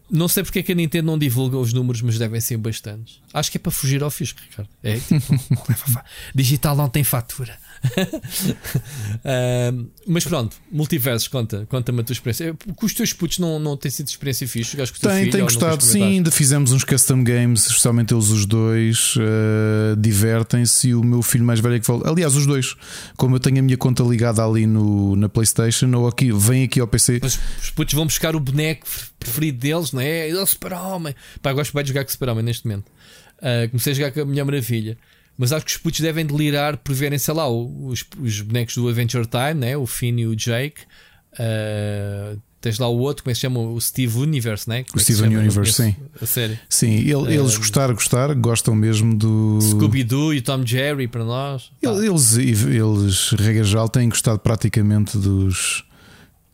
Não 0.10 0.28
sei 0.28 0.44
porque 0.44 0.60
é 0.60 0.64
que 0.64 0.72
a 0.74 0.76
Nintendo 0.76 1.08
não 1.08 1.18
divulga 1.18 1.58
os 1.58 1.72
números, 1.72 2.02
mas 2.02 2.18
devem 2.18 2.40
ser 2.42 2.58
bastantes. 2.58 3.22
Acho 3.34 3.52
que 3.52 3.58
é 3.58 3.60
para 3.60 3.72
fugir 3.72 4.04
ao 4.04 4.12
fisco, 4.12 4.42
Ricardo. 4.42 4.70
É, 4.84 4.98
tipo, 4.98 5.40
digital 6.36 6.76
não 6.76 6.90
tem 6.90 7.04
fatura. 7.04 7.58
uh, 9.26 9.90
mas 10.06 10.24
pronto, 10.24 10.56
multiversos, 10.72 11.28
conta, 11.28 11.66
conta-me 11.68 12.02
a 12.02 12.04
tua 12.04 12.14
experiência. 12.14 12.56
Com 12.76 12.86
os 12.86 12.94
teus 12.94 13.12
putos 13.14 13.40
não, 13.40 13.60
não 13.60 13.76
tem 13.76 13.90
sido 13.90 14.08
experiência 14.08 14.48
fixe? 14.48 14.78
Tem, 15.02 15.30
tem 15.30 15.42
gostado, 15.42 15.84
sim. 15.84 16.04
Ainda 16.04 16.32
fizemos 16.32 16.72
uns 16.72 16.84
custom 16.84 17.24
games, 17.24 17.66
especialmente 17.66 18.14
eles 18.14 18.30
os 18.30 18.46
dois, 18.46 19.16
uh, 19.16 19.96
divertem-se. 19.98 20.90
E 20.90 20.96
o 20.96 21.04
meu 21.04 21.22
filho 21.22 21.44
mais 21.44 21.60
velho 21.60 21.76
é 21.76 21.80
que 21.80 21.86
fala. 21.86 22.08
Aliás, 22.10 22.36
os 22.36 22.46
dois, 22.46 22.76
como 23.18 23.36
eu 23.36 23.40
tenho 23.40 23.60
a 23.60 23.62
minha 23.62 23.78
conta 23.78 24.04
ligada 24.04 24.44
ali 24.44 24.66
no, 24.66 25.16
na 25.16 25.28
PlayStation, 25.28 25.92
ou 25.96 26.08
aqui, 26.08 26.32
vem 26.32 26.64
aqui 26.64 26.80
ao 26.80 26.88
PC. 26.88 27.20
Mas 27.22 27.40
os 27.62 27.72
putos 27.72 27.94
vão 27.94 28.06
buscar 28.06 28.36
o 28.36 28.40
boneco 28.40 28.86
preferido 29.20 29.60
deles, 29.60 29.92
não 29.92 30.02
é? 30.02 30.30
É 30.30 30.34
o 30.34 30.46
Super-Homem. 30.46 31.16
Pá, 31.42 31.54
gosto 31.54 31.74
bem 31.74 31.84
de 31.84 31.90
jogar 31.90 32.04
com 32.04 32.10
o 32.10 32.12
Super-Homem 32.12 32.44
neste 32.44 32.68
momento. 32.68 32.86
Uh, 33.38 33.68
comecei 33.70 33.94
a 33.94 33.96
jogar 33.96 34.12
com 34.12 34.22
a 34.22 34.26
Mulher 34.26 34.44
Maravilha. 34.44 34.98
Mas 35.38 35.52
acho 35.52 35.66
que 35.66 35.72
os 35.72 35.78
putos 35.78 36.00
devem 36.02 36.26
delirar 36.26 36.78
por 36.78 36.94
verem, 36.94 37.18
sei 37.18 37.34
lá, 37.34 37.50
os, 37.50 38.06
os 38.20 38.42
bonecos 38.42 38.76
do 38.76 38.88
Adventure 38.88 39.26
Time, 39.26 39.54
né? 39.54 39.78
o 39.78 39.86
Finn 39.86 40.20
e 40.20 40.28
o 40.28 40.36
Jake. 40.36 40.82
Uh, 41.34 42.40
tens 42.62 42.78
lá 42.78 42.88
o 42.88 43.00
outro, 43.00 43.24
como 43.24 43.32
é 43.32 43.34
que 43.34 43.38
se 43.38 43.42
chama? 43.42 43.60
O 43.60 43.82
Steve 43.82 44.18
Universe, 44.20 44.70
né? 44.70 44.84
Como 44.84 44.98
o 44.98 45.02
é 45.02 45.04
Steven 45.04 45.36
Universe, 45.36 45.74
sim. 45.74 45.96
A 46.22 46.26
série. 46.26 46.60
Sim, 46.70 46.94
ele, 46.94 47.16
uh, 47.16 47.30
eles 47.30 47.58
gostaram, 47.58 47.96
gostar, 47.96 48.34
gostam 48.36 48.76
mesmo 48.76 49.16
do. 49.16 49.60
Scooby-Doo 49.62 50.34
e 50.34 50.42
Tom 50.42 50.66
Jerry 50.66 51.08
para 51.08 51.26
nós. 51.26 51.72
Eles, 51.82 52.38
eles, 52.38 53.30
regra 53.32 53.64
geral, 53.64 53.90
têm 53.90 54.10
gostado 54.10 54.40
praticamente 54.40 55.18
dos. 55.18 55.84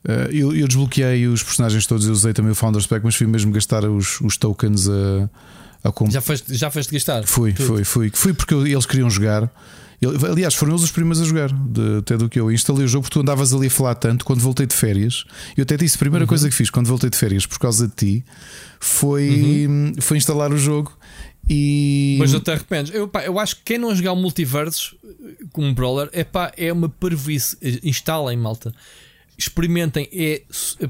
Uh, 0.08 0.32
eu, 0.32 0.56
eu, 0.56 0.68
desbloqueei 0.68 1.28
os 1.28 1.44
personagens 1.44 1.86
todos, 1.86 2.06
eu 2.06 2.14
usei 2.14 2.32
também 2.32 2.54
o 2.54 2.56
Founders 2.56 2.88
Pack, 2.88 3.04
mas 3.04 3.16
fui 3.16 3.28
mesmo 3.28 3.52
gastar 3.52 3.84
os, 3.84 4.22
os 4.22 4.38
tokens 4.38 4.88
a 4.88 5.30
Comp... 5.92 6.12
Já, 6.12 6.22
foste, 6.22 6.56
já 6.56 6.70
foste 6.70 6.94
gastar? 6.94 7.24
Fui, 7.26 7.54
Tudo. 7.54 7.68
fui, 7.68 7.84
fui. 7.84 8.12
Fui 8.14 8.34
porque 8.34 8.54
eles 8.54 8.86
queriam 8.86 9.10
jogar. 9.10 9.52
Aliás, 10.30 10.54
foram 10.54 10.74
eles 10.74 10.84
os 10.84 10.92
primeiros 10.92 11.20
a 11.20 11.26
jogar, 11.26 11.52
de, 11.52 11.98
até 11.98 12.16
do 12.16 12.30
que 12.30 12.40
eu. 12.40 12.52
Instalei 12.52 12.86
o 12.86 12.88
jogo 12.88 13.04
porque 13.04 13.14
tu 13.14 13.22
andavas 13.22 13.52
ali 13.52 13.66
a 13.66 13.70
falar 13.70 13.96
tanto. 13.96 14.24
Quando 14.24 14.40
voltei 14.40 14.68
de 14.68 14.76
férias, 14.76 15.24
eu 15.56 15.64
até 15.64 15.76
disse: 15.76 15.96
a 15.96 16.00
primeira 16.00 16.24
uhum. 16.24 16.30
coisa 16.30 16.48
que 16.48 16.56
fiz 16.56 16.70
quando 16.70 16.86
voltei 16.86 17.10
de 17.10 17.18
férias 17.18 17.48
por 17.48 17.58
causa 17.58 17.88
de 17.88 17.96
ti 17.96 18.26
foi, 18.80 19.66
uhum. 19.66 19.94
foi 20.00 20.18
instalar 20.18 20.52
o 20.54 20.58
jogo. 20.58 20.96
E... 21.50 22.18
Mas 22.20 22.34
não 22.34 22.40
te 22.40 22.52
arrependes. 22.52 22.94
Eu, 22.94 23.08
pá, 23.08 23.24
eu 23.24 23.40
acho 23.40 23.56
que 23.56 23.62
quem 23.64 23.78
não 23.78 23.96
jogar 23.96 24.12
o 24.12 24.16
multiverso 24.16 24.96
com 25.52 25.66
um 25.66 25.74
brawler 25.74 26.10
é, 26.12 26.24
pá, 26.24 26.52
é 26.58 26.72
uma 26.72 26.90
parvoíce. 26.90 27.58
Instalem, 27.84 28.38
malta. 28.38 28.74
Experimentem. 29.38 30.10
É, 30.12 30.44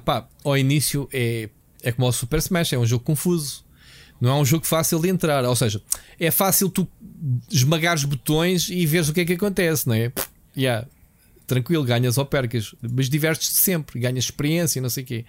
pá, 0.03 0.27
ao 0.43 0.57
início 0.57 1.07
é, 1.13 1.49
é 1.81 1.91
como 1.91 2.07
o 2.07 2.11
Super 2.11 2.39
Smash, 2.39 2.73
é 2.73 2.77
um 2.77 2.85
jogo 2.85 3.03
confuso. 3.03 3.63
Não 4.19 4.29
é 4.29 4.33
um 4.35 4.45
jogo 4.45 4.65
fácil 4.65 4.99
de 4.99 5.09
entrar. 5.09 5.43
Ou 5.45 5.55
seja, 5.55 5.81
é 6.19 6.31
fácil 6.31 6.69
tu 6.69 6.87
esmagares 7.51 8.03
botões 8.03 8.69
e 8.69 8.85
veres 8.85 9.09
o 9.09 9.13
que 9.13 9.21
é 9.21 9.25
que 9.25 9.33
acontece, 9.33 9.87
não 9.87 9.95
é? 9.95 10.11
Yeah, 10.55 10.87
tranquilo, 11.47 11.83
ganhas 11.83 12.17
ou 12.17 12.25
percas, 12.25 12.75
mas 12.81 13.09
divertes-te 13.09 13.55
sempre, 13.55 13.99
ganhas 13.99 14.25
experiência, 14.25 14.81
não 14.81 14.89
sei 14.89 15.03
o 15.03 15.07
quê. 15.07 15.25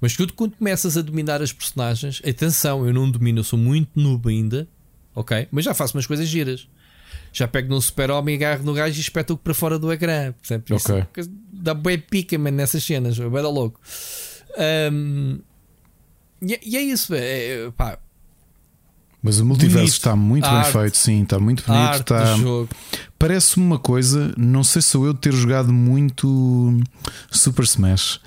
Mas 0.00 0.14
tudo 0.14 0.34
quando 0.34 0.56
começas 0.56 0.96
a 0.96 1.02
dominar 1.02 1.40
as 1.40 1.52
personagens, 1.52 2.20
atenção, 2.28 2.86
eu 2.86 2.92
não 2.92 3.10
domino, 3.10 3.40
eu 3.40 3.44
sou 3.44 3.58
muito 3.58 3.90
noob 3.94 4.28
ainda, 4.28 4.68
ok? 5.14 5.48
Mas 5.50 5.64
já 5.64 5.72
faço 5.72 5.96
umas 5.96 6.06
coisas 6.06 6.28
giras. 6.28 6.68
Já 7.32 7.48
pego 7.48 7.70
num 7.70 7.80
super-homem, 7.80 8.36
agarro 8.36 8.62
no 8.62 8.74
gajo 8.74 8.98
e 8.98 9.00
espeto-o 9.00 9.38
para 9.38 9.54
fora 9.54 9.78
do 9.78 9.90
ecrã. 9.90 10.32
Portanto, 10.32 10.74
okay. 10.74 11.24
dá 11.50 11.72
bem 11.72 11.98
pica 11.98 12.38
man, 12.38 12.50
nessas 12.50 12.84
cenas, 12.84 13.18
é 13.18 13.28
bem 13.28 13.42
louco. 13.42 13.80
Um, 14.92 15.38
e, 16.42 16.60
e, 16.62 16.76
é 16.76 16.82
isso, 16.82 17.14
é, 17.14 17.70
pá, 17.70 17.98
mas 19.22 19.38
o 19.38 19.46
multiverso 19.46 19.78
bonito. 19.78 19.92
está 19.92 20.16
muito 20.16 20.50
bem 20.50 20.64
feito, 20.64 20.96
sim, 20.96 21.22
está 21.22 21.38
muito 21.38 21.64
bonito. 21.64 22.00
Está... 22.00 22.36
Parece-me 23.16 23.64
uma 23.64 23.78
coisa, 23.78 24.34
não 24.36 24.64
sei 24.64 24.82
se 24.82 24.88
sou 24.88 25.06
eu 25.06 25.12
de 25.12 25.20
ter 25.20 25.32
jogado 25.32 25.72
muito 25.72 26.80
Super 27.30 27.64
Smash. 27.64 28.20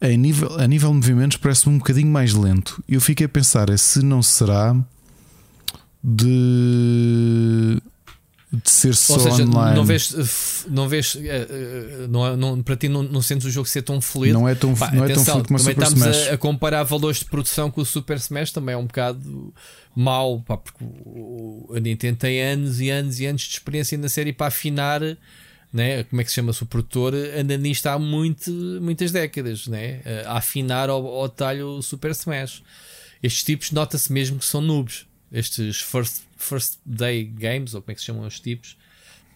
A 0.00 0.08
nível, 0.08 0.60
a 0.60 0.66
nível 0.66 0.90
de 0.90 0.96
movimentos 0.96 1.38
parece-me 1.38 1.74
um 1.74 1.78
bocadinho 1.78 2.08
mais 2.08 2.34
lento. 2.34 2.84
Eu 2.86 3.00
fiquei 3.00 3.24
a 3.24 3.28
pensar 3.28 3.70
é 3.70 3.76
se 3.78 4.02
não 4.02 4.22
será 4.22 4.76
de 6.02 7.80
de 8.62 8.70
ser 8.70 8.94
só 8.94 9.14
Ou 9.14 9.20
seja, 9.20 9.42
online. 9.42 9.76
Não 9.76 9.84
vês, 9.84 10.64
não 10.68 10.88
vês 10.88 11.16
eh, 11.20 11.48
eh, 11.50 12.06
não, 12.08 12.36
não, 12.36 12.62
para 12.62 12.76
ti 12.76 12.88
não, 12.88 13.02
não 13.02 13.20
sentes 13.20 13.46
o 13.46 13.50
jogo 13.50 13.68
ser 13.68 13.82
tão 13.82 14.00
fluido. 14.00 14.38
Não 14.38 14.48
é 14.48 14.54
tão, 14.54 14.74
Pá, 14.74 14.90
não 14.92 15.04
atenção, 15.04 15.04
é 15.04 15.14
tão 15.14 15.24
fluido 15.24 15.48
como 15.48 15.58
também 15.58 15.74
Super 15.74 15.82
estamos 15.82 16.16
Smash. 16.16 16.28
A, 16.28 16.34
a, 16.34 16.38
comparar 16.38 16.82
valores 16.84 17.18
de 17.18 17.24
produção 17.24 17.70
com 17.70 17.80
o 17.80 17.84
Super 17.84 18.16
Smash 18.18 18.52
também 18.52 18.74
é 18.74 18.78
um 18.78 18.86
bocado 18.86 19.52
mau, 19.94 20.40
pá, 20.40 20.56
porque 20.56 20.84
a 21.76 21.80
Nintendo 21.80 22.18
tem 22.18 22.42
anos 22.42 22.80
e 22.80 22.90
anos 22.90 23.20
e 23.20 23.26
anos 23.26 23.42
de 23.42 23.52
experiência 23.52 23.96
na 23.98 24.08
série 24.08 24.32
para 24.32 24.48
afinar. 24.48 25.00
Né? 25.72 26.04
Como 26.04 26.20
é 26.20 26.24
que 26.24 26.30
se 26.30 26.36
chama-se 26.36 26.62
o 26.62 26.66
produtor? 26.66 27.14
Anda 27.14 27.56
nisto 27.56 27.86
há 27.86 27.98
muito, 27.98 28.50
muitas 28.80 29.10
décadas 29.10 29.66
né? 29.66 30.00
a 30.26 30.38
afinar 30.38 30.88
ao, 30.88 31.04
ao 31.06 31.28
talho 31.28 31.82
Super 31.82 32.12
Smash. 32.12 32.62
Estes 33.22 33.42
tipos 33.42 33.70
nota-se 33.72 34.12
mesmo 34.12 34.38
que 34.38 34.44
são 34.44 34.60
noobs 34.60 35.06
estes 35.34 35.80
first, 35.80 36.22
first 36.36 36.78
day 36.86 37.24
games, 37.24 37.74
ou 37.74 37.82
como 37.82 37.90
é 37.90 37.94
que 37.94 38.00
se 38.00 38.06
chamam 38.06 38.24
os 38.24 38.38
tipos, 38.38 38.76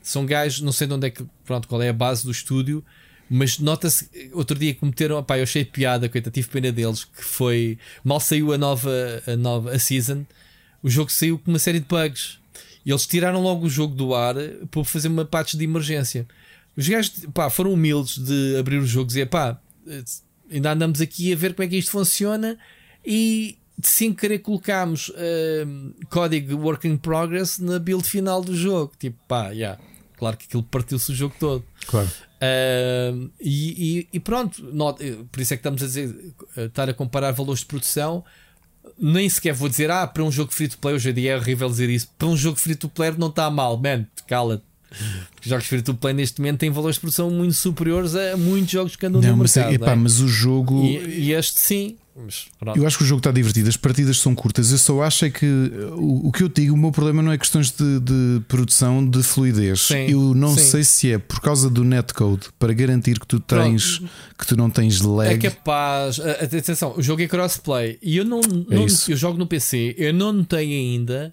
são 0.01 0.25
gajos, 0.25 0.61
não 0.61 0.71
sei 0.71 0.87
de 0.87 0.95
onde 0.95 1.09
é 1.09 1.11
que, 1.11 1.27
pronto, 1.45 1.67
qual 1.67 1.83
é 1.83 1.89
a 1.89 1.93
base 1.93 2.25
do 2.25 2.31
estúdio, 2.31 2.85
mas 3.29 3.59
nota-se, 3.59 4.09
outro 4.33 4.57
dia 4.57 4.75
cometeram, 4.75 5.23
pá, 5.23 5.39
eu 5.39 5.43
achei 5.43 5.65
piada, 5.65 6.09
coitado, 6.09 6.33
tive 6.33 6.49
pena 6.49 6.71
deles, 6.71 7.05
que 7.05 7.23
foi, 7.23 7.79
mal 8.05 8.21
saiu 8.21 8.53
a 8.53 8.59
nova, 8.59 8.91
a 9.27 9.37
nova 9.37 9.73
a 9.73 9.79
season, 9.79 10.25
o 10.83 10.89
jogo 10.89 11.11
saiu 11.11 11.39
com 11.39 11.51
uma 11.51 11.59
série 11.59 11.81
de 11.81 11.87
bugs, 11.87 12.39
e 12.85 12.91
eles 12.91 13.07
tiraram 13.07 13.43
logo 13.43 13.67
o 13.67 13.71
jogo 13.71 13.95
do 13.95 14.15
ar 14.15 14.35
para 14.71 14.85
fazer 14.85 15.09
uma 15.09 15.25
patch 15.25 15.55
de 15.55 15.65
emergência. 15.65 16.27
Os 16.77 16.89
gajos, 16.89 17.27
pá, 17.35 17.51
foram 17.51 17.73
humildes 17.73 18.19
de 18.19 18.57
abrir 18.59 18.79
o 18.79 18.87
jogo 18.87 19.07
e 19.07 19.09
dizer, 19.09 19.27
pá, 19.27 19.61
ainda 20.51 20.73
andamos 20.73 21.01
aqui 21.01 21.33
a 21.33 21.37
ver 21.37 21.55
como 21.55 21.67
é 21.67 21.69
que 21.69 21.77
isto 21.77 21.91
funciona, 21.91 22.59
e 23.05 23.59
sem 23.83 24.13
querer 24.13 24.41
colocámos 24.41 25.09
uh, 25.11 26.07
código 26.09 26.57
work 26.57 26.87
in 26.87 26.97
progress 26.97 27.59
na 27.59 27.79
build 27.79 28.09
final 28.09 28.43
do 28.43 28.57
jogo. 28.57 28.93
Tipo, 28.99 29.17
pá, 29.29 29.51
yeah, 29.51 29.81
claro 30.17 30.37
que 30.37 30.47
aquilo 30.47 30.63
partiu-se 30.63 31.13
o 31.13 31.15
jogo 31.15 31.35
todo. 31.39 31.65
Claro. 31.87 32.09
Uh, 32.09 33.31
e, 33.41 33.99
e, 34.01 34.09
e, 34.13 34.21
pronto, 34.21 34.63
not, 34.73 35.03
por 35.31 35.41
isso 35.41 35.55
é 35.55 35.57
que 35.57 35.61
estamos 35.61 35.83
a 35.83 35.87
dizer, 35.87 36.35
estar 36.57 36.89
a 36.89 36.95
comparar 36.95 37.33
valores 37.33 37.61
de 37.61 37.67
produção. 37.67 38.25
Nem 38.99 39.29
sequer 39.29 39.55
vou 39.55 39.69
dizer, 39.69 39.91
ah, 39.91 40.07
para 40.07 40.23
um 40.23 40.31
jogo 40.31 40.53
free 40.53 40.69
to 40.69 40.79
play, 40.79 40.95
hoje 40.95 41.11
em 41.11 41.15
dia 41.15 41.33
é 41.33 41.37
horrível 41.37 41.69
dizer 41.69 41.89
isso. 41.89 42.09
Para 42.19 42.29
um 42.29 42.37
jogo 42.37 42.57
free 42.57 42.75
to 42.75 42.89
play 42.89 43.13
não 43.17 43.29
está 43.29 43.51
mal, 43.51 43.77
man, 43.77 44.07
cala-te. 44.27 44.68
Os 44.91 45.47
jogos 45.49 45.67
free 45.67 45.83
to 45.83 45.95
play 45.95 46.15
neste 46.15 46.41
momento 46.41 46.59
têm 46.59 46.71
valores 46.71 46.97
de 46.97 47.01
produção 47.01 47.31
muito 47.31 47.55
superiores 47.55 48.15
a 48.15 48.37
muitos 48.37 48.71
jogos 48.71 48.97
que 48.97 49.07
andam 49.07 49.21
não, 49.21 49.31
no 49.31 49.37
mas, 49.39 49.57
é- 49.57 49.61
mercado. 49.61 49.75
epá, 49.83 49.87
não 49.87 49.93
é? 49.93 49.97
mas 49.97 50.21
o 50.21 50.29
jogo. 50.29 50.85
e, 50.85 51.27
e 51.29 51.33
este 51.33 51.61
sim. 51.61 51.97
Pronto. 52.59 52.77
Eu 52.77 52.85
acho 52.85 52.99
que 52.99 53.05
o 53.05 53.07
jogo 53.07 53.21
está 53.21 53.31
divertido, 53.31 53.69
as 53.69 53.77
partidas 53.77 54.19
são 54.19 54.35
curtas. 54.35 54.73
Eu 54.73 54.79
só 54.79 55.03
acho 55.05 55.25
é 55.25 55.31
que 55.31 55.47
o, 55.93 56.27
o 56.27 56.33
que 56.33 56.43
eu 56.43 56.49
digo, 56.49 56.75
o 56.75 56.77
meu 56.77 56.91
problema 56.91 57.23
não 57.23 57.31
é 57.31 57.39
questões 57.39 57.71
de, 57.71 58.01
de 58.01 58.41
produção 58.49 59.09
de 59.09 59.23
fluidez. 59.23 59.83
Sim, 59.83 60.11
eu 60.11 60.35
não 60.35 60.53
sim. 60.57 60.65
sei 60.65 60.83
se 60.83 61.13
é 61.13 61.19
por 61.19 61.41
causa 61.41 61.71
do 61.71 61.85
netcode 61.85 62.49
para 62.59 62.73
garantir 62.73 63.21
que 63.21 63.27
tu 63.27 63.39
tens 63.39 64.03
que 64.37 64.45
tu 64.45 64.57
não 64.57 64.69
tens 64.69 65.01
lag. 65.01 65.33
É 65.33 65.39
capaz. 65.39 66.19
Atenção, 66.19 66.95
o 66.97 67.03
jogo 67.03 67.23
é 67.23 67.29
crossplay 67.29 67.99
e 68.03 68.17
eu 68.17 68.25
não, 68.25 68.41
não 68.41 68.83
É 68.83 68.85
isso. 68.87 69.13
eu 69.13 69.17
jogo 69.17 69.39
no 69.39 69.47
PC, 69.47 69.95
eu 69.97 70.13
não 70.13 70.33
notei 70.33 70.75
ainda 70.75 71.33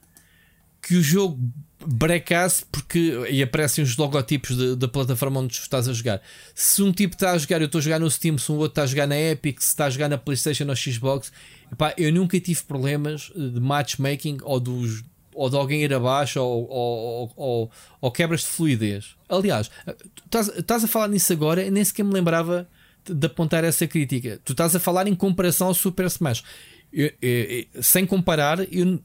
que 0.84 0.96
o 0.98 1.02
jogo 1.02 1.40
brecasse 1.88 2.66
porque 2.72 3.26
e 3.30 3.42
aparecem 3.44 3.84
os 3.84 3.96
logotipos 3.98 4.76
da 4.78 4.88
plataforma 4.88 5.40
onde 5.40 5.54
estás 5.54 5.88
a 5.88 5.94
jogar. 5.94 6.22
Se 6.54 6.82
um 6.82 6.92
tipo 6.92 7.16
está 7.16 7.32
a 7.32 7.38
jogar, 7.38 7.62
eu 7.62 7.66
estou 7.66 7.80
a 7.80 7.82
jogar 7.82 8.00
no 8.00 8.10
Steam, 8.10 8.38
se 8.38 8.52
um 8.52 8.56
outro 8.56 8.72
está 8.72 8.84
a 8.84 8.86
jogar 8.88 9.08
na 9.08 9.18
Epic, 9.20 9.60
se 9.62 9.68
está 9.68 9.86
a 9.86 9.90
jogar 9.90 10.10
na 10.10 10.18
PlayStation 10.18 10.66
ou 10.68 10.76
Xbox, 10.76 11.32
epá, 11.72 11.94
eu 11.98 12.12
nunca 12.14 12.40
tive 12.40 12.62
problemas 12.64 13.32
de 13.36 13.60
matchmaking 13.60 14.38
ou 14.44 14.60
dos 14.60 15.04
ou 15.38 15.50
de 15.50 15.58
alguém 15.58 15.84
ir 15.84 15.94
abaixo 15.94 16.40
ou, 16.42 16.66
ou, 16.70 17.34
ou, 17.36 17.72
ou 18.00 18.12
quebras 18.12 18.40
de 18.42 18.48
fluidez. 18.48 19.16
Aliás, 19.28 19.70
estás, 20.26 20.48
estás 20.48 20.84
a 20.86 20.88
falar 20.88 21.10
nisso 21.10 21.34
agora, 21.34 21.62
eu 21.62 21.72
nem 21.72 21.84
sequer 21.84 22.04
me 22.06 22.14
lembrava 22.14 22.66
de- 23.04 23.28
apontar 23.28 23.64
essa 23.66 23.86
crítica. 23.86 24.40
Tu 24.46 24.54
estás 24.54 24.74
a 24.74 24.80
falar 24.80 25.08
em 25.08 25.14
comparação 25.14 25.68
ao 25.68 25.74
Super 25.74 26.06
Smash. 26.06 26.42
Eu- 26.94 27.12
eu- 27.22 27.66
eu- 27.74 27.84
sem 27.84 28.06
comparar, 28.06 28.60
eu 28.74 28.98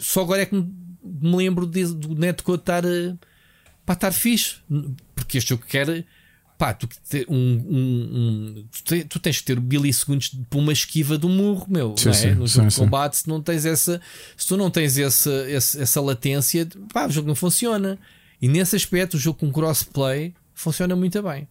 só 0.00 0.22
agora 0.22 0.40
é 0.40 0.46
que 0.46 0.54
me, 0.54 0.62
me 1.04 1.36
lembro 1.36 1.66
de- 1.66 1.92
do 1.94 2.14
netcode 2.14 2.62
estar 2.62 2.84
eh, 2.84 3.14
para 3.84 3.94
estar 3.94 4.12
fixe. 4.12 4.56
Porque 5.14 5.38
este 5.38 5.50
jogo 5.50 5.64
quer. 5.66 6.04
Pá, 6.56 6.72
tu, 6.72 6.86
te- 6.86 7.26
um, 7.28 7.36
um- 7.36 8.10
um- 8.58 8.66
tu, 8.70 8.84
te- 8.84 9.04
tu 9.04 9.18
tens 9.18 9.38
que 9.40 9.44
ter 9.44 9.60
milissegundos 9.60 10.28
para 10.48 10.58
uma 10.58 10.72
esquiva 10.72 11.18
do 11.18 11.28
murro, 11.28 11.66
meu. 11.68 11.96
Sim, 11.98 12.04
não 12.06 12.10
é? 12.12 12.14
sim, 12.16 12.30
no 12.34 12.48
sim, 12.48 12.54
jogo 12.54 12.68
de 12.68 12.74
sim. 12.74 12.80
combate, 12.80 13.16
se 13.16 13.28
não 13.28 13.42
tens 13.42 13.66
essa. 13.66 14.00
Se 14.36 14.46
tu 14.46 14.56
não 14.56 14.70
tens 14.70 14.96
essa, 14.96 15.32
essa, 15.50 15.82
essa 15.82 16.00
latência, 16.00 16.68
pá, 16.92 17.06
o 17.06 17.10
jogo 17.10 17.26
não 17.28 17.34
funciona. 17.34 17.98
E 18.40 18.46
nesse 18.48 18.76
aspecto, 18.76 19.14
o 19.16 19.20
jogo 19.20 19.38
com 19.40 19.50
crossplay 19.52 20.32
funciona 20.54 20.94
muito 20.94 21.20
bem. 21.22 21.48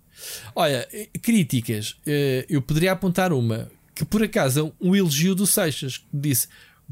Olha, 0.55 0.87
eh, 0.93 1.09
críticas. 1.21 1.97
eh, 2.07 2.45
Eu 2.49 2.61
poderia 2.61 2.93
apontar 2.93 3.33
uma 3.33 3.69
que 3.93 4.05
por 4.05 4.23
acaso 4.23 4.73
é 4.81 4.85
um 4.87 4.95
elogio 4.95 5.35
do 5.35 5.45
Seixas 5.45 5.97
que 5.97 6.05
disse. 6.13 6.47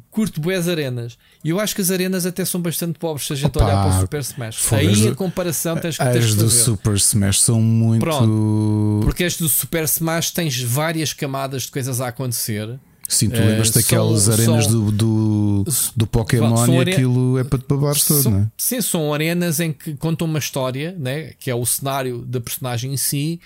Curto 0.10 0.42
boas 0.42 0.68
arenas. 0.68 1.18
E 1.44 1.50
eu 1.50 1.60
acho 1.60 1.74
que 1.76 1.82
as 1.82 1.92
arenas 1.92 2.26
até 2.26 2.44
são 2.46 2.62
bastante 2.62 2.98
pobres 3.00 3.28
se 3.28 3.34
a 3.34 3.36
gente 3.36 3.56
Opa, 3.58 3.66
olhar 3.66 3.84
para 3.88 3.98
o 3.98 4.00
Super 4.02 4.20
Smash. 4.22 4.74
Aí 4.74 4.88
as 4.90 5.06
a 5.06 5.16
comparação 5.16 5.78
tens 5.78 5.98
que, 5.98 6.04
tens 6.04 6.26
As 6.26 6.36
do. 6.36 6.50
Super 6.50 6.96
Smash 6.96 7.42
são 7.42 7.62
muito. 7.62 8.06
Porque 9.04 9.24
este 9.24 9.44
do 9.44 9.50
Super 9.50 9.84
Smash 9.86 10.32
tens 10.32 10.62
várias 10.62 11.14
camadas 11.14 11.64
de 11.64 11.72
coisas 11.72 12.02
a 12.02 12.08
acontecer. 12.08 12.80
Sim, 13.08 13.30
tu 13.30 13.36
Eh, 13.42 13.46
lembras 13.46 13.72
daquelas 13.72 14.22
são- 14.22 14.34
arenas 14.34 14.66
são- 14.66 14.86
do, 14.86 14.92
do, 14.92 15.66
do 15.98 16.08
Pokémon 16.08 16.66
e 16.84 16.92
aquilo 16.92 17.38
é 17.38 17.44
para 17.44 17.60
te 17.60 17.66
babares 17.68 18.06
todo, 18.06 18.30
não 18.30 18.38
é? 18.40 18.48
Sim, 18.58 18.80
são 18.82 19.14
arenas 19.14 19.60
em 19.60 19.74
que 19.74 19.96
contam 19.98 20.26
uma 20.26 20.40
história, 20.40 20.96
né? 20.98 21.34
que 21.38 21.52
é 21.52 21.56
o 21.56 21.66
cenário 21.66 22.20
da 22.26 22.40
personagem 22.40 22.94
em 22.94 22.98
si, 22.98 23.42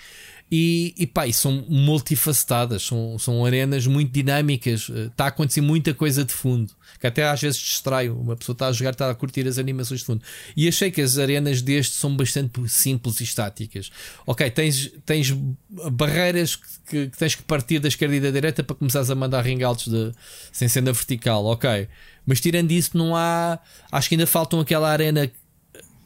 e, 0.50 0.94
e 0.96 1.06
pá, 1.06 1.26
e 1.26 1.32
são 1.32 1.64
multifacetadas, 1.68 2.82
são, 2.84 3.18
são 3.18 3.44
arenas 3.44 3.86
muito 3.86 4.12
dinâmicas, 4.12 4.88
está 4.88 5.24
a 5.24 5.28
acontecer 5.28 5.60
muita 5.60 5.92
coisa 5.92 6.24
de 6.24 6.32
fundo, 6.32 6.72
que 7.00 7.06
até 7.06 7.28
às 7.28 7.40
vezes 7.40 7.58
distrai. 7.58 8.08
Uma 8.08 8.36
pessoa 8.36 8.54
está 8.54 8.68
a 8.68 8.72
jogar, 8.72 8.90
está 8.90 9.10
a 9.10 9.14
curtir 9.14 9.46
as 9.48 9.58
animações 9.58 10.00
de 10.00 10.06
fundo. 10.06 10.22
E 10.56 10.68
achei 10.68 10.90
que 10.90 11.00
as 11.00 11.18
arenas 11.18 11.62
deste 11.62 11.94
são 11.94 12.16
bastante 12.16 12.68
simples 12.68 13.20
e 13.20 13.24
estáticas. 13.24 13.90
Ok, 14.24 14.48
tens, 14.50 14.92
tens 15.04 15.32
barreiras 15.92 16.54
que, 16.54 17.08
que 17.08 17.18
tens 17.18 17.34
que 17.34 17.42
partir 17.42 17.80
da 17.80 17.88
esquerda 17.88 18.14
e 18.14 18.20
da 18.20 18.30
direita 18.30 18.62
para 18.62 18.76
começares 18.76 19.10
a 19.10 19.14
mandar 19.16 19.44
ringaltos 19.44 19.88
de, 19.88 20.12
sem 20.52 20.68
ser 20.68 20.80
na 20.80 20.92
vertical, 20.92 21.44
ok. 21.44 21.88
Mas 22.24 22.40
tirando 22.40 22.70
isso, 22.70 22.96
não 22.96 23.16
há. 23.16 23.58
Acho 23.90 24.08
que 24.08 24.14
ainda 24.14 24.26
faltam 24.26 24.60
aquela 24.60 24.90
arena 24.90 25.30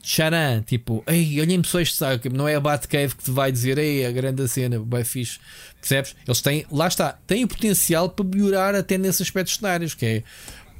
charan, 0.02 0.62
tipo, 0.62 1.04
ei, 1.06 1.40
olhem 1.40 1.62
só 1.62 1.80
este 1.80 1.96
saco, 1.96 2.28
não 2.30 2.48
é 2.48 2.54
a 2.54 2.60
Batcave 2.60 3.14
que 3.14 3.24
te 3.24 3.30
vai 3.30 3.52
dizer, 3.52 3.78
ei, 3.78 4.06
a 4.06 4.10
grande 4.10 4.46
cena, 4.48 4.78
bem 4.78 5.04
fixe, 5.04 5.38
percebes? 5.78 6.16
Eles 6.26 6.40
têm, 6.40 6.66
lá 6.70 6.88
está, 6.88 7.12
têm 7.26 7.44
o 7.44 7.48
potencial 7.48 8.08
para 8.08 8.24
melhorar 8.24 8.74
até 8.74 8.96
nesse 8.96 9.22
aspecto 9.22 9.48
de 9.48 9.56
cenários, 9.56 9.94
que 9.94 10.06
é 10.06 10.22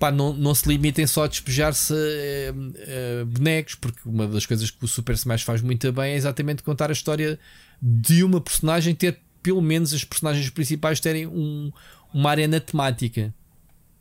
pá, 0.01 0.11
não, 0.11 0.33
não 0.33 0.55
se 0.55 0.67
limitem 0.67 1.07
só 1.07 1.25
a 1.25 1.29
despejar-se 1.29 1.95
eh, 1.95 2.55
eh, 2.79 3.25
bonecos, 3.27 3.75
porque 3.75 4.01
uma 4.07 4.27
das 4.27 4.47
coisas 4.47 4.71
que 4.71 4.83
o 4.83 4.89
Super 4.89 5.15
Smash 5.15 5.43
faz 5.43 5.61
muito 5.61 5.93
bem 5.93 6.13
é 6.13 6.17
exatamente 6.17 6.63
contar 6.63 6.89
a 6.89 6.93
história 6.95 7.39
de 7.81 8.25
uma 8.25 8.41
personagem, 8.41 8.95
ter 8.95 9.21
pelo 9.43 9.61
menos 9.61 9.93
as 9.93 10.03
personagens 10.03 10.49
principais 10.49 11.01
terem 11.01 11.27
um, 11.27 11.71
uma 12.15 12.31
arena 12.31 12.59
temática, 12.59 13.33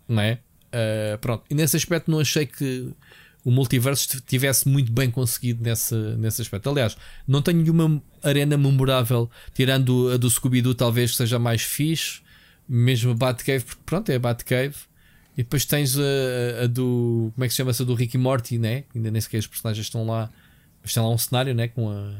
não 0.08 0.22
é? 0.22 0.40
Uh, 0.70 1.18
pronto, 1.20 1.44
e 1.50 1.54
nesse 1.54 1.76
aspecto 1.76 2.10
não 2.10 2.20
achei 2.20 2.46
que 2.46 2.94
o 3.50 3.52
multiverso 3.52 4.22
tivesse 4.22 4.70
muito 4.70 4.92
bem 4.92 5.10
conseguido 5.10 5.64
nesse, 5.64 5.96
nesse 5.96 6.44
aspecto. 6.44 6.70
Aliás, 6.70 6.96
não 7.28 7.42
tenho 7.42 7.60
nenhuma 7.62 8.00
arena 8.22 8.56
memorável, 8.56 9.28
tirando 9.56 10.12
a 10.12 10.18
do 10.18 10.30
Scooby-Doo, 10.30 10.76
talvez 10.76 11.16
seja 11.16 11.40
mais 11.40 11.64
fixe, 11.64 12.22
mesmo 12.68 13.10
a 13.10 13.16
Batcave, 13.16 13.66
porque 13.66 13.82
pronto, 13.84 14.12
é 14.12 14.16
a 14.16 14.20
Batcave. 14.20 14.76
E 15.36 15.42
depois 15.42 15.66
tens 15.66 15.98
a, 15.98 16.64
a 16.64 16.68
do. 16.68 17.32
Como 17.34 17.44
é 17.44 17.48
que 17.48 17.54
se 17.54 17.58
chama 17.58 17.72
essa 17.72 17.84
do 17.84 17.96
Ricky 17.96 18.20
Morty, 18.20 18.60
né? 18.60 18.84
Ainda 18.94 19.10
nem 19.10 19.20
sequer 19.20 19.40
os 19.40 19.48
personagens 19.48 19.84
estão 19.84 20.06
lá. 20.06 20.30
Mas 20.84 20.94
tem 20.94 21.02
lá 21.02 21.10
um 21.10 21.18
cenário, 21.18 21.56
né? 21.56 21.70
Com 21.70 21.90
a. 21.90 22.14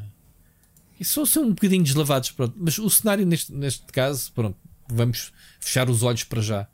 E 0.98 1.04
são, 1.04 1.24
são 1.24 1.44
um 1.44 1.50
bocadinho 1.50 1.84
deslavados, 1.84 2.32
pronto. 2.32 2.54
Mas 2.58 2.76
o 2.78 2.90
cenário 2.90 3.24
neste, 3.24 3.52
neste 3.52 3.84
caso, 3.92 4.32
pronto, 4.32 4.56
vamos 4.88 5.32
fechar 5.60 5.88
os 5.88 6.02
olhos 6.02 6.24
para 6.24 6.42
já. 6.42 6.66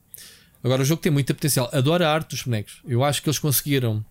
Agora 0.64 0.82
o 0.82 0.84
jogo 0.84 1.02
tem 1.02 1.12
muito 1.12 1.34
potencial. 1.34 1.68
Adoro 1.72 2.04
a 2.04 2.10
arte 2.10 2.30
dos 2.30 2.42
bonecos. 2.42 2.80
Eu 2.86 3.04
acho 3.04 3.20
que 3.22 3.28
eles 3.28 3.38
conseguiram. 3.38 4.04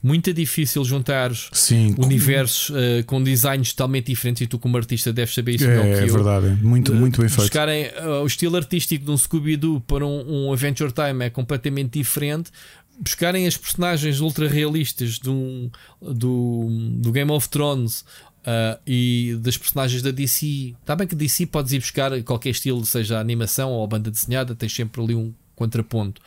Muito 0.00 0.32
difícil 0.32 0.84
juntar 0.84 1.32
Sim, 1.52 1.94
universos 1.98 2.70
uh, 2.70 3.04
com 3.04 3.20
designs 3.20 3.72
totalmente 3.72 4.06
diferentes 4.06 4.42
e 4.42 4.46
tu, 4.46 4.56
como 4.56 4.76
artista, 4.76 5.12
deves 5.12 5.34
saber 5.34 5.56
isso 5.56 5.66
melhor 5.66 5.86
é, 5.86 5.94
que 5.94 5.98
é 5.98 6.08
eu. 6.08 6.12
verdade, 6.12 6.46
muito, 6.62 6.94
muito 6.94 7.20
bem 7.20 7.28
feito. 7.28 7.42
Buscarem 7.42 7.86
uh, 7.86 8.22
o 8.22 8.26
estilo 8.26 8.56
artístico 8.56 9.04
de 9.04 9.10
um 9.10 9.16
Scooby-Doo 9.16 9.80
para 9.80 10.06
um, 10.06 10.46
um 10.46 10.52
Adventure 10.52 10.92
Time 10.92 11.24
é 11.24 11.30
completamente 11.30 11.98
diferente. 11.98 12.52
Buscarem 13.00 13.46
as 13.46 13.56
personagens 13.56 14.20
ultra 14.20 14.48
realistas 14.48 15.18
um, 15.26 15.68
do, 16.00 16.68
do 17.00 17.10
Game 17.10 17.30
of 17.32 17.48
Thrones 17.48 18.04
uh, 18.48 18.78
e 18.86 19.36
das 19.40 19.56
personagens 19.56 20.00
da 20.00 20.12
DC. 20.12 20.74
Está 20.80 20.94
bem 20.94 21.08
que 21.08 21.16
DC 21.16 21.46
podes 21.46 21.72
ir 21.72 21.80
buscar 21.80 22.22
qualquer 22.22 22.50
estilo, 22.50 22.86
seja 22.86 23.18
animação 23.18 23.70
ou 23.70 23.86
banda 23.86 24.12
desenhada, 24.12 24.54
tens 24.54 24.72
sempre 24.72 25.02
ali 25.02 25.16
um 25.16 25.32
contraponto. 25.56 26.20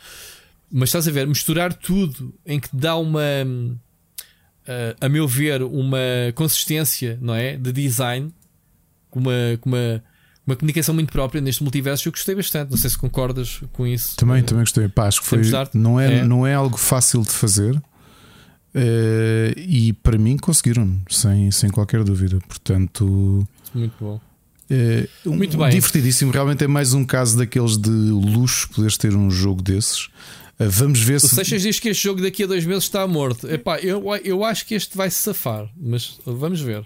Mas 0.72 0.88
estás 0.88 1.06
a 1.06 1.10
ver, 1.10 1.26
misturar 1.26 1.74
tudo 1.74 2.34
em 2.46 2.58
que 2.58 2.68
dá 2.72 2.96
uma, 2.96 3.20
uh, 3.20 4.96
a 5.00 5.08
meu 5.08 5.28
ver, 5.28 5.62
uma 5.62 5.98
consistência, 6.34 7.18
não 7.20 7.34
é? 7.34 7.56
De 7.56 7.72
design, 7.72 8.32
com 9.10 9.20
uma, 9.20 9.32
com 9.60 9.68
uma, 9.68 10.02
uma 10.46 10.56
comunicação 10.56 10.94
muito 10.94 11.12
própria 11.12 11.40
neste 11.42 11.62
multiverso. 11.62 12.08
Eu 12.08 12.12
gostei 12.12 12.34
bastante. 12.34 12.70
Não 12.70 12.78
sei 12.78 12.88
se 12.88 12.96
concordas 12.96 13.60
com 13.72 13.86
isso. 13.86 14.16
Também, 14.16 14.42
também 14.42 14.62
gostei. 14.64 14.88
Pá, 14.88 15.06
acho 15.08 15.20
que 15.20 15.26
foi, 15.26 15.42
não, 15.74 16.00
é, 16.00 16.18
É. 16.20 16.24
não 16.24 16.46
é 16.46 16.54
algo 16.54 16.78
fácil 16.78 17.20
de 17.22 17.30
fazer. 17.30 17.80
eh, 18.74 19.52
e 19.56 19.92
para 19.92 20.16
mim 20.16 20.38
conseguiram, 20.38 20.98
sem, 21.10 21.50
sem 21.50 21.68
qualquer 21.70 22.02
dúvida. 22.04 22.38
Portanto, 22.48 23.46
Muito 23.74 23.94
bom. 24.00 24.20
um, 25.26 25.36
Muito 25.36 25.58
bem. 25.58 25.68
divertidíssimo. 25.68 26.32
Realmente 26.32 26.64
é 26.64 26.66
mais 26.66 26.94
um 26.94 27.04
caso 27.04 27.36
daqueles 27.36 27.76
de 27.76 27.90
luxo 27.90 28.70
poderes 28.70 28.96
ter 28.96 29.14
um 29.14 29.30
jogo 29.30 29.60
desses. 29.60 30.08
Vamos 30.68 31.00
ver 31.00 31.16
O 31.16 31.20
se. 31.20 31.34
Seixas 31.34 31.62
diz 31.62 31.78
que 31.80 31.88
este 31.88 32.04
jogo 32.04 32.20
daqui 32.22 32.44
a 32.44 32.46
dois 32.46 32.64
meses 32.64 32.84
está 32.84 33.06
morto. 33.06 33.48
Epá, 33.50 33.78
eu, 33.78 34.02
eu 34.24 34.44
acho 34.44 34.66
que 34.66 34.74
este 34.74 34.96
vai 34.96 35.10
se 35.10 35.16
safar, 35.18 35.68
mas 35.76 36.18
vamos 36.24 36.60
ver. 36.60 36.84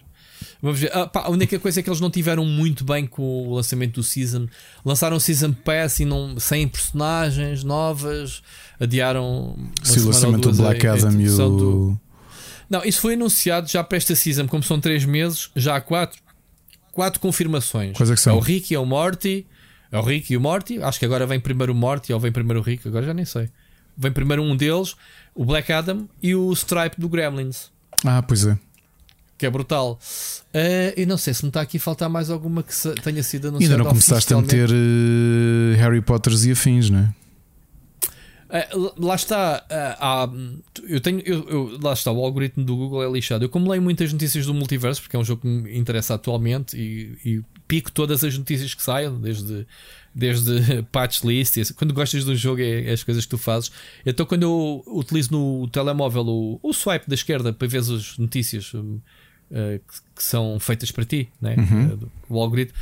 Vamos 0.62 0.80
ver. 0.80 0.90
Ah, 0.94 1.06
pá, 1.06 1.22
a 1.22 1.30
única 1.30 1.58
coisa 1.58 1.80
é 1.80 1.82
que 1.82 1.88
eles 1.88 2.00
não 2.00 2.10
tiveram 2.10 2.44
muito 2.44 2.84
bem 2.84 3.06
com 3.06 3.22
o 3.48 3.54
lançamento 3.54 3.94
do 3.94 4.02
Season. 4.02 4.46
Lançaram 4.84 5.16
o 5.16 5.20
Season 5.20 5.52
Pass 5.52 6.00
e 6.00 6.04
não, 6.04 6.38
sem 6.38 6.66
personagens 6.68 7.62
novas. 7.64 8.42
Adiaram. 8.80 9.56
Se 9.82 10.00
o 10.00 10.06
lançamento 10.06 10.50
do 10.50 10.56
Black 10.56 10.86
Adam 10.86 11.20
e 11.20 11.28
o. 11.30 11.36
do- 11.36 12.00
Não, 12.68 12.84
isso 12.84 13.00
foi 13.00 13.14
anunciado 13.14 13.68
já 13.68 13.82
para 13.84 13.96
esta 13.98 14.14
Season. 14.14 14.46
Como 14.46 14.62
são 14.62 14.80
três 14.80 15.04
meses, 15.04 15.50
já 15.56 15.76
há 15.76 15.80
quatro, 15.80 16.18
quatro 16.92 17.20
confirmações. 17.20 17.96
Quais 17.96 18.10
é 18.10 18.14
que 18.14 18.20
são? 18.20 18.34
É 18.34 18.36
o 18.36 18.40
Rick 18.40 18.72
e 18.72 18.76
é 18.76 18.78
o 18.78 18.86
Morty. 18.86 19.46
É 19.92 19.98
o 19.98 20.02
Rick 20.02 20.32
e 20.32 20.36
o 20.36 20.40
Morty. 20.40 20.82
Acho 20.82 20.98
que 20.98 21.04
agora 21.04 21.26
vem 21.26 21.38
primeiro 21.38 21.72
o 21.72 21.76
Morty 21.76 22.12
ou 22.12 22.18
vem 22.20 22.32
primeiro 22.32 22.60
o 22.60 22.62
Rick. 22.62 22.86
Agora 22.88 23.06
já 23.06 23.14
nem 23.14 23.24
sei. 23.24 23.48
Vem 23.96 24.12
primeiro 24.12 24.42
um 24.42 24.56
deles, 24.56 24.94
o 25.34 25.44
Black 25.44 25.72
Adam 25.72 26.08
e 26.22 26.34
o 26.34 26.52
Stripe 26.52 27.00
do 27.00 27.08
Gremlins. 27.08 27.70
Ah, 28.04 28.22
pois 28.22 28.46
é. 28.46 28.58
Que 29.38 29.46
é 29.46 29.50
brutal. 29.50 29.98
Eh, 30.52 30.94
eu 30.96 31.06
não 31.06 31.18
sei 31.18 31.34
se 31.34 31.42
me 31.42 31.48
está 31.50 31.60
aqui 31.60 31.76
a 31.76 31.80
faltar 31.80 32.08
mais 32.08 32.30
alguma 32.30 32.62
que 32.62 32.72
tenha 33.02 33.22
sido 33.22 33.48
anunciada. 33.48 33.74
ainda 33.74 33.84
não 33.84 33.90
começaste 33.90 34.32
a 34.32 34.40
meter 34.40 34.70
eh, 34.70 35.76
Harry 35.76 36.00
Potters 36.00 36.44
e 36.44 36.52
afins, 36.52 36.88
não 36.88 37.00
é? 37.00 37.25
Uh, 38.48 39.04
lá 39.04 39.16
está, 39.16 39.64
uh, 39.68 39.96
há, 39.98 40.30
eu 40.88 41.00
tenho, 41.00 41.20
eu, 41.20 41.48
eu, 41.48 41.78
lá 41.82 41.92
está, 41.92 42.12
o 42.12 42.24
algoritmo 42.24 42.64
do 42.64 42.76
Google 42.76 43.02
é 43.02 43.10
lixado. 43.10 43.44
Eu, 43.44 43.48
como 43.48 43.68
leio 43.68 43.82
muitas 43.82 44.12
notícias 44.12 44.46
do 44.46 44.54
multiverso, 44.54 45.02
porque 45.02 45.16
é 45.16 45.18
um 45.18 45.24
jogo 45.24 45.42
que 45.42 45.48
me 45.48 45.76
interessa 45.76 46.14
atualmente 46.14 46.76
e, 46.76 47.18
e 47.24 47.42
pico 47.66 47.90
todas 47.90 48.22
as 48.22 48.38
notícias 48.38 48.72
que 48.72 48.82
saiam, 48.82 49.20
desde, 49.20 49.66
desde 50.14 50.82
patch 50.92 51.24
list. 51.24 51.72
Quando 51.74 51.92
gostas 51.92 52.24
de 52.24 52.30
um 52.30 52.36
jogo, 52.36 52.60
é, 52.60 52.84
é, 52.88 52.92
as 52.92 53.02
coisas 53.02 53.24
que 53.24 53.30
tu 53.30 53.38
fazes. 53.38 53.72
Então, 54.04 54.24
quando 54.24 54.44
eu 54.44 54.84
utilizo 54.86 55.32
no 55.32 55.66
telemóvel 55.68 56.26
o, 56.26 56.60
o 56.62 56.72
swipe 56.72 57.08
da 57.08 57.14
esquerda 57.14 57.52
para 57.52 57.66
ver 57.66 57.78
as 57.78 58.16
notícias 58.16 58.72
uh, 58.72 59.00
que, 59.50 59.80
que, 60.14 60.22
são 60.22 60.58
feitas 60.60 60.92
para 60.92 61.04
ti, 61.04 61.28
né? 61.40 61.56
Uhum. 61.58 62.08
o 62.28 62.40
algoritmo 62.40 62.78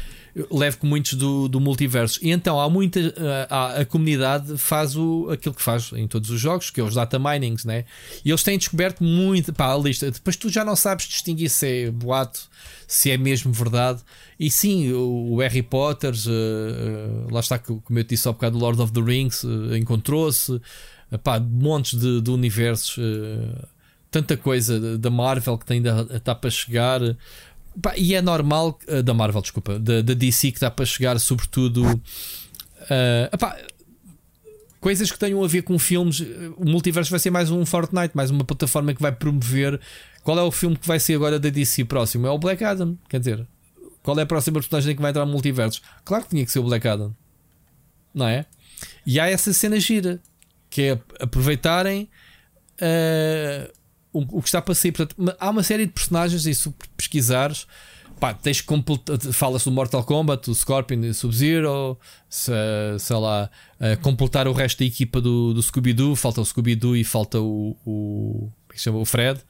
levo 0.51 0.79
com 0.79 0.87
muitos 0.87 1.15
do, 1.15 1.49
do 1.49 1.61
multiverso. 1.61 2.19
E 2.21 2.31
então 2.31 2.61
há 2.61 2.69
muita. 2.69 3.01
A, 3.49 3.81
a 3.81 3.85
comunidade 3.85 4.59
faz 4.59 4.97
o, 4.97 5.29
aquilo 5.31 5.55
que 5.55 5.63
faz 5.63 5.93
em 5.93 6.09
todos 6.09 6.31
os 6.31 6.41
jogos, 6.41 6.71
que 6.71 6.81
é 6.81 6.85
os 6.85 6.95
data 6.95 7.19
minings, 7.19 7.65
né? 7.65 7.85
E 8.25 8.31
eles 8.31 8.43
têm 8.43 8.59
descoberto 8.59 9.05
muito. 9.05 9.53
Pá, 9.53 9.73
a 9.73 9.79
lista. 9.79 10.11
Depois 10.11 10.37
tu 10.37 10.49
já 10.49 10.65
não 10.65 10.75
sabes 10.75 11.07
distinguir 11.07 11.49
se 11.49 11.85
é 11.85 11.91
boato, 11.91 12.49
se 12.87 13.11
é 13.11 13.17
mesmo 13.17 13.53
verdade. 13.53 14.01
E 14.39 14.51
sim, 14.51 14.93
o, 14.93 15.35
o 15.35 15.39
Harry 15.39 15.63
Potter, 15.63 16.13
uh, 16.13 17.29
uh, 17.29 17.33
lá 17.33 17.41
está, 17.41 17.59
como 17.59 17.83
eu 17.97 18.03
disse 18.03 18.29
há 18.29 18.33
bocado, 18.33 18.57
o 18.59 18.61
Lord 18.61 18.81
of 18.83 18.93
the 18.93 19.01
Rings 19.01 19.45
uh, 19.45 19.77
encontrou-se. 19.77 20.61
Pá, 21.23 21.39
montes 21.39 21.97
de, 21.99 22.21
de 22.21 22.31
universos. 22.31 22.99
tanta 24.11 24.37
coisa 24.37 24.99
da 24.99 25.11
Marvel 25.11 25.57
que 25.57 25.73
ainda 25.73 26.09
está 26.13 26.35
para 26.35 26.51
chegar. 26.51 27.01
Pá, 27.81 27.95
e 27.97 28.15
é 28.15 28.23
normal, 28.23 28.79
uh, 28.89 29.03
da 29.03 29.13
Marvel, 29.13 29.43
desculpa, 29.43 29.79
da, 29.79 30.01
DC 30.01 30.51
que 30.53 30.59
está 30.59 30.71
para 30.71 30.85
chegar, 30.85 31.19
sobretudo. 31.19 31.85
Uh, 31.85 33.75
coisas 34.85 35.11
que 35.11 35.19
tenham 35.19 35.43
a 35.43 35.49
ver 35.49 35.63
com 35.63 35.79
filmes. 35.79 36.21
O 36.57 36.65
multiverso 36.67 37.11
vai 37.11 37.19
ser 37.19 37.31
mais 37.31 37.51
um 37.51 37.65
Fortnite, 37.65 38.15
mais 38.15 38.31
uma 38.31 38.45
plataforma 38.45 38.93
que 38.93 39.01
vai 39.01 39.13
promover. 39.13 39.81
Qual 40.23 40.39
é 40.39 40.43
o 40.43 40.51
filme 40.51 40.77
que 40.77 40.87
vai 40.87 41.01
ser 41.01 41.15
agora 41.15 41.41
da 41.41 41.49
DC 41.49 41.87
próximo? 41.87 42.27
É 42.27 42.31
o 42.31 42.39
Black 42.39 42.63
Adam. 42.63 42.97
Quer 43.09 43.19
dizer, 43.19 43.47
qual 44.03 44.19
é 44.19 44.23
a 44.23 44.27
próxima 44.27 44.61
personagem 44.61 44.95
que 44.95 45.01
vai 45.01 45.11
entrar 45.11 45.25
no 45.25 45.33
multiverso? 45.33 45.81
Claro 46.05 46.25
que 46.25 46.31
tinha 46.31 46.45
que 46.45 46.53
ser 46.53 46.59
o 46.59 46.65
Black 46.65 46.87
Adam, 46.87 47.17
não 48.15 48.29
é? 48.29 48.45
E 49.07 49.19
há 49.19 49.27
essa 49.27 49.55
cena 49.55 49.81
gira 49.81 50.21
que 50.69 50.83
é 50.83 50.99
aproveitarem. 51.19 52.09
Uh, 52.75 53.73
o, 54.15 54.39
o 54.39 54.41
que 54.41 54.49
está 54.49 54.63
para 54.63 54.75
sair. 54.75 54.93
Portanto, 54.93 55.37
há 55.39 55.51
uma 55.51 55.63
série 55.63 55.85
de 55.85 55.93
personagens, 55.93 56.47
e 56.47 56.55
se 56.55 56.73
pesquisares, 56.97 57.67
pá, 58.19 58.33
tens 58.33 58.61
que 58.61 59.33
fala-se 59.33 59.65
do 59.67 59.73
Mortal 59.73 60.05
Kombat, 60.05 60.47
do 60.47 60.55
Scorpion, 60.55 61.01
do 61.01 61.13
Sub-Zero, 61.13 61.99
se, 62.31 62.53
sei 62.99 63.17
lá, 63.17 63.51
uh, 63.81 64.01
completar 64.01 64.49
o 64.49 64.53
resto 64.53 64.79
da 64.79 64.85
equipa 64.85 65.21
do, 65.21 65.53
do 65.53 65.63
Scooby-Doo. 65.63 66.17
Falta 66.17 66.41
o 66.41 66.45
Scooby-Doo 66.45 66.97
e 66.97 67.05
falta 67.05 67.41
o, 67.41 67.77
o, 67.85 68.49
é 68.73 68.79
chama? 68.79 68.99
o 68.99 69.05
Fred. 69.05 69.41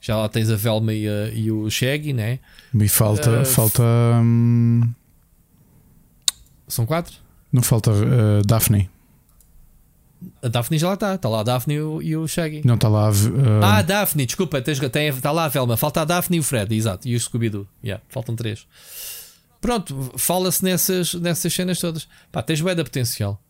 Já 0.00 0.16
lá 0.16 0.28
tens 0.28 0.50
a 0.50 0.56
Velma 0.56 0.92
e, 0.92 1.08
a, 1.08 1.30
e 1.32 1.50
o 1.50 1.70
Shaggy, 1.70 2.12
né? 2.12 2.38
E 2.74 2.88
falta. 2.88 3.40
Uh, 3.40 3.46
falta 3.46 3.82
hum... 4.22 4.82
São 6.68 6.84
quatro? 6.84 7.16
Não 7.52 7.62
falta 7.62 7.90
uh, 7.90 8.42
Daphne. 8.46 8.90
A 10.42 10.48
Daphne 10.48 10.78
já 10.78 10.88
lá 10.88 10.94
está. 10.94 11.14
Está 11.14 11.28
lá 11.28 11.40
a 11.40 11.42
Daphne 11.42 11.74
e 11.74 11.80
o, 11.80 12.02
e 12.02 12.16
o 12.16 12.26
Shaggy. 12.26 12.62
Não 12.64 12.74
está 12.74 12.88
lá. 12.88 13.10
Uh... 13.10 13.62
Ah, 13.62 13.78
a 13.78 13.82
Daphne, 13.82 14.26
desculpa. 14.26 14.58
está 14.58 15.30
lá 15.30 15.44
a 15.44 15.48
Velma. 15.48 15.76
Falta 15.76 16.02
a 16.02 16.04
Daphne 16.04 16.38
e 16.38 16.40
o 16.40 16.42
Fred, 16.42 16.74
exato. 16.74 17.06
E 17.08 17.14
o 17.14 17.20
Scooby-Doo. 17.20 17.66
Yeah, 17.82 18.02
faltam 18.08 18.34
três. 18.34 18.66
Pronto, 19.60 20.12
fala-se 20.16 20.64
nessas, 20.64 21.14
nessas 21.14 21.52
cenas 21.52 21.78
todas. 21.78 22.08
Pá, 22.30 22.42
tens 22.42 22.60
bem 22.60 22.74
da 22.74 22.84
potencial. 22.84 23.42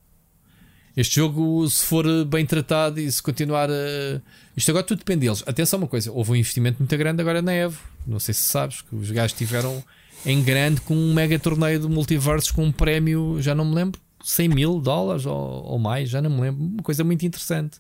Este 0.96 1.16
jogo, 1.16 1.68
se 1.68 1.84
for 1.84 2.04
bem 2.24 2.44
tratado 2.44 2.98
e 2.98 3.10
se 3.10 3.22
continuar 3.22 3.70
a. 3.70 4.20
Isto 4.56 4.70
agora 4.70 4.84
tudo 4.84 4.98
depende 4.98 5.20
deles. 5.20 5.44
Atenção, 5.46 5.78
uma 5.78 5.86
coisa: 5.86 6.10
houve 6.10 6.32
um 6.32 6.36
investimento 6.36 6.78
muito 6.80 6.96
grande 6.96 7.20
agora 7.20 7.40
na 7.40 7.52
Evo. 7.52 7.78
Não 8.06 8.18
sei 8.18 8.34
se 8.34 8.40
sabes 8.40 8.82
que 8.82 8.96
os 8.96 9.10
gajos 9.10 9.36
tiveram 9.36 9.82
em 10.26 10.42
grande 10.42 10.80
com 10.80 10.94
um 10.94 11.14
mega 11.14 11.38
torneio 11.38 11.78
de 11.78 11.86
multiversos 11.86 12.50
com 12.50 12.64
um 12.64 12.72
prémio, 12.72 13.36
já 13.40 13.54
não 13.54 13.64
me 13.64 13.74
lembro 13.74 14.00
100 14.28 14.48
mil 14.48 14.78
dólares 14.78 15.24
ou, 15.24 15.64
ou, 15.64 15.78
mais, 15.78 16.10
já 16.10 16.20
não 16.20 16.28
me 16.28 16.42
lembro. 16.42 16.62
Uma 16.62 16.82
coisa 16.82 17.02
muito 17.02 17.24
interessante. 17.24 17.78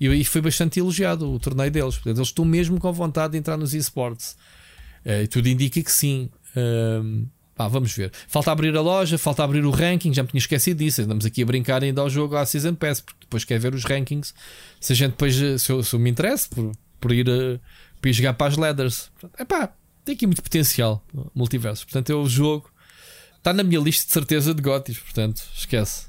E, 0.00 0.06
e 0.06 0.24
foi 0.24 0.40
bastante 0.40 0.78
elogiado 0.78 1.28
o 1.28 1.40
torneio 1.40 1.72
deles. 1.72 1.96
Portanto, 1.96 2.18
eles 2.18 2.28
estão 2.28 2.44
mesmo 2.44 2.78
com 2.78 2.92
vontade 2.92 3.32
de 3.32 3.38
entrar 3.38 3.56
nos 3.56 3.74
esportes. 3.74 4.36
Uh, 5.04 5.24
e 5.24 5.26
tudo 5.26 5.48
indica 5.48 5.82
que 5.82 5.90
sim. 5.90 6.30
Uh, 6.50 7.26
pá, 7.52 7.66
vamos 7.66 7.92
ver. 7.92 8.12
Falta 8.28 8.52
abrir 8.52 8.76
a 8.76 8.80
loja, 8.80 9.18
falta 9.18 9.42
abrir 9.42 9.64
o 9.64 9.70
ranking. 9.72 10.14
Já 10.14 10.22
me 10.22 10.28
tinha 10.28 10.38
esquecido 10.38 10.78
disso. 10.78 11.02
Andamos 11.02 11.26
aqui 11.26 11.42
a 11.42 11.46
brincar 11.46 11.82
ainda 11.82 12.00
ao 12.00 12.08
jogo 12.08 12.36
à 12.36 12.46
Season 12.46 12.76
Pass, 12.76 13.00
porque 13.00 13.18
depois 13.22 13.42
quer 13.42 13.58
ver 13.58 13.74
os 13.74 13.84
rankings. 13.84 14.32
Se 14.80 14.92
a 14.92 14.96
gente 14.96 15.10
depois, 15.10 15.42
eh, 15.42 15.58
se 15.58 15.72
eu, 15.72 15.82
se 15.82 15.96
eu 15.96 15.98
me 15.98 16.08
interessa 16.08 16.48
por, 16.54 16.72
por 17.00 17.10
ir, 17.10 17.28
uh, 17.28 17.58
por 18.00 18.08
ir 18.08 18.12
jogar 18.12 18.34
para 18.34 18.46
as 18.46 18.56
leathers, 18.56 19.10
é 19.36 19.44
pá, 19.44 19.72
tem 20.04 20.14
aqui 20.14 20.28
muito 20.28 20.44
potencial 20.44 21.04
multiverso. 21.34 21.84
Portanto, 21.84 22.10
é 22.10 22.14
o 22.14 22.28
jogo 22.28 22.70
Está 23.38 23.52
na 23.52 23.62
minha 23.62 23.80
lista 23.80 24.06
de 24.06 24.12
certeza 24.12 24.54
de 24.54 24.60
Gotis, 24.60 24.98
portanto, 24.98 25.42
esquece. 25.54 26.06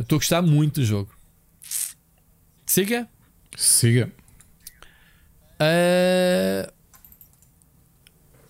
Estou 0.00 0.16
uh, 0.16 0.18
a 0.18 0.20
gostar 0.20 0.42
muito 0.42 0.80
do 0.80 0.86
jogo. 0.86 1.10
Siga? 2.66 3.08
Siga. 3.56 4.10
Uh, 5.60 6.72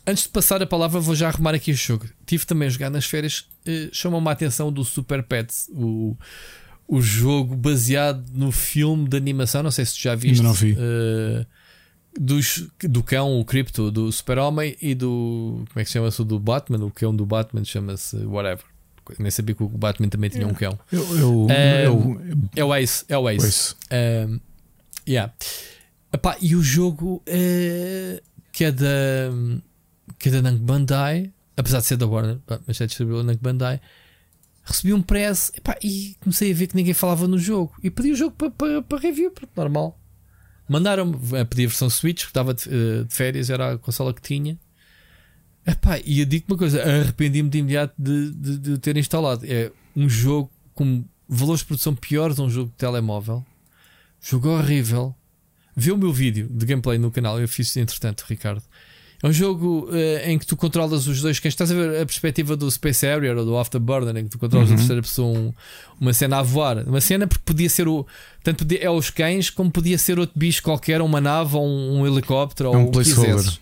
antes 0.06 0.24
de 0.24 0.28
passar 0.30 0.62
a 0.62 0.66
palavra, 0.66 1.00
vou 1.00 1.14
já 1.14 1.28
arrumar 1.28 1.54
aqui 1.54 1.72
o 1.72 1.74
jogo. 1.74 2.08
Tive 2.24 2.46
também 2.46 2.66
a 2.66 2.70
jogar 2.70 2.90
nas 2.90 3.04
férias. 3.04 3.48
Uh, 3.66 3.92
Chamou-me 3.92 4.28
a 4.28 4.32
atenção 4.32 4.72
do 4.72 4.84
Super 4.84 5.22
Pets, 5.22 5.68
o, 5.72 6.16
o 6.86 7.00
jogo 7.00 7.56
baseado 7.56 8.24
no 8.32 8.52
filme 8.52 9.08
de 9.08 9.16
animação. 9.16 9.62
Não 9.62 9.70
sei 9.70 9.84
se 9.84 9.94
tu 9.94 10.02
já 10.02 10.14
viste. 10.14 10.40
Ainda 10.40 10.42
não 10.44 10.54
vi. 10.54 10.72
Uh, 10.72 11.46
dos, 12.18 12.68
do 12.80 13.02
cão, 13.02 13.40
o 13.40 13.44
Crypto, 13.44 13.90
do 13.90 14.10
Super-Homem 14.10 14.76
e 14.80 14.94
do. 14.94 15.64
Como 15.72 15.80
é 15.80 15.84
que 15.84 15.90
chama-se 15.90 16.20
o 16.20 16.24
do 16.24 16.38
Batman? 16.38 16.84
O 16.84 16.90
cão 16.90 17.14
do 17.14 17.24
Batman 17.24 17.64
chama-se 17.64 18.16
whatever. 18.26 18.64
Nem 19.18 19.30
sabia 19.30 19.54
que 19.54 19.62
o 19.62 19.68
Batman 19.68 20.08
também 20.08 20.30
tinha 20.30 20.46
um 20.46 20.54
cão. 20.54 20.78
Eu, 20.90 21.18
eu, 21.18 21.40
um, 21.46 21.50
eu, 21.50 22.46
é 22.54 22.64
o 22.64 22.74
Ace. 22.74 23.04
É 23.08 23.18
o 23.18 23.28
Ace. 23.28 23.46
Ace. 23.46 23.74
Um, 23.90 24.40
yeah. 25.08 25.32
Epá, 26.12 26.36
e 26.40 26.54
o 26.54 26.62
jogo 26.62 27.22
uh, 27.28 28.22
que 28.52 28.64
é 28.64 28.72
da. 28.72 29.30
Que 30.18 30.28
é 30.28 30.32
da 30.32 30.42
Namco 30.42 30.62
Bandai, 30.62 31.32
apesar 31.56 31.80
de 31.80 31.86
ser 31.86 31.96
da 31.96 32.06
Warner, 32.06 32.38
mas 32.66 32.80
é 32.80 32.86
distribuído 32.86 33.20
a 33.20 33.24
Namco 33.24 33.42
Bandai. 33.42 33.80
Recebi 34.64 34.94
um 34.94 35.02
press 35.02 35.50
epá, 35.56 35.76
e 35.82 36.16
comecei 36.20 36.52
a 36.52 36.54
ver 36.54 36.68
que 36.68 36.76
ninguém 36.76 36.94
falava 36.94 37.26
no 37.26 37.38
jogo. 37.38 37.74
E 37.82 37.90
pedi 37.90 38.12
o 38.12 38.14
jogo 38.14 38.36
para, 38.36 38.50
para, 38.50 38.82
para 38.82 38.98
review, 38.98 39.32
normal. 39.56 39.98
Mandaram-me 40.68 41.16
a 41.38 41.44
pedir 41.44 41.64
a 41.64 41.68
versão 41.68 41.90
Switch, 41.90 42.22
que 42.22 42.28
estava 42.28 42.54
de, 42.54 42.68
eh, 42.68 43.04
de, 43.04 43.14
férias, 43.14 43.50
era 43.50 43.74
a 43.74 43.78
consola 43.78 44.14
que 44.14 44.22
tinha. 44.22 44.58
Epá, 45.66 45.98
e 46.04 46.20
eu 46.20 46.26
digo 46.26 46.46
uma 46.48 46.58
coisa: 46.58 46.82
arrependi-me 46.82 47.48
de 47.48 47.58
imediato 47.58 47.94
de, 47.98 48.30
de, 48.30 48.58
de, 48.58 48.78
ter 48.78 48.96
instalado. 48.96 49.44
É 49.46 49.70
um 49.94 50.08
jogo 50.08 50.50
com 50.74 51.04
valores 51.28 51.60
de 51.60 51.66
produção 51.66 51.94
piores 51.94 52.38
a 52.38 52.42
um 52.42 52.50
jogo 52.50 52.70
de 52.70 52.76
telemóvel. 52.76 53.44
Jogo 54.20 54.48
horrível. 54.50 55.14
Vê 55.74 55.90
o 55.90 55.96
meu 55.96 56.12
vídeo 56.12 56.48
de 56.50 56.66
gameplay 56.66 56.98
no 56.98 57.10
canal, 57.10 57.40
eu 57.40 57.48
fiz 57.48 57.76
entretanto, 57.76 58.24
Ricardo. 58.28 58.62
É 59.22 59.28
um 59.28 59.32
jogo 59.32 59.88
uh, 59.88 60.28
em 60.28 60.36
que 60.36 60.44
tu 60.44 60.56
controlas 60.56 61.06
os 61.06 61.22
dois 61.22 61.38
cães. 61.38 61.54
Estás 61.54 61.70
a 61.70 61.74
ver 61.74 62.02
a 62.02 62.04
perspectiva 62.04 62.56
do 62.56 62.68
Space 62.68 63.06
Harrier 63.06 63.36
ou 63.36 63.44
do 63.44 63.56
Afterburner, 63.56 64.16
em 64.16 64.24
que 64.24 64.30
tu 64.30 64.38
controlas 64.38 64.68
uhum. 64.68 64.74
a 64.74 64.78
terceira 64.78 65.00
pessoa 65.00 65.38
um, 65.38 65.54
uma 66.00 66.12
cena 66.12 66.38
a 66.38 66.42
voar. 66.42 66.78
Uma 66.78 67.00
cena 67.00 67.28
porque 67.28 67.42
podia 67.44 67.70
ser 67.70 67.86
o. 67.86 68.04
Tanto 68.42 68.64
podia, 68.64 68.82
é 68.82 68.90
os 68.90 69.10
cães, 69.10 69.48
como 69.48 69.70
podia 69.70 69.96
ser 69.96 70.18
outro 70.18 70.36
bicho 70.36 70.60
qualquer, 70.60 71.00
uma 71.00 71.20
nave 71.20 71.54
ou 71.54 71.64
um, 71.64 72.00
um 72.00 72.06
helicóptero 72.06 72.70
é 72.74 72.76
um 72.76 72.82
ou 72.82 72.88
o 72.88 72.90
que 72.90 72.98
quisesses. 72.98 73.60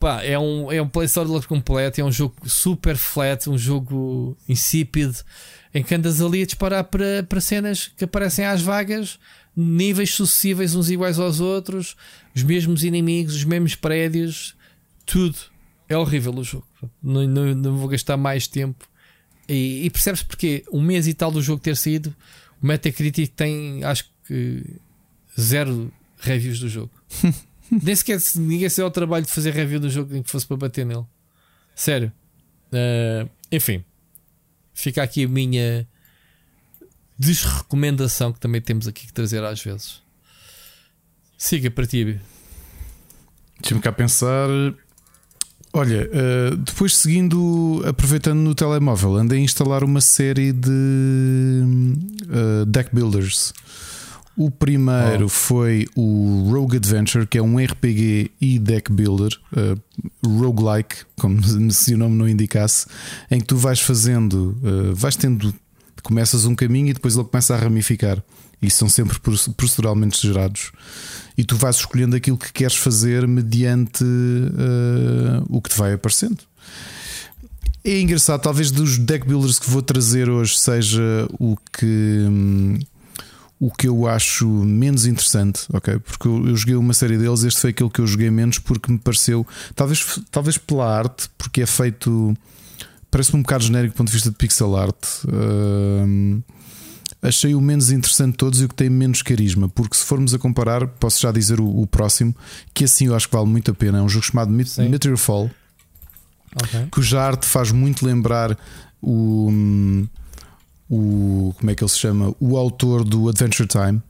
Pá, 0.00 0.22
é 0.24 0.38
um, 0.38 0.72
é 0.72 0.80
um 0.80 0.88
placeholder 0.88 1.46
completo, 1.46 2.00
é 2.00 2.04
um 2.04 2.10
jogo 2.10 2.34
super 2.46 2.96
flat, 2.96 3.48
um 3.50 3.58
jogo 3.58 4.36
insípido, 4.48 5.14
em 5.74 5.82
que 5.82 5.94
andas 5.94 6.20
ali 6.20 6.42
a 6.42 6.46
disparar 6.46 6.84
para, 6.84 7.22
para 7.28 7.40
cenas 7.42 7.92
que 7.96 8.04
aparecem 8.04 8.44
às 8.46 8.62
vagas, 8.62 9.18
níveis 9.54 10.12
sucessíveis 10.14 10.74
uns 10.74 10.90
iguais 10.90 11.20
aos 11.20 11.40
outros, 11.40 11.94
os 12.34 12.42
mesmos 12.42 12.82
inimigos, 12.82 13.36
os 13.36 13.44
mesmos 13.44 13.76
prédios 13.76 14.56
tudo. 15.04 15.36
É 15.88 15.96
horrível 15.96 16.34
o 16.34 16.44
jogo. 16.44 16.66
Não, 17.02 17.26
não, 17.26 17.54
não 17.54 17.76
vou 17.76 17.88
gastar 17.88 18.16
mais 18.16 18.46
tempo. 18.46 18.88
E, 19.48 19.84
e 19.84 19.90
percebes 19.90 20.22
porque 20.22 20.64
um 20.72 20.80
mês 20.80 21.06
e 21.06 21.14
tal 21.14 21.30
do 21.30 21.42
jogo 21.42 21.62
ter 21.62 21.76
saído, 21.76 22.14
o 22.62 22.66
Metacritic 22.66 23.32
tem 23.34 23.84
acho 23.84 24.10
que 24.26 24.64
zero 25.38 25.92
reviews 26.18 26.60
do 26.60 26.68
jogo. 26.68 26.90
Nem 27.70 27.94
sequer 27.94 28.20
ninguém 28.36 28.68
se 28.68 28.76
deu 28.76 28.86
o 28.86 28.90
trabalho 28.90 29.24
de 29.24 29.32
fazer 29.32 29.52
review 29.52 29.80
do 29.80 29.88
jogo 29.88 30.12
nem 30.12 30.22
que 30.22 30.30
fosse 30.30 30.46
para 30.46 30.58
bater 30.58 30.84
nele. 30.84 31.06
Sério. 31.74 32.12
Uh, 32.66 33.28
enfim, 33.50 33.82
fica 34.74 35.02
aqui 35.02 35.24
a 35.24 35.28
minha 35.28 35.88
desrecomendação 37.18 38.32
que 38.32 38.40
também 38.40 38.60
temos 38.60 38.86
aqui 38.86 39.06
que 39.06 39.12
trazer 39.12 39.42
às 39.42 39.62
vezes. 39.62 40.02
Siga 41.38 41.70
para 41.70 41.86
ti. 41.86 42.20
Deixa-me 43.60 43.80
cá 43.80 43.90
pensar. 43.90 44.48
Olha, 45.74 46.06
uh, 46.08 46.56
depois 46.56 46.96
seguindo, 46.96 47.82
aproveitando 47.86 48.38
no 48.40 48.54
telemóvel, 48.54 49.16
andei 49.16 49.38
a 49.38 49.42
instalar 49.42 49.82
uma 49.82 50.02
série 50.02 50.52
de 50.52 50.70
uh, 52.28 52.66
deck 52.66 52.94
builders. 52.94 53.54
O 54.36 54.50
primeiro 54.50 55.26
oh. 55.26 55.28
foi 55.28 55.86
o 55.94 56.50
Rogue 56.50 56.76
Adventure, 56.76 57.26
que 57.26 57.38
é 57.38 57.42
um 57.42 57.58
RPG 57.58 58.30
e 58.40 58.58
deck 58.58 58.92
builder, 58.92 59.32
uh, 59.52 59.80
roguelike, 60.26 60.96
como 61.18 61.40
se 61.72 61.94
o 61.94 61.98
nome 61.98 62.16
não 62.16 62.28
indicasse, 62.28 62.86
em 63.30 63.40
que 63.40 63.46
tu 63.46 63.56
vais 63.56 63.80
fazendo, 63.80 64.58
uh, 64.62 64.94
vais 64.94 65.16
tendo, 65.16 65.54
começas 66.02 66.44
um 66.44 66.54
caminho 66.54 66.88
e 66.88 66.92
depois 66.92 67.14
ele 67.14 67.24
começa 67.24 67.54
a 67.54 67.58
ramificar. 67.58 68.22
E 68.60 68.70
são 68.70 68.88
sempre 68.88 69.18
proceduralmente 69.56 70.24
gerados. 70.24 70.70
E 71.36 71.44
tu 71.44 71.56
vais 71.56 71.76
escolhendo 71.76 72.14
aquilo 72.14 72.36
que 72.36 72.52
queres 72.52 72.76
fazer 72.76 73.26
mediante 73.26 74.04
uh, 74.04 75.44
o 75.48 75.60
que 75.62 75.70
te 75.70 75.78
vai 75.78 75.92
aparecendo. 75.94 76.38
É 77.84 78.00
engraçado, 78.00 78.40
talvez 78.40 78.70
dos 78.70 78.96
deck 78.96 79.26
builders 79.26 79.58
que 79.58 79.68
vou 79.68 79.82
trazer 79.82 80.28
hoje 80.30 80.56
seja 80.56 81.28
o 81.38 81.56
que. 81.56 82.78
O 83.58 83.70
que 83.70 83.86
eu 83.86 84.08
acho 84.08 84.48
menos 84.48 85.06
interessante, 85.06 85.66
ok? 85.72 85.98
Porque 86.00 86.26
eu, 86.26 86.48
eu, 86.48 86.56
joguei 86.56 86.74
uma 86.74 86.92
série 86.92 87.16
deles, 87.16 87.44
este 87.44 87.60
foi 87.60 87.70
aquele 87.70 87.90
que 87.90 88.00
eu 88.00 88.06
joguei 88.08 88.28
menos 88.28 88.58
porque 88.58 88.90
me 88.90 88.98
pareceu, 88.98 89.46
talvez, 89.76 90.18
talvez 90.32 90.58
pela 90.58 90.84
arte, 90.84 91.28
porque 91.38 91.62
é 91.62 91.66
feito, 91.66 92.36
parece-me 93.08 93.38
um 93.38 93.42
bocado 93.42 93.62
genérico 93.62 93.94
do 93.94 93.98
ponto 93.98 94.08
de 94.08 94.14
vista 94.14 94.30
de 94.30 94.36
pixel 94.36 94.76
art. 94.76 95.06
Uh, 95.26 96.42
achei 97.22 97.54
o 97.54 97.60
menos 97.60 97.92
interessante 97.92 98.32
de 98.32 98.38
todos 98.38 98.60
e 98.60 98.64
o 98.64 98.68
que 98.68 98.74
tem 98.74 98.90
menos 98.90 99.22
carisma, 99.22 99.68
porque 99.68 99.96
se 99.96 100.04
formos 100.04 100.34
a 100.34 100.38
comparar, 100.38 100.86
posso 100.88 101.22
já 101.22 101.30
dizer 101.30 101.60
o, 101.60 101.80
o 101.80 101.86
próximo, 101.86 102.34
que 102.74 102.84
assim 102.84 103.06
eu 103.06 103.14
acho 103.14 103.28
que 103.28 103.36
vale 103.36 103.48
muito 103.48 103.70
a 103.70 103.74
pena. 103.74 103.98
É 103.98 104.02
um 104.02 104.08
jogo 104.08 104.26
chamado 104.26 104.50
Meteor 104.50 105.16
Fall, 105.16 105.48
okay. 106.56 106.86
cuja 106.90 107.22
arte 107.22 107.46
faz 107.46 107.70
muito 107.70 108.04
lembrar 108.04 108.58
o. 109.00 109.50
O 110.90 111.54
como 111.56 111.70
é 111.70 111.74
que 111.74 111.82
ele 111.82 111.90
se 111.90 111.98
chama? 111.98 112.34
O 112.38 112.56
autor 112.56 113.02
do 113.02 113.28
Adventure 113.28 113.66
Time. 113.66 114.02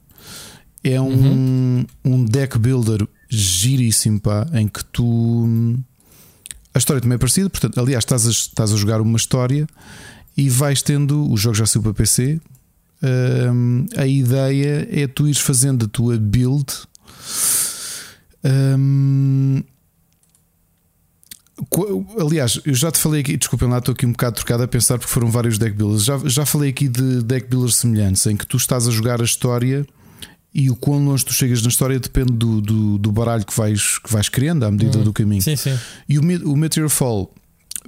É 0.82 1.00
um, 1.00 1.06
uhum. 1.06 1.86
um 2.04 2.24
deck 2.24 2.58
builder 2.58 3.06
giríssimo, 3.28 4.20
pá, 4.20 4.48
em 4.52 4.66
que 4.66 4.84
tu. 4.86 5.78
A 6.74 6.78
história 6.78 7.00
também 7.00 7.14
é 7.14 7.18
parecida, 7.18 7.48
portanto, 7.48 7.78
aliás, 7.78 8.02
estás 8.02 8.26
a, 8.26 8.30
estás 8.30 8.72
a 8.72 8.76
jogar 8.76 9.00
uma 9.00 9.16
história 9.16 9.64
e 10.36 10.48
vais 10.50 10.82
tendo. 10.82 11.30
O 11.30 11.36
jogo 11.36 11.54
já 11.54 11.66
saiu 11.66 11.82
para 11.82 11.94
PC. 11.94 12.40
Um, 13.02 13.86
a 13.96 14.06
ideia 14.06 14.88
é 14.90 15.06
tu 15.06 15.26
ires 15.26 15.40
fazendo 15.40 15.86
a 15.86 15.88
tua 15.88 16.16
build. 16.18 16.66
Um, 18.44 19.62
Aliás, 22.18 22.60
eu 22.64 22.74
já 22.74 22.90
te 22.90 22.98
falei 22.98 23.20
aqui, 23.20 23.36
desculpem 23.36 23.68
lá, 23.68 23.78
estou 23.78 23.92
aqui 23.92 24.04
um 24.04 24.12
bocado 24.12 24.36
trocado 24.36 24.62
a 24.64 24.68
pensar 24.68 24.98
porque 24.98 25.12
foram 25.12 25.30
vários 25.30 25.58
deck 25.58 25.76
builders. 25.76 26.04
Já, 26.04 26.18
já 26.24 26.44
falei 26.44 26.70
aqui 26.70 26.88
de 26.88 27.22
deck 27.22 27.46
builders 27.48 27.76
semelhantes 27.76 28.26
em 28.26 28.36
que 28.36 28.46
tu 28.46 28.56
estás 28.56 28.88
a 28.88 28.90
jogar 28.90 29.20
a 29.20 29.24
história 29.24 29.86
e 30.52 30.70
o 30.70 30.76
quão 30.76 31.04
longe 31.04 31.24
tu 31.24 31.32
chegas 31.32 31.62
na 31.62 31.68
história 31.68 31.98
depende 31.98 32.32
do, 32.32 32.60
do, 32.60 32.98
do 32.98 33.12
baralho 33.12 33.44
que 33.44 33.56
vais, 33.56 33.98
que 33.98 34.12
vais 34.12 34.28
criando 34.28 34.64
à 34.64 34.70
medida 34.70 34.98
hum, 34.98 35.04
do 35.04 35.12
caminho. 35.12 35.40
Sim, 35.40 35.56
sim. 35.56 35.78
E 36.08 36.18
o, 36.18 36.22
o 36.50 36.56
Meteor 36.56 36.88
Fall 36.88 37.32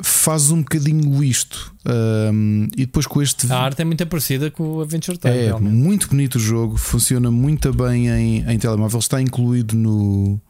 faz 0.03 0.51
um 0.51 0.59
bocadinho 0.59 1.23
isto. 1.23 1.73
Um, 1.87 2.69
e 2.77 2.87
depois 2.87 3.07
com 3.07 3.23
este. 3.23 3.51
A 3.53 3.59
arte 3.59 3.83
é 3.83 3.85
muito 3.85 4.07
parecida 4.07 4.51
com 4.51 4.65
o 4.65 4.81
Adventure 4.81 5.19
Time. 5.19 5.35
É 5.35 5.47
realmente. 5.47 5.75
muito 5.75 6.09
bonito 6.09 6.37
o 6.37 6.41
jogo, 6.41 6.77
funciona 6.77 7.31
muito 7.31 7.73
bem 7.73 8.09
em, 8.09 8.51
em 8.51 8.59
telemóvel, 8.59 8.99
está 8.99 9.21
incluído 9.21 9.77
no 9.77 10.41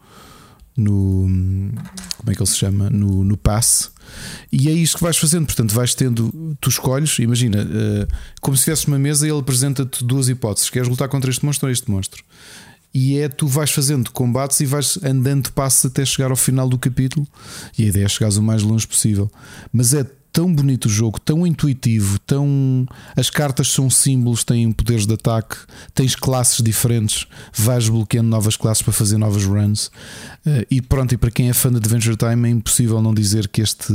no 0.77 1.29
como 2.19 2.33
é 2.33 2.35
que 2.35 2.41
ele 2.41 2.51
se 2.51 2.57
chama 2.57 2.91
no, 2.91 3.23
no 3.23 3.37
passe 3.37 3.91
e 4.51 4.69
é 4.69 4.73
isto 4.73 4.97
que 4.97 5.05
vais 5.05 5.17
fazendo 5.17 5.47
portanto 5.47 5.73
vais 5.73 5.95
tendo 5.95 6.57
tu 6.61 6.69
escolhes 6.69 7.17
imagina 7.21 7.63
uh, 7.63 8.15
como 8.41 8.57
se 8.57 8.65
tivesse 8.65 8.89
uma 8.89 8.99
mesa 8.99 9.25
e 9.25 9.31
ele 9.31 9.39
apresenta-te 9.39 10.05
duas 10.05 10.29
hipóteses 10.29 10.71
queres 10.71 10.89
lutar 10.89 11.09
contra 11.09 11.31
este 11.31 11.45
monstro 11.45 11.69
ou 11.69 11.73
este 11.73 11.89
monstro 11.89 12.25
e 12.95 13.19
é 13.19 13.29
tu 13.29 13.47
vais 13.47 13.71
fazendo 13.71 14.11
combates 14.13 14.61
e 14.61 14.67
vais 14.67 14.99
andando 15.03 15.45
de 15.45 15.53
passo 15.53 15.89
até 15.89 16.05
chegar 16.05 16.31
ao 16.31 16.37
final 16.37 16.69
do 16.69 16.79
capítulo 16.79 17.27
e 17.77 17.85
a 17.85 17.87
ideia 17.89 18.05
é 18.05 18.09
chegares 18.09 18.37
o 18.37 18.43
mais 18.43 18.63
longe 18.63 18.87
possível 18.87 19.31
mas 19.73 19.93
é 19.93 20.07
tão 20.35 20.53
bonito 20.53 20.87
o 20.87 20.89
jogo, 20.89 21.21
tão 21.21 21.47
intuitivo, 21.47 22.19
tão. 22.19 22.87
As 23.17 23.31
cartas 23.31 23.69
são 23.69 23.89
símbolos, 23.89 24.43
têm 24.43 24.71
poderes 24.73 25.07
de 25.07 25.15
ataque, 25.15 25.57
tens 25.95 26.17
classes 26.17 26.61
diferentes, 26.61 27.25
vais 27.55 27.89
bloqueando 27.89 28.29
novas 28.29 28.57
classes 28.57 28.83
para 28.83 28.93
fazer 28.93 29.17
novas 29.17 29.45
runs. 29.45 29.93
Eh, 30.45 30.67
e 30.73 30.83
pronto, 30.83 31.15
e 31.15 31.17
para 31.17 31.31
quem 31.31 31.49
é 31.49 31.53
fã 31.53 31.71
de 31.71 31.77
Adventure 31.77 32.17
Time, 32.17 32.49
é 32.49 32.51
impossível 32.51 33.01
não 33.01 33.15
dizer 33.15 33.47
que 33.47 33.63
este, 33.63 33.95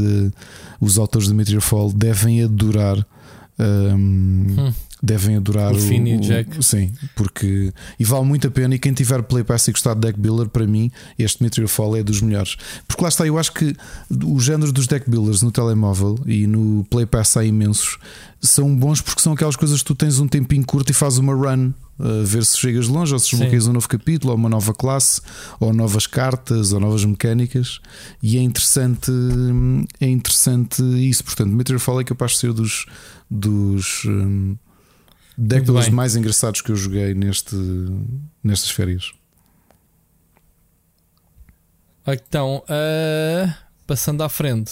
os 0.79 0.97
autores 0.97 1.27
de 1.27 1.33
Meteor 1.33 1.61
Fall 1.61 1.91
devem 1.91 2.41
adorar. 2.41 3.05
Um, 3.59 4.45
ehm, 4.57 4.59
hum 4.59 4.73
devem 5.01 5.37
adorar 5.37 5.73
o, 5.73 5.75
o 5.75 5.79
Finn 5.79 6.05
e 6.07 6.15
o 6.15 6.19
Jack. 6.19 6.63
Sim, 6.63 6.91
porque 7.15 7.73
e 7.99 8.03
vale 8.03 8.25
muito 8.25 8.47
a 8.47 8.51
pena. 8.51 8.75
E 8.75 8.79
quem 8.79 8.93
tiver 8.93 9.21
Play 9.23 9.43
Pass 9.43 9.67
e 9.67 9.71
gostar 9.71 9.93
de 9.93 10.01
deck 10.01 10.19
builder, 10.19 10.49
para 10.49 10.67
mim, 10.67 10.91
este 11.17 11.41
Meteor 11.41 11.67
Fall 11.67 11.97
é 11.97 12.03
dos 12.03 12.21
melhores. 12.21 12.57
Porque 12.87 13.01
lá 13.01 13.09
está, 13.09 13.25
eu 13.25 13.37
acho 13.37 13.53
que 13.53 13.75
os 14.25 14.43
géneros 14.43 14.71
dos 14.71 14.87
deck 14.87 15.09
builders 15.09 15.41
no 15.41 15.51
telemóvel 15.51 16.19
e 16.25 16.45
no 16.45 16.85
Play 16.89 17.05
Pass 17.05 17.37
há 17.37 17.45
imensos, 17.45 17.97
são 18.41 18.75
bons 18.75 19.01
porque 19.01 19.21
são 19.21 19.33
aquelas 19.33 19.55
coisas 19.55 19.79
que 19.79 19.85
tu 19.85 19.95
tens 19.95 20.19
um 20.19 20.27
tempinho 20.27 20.65
curto 20.65 20.89
e 20.89 20.93
fazes 20.93 21.19
uma 21.19 21.33
run. 21.33 21.71
A 22.01 22.23
ver 22.23 22.45
se 22.45 22.57
chegas 22.57 22.87
longe, 22.87 23.11
ou 23.11 23.19
se 23.19 23.31
desbloqueias 23.31 23.67
um 23.67 23.73
novo 23.73 23.89
capítulo, 23.89 24.31
ou 24.31 24.39
uma 24.39 24.47
nova 24.47 24.73
classe, 24.73 25.19
ou 25.59 25.73
novas 25.73 26.07
cartas, 26.07 26.71
ou 26.71 26.79
novas 26.79 27.03
mecânicas, 27.03 27.81
e 28.23 28.37
é 28.37 28.41
interessante, 28.41 29.11
é 29.99 30.07
interessante 30.07 30.81
isso. 30.81 31.25
Portanto, 31.25 31.49
Meteor 31.49 31.77
Fall 31.77 31.99
é 31.99 32.05
capaz 32.05 32.31
de 32.31 32.37
ser 32.37 32.53
dos, 32.53 32.85
dos 33.29 34.05
dos 35.39 35.89
mais 35.89 36.15
engraçados 36.15 36.61
que 36.61 36.71
eu 36.71 36.75
joguei 36.75 37.13
neste, 37.13 37.55
nestas 38.43 38.69
férias. 38.71 39.13
Então, 42.05 42.63
uh, 42.65 43.53
passando 43.85 44.23
à 44.23 44.29
frente, 44.29 44.71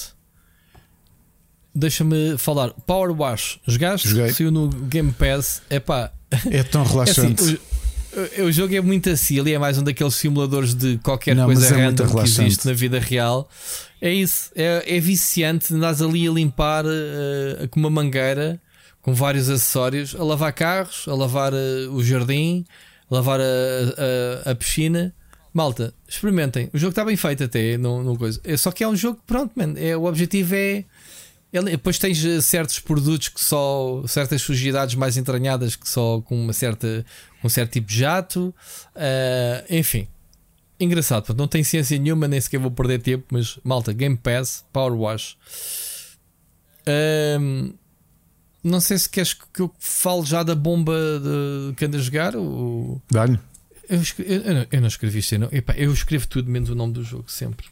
deixa-me 1.73 2.37
falar. 2.37 2.71
Power 2.85 3.11
Wash, 3.11 3.59
jogaste? 3.65 4.09
Joguei. 4.09 4.33
Saiu 4.33 4.51
no 4.51 4.67
Game 4.67 5.11
Pass. 5.11 5.61
Epá. 5.69 6.11
É 6.49 6.63
tão 6.63 6.83
relaxante. 6.83 7.59
É 8.17 8.21
assim, 8.21 8.41
o, 8.41 8.45
o, 8.45 8.51
jogo 8.51 8.73
é 8.73 8.81
muito 8.81 9.09
assim, 9.09 9.39
ali 9.39 9.53
é 9.53 9.59
mais 9.59 9.77
um 9.77 9.83
daqueles 9.83 10.15
simuladores 10.15 10.73
de 10.73 10.97
qualquer 11.03 11.35
Não, 11.35 11.45
coisa 11.45 11.67
é 11.75 11.85
random 11.85 12.07
que 12.07 12.23
existe 12.23 12.65
na 12.65 12.73
vida 12.73 12.99
real. 12.99 13.47
É 14.01 14.11
isso, 14.11 14.49
é, 14.55 14.97
é 14.97 14.99
viciante. 14.99 15.73
Andas 15.73 16.01
ali 16.01 16.27
a 16.27 16.31
limpar 16.31 16.83
uh, 16.85 17.67
com 17.69 17.79
uma 17.79 17.91
mangueira 17.91 18.59
com 19.07 19.13
vários 19.13 19.49
acessórios, 19.49 20.13
a 20.13 20.21
lavar 20.21 20.51
carros, 20.51 21.05
a 21.07 21.15
lavar 21.15 21.53
uh, 21.53 21.93
o 21.93 22.03
jardim, 22.03 22.65
a 23.09 23.15
lavar 23.15 23.39
a, 23.39 24.43
a, 24.45 24.51
a, 24.51 24.53
piscina. 24.55 25.15
Malta, 25.53 25.93
experimentem. 26.05 26.69
O 26.73 26.77
jogo 26.77 26.89
está 26.89 27.05
bem 27.05 27.15
feito 27.15 27.41
até, 27.41 27.77
não, 27.77 28.03
não 28.03 28.17
coisa. 28.17 28.41
É, 28.43 28.57
só 28.57 28.69
que 28.69 28.83
é 28.83 28.87
um 28.87 28.97
jogo, 28.97 29.17
pronto, 29.25 29.53
man, 29.55 29.75
é, 29.77 29.95
o 29.95 30.03
objetivo 30.03 30.55
é. 30.55 30.83
é 31.53 31.61
depois 31.63 31.97
tens 31.97 32.23
eh, 32.25 32.41
certos 32.41 32.79
produtos 32.79 33.29
que 33.29 33.39
só. 33.39 34.03
certas 34.05 34.41
sujidades 34.41 34.95
mais 34.95 35.15
entranhadas 35.15 35.77
que 35.77 35.87
só 35.87 36.19
com 36.19 36.35
uma 36.43 36.51
certa. 36.51 37.05
um 37.41 37.47
certo 37.47 37.71
tipo 37.71 37.87
de 37.87 37.99
jato. 37.99 38.53
Uh, 38.93 39.73
enfim. 39.73 40.05
Engraçado, 40.77 41.21
portanto, 41.21 41.39
não 41.39 41.47
tem 41.47 41.63
ciência 41.63 41.97
nenhuma, 41.97 42.27
nem 42.27 42.41
sequer 42.41 42.59
vou 42.59 42.71
perder 42.71 43.01
tempo, 43.01 43.23
mas 43.31 43.57
malta, 43.63 43.93
Game 43.93 44.17
Pass, 44.17 44.65
Power 44.73 44.93
Wash. 44.99 45.37
Um, 47.39 47.73
não 48.67 48.79
sei 48.79 48.97
se 48.97 49.09
queres 49.09 49.33
que 49.33 49.61
eu 49.61 49.73
fale 49.79 50.25
já 50.25 50.43
da 50.43 50.55
bomba 50.55 50.93
de, 50.93 51.75
que 51.75 51.85
anda 51.85 51.97
a 51.97 52.01
jogar. 52.01 52.35
Ou... 52.35 53.01
Dá-lhe. 53.09 53.39
Eu, 53.89 54.01
eu, 54.19 54.67
eu, 54.71 54.81
não 54.81 54.87
escrevi 54.87 55.19
isto, 55.19 55.37
não. 55.37 55.47
Epá, 55.51 55.73
eu 55.77 55.91
escrevo 55.93 56.27
tudo 56.27 56.51
menos 56.51 56.69
o 56.69 56.75
nome 56.75 56.93
do 56.93 57.03
jogo, 57.03 57.31
sempre. 57.31 57.67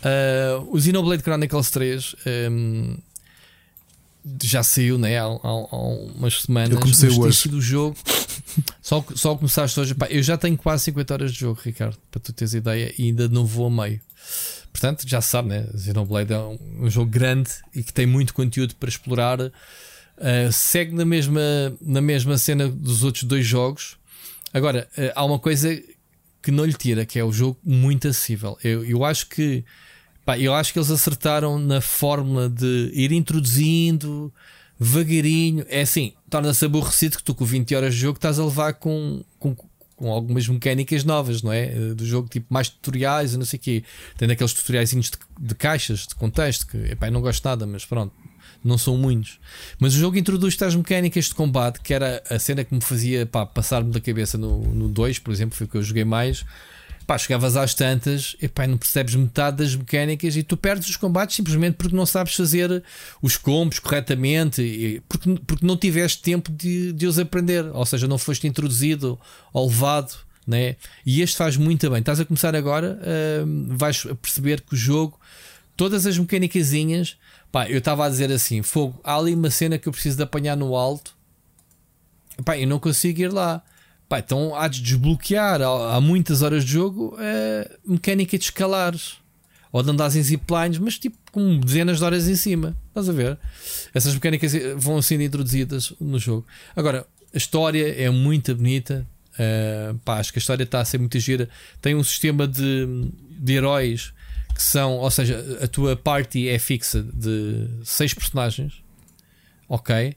Uh, 0.00 0.68
o 0.70 0.80
Xenoblade 0.80 1.22
Chronicles 1.22 1.70
3 1.70 2.16
um, 2.50 2.96
já 4.42 4.62
saiu 4.62 4.98
né, 4.98 5.18
há, 5.18 5.24
há, 5.24 5.26
há, 5.26 5.76
umas 6.16 6.42
semanas. 6.42 6.70
Eu 6.70 6.80
comecei 6.80 7.10
hoje. 7.10 7.38
Sido 7.38 7.58
o 7.58 7.60
jogo. 7.60 7.96
só, 8.80 9.04
só 9.14 9.36
começaste 9.36 9.78
hoje. 9.78 9.94
Eu 10.08 10.22
já 10.22 10.36
tenho 10.38 10.56
quase 10.56 10.84
50 10.84 11.14
horas 11.14 11.32
de 11.32 11.40
jogo, 11.40 11.60
Ricardo, 11.62 11.96
para 12.10 12.20
tu 12.20 12.32
teres 12.32 12.54
ideia, 12.54 12.94
e 12.98 13.04
ainda 13.04 13.28
não 13.28 13.44
vou 13.44 13.66
a 13.66 13.70
meio. 13.70 14.00
Portanto, 14.72 15.06
já 15.06 15.20
sabe, 15.20 15.50
né? 15.50 15.66
Xenoblade 15.76 16.32
é 16.32 16.38
um, 16.38 16.58
um 16.80 16.90
jogo 16.90 17.10
grande 17.10 17.50
e 17.74 17.82
que 17.82 17.92
tem 17.92 18.06
muito 18.06 18.34
conteúdo 18.34 18.74
para 18.76 18.88
explorar. 18.88 19.38
Uh, 20.16 20.52
segue 20.52 20.94
na 20.94 21.04
mesma, 21.04 21.40
na 21.80 22.00
mesma 22.00 22.38
cena 22.38 22.68
dos 22.68 23.02
outros 23.02 23.24
dois 23.24 23.46
jogos. 23.46 23.96
Agora, 24.52 24.88
uh, 24.96 25.12
há 25.14 25.24
uma 25.24 25.38
coisa 25.38 25.80
que 26.42 26.50
não 26.50 26.64
lhe 26.64 26.74
tira, 26.74 27.04
que 27.04 27.18
é 27.18 27.24
o 27.24 27.32
jogo 27.32 27.58
muito 27.64 28.06
acessível. 28.06 28.56
Eu, 28.62 28.84
eu 28.84 29.04
acho 29.04 29.28
que 29.28 29.64
pá, 30.24 30.38
eu 30.38 30.54
acho 30.54 30.72
que 30.72 30.78
eles 30.78 30.90
acertaram 30.90 31.58
na 31.58 31.80
fórmula 31.80 32.48
de 32.48 32.90
ir 32.94 33.12
introduzindo 33.12 34.32
devagarinho. 34.78 35.64
É 35.68 35.82
assim, 35.82 36.12
torna-se 36.28 36.64
aborrecido 36.64 37.16
que 37.16 37.24
tu 37.24 37.34
com 37.34 37.44
20 37.44 37.74
horas 37.74 37.94
de 37.94 38.00
jogo 38.00 38.18
estás 38.18 38.38
a 38.38 38.44
levar 38.44 38.74
com, 38.74 39.24
com, 39.38 39.54
com 39.96 40.10
algumas 40.10 40.46
mecânicas 40.48 41.04
novas, 41.04 41.42
não 41.42 41.52
é? 41.52 41.66
Eh, 41.66 41.94
do 41.94 42.04
jogo, 42.04 42.28
tipo 42.28 42.46
mais 42.52 42.68
tutoriais 42.68 43.34
e 43.34 43.38
não 43.38 43.44
sei 43.44 43.58
o 43.58 43.62
quê. 43.62 43.84
Tem 44.16 44.30
aqueles 44.30 44.52
tutoriais 44.52 44.90
de, 44.90 45.10
de, 45.40 45.54
caixas, 45.54 46.06
de 46.06 46.14
contexto, 46.14 46.66
que 46.66 46.76
epá, 46.76 47.08
eu 47.08 47.12
não 47.12 47.20
gosto 47.20 47.44
nada, 47.44 47.66
mas 47.66 47.84
pronto, 47.84 48.14
não 48.64 48.78
são 48.78 48.96
muitos. 48.96 49.38
Mas 49.78 49.94
o 49.94 49.98
jogo 49.98 50.16
introduz 50.16 50.56
tais 50.56 50.74
mecânicas 50.74 51.26
de 51.26 51.34
combate, 51.34 51.80
que 51.80 51.92
era 51.92 52.22
a 52.30 52.38
cena 52.38 52.64
que 52.64 52.74
me 52.74 52.80
fazia 52.80 53.26
passar-me 53.26 53.92
da 53.92 54.00
cabeça 54.00 54.38
no 54.38 54.88
2, 54.88 55.18
por 55.18 55.32
exemplo, 55.32 55.56
foi 55.56 55.66
o 55.66 55.70
que 55.70 55.76
eu 55.76 55.82
joguei 55.82 56.04
mais 56.04 56.44
pá, 57.06 57.18
chegavas 57.18 57.56
às 57.56 57.74
tantas 57.74 58.36
e 58.40 58.48
pá, 58.48 58.66
não 58.66 58.78
percebes 58.78 59.14
metade 59.14 59.58
das 59.58 59.74
mecânicas 59.74 60.36
e 60.36 60.42
tu 60.42 60.56
perdes 60.56 60.88
os 60.88 60.96
combates 60.96 61.36
simplesmente 61.36 61.74
porque 61.74 61.94
não 61.94 62.06
sabes 62.06 62.34
fazer 62.34 62.82
os 63.22 63.36
combos 63.36 63.78
corretamente, 63.78 64.62
e, 64.62 65.00
porque, 65.08 65.38
porque 65.46 65.66
não 65.66 65.76
tiveste 65.76 66.22
tempo 66.22 66.50
de, 66.50 66.92
de 66.92 67.06
os 67.06 67.18
aprender, 67.18 67.64
ou 67.72 67.84
seja, 67.86 68.06
não 68.06 68.18
foste 68.18 68.46
introduzido 68.46 69.18
ou 69.52 69.68
levado. 69.68 70.14
Né? 70.46 70.76
E 71.06 71.22
este 71.22 71.38
faz 71.38 71.56
muito 71.56 71.88
bem. 71.88 72.00
Estás 72.00 72.20
a 72.20 72.24
começar 72.24 72.54
agora, 72.54 72.98
uh, 73.00 73.76
vais 73.76 74.02
perceber 74.20 74.60
que 74.60 74.74
o 74.74 74.76
jogo, 74.76 75.18
todas 75.74 76.06
as 76.06 76.18
mecânicas, 76.18 76.70
pá, 77.54 77.70
eu 77.70 77.78
estava 77.78 78.04
a 78.04 78.08
dizer 78.08 78.32
assim: 78.32 78.62
fogo, 78.62 78.98
há 79.04 79.16
ali 79.16 79.32
uma 79.32 79.48
cena 79.48 79.78
que 79.78 79.86
eu 79.86 79.92
preciso 79.92 80.16
de 80.16 80.24
apanhar 80.24 80.56
no 80.56 80.74
alto, 80.74 81.16
pá, 82.44 82.58
eu 82.58 82.66
não 82.66 82.80
consigo 82.80 83.20
ir 83.20 83.32
lá. 83.32 83.62
Pá, 84.08 84.18
então 84.18 84.56
há 84.56 84.66
de 84.66 84.82
desbloquear 84.82 85.62
há, 85.62 85.94
há 85.94 86.00
muitas 86.00 86.42
horas 86.42 86.64
de 86.64 86.72
jogo 86.72 87.14
a 87.16 87.22
eh, 87.22 87.78
mecânica 87.86 88.36
de 88.36 88.44
escalares 88.44 89.18
ou 89.72 89.82
de 89.82 89.90
andares 89.90 90.16
em 90.16 90.22
ziplines, 90.22 90.78
mas 90.78 90.98
tipo 90.98 91.16
com 91.30 91.58
dezenas 91.60 91.98
de 91.98 92.04
horas 92.04 92.28
em 92.28 92.34
cima. 92.34 92.76
Estás 92.88 93.08
a 93.08 93.12
ver? 93.12 93.38
Essas 93.94 94.12
mecânicas 94.14 94.52
eh, 94.52 94.74
vão 94.76 95.00
sendo 95.00 95.22
introduzidas 95.22 95.92
no 96.00 96.18
jogo. 96.18 96.44
Agora, 96.74 97.06
a 97.32 97.38
história 97.38 97.94
é 98.02 98.10
muito 98.10 98.52
bonita. 98.54 99.06
Uh, 99.34 99.98
pá, 100.04 100.18
acho 100.18 100.32
que 100.32 100.38
a 100.38 100.40
história 100.40 100.64
está 100.64 100.80
a 100.80 100.84
ser 100.84 100.98
muito 100.98 101.18
gira. 101.18 101.48
Tem 101.80 101.94
um 101.94 102.04
sistema 102.04 102.46
de, 102.46 103.08
de 103.30 103.52
heróis 103.52 104.12
que 104.54 104.62
são, 104.62 104.92
ou 104.92 105.10
seja, 105.10 105.58
a 105.62 105.66
tua 105.66 105.96
party 105.96 106.48
é 106.48 106.58
fixa 106.58 107.02
de 107.02 107.68
seis 107.84 108.14
personagens. 108.14 108.82
Ok. 109.68 110.14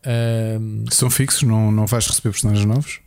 Uh, 0.00 0.84
são 0.90 1.10
fixos, 1.10 1.42
não, 1.42 1.70
não 1.72 1.86
vais 1.86 2.06
receber 2.06 2.30
personagens 2.30 2.64
novos? 2.64 3.00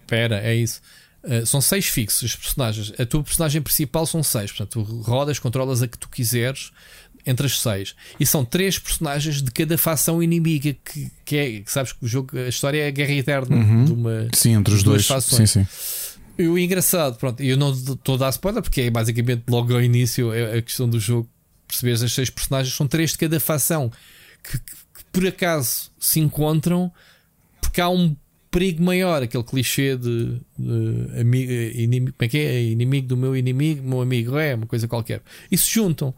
Espera, 0.00 0.40
é 0.40 0.54
isso. 0.54 0.80
Uh, 1.22 1.44
são 1.44 1.60
seis 1.60 1.86
fixos 1.86 2.22
os 2.22 2.36
personagens. 2.36 2.92
A 2.98 3.04
tua 3.04 3.22
personagem 3.22 3.60
principal 3.60 4.06
são 4.06 4.22
seis. 4.22 4.50
Portanto, 4.50 4.84
tu 4.84 5.02
rodas, 5.02 5.38
controlas 5.38 5.82
a 5.82 5.88
que 5.88 5.98
tu 5.98 6.08
quiseres 6.08 6.70
entre 7.26 7.46
as 7.46 7.60
seis. 7.60 7.94
E 8.18 8.24
são 8.24 8.44
três 8.44 8.78
personagens 8.78 9.42
de 9.42 9.50
cada 9.50 9.76
facção 9.76 10.22
inimiga. 10.22 10.74
Que, 10.84 11.10
que 11.24 11.36
é, 11.36 11.60
que 11.60 11.70
sabes 11.70 11.92
que 11.92 12.04
o 12.04 12.08
jogo, 12.08 12.36
a 12.38 12.48
história 12.48 12.82
é 12.82 12.88
a 12.88 12.90
guerra 12.90 13.12
eterna 13.12 13.56
uhum. 13.56 13.84
de 13.84 13.92
uma. 13.92 14.28
Sim, 14.32 14.54
entre 14.54 14.74
os 14.74 14.82
dois. 14.82 15.06
Fações. 15.06 15.50
Sim, 15.50 15.64
sim. 15.64 15.68
E 16.38 16.46
o 16.46 16.56
engraçado, 16.56 17.18
pronto, 17.18 17.42
eu 17.42 17.56
não 17.56 17.72
estou 17.72 18.14
a 18.14 18.18
dar 18.18 18.30
spoiler 18.30 18.62
porque 18.62 18.82
é 18.82 18.90
basicamente 18.90 19.42
logo 19.48 19.74
ao 19.74 19.82
início 19.82 20.30
a 20.30 20.62
questão 20.62 20.88
do 20.88 21.00
jogo. 21.00 21.28
Percebes 21.66 22.02
as 22.02 22.12
seis 22.12 22.30
personagens, 22.30 22.74
são 22.74 22.86
três 22.86 23.10
de 23.10 23.18
cada 23.18 23.38
facção 23.40 23.90
que, 24.42 24.58
que, 24.58 24.72
que 24.72 25.04
por 25.12 25.26
acaso 25.26 25.90
se 25.98 26.18
encontram 26.20 26.90
porque 27.60 27.80
há 27.80 27.88
um 27.90 28.16
perigo 28.50 28.82
maior, 28.82 29.22
aquele 29.22 29.44
clichê 29.44 29.96
de, 29.96 30.40
de 30.58 31.20
amigo, 31.20 31.52
inimigo, 31.52 32.16
como 32.16 32.26
é 32.26 32.28
que 32.28 32.38
é? 32.38 32.62
Inimigo 32.62 33.08
do 33.08 33.16
meu 33.16 33.36
inimigo, 33.36 33.86
meu 33.86 34.00
amigo, 34.00 34.38
é 34.38 34.54
uma 34.54 34.66
coisa 34.66 34.88
qualquer. 34.88 35.22
E 35.50 35.58
se 35.58 35.68
juntam. 35.70 36.14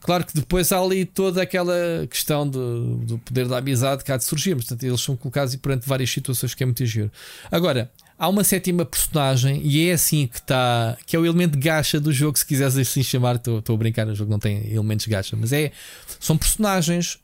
Claro 0.00 0.26
que 0.26 0.34
depois 0.34 0.72
há 0.72 0.80
ali 0.80 1.04
toda 1.04 1.40
aquela 1.40 2.06
questão 2.10 2.46
do, 2.46 2.96
do 2.96 3.18
poder 3.18 3.46
da 3.46 3.58
amizade 3.58 4.02
que 4.02 4.10
há 4.10 4.16
de 4.16 4.24
surgir, 4.24 4.56
portanto, 4.56 4.82
eles 4.82 5.00
são 5.00 5.16
colocados 5.16 5.54
perante 5.56 5.88
várias 5.88 6.10
situações 6.10 6.54
que 6.54 6.62
é 6.62 6.66
muito 6.66 6.84
giro. 6.84 7.10
Agora, 7.50 7.90
há 8.18 8.28
uma 8.28 8.44
sétima 8.44 8.84
personagem 8.84 9.60
e 9.64 9.88
é 9.88 9.92
assim 9.92 10.26
que 10.26 10.38
está, 10.38 10.96
que 11.06 11.16
é 11.16 11.18
o 11.18 11.26
elemento 11.26 11.58
gacha 11.58 12.00
do 12.00 12.12
jogo, 12.12 12.38
se 12.38 12.46
quiseres 12.46 12.76
assim 12.76 13.02
chamar, 13.02 13.36
estou 13.36 13.62
a 13.68 13.76
brincar, 13.76 14.06
o 14.08 14.14
jogo 14.14 14.30
não 14.30 14.38
tem 14.38 14.72
elementos 14.72 15.06
gacha, 15.06 15.36
mas 15.36 15.52
é 15.52 15.72
são 16.20 16.36
personagens 16.36 17.18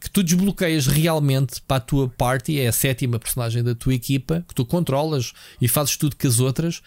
que 0.00 0.10
tu 0.10 0.22
desbloqueias 0.22 0.86
realmente 0.86 1.60
para 1.60 1.76
a 1.76 1.80
tua 1.80 2.08
party, 2.08 2.58
é 2.58 2.68
a 2.68 2.72
sétima 2.72 3.18
personagem 3.18 3.62
da 3.62 3.74
tua 3.74 3.94
equipa, 3.94 4.44
que 4.48 4.54
tu 4.54 4.64
controlas 4.64 5.32
e 5.60 5.68
fazes 5.68 5.96
tudo 5.96 6.16
com 6.16 6.26
as 6.26 6.40
outras. 6.40 6.80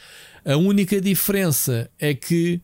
A 0.43 0.57
única 0.57 0.99
diferença 0.99 1.89
é 1.99 2.13
que 2.15 2.59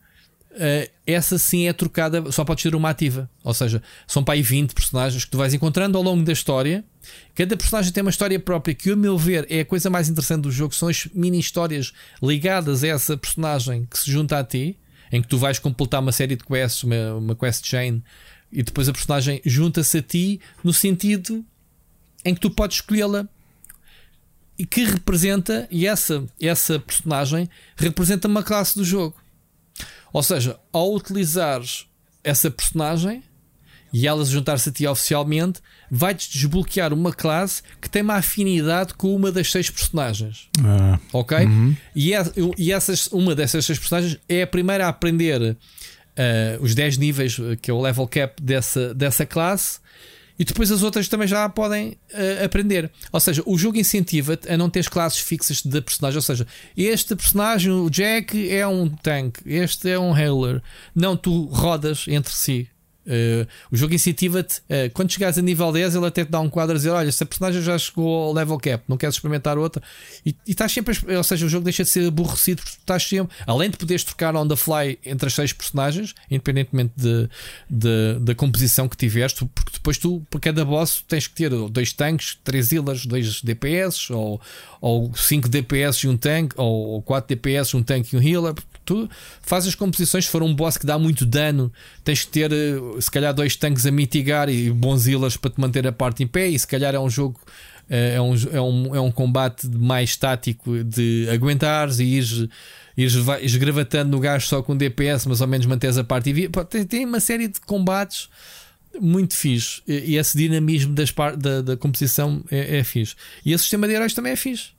essa 1.06 1.38
sim 1.38 1.68
é 1.68 1.74
trocada, 1.74 2.32
só 2.32 2.44
pode 2.44 2.62
ser 2.62 2.76
uma 2.76 2.90
ativa. 2.90 3.30
Ou 3.44 3.54
seja, 3.54 3.82
são 4.08 4.24
para 4.24 4.34
aí 4.34 4.42
20 4.42 4.74
personagens 4.74 5.26
que 5.26 5.32
tu 5.32 5.38
vais 5.38 5.54
encontrando 5.54 5.98
ao 5.98 6.04
longo 6.04 6.24
da 6.24 6.34
história. 6.34 6.84
Cada 7.34 7.56
personagem 7.56 7.92
tem 7.92 8.02
uma 8.02 8.10
história 8.10 8.40
própria 8.40 8.76
que, 8.76 8.92
a 8.92 8.96
meu 8.96 9.18
ver, 9.18 9.48
é 9.50 9.62
a 9.62 9.66
coisa 9.66 9.90
mais 9.90 10.10
interessante 10.10 10.42
do 10.42 10.52
jogo. 10.52 10.76
São 10.76 10.88
as 10.90 11.08
mini 11.14 11.40
histórias 11.40 11.94
ligadas 12.22 12.84
a 12.84 12.88
essa 12.88 13.18
personagem 13.18 13.88
que 13.90 13.98
se 13.98 14.12
junta 14.12 14.38
a 14.38 14.44
ti, 14.44 14.78
em 15.12 15.22
que 15.22 15.28
tu 15.28 15.38
vais 15.38 15.58
completar 15.60 16.02
uma 16.02 16.12
série 16.12 16.36
de 16.36 16.44
quests, 16.44 16.84
uma, 16.84 17.16
uma 17.16 17.36
quest 17.36 17.66
chain 17.66 18.04
e 18.52 18.64
depois 18.64 18.90
a 18.90 18.94
personagem 18.94 19.42
junta-se 19.46 19.98
a 19.98 20.02
ti 20.02 20.42
no 20.64 20.74
sentido 20.74 21.46
em 22.26 22.34
que 22.34 22.42
tu 22.42 22.50
podes 22.50 22.78
escolhê-la 22.78 23.28
e 24.58 24.66
que 24.66 24.84
representa, 24.84 25.68
e 25.72 25.88
essa, 25.88 26.26
essa 26.42 26.80
personagem 26.80 27.50
representa 27.78 28.28
uma 28.28 28.44
classe 28.44 28.78
do 28.78 28.84
jogo. 28.84 29.16
Ou 30.12 30.24
seja, 30.24 30.60
ao 30.72 30.94
utilizares 30.94 31.88
essa 32.24 32.50
personagem 32.50 33.24
e 33.92 34.08
ela 34.08 34.24
juntar-se 34.24 34.70
a 34.70 34.72
ti 34.72 34.88
oficialmente, 34.88 35.62
vai-te 35.90 36.32
desbloquear 36.32 36.94
uma 36.94 37.12
classe 37.12 37.64
que 37.82 37.90
tem 37.90 38.02
uma 38.02 38.16
afinidade 38.16 38.94
com 38.94 39.16
uma 39.16 39.32
das 39.32 39.52
seis 39.52 39.70
personagens. 39.70 40.48
Ah, 40.64 41.00
ok? 41.12 41.46
Uhum. 41.46 41.76
E, 41.96 42.14
é, 42.14 42.24
e 42.58 42.72
essas, 42.72 43.08
uma 43.08 43.34
dessas 43.34 43.66
seis 43.66 43.80
personagens 43.80 44.20
é 44.28 44.44
a 44.44 44.48
primeira 44.48 44.86
a 44.86 44.90
aprender 44.90 45.42
uh, 45.42 45.56
os 46.62 46.76
10 46.76 46.98
níveis, 46.98 47.38
eh, 47.40 47.56
que 47.56 47.72
é 47.72 47.74
o 47.74 47.82
level 47.82 48.08
cap 48.08 48.42
dessa, 48.42 48.94
dessa 48.94 49.26
classe, 49.26 49.80
e 50.40 50.46
depois 50.46 50.72
as 50.72 50.82
outras 50.82 51.10
também 51.10 51.28
já 51.28 51.48
podem 51.50 51.98
uh, 52.14 52.46
aprender. 52.46 52.90
Ou 53.12 53.20
seja, 53.20 53.44
o 53.46 53.58
jogo 53.58 53.78
incentiva-te 53.78 54.50
a 54.50 54.58
não 54.58 54.70
ter 54.70 54.90
classes 54.90 55.20
fixas 55.20 55.62
de 55.62 55.82
personagem. 55.82 56.18
Ou 56.18 56.22
seja, 56.22 56.48
este 56.78 57.14
personagem, 57.14 57.72
o 57.74 57.90
Jack, 57.90 58.50
é 58.50 58.66
um 58.66 58.88
tank, 58.88 59.40
este 59.46 59.90
é 59.90 60.00
um 60.00 60.18
healer. 60.18 60.62
Não, 60.96 61.18
tu 61.18 61.44
rodas 61.46 62.06
entre 62.08 62.34
si. 62.34 62.70
Uh, 63.10 63.48
o 63.72 63.76
jogo 63.76 63.96
incentiva-te, 63.96 64.60
uh, 64.60 64.92
quando 64.94 65.12
chegares 65.12 65.36
a 65.40 65.42
nível 65.42 65.72
10, 65.72 65.96
ele 65.96 66.06
até 66.06 66.24
te 66.24 66.30
dá 66.30 66.40
um 66.40 66.50
quadro 66.50 66.76
a 66.76 66.78
dizer: 66.78 66.92
Olha, 66.92 67.10
esta 67.10 67.26
personagem 67.26 67.60
já 67.64 67.76
chegou 67.76 68.26
ao 68.26 68.34
level 68.34 68.60
cap, 68.60 68.84
não 68.88 68.98
queres 68.98 69.16
experimentar 69.16 69.58
outra. 69.58 69.82
E, 70.24 70.36
e 70.46 70.52
estás 70.52 70.72
sempre, 70.72 70.96
ou 71.16 71.24
seja, 71.24 71.44
o 71.44 71.50
jogo 71.50 71.64
deixa 71.64 71.84
de 71.84 71.90
ser 71.90 72.08
aborrecido 72.08 72.62
porque 72.62 72.78
estás 72.78 73.04
sempre, 73.04 73.36
além 73.48 73.72
de 73.72 73.78
poderes 73.78 74.04
trocar 74.04 74.36
on 74.36 74.48
the 74.48 74.56
fly 74.56 75.00
entre 75.04 75.26
as 75.26 75.34
seis 75.34 75.52
personagens, 75.52 76.14
independentemente 76.30 76.94
de, 76.96 77.28
de, 77.68 78.20
da 78.20 78.36
composição 78.36 78.88
que 78.88 78.96
tiveres, 78.96 79.34
porque 79.34 79.72
depois 79.74 79.98
tu, 79.98 80.22
por 80.30 80.40
cada 80.40 80.64
boss, 80.64 81.04
tens 81.08 81.26
que 81.28 81.34
ter 81.34 81.50
dois 81.50 81.92
tanques, 81.94 82.38
três 82.44 82.72
healers, 82.72 83.08
dois 83.08 83.42
DPS, 83.42 84.12
ou, 84.12 84.40
ou 84.80 85.12
cinco 85.16 85.50
DPS 85.50 86.04
e 86.04 86.08
um 86.08 86.16
tanque, 86.16 86.54
ou 86.58 87.02
quatro 87.02 87.36
DPS, 87.36 87.74
um 87.74 87.82
tanque 87.82 88.16
e 88.16 88.20
um 88.20 88.22
healer 88.22 88.54
tu 88.90 89.08
fazes 89.42 89.70
as 89.70 89.76
composições, 89.76 90.26
se 90.26 90.32
for 90.32 90.42
um 90.42 90.54
boss 90.54 90.76
que 90.76 90.86
dá 90.86 90.98
muito 90.98 91.26
dano, 91.26 91.72
tens 92.04 92.24
que 92.24 92.32
ter 92.32 92.52
eh, 92.52 92.80
se 93.00 93.12
calhar 93.12 93.32
dois 93.34 93.56
tanques 93.56 93.86
a 93.86 93.92
mitigar 93.92 94.50
e 94.50 94.72
bons 94.72 95.06
para 95.38 95.52
te 95.52 95.62
manter 95.62 95.86
a 95.86 95.92
parte 95.92 96.24
em 96.24 96.28
pé. 96.28 96.48
E 96.48 96.58
se 96.58 96.66
calhar 96.66 96.96
é 96.96 97.00
um 97.00 97.10
jogo, 97.10 97.40
eh, 97.88 98.16
é 98.16 98.22
um, 98.22 98.34
é 98.52 98.62
um, 98.62 98.96
é 98.96 99.00
um 99.00 99.12
combate 99.12 99.68
mais 99.68 100.16
tático 100.16 100.84
de 100.84 101.28
aguentares 101.32 102.00
e 102.00 102.06
ires, 102.06 102.48
ires 102.98 103.14
esgravatando 103.42 104.10
no 104.10 104.20
gajo 104.20 104.48
só 104.48 104.64
com 104.64 104.76
DPS, 104.76 105.28
mas 105.28 105.40
ao 105.40 105.48
menos 105.48 105.68
mantens 105.68 105.98
a 105.98 106.04
parte. 106.04 106.32
E 106.32 106.50
tem, 106.68 106.84
tem 106.86 107.06
uma 107.06 107.20
série 107.20 107.48
de 107.48 107.62
combates 107.62 108.28
muito 109.00 109.36
fixe. 109.36 109.84
E 109.88 110.18
esse 110.18 110.36
dinamismo 110.36 110.96
das 110.96 111.14
da, 111.38 111.62
da 111.62 111.78
composição 111.78 112.44
é, 112.50 112.80
é 112.80 112.84
fixe. 112.84 113.16
E 113.46 113.54
esse 113.54 113.64
sistema 113.66 113.88
de 113.88 113.94
heróis 113.94 114.16
também 114.16 114.32
é 114.32 114.36
fixe. 114.36 114.79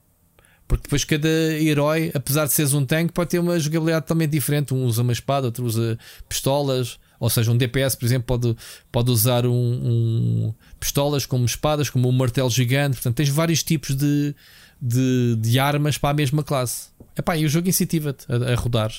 Porque 0.71 0.85
depois 0.85 1.03
cada 1.03 1.29
herói, 1.29 2.13
apesar 2.15 2.47
de 2.47 2.53
seres 2.53 2.73
um 2.75 2.87
tanque, 2.87 3.13
pode 3.13 3.31
ter 3.31 3.41
uma 3.41 3.59
jogabilidade 3.59 4.07
totalmente 4.07 4.31
diferente. 4.31 4.73
Um 4.73 4.85
usa 4.85 5.03
uma 5.03 5.11
espada, 5.11 5.49
outro 5.49 5.65
usa 5.65 5.99
pistolas. 6.29 6.97
Ou 7.19 7.29
seja, 7.29 7.51
um 7.51 7.57
DPS, 7.57 7.97
por 7.97 8.07
exemplo, 8.07 8.25
pode, 8.25 8.57
pode 8.93 9.11
usar 9.11 9.45
um, 9.47 9.53
um 9.53 10.55
pistolas 10.79 11.27
como 11.27 11.45
espadas, 11.45 11.91
como 11.91 12.09
um 12.09 12.13
martelo 12.13 12.49
gigante. 12.49 12.95
Portanto, 12.95 13.17
tens 13.17 13.29
vários 13.31 13.65
tipos 13.65 13.97
de, 13.97 14.33
de, 14.81 15.35
de 15.41 15.59
armas 15.59 15.99
para 15.99 16.11
a 16.11 16.15
mesma 16.15 16.45
classe. 16.45 16.91
Epá, 17.19 17.37
e 17.37 17.45
o 17.45 17.49
jogo 17.49 17.69
incentiva-te 17.69 18.25
a, 18.33 18.53
a 18.53 18.55
rodar. 18.55 18.93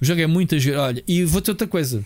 O 0.00 0.04
jogo 0.04 0.20
é 0.20 0.26
muito. 0.26 0.56
Olha, 0.76 1.04
e 1.06 1.24
vou 1.24 1.40
ter 1.40 1.52
outra 1.52 1.68
coisa. 1.68 2.04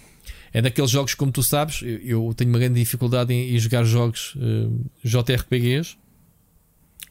É 0.52 0.60
daqueles 0.60 0.90
jogos, 0.90 1.14
como 1.14 1.32
tu 1.32 1.42
sabes, 1.42 1.80
eu, 1.80 2.26
eu 2.28 2.34
tenho 2.36 2.50
uma 2.50 2.58
grande 2.58 2.78
dificuldade 2.78 3.32
em, 3.32 3.56
em 3.56 3.58
jogar 3.58 3.82
jogos 3.84 4.34
uh, 4.36 4.78
eh, 5.02 5.08
JRPGs 5.08 5.96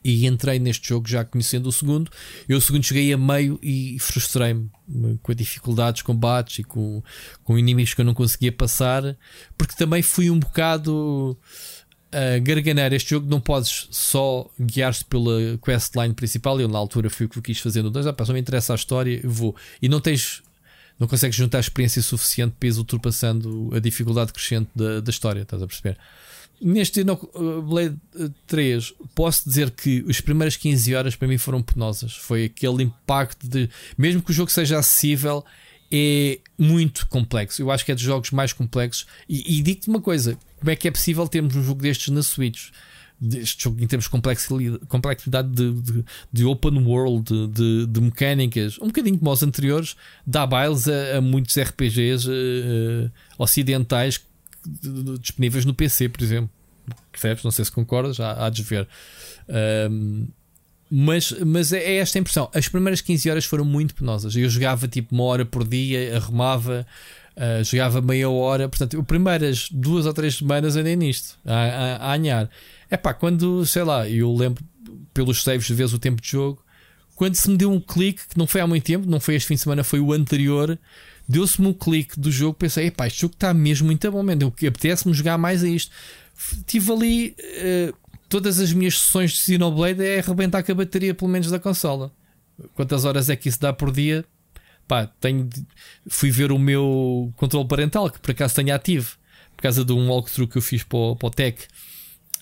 e 0.06 0.28
entrei 0.28 0.60
neste 0.60 0.90
jogo 0.90 1.10
já 1.10 1.26
conhecendo 1.26 1.68
o 1.68 1.72
segundo. 1.72 2.12
Eu 2.48 2.60
o 2.60 2.62
segundo 2.62 2.84
cheguei 2.84 3.12
a 3.12 3.18
meio 3.18 3.60
e 3.60 3.98
frustrei-me 4.00 4.70
com 5.24 5.32
a 5.32 5.92
dos 5.92 6.02
combates 6.04 6.60
e 6.60 6.64
com, 6.64 7.02
com 7.44 7.58
inimigos 7.58 7.96
que 7.96 8.02
eu 8.02 8.06
não 8.06 8.14
conseguia 8.14 8.52
passar, 8.52 9.18
porque 9.58 9.76
também 9.76 10.04
fui 10.04 10.30
um 10.30 10.38
bocado. 10.38 11.36
a 12.12 12.38
garganear 12.38 12.94
este 12.94 13.10
jogo, 13.10 13.28
não 13.28 13.42
podes 13.42 13.88
só 13.90 14.48
guiar-te 14.62 15.04
pela 15.06 15.58
questline 15.58 16.14
principal. 16.14 16.62
Eu, 16.62 16.68
na 16.68 16.78
altura, 16.78 17.10
fui 17.10 17.26
o 17.26 17.30
que 17.30 17.42
quis 17.42 17.58
fazer 17.58 17.82
no 17.82 17.90
2. 17.90 18.06
Ah, 18.06 18.16
só 18.24 18.32
me 18.32 18.40
interessa 18.40 18.74
a 18.74 18.76
história, 18.76 19.20
vou. 19.24 19.56
E 19.82 19.90
não 19.90 20.00
tens. 20.00 20.44
Não 21.00 21.08
consegues 21.08 21.36
juntar 21.36 21.60
experiência 21.60 22.02
suficiente 22.02 22.56
para 22.60 22.70
ir 22.70 22.78
ultrapassando 22.78 23.72
a 23.74 23.80
dificuldade 23.80 24.32
crescente 24.32 24.70
da, 24.74 25.02
da 25.02 25.10
história, 25.10 25.42
estás 25.42 25.62
a 25.62 25.68
perceber? 25.68 25.98
Neste 26.62 27.04
Blade 27.04 27.98
3, 28.48 28.94
posso 29.14 29.48
dizer 29.48 29.72
que 29.72 30.06
as 30.10 30.22
primeiras 30.22 30.56
15 30.56 30.96
horas 30.96 31.16
para 31.16 31.28
mim 31.28 31.38
foram 31.38 31.62
penosas. 31.62 32.16
Foi 32.16 32.46
aquele 32.46 32.84
impacto 32.84 33.48
de. 33.48 33.70
Mesmo 33.98 34.22
que 34.22 34.32
o 34.32 34.34
jogo 34.34 34.50
seja 34.50 34.80
acessível, 34.80 35.44
é 35.92 36.40
muito 36.58 37.08
complexo. 37.08 37.62
Eu 37.62 37.72
acho 37.72 37.86
que 37.86 37.92
é 37.92 37.96
dos 37.96 38.04
jogos 38.04 38.32
mais 38.32 38.54
complexos. 38.54 39.06
E, 39.28 39.58
e 39.58 39.62
digo-te 39.62 39.90
uma 39.90 40.02
coisa: 40.02 40.38
como 40.60 40.72
é 40.72 40.76
que 40.76 40.88
é 40.88 40.92
possível 40.92 41.28
termos 41.28 41.56
um 41.56 41.64
jogo 41.64 41.82
destes 41.82 42.10
na 42.10 42.24
Switch? 42.24 42.70
Este 43.34 43.64
jogo 43.64 43.82
em 43.82 43.88
termos 43.88 44.06
de 44.06 44.80
complexidade 44.90 45.50
de, 45.50 45.72
de, 45.72 46.06
de 46.34 46.46
open 46.46 46.84
world, 46.86 47.48
de, 47.48 47.86
de, 47.86 48.02
mecânicas, 48.02 48.78
um 48.80 48.88
bocadinho 48.88 49.18
como 49.18 49.32
os 49.32 49.42
anteriores, 49.42 49.96
dá 50.28 50.46
bailes 50.46 50.86
a, 50.90 51.18
a 51.18 51.22
muitos 51.22 51.58
RPGs 51.58 52.30
uh, 52.30 52.34
eh, 52.34 53.10
ocidentais 53.38 54.22
disponíveis 55.20 55.66
no 55.66 55.74
PC, 55.74 56.10
por 56.10 56.22
exemplo. 56.22 56.50
Percebes? 57.12 57.44
Não 57.44 57.52
sei 57.52 57.66
se 57.66 57.72
concordas, 57.72 58.20
há, 58.20 58.46
há 58.46 58.50
de 58.50 58.64
ver. 58.64 58.88
Um, 59.90 60.28
mas, 60.90 61.32
mas 61.46 61.74
é, 61.74 61.80
é 61.80 61.96
esta 61.98 62.18
a 62.18 62.22
impressão. 62.22 62.50
As 62.54 62.68
primeiras 62.68 63.02
15 63.02 63.30
horas 63.30 63.46
foram 63.46 63.66
muito 63.66 63.96
penosas. 63.96 64.36
Eu 64.36 64.50
jogava 64.50 64.88
tipo 64.88 65.14
uma 65.16 65.24
hora 65.24 65.46
por 65.46 65.68
dia, 65.68 66.16
arrumava, 66.16 66.86
uh, 67.36 67.64
jogava 67.64 68.02
meia 68.02 68.30
hora. 68.30 68.70
Portanto, 68.70 69.00
as 69.00 69.06
primeiras 69.06 69.68
duas 69.72 70.06
ou 70.06 70.14
três 70.14 70.36
semanas 70.36 70.76
andei 70.76 70.96
nisto, 70.96 71.40
a, 71.46 71.54
a, 71.54 71.96
a 71.98 72.14
anhar. 72.14 72.50
É 72.90 72.98
pá, 72.98 73.14
quando, 73.14 73.66
sei 73.66 73.84
lá, 73.84 74.08
eu 74.08 74.34
lembro 74.34 74.64
pelos 75.14 75.44
saves 75.44 75.66
de 75.66 75.74
vez 75.74 75.94
o 75.94 76.00
tempo 76.00 76.22
de 76.22 76.30
jogo, 76.30 76.64
quando 77.16 77.36
se 77.36 77.50
me 77.50 77.58
deu 77.58 77.72
um 77.72 77.80
clique, 77.80 78.28
que 78.28 78.38
não 78.38 78.46
foi 78.46 78.62
há 78.62 78.68
muito 78.68 78.84
tempo, 78.84 79.10
não 79.10 79.20
foi 79.20 79.36
este 79.36 79.48
fim 79.48 79.56
de 79.56 79.62
semana, 79.62 79.84
foi 79.84 80.00
o 80.02 80.12
anterior, 80.12 80.78
deu-se-me 81.28 81.68
um 81.68 81.74
clique 81.74 82.20
do 82.20 82.32
jogo, 82.32 82.54
pensei, 82.54 82.88
epá, 82.88 83.08
este 83.08 83.22
jogo 83.22 83.34
está 83.34 83.54
mesmo 83.54 83.88
muito 83.88 84.12
bom, 84.12 84.24
man, 84.24 84.34
apetece-me 84.68 85.14
jogar 85.14 85.38
mais 85.38 85.64
a 85.64 85.68
isto. 85.68 85.92
Tive 86.66 86.92
ali. 86.92 87.36
Uh, 87.40 88.06
todas 88.28 88.60
as 88.60 88.74
minhas 88.74 89.00
sessões 89.00 89.32
de 89.32 89.38
Xenoblade 89.38 90.04
é 90.04 90.20
arrebentar 90.20 90.64
com 90.64 90.72
a 90.72 90.76
bateria, 90.76 91.14
pelo 91.14 91.32
menos 91.32 91.50
da 91.50 91.60
consola. 91.60 92.12
Quantas 92.74 93.06
horas 93.06 93.30
é 93.30 93.36
que 93.36 93.50
isso 93.50 93.60
dá 93.60 93.72
por 93.74 93.92
dia? 93.92 94.26
Pá, 94.88 95.08
tenho, 95.20 95.50
fui 96.08 96.30
ver 96.30 96.52
o 96.52 96.60
meu 96.60 97.34
controle 97.38 97.68
parental, 97.68 98.10
que 98.10 98.20
por 98.20 98.32
acaso 98.32 98.56
tenho 98.56 98.74
ativo, 98.74 99.18
por 99.56 99.64
causa 99.64 99.84
de 99.84 99.92
um 99.94 100.10
walkthrough 100.10 100.48
que 100.48 100.58
eu 100.58 100.62
fiz 100.62 100.84
para 100.84 100.98
o, 100.98 101.16
para 101.16 101.28
o 101.28 101.32
Tech 101.32 101.68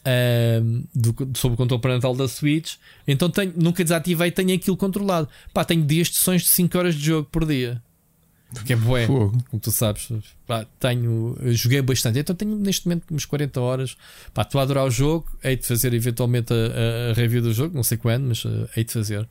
um, 0.06 0.84
do, 0.94 1.16
sobre 1.36 1.56
o 1.56 1.58
controle 1.58 1.82
parental 1.82 2.16
da 2.16 2.28
Switch. 2.28 2.76
Então 3.08 3.30
tenho, 3.30 3.54
nunca 3.56 3.84
desativei, 3.84 4.32
tenho 4.32 4.54
aquilo 4.54 4.78
controlado. 4.78 5.30
Pá, 5.54 5.64
tenho 5.64 5.84
dias 5.86 6.08
de 6.08 6.16
sessões 6.16 6.42
de 6.44 6.50
5 6.50 6.78
horas 6.78 6.96
de 6.96 7.06
jogo 7.06 7.28
por 7.32 7.46
dia. 7.46 7.82
Porque 8.54 8.74
é 8.74 8.76
bué, 8.76 9.08
Fogo. 9.08 9.44
como 9.50 9.62
tu 9.62 9.72
sabes. 9.72 10.10
Pá, 10.46 10.66
tenho, 10.80 11.36
joguei 11.52 11.82
bastante. 11.82 12.20
Então 12.20 12.36
tenho 12.36 12.56
neste 12.56 12.88
momento 12.88 13.14
uns 13.14 13.26
40 13.26 13.60
horas. 13.60 13.98
Pá, 14.34 14.44
estou 14.44 14.60
a 14.60 14.64
adorar 14.64 14.86
o 14.86 14.92
jogo. 14.92 15.28
Hei 15.44 15.56
de 15.56 15.66
fazer 15.66 15.94
eventualmente 15.94 16.54
a, 16.54 17.12
a 17.12 17.14
review 17.14 17.42
do 17.42 17.54
jogo. 17.54 17.76
Não 17.76 17.84
sei 17.84 17.98
quando, 17.98 18.26
mas 18.28 18.46
uh, 18.46 18.70
hei 18.76 18.84
de 18.84 18.94
fazer. 18.94 19.22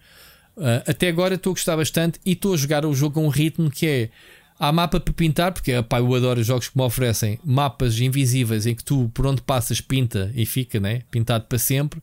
Uh, 0.56 0.82
até 0.86 1.08
agora 1.08 1.34
estou 1.34 1.52
a 1.52 1.54
gostar 1.54 1.76
bastante 1.76 2.20
e 2.26 2.32
estou 2.32 2.54
a 2.54 2.56
jogar 2.56 2.84
o 2.84 2.94
jogo 2.94 3.20
a 3.20 3.22
um 3.22 3.28
ritmo 3.28 3.70
que 3.70 3.86
é. 3.86 4.10
Há 4.58 4.70
mapa 4.70 5.00
para 5.00 5.12
pintar, 5.12 5.50
porque 5.50 5.82
pá, 5.82 5.98
eu 5.98 6.14
adoro 6.14 6.40
jogos 6.40 6.68
que 6.68 6.76
me 6.76 6.84
oferecem 6.84 7.36
mapas 7.42 7.98
invisíveis 7.98 8.64
em 8.64 8.76
que 8.76 8.84
tu, 8.84 9.10
por 9.12 9.26
onde 9.26 9.42
passas, 9.42 9.80
pinta 9.80 10.30
e 10.36 10.46
fica 10.46 10.78
né? 10.78 11.02
pintado 11.10 11.46
para 11.46 11.58
sempre 11.58 12.00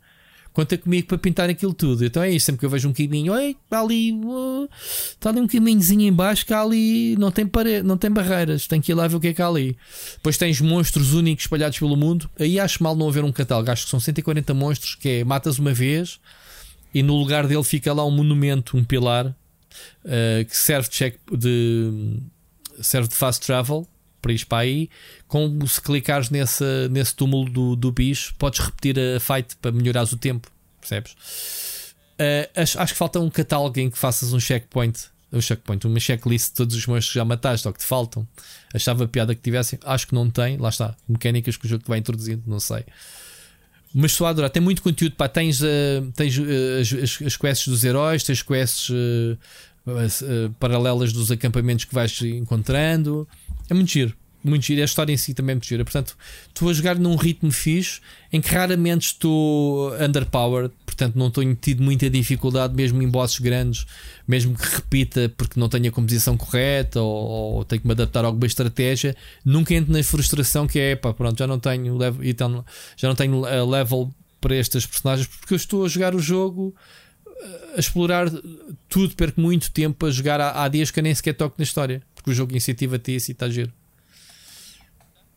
conta 0.53 0.78
comigo 0.78 1.08
para 1.08 1.18
pintar 1.18 1.50
aquilo 1.50 1.74
tudo. 1.74 2.06
Então 2.06 2.22
é 2.24 2.32
isso, 2.32 2.48
sempre 2.48 2.60
que 2.60 2.66
eu 2.66 2.69
vejo 2.69 2.90
um 2.90 2.94
caminho, 2.94 3.34
oi, 3.34 3.56
está 3.64 3.82
ali, 3.82 4.11
uh, 4.14 4.69
está 5.11 5.30
ali 5.30 5.40
um 5.40 5.48
caminhozinho 5.48 6.08
embaixo 6.08 6.45
que 6.45 6.53
ali 6.53 7.16
não 7.18 7.32
tem 7.32 7.45
parede, 7.45 7.88
não 7.88 7.98
tem 7.98 8.11
barreiras, 8.11 8.68
tem 8.68 8.82
que 8.82 8.92
ir 8.92 8.95
lá 8.95 9.08
ver 9.08 9.16
o 9.16 9.19
que 9.19 9.28
é 9.28 9.34
que 9.34 9.42
há 9.42 9.48
ali. 9.48 9.78
Depois 10.14 10.38
tens 10.38 10.60
monstros 10.61 11.14
únicos 11.14 11.45
espalhados 11.45 11.78
pelo 11.78 11.95
mundo. 11.95 12.30
Aí 12.40 12.60
acho 12.60 12.84
mal 12.84 12.95
não 12.95 13.08
haver 13.08 13.24
um 13.24 13.32
catálogo, 13.32 13.72
acho 13.72 13.86
que 13.86 13.92
são 13.92 14.00
140 14.00 14.53
monstros 14.53 14.95
que 14.95 15.10
é 15.10 15.24
matas 15.24 15.60
uma 15.60 15.74
vez 15.74 16.19
e 16.94 17.03
no 17.03 17.16
lugar 17.16 17.48
dele 17.48 17.64
fica 17.64 17.94
lá 17.94 18.06
um 18.06 18.11
monumento, 18.11 18.78
um 18.78 18.84
pilar 18.84 19.28
uh, 19.28 20.45
que 20.45 20.58
serve 20.58 20.90
de, 20.90 20.95
check, 20.95 21.19
de 21.32 22.19
serve 22.82 23.08
de 23.08 23.16
fast 23.16 23.45
travel 23.45 23.88
para 24.22 24.33
ir 24.33 24.45
para 24.45 24.59
aí. 24.59 24.89
Com, 25.27 25.65
se 25.67 25.81
clicares 25.81 26.30
nesse, 26.30 26.64
nesse 26.89 27.15
túmulo 27.15 27.49
do, 27.49 27.75
do 27.75 27.91
bicho, 27.91 28.33
podes 28.38 28.59
repetir 28.59 28.98
a 28.99 29.19
fight 29.19 29.56
para 29.57 29.72
melhorares 29.72 30.11
o 30.11 30.17
tempo. 30.17 30.49
Percebes? 30.80 31.15
Uh, 32.19 32.61
acho, 32.61 32.80
acho, 32.80 32.93
que 32.93 32.98
falta 32.98 33.19
um 33.19 33.30
catálogo 33.30 33.80
em 33.80 33.89
que 33.89 33.98
faças 33.98 34.33
um 34.33 34.39
checkpoint. 34.39 35.07
Um 35.31 35.39
checkpoint, 35.39 35.85
uma 35.85 35.99
checklist 35.99 36.49
de 36.49 36.56
todos 36.56 36.75
os 36.75 36.85
monstros 36.88 37.14
que 37.14 37.19
já 37.19 37.23
mataste 37.23 37.67
ou 37.67 37.73
que 37.73 37.80
te 37.80 37.85
faltam. 37.85 38.27
Achava 38.73 39.07
piada 39.07 39.33
que 39.35 39.41
tivessem. 39.41 39.80
Acho 39.85 40.07
que 40.07 40.15
não 40.15 40.30
tem. 40.30 40.57
Lá 40.57 40.69
está. 40.69 40.95
Mecânicas 41.07 41.56
que 41.56 41.65
o 41.65 41.69
jogo 41.69 41.83
vai 41.88 41.99
introduzindo, 41.99 42.43
não 42.48 42.59
sei. 42.59 42.83
Mas 43.93 44.11
estou 44.11 44.27
a 44.27 44.31
adorar. 44.31 44.49
Tem 44.49 44.61
muito 44.61 44.81
conteúdo. 44.81 45.15
Pá. 45.15 45.30
Tens, 45.30 45.61
uh, 45.61 46.11
tens 46.15 46.38
uh, 46.38 46.43
as, 46.81 47.22
as, 47.22 47.38
quests 47.38 47.67
dos 47.67 47.83
heróis, 47.83 48.23
tens 48.23 48.41
quests 48.41 48.91
paralelas 50.59 51.14
dos 51.14 51.31
acampamentos 51.31 51.85
que 51.85 51.93
vais 51.93 52.22
encontrando. 52.22 53.27
É 53.69 53.73
muito 53.73 53.91
giro. 53.91 54.15
Muito 54.43 54.65
giro. 54.65 54.81
A 54.81 54.85
história 54.85 55.11
em 55.11 55.17
si 55.17 55.33
também 55.33 55.51
é 55.51 55.56
muito 55.56 55.67
gira. 55.67 55.83
Portanto, 55.83 56.17
estou 56.48 56.69
a 56.69 56.73
jogar 56.73 56.98
num 56.98 57.15
ritmo 57.15 57.51
fixe 57.51 57.99
em 58.31 58.39
que 58.39 58.53
raramente 58.53 59.07
estou 59.07 59.93
underpowered. 59.95 60.73
Portanto, 60.85 61.15
não 61.15 61.30
tenho 61.30 61.53
tido 61.56 61.83
muita 61.83 62.09
dificuldade, 62.09 62.73
mesmo 62.73 63.01
em 63.01 63.09
bosses 63.09 63.39
grandes, 63.39 63.85
mesmo 64.27 64.56
que 64.56 64.75
repita 64.75 65.31
porque 65.35 65.59
não 65.59 65.67
tenho 65.67 65.89
a 65.89 65.91
composição 65.91 66.38
correta 66.38 67.01
ou, 67.01 67.56
ou 67.56 67.65
tenho 67.65 67.81
que 67.81 67.88
me 67.88 67.91
adaptar 67.91 68.23
a 68.23 68.27
alguma 68.27 68.45
estratégia. 68.45 69.15
Nunca 69.43 69.73
entro 69.73 69.91
na 69.91 70.01
frustração 70.03 70.67
que 70.67 70.80
é, 70.80 70.95
pá, 70.95 71.14
pronto, 71.14 71.38
já 71.38 71.48
não 71.48 71.59
tenho 71.59 71.98
level, 71.98 72.23
então, 72.23 72.65
já 72.95 73.07
não 73.07 73.15
tenho 73.15 73.45
eh, 73.45 73.64
level 73.64 74.14
para 74.39 74.56
estas 74.56 74.85
personagens 74.85 75.27
porque 75.27 75.53
eu 75.53 75.57
estou 75.57 75.83
a 75.83 75.89
jogar 75.89 76.15
o 76.15 76.19
jogo 76.19 76.73
eh, 77.25 77.73
a 77.75 77.80
explorar 77.80 78.30
tudo, 78.88 79.15
perco 79.15 79.41
muito 79.41 79.69
tempo 79.72 80.06
a 80.06 80.11
jogar. 80.11 80.39
Há, 80.39 80.64
há 80.64 80.67
dias 80.69 80.91
que 80.91 80.99
eu 80.99 81.03
nem 81.03 81.14
sequer 81.14 81.33
toco 81.33 81.56
na 81.57 81.64
história 81.64 82.01
porque 82.19 82.31
o 82.31 82.33
jogo 82.33 82.56
incentiva-te 82.56 83.15
isso 83.15 83.31
e 83.31 83.33
está 83.33 83.45
a 83.45 83.49
giro. 83.49 83.72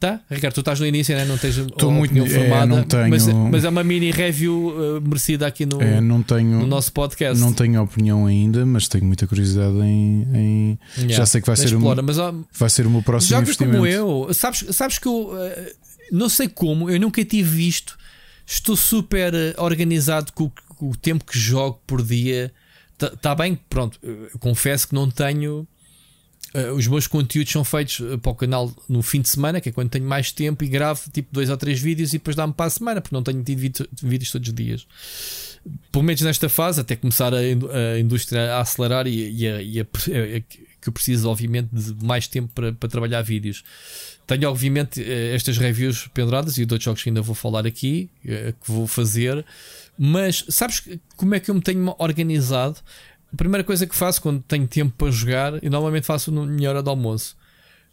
Tá? 0.00 0.20
Ricardo, 0.28 0.54
tu 0.54 0.60
estás 0.60 0.80
no 0.80 0.86
início, 0.86 1.14
né? 1.14 1.24
não 1.24 1.38
tens 1.38 1.56
Estou 1.56 1.92
muito 1.92 2.26
formada, 2.26 2.80
é, 2.80 2.82
tenho... 2.82 3.08
mas, 3.08 3.26
mas, 3.28 3.64
é 3.64 3.68
uma 3.68 3.84
mini 3.84 4.10
review 4.10 4.74
uh, 4.76 5.00
merecida 5.00 5.46
aqui 5.46 5.64
no, 5.64 5.80
é, 5.80 6.00
tenho, 6.26 6.58
no 6.58 6.66
nosso 6.66 6.92
podcast. 6.92 7.40
Não 7.40 7.52
tenho 7.52 7.80
opinião 7.80 8.26
ainda, 8.26 8.66
mas 8.66 8.88
tenho 8.88 9.04
muita 9.04 9.28
curiosidade 9.28 9.76
em. 9.76 10.26
em... 10.34 10.78
Yeah, 10.96 11.18
já 11.18 11.26
sei 11.26 11.40
que 11.40 11.46
vai 11.46 11.54
ser, 11.54 11.66
explora, 11.66 12.02
um, 12.02 12.04
mas, 12.04 12.16
vai 12.52 12.68
ser 12.68 12.84
o 12.84 12.90
meu 12.90 13.00
próximo 13.00 13.30
jogos 13.30 13.50
investimento. 13.50 13.76
como 13.76 13.86
eu, 13.86 14.34
sabes, 14.34 14.66
sabes 14.72 14.98
que 14.98 15.06
eu 15.06 15.34
uh, 15.34 15.72
não 16.10 16.28
sei 16.28 16.48
como, 16.48 16.90
eu 16.90 16.98
nunca 16.98 17.24
tive 17.24 17.48
visto. 17.48 17.96
Estou 18.44 18.76
super 18.76 19.32
eh, 19.32 19.54
organizado 19.56 20.32
com, 20.32 20.50
com 20.76 20.90
o 20.90 20.96
tempo 20.96 21.24
que 21.24 21.38
jogo 21.38 21.80
por 21.86 22.02
dia. 22.02 22.52
Está 22.92 23.10
tá 23.10 23.34
bem, 23.36 23.56
pronto. 23.70 24.00
confesso 24.40 24.88
que 24.88 24.96
não 24.96 25.08
tenho 25.08 25.64
Uh, 26.54 26.74
os 26.74 26.86
meus 26.86 27.06
conteúdos 27.06 27.50
são 27.50 27.64
feitos 27.64 28.00
uh, 28.00 28.18
para 28.18 28.30
o 28.30 28.34
canal 28.34 28.70
no 28.86 29.00
fim 29.00 29.22
de 29.22 29.28
semana, 29.30 29.60
que 29.60 29.70
é 29.70 29.72
quando 29.72 29.88
tenho 29.88 30.04
mais 30.04 30.32
tempo 30.32 30.62
e 30.62 30.68
gravo 30.68 31.00
tipo 31.10 31.28
dois 31.32 31.48
ou 31.48 31.56
três 31.56 31.80
vídeos 31.80 32.10
e 32.10 32.18
depois 32.18 32.36
dá-me 32.36 32.52
para 32.52 32.66
a 32.66 32.70
semana, 32.70 33.00
porque 33.00 33.14
não 33.14 33.22
tenho 33.22 33.42
tido 33.42 33.88
vídeos 34.02 34.30
todos 34.30 34.48
os 34.48 34.54
dias. 34.54 34.86
Pelo 35.90 36.04
menos 36.04 36.20
nesta 36.20 36.48
fase, 36.48 36.80
até 36.80 36.94
começar 36.94 37.32
a, 37.32 37.38
a 37.38 37.98
indústria 37.98 38.54
a 38.54 38.60
acelerar 38.60 39.06
e, 39.06 39.30
e, 39.30 39.48
a, 39.48 39.62
e 39.62 39.80
a, 39.80 39.84
que 39.84 40.88
eu 40.88 40.92
preciso, 40.92 41.30
obviamente, 41.30 41.68
de 41.72 42.04
mais 42.04 42.26
tempo 42.26 42.50
para, 42.52 42.72
para 42.72 42.88
trabalhar 42.88 43.22
vídeos. 43.22 43.64
Tenho, 44.26 44.50
obviamente, 44.50 45.00
eh, 45.00 45.34
estas 45.34 45.56
reviews 45.56 46.08
penduradas 46.08 46.58
e 46.58 46.62
outros 46.62 46.82
jogos 46.82 47.02
que 47.02 47.08
ainda 47.08 47.22
vou 47.22 47.34
falar 47.34 47.66
aqui, 47.66 48.10
que 48.24 48.70
vou 48.70 48.86
fazer. 48.88 49.44
Mas 49.96 50.44
sabes 50.48 50.82
como 51.16 51.34
é 51.34 51.40
que 51.40 51.50
eu 51.50 51.54
me 51.54 51.60
tenho 51.60 51.94
organizado? 51.98 52.78
A 53.32 53.36
primeira 53.36 53.64
coisa 53.64 53.86
que 53.86 53.94
faço 53.94 54.20
quando 54.20 54.42
tenho 54.42 54.66
tempo 54.66 54.94
para 54.96 55.10
jogar, 55.10 55.64
e 55.64 55.70
normalmente 55.70 56.04
faço 56.04 56.30
na 56.30 56.44
minha 56.44 56.68
hora 56.68 56.82
de 56.82 56.88
almoço, 56.88 57.34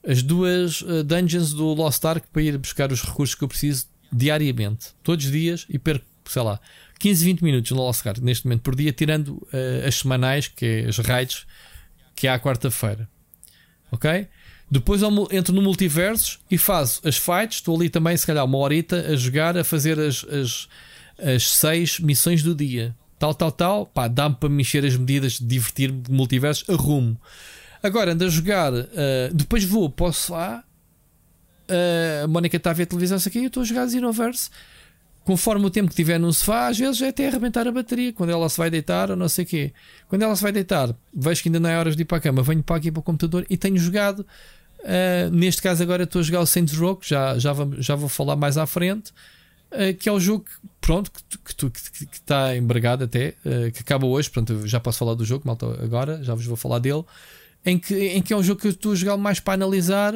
as 0.06 0.22
duas 0.22 0.82
uh, 0.82 1.04
dungeons 1.04 1.54
do 1.54 1.74
Lost 1.74 2.04
Ark 2.04 2.28
para 2.32 2.42
ir 2.42 2.58
buscar 2.58 2.92
os 2.92 3.02
recursos 3.02 3.36
que 3.36 3.44
eu 3.44 3.48
preciso 3.48 3.88
diariamente, 4.12 4.88
todos 5.02 5.26
os 5.26 5.32
dias, 5.32 5.66
e 5.70 5.80
perco, 5.80 6.06
sei 6.26 6.42
lá, 6.42 6.60
15, 7.00 7.26
20 7.26 7.44
minutos 7.44 7.72
no 7.72 7.78
Lost 7.78 8.06
Ark 8.06 8.22
neste 8.22 8.46
momento 8.46 8.62
por 8.62 8.76
dia, 8.76 8.92
tirando 8.92 9.30
uh, 9.30 9.88
as 9.88 9.96
semanais, 9.96 10.48
que 10.48 10.66
é 10.66 10.86
as 10.88 10.98
raids, 10.98 11.46
que 12.16 12.28
é 12.28 12.32
à 12.32 12.40
quarta-feira. 12.40 13.08
Ok? 13.92 14.28
Depois 14.70 15.02
entro 15.32 15.54
no 15.54 15.62
multiversos 15.62 16.40
e 16.52 16.58
faço 16.58 17.02
as 17.08 17.18
fights. 17.18 17.56
Estou 17.56 17.76
ali 17.76 17.90
também, 17.90 18.16
se 18.16 18.28
calhar, 18.28 18.46
uma 18.46 18.58
horita 18.58 19.08
a 19.08 19.16
jogar, 19.16 19.58
a 19.58 19.64
fazer 19.64 20.00
as, 20.00 20.24
as, 20.26 20.68
as 21.18 21.50
seis 21.50 22.00
missões 22.00 22.44
do 22.44 22.54
dia 22.54 22.96
tal, 23.20 23.34
tal, 23.34 23.52
tal, 23.52 23.86
pá, 23.86 24.08
dá-me 24.08 24.36
para 24.36 24.50
mexer 24.50 24.86
as 24.86 24.96
medidas, 24.96 25.34
divertir-me, 25.40 26.02
multiversos, 26.10 26.68
arrumo. 26.70 27.20
Agora 27.84 28.14
ando 28.14 28.26
a 28.26 28.30
jogar, 28.30 28.74
uh, 28.74 28.88
depois 29.34 29.64
vou, 29.64 29.90
posso 29.90 30.32
lá. 30.32 30.64
Uh, 31.70 32.24
a 32.24 32.28
Mónica 32.28 32.58
está 32.58 32.72
a 32.72 32.74
ver 32.74 32.84
a 32.84 32.86
televisão, 32.88 33.18
aqui, 33.18 33.40
eu 33.40 33.48
estou 33.48 33.62
a 33.62 33.66
jogar 33.66 33.88
Xenoverse. 33.88 34.50
conforme 35.24 35.66
o 35.66 35.70
tempo 35.70 35.90
que 35.90 35.96
tiver 35.96 36.18
no 36.18 36.34
sofá, 36.34 36.70
às 36.70 36.80
vezes 36.80 37.02
é 37.02 37.10
até 37.10 37.28
arrebentar 37.28 37.68
a 37.68 37.72
bateria 37.72 38.12
quando 38.12 38.32
ela 38.32 38.50
se 38.50 38.58
vai 38.58 38.70
deitar 38.70 39.12
ou 39.12 39.16
não 39.16 39.30
sei 39.30 39.46
o 39.46 39.48
quê. 39.48 39.74
Quando 40.08 40.24
ela 40.24 40.36
se 40.36 40.42
vai 40.42 40.52
deitar, 40.52 40.96
vejo 41.14 41.44
que 41.44 41.50
ainda 41.50 41.60
não 41.60 41.70
é 41.70 41.78
horas 41.78 41.96
de 41.96 42.02
ir 42.02 42.06
para 42.06 42.18
a 42.18 42.22
cama, 42.22 42.42
venho 42.42 42.64
para 42.64 42.78
aqui 42.78 42.92
para 42.92 43.00
o 43.00 43.04
computador 43.04 43.46
e 43.50 43.56
tenho 43.56 43.78
jogado. 43.78 44.26
Uh, 44.80 45.30
neste 45.32 45.62
caso, 45.62 45.84
agora 45.84 46.04
estou 46.04 46.22
a 46.22 46.24
jogar 46.24 46.40
o 46.40 46.46
Saints 46.46 46.76
Row, 46.76 47.00
já, 47.04 47.38
já, 47.38 47.54
já 47.78 47.96
vou 47.96 48.10
falar 48.10 48.36
mais 48.36 48.58
à 48.58 48.66
frente. 48.66 49.14
Uh, 49.72 49.96
que 49.98 50.10
é 50.10 50.12
o 50.12 50.20
jogo 50.20 50.46
pronto, 50.82 51.12
que, 51.12 51.56
que, 51.56 51.70
que, 51.70 52.06
que 52.08 52.16
está 52.16 52.56
embargado 52.58 53.04
até, 53.04 53.36
uh, 53.46 53.72
que 53.72 53.82
acaba 53.82 54.08
hoje. 54.08 54.30
Pronto, 54.30 54.68
já 54.68 54.80
posso 54.80 54.98
falar 54.98 55.14
do 55.14 55.24
jogo, 55.24 55.44
malta, 55.46 55.66
agora, 55.84 56.24
já 56.24 56.34
vos 56.34 56.46
vou 56.46 56.58
falar 56.58 56.80
dele. 56.80 57.04
Em 57.66 57.78
que, 57.78 57.96
em 57.96 58.22
que 58.22 58.34
é 58.34 58.38
um 58.38 58.44
jogo 58.44 58.62
que 58.62 58.68
eu 58.68 58.72
estou 58.72 58.94
a 58.94 58.96
jogar 58.96 59.18
mais 59.18 59.40
para 59.40 59.54
analisar. 59.54 60.14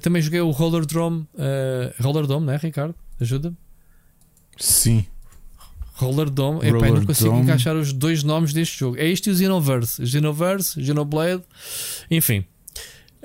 também 0.00 0.22
joguei 0.22 0.40
o 0.40 0.50
Roller 0.50 0.86
Dome, 0.86 1.26
Roller 2.00 2.24
Dome, 2.24 2.46
né, 2.46 2.56
Ricardo? 2.56 2.94
Ajuda-me. 3.20 3.56
Sim. 4.56 5.04
Roller 5.94 6.30
Dome. 6.30 6.58
Roller 6.58 6.76
Epá, 6.76 6.98
não 7.00 7.06
consigo 7.06 7.30
Dome. 7.30 7.42
encaixar 7.42 7.74
os 7.74 7.92
dois 7.92 8.22
nomes 8.22 8.52
deste 8.52 8.78
jogo. 8.78 8.96
É 8.96 9.06
isto 9.06 9.28
e 9.28 9.32
o 9.32 9.36
Xenoverse. 9.36 10.06
Xenoverse, 10.06 10.84
Xenoblade, 10.84 11.42
enfim. 12.10 12.44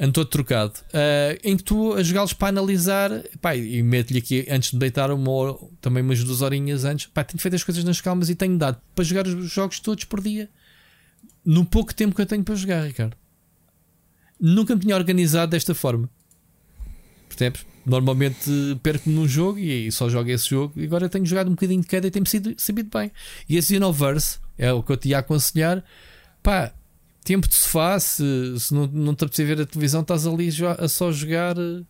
Ando 0.01 0.13
todo 0.13 0.25
trocado. 0.25 0.73
Uh, 0.88 1.38
em 1.43 1.55
que 1.55 1.63
tu 1.63 1.93
a 1.93 2.01
jogá-los 2.01 2.33
para 2.33 2.47
analisar 2.47 3.11
pá, 3.39 3.55
e 3.55 3.83
meto-lhe 3.83 4.17
aqui 4.17 4.47
antes 4.49 4.71
de 4.71 4.80
deitar 4.80 5.11
uma, 5.11 5.55
também 5.80 6.01
umas 6.01 6.23
duas 6.23 6.41
horinhas 6.41 6.83
antes. 6.85 7.05
Pá, 7.05 7.23
tenho 7.23 7.39
feito 7.39 7.53
as 7.53 7.63
coisas 7.63 7.83
nas 7.83 8.01
calmas 8.01 8.27
e 8.27 8.33
tenho 8.33 8.57
dado 8.57 8.81
para 8.95 9.03
jogar 9.03 9.27
os 9.27 9.51
jogos 9.51 9.80
todos 9.80 10.03
por 10.05 10.19
dia. 10.19 10.49
No 11.45 11.63
pouco 11.63 11.93
tempo 11.93 12.15
que 12.15 12.21
eu 12.23 12.25
tenho 12.25 12.43
para 12.43 12.55
jogar, 12.55 12.83
Ricardo. 12.83 13.15
Nunca 14.39 14.73
me 14.73 14.81
tinha 14.81 14.95
organizado 14.95 15.51
desta 15.51 15.75
forma. 15.75 16.09
Percebes? 17.30 17.63
Normalmente 17.85 18.49
perco-me 18.81 19.13
num 19.13 19.27
jogo 19.27 19.59
e 19.59 19.91
só 19.91 20.09
jogo 20.09 20.31
esse 20.31 20.49
jogo. 20.49 20.73
E 20.80 20.85
agora 20.85 21.09
tenho 21.09 21.27
jogado 21.27 21.47
um 21.47 21.51
bocadinho 21.51 21.81
de 21.81 21.88
cada 21.88 22.07
e 22.07 22.11
sido 22.27 22.55
sabido 22.57 22.89
bem. 22.91 23.11
E 23.47 23.55
esse 23.55 23.75
Xenoverse 23.75 24.39
é 24.57 24.73
o 24.73 24.81
que 24.81 24.91
eu 24.91 24.97
te 24.97 25.09
ia 25.09 25.19
aconselhar. 25.19 25.83
Pá, 26.41 26.73
tempo 27.24 27.48
de 27.48 27.56
sofá, 27.56 28.00
se, 28.00 28.59
se 28.59 28.74
não, 28.74 28.88
não 28.88 29.16
te 29.16 29.24
apetecer 29.24 29.45
ver 29.45 29.61
a 29.61 29.66
televisão, 29.66 30.01
estás 30.01 30.25
ali 30.25 30.50
a 30.77 30.88
só 30.88 31.11
jogar 31.11 31.58
eh, 31.58 31.83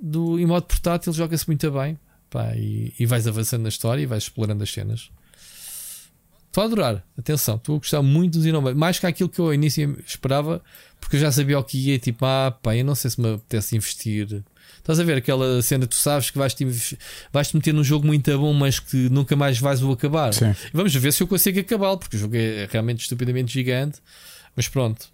do, 0.00 0.38
em 0.38 0.46
modo 0.46 0.66
portátil, 0.66 1.12
joga-se 1.12 1.46
muito 1.46 1.70
bem. 1.70 1.98
Pá, 2.28 2.54
e, 2.56 2.92
e 2.98 3.06
vais 3.06 3.26
avançando 3.26 3.62
na 3.62 3.68
história 3.68 4.02
e 4.02 4.06
vais 4.06 4.24
explorando 4.24 4.62
as 4.62 4.70
cenas. 4.70 5.10
Estou 6.46 6.62
a 6.62 6.66
adorar, 6.66 7.04
atenção, 7.18 7.56
estou 7.56 7.76
a 7.76 7.78
gostar 7.78 8.02
muito 8.02 8.34
dos 8.34 8.44
Xenoverse, 8.44 8.78
mais 8.78 8.98
que 8.98 9.06
aquilo 9.06 9.28
que 9.28 9.38
eu 9.38 9.46
ao 9.46 9.54
início 9.54 9.96
esperava, 10.06 10.62
porque 10.98 11.16
eu 11.16 11.20
já 11.20 11.30
sabia 11.30 11.58
o 11.58 11.62
que 11.62 11.76
ia, 11.76 11.98
tipo, 11.98 12.24
ah, 12.24 12.50
pá, 12.50 12.74
eu 12.74 12.84
não 12.84 12.94
sei 12.94 13.10
se 13.10 13.20
me 13.20 13.34
apetece 13.34 13.76
investir 13.76 14.42
Estás 14.78 15.00
a 15.00 15.04
ver 15.04 15.16
aquela 15.16 15.60
cena, 15.62 15.86
tu 15.86 15.96
sabes 15.96 16.30
que 16.30 16.38
vais-te 16.38 16.64
vais 17.32 17.48
-te 17.48 17.56
meter 17.56 17.74
num 17.74 17.82
jogo 17.82 18.06
muito 18.06 18.36
bom, 18.38 18.52
mas 18.52 18.78
que 18.78 19.08
nunca 19.08 19.34
mais 19.34 19.58
vais 19.58 19.82
o 19.82 19.90
acabar. 19.90 20.32
Sim. 20.32 20.54
Vamos 20.72 20.94
ver 20.94 21.12
se 21.12 21.22
eu 21.22 21.26
consigo 21.26 21.58
acabá-lo, 21.58 21.98
porque 21.98 22.16
o 22.16 22.20
jogo 22.20 22.36
é 22.36 22.68
realmente 22.70 23.00
estupidamente 23.00 23.52
gigante. 23.52 23.98
Mas 24.56 24.68
pronto, 24.68 25.08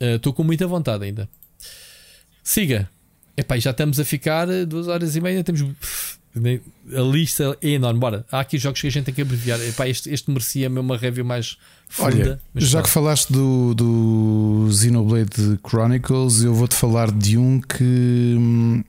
estou 0.00 0.32
uh, 0.32 0.34
com 0.34 0.42
muita 0.42 0.66
vontade 0.66 1.04
ainda. 1.04 1.28
Siga. 2.42 2.88
Epá, 3.36 3.58
já 3.58 3.70
estamos 3.70 4.00
a 4.00 4.04
ficar 4.04 4.48
eh, 4.48 4.64
duas 4.64 4.88
horas 4.88 5.14
e 5.14 5.20
meia. 5.20 5.44
Temos 5.44 5.62
a 6.94 7.00
lista 7.00 7.56
é 7.62 7.70
enorme. 7.70 7.98
Bora, 7.98 8.26
há 8.30 8.40
aqui 8.40 8.58
jogos 8.58 8.80
que 8.80 8.86
a 8.86 8.90
gente 8.90 9.04
tem 9.04 9.14
que 9.14 9.22
abreviar. 9.22 9.60
Epá, 9.60 9.88
este, 9.88 10.10
este 10.10 10.30
merecia 10.30 10.68
uma 10.68 10.96
review 10.96 11.24
mais 11.24 11.56
funda. 11.88 12.14
Olha, 12.14 12.40
já 12.54 12.82
que 12.82 12.88
falaste 12.88 13.32
do, 13.32 13.74
do 13.74 14.68
Xenoblade 14.70 15.58
Chronicles, 15.66 16.42
eu 16.42 16.54
vou-te 16.54 16.74
falar 16.74 17.10
de 17.10 17.38
um 17.38 17.60
que 17.60 18.84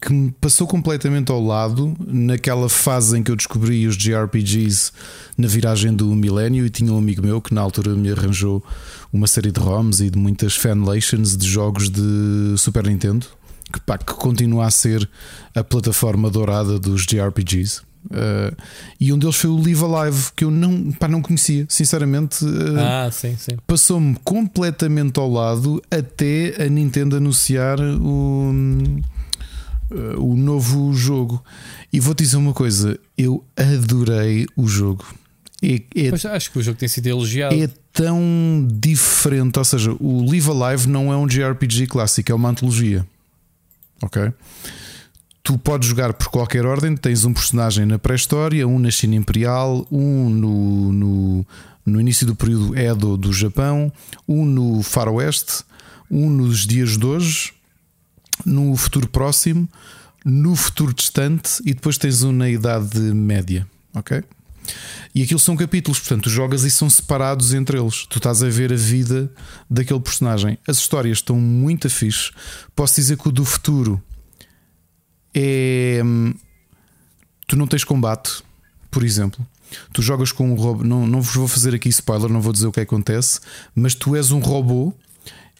que 0.00 0.12
me 0.12 0.30
passou 0.30 0.66
completamente 0.66 1.32
ao 1.32 1.42
lado 1.42 1.96
naquela 2.06 2.68
fase 2.68 3.18
em 3.18 3.22
que 3.22 3.32
eu 3.32 3.36
descobri 3.36 3.84
os 3.84 3.96
JRPGs 3.96 4.92
na 5.36 5.48
viragem 5.48 5.92
do 5.92 6.06
milénio 6.14 6.64
e 6.64 6.70
tinha 6.70 6.92
um 6.92 6.98
amigo 6.98 7.20
meu 7.20 7.42
que 7.42 7.52
na 7.52 7.60
altura 7.60 7.96
me 7.96 8.12
arranjou 8.12 8.64
uma 9.12 9.26
série 9.26 9.50
de 9.50 9.60
ROMs 9.60 10.00
e 10.04 10.10
de 10.10 10.18
muitas 10.18 10.54
fanlations 10.56 11.36
de 11.36 11.46
jogos 11.48 11.90
de 11.90 12.54
Super 12.56 12.86
Nintendo 12.86 13.26
que, 13.72 13.80
pá, 13.80 13.98
que 13.98 14.14
continua 14.14 14.66
a 14.66 14.70
ser 14.70 15.08
a 15.54 15.62
plataforma 15.62 16.30
dourada 16.30 16.78
dos 16.78 17.04
JRPGs. 17.06 17.82
Uh, 18.06 18.56
e 18.98 19.12
um 19.12 19.18
deles 19.18 19.36
foi 19.36 19.50
o 19.50 19.56
Live 19.56 19.84
Alive, 19.84 20.28
que 20.34 20.44
eu 20.44 20.50
não, 20.50 20.92
pá, 20.92 21.08
não 21.08 21.20
conhecia, 21.20 21.66
sinceramente. 21.68 22.44
Uh, 22.44 22.78
ah, 22.78 23.10
sim, 23.10 23.36
sim. 23.36 23.56
Passou-me 23.66 24.16
completamente 24.24 25.18
ao 25.18 25.30
lado 25.30 25.82
até 25.90 26.54
a 26.62 26.68
Nintendo 26.68 27.16
anunciar 27.16 27.78
o 27.80 28.52
uh, 29.90 30.22
o 30.22 30.36
novo 30.36 30.92
jogo. 30.94 31.42
E 31.92 32.00
vou-te 32.00 32.22
dizer 32.22 32.36
uma 32.36 32.54
coisa: 32.54 32.98
eu 33.16 33.44
adorei 33.56 34.46
o 34.56 34.66
jogo. 34.66 35.04
É, 35.62 35.82
é, 35.96 36.28
acho 36.34 36.52
que 36.52 36.58
o 36.58 36.62
jogo 36.62 36.78
tem 36.78 36.88
sido 36.88 37.08
elogiado. 37.08 37.54
É 37.54 37.68
tão 37.98 38.64
diferente. 38.80 39.58
Ou 39.58 39.64
seja, 39.64 39.90
o 39.98 40.24
Live 40.30 40.48
Alive 40.48 40.88
não 40.88 41.12
é 41.12 41.16
um 41.16 41.26
JRPG 41.26 41.88
clássico, 41.88 42.30
é 42.30 42.34
uma 42.34 42.50
antologia. 42.50 43.04
Ok? 44.00 44.32
Tu 45.42 45.58
podes 45.58 45.88
jogar 45.88 46.12
por 46.12 46.28
qualquer 46.28 46.64
ordem. 46.64 46.96
Tens 46.96 47.24
um 47.24 47.34
personagem 47.34 47.84
na 47.86 47.98
pré-história, 47.98 48.68
um 48.68 48.78
na 48.78 48.92
China 48.92 49.16
Imperial, 49.16 49.84
um 49.90 50.30
no, 50.30 50.92
no, 50.92 51.46
no 51.84 52.00
início 52.00 52.24
do 52.24 52.36
período 52.36 52.78
Edo 52.78 53.16
do 53.16 53.32
Japão, 53.32 53.92
um 54.28 54.44
no 54.44 54.80
Faroeste, 54.80 55.64
um 56.08 56.30
nos 56.30 56.64
dias 56.64 56.96
de 56.96 57.04
hoje 57.04 57.52
no 58.46 58.76
futuro 58.76 59.08
próximo, 59.08 59.68
no 60.24 60.54
futuro 60.54 60.94
distante 60.94 61.60
e 61.66 61.74
depois 61.74 61.98
tens 61.98 62.22
um 62.22 62.30
na 62.30 62.48
idade 62.48 62.96
média, 63.00 63.66
ok? 63.92 64.22
E 65.14 65.22
aquilo 65.22 65.38
são 65.38 65.56
capítulos, 65.56 65.98
portanto, 65.98 66.24
tu 66.24 66.30
jogas 66.30 66.64
e 66.64 66.70
são 66.70 66.88
separados 66.88 67.52
entre 67.54 67.78
eles. 67.78 68.06
Tu 68.06 68.18
estás 68.18 68.42
a 68.42 68.48
ver 68.48 68.72
a 68.72 68.76
vida 68.76 69.32
daquele 69.68 70.00
personagem. 70.00 70.58
As 70.66 70.78
histórias 70.78 71.18
estão 71.18 71.36
muito 71.36 71.88
fixe. 71.88 72.30
Posso 72.74 72.96
dizer 72.96 73.16
que 73.16 73.28
o 73.28 73.32
do 73.32 73.44
futuro 73.44 74.02
é. 75.34 76.00
Hum, 76.04 76.34
tu 77.46 77.56
não 77.56 77.66
tens 77.66 77.84
combate, 77.84 78.42
por 78.90 79.02
exemplo. 79.02 79.46
Tu 79.92 80.02
jogas 80.02 80.32
com 80.32 80.50
um 80.50 80.54
robô. 80.54 80.84
Não, 80.84 81.06
não 81.06 81.20
vos 81.20 81.34
vou 81.34 81.48
fazer 81.48 81.74
aqui 81.74 81.88
spoiler, 81.88 82.30
não 82.30 82.40
vou 82.40 82.52
dizer 82.52 82.66
o 82.66 82.72
que 82.72 82.80
acontece, 82.80 83.40
mas 83.74 83.94
tu 83.94 84.16
és 84.16 84.30
um 84.30 84.40
robô 84.40 84.94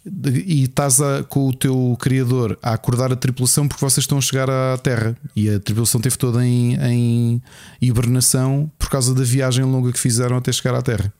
e 0.06 0.64
estás 0.64 1.00
a, 1.00 1.22
com 1.24 1.48
o 1.48 1.52
teu 1.52 1.96
criador 2.00 2.58
a 2.62 2.72
acordar 2.72 3.12
a 3.12 3.16
tripulação 3.16 3.66
porque 3.66 3.84
vocês 3.84 4.04
estão 4.04 4.18
a 4.18 4.20
chegar 4.20 4.48
à 4.48 4.78
Terra 4.78 5.16
e 5.34 5.50
a 5.50 5.58
tripulação 5.58 6.00
teve 6.00 6.16
toda 6.16 6.44
em, 6.46 6.76
em 6.76 7.42
hibernação 7.80 8.70
por 8.78 8.88
causa 8.88 9.14
da 9.14 9.22
viagem 9.22 9.64
longa 9.64 9.92
que 9.92 9.98
fizeram 9.98 10.36
até 10.36 10.52
chegar 10.52 10.74
à 10.74 10.82
Terra. 10.82 11.12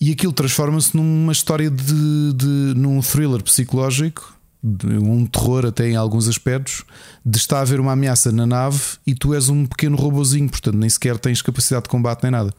E 0.00 0.10
aquilo 0.10 0.32
transforma-se 0.32 0.96
numa 0.96 1.32
história 1.32 1.70
de, 1.70 2.32
de 2.34 2.74
num 2.74 3.00
thriller 3.00 3.42
psicológico, 3.42 4.34
um 4.62 5.26
terror 5.26 5.66
até 5.66 5.88
em 5.88 5.96
alguns 5.96 6.26
aspectos, 6.26 6.84
de 7.24 7.38
estar 7.38 7.58
a 7.58 7.60
haver 7.60 7.80
uma 7.80 7.92
ameaça 7.92 8.32
na 8.32 8.46
nave 8.46 8.80
e 9.06 9.14
tu 9.14 9.34
és 9.34 9.48
um 9.48 9.66
pequeno 9.66 9.96
robozinho, 9.96 10.48
portanto 10.48 10.76
nem 10.76 10.88
sequer 10.88 11.18
tens 11.18 11.42
capacidade 11.42 11.84
de 11.84 11.90
combate 11.90 12.22
nem 12.22 12.32
nada. 12.32 12.52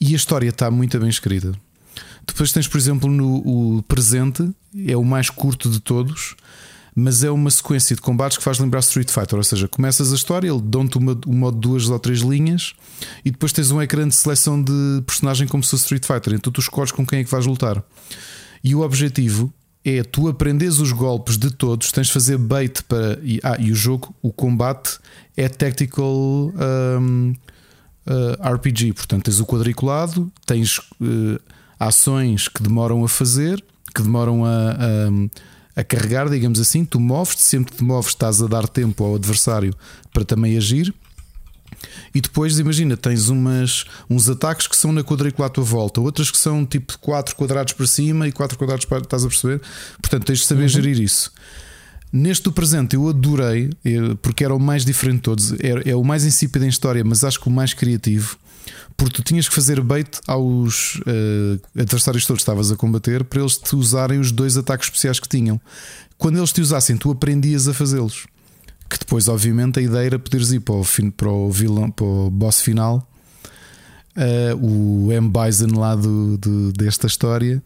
E 0.00 0.12
a 0.12 0.16
história 0.16 0.48
está 0.48 0.70
muito 0.70 0.98
bem 0.98 1.08
escrita. 1.08 1.52
Depois 2.26 2.52
tens, 2.52 2.68
por 2.68 2.78
exemplo, 2.78 3.10
no 3.10 3.82
presente, 3.84 4.48
é 4.86 4.96
o 4.96 5.04
mais 5.04 5.30
curto 5.30 5.70
de 5.70 5.80
todos, 5.80 6.34
mas 6.98 7.22
é 7.22 7.30
uma 7.30 7.50
sequência 7.50 7.94
de 7.94 8.00
combates 8.00 8.38
que 8.38 8.42
faz 8.42 8.58
lembrar 8.58 8.80
Street 8.80 9.10
Fighter. 9.10 9.36
Ou 9.36 9.44
seja, 9.44 9.68
começas 9.68 10.12
a 10.12 10.16
história, 10.16 10.48
ele 10.48 10.62
dão-te 10.62 10.96
uma, 10.96 11.18
uma 11.26 11.52
de 11.52 11.58
duas 11.58 11.88
ou 11.90 11.98
três 11.98 12.20
linhas 12.20 12.74
e 13.22 13.30
depois 13.30 13.52
tens 13.52 13.70
um 13.70 13.82
ecrã 13.82 14.08
de 14.08 14.14
seleção 14.14 14.60
de 14.62 15.02
personagem 15.06 15.46
como 15.46 15.62
se 15.62 15.70
fosse 15.70 15.82
Street 15.82 16.06
Fighter. 16.06 16.32
Então 16.32 16.50
tu 16.50 16.60
escolhes 16.60 16.90
com 16.90 17.06
quem 17.06 17.18
é 17.18 17.24
que 17.24 17.30
vais 17.30 17.44
lutar. 17.44 17.84
E 18.64 18.74
o 18.74 18.80
objetivo 18.80 19.52
é 19.84 20.02
tu 20.02 20.26
aprendes 20.26 20.80
os 20.80 20.90
golpes 20.90 21.36
de 21.36 21.50
todos, 21.50 21.92
tens 21.92 22.06
de 22.06 22.14
fazer 22.14 22.38
bait 22.38 22.82
para. 22.84 23.20
E, 23.22 23.38
ah, 23.42 23.56
e 23.60 23.70
o 23.70 23.74
jogo, 23.74 24.14
o 24.22 24.32
combate 24.32 24.98
é 25.36 25.50
tactical 25.50 26.14
um, 26.14 27.34
uh, 28.06 28.54
RPG. 28.54 28.94
Portanto, 28.94 29.24
tens 29.24 29.38
o 29.38 29.44
quadriculado, 29.44 30.32
tens. 30.46 30.78
Uh, 31.00 31.38
ações 31.78 32.48
que 32.48 32.62
demoram 32.62 33.04
a 33.04 33.08
fazer, 33.08 33.62
que 33.94 34.02
demoram 34.02 34.44
a, 34.44 34.70
a, 34.70 35.80
a 35.80 35.84
carregar, 35.84 36.28
digamos 36.28 36.60
assim. 36.60 36.84
Tu 36.84 36.98
moves-te, 37.00 37.42
sempre 37.42 37.72
que 37.72 37.78
te 37.78 37.84
moves, 37.84 38.10
estás 38.10 38.42
a 38.42 38.46
dar 38.46 38.68
tempo 38.68 39.04
ao 39.04 39.14
adversário 39.14 39.74
para 40.12 40.24
também 40.24 40.56
agir. 40.56 40.94
E 42.14 42.20
depois, 42.20 42.58
imagina, 42.58 42.96
tens 42.96 43.28
umas, 43.28 43.84
uns 44.08 44.28
ataques 44.28 44.66
que 44.66 44.76
são 44.76 44.92
na 44.92 45.04
quadrícula 45.04 45.46
à 45.46 45.50
tua 45.50 45.64
volta, 45.64 46.00
outras 46.00 46.30
que 46.30 46.38
são 46.38 46.64
tipo 46.64 46.98
4 46.98 47.36
quadrados 47.36 47.72
para 47.74 47.86
cima 47.86 48.26
e 48.26 48.32
4 48.32 48.56
quadrados 48.56 48.84
para. 48.86 48.98
Estás 48.98 49.24
a 49.24 49.28
perceber? 49.28 49.60
Portanto, 50.00 50.24
tens 50.24 50.40
de 50.40 50.46
saber 50.46 50.62
uhum. 50.62 50.68
gerir 50.68 51.00
isso. 51.00 51.30
Neste 52.12 52.50
presente 52.50 52.94
eu 52.94 53.08
adorei, 53.08 53.70
porque 54.22 54.44
era 54.44 54.54
o 54.54 54.60
mais 54.60 54.84
diferente 54.84 55.16
de 55.16 55.22
todos, 55.22 55.52
é, 55.54 55.90
é 55.90 55.96
o 55.96 56.04
mais 56.04 56.24
insípido 56.24 56.64
em 56.64 56.68
história, 56.68 57.04
mas 57.04 57.24
acho 57.24 57.38
que 57.40 57.48
o 57.48 57.50
mais 57.50 57.74
criativo 57.74 58.38
porque 58.96 59.14
tu 59.14 59.22
tinhas 59.22 59.48
que 59.48 59.54
fazer 59.54 59.80
bait 59.80 60.08
aos 60.26 60.96
uh, 61.00 61.60
adversários 61.78 62.24
todos 62.24 62.38
que 62.38 62.42
estavas 62.42 62.72
a 62.72 62.76
combater 62.76 63.24
para 63.24 63.40
eles 63.40 63.58
te 63.58 63.76
usarem 63.76 64.18
os 64.18 64.32
dois 64.32 64.56
ataques 64.56 64.86
especiais 64.86 65.20
que 65.20 65.28
tinham. 65.28 65.60
Quando 66.16 66.38
eles 66.38 66.52
te 66.52 66.60
usassem, 66.60 66.96
tu 66.96 67.10
aprendias 67.10 67.68
a 67.68 67.74
fazê-los. 67.74 68.26
Que 68.88 68.98
depois, 68.98 69.28
obviamente, 69.28 69.78
a 69.78 69.82
ideia 69.82 70.06
era 70.06 70.18
poderes 70.18 70.50
ir 70.52 70.60
para 70.60 70.76
o, 70.76 70.84
fim, 70.84 71.10
para 71.10 71.28
o, 71.28 71.50
vilão, 71.50 71.90
para 71.90 72.06
o 72.06 72.30
boss 72.30 72.60
final, 72.60 73.06
uh, 74.16 74.56
o 74.66 75.12
M. 75.12 75.30
Bison 75.30 75.78
lá 75.78 75.94
do, 75.94 76.38
do, 76.38 76.72
desta 76.72 77.06
história, 77.06 77.62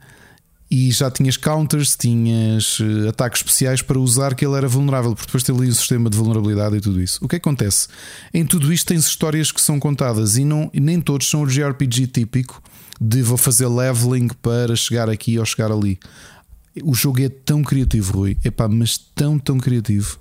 e 0.71 0.91
já 0.93 1.11
tinhas 1.11 1.37
counters, 1.37 1.97
tinhas 1.97 2.79
uh, 2.79 3.09
ataques 3.09 3.41
especiais 3.41 3.83
para 3.83 3.99
usar 3.99 4.35
que 4.35 4.47
ele 4.47 4.55
era 4.55 4.69
vulnerável, 4.69 5.15
porque 5.15 5.27
depois 5.27 5.43
tem 5.43 5.55
ali 5.55 5.69
um 5.69 5.75
sistema 5.75 6.09
de 6.09 6.17
vulnerabilidade 6.17 6.77
e 6.77 6.81
tudo 6.81 7.01
isso. 7.01 7.19
O 7.23 7.27
que 7.27 7.37
acontece? 7.37 7.89
Em 8.33 8.47
tudo 8.47 8.73
isto 8.73 8.87
tens 8.87 9.07
histórias 9.07 9.51
que 9.51 9.61
são 9.61 9.81
contadas 9.81 10.37
e, 10.37 10.45
não, 10.45 10.71
nem 10.73 11.01
todos 11.01 11.29
são 11.29 11.43
o 11.43 11.47
JRPG 11.47 12.07
típico 12.07 12.63
de 13.01 13.23
vou 13.23 13.37
fazer 13.37 13.67
leveling 13.67 14.29
para 14.41 14.77
chegar 14.77 15.09
aqui 15.11 15.39
ou 15.39 15.45
chegar 15.45 15.73
ali. 15.73 15.99
O 16.85 16.95
jogo 16.95 17.21
é 17.21 17.29
tão 17.29 17.63
criativo, 17.63 18.19
Rui, 18.19 18.37
epá, 18.45 18.69
mas 18.69 18.97
tão, 18.97 19.39
tão 19.39 19.59
criativo. 19.59 20.19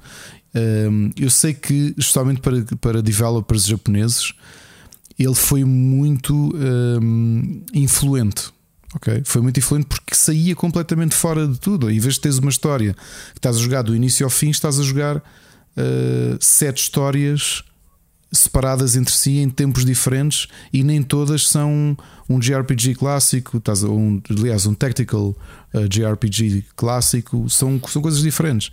Um, 0.56 1.12
eu 1.16 1.30
sei 1.30 1.54
que, 1.54 1.94
justamente 1.96 2.42
para, 2.42 2.64
para 2.82 3.02
developers 3.04 3.66
japoneses, 3.66 4.34
ele 5.18 5.36
foi 5.36 5.64
muito 5.64 6.34
um, 6.56 7.62
influente. 7.74 8.52
Okay? 8.96 9.22
Foi 9.24 9.42
muito 9.42 9.60
influente 9.60 9.86
porque 9.86 10.16
saía 10.16 10.56
completamente 10.56 11.16
fora 11.16 11.48
de 11.48 11.60
tudo. 11.60 11.90
Em 11.90 12.00
vez 12.00 12.16
de 12.16 12.22
teres 12.22 12.38
uma 12.40 12.50
história 12.50 12.94
que 13.34 13.40
estás 13.40 13.58
a 13.58 13.60
jogar 13.60 13.84
do 13.84 13.96
início 13.96 14.26
ao 14.26 14.30
fim, 14.30 14.50
estás 14.50 14.80
a 14.80 14.84
jogar 14.84 15.18
uh, 15.18 15.22
sete 16.40 16.82
histórias 16.82 17.64
separadas 18.32 18.96
entre 18.96 19.14
si 19.14 19.40
em 19.40 19.50
tempos 19.50 19.84
diferentes 19.84 20.48
e 20.72 20.84
nem 20.84 21.02
todas 21.02 21.48
são 21.48 21.98
um 22.28 22.40
JRPG 22.40 22.94
clássico, 22.96 23.58
estás 23.58 23.84
um, 23.84 24.22
aliás, 24.30 24.68
um 24.68 24.74
tactical 24.74 25.36
uh, 25.74 25.88
JRPG 25.88 26.66
clássico, 26.76 27.50
são, 27.50 27.82
são 27.88 28.02
coisas 28.02 28.22
diferentes. 28.22 28.72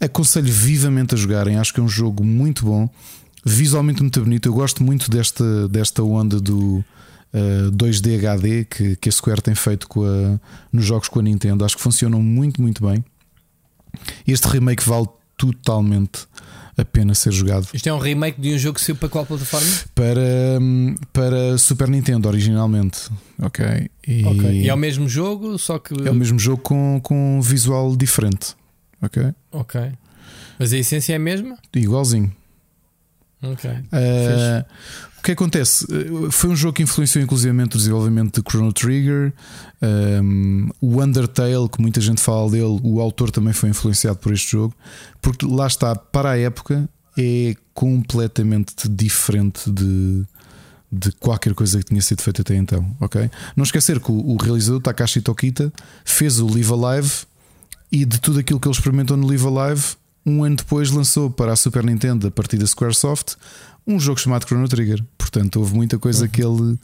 Aconselho 0.00 0.50
vivamente 0.50 1.14
a 1.14 1.18
jogarem, 1.18 1.56
acho 1.56 1.72
que 1.72 1.80
é 1.80 1.82
um 1.82 1.88
jogo 1.88 2.24
muito 2.24 2.64
bom, 2.64 2.88
visualmente 3.44 4.02
muito 4.02 4.20
bonito. 4.20 4.46
Eu 4.46 4.54
gosto 4.54 4.82
muito 4.82 5.10
desta, 5.10 5.68
desta 5.68 6.02
onda 6.02 6.40
do 6.40 6.84
uh, 7.36 7.70
2D 7.72 8.18
HD 8.18 8.64
que, 8.64 8.96
que 8.96 9.08
a 9.08 9.12
Square 9.12 9.42
tem 9.42 9.54
feito 9.54 9.86
a, 10.04 10.40
nos 10.72 10.84
jogos 10.84 11.08
com 11.08 11.20
a 11.20 11.22
Nintendo, 11.22 11.64
acho 11.64 11.76
que 11.76 11.82
funcionam 11.82 12.22
muito, 12.22 12.60
muito 12.60 12.84
bem. 12.86 13.04
Este 14.26 14.48
remake 14.48 14.86
vale 14.86 15.08
totalmente 15.36 16.26
a 16.76 16.84
pena 16.84 17.14
ser 17.14 17.32
jogado. 17.32 17.68
Isto 17.72 17.88
é 17.88 17.92
um 17.92 17.98
remake 17.98 18.40
de 18.40 18.54
um 18.54 18.58
jogo 18.58 18.78
que 18.78 18.84
saiu 18.84 18.96
para 18.96 19.08
qual 19.08 19.24
plataforma? 19.24 19.66
Para, 19.94 20.60
para 21.12 21.56
Super 21.56 21.88
Nintendo, 21.88 22.28
originalmente. 22.28 23.08
Ok. 23.40 23.64
E, 24.06 24.26
okay. 24.26 24.62
e 24.62 24.68
é 24.68 24.74
o 24.74 24.76
mesmo 24.76 25.08
jogo, 25.08 25.58
só 25.58 25.78
que. 25.78 25.94
É 26.06 26.10
o 26.10 26.14
mesmo 26.14 26.38
jogo 26.38 26.62
com, 26.62 27.00
com 27.02 27.38
um 27.38 27.40
visual 27.40 27.96
diferente. 27.96 28.54
Ok. 29.00 29.22
Ok. 29.52 29.80
Mas 30.58 30.72
a 30.72 30.78
essência 30.78 31.14
é 31.14 31.16
a 31.16 31.18
mesma? 31.18 31.56
Igualzinho. 31.74 32.30
Ok. 33.42 33.70
Uh, 33.70 34.64
que 35.26 35.32
acontece? 35.32 35.84
Foi 36.30 36.50
um 36.50 36.56
jogo 36.56 36.74
que 36.74 36.84
influenciou 36.84 37.22
inclusivamente 37.22 37.74
o 37.74 37.78
desenvolvimento 37.78 38.40
de 38.40 38.48
Chrono 38.48 38.72
Trigger, 38.72 39.32
um, 40.22 40.68
o 40.80 41.02
Undertale, 41.02 41.68
que 41.68 41.82
muita 41.82 42.00
gente 42.00 42.20
fala 42.20 42.48
dele, 42.48 42.78
o 42.82 43.00
autor 43.00 43.32
também 43.32 43.52
foi 43.52 43.70
influenciado 43.70 44.18
por 44.18 44.32
este 44.32 44.52
jogo, 44.52 44.72
porque 45.20 45.44
lá 45.44 45.66
está, 45.66 45.96
para 45.96 46.30
a 46.30 46.38
época, 46.38 46.88
é 47.18 47.56
completamente 47.74 48.88
diferente 48.88 49.68
de, 49.68 50.24
de 50.92 51.10
qualquer 51.12 51.54
coisa 51.54 51.78
que 51.80 51.86
tinha 51.86 52.00
sido 52.00 52.22
feita 52.22 52.42
até 52.42 52.54
então. 52.54 52.96
ok? 53.00 53.28
Não 53.56 53.64
esquecer 53.64 53.98
que 53.98 54.12
o, 54.12 54.14
o 54.14 54.36
realizador 54.36 54.80
Takashi 54.80 55.20
Tokita 55.20 55.72
fez 56.04 56.38
o 56.38 56.46
Live 56.46 56.72
Alive 56.72 57.12
e 57.90 58.04
de 58.04 58.20
tudo 58.20 58.38
aquilo 58.38 58.60
que 58.60 58.68
ele 58.68 58.74
experimentou 58.76 59.16
no 59.16 59.26
Live 59.26 59.44
Alive, 59.44 59.96
um 60.24 60.44
ano 60.44 60.56
depois 60.56 60.90
lançou 60.90 61.30
para 61.30 61.52
a 61.52 61.56
Super 61.56 61.84
Nintendo, 61.84 62.28
a 62.28 62.30
partir 62.30 62.58
da 62.58 62.66
Squaresoft, 62.66 63.36
um 63.86 64.00
jogo 64.00 64.18
chamado 64.18 64.46
Chrono 64.46 64.68
Trigger. 64.68 65.02
Portanto, 65.16 65.56
houve 65.56 65.74
muita 65.74 65.98
coisa 65.98 66.24
uhum. 66.24 66.30
que, 66.30 66.42
ele, 66.42 66.78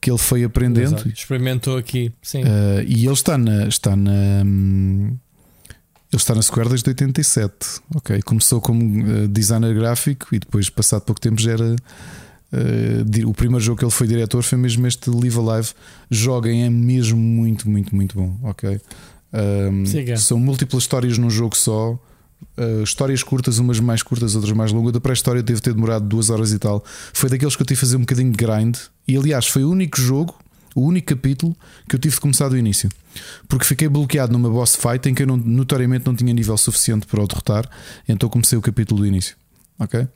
que 0.00 0.10
ele 0.10 0.18
foi 0.18 0.44
aprendendo. 0.44 0.94
Exato. 0.94 1.08
Experimentou 1.08 1.76
aqui, 1.76 2.12
sim. 2.22 2.42
Uh, 2.42 2.82
e 2.86 3.04
ele 3.04 3.12
está 3.12 3.36
na. 3.36 3.66
Está 3.66 3.96
na 3.96 4.42
hum, 4.44 5.16
ele 6.12 6.20
está 6.20 6.32
na 6.32 6.42
Square 6.42 6.68
desde 6.68 6.88
87. 6.88 7.52
Ok, 7.96 8.22
começou 8.22 8.60
como 8.60 8.84
uh, 8.84 9.26
designer 9.26 9.74
gráfico 9.74 10.32
e 10.32 10.38
depois, 10.38 10.70
passado 10.70 11.02
pouco 11.02 11.20
tempo, 11.20 11.40
já 11.40 11.52
era. 11.52 11.74
Uh, 12.52 13.28
o 13.28 13.34
primeiro 13.34 13.64
jogo 13.64 13.78
que 13.78 13.84
ele 13.84 13.90
foi 13.90 14.06
diretor 14.06 14.42
foi 14.44 14.56
mesmo 14.56 14.86
este 14.86 15.10
Live 15.10 15.36
Alive. 15.38 15.72
Joguem, 16.08 16.62
é 16.62 16.70
mesmo 16.70 17.18
muito, 17.18 17.68
muito, 17.68 17.94
muito 17.96 18.16
bom. 18.16 18.38
Ok, 18.44 18.80
um, 19.32 20.16
são 20.16 20.38
múltiplas 20.38 20.84
histórias 20.84 21.18
num 21.18 21.30
jogo 21.30 21.56
só. 21.56 21.98
Uh, 22.56 22.82
histórias 22.82 23.22
curtas, 23.22 23.58
umas 23.58 23.80
mais 23.80 24.02
curtas, 24.02 24.34
outras 24.34 24.52
mais 24.52 24.72
longas. 24.72 24.92
Da 24.92 25.00
pré-história 25.00 25.42
deve 25.42 25.60
ter 25.60 25.74
demorado 25.74 26.06
duas 26.06 26.30
horas 26.30 26.52
e 26.52 26.58
tal. 26.58 26.84
Foi 27.12 27.28
daqueles 27.28 27.56
que 27.56 27.62
eu 27.62 27.66
tive 27.66 27.78
a 27.78 27.80
fazer 27.80 27.96
um 27.96 28.00
bocadinho 28.00 28.30
de 28.30 28.36
grind. 28.36 28.76
E 29.06 29.16
aliás, 29.16 29.46
foi 29.46 29.64
o 29.64 29.70
único 29.70 30.00
jogo, 30.00 30.34
o 30.74 30.82
único 30.82 31.08
capítulo 31.08 31.56
que 31.88 31.96
eu 31.96 32.00
tive 32.00 32.14
de 32.14 32.20
começar 32.20 32.48
do 32.48 32.56
início. 32.56 32.88
Porque 33.48 33.64
fiquei 33.64 33.88
bloqueado 33.88 34.32
numa 34.32 34.48
boss 34.50 34.76
fight 34.76 35.08
em 35.08 35.14
que 35.14 35.22
eu 35.22 35.26
não, 35.26 35.36
notoriamente 35.36 36.06
não 36.06 36.14
tinha 36.14 36.32
nível 36.32 36.56
suficiente 36.56 37.06
para 37.06 37.22
o 37.22 37.26
derrotar. 37.26 37.68
Então 38.08 38.28
comecei 38.28 38.58
o 38.58 38.62
capítulo 38.62 39.00
do 39.00 39.06
início. 39.06 39.36
Ok? 39.78 40.06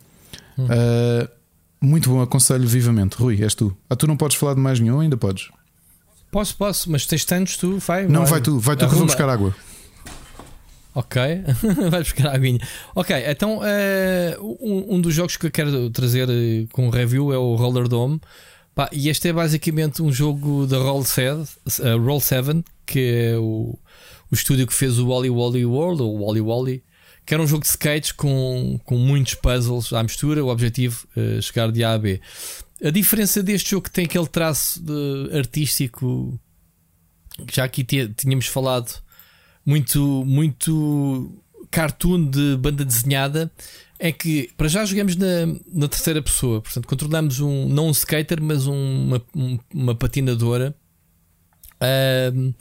Hum. 0.59 0.65
Uh, 0.65 1.29
muito 1.81 2.11
bom, 2.11 2.21
aconselho 2.21 2.67
vivamente. 2.67 3.15
Rui, 3.15 3.43
és 3.43 3.55
tu. 3.55 3.77
Ah, 3.89 3.97
tu 3.97 4.07
não 4.07 4.17
podes 4.17 4.37
falar 4.37 4.55
de 4.55 4.61
mais 4.61 4.81
nenhum, 4.81 5.01
ainda 5.01 5.17
podes. 5.17 5.49
Posso, 6.31 6.57
posso, 6.57 6.91
mas 6.91 7.07
tens 7.07 7.25
tantos, 7.25 7.57
tu 7.57 7.79
vai. 7.79 8.07
Não, 8.07 8.23
vai, 8.23 8.33
vai 8.33 8.41
tu, 8.41 8.59
vai 8.59 8.77
tu 8.77 8.87
que 8.87 8.95
vamos 8.95 9.07
buscar 9.07 9.29
água. 9.29 9.55
Ok, 10.99 11.23
vai 11.91 12.01
buscar 12.01 12.27
a 12.27 12.35
aguinha. 12.35 12.59
Ok, 12.93 13.15
então 13.25 13.59
uh, 13.59 14.59
um, 14.61 14.97
um, 14.97 15.01
dos 15.01 15.15
jogos 15.15 15.37
que 15.37 15.47
eu 15.47 15.51
quero 15.53 15.89
trazer 15.91 16.29
uh, 16.29 16.69
com 16.73 16.91
review 16.91 17.33
é 17.33 17.39
o 17.39 17.55
Roller 17.55 17.87
Dome. 17.87 18.21
Pá, 18.75 18.91
e 18.93 19.09
este 19.09 19.29
é 19.29 19.33
basicamente 19.33 20.03
um 20.03 20.11
jogo 20.11 20.67
da 20.67 20.77
Roll 20.77 21.05
7, 21.05 21.39
uh, 21.39 22.05
Roll 22.05 22.21
7 22.21 22.65
que 22.85 22.99
é 22.99 23.37
o, 23.37 23.79
o 24.29 24.35
estúdio 24.35 24.67
que 24.67 24.75
fez 24.75 24.99
o 24.99 25.07
Wally 25.07 25.31
Wally 25.31 25.65
World, 25.65 26.03
ou 26.03 26.27
Wally 26.27 26.41
Wally, 26.41 26.83
que 27.25 27.33
era 27.33 27.41
um 27.41 27.47
jogo 27.47 27.63
de 27.63 27.69
skates 27.69 28.11
com, 28.11 28.81
com 28.85 28.97
muitos 28.97 29.35
puzzles 29.35 29.93
à 29.93 30.03
mistura. 30.03 30.45
O 30.45 30.49
objetivo 30.49 31.07
é 31.17 31.41
chegar 31.41 31.71
de 31.71 31.85
A 31.85 31.93
a 31.93 31.99
B. 31.99 32.21
A 32.83 32.91
diferença 32.91 33.41
deste 33.41 33.71
jogo 33.71 33.85
que 33.85 33.93
tem 33.93 34.07
aquele 34.07 34.27
traço 34.27 34.83
de, 34.83 35.31
artístico 35.39 36.41
já 37.53 37.63
aqui 37.63 37.85
tínhamos 37.85 38.47
falado 38.47 39.01
muito, 39.69 40.25
muito 40.25 41.31
cartoon 41.71 42.25
de 42.25 42.57
banda 42.57 42.87
desenhada 42.87 43.53
é 43.99 44.11
que 44.11 44.49
para 44.57 44.67
já 44.67 44.83
jogamos 44.87 45.15
na, 45.15 45.47
na 45.71 45.87
terceira 45.87 46.23
pessoa, 46.23 46.63
portanto, 46.63 46.89
controlamos 46.89 47.41
um 47.41 47.69
não 47.69 47.89
um 47.89 47.91
skater, 47.91 48.43
mas 48.43 48.67
um, 48.67 48.73
uma, 48.75 49.23
um, 49.37 49.59
uma 49.75 49.95
patinadora 49.95 50.75
uh, 51.83 52.55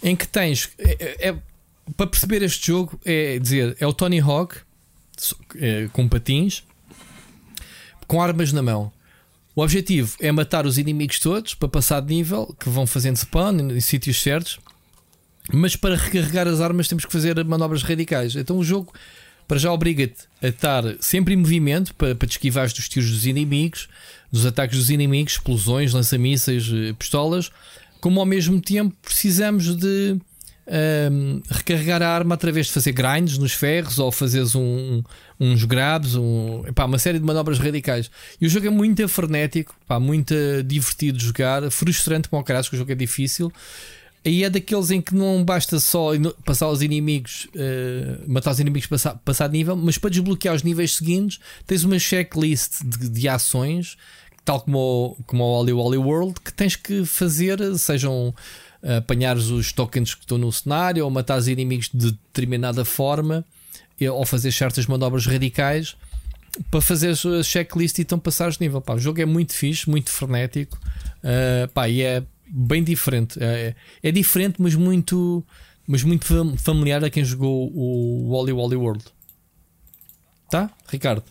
em 0.00 0.14
que 0.14 0.28
tens 0.28 0.70
é, 0.78 1.28
é, 1.28 1.36
para 1.96 2.06
perceber 2.06 2.40
este 2.42 2.68
jogo 2.68 3.00
é 3.04 3.40
dizer 3.40 3.76
é 3.80 3.86
o 3.88 3.92
Tony 3.92 4.20
Hawk 4.20 4.58
é, 5.56 5.88
com 5.92 6.08
patins 6.08 6.62
com 8.06 8.22
armas 8.22 8.52
na 8.52 8.62
mão. 8.62 8.92
O 9.56 9.60
objetivo 9.60 10.16
é 10.20 10.30
matar 10.30 10.66
os 10.66 10.78
inimigos 10.78 11.18
todos 11.18 11.54
para 11.54 11.68
passar 11.68 12.00
de 12.00 12.14
nível, 12.14 12.54
que 12.60 12.68
vão 12.68 12.86
fazendo 12.86 13.16
spawn 13.16 13.58
em 13.72 13.80
sítios 13.80 14.22
certos 14.22 14.60
mas 15.52 15.76
para 15.76 15.96
recarregar 15.96 16.46
as 16.46 16.60
armas 16.60 16.88
temos 16.88 17.04
que 17.04 17.12
fazer 17.12 17.42
manobras 17.44 17.82
radicais. 17.82 18.36
Então 18.36 18.58
o 18.58 18.64
jogo 18.64 18.92
para 19.48 19.58
já 19.58 19.72
obriga-te 19.72 20.24
a 20.42 20.48
estar 20.48 20.84
sempre 21.00 21.32
em 21.32 21.36
movimento 21.38 21.94
para, 21.94 22.14
para 22.14 22.28
te 22.28 22.32
esquivar 22.32 22.68
dos 22.68 22.88
tiros 22.88 23.10
dos 23.10 23.24
inimigos, 23.24 23.88
dos 24.30 24.44
ataques 24.44 24.76
dos 24.76 24.90
inimigos, 24.90 25.32
explosões, 25.32 25.94
lança-mísseis, 25.94 26.70
eh, 26.70 26.92
pistolas, 26.92 27.50
como 27.98 28.20
ao 28.20 28.26
mesmo 28.26 28.60
tempo 28.60 28.94
precisamos 29.02 29.74
de 29.74 30.16
um, 30.16 30.20
ehm, 30.68 31.40
recarregar 31.50 32.02
a 32.02 32.08
arma 32.08 32.34
através 32.34 32.66
de 32.66 32.72
fazer 32.72 32.92
grinds 32.92 33.38
nos 33.38 33.54
ferros 33.54 33.98
ou 33.98 34.12
fazeres 34.12 34.54
um, 34.54 35.02
uns 35.40 35.64
grabs, 35.64 36.14
um, 36.14 36.62
epá, 36.66 36.84
uma 36.84 36.98
série 36.98 37.18
de 37.18 37.24
manobras 37.24 37.58
radicais. 37.58 38.10
E 38.38 38.46
o 38.46 38.50
jogo 38.50 38.66
é 38.66 38.70
muito 38.70 39.08
frenético, 39.08 39.74
epá, 39.82 39.98
muito 39.98 40.34
divertido 40.64 41.16
de 41.16 41.24
jogar, 41.24 41.70
frustrante 41.70 42.28
como 42.28 42.42
o 42.42 42.44
caralho, 42.44 42.68
que 42.68 42.74
o 42.74 42.78
jogo 42.78 42.92
é 42.92 42.94
difícil. 42.94 43.50
Aí 44.28 44.44
é 44.44 44.50
daqueles 44.50 44.90
em 44.90 45.00
que 45.00 45.14
não 45.14 45.42
basta 45.42 45.80
só 45.80 46.10
passar 46.44 46.68
os 46.68 46.82
inimigos, 46.82 47.48
uh, 47.54 48.30
matar 48.30 48.50
os 48.50 48.60
inimigos, 48.60 48.86
passar, 48.86 49.14
passar 49.24 49.46
de 49.46 49.54
nível, 49.54 49.74
mas 49.74 49.96
para 49.96 50.10
desbloquear 50.10 50.54
os 50.54 50.62
níveis 50.62 50.96
seguintes, 50.96 51.40
tens 51.66 51.82
uma 51.82 51.98
checklist 51.98 52.82
de, 52.84 53.08
de 53.08 53.26
ações, 53.26 53.96
tal 54.44 54.60
como 54.60 54.78
o, 54.78 55.16
como 55.26 55.42
o 55.42 55.58
Holy 55.58 55.72
Holy 55.72 55.96
World, 55.96 56.34
que 56.44 56.52
tens 56.52 56.76
que 56.76 57.06
fazer, 57.06 57.58
sejam 57.78 58.34
uh, 58.82 58.96
apanhar 58.98 59.38
os 59.38 59.72
tokens 59.72 60.14
que 60.14 60.20
estão 60.20 60.36
no 60.36 60.52
cenário, 60.52 61.06
ou 61.06 61.10
matar 61.10 61.38
os 61.38 61.48
inimigos 61.48 61.88
de 61.92 62.10
determinada 62.10 62.84
forma, 62.84 63.42
ou 64.12 64.26
fazer 64.26 64.52
certas 64.52 64.86
manobras 64.86 65.24
radicais 65.24 65.96
para 66.70 66.80
fazer 66.82 67.12
a 67.12 67.42
checklist 67.42 67.98
e 67.98 68.02
então 68.02 68.18
passares 68.18 68.58
de 68.58 68.64
nível. 68.64 68.80
Pá, 68.80 68.94
o 68.94 68.98
jogo 68.98 69.22
é 69.22 69.26
muito 69.26 69.54
fixe, 69.54 69.88
muito 69.88 70.10
frenético, 70.10 70.78
uh, 71.24 71.68
pá, 71.72 71.88
e 71.88 72.02
é 72.02 72.22
bem 72.50 72.82
diferente. 72.82 73.38
É, 73.42 73.74
é 74.02 74.12
diferente, 74.12 74.60
mas 74.60 74.74
muito, 74.74 75.44
mas 75.86 76.02
muito 76.02 76.26
familiar 76.58 77.04
a 77.04 77.10
quem 77.10 77.24
jogou 77.24 77.70
o 77.74 78.30
Wally 78.32 78.52
Wally 78.52 78.76
World. 78.76 79.04
Tá, 80.50 80.70
Ricardo? 80.88 81.22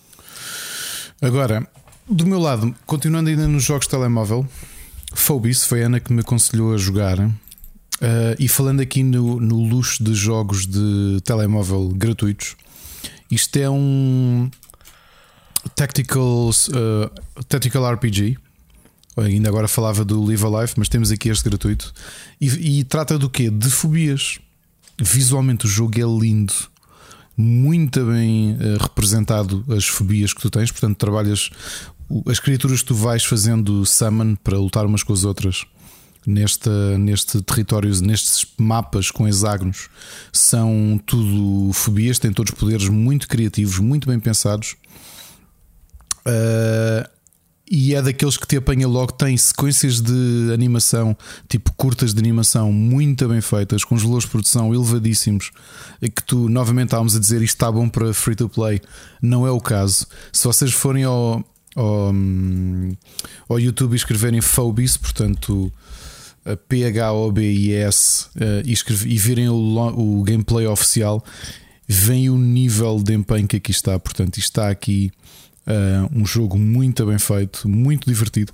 Agora, 1.21 1.67
do 2.07 2.25
meu 2.25 2.39
lado, 2.39 2.75
continuando 2.85 3.29
ainda 3.29 3.47
nos 3.47 3.63
jogos 3.63 3.85
de 3.85 3.91
telemóvel, 3.91 4.47
Phobis 5.13 5.65
foi 5.65 5.83
a 5.83 5.87
Ana 5.87 5.99
que 5.99 6.13
me 6.13 6.21
aconselhou 6.21 6.73
a 6.73 6.77
jogar. 6.77 7.19
Uh, 7.19 8.37
e 8.37 8.47
falando 8.47 8.79
aqui 8.79 9.01
no, 9.01 9.39
no 9.39 9.59
luxo 9.59 10.03
de 10.03 10.13
jogos 10.13 10.67
de 10.67 11.19
telemóvel 11.23 11.89
gratuitos, 11.89 12.55
isto 13.31 13.57
é 13.57 13.67
um 13.67 14.51
tactical, 15.75 16.49
uh, 16.49 17.43
tactical 17.47 17.91
RPG. 17.93 18.37
Ainda 19.17 19.49
agora 19.49 19.67
falava 19.67 20.05
do 20.05 20.23
Live 20.23 20.45
Alive, 20.45 20.73
mas 20.77 20.87
temos 20.87 21.11
aqui 21.11 21.29
este 21.29 21.43
gratuito. 21.43 21.93
E, 22.39 22.79
e 22.79 22.83
trata 22.83 23.17
do 23.17 23.29
quê? 23.29 23.49
De 23.49 23.69
fobias. 23.69 24.39
Visualmente 24.99 25.65
o 25.65 25.69
jogo 25.69 25.99
é 25.99 26.03
lindo 26.03 26.53
muito 27.35 28.03
bem 28.05 28.53
uh, 28.53 28.81
representado 28.81 29.63
as 29.69 29.85
fobias 29.87 30.33
que 30.33 30.41
tu 30.41 30.49
tens, 30.49 30.71
portanto, 30.71 30.97
trabalhas 30.97 31.51
as 32.27 32.39
criaturas 32.39 32.81
que 32.81 32.87
tu 32.87 32.95
vais 32.95 33.23
fazendo 33.23 33.85
summon 33.85 34.35
para 34.35 34.57
lutar 34.57 34.85
umas 34.85 35.03
com 35.03 35.13
as 35.13 35.23
outras 35.23 35.65
neste, 36.25 36.69
neste 36.97 37.41
território, 37.41 37.89
nestes 38.01 38.45
mapas 38.57 39.11
com 39.11 39.27
hexágonos, 39.27 39.89
são 40.31 40.99
tudo 41.05 41.71
fobias, 41.73 42.17
têm 42.19 42.33
todos 42.33 42.51
poderes 42.51 42.89
muito 42.89 43.27
criativos, 43.27 43.79
muito 43.79 44.07
bem 44.07 44.19
pensados. 44.19 44.75
Uh, 46.25 47.16
e 47.69 47.93
é 47.93 48.01
daqueles 48.01 48.37
que 48.37 48.47
te 48.47 48.57
apanha 48.57 48.87
logo, 48.87 49.11
tem 49.11 49.35
sequências 49.35 50.01
de 50.01 50.51
animação, 50.53 51.17
tipo 51.49 51.71
curtas 51.73 52.13
de 52.13 52.19
animação, 52.19 52.71
muito 52.71 53.27
bem 53.27 53.41
feitas, 53.41 53.83
com 53.83 53.95
os 53.95 54.03
valores 54.03 54.23
de 54.23 54.31
produção 54.31 54.73
elevadíssimos, 54.73 55.51
que 56.01 56.23
tu 56.23 56.47
novamente 56.47 56.87
estávamos 56.87 57.15
a 57.15 57.19
dizer 57.19 57.41
isto 57.41 57.55
está 57.55 57.71
bom 57.71 57.89
para 57.89 58.13
free 58.13 58.35
to 58.35 58.47
play. 58.47 58.81
Não 59.21 59.45
é 59.45 59.51
o 59.51 59.59
caso. 59.59 60.07
Se 60.31 60.47
vocês 60.47 60.71
forem 60.71 61.03
ao, 61.03 61.43
ao, 61.75 62.13
ao 63.49 63.59
YouTube 63.59 63.93
e 63.93 63.95
escreverem 63.97 64.39
Phobis, 64.39 64.95
portanto 64.95 65.71
P-H-O-B-I-S, 66.69 68.27
uh, 68.35 68.63
e, 68.65 68.73
e 69.13 69.17
virem 69.17 69.49
o, 69.49 69.55
o 69.55 70.23
gameplay 70.23 70.65
oficial, 70.65 71.23
vem 71.87 72.29
o 72.29 72.37
nível 72.37 73.01
de 73.01 73.13
empenho 73.13 73.47
que 73.47 73.57
aqui 73.57 73.71
está. 73.71 73.99
Portanto, 73.99 74.37
está 74.37 74.69
aqui 74.69 75.11
um 76.13 76.25
jogo 76.25 76.57
muito 76.57 77.05
bem 77.05 77.19
feito, 77.19 77.67
muito 77.67 78.07
divertido. 78.07 78.53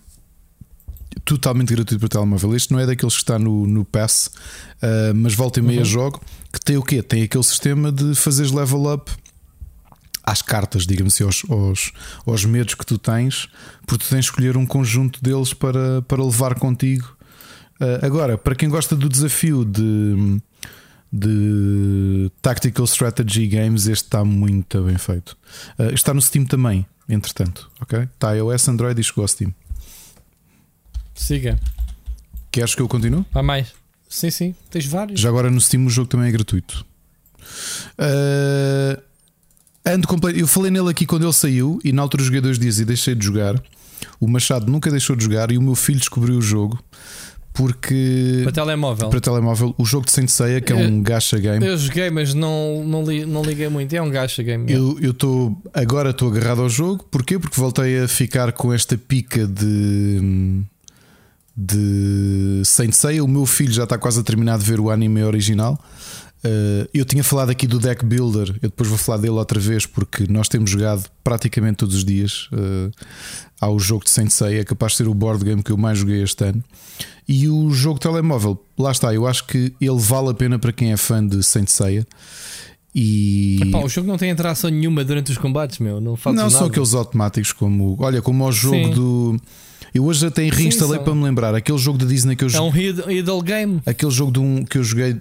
Totalmente 1.23 1.73
gratuito 1.73 1.99
para 1.99 2.09
telemóvel. 2.09 2.55
Este 2.55 2.71
não 2.71 2.79
é 2.79 2.85
daqueles 2.85 3.13
que 3.13 3.21
está 3.21 3.37
no, 3.37 3.67
no 3.67 3.85
Pass, 3.85 4.27
uh, 4.27 5.13
mas 5.15 5.33
volta 5.33 5.59
e 5.59 5.61
meia 5.61 5.79
uhum. 5.79 5.85
jogo. 5.85 6.21
Que 6.51 6.59
tem 6.59 6.77
o 6.77 6.83
quê? 6.83 7.01
Tem 7.01 7.23
aquele 7.23 7.43
sistema 7.43 7.91
de 7.91 8.15
fazeres 8.15 8.51
level 8.51 8.91
up 8.91 9.11
às 10.23 10.41
cartas, 10.41 10.87
digamos 10.87 11.13
assim, 11.13 11.23
aos, 11.23 11.43
aos, 11.49 11.91
aos 12.25 12.45
medos 12.45 12.73
que 12.75 12.85
tu 12.85 12.97
tens, 12.97 13.47
porque 13.85 14.05
tu 14.05 14.09
tens 14.09 14.25
de 14.25 14.31
escolher 14.31 14.57
um 14.57 14.65
conjunto 14.65 15.21
deles 15.21 15.53
para, 15.53 16.01
para 16.03 16.23
levar 16.23 16.55
contigo. 16.55 17.15
Uh, 17.79 18.05
agora, 18.05 18.37
para 18.37 18.55
quem 18.55 18.69
gosta 18.69 18.95
do 18.95 19.07
desafio 19.09 19.63
de 19.65 20.41
de 21.15 22.31
Tactical 22.41 22.85
Strategy 22.85 23.45
Games, 23.47 23.85
este 23.85 24.05
está 24.05 24.25
muito 24.25 24.81
bem 24.81 24.97
feito. 24.97 25.37
Uh, 25.77 25.93
está 25.93 26.11
no 26.11 26.19
Steam 26.19 26.43
também, 26.43 26.87
entretanto, 27.07 27.69
ok? 27.81 27.99
Está 27.99 28.33
iOS, 28.33 28.67
Android 28.69 28.99
e 28.99 29.03
chegou 29.03 29.23
ao 29.23 29.27
Steam. 29.27 29.53
Siga. 31.13 31.59
Queres 32.51 32.75
que 32.75 32.81
eu 32.81 32.87
continue? 32.87 33.25
Há 33.33 33.43
mais. 33.43 33.73
Sim, 34.09 34.29
sim, 34.29 34.55
tens 34.69 34.85
vários. 34.85 35.19
Já 35.19 35.29
agora 35.29 35.49
no 35.49 35.59
Steam 35.59 35.85
o 35.85 35.89
jogo 35.89 36.07
também 36.07 36.27
é 36.27 36.31
gratuito. 36.31 36.85
Uh, 37.97 39.01
ando 39.85 40.07
completo. 40.07 40.39
Eu 40.39 40.47
falei 40.47 40.71
nele 40.71 40.89
aqui 40.89 41.05
quando 41.05 41.23
ele 41.23 41.33
saiu 41.33 41.79
e 41.83 41.91
na 41.91 42.01
altura 42.01 42.23
joguei 42.23 42.41
dois 42.41 42.59
dias 42.59 42.79
e 42.79 42.85
deixei 42.85 43.15
de 43.15 43.25
jogar. 43.25 43.61
O 44.19 44.27
Machado 44.27 44.71
nunca 44.71 44.91
deixou 44.91 45.15
de 45.15 45.23
jogar 45.23 45.51
e 45.51 45.57
o 45.57 45.61
meu 45.61 45.75
filho 45.75 45.99
descobriu 45.99 46.37
o 46.37 46.41
jogo 46.41 46.83
porque 47.53 48.41
para 48.43 48.51
telemóvel, 48.51 49.09
para 49.09 49.21
telemóvel 49.21 49.75
o 49.77 49.85
jogo 49.85 50.05
de 50.05 50.11
Saint 50.11 50.27
Seiya, 50.27 50.59
que 50.59 50.73
é 50.73 50.75
um 50.75 51.01
gacha 51.03 51.37
game. 51.37 51.63
Eu 51.65 51.77
joguei, 51.77 52.09
mas 52.09 52.33
não, 52.33 52.83
não, 52.83 53.03
li, 53.03 53.25
não 53.25 53.43
liguei 53.43 53.69
muito. 53.69 53.93
É 53.93 54.01
um 54.01 54.09
gacha 54.09 54.41
game. 54.41 54.71
Eu 54.71 55.11
estou 55.11 55.55
agora 55.73 56.09
estou 56.09 56.29
agarrado 56.29 56.61
ao 56.61 56.69
jogo. 56.69 57.05
Porquê? 57.11 57.37
Porque 57.37 57.59
voltei 57.59 57.99
a 57.99 58.07
ficar 58.07 58.51
com 58.53 58.73
esta 58.73 58.97
pica 58.97 59.45
de 59.45 60.63
de 61.55 62.63
Saint 62.65 62.93
Seiya. 62.93 63.23
O 63.23 63.27
meu 63.27 63.45
filho 63.45 63.71
já 63.71 63.83
está 63.83 63.97
quase 63.97 64.19
a 64.19 64.23
terminar 64.23 64.57
de 64.57 64.65
ver 64.65 64.79
o 64.79 64.89
anime 64.89 65.23
original. 65.23 65.79
Uh, 66.45 66.89
eu 66.93 67.05
tinha 67.05 67.23
falado 67.23 67.51
aqui 67.51 67.65
do 67.65 67.79
Deck 67.79 68.03
Builder, 68.03 68.49
eu 68.61 68.69
depois 68.69 68.89
vou 68.89 68.97
falar 68.97 69.17
dele 69.19 69.31
outra 69.31 69.61
vez, 69.61 69.85
porque 69.85 70.25
nós 70.27 70.49
temos 70.49 70.69
jogado 70.69 71.09
praticamente 71.23 71.77
todos 71.77 71.95
os 71.95 72.03
dias 72.03 72.49
uh, 72.51 72.91
ao 73.63 73.79
jogo 73.79 74.03
de 74.03 74.09
Sensei, 74.09 74.59
é 74.59 74.63
capaz 74.63 74.93
de 74.93 74.99
ser 74.99 75.07
o 75.07 75.13
board 75.13 75.43
game 75.43 75.63
que 75.63 75.71
eu 75.71 75.77
mais 75.77 75.97
joguei 75.97 76.21
este 76.21 76.43
ano. 76.45 76.63
E 77.27 77.47
o 77.47 77.71
jogo 77.71 77.99
telemóvel, 77.99 78.61
lá 78.77 78.91
está, 78.91 79.13
eu 79.13 79.25
acho 79.25 79.47
que 79.47 79.73
ele 79.79 79.99
vale 79.99 80.29
a 80.29 80.33
pena 80.33 80.59
para 80.59 80.73
quem 80.73 80.91
é 80.91 80.97
fã 80.97 81.25
de 81.25 81.41
Saint 81.41 81.69
Seiya. 81.69 82.05
E 82.93 83.59
Epá, 83.61 83.79
o 83.79 83.89
jogo 83.89 84.07
não 84.07 84.17
tem 84.17 84.29
interação 84.29 84.69
nenhuma 84.69 85.03
durante 85.03 85.31
os 85.31 85.37
combates, 85.37 85.79
meu. 85.79 85.99
Não, 85.99 86.17
não 86.25 86.33
nada. 86.33 86.49
são 86.49 86.67
aqueles 86.67 86.93
automáticos 86.93 87.51
como, 87.51 87.97
olha, 87.99 88.21
como 88.21 88.45
o 88.45 88.51
jogo 88.51 88.75
Sim. 88.75 88.91
do 88.91 89.41
eu 89.93 90.03
hoje 90.05 90.25
até 90.25 90.43
reinstalei 90.49 90.97
Sim, 90.97 91.03
para 91.03 91.13
me 91.13 91.23
lembrar 91.23 91.53
aquele 91.53 91.77
jogo 91.77 91.99
da 91.99 92.05
Disney 92.05 92.35
que 92.35 92.43
eu 92.43 92.49
joguei. 92.49 92.89
É 92.89 93.05
um 93.05 93.11
idle 93.11 93.41
game. 93.43 93.81
Aquele 93.85 94.11
jogo 94.11 94.31
de 94.31 94.39
um, 94.39 94.65
que 94.65 94.79
eu 94.79 94.83
joguei. 94.83 95.15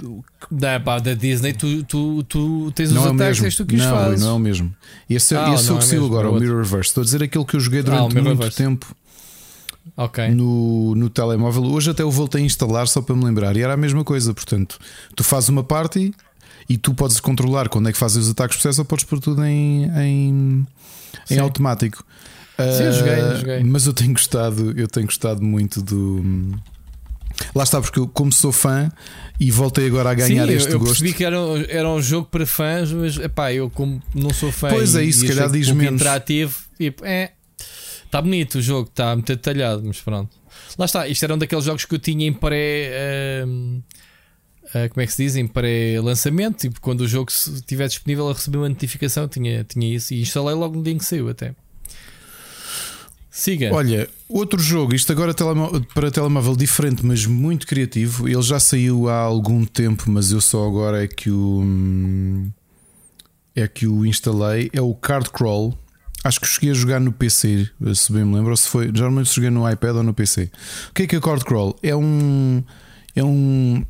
Da, 0.50 0.80
pá, 0.80 0.98
da 0.98 1.12
Disney, 1.12 1.52
tu, 1.52 1.84
tu, 1.84 2.22
tu 2.22 2.72
tens 2.74 2.90
não 2.90 3.02
os 3.02 3.08
é 3.08 3.10
ataques, 3.10 3.54
tu 3.54 3.66
que 3.66 3.76
não, 3.76 3.90
fazes. 3.90 4.20
Não, 4.22 4.30
é 4.30 4.32
o 4.32 4.38
mesmo. 4.38 4.74
Esse, 5.10 5.36
ah, 5.36 5.52
esse 5.54 5.68
é 5.68 5.72
o 5.72 5.78
que 5.78 5.84
saiu 5.84 6.06
agora, 6.06 6.30
o 6.30 6.40
Mirrorverse. 6.40 6.88
Estou 6.88 7.02
a 7.02 7.04
dizer 7.04 7.22
aquele 7.22 7.44
que 7.44 7.54
eu 7.54 7.60
joguei 7.60 7.82
durante 7.82 8.16
ah, 8.16 8.22
muito 8.22 8.50
tempo. 8.50 8.96
Okay. 9.96 10.30
No, 10.30 10.94
no 10.94 11.10
telemóvel. 11.10 11.64
Hoje 11.64 11.90
até 11.90 12.04
o 12.04 12.10
voltei 12.10 12.42
a 12.42 12.44
instalar 12.44 12.88
só 12.88 13.02
para 13.02 13.14
me 13.14 13.24
lembrar. 13.24 13.56
E 13.56 13.60
era 13.60 13.74
a 13.74 13.76
mesma 13.76 14.04
coisa. 14.04 14.32
Portanto, 14.32 14.78
tu 15.14 15.22
fazes 15.22 15.50
uma 15.50 15.62
party 15.62 16.14
e 16.68 16.78
tu 16.78 16.94
podes 16.94 17.20
controlar 17.20 17.68
quando 17.68 17.88
é 17.88 17.92
que 17.92 17.98
fazes 17.98 18.24
os 18.24 18.30
ataques 18.30 18.56
de 18.56 18.62
sucesso 18.62 18.80
ou 18.80 18.84
podes 18.84 19.04
pôr 19.04 19.20
tudo 19.20 19.44
em, 19.44 19.84
em, 19.98 20.66
em 21.30 21.38
automático. 21.38 22.04
Sim, 22.70 22.84
eu 22.84 22.92
joguei, 22.92 23.20
eu 23.20 23.36
joguei. 23.36 23.64
Mas 23.64 23.86
eu 23.86 23.92
tenho 23.92 24.12
gostado, 24.12 24.78
eu 24.78 24.88
tenho 24.88 25.06
gostado 25.06 25.42
muito 25.42 25.82
do. 25.82 26.22
Lá 27.54 27.64
está, 27.64 27.80
porque 27.80 27.98
eu, 27.98 28.06
como 28.06 28.32
sou 28.32 28.52
fã 28.52 28.90
e 29.40 29.50
voltei 29.50 29.86
agora 29.86 30.10
a 30.10 30.14
ganhar 30.14 30.46
Sim, 30.46 30.54
este 30.54 30.68
eu, 30.68 30.74
eu 30.74 30.78
gosto. 30.78 30.92
percebi 30.92 31.12
que 31.12 31.24
era, 31.24 31.36
era 31.68 31.88
um 31.88 32.00
jogo 32.00 32.28
para 32.30 32.46
fãs, 32.46 32.92
mas 32.92 33.16
epá, 33.16 33.52
eu 33.52 33.70
como 33.70 34.02
não 34.14 34.30
sou 34.30 34.52
fã. 34.52 34.68
Pois 34.68 34.94
é, 34.94 35.02
isso, 35.02 35.20
se 35.20 35.28
calhar 35.28 35.50
diz 35.50 35.70
menos. 35.70 36.00
interativo, 36.00 36.56
tipo, 36.78 37.04
é. 37.04 37.32
Está 38.04 38.20
bonito 38.20 38.56
o 38.58 38.62
jogo, 38.62 38.88
está 38.90 39.14
muito 39.16 39.26
detalhado, 39.26 39.82
mas 39.84 39.98
pronto. 40.00 40.36
Lá 40.78 40.84
está, 40.84 41.08
isto 41.08 41.24
era 41.24 41.34
um 41.34 41.38
daqueles 41.38 41.64
jogos 41.64 41.86
que 41.86 41.94
eu 41.94 41.98
tinha 41.98 42.26
em 42.26 42.32
pré. 42.32 43.44
Uh, 43.46 43.82
uh, 44.66 44.88
como 44.90 45.02
é 45.02 45.06
que 45.06 45.12
se 45.12 45.24
diz? 45.24 45.36
Em 45.36 45.46
pré-lançamento. 45.46 46.58
Tipo, 46.58 46.78
quando 46.80 47.00
o 47.00 47.08
jogo 47.08 47.30
estiver 47.30 47.88
disponível 47.88 48.28
a 48.28 48.34
receber 48.34 48.58
uma 48.58 48.68
notificação, 48.68 49.26
tinha, 49.26 49.64
tinha 49.64 49.96
isso 49.96 50.12
e 50.12 50.20
instalei 50.20 50.54
logo 50.54 50.76
no 50.76 50.82
dia 50.82 50.92
em 50.92 50.98
que 50.98 51.04
saiu 51.06 51.28
até. 51.30 51.54
Siga. 53.34 53.72
Olha, 53.72 54.06
outro 54.28 54.60
jogo, 54.60 54.94
isto 54.94 55.10
agora 55.10 55.34
para 55.94 56.10
telemóvel 56.10 56.54
diferente, 56.54 57.04
mas 57.04 57.24
muito 57.24 57.66
criativo. 57.66 58.28
Ele 58.28 58.42
já 58.42 58.60
saiu 58.60 59.08
há 59.08 59.16
algum 59.16 59.64
tempo, 59.64 60.04
mas 60.10 60.30
eu 60.30 60.40
só 60.40 60.68
agora 60.68 61.02
é 61.02 61.08
que 61.08 61.30
o 61.30 61.64
é 63.56 63.66
que 63.66 63.86
o 63.86 64.04
instalei. 64.04 64.70
É 64.74 64.82
o 64.82 64.94
Card 64.94 65.30
Crawl. 65.30 65.76
Acho 66.22 66.40
que 66.40 66.46
cheguei 66.46 66.72
a 66.72 66.74
jogar 66.74 67.00
no 67.00 67.10
PC, 67.10 67.70
se 67.94 68.12
bem 68.12 68.22
me 68.22 68.34
lembro, 68.34 68.50
ou 68.50 68.56
se 68.56 68.68
foi. 68.68 68.92
Geralmente 68.94 69.34
joguei 69.34 69.48
no 69.48 69.68
iPad 69.68 69.96
ou 69.96 70.02
no 70.02 70.12
PC. 70.12 70.50
O 70.90 70.92
que 70.92 71.04
é 71.04 71.06
que 71.06 71.14
é 71.14 71.18
o 71.18 71.22
Card 71.22 71.42
Crawl? 71.42 71.74
É 71.82 71.96
um. 71.96 72.62
É 73.16 73.24
um. 73.24 73.82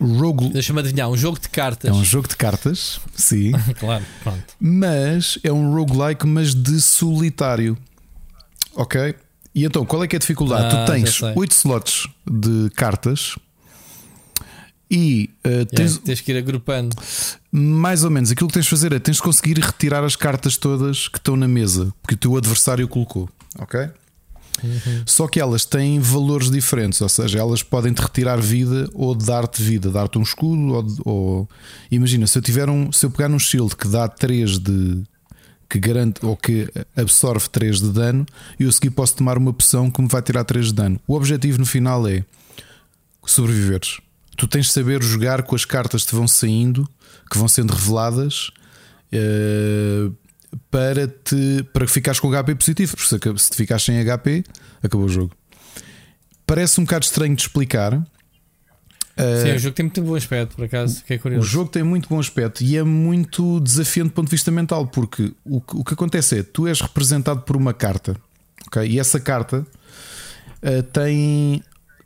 Rogue... 0.00 0.50
Deixa-me 0.50 0.78
adivinhar, 0.80 1.08
um 1.08 1.16
jogo 1.16 1.40
de 1.40 1.48
cartas. 1.48 1.90
É 1.90 1.92
um 1.92 2.04
jogo 2.04 2.28
de 2.28 2.36
cartas, 2.36 3.00
sim. 3.16 3.52
claro, 3.78 4.04
pronto. 4.22 4.44
Mas 4.60 5.38
é 5.42 5.52
um 5.52 5.72
roguelike, 5.74 6.26
mas 6.26 6.54
de 6.54 6.80
solitário. 6.80 7.76
Ok? 8.74 9.14
E 9.54 9.64
então, 9.64 9.84
qual 9.84 10.02
é 10.02 10.08
que 10.08 10.16
é 10.16 10.18
a 10.18 10.20
dificuldade? 10.20 10.74
Ah, 10.74 10.84
tu 10.84 10.92
tens 10.92 11.22
8 11.22 11.52
slots 11.52 12.08
de 12.26 12.70
cartas 12.70 13.36
e 14.90 15.30
uh, 15.46 15.64
tens, 15.66 15.92
yeah, 15.92 16.06
tens 16.06 16.20
que 16.20 16.32
ir 16.32 16.36
agrupando. 16.36 16.94
Mais 17.50 18.04
ou 18.04 18.10
menos, 18.10 18.30
aquilo 18.30 18.48
que 18.48 18.54
tens 18.54 18.64
de 18.64 18.70
fazer 18.70 18.92
é 18.92 18.98
tens 18.98 19.16
de 19.16 19.22
conseguir 19.22 19.58
retirar 19.58 20.04
as 20.04 20.16
cartas 20.16 20.56
todas 20.56 21.08
que 21.08 21.18
estão 21.18 21.36
na 21.36 21.48
mesa 21.48 21.92
que 22.06 22.14
o 22.14 22.16
teu 22.16 22.36
adversário 22.36 22.86
colocou. 22.88 23.28
Ok? 23.58 23.80
Uhum. 24.62 25.02
Só 25.04 25.26
que 25.26 25.40
elas 25.40 25.64
têm 25.64 25.98
valores 25.98 26.50
diferentes, 26.50 27.00
ou 27.00 27.08
seja, 27.08 27.38
elas 27.38 27.62
podem 27.62 27.92
te 27.92 28.00
retirar 28.00 28.40
vida 28.40 28.88
ou 28.94 29.14
dar-te 29.14 29.62
vida, 29.62 29.90
dar-te 29.90 30.18
um 30.18 30.22
escudo. 30.22 30.74
Ou, 30.74 30.86
ou, 31.04 31.48
imagina, 31.90 32.26
se 32.26 32.38
eu 32.38 32.42
tiver 32.42 32.68
um, 32.68 32.92
se 32.92 33.06
eu 33.06 33.10
pegar 33.10 33.30
um 33.30 33.38
shield 33.38 33.74
que 33.76 33.88
dá 33.88 34.06
3 34.06 34.58
de 34.58 35.02
que 35.68 35.78
garante 35.78 36.24
ou 36.24 36.36
que 36.36 36.70
absorve 36.96 37.48
3 37.48 37.80
de 37.80 37.90
dano, 37.90 38.26
e 38.58 38.64
eu 38.64 38.72
seguir 38.72 38.90
posso 38.90 39.16
tomar 39.16 39.38
uma 39.38 39.50
opção 39.50 39.90
que 39.90 40.00
me 40.00 40.08
vai 40.08 40.22
tirar 40.22 40.44
3 40.44 40.66
de 40.66 40.74
dano. 40.74 41.00
O 41.06 41.14
objetivo 41.14 41.58
no 41.58 41.66
final 41.66 42.06
é 42.06 42.24
sobreviveres. 43.26 44.00
Tu 44.36 44.46
tens 44.48 44.66
de 44.66 44.72
saber 44.72 45.02
jogar 45.02 45.42
com 45.42 45.54
as 45.54 45.64
cartas 45.64 46.02
que 46.02 46.10
te 46.10 46.14
vão 46.14 46.26
saindo, 46.26 46.88
que 47.30 47.38
vão 47.38 47.48
sendo 47.48 47.72
reveladas, 47.72 48.50
uh, 49.12 50.14
para, 50.70 51.08
te, 51.08 51.64
para 51.72 51.86
ficares 51.86 52.20
com 52.20 52.30
HP 52.30 52.54
positivo, 52.54 52.96
porque 52.96 53.38
se 53.38 53.50
te 53.50 53.56
ficares 53.56 53.84
sem 53.84 54.02
HP, 54.04 54.44
acabou 54.82 55.06
o 55.06 55.08
jogo. 55.08 55.32
Parece 56.46 56.80
um 56.80 56.84
bocado 56.84 57.04
estranho 57.04 57.34
de 57.34 57.42
explicar. 57.42 58.02
Sim, 59.16 59.52
uh, 59.52 59.54
o 59.54 59.58
jogo 59.58 59.76
tem 59.76 59.84
muito 59.84 60.02
bom 60.02 60.14
aspecto, 60.16 60.56
por 60.56 60.64
acaso, 60.64 61.04
que 61.04 61.14
é 61.14 61.18
curioso. 61.18 61.46
O 61.46 61.48
jogo 61.48 61.70
tem 61.70 61.82
muito 61.82 62.08
bom 62.08 62.18
aspecto 62.18 62.64
e 62.64 62.76
é 62.76 62.82
muito 62.82 63.60
desafiante 63.60 64.10
do 64.10 64.14
ponto 64.14 64.26
de 64.26 64.32
vista 64.32 64.50
mental, 64.50 64.86
porque 64.88 65.32
o, 65.44 65.62
o 65.74 65.84
que 65.84 65.94
acontece 65.94 66.38
é 66.38 66.42
tu 66.42 66.66
és 66.66 66.80
representado 66.80 67.42
por 67.42 67.56
uma 67.56 67.72
carta, 67.72 68.16
ok? 68.66 68.84
E 68.86 68.98
essa 68.98 69.20
carta 69.20 69.64
uh, 70.62 70.82
tem 70.92 71.62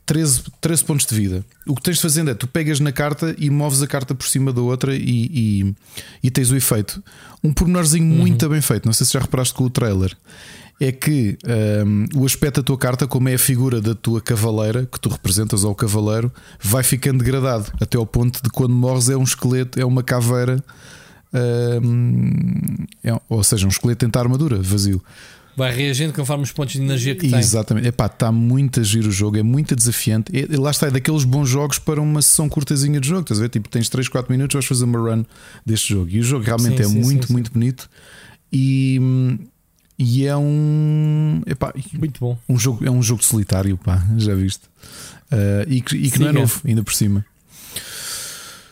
13, 0.09 0.43
13 0.59 0.85
pontos 0.85 1.05
de 1.05 1.15
vida. 1.15 1.45
O 1.67 1.75
que 1.75 1.83
tens 1.83 1.97
de 1.97 2.01
fazer 2.01 2.27
é 2.27 2.33
tu 2.33 2.47
pegas 2.47 2.79
na 2.79 2.91
carta 2.91 3.35
e 3.37 3.47
moves 3.49 3.81
a 3.83 3.87
carta 3.87 4.15
por 4.15 4.27
cima 4.27 4.51
da 4.51 4.59
outra 4.59 4.95
e, 4.95 5.01
e, 5.03 5.75
e 6.23 6.31
tens 6.31 6.49
o 6.49 6.55
efeito. 6.55 7.03
Um 7.43 7.53
pormenorzinho 7.53 8.11
uhum. 8.11 8.19
muito 8.19 8.49
bem 8.49 8.59
feito. 8.59 8.87
Não 8.87 8.93
sei 8.93 9.05
se 9.05 9.13
já 9.13 9.19
reparaste 9.19 9.53
com 9.53 9.63
o 9.63 9.69
trailer. 9.69 10.17
É 10.79 10.91
que 10.93 11.37
um, 11.85 12.05
o 12.21 12.25
aspecto 12.25 12.61
da 12.61 12.63
tua 12.63 12.77
carta, 12.77 13.05
como 13.05 13.27
é 13.27 13.33
a 13.33 13.39
figura 13.39 13.81
da 13.81 13.93
tua 13.93 14.21
cavaleira 14.21 14.85
que 14.85 14.99
tu 14.99 15.09
representas 15.09 15.65
ao 15.65 15.75
cavaleiro, 15.75 16.31
vai 16.61 16.83
ficando 16.83 17.19
degradado 17.23 17.71
até 17.81 17.97
ao 17.97 18.05
ponto 18.05 18.41
de 18.41 18.49
quando 18.49 18.73
morres 18.73 19.09
é 19.09 19.17
um 19.17 19.23
esqueleto, 19.23 19.77
é 19.77 19.83
uma 19.83 20.01
caveira, 20.01 20.63
um, 21.83 22.85
é, 23.03 23.19
ou 23.27 23.43
seja, 23.43 23.65
um 23.65 23.69
esqueleto 23.69 24.05
em 24.05 24.11
armadura, 24.15 24.61
vazio. 24.61 25.03
Vai 25.59 25.75
reagindo 25.75 26.13
conforme 26.13 26.45
os 26.45 26.53
pontos 26.53 26.75
de 26.75 26.81
energia 26.81 27.13
que 27.13 27.27
tem. 27.27 27.37
Exatamente. 27.37 27.85
Epá, 27.85 28.05
está 28.05 28.31
muito 28.31 28.79
a 28.79 28.83
giro 28.83 29.09
o 29.09 29.11
jogo, 29.11 29.37
é 29.37 29.43
muito 29.43 29.75
desafiante. 29.75 30.31
E, 30.33 30.55
lá 30.55 30.71
está, 30.71 30.87
é 30.87 30.91
daqueles 30.91 31.25
bons 31.25 31.49
jogos 31.49 31.77
para 31.77 31.99
uma 31.99 32.21
sessão 32.21 32.47
curtazinha 32.47 32.97
de 32.97 33.09
jogo. 33.09 33.23
Estás 33.23 33.39
a 33.39 33.43
ver? 33.43 33.49
Tipo, 33.49 33.67
tens 33.67 33.89
3, 33.89 34.07
4 34.07 34.31
minutos, 34.31 34.53
vais 34.53 34.65
fazer 34.65 34.85
uma 34.85 34.97
run 34.97 35.25
deste 35.65 35.93
jogo. 35.93 36.09
E 36.09 36.19
o 36.21 36.23
jogo 36.23 36.45
realmente 36.45 36.77
sim, 36.77 36.83
é 36.83 36.85
sim, 36.87 37.01
muito, 37.01 37.27
sim, 37.27 37.33
muito 37.33 37.51
bonito. 37.51 37.89
E, 38.53 39.01
e 39.99 40.25
é 40.25 40.35
um. 40.37 41.41
Epá, 41.45 41.73
muito 41.93 42.21
bom. 42.21 42.37
Um 42.47 42.57
jogo, 42.57 42.85
é 42.85 42.89
um 42.89 43.03
jogo 43.03 43.21
solitário, 43.21 43.77
pá, 43.77 44.01
já 44.17 44.33
viste? 44.33 44.63
Uh, 45.29 45.67
e 45.67 45.81
que, 45.81 45.97
e 45.97 46.09
que 46.09 46.19
não 46.19 46.29
é 46.29 46.31
novo, 46.31 46.61
ainda 46.65 46.81
por 46.81 46.93
cima. 46.93 47.25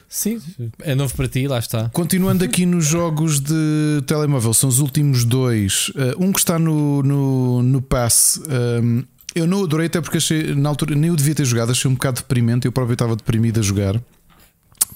Sim, 0.07 0.41
é 0.80 0.95
novo 0.95 1.14
para 1.14 1.27
ti, 1.27 1.45
lá 1.47 1.59
está. 1.59 1.89
Continuando 1.89 2.45
aqui 2.45 2.65
nos 2.65 2.85
jogos 2.88 3.41
de 3.41 4.01
telemóvel, 4.07 4.53
são 4.53 4.69
os 4.69 4.80
últimos 4.80 5.25
dois. 5.25 5.89
Uh, 5.89 6.25
um 6.25 6.31
que 6.31 6.39
está 6.39 6.57
no, 6.57 7.03
no, 7.03 7.61
no 7.61 7.81
Pass. 7.81 8.41
Um, 8.81 9.03
eu 9.35 9.45
não 9.45 9.65
adorei, 9.65 9.88
até 9.88 9.99
porque 9.99 10.17
achei, 10.17 10.56
na 10.56 10.69
altura 10.69 10.95
nem 10.95 11.11
o 11.11 11.15
devia 11.15 11.35
ter 11.35 11.45
jogado, 11.45 11.72
achei 11.72 11.91
um 11.91 11.93
bocado 11.93 12.22
deprimente. 12.22 12.65
Eu 12.65 12.72
próprio 12.72 12.93
estava 12.93 13.17
deprimido 13.17 13.59
a 13.59 13.64
jogar. 13.64 14.01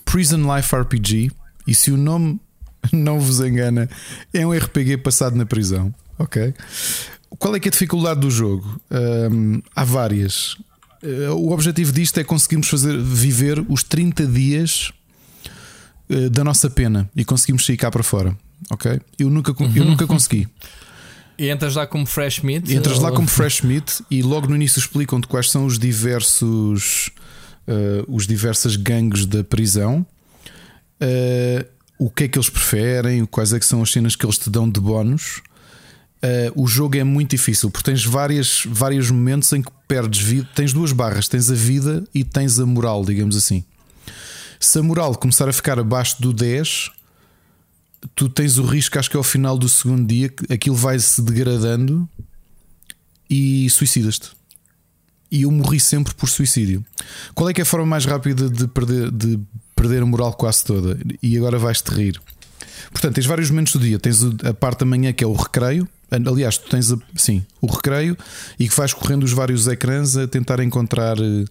Prison 0.06 0.56
Life 0.56 0.74
RPG. 0.74 1.30
E 1.68 1.76
se 1.76 1.92
o 1.92 1.98
nome 1.98 2.40
não 2.92 3.20
vos 3.20 3.42
engana, 3.42 3.90
é 4.34 4.48
um 4.48 4.54
RPG 4.54 4.98
passado 4.98 5.36
na 5.36 5.46
prisão. 5.46 5.94
Ok? 6.24 6.54
Qual 7.38 7.56
é 7.56 7.60
que 7.60 7.68
é 7.68 7.70
a 7.70 7.72
dificuldade 7.72 8.20
do 8.20 8.30
jogo? 8.30 8.80
Há 9.76 9.84
várias. 9.84 10.56
Uh, 11.02 11.34
o 11.34 11.52
objetivo 11.52 11.92
disto 11.92 12.20
é 12.20 12.24
conseguirmos 12.24 12.68
fazer 12.68 12.96
viver 12.98 13.66
os 13.68 13.82
30 13.82 14.28
dias 14.28 14.92
eh, 16.12 16.30
da 16.30 16.44
nossa 16.44 16.70
pena 16.70 17.10
e 17.16 17.24
conseguimos 17.24 17.66
sair 17.66 17.78
cá 17.78 17.90
para 17.90 18.04
fora. 18.04 18.38
Ok? 18.70 19.00
Eu 19.18 19.30
nunca, 19.30 19.56
eu 19.76 19.86
nunca 19.86 20.06
consegui. 20.06 20.48
E 21.40 21.50
entras 21.50 21.76
lá 21.76 21.88
como 21.88 22.06
fresh 22.06 22.42
meat? 22.42 22.72
Entras 22.72 22.98
ou... 22.98 23.04
lá 23.04 23.12
como 23.12 23.28
fresh 23.28 23.62
meat 23.62 24.04
e 24.12 24.22
logo 24.22 24.48
no 24.48 24.56
início 24.56 24.78
explicam-te 24.78 25.28
quais 25.28 25.50
são 25.50 25.66
os 25.66 25.80
diversos 25.80 27.10
uh, 27.68 28.14
os 28.14 28.28
diversas 28.28 28.76
gangues 28.76 29.26
da 29.26 29.44
prisão, 29.44 30.06
uh, 31.02 31.66
o 31.98 32.10
que 32.10 32.26
é 32.26 32.28
que 32.28 32.38
eles 32.38 32.50
preferem, 32.50 33.26
quais 33.26 33.54
é 33.54 33.60
que 33.60 33.66
são 33.66 33.82
as 33.82 33.92
cenas 33.92 34.16
que 34.16 34.26
eles 34.26 34.38
te 34.38 34.50
dão 34.50 34.70
de 34.70 34.80
bónus. 34.80 35.42
Uh, 36.24 36.62
o 36.62 36.68
jogo 36.68 36.98
é 36.98 37.04
muito 37.04 37.32
difícil 37.32 37.72
porque 37.72 37.90
tens 37.90 38.06
várias, 38.06 38.64
vários 38.68 39.10
momentos 39.10 39.52
em 39.54 39.62
que 39.62 39.72
perdes 39.88 40.22
vida. 40.22 40.48
Tens 40.54 40.72
duas 40.72 40.92
barras: 40.92 41.28
tens 41.28 41.50
a 41.50 41.56
vida 41.56 42.04
e 42.14 42.24
tens 42.24 42.60
a 42.60 42.66
moral, 42.66 43.04
digamos 43.04 43.36
assim. 43.36 43.64
Se 44.60 44.78
a 44.78 44.84
moral 44.84 45.16
começar 45.16 45.50
a 45.50 45.54
ficar 45.54 45.80
abaixo 45.80 46.22
do 46.22 46.32
10, 46.32 46.92
tu 48.14 48.30
tens 48.30 48.60
o 48.60 48.64
risco, 48.64 49.00
acho 49.00 49.10
que 49.10 49.18
é 49.18 49.20
ao 49.20 49.24
final 49.24 49.58
do 49.58 49.68
segundo 49.68 50.08
dia, 50.08 50.30
que 50.30 50.54
aquilo 50.54 50.76
vai 50.76 51.00
se 51.00 51.22
degradando 51.22 52.08
e 53.28 53.68
suicidas-te. 53.70 54.30
E 55.32 55.44
eu 55.44 55.52
morri 55.52 55.80
sempre 55.80 56.14
por 56.14 56.30
suicídio. 56.30 56.86
Qual 57.34 57.50
é 57.50 57.54
que 57.54 57.62
é 57.62 57.64
a 57.64 57.66
forma 57.66 57.86
mais 57.86 58.06
rápida 58.06 58.50
de 58.50 58.68
perder, 58.68 59.10
de 59.10 59.40
perder 59.76 60.04
a 60.04 60.06
moral 60.06 60.34
quase 60.34 60.64
toda? 60.66 61.00
E 61.24 61.38
agora 61.38 61.58
vais-te 61.58 61.90
rir. 61.90 62.22
Portanto, 62.92 63.16
tens 63.16 63.26
vários 63.26 63.50
momentos 63.50 63.74
do 63.74 63.80
dia. 63.80 63.98
Tens 63.98 64.22
a 64.44 64.54
parte 64.54 64.80
da 64.80 64.86
manhã 64.86 65.14
que 65.14 65.24
é 65.24 65.28
o 65.28 65.34
recreio. 65.34 65.88
Aliás, 66.12 66.58
tu 66.58 66.70
tens 66.70 66.94
sim, 67.16 67.46
o 67.62 67.68
recreio 67.68 68.18
e 68.60 68.68
que 68.68 68.76
vais 68.76 68.94
correndo 68.94 69.24
os 69.24 69.32
vários 69.32 69.68
ecrãs 69.68 70.18
a 70.18 70.28
tentar 70.28 70.60
encontrar 70.60 71.18
eh, 71.20 71.46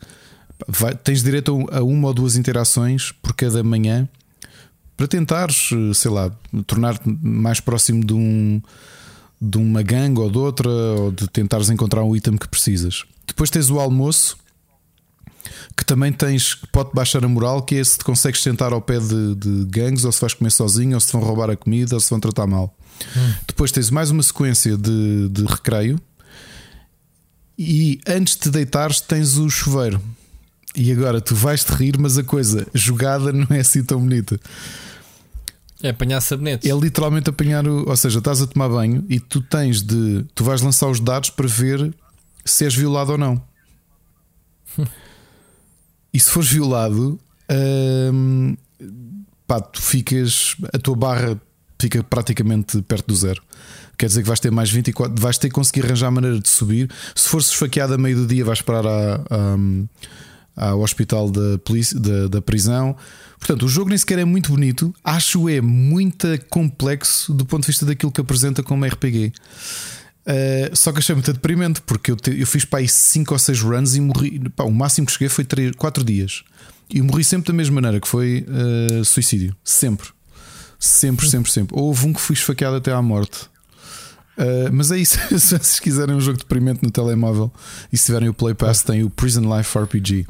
vai, 0.68 0.94
tens 0.94 1.22
direito 1.22 1.66
a 1.72 1.82
uma 1.82 2.08
ou 2.08 2.14
duas 2.14 2.36
interações 2.36 3.12
por 3.22 3.34
cada 3.34 3.62
manhã 3.62 4.08
para 4.96 5.08
tentares, 5.08 5.70
sei 5.94 6.10
lá, 6.10 6.30
tornar-te 6.66 7.08
mais 7.22 7.58
próximo 7.58 8.04
de 8.04 8.12
um 8.12 8.60
de 9.40 9.56
uma 9.56 9.82
gangue 9.82 10.20
ou 10.20 10.30
de 10.30 10.36
outra, 10.36 10.68
ou 10.68 11.10
de 11.10 11.26
tentares 11.26 11.70
encontrar 11.70 12.02
um 12.02 12.14
item 12.14 12.36
que 12.36 12.46
precisas. 12.46 13.04
Depois 13.26 13.48
tens 13.48 13.70
o 13.70 13.80
almoço, 13.80 14.36
que 15.74 15.84
também 15.84 16.12
tens, 16.12 16.54
pode 16.70 16.90
baixar 16.92 17.24
a 17.24 17.28
moral, 17.28 17.62
que 17.62 17.76
é 17.76 17.82
se 17.82 17.96
te 17.96 18.04
consegues 18.04 18.42
sentar 18.42 18.72
ao 18.72 18.82
pé 18.82 18.98
de, 18.98 19.34
de 19.36 19.64
gangues, 19.64 20.04
ou 20.04 20.12
se 20.12 20.20
vais 20.20 20.34
comer 20.34 20.50
sozinho, 20.50 20.94
ou 20.94 21.00
se 21.00 21.10
vão 21.12 21.22
roubar 21.22 21.48
a 21.48 21.56
comida, 21.56 21.94
ou 21.94 22.00
se 22.00 22.10
vão 22.10 22.20
tratar 22.20 22.46
mal. 22.46 22.76
Hum. 23.16 23.32
Depois 23.46 23.72
tens 23.72 23.90
mais 23.90 24.10
uma 24.10 24.22
sequência 24.22 24.76
de, 24.76 25.28
de 25.28 25.44
recreio. 25.44 26.00
E 27.58 28.00
antes 28.06 28.36
de 28.36 28.50
deitares, 28.50 29.00
tens 29.00 29.36
o 29.36 29.50
chuveiro. 29.50 30.00
E 30.74 30.90
agora 30.92 31.20
tu 31.20 31.34
vais 31.34 31.64
te 31.64 31.72
rir, 31.72 31.98
mas 31.98 32.16
a 32.16 32.22
coisa 32.22 32.66
jogada 32.72 33.32
não 33.32 33.46
é 33.50 33.60
assim 33.60 33.84
tão 33.84 34.00
bonita. 34.00 34.38
É 35.82 35.90
apanhar 35.90 36.20
sabonete. 36.20 36.70
É 36.70 36.74
literalmente 36.74 37.30
apanhar 37.30 37.66
o. 37.66 37.88
Ou 37.88 37.96
seja, 37.96 38.18
estás 38.18 38.42
a 38.42 38.46
tomar 38.46 38.68
banho 38.68 39.04
e 39.08 39.18
tu 39.18 39.40
tens 39.40 39.82
de. 39.82 40.24
Tu 40.34 40.44
vais 40.44 40.60
lançar 40.60 40.88
os 40.88 41.00
dados 41.00 41.30
para 41.30 41.46
ver 41.46 41.92
se 42.44 42.64
és 42.64 42.74
violado 42.74 43.12
ou 43.12 43.18
não. 43.18 43.42
e 46.12 46.20
se 46.20 46.30
fores 46.30 46.50
violado, 46.50 47.18
hum, 48.12 48.56
pá, 49.46 49.60
tu 49.60 49.80
ficas. 49.80 50.54
A 50.72 50.78
tua 50.78 50.94
barra 50.94 51.40
fica 51.80 52.02
praticamente 52.02 52.82
perto 52.82 53.06
do 53.06 53.16
zero. 53.16 53.42
Quer 53.98 54.06
dizer 54.06 54.22
que 54.22 54.28
vais 54.28 54.40
ter 54.40 54.50
mais 54.50 54.70
24. 54.70 55.20
Vais 55.20 55.38
ter 55.38 55.48
que 55.48 55.54
conseguir 55.54 55.84
arranjar 55.84 56.08
a 56.08 56.10
maneira 56.10 56.38
de 56.38 56.48
subir. 56.48 56.90
Se 57.14 57.28
fores 57.28 57.48
esfaqueado 57.48 57.94
a 57.94 57.98
meio 57.98 58.16
do 58.16 58.26
dia, 58.26 58.44
vais 58.44 58.62
parar 58.62 58.86
a. 58.86 59.20
a 59.30 59.56
ao 60.56 60.80
hospital 60.80 61.30
da, 61.30 61.58
polícia, 61.58 61.98
da, 61.98 62.28
da, 62.28 62.42
prisão. 62.42 62.94
Portanto, 63.38 63.64
o 63.64 63.68
jogo 63.68 63.88
nem 63.88 63.96
sequer 63.96 64.18
é 64.18 64.24
muito 64.24 64.50
bonito, 64.50 64.94
acho 65.02 65.48
é 65.48 65.60
muito 65.60 66.26
complexo 66.50 67.32
do 67.32 67.46
ponto 67.46 67.62
de 67.62 67.68
vista 67.68 67.86
daquilo 67.86 68.12
que 68.12 68.20
apresenta 68.20 68.62
como 68.62 68.84
RPG. 68.84 69.32
Uh, 70.26 70.76
só 70.76 70.92
que 70.92 70.98
achei 70.98 71.14
muito 71.14 71.32
deprimente 71.32 71.80
porque 71.80 72.10
eu, 72.10 72.16
te, 72.16 72.38
eu 72.38 72.46
fiz 72.46 72.66
para 72.66 72.80
aí 72.80 72.88
5 72.88 73.32
ou 73.32 73.38
6 73.38 73.62
runs 73.62 73.96
e 73.96 74.00
morri. 74.00 74.38
Pá, 74.50 74.64
o 74.64 74.72
máximo 74.72 75.06
que 75.06 75.12
cheguei 75.12 75.30
foi 75.30 75.46
4 75.78 76.04
dias 76.04 76.42
e 76.92 77.00
morri 77.00 77.24
sempre 77.24 77.46
da 77.48 77.52
mesma 77.56 77.76
maneira 77.76 78.00
que 78.00 78.08
foi 78.08 78.44
uh, 78.48 79.04
suicídio. 79.04 79.56
Sempre, 79.64 80.08
sempre, 80.80 81.28
sempre, 81.28 81.52
sempre. 81.52 81.78
Houve 81.78 82.06
um 82.06 82.12
que 82.12 82.20
fui 82.20 82.34
esfaqueado 82.34 82.76
até 82.76 82.90
à 82.90 83.02
morte. 83.02 83.50
Uh, 84.36 84.72
mas 84.72 84.90
é 84.90 84.98
isso. 84.98 85.18
se 85.28 85.58
vocês 85.58 85.78
quiserem 85.78 86.16
um 86.16 86.20
jogo 86.20 86.38
deprimente 86.38 86.82
no 86.82 86.90
telemóvel 86.90 87.52
e 87.92 87.98
se 87.98 88.06
tiverem 88.06 88.30
o 88.30 88.34
Play 88.34 88.54
Pass, 88.54 88.82
tem 88.82 89.04
o 89.04 89.10
Prison 89.10 89.42
Life 89.54 89.78
RPG. 89.78 90.26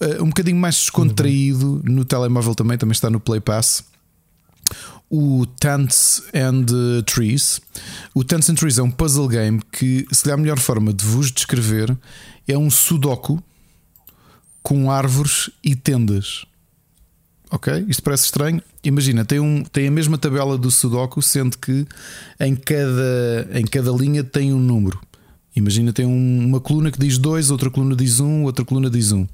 Uh, 0.00 0.22
um 0.22 0.28
bocadinho 0.28 0.56
mais 0.56 0.76
descontraído 0.76 1.82
no 1.84 2.04
telemóvel 2.04 2.54
também, 2.54 2.78
também 2.78 2.92
está 2.92 3.10
no 3.10 3.20
Play 3.20 3.40
Pass. 3.40 3.84
O 5.08 5.46
Tents 5.60 6.22
and 6.34 6.66
Trees. 7.04 7.60
O 8.12 8.24
Tents 8.24 8.50
and 8.50 8.54
Trees 8.56 8.78
é 8.78 8.82
um 8.82 8.90
puzzle 8.90 9.28
game 9.28 9.60
que, 9.70 10.04
se 10.10 10.24
calhar, 10.24 10.36
a 10.36 10.42
melhor 10.42 10.58
forma 10.58 10.92
de 10.92 11.04
vos 11.04 11.30
descrever 11.30 11.96
é 12.48 12.58
um 12.58 12.70
sudoku 12.70 13.40
com 14.62 14.90
árvores 14.90 15.50
e 15.62 15.76
tendas. 15.76 16.44
Ok? 17.50 17.84
Isto 17.88 18.02
parece 18.02 18.24
estranho. 18.24 18.62
Imagina, 18.82 19.24
tem, 19.24 19.40
um, 19.40 19.62
tem 19.64 19.88
a 19.88 19.90
mesma 19.90 20.18
tabela 20.18 20.58
do 20.58 20.70
Sudoku, 20.70 21.22
sendo 21.22 21.56
que 21.58 21.86
em 22.40 22.56
cada, 22.56 23.48
em 23.52 23.64
cada 23.64 23.90
linha 23.92 24.24
tem 24.24 24.52
um 24.52 24.58
número. 24.58 25.00
Imagina, 25.54 25.92
tem 25.92 26.04
um, 26.04 26.46
uma 26.46 26.60
coluna 26.60 26.90
que 26.90 26.98
diz 26.98 27.18
2, 27.18 27.50
outra 27.50 27.70
coluna 27.70 27.96
diz 27.96 28.20
1, 28.20 28.26
um, 28.26 28.44
outra 28.44 28.64
coluna 28.64 28.90
diz 28.90 29.12
1. 29.12 29.18
Um. 29.18 29.28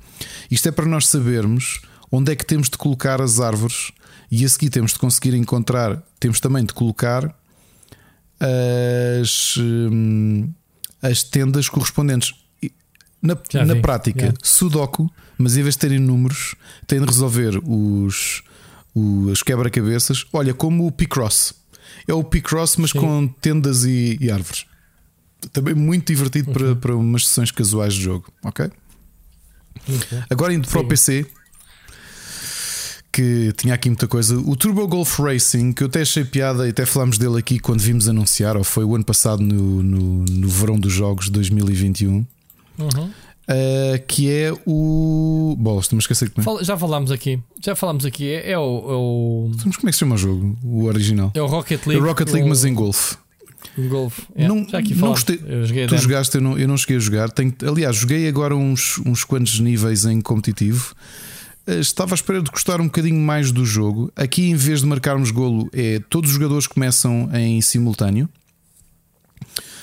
Isto 0.51 0.69
é 0.69 0.73
para 0.73 0.87
nós 0.87 1.09
sabermos 1.09 1.81
onde 2.11 2.31
é 2.31 2.37
que 2.37 2.45
temos 2.45 2.69
de 2.69 2.77
colocar 2.77 3.21
as 3.21 3.41
árvores 3.41 3.91
e 4.31 4.45
a 4.45 4.49
seguir 4.49 4.71
temos 4.71 4.93
de 4.93 4.99
conseguir 4.99 5.35
encontrar, 5.35 6.03
temos 6.21 6.39
também 6.39 6.65
de 6.65 6.73
colocar 6.73 7.35
as, 9.21 9.57
hum, 9.59 10.49
as 11.01 11.23
tendas 11.23 11.69
correspondentes. 11.69 12.35
Na, 13.21 13.37
na 13.65 13.77
prática, 13.77 14.35
Sudoku 14.43 15.09
mas 15.39 15.57
em 15.57 15.63
vez 15.63 15.75
de 15.75 15.81
terem 15.81 15.99
números, 15.99 16.55
têm 16.87 17.01
de 17.01 17.07
resolver 17.07 17.61
os, 17.65 18.43
os 18.95 19.43
quebra-cabeças. 19.43 20.27
Olha, 20.33 20.55
como 20.55 20.87
o 20.87 20.93
Picross. 20.93 21.55
é 22.07 22.15
o 22.15 22.23
Picross, 22.25 22.77
mas 22.77 22.91
Sim. 22.91 23.01
com 23.01 23.29
tendas 23.29 23.85
e, 23.85 24.19
e, 24.21 24.31
árvores. 24.31 24.67
Também 25.53 25.75
muito 25.75 26.07
divertido 26.07 26.49
uhum. 26.49 26.55
para, 26.55 26.77
para 26.77 26.97
umas 26.97 27.27
sessões 27.27 27.51
casuais 27.51 27.95
de 27.95 28.03
jogo, 28.03 28.33
ok? 28.45 28.71
Agora 30.31 30.53
indo 30.53 30.69
para 30.69 30.81
o 30.81 30.87
PC, 30.87 31.27
que 33.13 33.53
tinha 33.57 33.75
aqui 33.75 33.91
muita 33.91 34.09
coisa. 34.09 34.39
O 34.39 34.57
Turbo 34.57 34.89
Golf 34.89 35.19
Racing, 35.19 35.73
que 35.73 35.83
eu 35.83 35.87
até 35.87 36.01
achei 36.01 36.25
piada 36.25 36.67
e 36.67 36.71
até 36.71 36.87
falámos 36.87 37.19
dele 37.19 37.39
aqui 37.39 37.59
quando 37.59 37.81
vimos 37.81 38.09
anunciar, 38.09 38.57
ou 38.57 38.65
foi 38.65 38.85
o 38.85 38.95
ano 38.95 39.05
passado 39.05 39.43
no, 39.43 39.83
no, 39.83 40.25
no 40.25 40.49
verão 40.49 40.79
dos 40.79 40.93
jogos 40.93 41.27
de 41.27 41.33
2021. 41.33 42.25
Uhum. 42.79 43.11
Uh, 43.49 44.01
que 44.07 44.31
é 44.31 44.53
o. 44.67 45.57
Bolas, 45.59 45.85
estou-me 45.85 45.99
a 45.99 46.03
esquecer 46.03 46.31
que 46.31 46.41
é. 46.41 46.65
Já 46.65 46.79
falámos 46.79 47.11
aqui. 47.11 47.41
Já 47.63 47.75
falámos 47.75 48.05
aqui. 48.05 48.31
É, 48.31 48.53
é 48.53 48.59
o. 48.59 48.61
É 48.61 48.95
o... 48.95 49.51
Como 49.63 49.75
é 49.75 49.87
que 49.87 49.93
se 49.93 49.99
chama 49.99 50.15
o 50.15 50.19
jogo? 50.19 50.57
O 50.63 50.85
original? 50.85 51.33
É 51.35 51.43
o 51.43 51.47
Rocket 51.47 51.85
League. 51.87 52.01
É 52.01 52.05
o 52.05 52.07
Rocket 52.07 52.29
League, 52.29 52.47
o... 52.47 52.49
mas 52.49 52.65
em 52.65 52.73
golfe. 52.73 53.17
Golfe. 53.89 54.23
É, 54.35 54.47
não, 54.47 54.69
já 54.69 54.79
aqui 54.79 54.95
não 54.95 55.09
gostei. 55.09 55.39
tu 55.39 55.97
jogaste, 55.97 56.35
eu 56.37 56.41
não, 56.41 56.59
eu 56.59 56.69
não 56.69 56.77
cheguei 56.77 56.97
a 56.97 57.01
jogar. 57.01 57.31
Tenho, 57.31 57.55
aliás, 57.67 57.97
joguei 57.97 58.29
agora 58.29 58.55
uns, 58.55 58.99
uns 59.07 59.25
quantos 59.25 59.59
níveis 59.61 60.05
em 60.05 60.21
competitivo. 60.21 60.95
Eh, 61.67 61.79
estava 61.79 62.13
à 62.13 62.17
espera 62.17 62.43
de 62.43 62.51
gostar 62.51 62.81
um 62.81 62.85
bocadinho 62.85 63.21
mais 63.21 63.51
do 63.51 63.65
jogo. 63.65 64.13
Aqui, 64.17 64.51
em 64.51 64.55
vez 64.55 64.81
de 64.81 64.87
marcarmos 64.87 65.31
golo, 65.31 65.69
é 65.73 66.01
todos 66.11 66.31
os 66.31 66.35
jogadores 66.35 66.67
começam 66.67 67.31
em 67.33 67.61
simultâneo. 67.61 68.29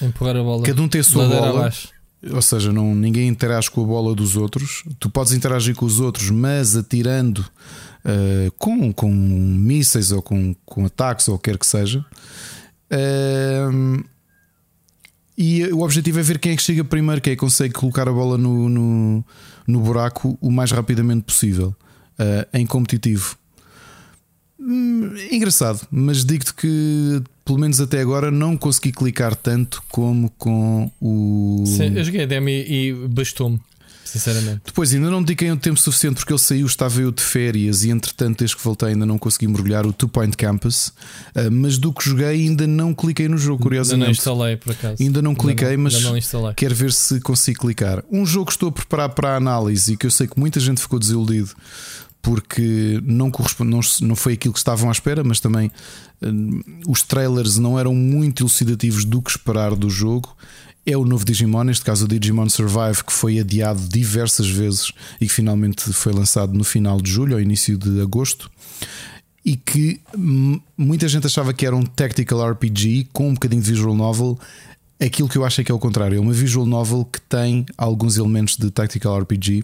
Empurrar 0.01 0.35
a 0.35 0.43
bola. 0.43 0.63
Cada 0.63 0.81
um 0.81 0.88
tem 0.88 1.01
a 1.01 1.03
sua 1.03 1.27
bola. 1.27 1.49
Abaixo. 1.49 1.89
Ou 2.31 2.41
seja, 2.41 2.73
não, 2.73 2.93
ninguém 2.93 3.30
interage 3.30 3.72
com 3.72 3.81
a 3.81 3.85
bola 3.85 4.14
dos 4.14 4.35
outros. 4.35 4.83
Tu 4.99 5.09
podes 5.09 5.31
interagir 5.31 5.75
com 5.75 5.85
os 5.85 5.99
outros, 5.99 6.30
mas 6.30 6.75
atirando 6.75 7.39
uh, 7.39 8.51
com, 8.57 8.91
com 8.91 9.09
mísseis 9.09 10.11
ou 10.11 10.22
com, 10.22 10.53
com 10.65 10.85
ataques 10.85 11.27
ou 11.30 11.35
o 11.35 11.39
que 11.39 11.49
quer 11.49 11.57
que 11.57 11.65
seja. 11.65 12.06
Uh, 12.91 14.03
e 15.38 15.64
o 15.67 15.81
objetivo 15.81 16.19
é 16.19 16.23
ver 16.23 16.39
quem 16.39 16.51
é 16.51 16.56
que 16.57 16.61
chega 16.61 16.83
primeiro, 16.83 17.22
quem 17.22 17.31
é 17.31 17.35
que 17.35 17.39
consegue 17.39 17.73
colocar 17.73 18.09
a 18.09 18.11
bola 18.11 18.38
no, 18.38 18.67
no, 18.67 19.25
no 19.65 19.80
buraco 19.80 20.38
o 20.41 20.51
mais 20.51 20.72
rapidamente 20.72 21.23
possível 21.23 21.73
uh, 22.19 22.45
em 22.53 22.65
competitivo. 22.65 23.38
Hum, 24.59 25.14
engraçado, 25.31 25.88
mas 25.89 26.25
digo-te 26.25 26.53
que 26.53 27.23
pelo 27.49 27.59
menos 27.59 27.81
até 27.81 27.99
agora 27.99 28.29
não 28.29 28.55
consegui 28.55 28.91
clicar 28.91 29.35
tanto 29.35 29.81
como 29.89 30.31
com 30.37 30.91
o. 31.01 31.63
Sim, 31.65 31.97
eu 31.97 32.03
joguei 32.03 32.21
a 32.21 32.25
demo 32.27 32.47
e, 32.47 32.89
e 32.89 32.93
bastou-me. 33.07 33.59
Sinceramente. 34.05 34.61
Depois 34.65 34.93
ainda 34.93 35.09
não 35.09 35.21
dediquei 35.21 35.51
um 35.51 35.57
tempo 35.57 35.79
suficiente 35.79 36.15
porque 36.15 36.33
ele 36.33 36.39
saiu, 36.39 36.65
estava 36.65 36.99
eu 36.99 37.11
de 37.11 37.21
férias 37.21 37.83
e 37.83 37.91
entretanto, 37.91 38.39
desde 38.39 38.55
que 38.55 38.63
voltei, 38.63 38.89
ainda 38.89 39.05
não 39.05 39.19
consegui 39.19 39.47
mergulhar 39.47 39.85
o 39.85 39.93
Two 39.93 40.09
Point 40.09 40.35
Campus. 40.35 40.87
Uh, 41.35 41.51
mas 41.51 41.77
do 41.77 41.93
que 41.93 42.09
joguei, 42.09 42.27
ainda 42.27 42.65
não 42.65 42.93
cliquei 42.93 43.27
no 43.27 43.37
jogo, 43.37 43.61
curiosamente. 43.63 44.05
Ainda 44.05 44.05
não 44.05 44.11
instalei, 44.11 44.57
por 44.57 44.71
acaso. 44.71 44.95
Ainda 44.99 45.21
não 45.21 45.35
cliquei, 45.35 45.67
ainda 45.69 45.77
não, 45.77 46.13
mas 46.13 46.33
não 46.33 46.53
quero 46.53 46.73
ver 46.73 46.91
se 46.91 47.19
consigo 47.19 47.61
clicar. 47.61 48.03
Um 48.11 48.25
jogo 48.25 48.47
que 48.47 48.53
estou 48.53 48.69
a 48.69 48.71
preparar 48.71 49.09
para 49.09 49.33
a 49.33 49.35
análise 49.35 49.93
e 49.93 49.97
que 49.97 50.07
eu 50.07 50.11
sei 50.11 50.27
que 50.27 50.39
muita 50.39 50.59
gente 50.59 50.81
ficou 50.81 50.97
desiludido 50.97 51.51
porque 52.22 52.99
não, 53.03 53.31
corresponde, 53.31 53.72
não, 53.72 53.80
não 54.01 54.15
foi 54.15 54.33
aquilo 54.33 54.53
que 54.53 54.59
estavam 54.59 54.89
à 54.89 54.91
espera, 54.91 55.23
mas 55.23 55.39
também 55.39 55.72
uh, 56.22 56.89
os 56.89 57.01
trailers 57.01 57.57
não 57.57 57.80
eram 57.80 57.93
muito 57.93 58.43
elucidativos 58.43 59.06
do 59.06 59.22
que 59.22 59.31
esperar 59.31 59.75
do 59.75 59.89
jogo. 59.89 60.35
É 60.85 60.98
o 60.98 61.06
novo 61.06 61.23
Digimon, 61.23 61.65
neste 61.65 61.85
caso 61.85 62.06
o 62.06 62.07
Digimon 62.07 62.49
Survive, 62.49 63.03
que 63.06 63.14
foi 63.14 63.39
adiado 63.39 63.80
diversas 63.88 64.49
vezes 64.49 64.91
e 65.19 65.27
que 65.27 65.33
finalmente 65.33 65.93
foi 65.93 66.11
lançado 66.11 66.53
no 66.53 66.64
final 66.64 66.99
de 66.99 67.11
julho, 67.11 67.35
ao 67.35 67.41
início 67.41 67.77
de 67.77 68.01
agosto. 68.01 68.49
E 69.45 69.56
que 69.56 70.01
muita 70.77 71.07
gente 71.07 71.25
achava 71.25 71.53
que 71.53 71.65
era 71.65 71.75
um 71.75 71.83
tactical 71.83 72.51
RPG 72.51 73.07
com 73.14 73.30
um 73.30 73.33
bocadinho 73.33 73.61
de 73.61 73.69
visual 73.69 73.95
novel. 73.95 74.38
Aquilo 74.99 75.30
que 75.30 75.38
eu 75.38 75.45
acho 75.45 75.61
é 75.61 75.64
que 75.64 75.72
é 75.72 75.75
o 75.75 75.80
contrário, 75.80 76.17
é 76.17 76.19
uma 76.19 76.33
visual 76.33 76.65
novel 76.65 77.06
que 77.06 77.22
tem 77.22 77.65
alguns 77.77 78.17
elementos 78.17 78.57
de 78.57 78.69
tactical 78.69 79.17
RPG 79.19 79.64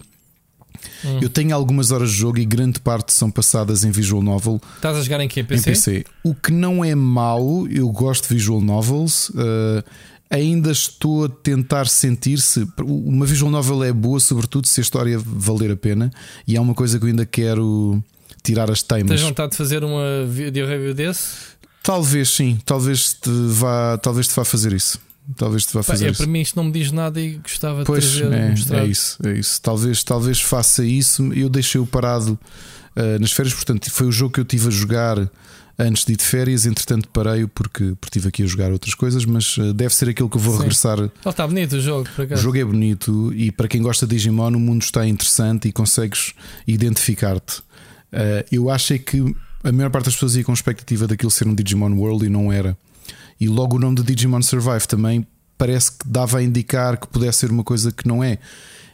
Hum. 1.04 1.18
Eu 1.20 1.28
tenho 1.28 1.54
algumas 1.54 1.90
horas 1.90 2.10
de 2.10 2.16
jogo 2.16 2.38
e 2.38 2.44
grande 2.44 2.80
parte 2.80 3.12
são 3.12 3.30
passadas 3.30 3.84
em 3.84 3.90
visual 3.90 4.22
novel. 4.22 4.60
Estás 4.76 4.96
a 4.96 5.02
jogar 5.02 5.20
em 5.20 5.28
que? 5.28 5.42
PC? 5.42 5.60
Em 5.60 5.72
PC. 5.72 6.04
O 6.22 6.34
que 6.34 6.52
não 6.52 6.84
é 6.84 6.94
mau, 6.94 7.66
eu 7.68 7.88
gosto 7.88 8.28
de 8.28 8.34
visual 8.34 8.60
novels. 8.60 9.30
Uh, 9.30 9.82
ainda 10.30 10.70
estou 10.70 11.24
a 11.24 11.28
tentar 11.28 11.86
sentir-se. 11.86 12.66
Uma 12.84 13.26
visual 13.26 13.50
novel 13.50 13.84
é 13.84 13.92
boa, 13.92 14.20
sobretudo 14.20 14.66
se 14.66 14.80
a 14.80 14.82
história 14.82 15.18
valer 15.18 15.70
a 15.70 15.76
pena, 15.76 16.10
e 16.46 16.56
é 16.56 16.60
uma 16.60 16.74
coisa 16.74 16.98
que 16.98 17.04
eu 17.04 17.08
ainda 17.08 17.26
quero 17.26 18.02
tirar 18.42 18.70
as 18.70 18.82
teimas. 18.82 19.20
Tens 19.20 19.22
vontade 19.22 19.52
de 19.52 19.56
fazer 19.56 19.82
uma 19.84 20.24
video 20.26 20.66
review 20.66 20.94
desse? 20.94 21.56
Talvez 21.82 22.30
sim, 22.30 22.58
talvez 22.64 23.12
te 23.12 23.30
vá, 23.30 23.96
talvez 23.98 24.26
te 24.26 24.34
vá 24.34 24.44
fazer 24.44 24.72
isso. 24.72 25.00
Talvez 25.36 25.66
te 25.66 25.74
vá 25.74 25.82
fazer. 25.82 26.06
É, 26.06 26.10
isso. 26.10 26.22
para 26.22 26.30
mim 26.30 26.40
isto 26.40 26.56
não 26.56 26.64
me 26.64 26.72
diz 26.72 26.92
nada 26.92 27.20
e 27.20 27.34
gostava 27.38 27.84
pois, 27.84 28.04
de 28.04 28.20
trazer, 28.20 28.34
é, 28.34 28.50
mostrar. 28.50 28.78
é 28.78 28.86
isso, 28.86 29.18
é 29.26 29.32
isso. 29.32 29.60
Talvez, 29.60 30.04
talvez 30.04 30.40
faça 30.40 30.84
isso. 30.84 31.32
Eu 31.32 31.48
deixei-o 31.48 31.86
parado 31.86 32.38
uh, 32.96 33.18
nas 33.20 33.32
férias, 33.32 33.54
portanto, 33.54 33.90
foi 33.90 34.06
o 34.06 34.12
jogo 34.12 34.34
que 34.34 34.40
eu 34.40 34.44
tive 34.44 34.68
a 34.68 34.70
jogar 34.70 35.30
antes 35.78 36.04
de 36.04 36.12
ir 36.12 36.16
de 36.16 36.24
férias. 36.24 36.64
Entretanto, 36.64 37.08
parei-o 37.08 37.48
porque, 37.48 37.94
porque 38.00 38.18
estive 38.18 38.28
aqui 38.28 38.42
a 38.44 38.46
jogar 38.46 38.70
outras 38.70 38.94
coisas, 38.94 39.24
mas 39.24 39.56
uh, 39.58 39.74
deve 39.74 39.94
ser 39.94 40.08
aquilo 40.08 40.30
que 40.30 40.36
eu 40.36 40.40
vou 40.40 40.54
Sim. 40.54 40.60
regressar. 40.60 40.98
Ele 40.98 41.10
está 41.24 41.46
bonito 41.46 41.76
o 41.76 41.80
jogo, 41.80 42.08
por 42.14 42.24
acaso. 42.24 42.40
O 42.40 42.44
jogo 42.44 42.58
é 42.58 42.64
bonito 42.64 43.32
e 43.34 43.50
para 43.50 43.66
quem 43.66 43.82
gosta 43.82 44.06
de 44.06 44.14
Digimon, 44.14 44.54
o 44.54 44.60
mundo 44.60 44.82
está 44.82 45.06
interessante 45.06 45.68
e 45.68 45.72
consegues 45.72 46.34
identificar-te. 46.66 47.58
Uh, 48.12 48.46
eu 48.52 48.70
acho 48.70 48.94
é 48.94 48.98
que 48.98 49.34
a 49.64 49.72
maior 49.72 49.90
parte 49.90 50.04
das 50.04 50.14
pessoas 50.14 50.36
ia 50.36 50.44
com 50.44 50.52
expectativa 50.52 51.08
daquilo 51.08 51.30
ser 51.30 51.48
um 51.48 51.54
Digimon 51.54 51.92
World 51.94 52.24
e 52.24 52.28
não 52.28 52.52
era. 52.52 52.76
E 53.38 53.48
logo 53.48 53.76
o 53.76 53.78
nome 53.78 53.96
de 53.96 54.02
Digimon 54.02 54.42
Survive 54.42 54.86
também 54.86 55.26
parece 55.58 55.92
que 55.92 56.08
dava 56.08 56.38
a 56.38 56.42
indicar 56.42 56.98
que 56.98 57.06
pudesse 57.06 57.40
ser 57.40 57.50
uma 57.50 57.64
coisa 57.64 57.92
que 57.92 58.06
não 58.06 58.22
é. 58.22 58.38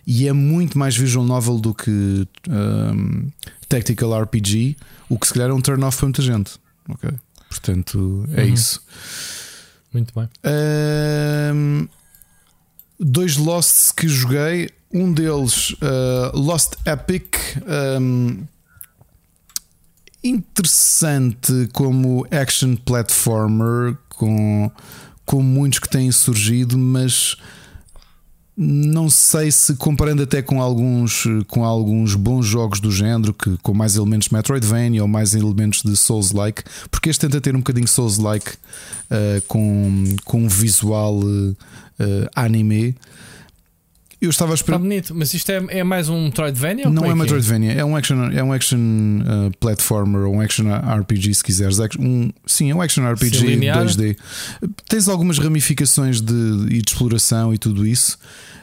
E 0.07 0.27
é 0.27 0.33
muito 0.33 0.77
mais 0.79 0.97
visual 0.97 1.25
novel 1.25 1.59
do 1.59 1.73
que 1.75 2.27
um, 2.49 3.31
tactical 3.69 4.21
RPG, 4.23 4.77
o 5.09 5.19
que 5.19 5.27
se 5.27 5.33
calhar 5.33 5.51
é 5.51 5.53
um 5.53 5.61
turn 5.61 5.85
off 5.85 5.97
para 5.99 6.07
muita 6.07 6.23
gente. 6.23 6.53
Ok? 6.89 7.11
Portanto, 7.49 8.25
é 8.35 8.43
uhum. 8.43 8.49
isso. 8.55 8.83
Muito 9.93 10.13
bem. 10.15 10.29
Um, 11.55 11.87
dois 12.99 13.37
Losts 13.37 13.93
que 13.93 14.09
joguei. 14.09 14.71
Um 14.93 15.13
deles, 15.13 15.71
uh, 15.73 16.37
Lost 16.37 16.75
Epic. 16.87 17.37
Um, 18.01 18.45
interessante 20.23 21.69
como 21.73 22.27
action 22.31 22.77
platformer 22.77 23.97
com, 24.11 24.71
com 25.27 25.43
muitos 25.43 25.79
que 25.79 25.89
têm 25.89 26.11
surgido, 26.13 26.79
mas 26.79 27.37
não 28.57 29.09
sei 29.09 29.51
se 29.51 29.75
comparando 29.77 30.23
até 30.23 30.43
com 30.43 30.61
alguns, 30.61 31.25
com 31.49 31.65
alguns 31.65 32.15
bons 32.15 32.47
jogos 32.47 32.81
do 32.81 32.91
género, 32.91 33.33
que, 33.33 33.57
com 33.59 33.73
mais 33.73 33.97
elementos 33.97 34.29
Metroidvania 34.29 35.03
ou 35.03 35.09
mais 35.09 35.35
elementos 35.35 35.83
de 35.83 35.97
Souls-like, 35.97 36.63
porque 36.91 37.09
este 37.09 37.23
tenta 37.23 37.41
ter 37.41 37.57
um 37.57 37.61
bocadinho 37.61 37.89
Souls-like 37.89 38.51
uh, 38.51 39.43
com, 39.49 40.05
com 40.25 40.43
um 40.45 40.49
visual 40.49 41.19
uh, 41.19 41.57
anime. 42.37 42.95
Eu 44.23 44.31
estava 44.31 44.53
a 44.53 44.55
esperar. 44.55 44.77
Está 44.77 44.89
bonito, 44.89 45.13
mas 45.17 45.35
isto 45.35 45.51
é, 45.51 45.61
é 45.81 45.83
mais 45.83 46.09
um 46.09 46.27
Metroidvania? 46.27 46.89
Não 46.89 47.05
é, 47.05 47.09
é 47.09 47.15
Metroidvania, 47.15 47.73
é? 47.73 47.79
é? 47.79 47.85
um 47.85 47.97
action, 47.97 48.31
é 48.31 48.41
um 48.41 48.53
action 48.53 48.79
uh, 48.79 49.51
platformer 49.59 50.23
ou 50.23 50.37
um 50.37 50.41
action 50.41 50.65
RPG, 50.73 51.35
se 51.35 51.43
quiseres. 51.43 51.81
Um, 51.99 52.31
sim, 52.47 52.71
é 52.71 52.75
um 52.75 52.81
action 52.81 53.05
RPG 53.05 53.37
sim, 53.37 53.59
2D. 53.59 54.17
Tens 54.89 55.09
algumas 55.09 55.41
ramificações 55.41 56.21
de, 56.21 56.67
de 56.67 56.83
exploração 56.87 57.53
e 57.53 57.59
tudo 57.59 57.85
isso, 57.85 58.17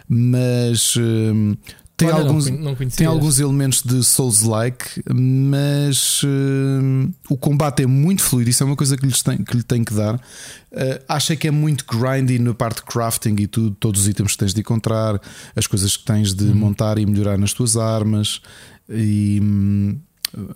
mas 0.08 0.96
uh, 0.96 1.58
tem, 2.00 2.08
Olha, 2.08 2.20
alguns, 2.20 2.50
não, 2.50 2.58
não 2.58 2.76
tem 2.76 3.06
alguns 3.06 3.40
elementos 3.40 3.84
de 3.84 4.02
Souls-like, 4.06 5.04
mas 5.14 6.24
uh, 6.24 7.14
o 7.30 7.36
combate 7.36 7.84
é 7.84 7.86
muito 7.86 8.24
fluido. 8.24 8.50
Isso 8.50 8.64
é 8.64 8.66
uma 8.66 8.76
coisa 8.78 8.96
que, 8.96 9.06
lhes 9.06 9.22
tem, 9.22 9.38
que 9.44 9.58
lhe 9.58 9.64
tem 9.64 9.84
que 9.84 9.94
dar. 9.94 10.16
Uh, 10.16 11.04
acha 11.10 11.36
que 11.36 11.46
é 11.46 11.52
muito 11.52 11.84
grindy 11.86 12.40
na 12.40 12.54
parte 12.54 12.78
de 12.78 12.84
crafting 12.84 13.36
e 13.38 13.48
tudo, 13.48 13.72
todos 13.72 14.02
os 14.02 14.08
itens 14.08 14.32
que 14.32 14.38
tens 14.38 14.54
de 14.54 14.62
encontrar, 14.62 15.20
as 15.54 15.68
coisas 15.68 15.98
que 15.98 16.06
tens 16.06 16.34
de 16.34 16.46
uhum. 16.46 16.56
montar 16.56 16.98
e 16.98 17.06
melhorar 17.06 17.38
nas 17.38 17.52
tuas 17.52 17.76
armas. 17.76 18.42
E, 18.90 19.42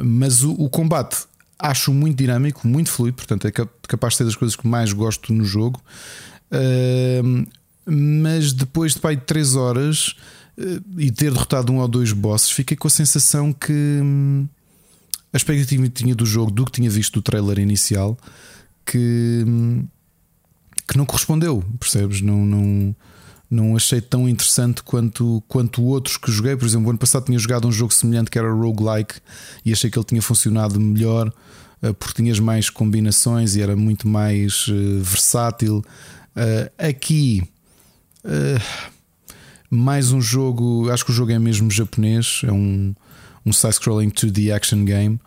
mas 0.02 0.44
o, 0.44 0.54
o, 0.54 0.70
combate 0.70 1.26
acho 1.60 1.94
muito 1.94 2.18
dinâmico, 2.18 2.66
muito 2.66 2.90
fluido, 2.90 3.18
portanto 3.18 3.48
é 3.48 3.52
capaz 3.52 4.14
de 4.14 4.18
ser 4.20 4.24
das 4.24 4.36
coisas 4.38 4.56
que 4.56 4.66
mais 4.66 4.94
gosto 4.94 5.34
no 5.34 5.44
jogo. 5.44 5.82
Uh, 6.50 7.46
mas 7.86 8.54
depois 8.54 8.94
de 8.94 9.00
pai 9.00 9.18
de 9.18 9.24
3 9.24 9.56
horas 9.58 10.16
e 10.98 11.12
ter 11.12 11.32
derrotado 11.32 11.72
um 11.72 11.80
ou 11.80 11.88
dois 11.88 12.12
bosses, 12.12 12.52
fiquei 12.52 12.78
com 12.78 12.88
a 12.88 12.92
sensação 12.92 13.52
que 13.52 13.72
hum, 13.72 14.48
a 15.32 15.38
expectativa 15.38 15.84
que 15.84 15.90
tinha 15.90 16.14
do 16.14 16.26
jogo, 16.26 16.52
do 16.52 16.64
que 16.66 16.72
tinha 16.72 16.90
visto 16.90 17.14
do 17.14 17.22
trailer 17.22 17.58
inicial, 17.58 18.18
que, 18.86 19.44
hum, 19.48 19.88
que 20.88 20.96
não 20.96 21.06
correspondeu, 21.06 21.64
percebes? 21.80 22.22
Não, 22.22 22.46
não, 22.46 22.96
não 23.50 23.76
achei 23.76 24.00
tão 24.00 24.30
interessante 24.30 24.84
quanto, 24.84 25.44
quanto 25.48 25.82
outros 25.84 26.18
que 26.18 26.32
joguei. 26.32 26.56
Por 26.56 26.68
exemplo, 26.68 26.90
ano 26.90 27.00
passado 27.00 27.26
tinha 27.26 27.40
jogado 27.40 27.68
um 27.68 27.72
jogo 27.72 27.92
semelhante 27.92 28.30
que 28.30 28.38
era 28.38 28.52
roguelike 28.52 29.16
e 29.66 29.74
achei 29.74 29.90
que 29.90 29.98
ele 29.98 30.06
tinha 30.06 30.22
funcionado 30.22 30.80
melhor. 30.80 31.34
uh, 31.82 31.94
porque 31.96 32.22
tinhas 32.22 32.40
mais 32.40 32.70
combinações 32.70 33.56
e 33.56 33.62
era 33.62 33.76
muito 33.76 34.08
mais 34.08 34.68
uh, 34.68 35.02
versátil. 35.02 35.84
aqui, 36.78 37.44
mais 39.74 40.11
um 40.11 40.22
jogo, 40.22 40.90
acho 40.92 41.03
que 41.03 41.11
o 41.11 41.14
jogo 41.14 41.32
é 41.32 41.40
mesmo 41.40 41.69
japonês, 41.72 42.42
é 42.43 42.52
um, 42.52 42.93
um 43.45 43.52
side-scrolling 43.52 44.10
2D 44.10 44.56
action 44.56 44.85
game 44.85 45.19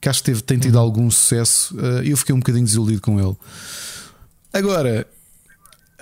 que 0.00 0.08
acho 0.08 0.20
que 0.20 0.26
teve, 0.26 0.42
tem 0.42 0.58
tido 0.58 0.76
uhum. 0.76 0.80
algum 0.80 1.10
sucesso. 1.10 1.76
eu 2.04 2.16
fiquei 2.16 2.34
um 2.34 2.38
bocadinho 2.38 2.64
desiludido 2.64 3.00
com 3.00 3.18
ele. 3.18 3.36
Agora, 4.52 5.06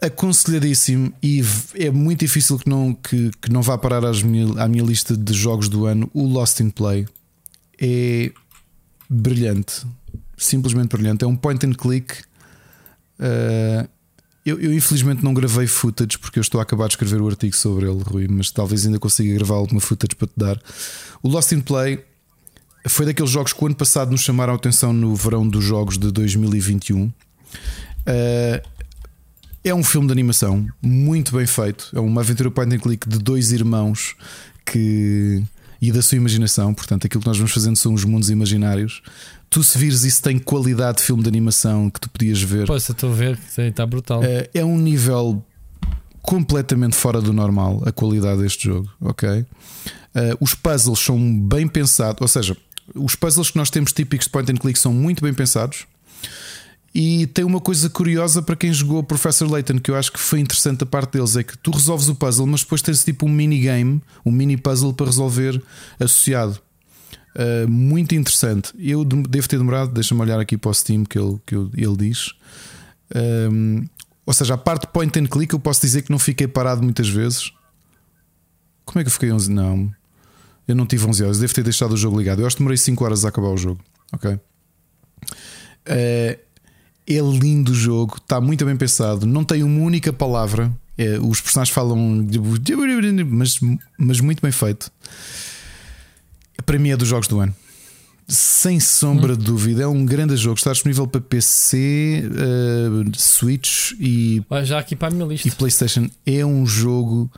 aconselhadíssimo 0.00 1.12
e 1.23 1.42
é 1.75 1.91
muito 1.91 2.20
difícil 2.20 2.58
que 2.58 2.68
não, 2.68 2.94
que, 2.94 3.31
que 3.41 3.50
não 3.50 3.62
vá 3.62 3.78
parar 3.78 4.05
às 4.05 4.23
minha, 4.23 4.62
à 4.62 4.68
minha 4.68 4.84
lista 4.84 5.16
de 5.16 5.33
jogos 5.33 5.68
do 5.68 5.86
ano. 5.86 6.10
O 6.12 6.26
Lost 6.26 6.60
in 6.60 6.70
Play 6.70 7.07
é 7.81 8.31
brilhante, 9.08 9.86
simplesmente 10.36 10.94
brilhante. 10.94 11.25
É 11.25 11.26
um 11.26 11.36
point 11.36 11.65
and 11.66 11.73
click. 11.73 12.15
Uh, 13.18 13.89
eu, 14.47 14.60
eu, 14.60 14.73
infelizmente 14.73 15.25
não 15.25 15.34
gravei 15.34 15.66
footage 15.66 16.18
porque 16.18 16.39
eu 16.39 16.41
estou 16.41 16.60
a 16.60 16.62
acabar 16.62 16.86
de 16.86 16.92
escrever 16.94 17.20
o 17.20 17.28
artigo 17.28 17.55
sobre 17.57 17.91
ele, 17.91 18.02
Rui, 18.02 18.28
mas 18.28 18.50
talvez 18.50 18.86
ainda 18.86 18.99
consiga 18.99 19.34
gravar 19.34 19.57
alguma 19.57 19.81
footage 19.81 20.15
para 20.15 20.28
te 20.28 20.34
dar. 20.36 20.62
O 21.23 21.28
Lost 21.28 21.52
in 21.52 21.60
Play 21.60 22.05
foi 22.89 23.07
daqueles 23.07 23.31
jogos 23.31 23.52
que 23.52 23.62
o 23.62 23.66
ano 23.66 23.75
passado 23.75 24.10
nos 24.10 24.20
chamaram 24.20 24.52
a 24.52 24.57
atenção 24.57 24.92
no 24.92 25.15
verão 25.15 25.49
dos 25.49 25.65
jogos 25.65 25.99
de 25.99 26.10
2021. 26.12 27.05
Uh, 27.05 27.12
é 29.65 29.75
um 29.75 29.83
filme 29.83 30.07
de 30.07 30.12
animação 30.12 30.66
muito 30.81 31.36
bem 31.36 31.47
feito. 31.47 31.91
É 31.92 31.99
uma 31.99 32.20
aventura 32.20 32.50
point 32.50 32.73
and 32.75 32.78
click 32.78 33.08
de 33.08 33.18
dois 33.18 33.50
irmãos 33.50 34.15
que 34.65 35.42
e 35.81 35.92
da 35.92 36.02
sua 36.02 36.16
imaginação. 36.16 36.73
Portanto, 36.73 37.07
aquilo 37.07 37.20
que 37.20 37.28
nós 37.28 37.36
vamos 37.36 37.52
fazendo 37.52 37.76
são 37.76 37.92
os 37.92 38.05
mundos 38.05 38.31
imaginários. 38.31 39.02
Tu, 39.49 39.62
se 39.62 39.78
vires 39.78 40.05
isso, 40.05 40.23
tem 40.23 40.39
qualidade 40.39 40.99
de 40.99 41.05
filme 41.05 41.23
de 41.23 41.28
animação 41.28 41.89
que 41.89 42.00
tu 42.00 42.10
podias 42.10 42.42
ver. 42.42 42.66
Pois, 42.66 42.89
estou 42.89 43.10
a 43.10 43.15
ver, 43.15 43.39
está 43.57 43.86
brutal. 43.86 44.23
É, 44.23 44.50
é 44.52 44.65
um 44.65 44.76
nível 44.76 45.42
completamente 46.20 46.97
fora 46.97 47.23
do 47.23 47.33
normal 47.33 47.83
a 47.86 47.92
qualidade 47.92 48.42
deste 48.42 48.65
jogo, 48.65 48.91
ok? 49.00 49.28
Uh, 49.31 49.47
os 50.41 50.55
puzzles 50.55 50.99
são 50.99 51.39
bem 51.39 51.68
pensados, 51.68 52.20
ou 52.20 52.28
seja, 52.28 52.57
os 52.94 53.15
puzzles 53.15 53.50
que 53.50 53.57
nós 53.57 53.70
temos 53.70 53.92
típicos 53.92 54.26
de 54.26 54.33
point 54.33 54.50
and 54.50 54.57
click 54.57 54.78
são 54.78 54.92
muito 54.92 55.23
bem 55.23 55.33
pensados. 55.33 55.86
E 56.94 57.26
tem 57.26 57.44
uma 57.44 57.60
coisa 57.60 57.91
curiosa 57.91 58.41
para 58.41 58.57
quem 58.57 58.73
jogou 58.73 59.02
Professor 59.02 59.50
Layton, 59.50 59.78
que 59.78 59.91
eu 59.91 59.97
acho 59.97 60.10
que 60.10 60.18
foi 60.18 60.41
interessante 60.41 60.83
a 60.83 60.86
parte 60.86 61.12
deles: 61.12 61.36
é 61.36 61.42
que 61.42 61.57
tu 61.58 61.70
resolves 61.70 62.08
o 62.08 62.15
puzzle, 62.15 62.47
mas 62.47 62.62
depois 62.62 62.81
tens 62.81 63.05
tipo 63.05 63.26
um 63.26 63.28
minigame, 63.28 64.00
um 64.25 64.33
mini 64.33 64.57
puzzle 64.57 64.94
para 64.94 65.05
resolver 65.05 65.62
associado. 66.00 66.58
Uh, 67.36 67.68
muito 67.68 68.15
interessante. 68.15 68.73
Eu 68.78 69.05
devo 69.05 69.47
ter 69.47 69.58
demorado, 69.58 69.92
deixa-me 69.92 70.20
olhar 70.23 70.40
aqui 70.40 70.56
para 70.56 70.70
o 70.70 70.74
Steam 70.74 71.05
que 71.05 71.18
ele, 71.18 71.39
que 71.44 71.55
ele 71.55 71.97
diz. 71.98 72.32
Um, 73.15 73.86
ou 74.24 74.32
seja, 74.32 74.55
a 74.55 74.58
parte 74.58 74.86
point 74.86 75.18
and 75.18 75.26
click, 75.26 75.52
eu 75.52 75.60
posso 75.60 75.82
dizer 75.82 76.02
que 76.02 76.10
não 76.10 76.18
fiquei 76.18 76.48
parado 76.48 76.82
muitas 76.82 77.08
vezes. 77.08 77.52
Como 78.86 79.00
é 79.00 79.05
que 79.05 79.08
eu 79.08 79.12
fiquei 79.12 79.31
11? 79.31 79.50
Não, 79.50 79.92
eu 80.66 80.74
não 80.74 80.86
tive 80.86 81.06
11 81.06 81.24
horas, 81.24 81.39
devo 81.39 81.52
ter 81.52 81.62
deixado 81.62 81.92
o 81.92 81.97
jogo 81.97 82.18
ligado. 82.18 82.40
Eu 82.40 82.47
acho 82.47 82.56
que 82.56 82.60
demorei 82.60 82.78
5 82.78 83.05
horas 83.05 83.24
a 83.24 83.28
acabar 83.28 83.48
o 83.48 83.56
jogo. 83.56 83.81
Ok. 84.12 84.32
Uh, 84.32 84.40
é 85.89 87.20
lindo 87.20 87.70
o 87.70 87.74
jogo, 87.74 88.16
está 88.16 88.40
muito 88.40 88.65
bem 88.65 88.76
pensado, 88.76 89.26
não 89.26 89.44
tem 89.44 89.62
uma 89.62 89.81
única 89.81 90.12
palavra. 90.12 90.73
É, 90.98 91.18
os 91.20 91.42
personagens 91.42 91.74
falam, 91.74 92.26
mas, 93.26 93.60
mas 93.98 94.20
muito 94.20 94.40
bem 94.40 94.50
feito. 94.50 94.90
Para 96.67 96.78
mim 96.81 96.91
é 96.91 96.97
dos 96.97 97.09
jogos 97.09 97.28
do 97.28 97.39
ano. 97.39 97.55
Sem 98.28 98.81
sombra 98.81 99.35
hum. 99.35 99.36
de 99.36 99.45
dúvida, 99.45 99.85
é 99.85 99.86
um 99.86 100.05
grande 100.05 100.36
jogo. 100.36 100.59
Está 100.59 100.73
disponível 100.73 101.07
para 101.07 101.20
PC, 101.20 102.25
uh, 102.27 103.17
Switch 103.17 103.93
e, 104.01 104.43
Vai 104.51 104.65
já 104.65 104.81
aqui 104.81 104.97
para 104.97 105.09
a 105.09 105.11
minha 105.12 105.25
lista. 105.25 105.47
e 105.47 105.51
PlayStation. 105.53 106.11
É 106.27 106.45
um 106.45 106.67
jogo 106.67 107.31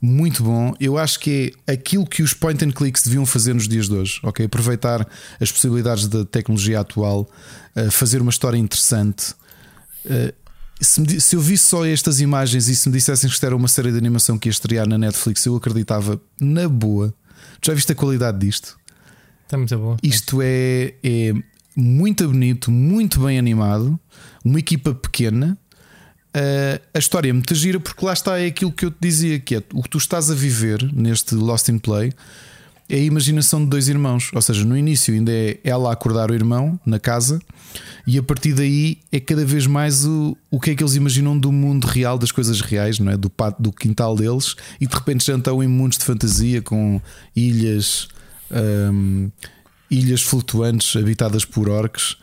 muito 0.00 0.44
bom. 0.44 0.72
Eu 0.78 0.96
acho 0.98 1.18
que 1.18 1.52
é 1.66 1.72
aquilo 1.72 2.06
que 2.06 2.22
os 2.22 2.32
point 2.32 2.64
and 2.64 2.70
clicks 2.70 3.02
deviam 3.02 3.26
fazer 3.26 3.54
nos 3.54 3.66
dias 3.66 3.88
de 3.88 3.94
hoje, 3.94 4.20
ok? 4.22 4.46
Aproveitar 4.46 5.06
as 5.40 5.50
possibilidades 5.50 6.06
da 6.06 6.24
tecnologia 6.24 6.78
atual, 6.78 7.28
uh, 7.74 7.90
fazer 7.90 8.22
uma 8.22 8.30
história 8.30 8.56
interessante. 8.56 9.34
Uh, 10.04 10.32
se, 10.80 11.00
me, 11.00 11.20
se, 11.20 11.34
eu 11.34 11.40
visse 11.40 11.64
só 11.64 11.84
estas 11.84 12.20
imagens 12.20 12.68
e 12.68 12.76
se 12.76 12.88
me 12.88 12.94
dissessem 12.94 13.28
que 13.28 13.34
isto 13.34 13.44
era 13.44 13.56
uma 13.56 13.66
série 13.66 13.90
de 13.90 13.98
animação 13.98 14.38
que 14.38 14.48
ia 14.48 14.52
estrear 14.52 14.86
na 14.86 14.96
Netflix, 14.96 15.44
eu 15.44 15.56
acreditava 15.56 16.20
na 16.40 16.68
boa. 16.68 17.12
Já 17.64 17.74
viste 17.74 17.92
a 17.92 17.94
qualidade 17.94 18.38
disto? 18.38 18.78
Está 19.44 19.56
muito 19.56 19.76
bom. 19.78 19.96
Isto 20.02 20.40
é, 20.42 20.94
é 21.02 21.32
muito 21.76 22.26
bonito, 22.28 22.70
muito 22.70 23.20
bem 23.20 23.38
animado, 23.38 23.98
uma 24.44 24.58
equipa 24.58 24.94
pequena 24.94 25.58
Uh, 26.36 26.78
a 26.92 26.98
história 26.98 27.30
é 27.30 27.32
muito 27.32 27.54
gira 27.54 27.80
porque 27.80 28.04
lá 28.04 28.12
está 28.12 28.38
é 28.38 28.44
aquilo 28.44 28.70
que 28.70 28.84
eu 28.84 28.90
te 28.90 28.98
dizia, 29.00 29.40
que 29.40 29.54
é 29.54 29.62
o 29.72 29.82
que 29.82 29.88
tu 29.88 29.96
estás 29.96 30.30
a 30.30 30.34
viver 30.34 30.82
neste 30.92 31.34
Lost 31.34 31.70
in 31.70 31.78
Play 31.78 32.12
é 32.88 32.96
a 32.96 33.00
imaginação 33.00 33.62
de 33.62 33.70
dois 33.70 33.88
irmãos. 33.88 34.30
Ou 34.34 34.40
seja, 34.40 34.64
no 34.64 34.76
início 34.76 35.12
ainda 35.12 35.32
é 35.32 35.58
ela 35.64 35.92
acordar 35.92 36.30
o 36.30 36.34
irmão 36.34 36.78
na 36.84 36.98
casa, 36.98 37.40
e 38.06 38.18
a 38.18 38.22
partir 38.22 38.52
daí 38.54 38.98
é 39.10 39.18
cada 39.18 39.44
vez 39.44 39.66
mais 39.66 40.04
o, 40.04 40.36
o 40.50 40.60
que 40.60 40.70
é 40.70 40.74
que 40.74 40.82
eles 40.82 40.94
imaginam 40.94 41.38
do 41.38 41.50
mundo 41.50 41.86
real, 41.86 42.16
das 42.18 42.30
coisas 42.30 42.60
reais, 42.60 42.98
não 42.98 43.12
é? 43.12 43.16
do, 43.16 43.28
pato, 43.28 43.62
do 43.62 43.72
quintal 43.72 44.16
deles, 44.16 44.54
e 44.80 44.86
de 44.86 44.94
repente 44.94 45.26
já 45.26 45.36
estão 45.36 45.62
em 45.62 45.68
mundos 45.68 45.98
de 45.98 46.04
fantasia 46.04 46.62
com 46.62 47.00
ilhas, 47.34 48.08
um, 48.92 49.30
ilhas 49.90 50.22
flutuantes 50.22 50.94
habitadas 50.96 51.44
por 51.44 51.68
orcs. 51.68 52.16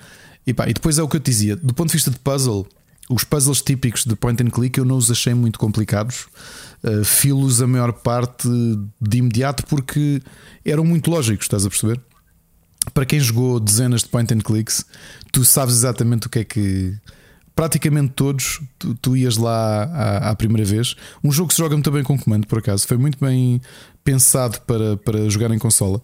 E, 0.45 0.53
pá, 0.53 0.69
e 0.69 0.73
depois 0.73 0.97
é 0.97 1.03
o 1.03 1.07
que 1.07 1.17
eu 1.17 1.21
te 1.21 1.31
dizia, 1.31 1.55
do 1.55 1.73
ponto 1.73 1.87
de 1.87 1.93
vista 1.93 2.11
de 2.11 2.19
puzzle 2.19 2.67
os 3.09 3.23
puzzles 3.23 3.61
típicos 3.61 4.05
de 4.05 4.15
point 4.15 4.41
and 4.41 4.49
click 4.49 4.77
eu 4.77 4.85
não 4.85 4.97
os 4.97 5.11
achei 5.11 5.33
muito 5.33 5.59
complicados. 5.59 6.27
Uh, 6.83 7.03
Filos 7.03 7.61
a 7.61 7.67
maior 7.67 7.93
parte 7.93 8.47
de 8.99 9.17
imediato 9.17 9.65
porque 9.67 10.21
eram 10.65 10.83
muito 10.83 11.09
lógicos, 11.09 11.45
estás 11.45 11.65
a 11.65 11.69
perceber? 11.69 11.99
Para 12.93 13.05
quem 13.05 13.19
jogou 13.19 13.59
dezenas 13.59 14.01
de 14.01 14.09
point 14.09 14.33
and 14.33 14.39
clicks, 14.39 14.85
tu 15.31 15.45
sabes 15.45 15.75
exatamente 15.75 16.27
o 16.27 16.29
que 16.29 16.39
é 16.39 16.43
que. 16.43 16.97
Praticamente 17.55 18.13
todos, 18.15 18.59
tu, 18.79 18.95
tu 18.95 19.15
ias 19.15 19.37
lá 19.37 19.83
à, 19.83 20.31
à, 20.31 20.35
primeira 20.35 20.67
vez. 20.67 20.95
Um 21.23 21.31
jogo 21.31 21.49
que 21.49 21.53
se 21.53 21.59
joga 21.59 21.75
muito 21.75 21.91
bem 21.91 22.03
com 22.03 22.17
comando, 22.17 22.47
por 22.47 22.57
acaso, 22.57 22.87
foi 22.87 22.97
muito 22.97 23.17
bem 23.23 23.61
pensado 24.03 24.59
para, 24.61 24.97
para 24.97 25.29
jogar 25.29 25.51
em 25.51 25.59
consola. 25.59 26.01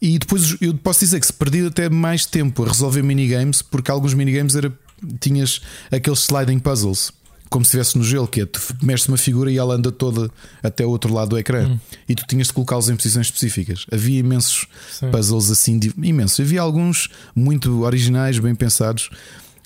E 0.00 0.18
depois 0.18 0.56
eu 0.60 0.74
posso 0.74 1.00
dizer 1.00 1.20
que 1.20 1.26
se 1.26 1.32
perdi 1.32 1.66
até 1.66 1.90
mais 1.90 2.24
tempo 2.24 2.64
a 2.64 2.68
resolver 2.68 3.02
minigames, 3.02 3.60
porque 3.60 3.90
alguns 3.90 4.14
minigames 4.14 4.54
era, 4.54 4.72
tinhas 5.20 5.60
aqueles 5.90 6.20
sliding 6.20 6.58
puzzles, 6.58 7.12
como 7.50 7.64
se 7.64 7.70
estivesse 7.70 7.98
no 7.98 8.04
gelo, 8.04 8.26
que 8.26 8.40
é 8.40 8.46
tu 8.46 8.60
mexes 8.80 9.08
uma 9.08 9.18
figura 9.18 9.50
e 9.50 9.58
ela 9.58 9.74
anda 9.74 9.92
toda 9.92 10.30
até 10.62 10.86
o 10.86 10.88
outro 10.88 11.12
lado 11.12 11.30
do 11.30 11.38
ecrã 11.38 11.68
hum. 11.68 11.78
e 12.08 12.14
tu 12.14 12.24
tinhas 12.26 12.46
de 12.46 12.52
colocá-los 12.52 12.88
em 12.88 12.96
posições 12.96 13.26
específicas. 13.26 13.84
Havia 13.92 14.20
imensos 14.20 14.66
Sim. 14.90 15.10
puzzles 15.10 15.50
assim, 15.50 15.78
imensos. 15.98 16.40
Havia 16.40 16.62
alguns 16.62 17.10
muito 17.34 17.82
originais, 17.82 18.38
bem 18.38 18.54
pensados. 18.54 19.10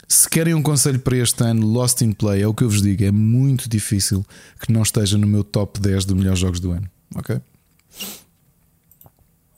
Se 0.09 0.29
querem 0.29 0.55
um 0.55 0.63
conselho 0.63 0.99
para 0.99 1.17
este 1.17 1.45
ano, 1.45 1.67
Lost 1.67 2.01
in 2.01 2.13
Play, 2.13 2.43
é 2.43 2.49
o 2.49 2.55
que 2.55 2.65
eu 2.65 2.71
vos 2.71 2.83
digo, 2.83 3.05
é 3.05 3.13
muito 3.13 3.69
difícil 3.69 4.25
que 4.61 4.73
não 4.73 4.83
esteja 4.83 5.17
no 5.17 5.27
meu 5.27 5.45
top 5.45 5.79
10 5.79 6.07
de 6.07 6.15
melhores 6.15 6.39
jogos 6.39 6.61
do 6.61 6.73
ano. 6.73 6.89
Ok? 7.15 7.41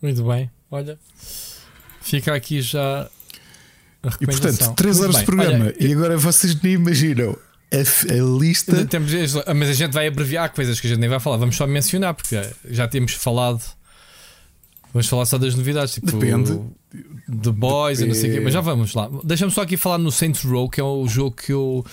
Muito 0.02 0.24
bem. 0.24 0.50
Olha, 0.76 0.98
fica 2.00 2.34
aqui 2.34 2.60
já 2.62 3.08
E 4.20 4.26
portanto, 4.26 4.74
3 4.74 5.00
horas 5.00 5.16
bem. 5.16 5.20
de 5.20 5.26
programa 5.26 5.64
Olha, 5.66 5.76
e 5.78 5.92
agora 5.92 6.16
vocês 6.16 6.60
nem 6.62 6.74
imaginam 6.74 7.36
a, 7.72 8.12
a 8.12 8.38
lista. 8.38 8.84
Temos, 8.86 9.10
mas 9.56 9.68
a 9.68 9.72
gente 9.72 9.92
vai 9.92 10.06
abreviar 10.06 10.52
coisas 10.52 10.78
que 10.80 10.86
a 10.86 10.90
gente 10.90 11.00
nem 11.00 11.08
vai 11.08 11.18
falar, 11.20 11.36
vamos 11.38 11.56
só 11.56 11.66
mencionar, 11.66 12.14
porque 12.14 12.40
já 12.70 12.86
temos 12.86 13.12
falado. 13.12 13.62
Vamos 14.92 15.08
falar 15.08 15.26
só 15.26 15.36
das 15.36 15.54
novidades, 15.54 15.94
tipo 15.94 16.06
Depende. 16.06 16.58
The 17.42 17.50
Boys 17.50 17.98
Depende. 17.98 18.02
e 18.02 18.06
não 18.06 18.14
sei 18.14 18.30
o 18.30 18.34
quê, 18.34 18.40
mas 18.40 18.54
já 18.54 18.60
vamos 18.60 18.94
lá. 18.94 19.10
Deixa-me 19.24 19.52
só 19.52 19.62
aqui 19.62 19.76
falar 19.76 19.98
no 19.98 20.10
Saints 20.10 20.42
Row, 20.42 20.70
que 20.70 20.80
é 20.80 20.84
o 20.84 21.06
jogo 21.06 21.36
que 21.36 21.52
eu 21.52 21.84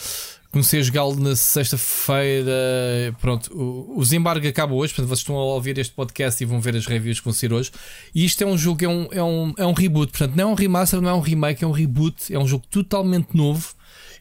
Comecei 0.54 0.82
a 0.82 0.84
jogá-lo 0.84 1.16
na 1.16 1.36
sexta-feira. 1.36 2.54
Pronto, 3.20 3.52
o, 3.52 3.98
o 3.98 4.06
Zembargo 4.06 4.48
acaba 4.48 4.72
hoje. 4.76 4.94
Portanto, 4.94 5.10
vocês 5.10 5.22
estão 5.22 5.36
a 5.36 5.44
ouvir 5.46 5.80
este 5.80 5.92
podcast 5.92 6.44
e 6.44 6.46
vão 6.46 6.62
ver 6.62 6.76
as 6.76 6.86
reviews 6.86 7.20
que 7.20 7.26
vão 7.26 7.34
ser 7.34 7.52
hoje. 7.52 7.72
E 8.14 8.24
isto 8.24 8.44
é 8.44 8.46
um 8.46 8.56
jogo, 8.56 8.86
é 8.86 8.88
um, 8.88 9.08
é 9.12 9.24
um, 9.24 9.54
é 9.58 9.66
um 9.66 9.74
reboot. 9.74 10.12
Portanto, 10.12 10.36
não 10.36 10.44
é 10.44 10.52
um 10.52 10.54
remaster, 10.54 11.02
não 11.02 11.10
é 11.10 11.14
um 11.16 11.22
remake, 11.22 11.64
é 11.64 11.68
um 11.68 11.72
reboot. 11.72 12.32
É 12.32 12.38
um 12.38 12.48
jogo 12.48 12.66
totalmente 12.70 13.36
novo. 13.36 13.74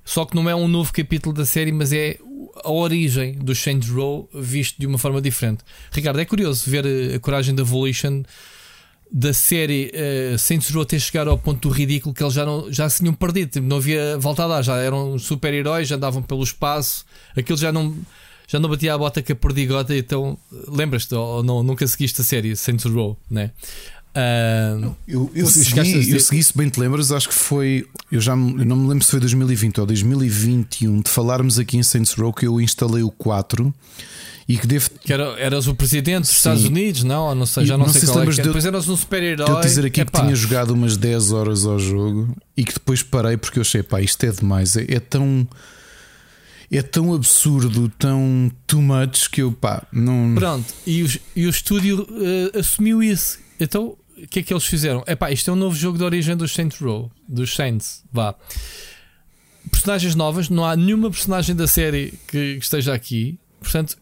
Só 0.07 0.25
que 0.25 0.35
não 0.35 0.49
é 0.49 0.55
um 0.55 0.67
novo 0.67 0.91
capítulo 0.91 1.35
da 1.35 1.45
série, 1.45 1.71
mas 1.71 1.93
é 1.93 2.19
a 2.65 2.71
origem 2.71 3.35
do 3.35 3.55
Saints 3.55 3.91
Row 3.91 4.27
visto 4.33 4.79
de 4.79 4.87
uma 4.87 4.97
forma 4.97 5.21
diferente. 5.21 5.63
Ricardo, 5.91 6.19
é 6.19 6.25
curioso 6.25 6.71
ver 6.71 7.15
a 7.15 7.21
coragem 7.21 7.55
da 7.55 7.63
Volition 7.63 8.23
da 9.13 9.35
série 9.35 9.93
uh, 9.93 10.39
Saints 10.39 10.71
Row 10.71 10.87
ter 10.87 10.99
chegado 10.99 11.29
ao 11.29 11.37
ponto 11.37 11.69
do 11.69 11.75
ridículo 11.75 12.15
que 12.15 12.23
eles 12.23 12.33
já, 12.33 12.47
não, 12.47 12.73
já 12.73 12.89
se 12.89 13.01
tinham 13.01 13.13
perdido, 13.13 13.51
tipo, 13.51 13.67
não 13.67 13.77
havia 13.77 14.17
volta 14.19 14.45
a 14.45 14.49
dar, 14.49 14.63
já 14.63 14.77
eram 14.77 15.19
super-heróis, 15.19 15.87
já 15.87 15.97
andavam 15.97 16.23
pelo 16.23 16.43
espaço, 16.43 17.05
aquilo 17.37 17.59
já 17.59 17.71
não, 17.71 17.95
já 18.49 18.59
não 18.59 18.71
batia 18.71 18.95
a 18.95 18.99
bota 18.99 19.23
com 19.23 19.33
a 19.33 19.37
perdigota, 19.37 19.95
então 19.95 20.39
lembras-te 20.67 21.15
ou 21.15 21.43
não, 21.43 21.63
nunca 21.63 21.87
seguiste 21.87 22.23
a 22.23 22.25
série 22.25 22.57
Saints 22.57 22.87
Row, 22.87 23.19
né? 23.31 23.51
Uh, 24.15 24.95
eu, 25.09 25.31
eu, 25.35 25.47
segui, 25.47 26.13
eu 26.13 26.21
segui, 26.21 26.43
se 26.43 26.57
bem 26.57 26.69
te 26.69 26.79
lembras, 26.79 27.11
acho 27.11 27.29
que 27.29 27.35
foi. 27.35 27.87
Eu 28.11 28.21
já 28.21 28.33
eu 28.33 28.37
não 28.37 28.77
me 28.77 28.89
lembro 28.89 29.03
se 29.03 29.11
foi 29.11 29.21
2020 29.21 29.81
ou 29.81 29.87
2021 29.87 31.01
de 31.01 31.09
falarmos 31.09 31.59
aqui 31.59 31.79
em 31.79 31.83
Saints 31.83 32.13
Row 32.13 32.31
que 32.31 32.47
eu 32.47 32.61
instalei 32.61 33.03
o 33.03 33.11
4 33.11 33.75
e 34.49 34.57
que 34.57 34.67
devo. 34.67 34.91
Que 35.01 35.13
era, 35.13 35.39
eras 35.39 35.67
o 35.67 35.75
presidente 35.75 36.23
dos 36.23 36.31
Sim. 36.31 36.37
Estados 36.37 36.65
Unidos, 36.65 37.05
não? 37.05 37.35
não 37.35 37.47
sei, 37.47 37.67
já 37.67 37.77
não, 37.77 37.87
não 37.87 37.93
sei, 37.93 38.03
sei 38.03 38.11
qual 38.11 38.25
é. 38.25 38.31
De, 38.31 38.43
depois 38.43 38.65
eras 38.65 38.89
um 38.89 38.97
super-herói. 38.97 39.49
Eu 39.49 39.61
dizer 39.61 39.87
aqui 39.87 40.01
Epá. 40.01 40.19
que 40.19 40.25
tinha 40.25 40.35
jogado 40.35 40.71
umas 40.71 40.97
10 40.97 41.33
horas 41.33 41.65
ao 41.65 41.79
jogo 41.79 42.35
e 42.57 42.65
que 42.65 42.75
depois 42.75 43.03
parei 43.03 43.37
porque 43.37 43.59
eu 43.59 43.63
achei, 43.63 43.83
pá, 43.83 44.01
isto 44.01 44.25
é 44.25 44.31
demais. 44.31 44.77
É, 44.77 44.85
é 44.89 45.01
tão 45.01 45.47
é 46.71 46.81
tão 46.81 47.13
absurdo, 47.13 47.91
tão 47.99 48.51
too 48.67 48.81
much 48.81 49.29
que 49.31 49.43
eu 49.43 49.53
pá, 49.53 49.87
não. 49.93 50.35
Pronto, 50.35 50.73
e, 50.87 51.03
os, 51.03 51.19
e 51.37 51.47
o 51.47 51.51
estúdio 51.51 52.03
uh, 52.03 52.59
assumiu 52.59 53.03
isso. 53.03 53.39
Então, 53.61 53.97
o 54.17 54.27
que 54.27 54.39
é 54.39 54.43
que 54.43 54.53
eles 54.53 54.65
fizeram? 54.65 55.05
É 55.07 55.15
pá, 55.15 55.31
isto 55.31 55.51
é 55.51 55.53
um 55.53 55.57
novo 55.57 55.77
jogo 55.77 55.99
de 55.99 56.05
origem 56.05 56.35
dos 56.35 56.53
Saints 56.53 56.79
Row, 56.79 57.11
dos 57.29 57.55
Saints, 57.55 58.03
vá. 58.11 58.35
Personagens 59.71 60.15
novas, 60.15 60.49
não 60.49 60.65
há 60.65 60.75
nenhuma 60.75 61.11
personagem 61.11 61.55
da 61.55 61.67
série 61.67 62.15
que 62.27 62.59
esteja 62.61 62.95
aqui, 62.95 63.39
portanto, 63.61 63.97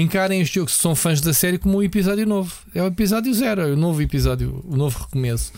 encarem 0.00 0.40
este 0.40 0.56
jogo 0.56 0.70
se 0.70 0.78
são 0.78 0.94
fãs 0.94 1.20
da 1.20 1.32
série 1.32 1.58
como 1.58 1.78
um 1.78 1.82
episódio 1.82 2.26
novo. 2.26 2.52
É 2.74 2.82
o 2.82 2.86
episódio 2.86 3.32
zero, 3.32 3.62
é 3.62 3.66
o 3.72 3.76
novo 3.76 4.02
episódio, 4.02 4.64
o 4.66 4.76
novo 4.76 4.98
recomeço. 4.98 5.52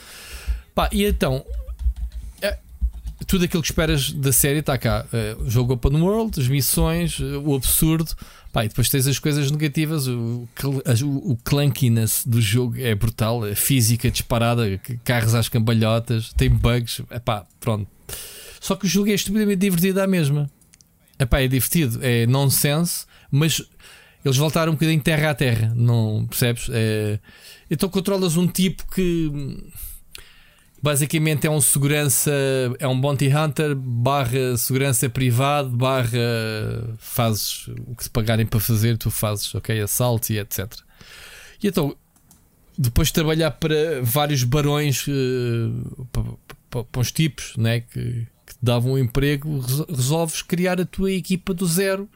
Pá, 0.75 0.89
e 0.93 1.05
então, 1.05 1.45
tudo 3.27 3.45
aquilo 3.45 3.63
que 3.63 3.69
esperas 3.69 4.13
da 4.13 4.33
série 4.33 4.61
está 4.61 4.77
cá. 4.77 5.07
Uh, 5.13 5.49
jogo 5.49 5.75
open 5.75 6.01
world, 6.01 6.39
as 6.39 6.49
missões, 6.49 7.19
o 7.21 7.55
absurdo. 7.55 8.13
Pá, 8.53 8.65
e 8.65 8.69
depois 8.69 8.89
tens 8.89 9.07
as 9.07 9.19
coisas 9.19 9.51
negativas. 9.51 10.07
O, 10.07 10.49
o, 10.65 11.33
o 11.33 11.37
clunkiness 11.43 12.25
do 12.27 12.41
jogo 12.41 12.77
é 12.79 12.95
brutal. 12.95 13.45
A 13.45 13.55
física 13.55 14.11
disparada, 14.11 14.65
carros 15.05 15.35
às 15.35 15.49
cambalhotas, 15.49 16.33
tem 16.35 16.51
bugs. 16.51 17.01
Epá, 17.11 17.47
pronto. 17.59 17.87
Só 18.61 18.77
que 18.77 18.87
o 18.87 18.89
jogo 18.89 19.11
é 19.11 19.15
estupidamente 19.15 19.59
divertido 19.59 20.01
à 20.01 20.07
mesma. 20.07 20.51
Epá, 21.19 21.41
é 21.41 21.49
divertido, 21.49 21.99
é 22.03 22.27
nonsense, 22.27 23.07
mas 23.31 23.63
eles 24.29 24.37
voltaram 24.37 24.73
um 24.73 24.75
bocadinho 24.75 25.01
terra 25.01 25.31
a 25.31 25.35
terra, 25.35 25.73
não 25.75 26.27
percebes? 26.27 26.69
É, 26.73 27.19
então 27.71 27.89
controlas 27.89 28.37
um 28.37 28.47
tipo 28.47 28.85
que 28.93 29.31
Basicamente 30.83 31.47
é 31.47 31.51
um 31.51 31.61
segurança, 31.61 32.31
é 32.79 32.87
um 32.87 33.01
bounty 33.01 33.29
hunter 33.35 33.75
barra 33.75 34.57
segurança 34.57 35.09
privado 35.09 35.71
barra 35.71 36.09
fazes 36.99 37.67
o 37.89 37.97
que 37.97 38.05
te 38.05 38.11
pagarem 38.11 38.47
para 38.47 38.61
fazer, 38.61 38.97
tu 38.99 39.11
fazes, 39.11 39.53
ok? 39.55 39.81
Assalto 39.81 40.33
e 40.33 40.39
etc. 40.39 40.73
E 41.63 41.69
então, 41.69 41.97
depois 42.79 43.09
de 43.09 43.15
trabalhar 43.15 43.53
para 43.53 44.03
vários 44.03 44.45
barões, 44.45 45.07
uh, 45.09 46.07
para, 46.13 46.25
para, 46.71 46.85
para 46.85 47.01
os 47.01 47.11
tipos 47.11 47.57
né, 47.57 47.81
que, 47.81 48.27
que 48.47 48.55
te 48.55 48.59
davam 48.63 48.93
um 48.93 48.99
emprego, 48.99 49.59
resolves 49.89 50.43
criar 50.43 50.81
a 50.81 50.85
tua 50.85 51.11
equipa 51.11 51.55
do 51.55 51.67
zero 51.67 52.09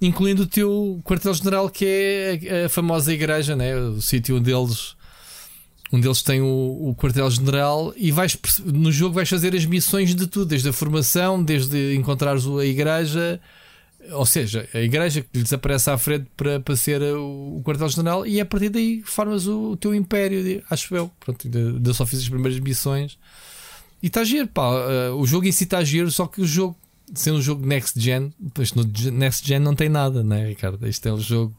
incluindo 0.00 0.42
o 0.42 0.46
teu 0.46 1.00
quartel-general, 1.04 1.70
que 1.70 1.84
é 1.84 2.64
a 2.64 2.68
famosa 2.68 3.12
igreja, 3.12 3.56
né? 3.56 3.74
o 3.76 4.00
sítio 4.00 4.36
onde 4.36 4.52
eles 4.52 4.94
um 5.92 6.00
deles 6.00 6.20
tem 6.20 6.40
o, 6.40 6.46
o 6.46 6.96
quartel-general 6.96 7.92
e 7.96 8.10
vais, 8.10 8.36
no 8.64 8.90
jogo 8.90 9.14
vais 9.14 9.28
fazer 9.28 9.54
as 9.54 9.64
missões 9.64 10.14
de 10.14 10.26
tudo, 10.26 10.46
desde 10.46 10.68
a 10.68 10.72
formação, 10.72 11.42
desde 11.42 11.94
encontrares 11.94 12.44
a 12.44 12.64
igreja, 12.64 13.40
ou 14.10 14.26
seja, 14.26 14.68
a 14.74 14.80
igreja 14.80 15.22
que 15.22 15.38
lhes 15.38 15.52
aparece 15.52 15.88
à 15.88 15.96
frente 15.96 16.26
para, 16.36 16.58
para 16.58 16.74
ser 16.74 17.00
o, 17.02 17.62
quartel-general, 17.64 18.26
e 18.26 18.40
a 18.40 18.44
partir 18.44 18.68
daí 18.68 19.00
formas 19.04 19.46
o, 19.46 19.72
o 19.72 19.76
teu 19.76 19.94
império, 19.94 20.62
acho 20.68 20.94
eu. 20.94 21.10
Pronto, 21.20 21.46
ainda 21.46 21.94
só 21.94 22.04
fiz 22.04 22.18
as 22.20 22.28
primeiras 22.28 22.58
missões 22.58 23.16
e 24.02 24.08
está 24.08 24.22
giro, 24.24 24.46
pá. 24.48 24.70
Uh, 24.70 25.16
o 25.16 25.26
jogo 25.26 25.46
em 25.46 25.52
si 25.52 25.64
está 25.64 25.82
giro, 25.82 26.10
só 26.10 26.26
que 26.26 26.40
o 26.40 26.46
jogo, 26.46 26.76
sendo 27.14 27.38
um 27.38 27.42
jogo 27.42 27.66
next 27.66 28.00
gen, 28.00 28.32
pois 28.54 28.72
no 28.74 28.84
next 29.12 29.46
gen 29.46 29.60
não 29.60 29.74
tem 29.74 29.88
nada, 29.88 30.22
né, 30.22 30.48
Ricardo? 30.48 30.86
Este 30.86 31.08
é 31.08 31.12
o 31.12 31.20
jogo 31.20 31.56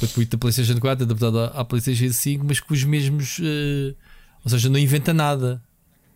gratuito 0.00 0.36
da 0.36 0.38
PlayStation 0.38 0.78
4, 0.78 1.04
adaptado 1.04 1.38
à 1.38 1.64
PlayStation 1.64 2.12
5, 2.12 2.44
mas 2.46 2.60
com 2.60 2.74
os 2.74 2.84
mesmos. 2.84 3.38
Uh, 3.38 3.94
ou 4.44 4.50
seja, 4.50 4.68
não 4.68 4.78
inventa 4.78 5.12
nada. 5.12 5.62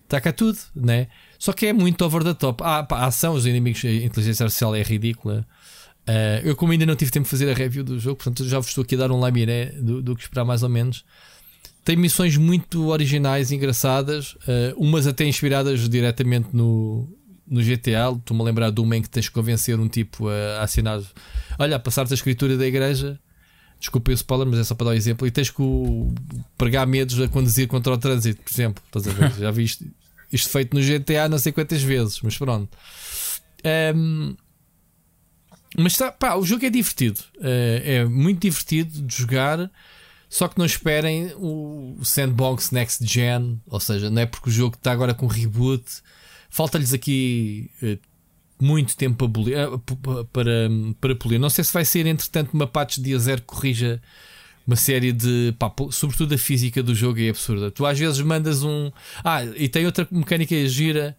Está 0.04 0.20
cá 0.20 0.32
tudo, 0.32 0.58
né? 0.74 1.08
Só 1.38 1.52
que 1.52 1.66
é 1.66 1.72
muito 1.72 2.04
over 2.04 2.22
the 2.22 2.34
top. 2.34 2.62
Ah, 2.64 2.82
pá, 2.82 2.98
a 2.98 3.06
ação, 3.06 3.34
os 3.34 3.46
inimigos, 3.46 3.82
a 3.84 3.90
inteligência 3.90 4.44
artificial 4.44 4.74
é 4.74 4.82
ridícula. 4.82 5.46
Uh, 6.06 6.44
eu, 6.44 6.56
como 6.56 6.72
ainda 6.72 6.84
não 6.84 6.96
tive 6.96 7.10
tempo 7.10 7.24
de 7.24 7.30
fazer 7.30 7.50
a 7.50 7.54
review 7.54 7.84
do 7.84 7.98
jogo, 7.98 8.16
portanto 8.16 8.46
já 8.46 8.58
vos 8.58 8.68
estou 8.68 8.82
aqui 8.82 8.94
a 8.96 8.98
dar 8.98 9.10
um 9.12 9.20
lamiré 9.20 9.66
do, 9.66 10.02
do 10.02 10.16
que 10.16 10.22
esperar, 10.22 10.44
mais 10.44 10.62
ou 10.62 10.68
menos. 10.68 11.04
Tem 11.84 11.96
missões 11.96 12.36
muito 12.36 12.88
originais, 12.88 13.50
engraçadas, 13.50 14.34
uh, 14.34 14.76
umas 14.76 15.06
até 15.06 15.24
inspiradas 15.24 15.88
diretamente 15.88 16.48
no, 16.52 17.08
no 17.46 17.62
GTA. 17.62 18.16
Estou-me 18.16 18.42
a 18.42 18.44
lembrar 18.44 18.70
de 18.70 18.80
uma 18.80 18.96
em 18.96 19.02
que 19.02 19.08
tens 19.08 19.28
que 19.28 19.34
convencer 19.34 19.78
um 19.78 19.88
tipo 19.88 20.28
a, 20.28 20.60
a 20.60 20.62
assinar. 20.62 21.00
Olha, 21.58 21.76
a 21.76 21.80
passar-te 21.80 22.12
a 22.12 22.14
escritura 22.14 22.56
da 22.56 22.66
igreja 22.66 23.20
Desculpa 23.82 24.12
o 24.12 24.14
spoiler, 24.14 24.46
mas 24.46 24.60
é 24.60 24.64
só 24.64 24.76
para 24.76 24.84
dar 24.84 24.90
um 24.92 24.94
exemplo. 24.94 25.26
E 25.26 25.30
tens 25.32 25.50
que 25.50 25.60
o, 25.60 26.14
pregar 26.56 26.86
medos 26.86 27.20
a 27.20 27.26
conduzir 27.26 27.66
contra 27.66 27.92
o 27.92 27.98
trânsito, 27.98 28.40
por 28.40 28.52
exemplo. 28.52 28.84
Estás 28.86 29.08
a 29.08 29.10
ver? 29.10 29.32
Já 29.42 29.50
viste 29.50 29.90
isto 30.32 30.50
feito 30.50 30.74
no 30.74 30.80
GTA 30.80 31.28
não 31.28 31.36
sei 31.36 31.50
quantas 31.50 31.82
vezes, 31.82 32.20
mas 32.22 32.38
pronto. 32.38 32.70
Um, 33.96 34.36
mas 35.76 35.96
tá, 35.96 36.12
pá, 36.12 36.36
o 36.36 36.44
jogo 36.44 36.64
é 36.64 36.70
divertido. 36.70 37.18
Uh, 37.38 37.82
é 37.82 38.04
muito 38.04 38.42
divertido 38.42 39.02
de 39.02 39.16
jogar. 39.16 39.68
Só 40.28 40.46
que 40.46 40.58
não 40.58 40.64
esperem 40.64 41.32
o 41.36 41.98
Sandbox 42.04 42.70
Next 42.70 43.04
Gen, 43.04 43.60
ou 43.66 43.80
seja, 43.80 44.08
não 44.08 44.22
é 44.22 44.26
porque 44.26 44.48
o 44.48 44.52
jogo 44.52 44.76
está 44.76 44.92
agora 44.92 45.12
com 45.12 45.26
reboot. 45.26 45.84
Falta-lhes 46.52 46.92
aqui 46.92 47.70
uh, 47.82 47.98
muito 48.62 48.94
tempo 48.94 49.26
para, 49.26 49.50
eh, 49.50 49.66
para, 50.30 50.70
para 51.00 51.16
polir. 51.16 51.40
Não 51.40 51.48
sei 51.48 51.64
se 51.64 51.72
vai 51.72 51.82
ser, 51.82 52.06
entretanto, 52.06 52.52
uma 52.52 52.66
patch 52.66 52.98
dia 52.98 53.18
zero 53.18 53.40
que 53.40 53.46
corrija 53.46 54.02
uma 54.66 54.76
série 54.76 55.12
de. 55.12 55.54
Pá, 55.58 55.72
sobretudo 55.90 56.34
a 56.34 56.38
física 56.38 56.82
do 56.82 56.94
jogo 56.94 57.18
é 57.20 57.30
absurda. 57.30 57.70
Tu 57.70 57.86
às 57.86 57.98
vezes 57.98 58.20
mandas 58.20 58.62
um. 58.62 58.92
Ah, 59.24 59.42
e 59.44 59.66
tem 59.66 59.86
outra 59.86 60.06
mecânica 60.10 60.54
gira. 60.68 61.16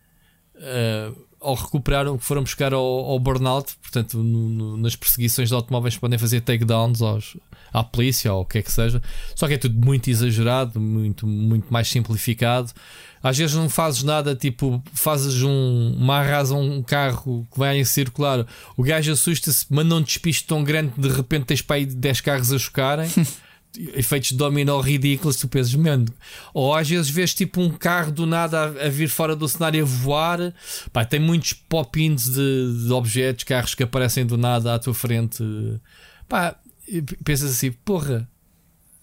Uh, 0.56 1.20
ao 1.42 1.56
recuperar 1.56 2.08
o 2.08 2.18
que 2.18 2.24
foram 2.24 2.44
buscar 2.44 2.72
ao, 2.72 2.82
ao 2.82 3.20
burnout, 3.20 3.76
portanto, 3.82 4.20
no, 4.20 4.50
no, 4.50 4.78
nas 4.78 4.96
perseguições 4.96 5.50
de 5.50 5.56
automóveis 5.56 5.98
podem 5.98 6.18
fazer 6.18 6.40
takedowns 6.42 7.02
aos, 7.02 7.36
à 7.74 7.84
polícia 7.84 8.32
ou 8.32 8.44
o 8.44 8.46
que 8.46 8.60
é 8.60 8.62
que 8.62 8.72
seja. 8.72 9.02
Só 9.36 9.48
que 9.48 9.56
é 9.56 9.58
tudo 9.58 9.84
muito 9.84 10.10
exagerado, 10.10 10.80
muito, 10.80 11.26
muito 11.28 11.74
mais 11.74 11.88
simplificado. 11.88 12.72
Às 13.22 13.38
vezes 13.38 13.56
não 13.56 13.70
fazes 13.70 14.04
nada, 14.04 14.36
tipo, 14.36 14.84
fazes 14.94 15.42
um, 15.42 15.96
uma 15.98 16.18
arrasa 16.18 16.54
um 16.56 16.84
carro 16.84 17.48
que 17.52 17.58
vai 17.58 17.78
em 17.78 17.86
circular, 17.86 18.46
o 18.76 18.84
gajo 18.84 19.14
assusta-se, 19.14 19.66
manda 19.70 19.96
um 19.96 20.02
despiste 20.02 20.46
tão 20.46 20.62
grande 20.62 20.92
que 20.92 21.02
de 21.02 21.08
repente 21.08 21.46
tens 21.46 21.62
para 21.62 21.78
aí 21.78 21.86
10 21.86 22.22
carros 22.22 22.52
a 22.52 22.60
chocarem. 22.60 23.10
efeitos 23.96 24.30
de 24.30 24.38
dominó 24.38 24.80
ridículos, 24.80 25.38
tu 25.38 25.48
pensas, 25.48 25.74
mano. 25.76 26.06
Ou 26.54 26.74
às 26.74 26.88
vezes 26.90 27.10
vês 27.10 27.34
tipo 27.34 27.62
um 27.62 27.70
carro 27.70 28.12
do 28.12 28.26
nada 28.26 28.66
a, 28.66 28.86
a 28.86 28.90
vir 28.90 29.10
fora 29.10 29.36
do 29.36 29.48
cenário 29.48 29.84
a 29.84 29.86
voar. 29.86 30.54
Pá, 30.92 31.04
tem 31.04 31.20
muitos 31.20 31.54
pop-ins 31.54 32.26
de, 32.26 32.86
de, 32.86 32.92
objetos, 32.92 33.44
carros 33.44 33.74
que 33.74 33.84
aparecem 33.84 34.26
do 34.26 34.38
nada 34.38 34.74
à 34.76 34.80
tua 34.80 34.94
frente. 34.94 35.44
Pá, 36.28 36.56
pensas 37.02 37.52
assim, 37.52 37.72
porra, 37.72 38.30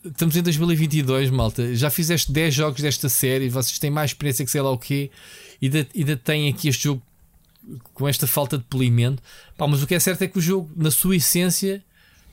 Estamos 0.02 0.34
em 0.34 0.42
2022, 0.42 1.28
malta. 1.28 1.74
Já 1.74 1.90
fizeste 1.90 2.32
10 2.32 2.54
jogos 2.54 2.80
desta 2.80 3.08
série, 3.08 3.50
vocês 3.50 3.78
têm 3.78 3.90
mais 3.90 4.12
experiência 4.12 4.44
que 4.46 4.50
sei 4.50 4.62
lá 4.62 4.70
o 4.70 4.78
quê, 4.78 5.10
e 5.60 5.66
ainda, 5.66 5.86
ainda 5.94 6.16
têm 6.16 6.48
aqui 6.48 6.68
este 6.68 6.84
jogo 6.84 7.02
com 7.92 8.08
esta 8.08 8.26
falta 8.26 8.56
de 8.56 8.64
polimento. 8.64 9.22
Pá, 9.58 9.66
mas 9.66 9.82
o 9.82 9.86
que 9.86 9.94
é 9.94 10.00
certo 10.00 10.22
é 10.22 10.28
que 10.28 10.38
o 10.38 10.40
jogo, 10.40 10.70
na 10.74 10.90
sua 10.90 11.16
essência, 11.16 11.84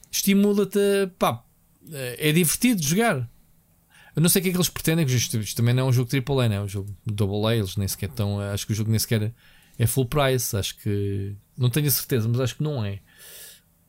estimula-te. 0.09 0.79
Pá, 1.19 1.43
é 1.91 2.31
divertido 2.31 2.81
jogar. 2.81 3.29
Eu 4.15 4.21
não 4.21 4.29
sei 4.29 4.39
o 4.39 4.43
que 4.43 4.49
é 4.49 4.51
que 4.53 4.57
eles 4.57 4.69
pretendem, 4.69 5.05
que 5.05 5.13
isto, 5.13 5.37
isto 5.37 5.57
também 5.57 5.73
não 5.73 5.83
é 5.83 5.89
um 5.89 5.93
jogo 5.93 6.09
AAA, 6.09 6.49
não 6.49 6.55
é 6.55 6.61
um 6.61 6.67
jogo 6.67 6.95
AA. 7.45 7.55
Eles 7.57 7.75
nem 7.75 7.87
sequer 7.87 8.09
estão. 8.09 8.39
Acho 8.39 8.65
que 8.65 8.71
o 8.71 8.75
jogo 8.75 8.89
nem 8.89 8.97
sequer 8.97 9.33
é 9.77 9.85
full 9.85 10.05
price. 10.05 10.55
Acho 10.55 10.77
que. 10.77 11.35
Não 11.57 11.69
tenho 11.69 11.87
a 11.87 11.91
certeza, 11.91 12.29
mas 12.29 12.39
acho 12.39 12.55
que 12.55 12.63
não 12.63 12.83
é. 12.85 12.99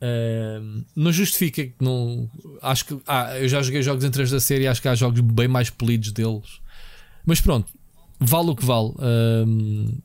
Uh, 0.01 0.85
não 0.95 1.11
justifica 1.11 1.65
que 1.65 1.75
não. 1.81 2.29
Acho 2.61 2.85
que. 2.85 2.97
Ah, 3.05 3.37
eu 3.37 3.49
já 3.49 3.61
joguei 3.61 3.81
jogos 3.81 4.03
em 4.05 4.09
3 4.09 4.31
da 4.31 4.39
série 4.39 4.65
acho 4.65 4.81
que 4.81 4.87
há 4.87 4.95
jogos 4.95 5.19
bem 5.19 5.47
mais 5.47 5.69
polidos 5.69 6.11
deles. 6.13 6.61
Mas 7.25 7.41
pronto, 7.41 7.71
vale 8.19 8.49
o 8.49 8.55
que 8.55 8.65
vale. 8.65 8.89
Uh, 8.91 10.01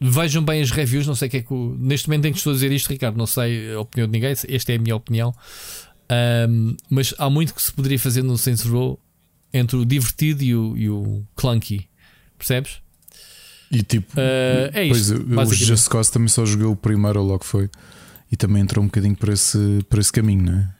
vejam 0.00 0.42
bem 0.42 0.60
as 0.60 0.72
reviews. 0.72 1.06
Não 1.06 1.14
sei 1.14 1.28
o 1.28 1.30
que 1.30 1.36
é 1.36 1.42
que. 1.42 1.54
O, 1.54 1.76
neste 1.78 2.08
momento 2.08 2.26
em 2.26 2.32
que 2.32 2.38
estou 2.38 2.50
a 2.50 2.54
dizer 2.54 2.72
isto, 2.72 2.88
Ricardo, 2.88 3.16
não 3.16 3.26
sei 3.26 3.72
a 3.72 3.80
opinião 3.80 4.08
de 4.08 4.12
ninguém. 4.12 4.32
Esta 4.32 4.72
é 4.72 4.76
a 4.76 4.78
minha 4.78 4.96
opinião. 4.96 5.30
Uh, 5.30 6.76
mas 6.90 7.14
há 7.16 7.30
muito 7.30 7.54
que 7.54 7.62
se 7.62 7.72
poderia 7.72 7.98
fazer 7.98 8.22
no 8.22 8.36
Saints 8.36 8.64
Row 8.64 8.98
entre 9.52 9.76
o 9.76 9.84
divertido 9.84 10.42
e 10.42 10.54
o, 10.54 10.76
e 10.76 10.90
o 10.90 11.24
clunky. 11.36 11.88
Percebes? 12.36 12.78
E 13.70 13.84
tipo, 13.84 14.14
uh, 14.14 14.70
é 14.72 14.84
isto. 14.84 15.24
Pois, 15.32 15.50
o 15.50 15.54
Just 15.54 15.88
Cause 15.88 16.10
também 16.10 16.28
só 16.28 16.44
joguei 16.44 16.66
o 16.66 16.74
primeiro, 16.74 17.22
logo 17.22 17.44
foi 17.44 17.70
e 18.30 18.36
também 18.36 18.62
entrou 18.62 18.82
um 18.82 18.88
bocadinho 18.88 19.16
por 19.16 19.28
esse, 19.28 19.84
por 19.88 19.98
esse 19.98 20.12
caminho, 20.12 20.42
não 20.44 20.58
é? 20.58 20.74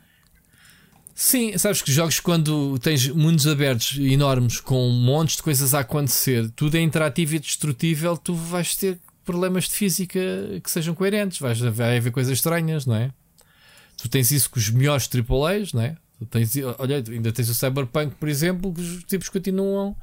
Sim, 1.14 1.56
sabes 1.56 1.80
que 1.80 1.92
jogos 1.92 2.18
quando 2.18 2.76
tens 2.80 3.08
mundos 3.08 3.46
abertos 3.46 3.96
enormes 3.98 4.60
com 4.60 4.88
montes 4.90 5.36
de 5.36 5.44
coisas 5.44 5.72
a 5.72 5.80
acontecer, 5.80 6.50
tudo 6.56 6.76
é 6.76 6.80
interativo 6.80 7.36
e 7.36 7.38
destrutível, 7.38 8.16
tu 8.16 8.34
vais 8.34 8.74
ter 8.74 8.98
problemas 9.24 9.64
de 9.64 9.70
física 9.70 10.20
que 10.62 10.70
sejam 10.70 10.92
coerentes, 10.92 11.38
vais, 11.38 11.60
vai 11.60 11.98
haver 11.98 12.10
coisas 12.10 12.32
estranhas, 12.32 12.84
não 12.84 12.96
é? 12.96 13.12
Tu 13.96 14.08
tens 14.08 14.32
isso 14.32 14.50
com 14.50 14.58
os 14.58 14.68
melhores 14.70 15.08
AAAs, 15.08 15.72
não 15.72 15.82
é? 15.82 15.96
Tu 16.18 16.26
tens, 16.26 16.52
olha, 16.78 16.96
ainda 16.96 17.32
tens 17.32 17.48
o 17.48 17.54
Cyberpunk, 17.54 18.16
por 18.16 18.28
exemplo, 18.28 18.74
que 18.74 18.80
os 18.80 19.04
tipos 19.04 19.28
continuam 19.28 19.96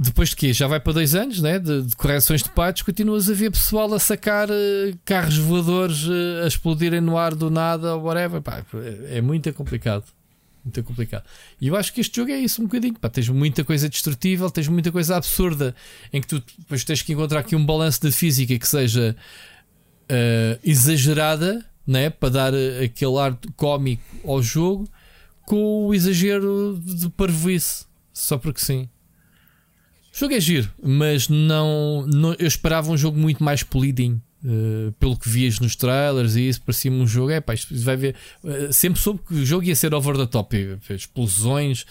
depois 0.00 0.28
de 0.28 0.36
quê? 0.36 0.52
Já 0.52 0.68
vai 0.68 0.78
para 0.78 0.92
dois 0.92 1.16
anos 1.16 1.42
né? 1.42 1.58
de, 1.58 1.82
de 1.82 1.96
correções 1.96 2.40
de 2.40 2.50
patches, 2.50 2.82
continuas 2.84 3.28
a 3.28 3.34
ver 3.34 3.50
pessoal 3.50 3.92
a 3.92 3.98
sacar 3.98 4.48
uh, 4.48 4.98
carros 5.04 5.36
voadores 5.36 6.04
uh, 6.04 6.44
a 6.44 6.46
explodirem 6.46 7.00
no 7.00 7.18
ar 7.18 7.34
do 7.34 7.50
nada 7.50 7.96
ou 7.96 8.04
whatever. 8.04 8.40
Pá, 8.40 8.64
é, 8.74 9.18
é 9.18 9.20
muito 9.20 9.52
complicado. 9.52 10.04
Muito 10.64 10.84
complicado. 10.84 11.24
E 11.60 11.66
eu 11.66 11.74
acho 11.74 11.92
que 11.92 12.00
este 12.00 12.14
jogo 12.14 12.30
é 12.30 12.38
isso 12.38 12.62
um 12.62 12.66
bocadinho. 12.66 12.94
Pá, 12.94 13.08
tens 13.08 13.28
muita 13.28 13.64
coisa 13.64 13.88
destrutível, 13.88 14.48
tens 14.50 14.68
muita 14.68 14.92
coisa 14.92 15.16
absurda 15.16 15.74
em 16.12 16.20
que 16.20 16.28
tu 16.28 16.42
depois 16.56 16.84
tens 16.84 17.02
que 17.02 17.12
encontrar 17.12 17.40
aqui 17.40 17.56
um 17.56 17.66
balanço 17.66 18.00
de 18.00 18.12
física 18.12 18.56
que 18.56 18.68
seja 18.68 19.16
uh, 20.04 20.60
exagerada 20.62 21.64
né? 21.84 22.08
para 22.08 22.28
dar 22.28 22.52
aquele 22.84 23.18
ar 23.18 23.36
cómico 23.56 24.02
ao 24.24 24.40
jogo 24.40 24.88
com 25.44 25.86
o 25.86 25.94
exagero 25.94 26.80
de 26.84 27.08
parvoíce. 27.08 27.84
Só 28.12 28.38
porque 28.38 28.60
sim. 28.60 28.88
O 30.18 30.20
jogo 30.20 30.34
é 30.34 30.40
giro, 30.40 30.68
mas 30.82 31.28
não, 31.28 32.04
não 32.08 32.34
eu 32.40 32.48
esperava 32.48 32.90
um 32.90 32.96
jogo 32.96 33.16
muito 33.16 33.40
mais 33.40 33.62
polidinho. 33.62 34.20
Uh, 34.44 34.90
pelo 34.98 35.16
que 35.16 35.28
vias 35.28 35.60
nos 35.60 35.76
trailers 35.76 36.34
e 36.34 36.48
isso, 36.48 36.60
parecia-me 36.62 36.96
um 37.00 37.06
jogo. 37.06 37.30
É 37.30 37.40
pá, 37.40 37.54
isto 37.54 37.72
vai 37.84 37.96
ver. 37.96 38.16
Uh, 38.42 38.72
sempre 38.72 39.00
soube 39.00 39.20
que 39.24 39.34
o 39.34 39.46
jogo 39.46 39.64
ia 39.64 39.76
ser 39.76 39.94
over 39.94 40.16
the 40.16 40.26
top, 40.26 40.76
explosões. 40.90 41.82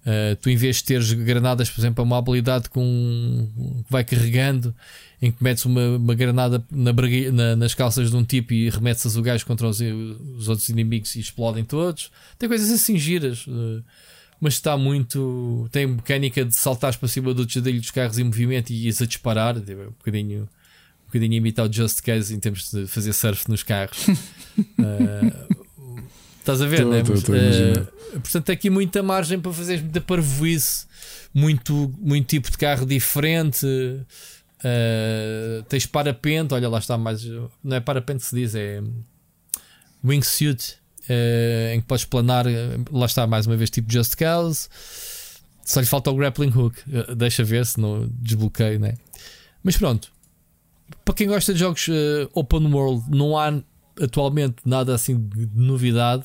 Uh, 0.00 0.36
tu, 0.42 0.50
em 0.50 0.56
vez 0.56 0.76
de 0.76 0.84
teres 0.84 1.10
granadas, 1.10 1.70
por 1.70 1.80
exemplo, 1.80 2.04
uma 2.04 2.18
habilidade 2.18 2.68
com 2.68 3.48
que 3.86 3.90
vai 3.90 4.04
carregando, 4.04 4.74
em 5.22 5.32
que 5.32 5.42
metes 5.42 5.64
uma, 5.64 5.96
uma 5.96 6.14
granada 6.14 6.62
na, 6.70 6.92
na, 7.32 7.56
nas 7.56 7.72
calças 7.72 8.10
de 8.10 8.16
um 8.16 8.24
tipo 8.24 8.52
e 8.52 8.68
remetes 8.68 9.16
o 9.16 9.22
gajo 9.22 9.46
contra 9.46 9.66
os, 9.66 9.80
os, 9.80 10.48
outros 10.48 10.68
inimigos 10.68 11.16
e 11.16 11.20
explodem 11.20 11.64
todos. 11.64 12.10
Tem 12.38 12.46
coisas 12.46 12.70
assim 12.70 12.98
giras. 12.98 13.46
Uh, 13.46 13.82
mas 14.40 14.54
está 14.54 14.76
muito. 14.76 15.68
Tem 15.70 15.86
mecânica 15.86 16.44
de 16.44 16.54
saltar 16.54 16.96
para 16.96 17.08
cima 17.08 17.34
do 17.34 17.44
desdilho 17.44 17.78
dos 17.78 17.90
carros 17.90 18.18
em 18.18 18.24
movimento 18.24 18.70
e 18.70 18.88
ir 18.88 18.94
a 19.00 19.04
disparar. 19.04 19.60
Tipo, 19.60 19.82
um 19.82 19.90
bocadinho, 19.90 20.42
um 20.42 21.06
bocadinho 21.06 21.34
imitar 21.34 21.68
o 21.68 21.72
Just 21.72 22.00
Cause 22.00 22.34
em 22.34 22.40
termos 22.40 22.70
de 22.70 22.86
fazer 22.86 23.12
surf 23.12 23.48
nos 23.50 23.62
carros. 23.62 24.08
uh, 24.08 26.02
estás 26.40 26.62
a 26.62 26.66
ver, 26.66 26.82
tô, 26.82 26.88
né? 26.88 27.02
Tô, 27.02 27.12
tô 27.20 27.32
uh, 27.32 27.86
portanto, 28.12 28.44
tem 28.46 28.54
aqui 28.54 28.70
muita 28.70 29.02
margem 29.02 29.38
para 29.38 29.52
fazer 29.52 29.82
muita 29.82 30.00
parvoíce, 30.00 30.86
muito, 31.34 31.94
muito 31.98 32.26
tipo 32.26 32.50
de 32.50 32.56
carro 32.56 32.86
diferente. 32.86 33.66
Uh, 33.66 35.62
tens 35.68 35.84
parapente, 35.84 36.54
olha 36.54 36.68
lá 36.68 36.78
está 36.78 36.96
mais. 36.96 37.22
Não 37.62 37.76
é 37.76 37.80
parapente 37.80 38.20
que 38.20 38.26
se 38.26 38.36
diz, 38.36 38.54
é 38.54 38.82
wingsuit 40.02 40.79
uh, 41.08 41.74
em 41.74 41.80
que 41.80 41.86
podes 41.86 42.04
planar, 42.04 42.46
eh, 42.46 42.78
lá 42.90 43.06
está 43.06 43.26
mais 43.26 43.46
uma 43.46 43.56
vez, 43.56 43.70
tipo 43.70 43.90
Just 43.92 44.16
Cause. 44.16 44.68
Só 45.64 45.80
lhe 45.80 45.86
falta 45.86 46.10
o 46.10 46.14
grappling 46.14 46.50
hook. 46.50 46.76
Uh, 46.86 47.14
deixa 47.14 47.44
ver 47.44 47.64
se 47.66 47.80
não 47.80 48.08
desbloqueio, 48.20 48.80
né? 48.80 48.94
Mas 49.62 49.76
pronto, 49.76 50.10
para 51.04 51.14
quem 51.14 51.28
gosta 51.28 51.52
de 51.52 51.60
jogos 51.60 51.86
uh, 51.88 52.30
open 52.34 52.72
world, 52.72 53.04
não 53.08 53.36
há 53.38 53.52
atualmente 54.00 54.56
nada 54.64 54.94
assim 54.94 55.18
de 55.18 55.48
novidade. 55.54 56.24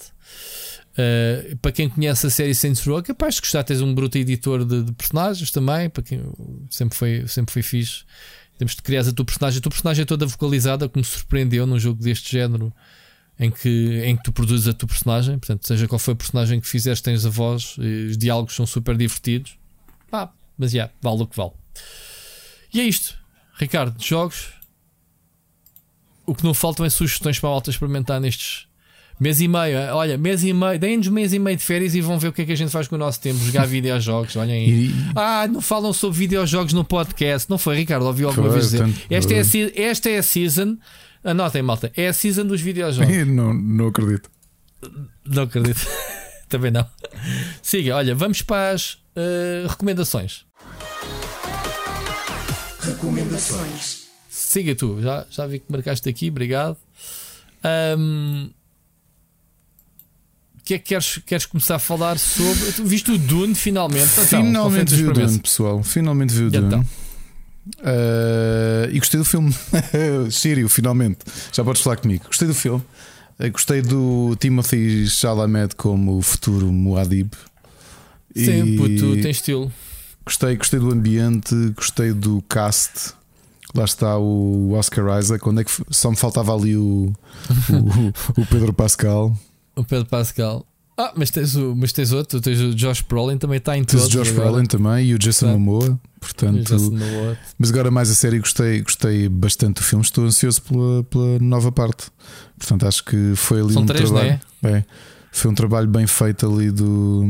Uh, 0.93 1.57
para 1.57 1.71
quem 1.71 1.89
conhece 1.89 2.25
a 2.25 2.29
série 2.29 2.55
Saints 2.55 2.85
Row, 2.85 3.03
capaz 3.03 3.35
de 3.35 3.41
gostar, 3.41 3.63
tens 3.63 3.81
um 3.81 3.93
bruto 3.93 4.17
editor 4.17 4.63
de, 4.63 4.83
de, 4.83 4.93
personagens 4.93 5.51
também. 5.51 5.89
Para 5.89 6.03
quem 6.03 6.23
sempre 6.69 6.97
foi, 6.97 7.27
sempre 7.27 7.51
foi 7.53 7.61
fixe. 7.61 8.03
Temos 8.57 8.75
de 8.75 8.81
criar 8.81 9.01
a 9.01 9.11
tua 9.11 9.25
personagem. 9.25 9.59
A 9.59 9.61
tua 9.61 9.69
personagem 9.69 10.03
é 10.03 10.05
toda 10.05 10.25
vocalizada, 10.25 10.87
como 10.87 11.01
me 11.01 11.05
surpreendeu 11.05 11.67
num 11.67 11.77
jogo 11.77 12.01
deste 12.01 12.31
género 12.31 12.73
em 13.39 13.51
que, 13.51 14.01
em 14.03 14.15
que 14.15 14.23
tu 14.23 14.31
produzes 14.31 14.67
a 14.67 14.73
tua 14.73 14.88
personagem. 14.88 15.38
Portanto, 15.38 15.67
seja 15.67 15.88
qual 15.88 15.99
for 15.99 16.11
a 16.11 16.15
personagem 16.15 16.59
que 16.59 16.67
fizeres, 16.67 17.01
tens 17.01 17.25
a 17.25 17.30
voz, 17.30 17.77
os 17.77 18.17
diálogos 18.17 18.55
são 18.55 18.65
super 18.65 18.95
divertidos. 18.95 19.57
Ah, 20.11 20.30
mas 20.57 20.72
já, 20.72 20.77
yeah, 20.77 20.93
vale 21.01 21.23
o 21.23 21.27
que 21.27 21.35
vale. 21.35 21.51
E 22.73 22.80
é 22.80 22.83
isto, 22.83 23.17
Ricardo, 23.57 24.01
jogos. 24.01 24.53
O 26.25 26.33
que 26.33 26.43
não 26.43 26.53
faltam 26.53 26.85
é 26.85 26.89
sugestões 26.89 27.39
para 27.39 27.49
a 27.49 27.51
malta 27.51 27.69
experimentar 27.69 28.19
nestes 28.19 28.67
mês 29.19 29.39
e 29.39 29.47
meio. 29.47 29.77
Olha, 29.93 30.17
mês 30.17 30.43
e 30.43 30.53
meio, 30.53 30.80
deem-nos 30.80 31.07
mês 31.07 31.33
e 31.33 31.39
meio 31.39 31.57
de 31.57 31.64
férias 31.64 31.93
e 31.95 32.01
vão 32.01 32.17
ver 32.17 32.30
o 32.30 32.33
que 32.33 32.41
é 32.41 32.45
que 32.45 32.51
a 32.51 32.55
gente 32.55 32.72
faz 32.72 32.88
com 32.88 32.95
o 32.95 32.97
nosso 32.97 33.19
tempo, 33.22 33.39
jogar 33.39 33.65
videojogos. 33.67 34.35
Olhem 34.35 34.65
aí. 34.65 34.91
Ah, 35.15 35.47
não 35.47 35.61
falam 35.61 35.93
sobre 35.93 36.17
videojogos 36.17 36.73
no 36.73 36.83
podcast. 36.83 37.49
Não 37.49 37.57
foi, 37.57 37.75
Ricardo? 37.77 38.05
Ouviu 38.05 38.27
alguma 38.30 38.47
foi, 38.49 38.59
vez 38.59 38.72
dizer? 38.72 38.88
Esta 39.09 39.33
é, 39.33 39.39
a, 39.39 39.89
esta 39.89 40.09
é 40.09 40.17
a 40.17 40.23
season 40.23 40.77
Anotem, 41.25 41.63
malta. 41.63 41.91
É 41.97 42.07
a 42.07 42.13
season 42.13 42.45
dos 42.45 42.61
videojogos. 42.61 43.09
não, 43.27 43.51
não 43.51 43.87
acredito. 43.87 44.29
Não 45.25 45.43
acredito. 45.43 45.81
Também 46.47 46.69
não. 46.69 46.87
Siga, 47.63 47.95
olha, 47.95 48.13
vamos 48.13 48.43
para 48.43 48.75
as 48.75 48.93
uh, 48.93 49.67
recomendações. 49.67 50.45
Recomendações. 52.79 54.05
Siga 54.29 54.75
tu, 54.75 55.01
já, 55.01 55.25
já 55.31 55.47
vi 55.47 55.57
que 55.57 55.65
marcaste 55.71 56.07
aqui, 56.07 56.29
obrigado. 56.29 56.77
Um, 57.97 58.51
o 60.59 60.63
que 60.63 60.75
é 60.75 60.77
que 60.77 60.85
queres, 60.89 61.19
queres 61.25 61.45
começar 61.47 61.75
a 61.75 61.79
falar 61.79 62.19
sobre? 62.19 62.71
Tu 62.73 62.85
viste 62.85 63.11
o 63.11 63.17
Dune 63.17 63.55
finalmente? 63.55 64.11
Então, 64.11 64.43
finalmente 64.43 64.93
vi 64.93 65.07
o 65.07 65.13
Dune, 65.13 65.39
pessoal. 65.39 65.81
Finalmente 65.81 66.33
vi 66.33 66.43
o 66.43 66.51
Dune. 66.51 66.67
Então. 66.67 66.85
Uh, 67.80 68.90
e 68.92 69.00
gostei 69.00 69.19
do 69.19 69.26
filme. 69.26 69.53
Sírio, 70.32 70.69
finalmente. 70.69 71.19
Já 71.52 71.64
podes 71.64 71.82
falar 71.82 71.98
comigo. 71.98 72.26
Gostei 72.27 72.48
do 72.48 72.53
filme. 72.53 72.84
Uh, 73.40 73.52
gostei 73.52 73.82
do 73.82 74.35
Timothy 74.40 75.08
Chalamet 75.08 75.76
como 75.76 76.18
o 76.18 76.22
futuro 76.22 76.72
Muad'Dib. 76.72 77.34
Sim, 78.35 78.76
puto, 78.77 79.22
tem 79.22 79.32
estilo. 79.32 79.72
Gostei, 80.26 80.56
gostei 80.58 80.80
do 80.80 80.92
ambiente, 80.92 81.56
gostei 81.76 82.11
do 82.11 82.42
cast. 82.50 83.14
Lá 83.74 83.85
está 83.85 84.18
o 84.18 84.72
Oscar 84.72 85.19
Isaac. 85.19 85.42
Quando 85.42 85.61
é 85.61 85.64
que 85.64 85.72
só 85.90 86.10
me 86.10 86.16
faltava 86.18 86.53
ali 86.53 86.76
o, 86.76 87.14
o, 87.69 88.42
o 88.42 88.45
Pedro 88.45 88.74
Pascal? 88.74 89.35
O 89.77 89.84
Pedro 89.84 90.06
Pascal. 90.06 90.66
Ah, 90.98 91.11
mas 91.18 91.30
tens, 91.30 91.53
o, 91.56 91.76
mas 91.76 91.92
tens 91.92 92.14
outro, 92.14 92.40
tens 92.40 92.61
o 92.61 92.74
Josh 92.74 93.02
Brolin 93.02 93.38
também 93.38 93.58
está 93.58 93.77
em 93.77 93.84
todos. 93.84 94.08
Tens 94.08 94.16
o 94.16 94.24
Josh. 94.24 94.32
Brolin 94.32 94.66
também 94.66 95.08
e 95.08 95.14
o 95.14 95.19
Jason 95.19 95.48
Momoa. 95.48 96.00
Portanto. 96.25 96.75
Mas 97.57 97.69
agora 97.69 97.91
mais 97.91 98.09
a 98.09 98.15
série 98.15 98.39
gostei, 98.39 98.81
gostei 98.81 99.29
bastante 99.29 99.75
do 99.75 99.83
filme. 99.83 100.03
Estou 100.03 100.25
ansioso 100.25 100.61
pela, 100.63 101.03
pela 101.03 101.39
nova 101.39 101.71
parte. 101.71 102.07
Portanto, 102.57 102.87
acho 102.87 103.05
que 103.05 103.33
foi 103.35 103.61
ali 103.61 103.73
São 103.73 103.83
um 103.83 103.85
três, 103.85 104.09
trabalho. 104.09 104.39
É? 104.63 104.69
É, 104.69 104.85
foi 105.31 105.51
um 105.51 105.53
trabalho 105.53 105.87
bem 105.87 106.07
feito 106.07 106.51
ali 106.51 106.71
do. 106.71 107.25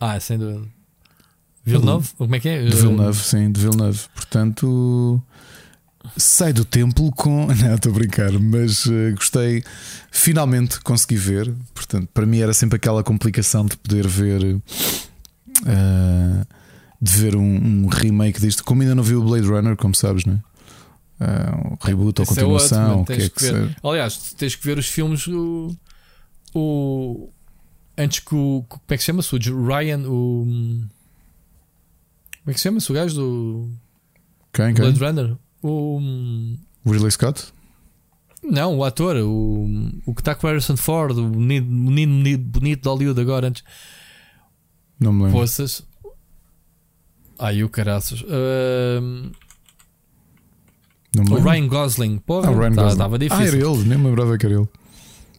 Ah, 0.00 0.18
sem 0.18 0.38
dúvida. 0.38 0.66
Villeneuve? 1.64 2.08
Como 2.16 2.34
é 2.34 2.40
que 2.40 2.48
é? 2.48 2.64
De 2.64 2.74
Villeneuve, 2.74 3.22
sim, 3.22 3.52
de 3.52 3.60
Villeneuve. 3.60 4.00
Portanto, 4.14 5.22
sai 6.16 6.52
do 6.54 6.64
templo 6.64 7.12
com. 7.12 7.46
Não, 7.54 7.74
estou 7.74 7.92
a 7.92 7.94
brincar, 7.94 8.32
mas 8.32 8.86
uh, 8.86 9.12
gostei. 9.14 9.62
Finalmente 10.10 10.80
consegui 10.80 11.16
ver. 11.16 11.52
Portanto, 11.74 12.08
para 12.12 12.24
mim 12.24 12.38
era 12.38 12.54
sempre 12.54 12.76
aquela 12.76 13.04
complicação 13.04 13.66
de 13.66 13.76
poder 13.76 14.08
ver. 14.08 14.42
Uh, 15.62 16.46
de 17.02 17.16
ver 17.18 17.34
um, 17.34 17.42
um, 17.42 17.88
remake 17.88 18.40
disto. 18.40 18.62
Como 18.62 18.80
ainda 18.80 18.94
não 18.94 19.02
vi 19.02 19.16
o 19.16 19.24
Blade 19.24 19.46
Runner, 19.46 19.76
como 19.76 19.92
sabes, 19.92 20.24
não 20.24 20.34
é? 20.34 20.52
Uh, 21.24 21.78
reboot 21.80 22.20
ou 22.20 22.24
é 22.24 22.26
continuação, 22.26 22.92
é 22.92 23.02
o 23.02 23.04
que 23.04 23.12
é 23.12 23.16
que, 23.16 23.30
que 23.30 23.40
seja. 23.40 23.76
Aliás, 23.82 24.32
tens 24.34 24.54
que 24.54 24.64
ver 24.64 24.78
os 24.78 24.86
filmes. 24.86 25.26
O, 25.26 25.76
o 26.54 27.28
antes 27.98 28.20
que 28.20 28.34
o. 28.34 28.64
Como 28.68 28.82
é 28.88 28.96
que 28.96 29.02
se 29.02 29.06
chama-se? 29.06 29.34
O 29.34 29.66
Ryan. 29.66 30.00
O, 30.06 30.44
como 32.44 32.50
é 32.50 32.52
que 32.52 32.58
se 32.58 32.64
chama-se 32.64 32.90
o 32.90 32.94
gajo 32.94 33.14
do. 33.16 33.70
Quem, 34.52 34.72
quem? 34.72 34.92
Blade 34.92 34.98
Runner? 35.00 35.36
O. 35.60 36.00
Ridley 36.86 37.10
Scott? 37.10 37.52
Não, 38.42 38.78
o 38.78 38.84
ator, 38.84 39.16
o, 39.16 39.68
o 40.04 40.14
que 40.14 40.20
está 40.20 40.34
com 40.34 40.46
o 40.46 40.50
Harrison 40.50 40.76
Ford, 40.76 41.16
o 41.16 41.28
menino, 41.28 42.38
bonito 42.38 42.82
de 42.82 42.88
Hollywood 42.88 43.20
agora 43.20 43.48
antes. 43.48 43.62
Não 44.98 45.12
me 45.12 45.24
lembro. 45.24 45.38
Poças. 45.38 45.84
Ai, 47.42 47.64
o 47.64 47.68
caraças. 47.68 48.20
Uh, 48.22 49.32
o 51.28 51.40
Ryan 51.40 51.66
Gosling. 51.66 52.18
Porra, 52.18 52.48
ah, 52.48 52.52
Ryan 52.52 52.72
tá, 52.72 52.82
Gosling. 52.82 52.92
Estava 52.92 53.18
difícil. 53.18 53.44
Ah, 53.44 53.48
era 53.48 53.56
ele, 53.56 53.88
nem 53.88 53.98
me 53.98 54.04
lembrava 54.06 54.38
que 54.38 54.46
era 54.46 54.54
ele. 54.54 54.68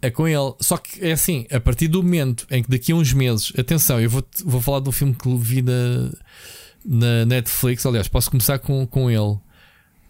É 0.01 0.11
com 0.11 0.27
ele. 0.27 0.53
Só 0.59 0.75
que 0.75 0.99
é 1.01 1.13
assim, 1.13 1.47
a 1.49 1.61
partir 1.61 1.87
do 1.87 2.03
momento 2.03 2.45
em 2.51 2.61
que 2.61 2.69
daqui 2.69 2.91
a 2.91 2.95
uns 2.95 3.13
meses, 3.13 3.53
atenção, 3.57 4.01
eu 4.01 4.09
vou, 4.09 4.21
vou 4.43 4.59
falar 4.59 4.81
do 4.81 4.91
filme 4.91 5.15
que 5.15 5.33
vi 5.37 5.61
na, 5.61 6.11
na 6.85 7.25
Netflix. 7.25 7.85
Aliás, 7.85 8.09
posso 8.09 8.29
começar 8.29 8.59
com, 8.59 8.85
com 8.85 9.09
ele 9.09 9.37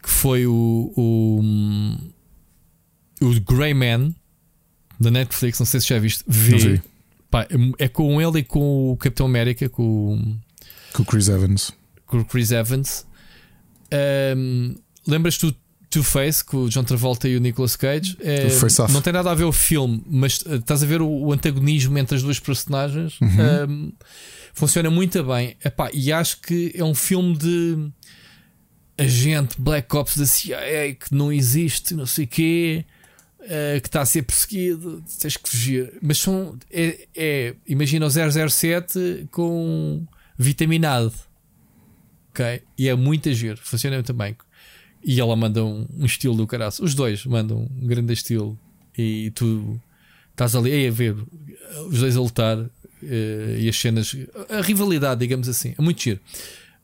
que 0.02 0.10
foi 0.10 0.48
o, 0.48 0.92
o, 0.98 1.42
o 3.22 3.40
Grey 3.42 3.76
Man 3.76 4.16
da 5.00 5.12
Netflix. 5.12 5.60
Não 5.60 5.68
sei 5.68 5.80
se 5.80 5.90
já 5.90 6.00
viste. 6.00 6.24
Vê. 6.28 6.82
Pá, 7.30 7.48
é 7.78 7.88
com 7.88 8.20
ele 8.20 8.40
e 8.40 8.44
com 8.44 8.92
o 8.92 8.98
Capitão 8.98 9.28
América, 9.28 9.70
com, 9.70 10.36
com 10.92 11.04
o 11.04 11.06
Chris 11.06 11.28
Evans. 11.28 11.72
Com 12.14 12.20
o 12.20 12.26
Chris 12.26 12.52
Evans. 12.52 13.08
Um, 14.38 14.76
Lembras-te 15.08 15.48
do 15.48 15.56
Two-Face 15.90 16.46
com 16.46 16.58
o 16.58 16.70
John 16.70 16.84
Travolta 16.84 17.28
e 17.28 17.36
o 17.36 17.40
Nicolas 17.40 17.76
Cage? 17.76 18.16
É, 18.22 18.48
não 18.92 19.02
tem 19.02 19.12
nada 19.12 19.32
a 19.32 19.34
ver 19.34 19.46
o 19.46 19.52
filme, 19.52 20.04
mas 20.08 20.44
eh, 20.48 20.58
estás 20.58 20.84
a 20.84 20.86
ver 20.86 21.02
o, 21.02 21.08
o 21.08 21.34
antagonismo 21.34 21.98
entre 21.98 22.16
as 22.16 22.22
duas 22.22 22.40
personagens. 22.40 23.20
Uhum. 23.20 23.30
Um, 23.68 23.94
funciona 24.54 24.92
muito 24.92 25.24
bem. 25.24 25.58
Epá, 25.66 25.90
e 25.92 26.12
acho 26.12 26.40
que 26.42 26.72
é 26.76 26.84
um 26.84 26.94
filme 26.94 27.36
de 27.36 27.90
agente 28.96 29.60
Black 29.60 29.96
Ops 29.96 30.16
da 30.16 30.28
CIA 30.28 30.94
que 30.94 31.16
não 31.16 31.34
existe, 31.34 31.96
não 31.96 32.06
sei 32.06 32.26
o 32.26 32.28
quê. 32.28 32.86
Uh, 33.40 33.82
que 33.82 33.88
está 33.88 34.02
a 34.02 34.06
ser 34.06 34.22
perseguido, 34.22 35.04
tens 35.20 35.36
que 35.36 35.50
fugir. 35.50 35.98
Mas 36.00 36.20
são. 36.20 36.58
É, 36.72 37.08
é, 37.16 37.56
imagina 37.68 38.06
o 38.06 38.10
007 38.10 39.28
com 39.32 40.06
vitaminado, 40.38 41.12
ok? 42.34 42.64
E 42.78 42.90
é 42.90 42.96
muito 42.96 43.30
agir, 43.30 43.58
funciona 43.58 43.96
muito 43.96 44.14
bem. 44.14 44.36
E 45.06 45.20
ela 45.20 45.36
manda 45.36 45.64
um, 45.64 45.88
um 45.98 46.06
estilo 46.06 46.36
do 46.36 46.48
caraço. 46.48 46.84
Os 46.84 46.96
dois 46.96 47.26
mandam 47.26 47.70
um 47.80 47.88
grande 47.88 48.14
estilo. 48.14 48.58
E 48.98 49.32
tu 49.32 49.80
estás 50.32 50.56
ali 50.56 50.88
a 50.88 50.92
ver 50.92 51.16
os 51.88 52.00
dois 52.00 52.18
a 52.18 52.22
lutar 52.22 52.58
uh, 52.58 52.70
e 53.60 53.68
as 53.70 53.78
cenas, 53.78 54.16
a 54.50 54.62
rivalidade, 54.62 55.20
digamos 55.20 55.48
assim, 55.48 55.76
é 55.78 55.82
muito 55.82 56.02
giro. 56.02 56.20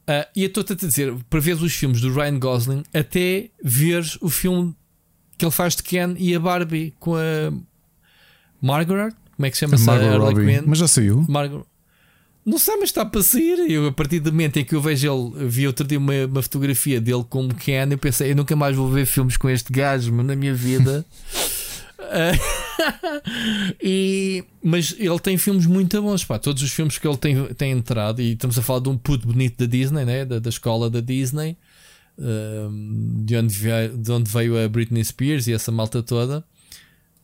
Uh, 0.02 0.26
e 0.36 0.44
eu 0.44 0.48
estou-te 0.48 0.74
a 0.74 0.76
dizer, 0.76 1.14
para 1.30 1.40
ver 1.40 1.54
os 1.54 1.74
filmes 1.74 2.02
do 2.02 2.12
Ryan 2.12 2.40
Gosling, 2.40 2.84
até 2.94 3.50
veres 3.64 4.18
o 4.22 4.30
filme 4.30 4.76
que 5.38 5.46
ele 5.46 5.52
faz 5.52 5.76
de 5.76 5.84
Ken 5.84 6.16
e 6.18 6.36
a 6.36 6.40
Barbie 6.40 6.94
com 7.00 7.16
a 7.16 7.54
Margaret. 8.62 9.14
Como 9.36 9.46
é 9.46 9.50
que 9.50 9.56
se 9.56 9.62
chama? 9.62 9.76
A 9.76 9.80
Margaret 9.80 10.18
Mas 10.68 10.80
já 10.80 10.88
saiu. 10.88 11.26
Margaret. 11.30 11.64
Não 12.46 12.58
sei, 12.58 12.78
mas 12.78 12.90
está 12.90 13.06
para 13.06 13.22
sair. 13.22 13.70
Eu, 13.70 13.88
a 13.88 13.92
partir 13.92 14.20
do 14.20 14.32
momento 14.32 14.58
em 14.58 14.66
que 14.66 14.74
eu 14.74 14.82
vejo 14.82 15.08
ele, 15.12 15.48
vi 15.48 15.68
outro 15.68 15.86
dia 15.86 15.98
uma, 15.98 16.26
uma 16.26 16.42
fotografia 16.42 17.00
dele 17.00 17.26
como 17.30 17.54
Ken, 17.54 17.88
eu 17.92 17.98
pensei, 17.98 18.32
eu 18.32 18.36
nunca 18.36 18.56
mais 18.56 18.76
vou 18.76 18.90
ver 18.90 19.06
filmes 19.06 19.38
com 19.38 19.50
este 19.50 19.72
gajo 19.72 20.12
na 20.12 20.36
minha 20.36 20.54
vida. 20.54 21.06
e, 23.82 24.44
mas 24.64 24.96
ele 24.98 25.20
tem 25.20 25.38
filmes 25.38 25.66
muito 25.66 26.02
bons, 26.02 26.24
pá. 26.24 26.40
Todos 26.40 26.64
os 26.64 26.72
filmes 26.72 26.98
que 26.98 27.08
ele 27.08 27.18
tem, 27.18 27.46
tem 27.54 27.72
entrado, 27.72 28.22
e 28.22 28.34
estamos 28.34 28.58
a 28.58 28.62
falar 28.62 28.80
de 28.80 28.90
um 28.90 28.98
puto 28.98 29.28
bonito 29.28 29.58
da 29.58 29.66
Disney, 29.66 30.06
né? 30.06 30.26
da, 30.26 30.40
da 30.40 30.50
escola 30.50 30.90
da 30.90 31.02
Disney, 31.02 31.58
de, 33.26 33.38
onde 33.38 33.54
veio, 33.54 33.98
de 33.98 34.12
onde 34.12 34.30
veio 34.30 34.64
a 34.64 34.68
Britney 34.68 35.04
Spears 35.04 35.48
e 35.48 35.54
essa 35.54 35.72
malta 35.72 36.02
toda. 36.02 36.44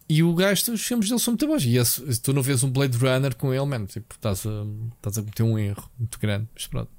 E 0.08 0.22
o 0.22 0.34
gajo, 0.35 0.72
os 0.72 0.85
filmes 0.85 1.09
dele 1.09 1.19
são 1.19 1.32
muito 1.32 1.48
bons. 1.48 1.66
E 1.66 1.77
esse, 1.77 2.22
tu 2.22 2.32
não 2.32 2.42
vês 2.42 2.64
um 2.64 2.69
Blade 2.69 2.98
Runner 2.98 3.35
com 3.35 3.53
ele, 3.53 3.66
mano, 3.66 3.88
tipo, 3.88 4.14
estás 4.14 4.45
a, 4.45 4.66
estás 4.98 5.17
a 5.17 5.22
cometer 5.22 5.43
um 5.43 5.58
erro 5.58 5.90
muito 5.98 6.19
grande. 6.19 6.48
Mas 6.53 6.67
pronto. 6.67 6.92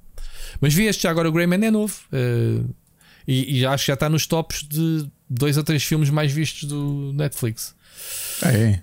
Mas 0.59 0.73
vi 0.73 0.85
este 0.85 1.03
já 1.03 1.11
agora, 1.11 1.29
o 1.29 1.31
Greyman 1.31 1.65
é 1.65 1.71
novo. 1.71 1.95
Uh, 2.11 2.69
e, 3.27 3.59
e 3.59 3.65
acho 3.65 3.85
que 3.85 3.87
já 3.87 3.93
está 3.93 4.09
nos 4.09 4.25
tops 4.27 4.63
de 4.63 5.09
dois 5.29 5.57
ou 5.57 5.63
três 5.63 5.83
filmes 5.83 6.09
mais 6.09 6.31
vistos 6.31 6.67
do 6.67 7.11
Netflix. 7.13 7.75
Ah, 8.41 8.51
é? 8.51 8.81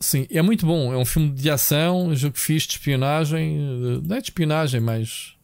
Sim, 0.00 0.26
é 0.30 0.42
muito 0.42 0.64
bom. 0.66 0.92
É 0.92 0.96
um 0.96 1.04
filme 1.04 1.30
de 1.30 1.50
ação, 1.50 2.08
um 2.08 2.16
jogo 2.16 2.38
fixe 2.38 2.68
de 2.68 2.74
espionagem. 2.74 3.58
Não 4.04 4.16
é 4.16 4.20
de 4.20 4.28
espionagem, 4.28 4.80
mas. 4.80 5.34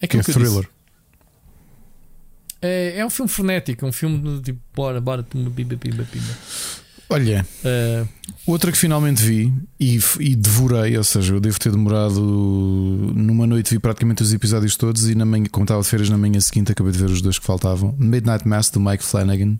É 0.00 0.06
que 0.06 0.16
é 0.16 0.22
thriller. 0.22 0.68
É, 2.60 2.98
é 2.98 3.06
um 3.06 3.10
filme 3.10 3.28
frenético, 3.28 3.86
um 3.86 3.92
filme 3.92 4.18
de 4.18 4.42
tipo, 4.42 4.60
bora, 4.74 5.00
bora, 5.00 5.22
pimba, 5.22 5.50
pimba, 5.50 5.76
pimba, 5.76 6.04
pimba. 6.04 6.34
Olha, 7.10 7.46
uh, 7.64 8.08
outra 8.46 8.70
que 8.70 8.76
finalmente 8.76 9.22
vi 9.22 9.52
e, 9.80 9.98
e, 10.20 10.36
devorei, 10.36 10.96
ou 10.98 11.04
seja, 11.04 11.34
eu 11.34 11.40
devo 11.40 11.58
ter 11.58 11.72
demorado 11.72 12.20
numa 12.20 13.46
noite, 13.46 13.70
vi 13.70 13.78
praticamente 13.78 14.22
os 14.22 14.34
episódios 14.34 14.76
todos 14.76 15.08
e 15.08 15.14
na 15.14 15.24
manhã, 15.24 15.46
como 15.50 15.64
estava 15.64 15.80
de 15.80 15.88
férias, 15.88 16.10
na 16.10 16.18
manhã 16.18 16.38
seguinte 16.38 16.70
acabei 16.70 16.92
de 16.92 16.98
ver 16.98 17.08
os 17.08 17.22
dois 17.22 17.38
que 17.38 17.46
faltavam. 17.46 17.94
Midnight 17.98 18.46
Mass 18.46 18.68
do 18.68 18.78
Mike 18.78 19.02
Flanagan. 19.02 19.56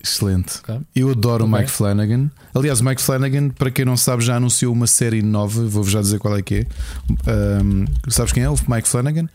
Excelente. 0.00 0.58
Okay. 0.58 0.80
Eu 0.94 1.10
adoro 1.10 1.44
o 1.44 1.48
okay. 1.48 1.60
Mike 1.60 1.72
Flanagan. 1.72 2.30
Aliás, 2.54 2.80
o 2.80 2.84
Mike 2.84 3.00
Flanagan, 3.00 3.48
para 3.48 3.70
quem 3.70 3.86
não 3.86 3.96
sabe, 3.96 4.22
já 4.22 4.36
anunciou 4.36 4.72
uma 4.72 4.86
série 4.86 5.22
nova. 5.22 5.64
Vou-vos 5.66 5.90
já 5.90 6.00
dizer 6.00 6.18
qual 6.18 6.36
é 6.36 6.42
que 6.42 6.56
é. 6.56 7.62
Um, 7.62 7.86
sabes 8.08 8.30
quem 8.30 8.42
é? 8.42 8.50
O 8.50 8.56
Mike 8.68 8.86
Flanagan, 8.86 9.28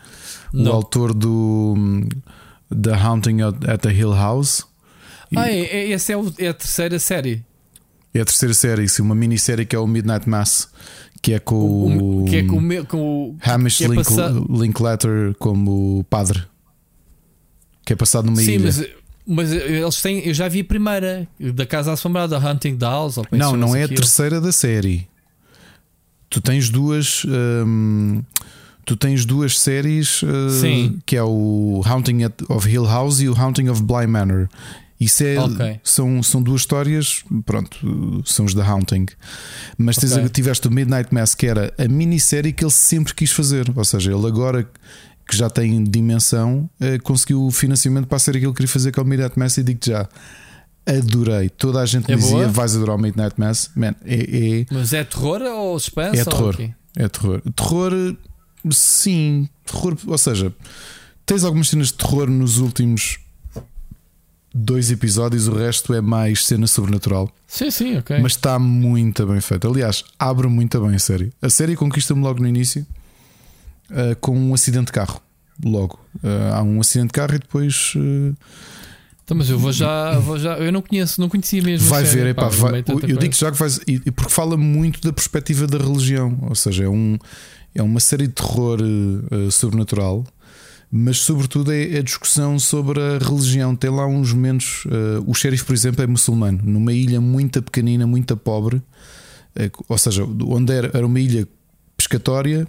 não. 0.52 0.72
o 0.72 0.74
autor 0.74 1.14
do 1.14 1.74
The 2.70 2.94
Haunting 2.94 3.42
at 3.42 3.80
the 3.80 3.92
Hill 3.92 4.12
House. 4.12 4.64
Ah, 5.36 5.50
e... 5.50 5.64
é, 5.64 5.92
essa 5.92 6.12
é, 6.12 6.16
é, 6.38 6.48
a 6.48 6.54
terceira 6.54 6.98
série. 6.98 7.44
É 8.12 8.20
a 8.20 8.24
terceira 8.24 8.54
série, 8.54 8.88
sim, 8.88 9.02
uma 9.02 9.14
minissérie 9.14 9.64
que 9.64 9.76
é 9.76 9.78
o 9.78 9.86
Midnight 9.86 10.28
Mass, 10.28 10.68
que 11.22 11.32
é 11.32 11.38
com 11.38 11.54
o, 11.54 12.22
o 12.22 12.24
que 12.24 12.36
é 12.36 12.44
com 12.44 12.56
o, 12.56 12.86
com 12.86 12.98
o 12.98 13.36
Hamish 13.40 13.82
é 13.82 13.86
Link, 13.88 14.08
Linklater 14.50 15.34
como 15.38 16.04
padre, 16.10 16.42
que 17.84 17.92
é 17.92 17.96
passado 17.96 18.26
numa 18.26 18.40
sim, 18.40 18.54
ilha. 18.54 18.64
Mas 18.64 19.00
mas 19.26 19.52
eles 19.52 20.02
têm. 20.02 20.26
Eu 20.26 20.34
já 20.34 20.48
vi 20.48 20.60
a 20.60 20.64
primeira, 20.64 21.28
da 21.54 21.64
Casa 21.64 21.92
Assombrada, 21.92 22.36
Hunting 22.36 22.74
Dolls. 22.74 23.18
Ou 23.18 23.26
é 23.30 23.36
não, 23.36 23.56
não 23.56 23.76
é 23.76 23.84
a 23.84 23.88
terceira 23.88 24.40
da 24.40 24.50
série. 24.50 25.06
Tu 26.28 26.40
tens 26.40 26.68
duas. 26.68 27.24
Hum, 27.26 28.22
tu 28.84 28.96
tens 28.96 29.24
duas 29.24 29.58
séries 29.58 30.22
uh, 30.22 30.26
que 31.06 31.16
é 31.16 31.22
o 31.22 31.82
Haunting 31.84 32.20
of 32.48 32.68
Hill 32.68 32.84
House 32.84 33.20
e 33.20 33.28
o 33.28 33.34
Haunting 33.34 33.68
of 33.68 33.82
Bly 33.82 34.06
Manor. 34.06 34.48
Isso 35.00 35.24
é, 35.24 35.40
okay. 35.40 35.80
são, 35.82 36.22
são 36.22 36.42
duas 36.42 36.60
histórias, 36.60 37.24
pronto, 37.46 38.22
são 38.26 38.44
os 38.44 38.52
da 38.52 38.62
Haunting. 38.66 39.06
Mas 39.78 39.96
tens, 39.96 40.12
okay. 40.12 40.28
tiveste 40.28 40.68
o 40.68 40.70
Midnight 40.70 41.12
Mass, 41.12 41.34
que 41.34 41.46
era 41.46 41.72
a 41.78 41.88
minissérie 41.88 42.52
que 42.52 42.62
ele 42.62 42.70
sempre 42.70 43.14
quis 43.14 43.32
fazer. 43.32 43.72
Ou 43.74 43.84
seja, 43.84 44.12
ele 44.12 44.26
agora 44.26 44.68
que 45.26 45.36
já 45.36 45.48
tem 45.48 45.82
dimensão, 45.84 46.68
eh, 46.78 46.98
conseguiu 46.98 47.46
o 47.46 47.50
financiamento 47.50 48.08
para 48.08 48.18
ser 48.18 48.36
aquilo 48.36 48.52
que 48.52 48.58
queria 48.58 48.72
fazer 48.72 48.92
com 48.92 49.00
o 49.00 49.04
Midnight 49.04 49.38
Mass 49.38 49.56
e 49.56 49.62
digo 49.62 49.80
já. 49.82 50.06
Adorei, 50.84 51.48
toda 51.48 51.80
a 51.80 51.86
gente 51.86 52.10
é 52.10 52.16
me 52.16 52.20
dizia 52.20 52.36
boa? 52.36 52.48
vais 52.48 52.74
adorar 52.74 52.96
o 52.96 52.98
Midnight 52.98 53.38
Mass. 53.38 53.70
Man, 53.76 53.94
é, 54.04 54.60
é... 54.60 54.66
Mas 54.70 54.92
é 54.92 55.04
terror 55.04 55.40
ou 55.40 55.78
suspense? 55.78 56.18
É 56.18 56.24
terror. 56.24 56.56
É 56.96 57.08
terror. 57.08 57.42
Terror, 57.54 58.16
sim, 58.70 59.48
terror, 59.64 59.96
ou 60.06 60.18
seja, 60.18 60.52
tens 61.24 61.44
algumas 61.44 61.68
cenas 61.68 61.88
de 61.88 61.94
terror 61.94 62.28
nos 62.28 62.58
últimos 62.58 63.18
dois 64.52 64.90
episódios, 64.90 65.46
o 65.48 65.54
resto 65.54 65.94
é 65.94 66.00
mais 66.00 66.44
cena 66.44 66.66
sobrenatural. 66.66 67.30
Sim, 67.46 67.70
sim, 67.70 67.96
ok. 67.98 68.18
Mas 68.20 68.32
está 68.32 68.58
muito 68.58 69.26
bem 69.26 69.40
feito. 69.40 69.68
Aliás, 69.68 70.04
abre 70.18 70.48
muito 70.48 70.80
bem 70.80 70.96
a 70.96 70.98
série. 70.98 71.32
A 71.40 71.48
série 71.48 71.76
conquista-me 71.76 72.20
logo 72.20 72.40
no 72.40 72.48
início 72.48 72.86
uh, 73.90 74.16
com 74.20 74.36
um 74.36 74.54
acidente 74.54 74.86
de 74.86 74.92
carro. 74.92 75.20
Logo. 75.64 75.98
Uh, 76.16 76.54
há 76.54 76.62
um 76.62 76.80
acidente 76.80 77.08
de 77.08 77.12
carro 77.12 77.34
e 77.34 77.38
depois. 77.38 77.92
Uh, 77.94 78.34
então, 79.24 79.36
mas 79.36 79.48
eu 79.48 79.58
vou 79.58 79.72
já, 79.72 80.18
vou 80.18 80.38
já. 80.38 80.58
Eu 80.58 80.72
não 80.72 80.82
conheço, 80.82 81.20
não 81.20 81.28
conhecia 81.28 81.62
mesmo. 81.62 81.88
Vai 81.88 82.02
ver, 82.02 82.26
epá, 82.26 82.48
vai, 82.48 82.82
eu 83.08 83.16
digo 83.16 83.32
já 83.32 83.52
que 83.52 83.58
vai. 83.58 83.68
Porque 84.16 84.32
fala 84.32 84.56
muito 84.56 85.00
da 85.00 85.12
perspectiva 85.12 85.68
da 85.68 85.78
religião. 85.78 86.36
Ou 86.48 86.54
seja, 86.56 86.84
é, 86.84 86.88
um, 86.88 87.16
é 87.74 87.82
uma 87.82 88.00
série 88.00 88.26
de 88.26 88.34
terror 88.34 88.80
uh, 88.80 89.50
sobrenatural. 89.50 90.24
Mas, 90.92 91.18
sobretudo, 91.18 91.72
é 91.72 91.98
a 91.98 92.02
discussão 92.02 92.58
sobre 92.58 93.00
a 93.00 93.18
religião. 93.18 93.76
Tem 93.76 93.90
lá 93.90 94.06
uns 94.06 94.32
momentos. 94.32 94.84
Uh, 94.86 95.22
o 95.24 95.34
xerife, 95.34 95.64
por 95.64 95.72
exemplo, 95.72 96.02
é 96.02 96.06
muçulmano, 96.06 96.60
numa 96.64 96.92
ilha 96.92 97.20
muito 97.20 97.62
pequenina, 97.62 98.06
muito 98.06 98.36
pobre. 98.36 98.76
Uh, 98.76 99.84
ou 99.88 99.96
seja, 99.96 100.24
onde 100.24 100.72
era, 100.72 100.90
era 100.92 101.06
uma 101.06 101.20
ilha 101.20 101.46
pescatória 101.96 102.66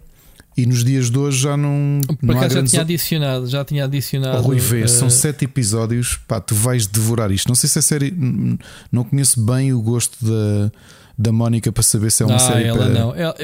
e 0.58 0.66
nos 0.66 0.84
dias 0.84 1.10
de 1.10 1.18
hoje 1.18 1.40
já 1.40 1.56
não. 1.56 2.02
Por 2.20 2.36
acaso 2.36 2.56
já 2.56 2.64
tinha 2.64 2.82
adicionado, 2.82 3.48
já 3.48 3.66
tinha 3.66 3.86
adicionado. 3.86 4.40
Oh, 4.40 4.42
Rui 4.48 4.60
vê, 4.60 4.88
são 4.88 5.10
sete 5.10 5.46
episódios, 5.46 6.20
pá, 6.28 6.40
tu 6.40 6.54
vais 6.54 6.86
devorar 6.86 7.32
isto. 7.32 7.48
Não 7.48 7.56
sei 7.56 7.70
se 7.70 7.80
é 7.80 7.82
série. 7.82 8.14
Não 8.92 9.04
conheço 9.04 9.44
bem 9.44 9.74
o 9.74 9.82
gosto 9.82 10.24
da 10.24 10.72
da 11.22 11.32
Mónica 11.32 11.72
para 11.72 11.84
saber 11.84 12.12
se 12.12 12.24
é 12.24 12.26
uma 12.26 12.36
ah, 12.36 12.40
série 12.40 12.66
ela 12.66 12.78
para... 12.78 12.90
não. 12.90 13.16
Ela, 13.16 13.36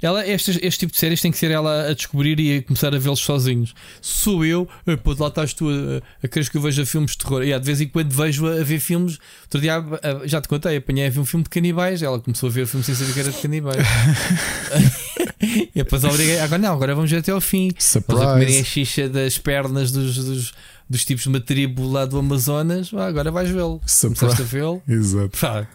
ela 0.00 0.28
este, 0.28 0.50
este, 0.62 0.80
tipo 0.80 0.92
de 0.92 0.98
séries 0.98 1.20
tem 1.20 1.30
que 1.30 1.38
ser 1.38 1.50
ela 1.50 1.88
a 1.88 1.94
descobrir 1.94 2.38
e 2.40 2.58
a 2.58 2.62
começar 2.62 2.94
a 2.94 2.98
vê-los 2.98 3.20
sozinhos. 3.20 3.74
Sou 4.00 4.44
eu, 4.44 4.68
eh, 4.86 4.96
pô, 4.96 5.14
lá 5.18 5.28
estás 5.28 5.52
tu 5.54 5.68
a, 5.68 6.02
a 6.24 6.28
querer 6.28 6.48
que 6.50 6.56
eu 6.56 6.60
veja 6.60 6.84
filmes 6.84 7.12
de 7.12 7.18
terror. 7.18 7.42
E 7.42 7.58
de 7.58 7.64
vez 7.64 7.80
em 7.80 7.88
quando 7.88 8.10
vejo 8.12 8.46
a, 8.46 8.60
a 8.60 8.64
ver 8.64 8.80
filmes. 8.80 9.18
Outro 9.44 9.60
dia 9.60 9.82
já 10.24 10.40
te 10.40 10.48
contei, 10.48 10.76
apanhei 10.76 11.06
a 11.06 11.10
ver 11.10 11.20
um 11.20 11.24
filme 11.24 11.44
de 11.44 11.50
canibais. 11.50 12.02
Ela 12.02 12.18
começou 12.18 12.48
a 12.48 12.52
ver 12.52 12.62
o 12.62 12.66
filme 12.66 12.84
sem 12.84 12.94
saber 12.94 13.12
que 13.12 13.20
era 13.20 13.30
de 13.30 13.38
canibais. 13.38 13.86
e 15.40 15.70
depois 15.74 16.04
obriguei. 16.04 16.40
Agora 16.40 16.60
não, 16.60 16.74
agora 16.74 16.94
vamos 16.94 17.10
ver 17.10 17.18
até 17.18 17.32
ao 17.32 17.40
fim. 17.40 17.70
Surprise. 17.78 18.22
a 18.22 18.26
comerem 18.32 18.60
a 18.60 18.64
xixa 18.64 19.08
das 19.08 19.38
pernas 19.38 19.92
dos, 19.92 20.16
dos 20.16 20.52
dos 20.88 21.04
tipos 21.04 21.22
de 21.22 21.28
uma 21.28 21.40
tribo 21.40 21.88
lá 21.90 22.04
do 22.04 22.18
Amazonas, 22.18 22.90
ah, 22.94 23.06
agora 23.06 23.30
vais 23.30 23.48
vê-lo. 23.48 23.80
Começaste 24.00 24.42
a 24.42 24.44
vê-lo. 24.44 24.82
Exato. 24.86 25.38
Pá, 25.38 25.66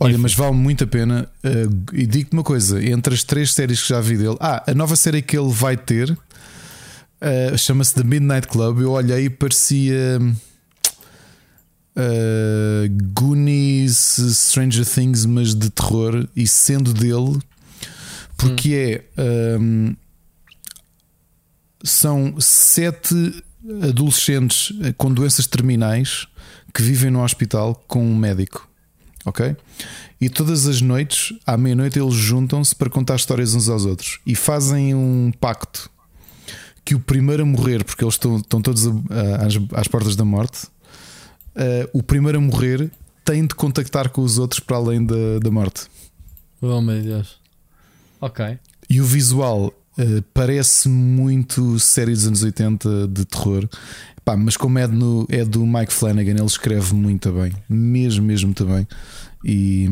Olha, 0.00 0.18
mas 0.18 0.34
vale 0.34 0.54
muito 0.54 0.84
a 0.84 0.86
pena. 0.86 1.28
Uh, 1.44 1.84
e 1.92 2.06
digo-te 2.06 2.32
uma 2.32 2.42
coisa: 2.42 2.84
entre 2.84 3.14
as 3.14 3.22
três 3.22 3.52
séries 3.54 3.82
que 3.82 3.88
já 3.88 4.00
vi 4.00 4.16
dele, 4.16 4.36
ah, 4.40 4.62
a 4.66 4.74
nova 4.74 4.96
série 4.96 5.22
que 5.22 5.36
ele 5.36 5.50
vai 5.50 5.76
ter 5.76 6.10
uh, 6.10 6.18
chama-se 7.56 7.94
The 7.94 8.04
Midnight 8.04 8.48
Club. 8.48 8.80
Eu 8.80 8.92
olhei 8.92 9.26
e 9.26 9.30
parecia. 9.30 10.20
uh, 11.96 13.12
Goonies, 13.14 14.18
Stranger 14.32 14.86
Things, 14.86 15.26
mas 15.26 15.54
de 15.54 15.70
terror 15.70 16.28
e 16.34 16.46
sendo 16.46 16.92
dele, 16.92 17.38
porque 18.36 19.02
hum. 19.16 19.22
é. 19.22 19.58
Um, 19.58 19.96
são 21.84 22.34
sete 22.38 23.42
adolescentes 23.82 24.72
com 24.96 25.12
doenças 25.12 25.46
terminais 25.46 26.26
que 26.74 26.82
vivem 26.82 27.10
no 27.10 27.22
hospital 27.22 27.74
com 27.86 28.04
um 28.04 28.16
médico, 28.16 28.68
ok? 29.24 29.56
E 30.20 30.28
todas 30.28 30.66
as 30.66 30.80
noites, 30.80 31.36
à 31.46 31.56
meia-noite, 31.56 31.98
eles 31.98 32.14
juntam-se 32.14 32.74
para 32.74 32.88
contar 32.88 33.16
histórias 33.16 33.54
uns 33.54 33.68
aos 33.68 33.84
outros 33.84 34.20
e 34.26 34.34
fazem 34.34 34.94
um 34.94 35.32
pacto 35.38 35.90
que 36.84 36.94
o 36.94 37.00
primeiro 37.00 37.42
a 37.42 37.46
morrer, 37.46 37.84
porque 37.84 38.04
eles 38.04 38.14
estão, 38.14 38.36
estão 38.36 38.60
todos 38.60 38.86
a, 38.86 38.90
a, 38.90 39.46
às, 39.46 39.54
às, 39.74 39.88
portas 39.88 40.16
da 40.16 40.24
morte, 40.24 40.66
uh, 40.66 41.88
o 41.92 42.02
primeiro 42.02 42.38
a 42.38 42.40
morrer 42.40 42.90
tem 43.24 43.46
de 43.46 43.54
contactar 43.54 44.08
com 44.10 44.22
os 44.22 44.38
outros 44.38 44.60
para 44.60 44.76
além 44.76 45.04
da, 45.04 45.38
da 45.40 45.50
morte. 45.50 45.86
Oh 46.60 46.80
meu 46.80 47.00
Deus. 47.00 47.40
Ok. 48.20 48.58
E 48.88 49.00
o 49.00 49.04
visual 49.04 49.72
uh, 49.98 50.22
parece 50.34 50.88
muito 50.88 51.78
série 51.78 52.12
dos 52.12 52.26
anos 52.26 52.42
80 52.42 53.08
de 53.08 53.24
terror. 53.24 53.68
Pá, 54.24 54.36
mas 54.36 54.56
como 54.56 54.78
é, 54.78 54.86
no, 54.86 55.26
é 55.28 55.44
do 55.44 55.66
Mike 55.66 55.92
Flanagan, 55.92 56.32
ele 56.32 56.44
escreve 56.44 56.94
muito 56.94 57.32
bem, 57.32 57.52
mesmo, 57.68 58.24
mesmo 58.24 58.48
muito 58.48 58.64
bem. 58.64 58.86
E 59.44 59.88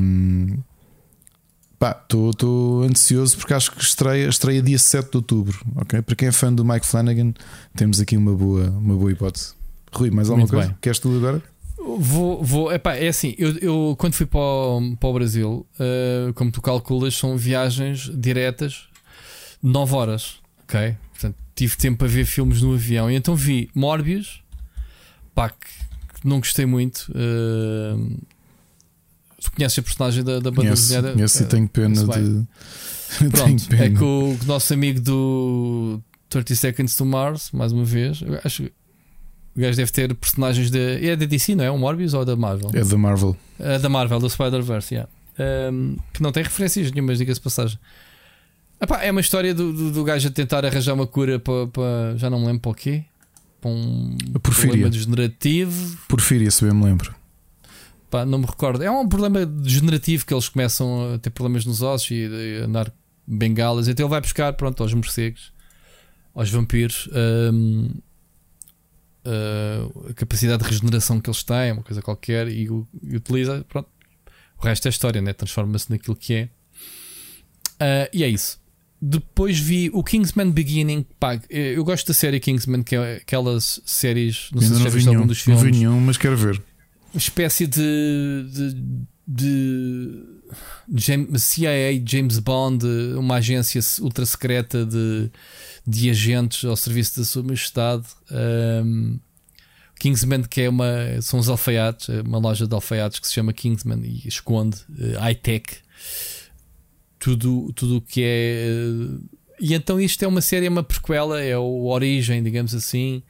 estou 2.09 2.83
ansioso 2.83 3.37
porque 3.39 3.55
acho 3.55 3.73
que 3.73 3.83
estreia, 3.83 4.29
estreia 4.29 4.63
dia 4.63 4.79
7 4.79 5.11
de 5.11 5.17
outubro. 5.17 5.59
ok 5.77 6.03
Para 6.03 6.15
quem 6.15 6.29
é 6.29 6.33
fã 6.33 6.53
do 6.53 6.65
Mike 6.65 6.87
Flanagan, 6.87 7.33
temos 7.75 8.01
aqui 8.01 8.17
uma 8.17 8.35
boa, 8.35 8.71
uma 8.71 8.95
boa 8.95 9.11
hipótese. 9.11 9.55
Rui, 9.93 10.11
mais 10.11 10.29
alguma 10.29 10.43
muito 10.43 10.53
coisa? 10.53 10.69
Bem. 10.69 10.77
Queres 10.81 10.99
tu 10.99 11.17
agora? 11.17 11.43
Vou, 11.99 12.45
vou, 12.45 12.73
epá, 12.73 12.95
é 12.95 13.09
assim, 13.09 13.35
eu, 13.39 13.57
eu 13.57 13.97
quando 13.99 14.13
fui 14.13 14.27
para 14.27 14.39
o, 14.39 14.97
para 15.01 15.09
o 15.09 15.13
Brasil, 15.15 15.67
uh, 15.81 16.33
como 16.35 16.53
tu 16.53 16.61
calculas, 16.61 17.17
são 17.17 17.37
viagens 17.37 18.11
diretas 18.15 18.90
9 19.63 19.95
horas, 19.95 20.37
ok? 20.65 20.97
Portanto, 21.13 21.37
tive 21.55 21.77
tempo 21.77 21.99
para 21.99 22.09
ver 22.09 22.25
filmes 22.25 22.63
no 22.63 22.75
avião 22.75 23.11
e 23.11 23.15
então 23.15 23.35
vi 23.35 23.71
Morbius, 23.75 24.43
pá, 25.35 25.51
que, 25.51 25.69
não 26.25 26.39
gostei 26.39 26.67
muito. 26.67 27.11
Uh, 27.11 28.19
Tu 29.41 29.51
conheces 29.53 29.79
a 29.79 29.83
personagem 29.83 30.23
da, 30.23 30.39
da 30.39 30.51
banda 30.51 30.71
desenhada? 30.71 31.13
Conheço 31.13 31.43
e 31.43 31.47
tenho 31.47 31.67
pena 31.67 31.95
de. 31.95 32.47
Pronto, 33.31 33.45
tenho 33.45 33.61
pena. 33.61 33.85
é 33.85 33.91
que 33.91 34.05
o, 34.05 34.39
nosso 34.47 34.73
amigo 34.75 35.01
do 35.01 36.01
30 36.29 36.55
Seconds 36.55 36.95
to 36.95 37.07
Mars, 37.07 37.51
mais 37.53 37.73
uma 37.73 37.85
vez, 37.85 38.21
eu 38.21 38.39
acho 38.45 38.65
que 38.65 38.73
o 39.57 39.61
gajo 39.61 39.77
deve 39.77 39.91
ter 39.91 40.15
personagens 40.15 40.71
de. 40.71 41.07
É 41.07 41.17
da 41.17 41.25
DC, 41.25 41.55
não 41.55 41.65
é? 41.65 41.71
O 41.71 41.79
Morbius 41.79 42.13
ou 42.13 42.25
da 42.25 42.37
Marvel? 42.37 42.71
É 42.75 42.85
da 42.85 42.99
Marvel. 42.99 43.37
É 43.59 43.79
da 43.79 43.89
Marvel, 43.89 44.21
do 44.21 44.29
Spider-Verse, 44.29 44.95
yeah. 44.95 45.11
Um, 45.73 45.97
que 46.13 46.23
não 46.23 46.33
tem 46.33 46.43
referências 46.43 46.93
nenhumas, 46.93 47.17
diga-se 47.17 47.41
passagem. 47.41 47.79
Epá, 48.81 49.03
é 49.03 49.11
uma 49.11 49.21
história 49.21 49.55
do, 49.55 49.73
do, 49.73 49.91
do, 49.91 50.05
gajo 50.05 50.29
a 50.29 50.31
tentar 50.31 50.65
arranjar 50.65 50.95
uma 50.95 51.07
cura 51.07 51.39
para, 51.39 51.67
para. 51.67 52.17
Já 52.17 52.31
não 52.31 52.41
me 52.41 52.47
lembro 52.47 52.63
para 52.63 52.71
o 52.71 52.75
quê? 52.75 53.05
Para 53.61 53.71
um 53.71 54.17
problema 54.43 54.89
degenerativo. 54.89 55.99
Porfíria, 56.09 56.51
se 56.51 56.65
bem 56.65 56.75
me 56.75 56.85
lembro. 56.85 57.15
Pá, 58.11 58.25
não 58.25 58.39
me 58.39 58.47
recordo. 58.47 58.83
É 58.83 58.91
um 58.91 59.07
problema 59.07 59.45
degenerativo 59.45 60.25
que 60.25 60.33
eles 60.33 60.49
começam 60.49 61.15
a 61.15 61.19
ter 61.19 61.29
problemas 61.29 61.67
nos 61.67 61.83
ossos 61.83 62.11
e 62.11 62.61
a 62.63 62.65
andar 62.65 62.91
bengalas. 63.27 63.87
Então 63.87 64.07
ele 64.07 64.11
vai 64.11 64.21
buscar 64.21 64.53
pronto, 64.55 64.83
aos 64.83 64.95
morcegos, 64.95 65.53
aos 66.35 66.51
vampiros, 66.51 67.09
um, 67.53 67.91
uh, 69.27 70.09
a 70.11 70.15
capacidade 70.15 70.63
de 70.63 70.69
regeneração 70.69 71.21
que 71.21 71.29
eles 71.29 71.43
têm, 71.45 71.73
uma 71.73 71.83
coisa 71.83 72.01
qualquer, 72.01 72.49
e, 72.49 72.65
e 72.65 73.17
utiliza. 73.17 73.65
Pronto. 73.69 73.89
O 74.59 74.65
resto 74.65 74.87
é 74.87 74.89
história, 74.89 75.21
né? 75.21 75.33
transforma-se 75.33 75.91
naquilo 75.91 76.17
que 76.17 76.35
é. 76.35 76.49
Uh, 77.75 78.11
e 78.13 78.25
é 78.25 78.29
isso. 78.29 78.59
Depois 79.03 79.59
vi 79.59 79.91
o 79.93 80.05
Kingsman 80.05 80.51
Beginning. 80.51 81.07
Pá, 81.19 81.41
eu 81.49 81.83
gosto 81.85 82.09
da 82.09 82.15
série 82.15 82.39
Kingsman, 82.39 82.83
que 82.83 82.97
é 82.97 83.17
aquelas 83.17 83.81
séries. 83.87 84.49
Não 84.53 84.61
sei 84.61 84.77
se 84.77 84.83
já 84.83 84.91
viste 84.91 85.09
algum 85.09 85.27
dos 85.27 85.41
filmes. 85.41 85.63
Não 85.63 85.71
vi 85.73 85.79
nenhum, 85.79 86.01
mas 86.01 86.17
quero 86.17 86.37
ver 86.37 86.63
espécie 87.15 87.67
de, 87.67 88.47
de, 88.53 88.77
de 89.27 90.25
James, 90.95 91.43
CIA, 91.43 92.03
James 92.05 92.39
Bond, 92.39 92.87
uma 93.17 93.37
agência 93.37 93.81
ultra 94.01 94.25
secreta 94.27 94.85
de, 94.85 95.31
de 95.87 96.11
agentes 96.11 96.65
ao 96.65 96.77
serviço 96.77 97.21
da 97.21 97.25
Sua 97.25 97.43
Majestade. 97.43 98.07
Um, 98.31 99.19
Kingsman, 99.99 100.45
que 100.45 100.63
é 100.63 100.69
uma. 100.69 101.21
São 101.21 101.39
os 101.39 101.49
alfaiates, 101.49 102.09
é 102.09 102.23
uma 102.23 102.39
loja 102.39 102.67
de 102.67 102.75
alfaiates 102.75 103.19
que 103.19 103.29
se 103.29 103.35
chama 103.35 103.53
Kingsman 103.53 104.01
e 104.03 104.27
esconde 104.27 104.79
uh, 104.89 105.19
high-tech. 105.19 105.77
Tudo 107.21 107.97
o 107.99 108.01
que 108.01 108.23
é. 108.25 108.67
Uh, 108.69 109.23
e 109.61 109.75
então 109.75 110.01
isto 110.01 110.23
é 110.25 110.27
uma 110.27 110.41
série, 110.41 110.67
é 110.67 110.71
uma 110.71 110.83
prequela, 110.83 111.41
é 111.41 111.57
o 111.57 111.85
Origem, 111.85 112.43
digamos 112.43 112.75
assim. 112.75 113.23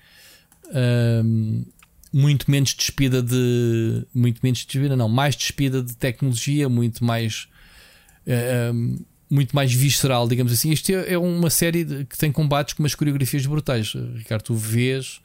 Um, 0.72 1.64
muito 2.12 2.50
menos 2.50 2.72
despida 2.72 3.20
de. 3.22 4.06
Muito 4.14 4.40
menos 4.42 4.64
despida, 4.64 4.96
não, 4.96 5.08
mais 5.08 5.34
despida 5.34 5.82
de 5.82 5.94
tecnologia, 5.96 6.68
muito 6.68 7.04
mais. 7.04 7.48
Uh, 8.26 9.04
muito 9.28 9.54
mais 9.54 9.72
visceral, 9.72 10.28
digamos 10.28 10.52
assim. 10.52 10.70
Isto 10.70 10.90
é, 10.92 11.12
é 11.12 11.18
uma 11.18 11.50
série 11.50 12.04
que 12.04 12.18
tem 12.18 12.32
combates 12.32 12.74
com 12.74 12.82
umas 12.82 12.94
coreografias 12.94 13.46
brutais. 13.46 13.92
Ricardo, 14.16 14.42
tu 14.42 14.54
vês, 14.54 15.20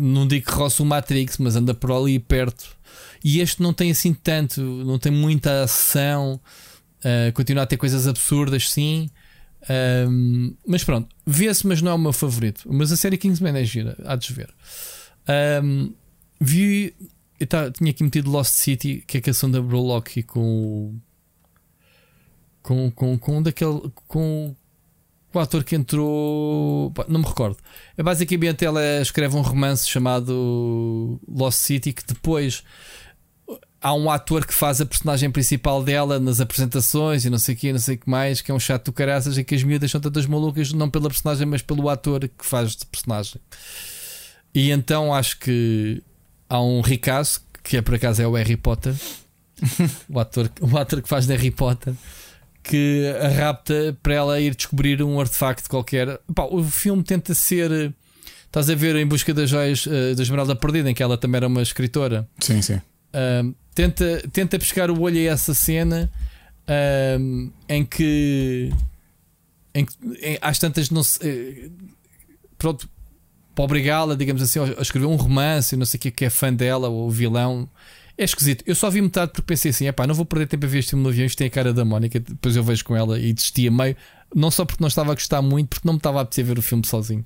não 0.00 0.26
digo 0.26 0.46
que 0.46 0.52
roça 0.52 0.82
o 0.82 0.86
Matrix, 0.86 1.36
mas 1.38 1.56
anda 1.56 1.74
por 1.74 1.90
ali 1.90 2.18
perto. 2.18 2.76
E 3.24 3.40
este 3.40 3.60
não 3.60 3.72
tem 3.72 3.90
assim 3.90 4.14
tanto, 4.14 4.60
não 4.60 4.98
tem 4.98 5.10
muita 5.10 5.64
ação, 5.64 6.40
uh, 7.04 7.32
continua 7.34 7.64
a 7.64 7.66
ter 7.66 7.76
coisas 7.76 8.06
absurdas, 8.06 8.70
sim. 8.70 9.10
Um, 10.08 10.54
mas 10.66 10.82
pronto, 10.82 11.08
vê-se, 11.26 11.66
mas 11.66 11.80
não 11.80 11.92
é 11.92 11.94
o 11.94 11.98
meu 11.98 12.12
favorito. 12.12 12.64
Mas 12.72 12.90
a 12.90 12.96
série 12.96 13.16
Kingsman 13.16 13.56
é 13.56 13.64
gira, 13.64 13.96
há 14.04 14.16
de 14.16 14.32
ver. 14.32 14.52
Um, 15.62 15.92
vi. 16.40 16.94
Eu 17.38 17.46
tá, 17.46 17.70
tinha 17.70 17.90
aqui 17.90 18.04
metido 18.04 18.30
Lost 18.30 18.52
City, 18.52 19.02
que 19.06 19.16
é 19.16 19.20
a 19.20 19.22
canção 19.22 19.50
da 19.50 19.60
Brolock 19.60 20.22
com. 20.24 20.94
Com, 22.62 22.90
com, 22.90 23.18
com 23.18 23.42
daquele. 23.42 23.80
Com 24.06 24.54
o 25.34 25.38
ator 25.38 25.64
que 25.64 25.74
entrou. 25.74 26.92
Não 27.08 27.20
me 27.20 27.26
recordo. 27.26 27.56
É 27.96 28.02
basicamente 28.02 28.64
ela 28.64 28.82
escreve 29.00 29.36
um 29.36 29.42
romance 29.42 29.88
chamado 29.88 31.20
Lost 31.26 31.58
City 31.58 31.92
que 31.92 32.04
depois 32.06 32.62
há 33.82 33.92
um 33.92 34.08
ator 34.08 34.46
que 34.46 34.54
faz 34.54 34.80
a 34.80 34.86
personagem 34.86 35.30
principal 35.30 35.82
dela 35.82 36.20
nas 36.20 36.40
apresentações 36.40 37.24
e 37.24 37.30
não 37.30 37.38
sei 37.38 37.54
o 37.54 37.58
que, 37.58 37.72
não 37.72 37.80
sei 37.80 37.96
o 37.96 37.98
que 37.98 38.08
mais, 38.08 38.40
que 38.40 38.50
é 38.50 38.54
um 38.54 38.60
chato 38.60 38.86
do 38.86 38.92
caraças 38.92 39.36
e 39.36 39.42
que 39.42 39.54
as 39.54 39.64
miúdas 39.64 39.90
são 39.90 40.00
todas 40.00 40.24
malucas, 40.24 40.72
não 40.72 40.88
pela 40.88 41.08
personagem, 41.08 41.46
mas 41.46 41.60
pelo 41.60 41.88
ator 41.88 42.20
que 42.20 42.46
faz 42.46 42.76
de 42.76 42.86
personagem. 42.86 43.40
E 44.54 44.70
então 44.70 45.12
acho 45.12 45.38
que 45.38 46.00
há 46.48 46.62
um 46.62 46.80
ricaço, 46.80 47.44
que 47.64 47.76
é 47.76 47.82
por 47.82 47.94
acaso 47.96 48.22
é 48.22 48.26
o 48.26 48.34
Harry 48.34 48.56
Potter, 48.56 48.94
o, 50.08 50.20
ator, 50.20 50.50
o 50.60 50.78
ator 50.78 51.02
que 51.02 51.08
faz 51.08 51.26
de 51.26 51.34
Harry 51.34 51.50
Potter, 51.50 51.94
que 52.62 53.12
a 53.20 53.28
rapta 53.28 53.96
para 54.02 54.14
ela 54.14 54.40
ir 54.40 54.54
descobrir 54.54 55.02
um 55.02 55.18
artefacto 55.20 55.68
qualquer. 55.68 56.20
Pá, 56.32 56.44
o 56.44 56.62
filme 56.62 57.02
tenta 57.02 57.34
ser. 57.34 57.92
Estás 58.46 58.68
a 58.68 58.74
ver 58.74 58.94
em 58.96 59.06
busca 59.06 59.32
das 59.32 59.48
joias 59.48 59.86
uh, 59.86 60.14
da 60.14 60.22
Esmeralda 60.22 60.54
Perdida, 60.54 60.90
em 60.90 60.94
que 60.94 61.02
ela 61.02 61.16
também 61.16 61.38
era 61.38 61.48
uma 61.48 61.62
escritora. 61.62 62.28
Sim, 62.38 62.60
sim. 62.60 62.80
Tenta, 63.74 64.22
tenta 64.30 64.58
pescar 64.58 64.90
o 64.90 65.00
olho 65.00 65.16
a 65.16 65.32
essa 65.32 65.54
cena 65.54 66.10
uh, 66.68 67.52
em 67.68 67.84
que. 67.84 68.70
Em 69.74 69.86
em, 70.20 70.38
às 70.40 70.58
tantas 70.58 70.90
não 70.90 71.02
se. 71.02 71.18
Eh, 71.26 71.70
pronto, 72.58 72.86
para 73.54 73.64
obrigá-la, 73.64 74.14
digamos 74.14 74.42
assim, 74.42 74.58
a 74.60 74.82
escrever 74.82 75.06
um 75.06 75.16
romance, 75.16 75.74
não 75.76 75.86
sei 75.86 75.96
o 75.98 76.00
que, 76.00 76.10
que 76.10 76.24
é 76.26 76.30
fã 76.30 76.52
dela, 76.52 76.88
ou 76.88 77.10
vilão. 77.10 77.68
É 78.18 78.24
esquisito. 78.24 78.62
Eu 78.66 78.74
só 78.74 78.90
vi 78.90 79.00
metade 79.00 79.32
porque 79.32 79.46
pensei 79.46 79.70
assim: 79.70 79.90
pá, 79.92 80.06
não 80.06 80.14
vou 80.14 80.26
perder 80.26 80.46
tempo 80.46 80.66
a 80.66 80.68
ver 80.68 80.80
este 80.80 80.90
filme 80.90 81.02
no 81.02 81.08
avião. 81.08 81.24
Isto 81.24 81.38
tem 81.38 81.46
a 81.46 81.50
cara 81.50 81.72
da 81.72 81.84
Mónica. 81.84 82.20
Depois 82.20 82.54
eu 82.54 82.62
vejo 82.62 82.84
com 82.84 82.94
ela 82.94 83.18
e 83.18 83.32
desistia 83.32 83.70
meio. 83.70 83.96
Não 84.34 84.50
só 84.50 84.66
porque 84.66 84.82
não 84.82 84.88
estava 84.88 85.12
a 85.12 85.14
gostar 85.14 85.40
muito, 85.40 85.70
porque 85.70 85.86
não 85.86 85.94
me 85.94 85.98
estava 85.98 86.18
a 86.18 86.22
apetecer 86.22 86.44
ver 86.44 86.58
o 86.58 86.62
filme 86.62 86.86
sozinho. 86.86 87.24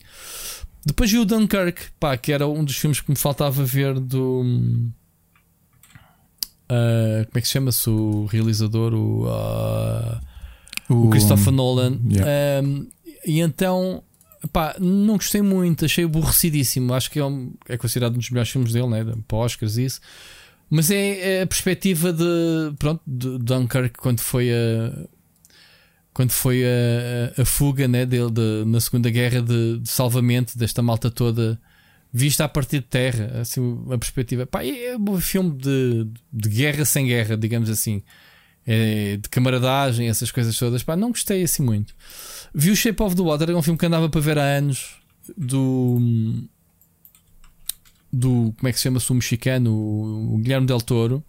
Depois 0.84 1.10
vi 1.10 1.18
o 1.18 1.24
Dunkirk, 1.24 1.82
pá, 1.98 2.16
que 2.16 2.30
era 2.30 2.46
um 2.46 2.64
dos 2.64 2.76
filmes 2.76 3.00
que 3.00 3.10
me 3.10 3.16
faltava 3.16 3.64
ver 3.64 3.98
do. 3.98 4.44
Uh, 6.70 7.24
como 7.26 7.38
é 7.38 7.40
que 7.40 7.46
se 7.46 7.52
chama-se 7.52 7.88
o 7.88 8.26
realizador? 8.26 8.94
O, 8.94 9.26
uh, 9.26 10.20
o, 10.88 11.06
o 11.06 11.10
Christopher 11.10 11.52
Nolan. 11.52 11.98
Yeah. 12.10 12.66
Um, 12.66 12.86
e 13.24 13.40
então 13.40 14.02
Pá, 14.52 14.76
não 14.78 15.14
gostei 15.14 15.42
muito, 15.42 15.84
achei 15.84 16.04
aborrecidíssimo. 16.04 16.94
Acho 16.94 17.10
que 17.10 17.18
é, 17.18 17.24
um, 17.24 17.52
é 17.68 17.76
considerado 17.76 18.14
um 18.14 18.18
dos 18.18 18.30
melhores 18.30 18.50
filmes 18.50 18.72
dele, 18.72 18.86
né? 18.88 19.04
para 19.26 19.38
Oscars 19.38 19.76
e 19.76 19.84
isso. 19.84 20.00
Mas 20.68 20.90
é, 20.90 21.38
é, 21.38 21.42
a 21.42 21.46
perspectiva 21.46 22.12
de, 22.12 22.74
pronto, 22.78 23.00
de 23.06 23.38
Dunkirk 23.38 23.98
quando 23.98 24.20
foi 24.20 24.50
a. 24.52 25.06
Quando 26.12 26.30
foi 26.30 26.64
a, 26.64 27.42
a 27.42 27.44
fuga 27.44 27.86
né, 27.86 28.06
dele 28.06 28.30
de, 28.30 28.64
na 28.66 28.80
Segunda 28.80 29.10
Guerra 29.10 29.42
de, 29.42 29.78
de 29.78 29.88
salvamento 29.88 30.56
desta 30.56 30.80
malta 30.82 31.10
toda 31.10 31.60
vista 32.16 32.44
a 32.44 32.48
partir 32.48 32.78
de 32.78 32.86
terra, 32.86 33.40
assim, 33.42 33.60
uma 33.60 33.98
perspectiva. 33.98 34.46
Pá, 34.46 34.64
é 34.64 34.96
um 34.96 35.20
filme 35.20 35.50
de, 35.50 36.08
de 36.32 36.48
guerra 36.48 36.84
sem 36.86 37.06
guerra, 37.06 37.36
digamos 37.36 37.68
assim. 37.68 38.02
É, 38.66 39.18
de 39.18 39.28
camaradagem, 39.28 40.08
essas 40.08 40.32
coisas 40.32 40.58
todas. 40.58 40.82
Pá, 40.82 40.96
não 40.96 41.10
gostei 41.10 41.42
assim 41.42 41.62
muito. 41.62 41.94
Vi 42.54 42.70
o 42.70 42.76
Shape 42.76 43.02
of 43.02 43.14
the 43.14 43.22
Water, 43.22 43.50
é 43.50 43.54
um 43.54 43.62
filme 43.62 43.78
que 43.78 43.84
andava 43.84 44.08
para 44.08 44.20
ver 44.20 44.38
há 44.38 44.42
anos. 44.42 44.96
Do. 45.36 46.00
Do. 48.10 48.54
Como 48.56 48.68
é 48.68 48.72
que 48.72 48.78
se 48.78 48.84
chama-se 48.84 49.12
o 49.12 49.14
mexicano? 49.14 49.72
O, 49.74 50.38
Guilherme 50.38 50.66
Del 50.66 50.80
Toro. 50.80 51.22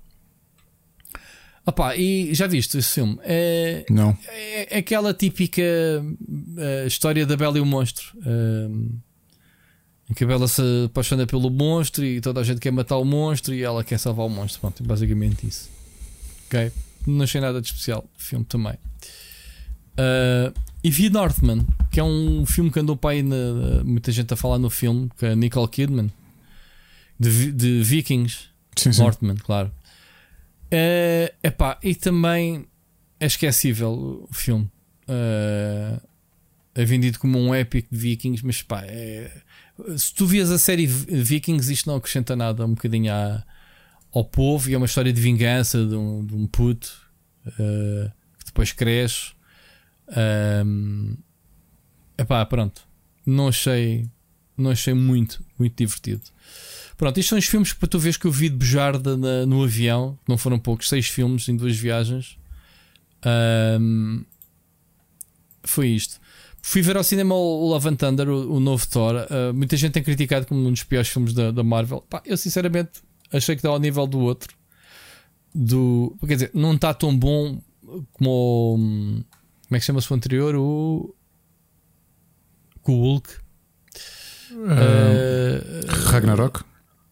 Opa, 1.66 1.98
e 1.98 2.34
já 2.34 2.48
viste 2.48 2.78
esse 2.78 2.94
filme? 2.94 3.20
É, 3.24 3.86
não. 3.90 4.18
É, 4.30 4.78
é 4.78 4.80
aquela 4.80 5.14
típica 5.14 5.62
uh, 5.62 6.88
história 6.88 7.26
da 7.26 7.36
Bela 7.36 7.58
e 7.58 7.62
o 7.62 7.66
Monstro. 7.66 8.18
Uh, 8.20 8.98
em 10.10 10.14
que 10.14 10.24
a 10.24 10.28
Bela 10.28 10.48
se 10.48 10.62
apaixona 10.86 11.28
pelo 11.28 11.50
monstro 11.50 12.06
e 12.06 12.22
toda 12.22 12.40
a 12.40 12.44
gente 12.44 12.60
quer 12.60 12.72
matar 12.72 12.98
o 12.98 13.06
monstro 13.06 13.54
e 13.54 13.62
ela 13.62 13.84
quer 13.84 13.98
salvar 13.98 14.26
o 14.26 14.30
monstro. 14.30 14.62
Pronto, 14.62 14.84
basicamente 14.84 15.48
isso. 15.48 15.70
Ok? 16.48 16.72
Não 17.06 17.24
achei 17.24 17.42
nada 17.42 17.62
de 17.62 17.68
especial. 17.68 18.06
O 18.18 18.22
filme 18.22 18.46
também. 18.46 18.74
Uh, 19.94 20.54
e 20.84 20.90
vi 20.90 21.10
Northman, 21.10 21.66
que 21.92 22.00
é 22.00 22.04
um 22.04 22.46
filme 22.46 22.72
que 22.72 22.80
andou 22.80 22.96
para 22.96 23.12
aí 23.12 23.24
na, 23.24 23.84
muita 23.84 24.12
gente 24.12 24.34
a 24.34 24.38
falar 24.38 24.60
no 24.60 24.70
filme, 24.70 25.10
que 25.18 25.26
é 25.26 25.36
Nicole 25.36 25.68
Kidman, 25.68 26.12
de, 27.20 27.52
de 27.52 27.82
Vikings. 27.84 28.46
Sim, 28.76 28.94
sim. 28.94 29.02
Northman, 29.02 29.36
claro. 29.36 29.72
Uh, 30.68 31.34
epá, 31.44 31.78
e 31.82 31.96
também 31.96 32.66
é 33.20 33.26
esquecível 33.26 34.26
o 34.30 34.34
filme. 34.34 34.70
Uh, 35.10 36.00
é 36.78 36.86
vendido 36.86 37.18
como 37.18 37.40
um 37.40 37.56
épico 37.56 37.90
de 37.92 37.98
Vikings, 37.98 38.46
mas 38.46 38.62
pá, 38.62 38.84
é, 38.86 39.32
se 39.98 40.14
tu 40.14 40.28
vias 40.28 40.52
a 40.52 40.60
série 40.60 40.86
Vikings, 40.86 41.74
isto 41.74 41.90
não 41.90 41.96
acrescenta 41.96 42.36
nada 42.36 42.64
um 42.64 42.76
bocadinho 42.76 43.12
à, 43.12 43.44
ao 44.14 44.24
povo 44.24 44.70
e 44.70 44.76
é 44.76 44.78
uma 44.78 44.86
história 44.86 45.12
de 45.12 45.20
vingança 45.20 45.84
de 45.84 45.96
um, 45.96 46.24
de 46.24 46.36
um 46.36 46.46
puto 46.46 46.96
uh, 47.48 48.12
que 48.38 48.46
depois 48.46 48.72
cresce. 48.72 49.32
Um, 50.66 51.18
epá, 52.16 52.46
pronto. 52.46 52.88
Não 53.26 53.48
achei, 53.48 54.08
não 54.56 54.70
achei 54.70 54.94
muito, 54.94 55.44
muito 55.58 55.76
divertido. 55.76 56.22
Pronto, 56.96 57.20
isto 57.20 57.30
são 57.30 57.40
os 57.40 57.46
filmes 57.46 57.74
que 57.74 57.80
para 57.80 57.90
tu 57.90 57.98
vês 57.98 58.18
que 58.18 58.26
eu 58.26 58.32
vi 58.32 58.50
de 58.50 58.56
Bejarda 58.56 59.18
na, 59.18 59.48
no 59.48 59.64
avião, 59.64 60.18
não 60.28 60.38
foram 60.38 60.60
poucos, 60.60 60.90
seis 60.90 61.08
filmes 61.08 61.50
em 61.50 61.58
duas 61.58 61.76
viagens. 61.76 62.38
Um, 63.82 64.24
foi 65.64 65.88
isto. 65.90 66.20
Fui 66.70 66.82
ver 66.82 66.98
ao 66.98 67.04
cinema 67.04 67.34
o 67.34 67.70
Love 67.70 67.88
and 67.88 67.96
Thunder, 67.96 68.28
o, 68.28 68.56
o 68.56 68.60
novo 68.60 68.86
Thor. 68.86 69.16
Uh, 69.16 69.54
muita 69.54 69.78
gente 69.78 69.94
tem 69.94 70.04
criticado 70.04 70.46
como 70.46 70.68
um 70.68 70.70
dos 70.70 70.84
piores 70.84 71.08
filmes 71.08 71.34
da, 71.34 71.50
da 71.50 71.64
Marvel. 71.64 72.02
Pá, 72.10 72.22
eu 72.26 72.36
sinceramente 72.36 73.02
achei 73.32 73.56
que 73.56 73.60
está 73.60 73.70
ao 73.70 73.80
nível 73.80 74.06
do 74.06 74.20
outro. 74.20 74.54
Do, 75.56 76.14
quer 76.28 76.34
dizer, 76.34 76.52
não 76.54 76.74
está 76.74 76.94
tão 76.94 77.18
bom 77.18 77.62
como. 78.12 79.24
Como 79.66 79.78
é 79.78 79.80
que 79.80 79.86
chama-se 79.86 80.12
o 80.12 80.16
anterior? 80.18 80.56
O. 80.58 81.16
Com 82.82 82.96
o 82.96 83.02
Hulk. 83.02 83.30
Uh, 84.52 85.88
Ragnarok. 86.12 86.66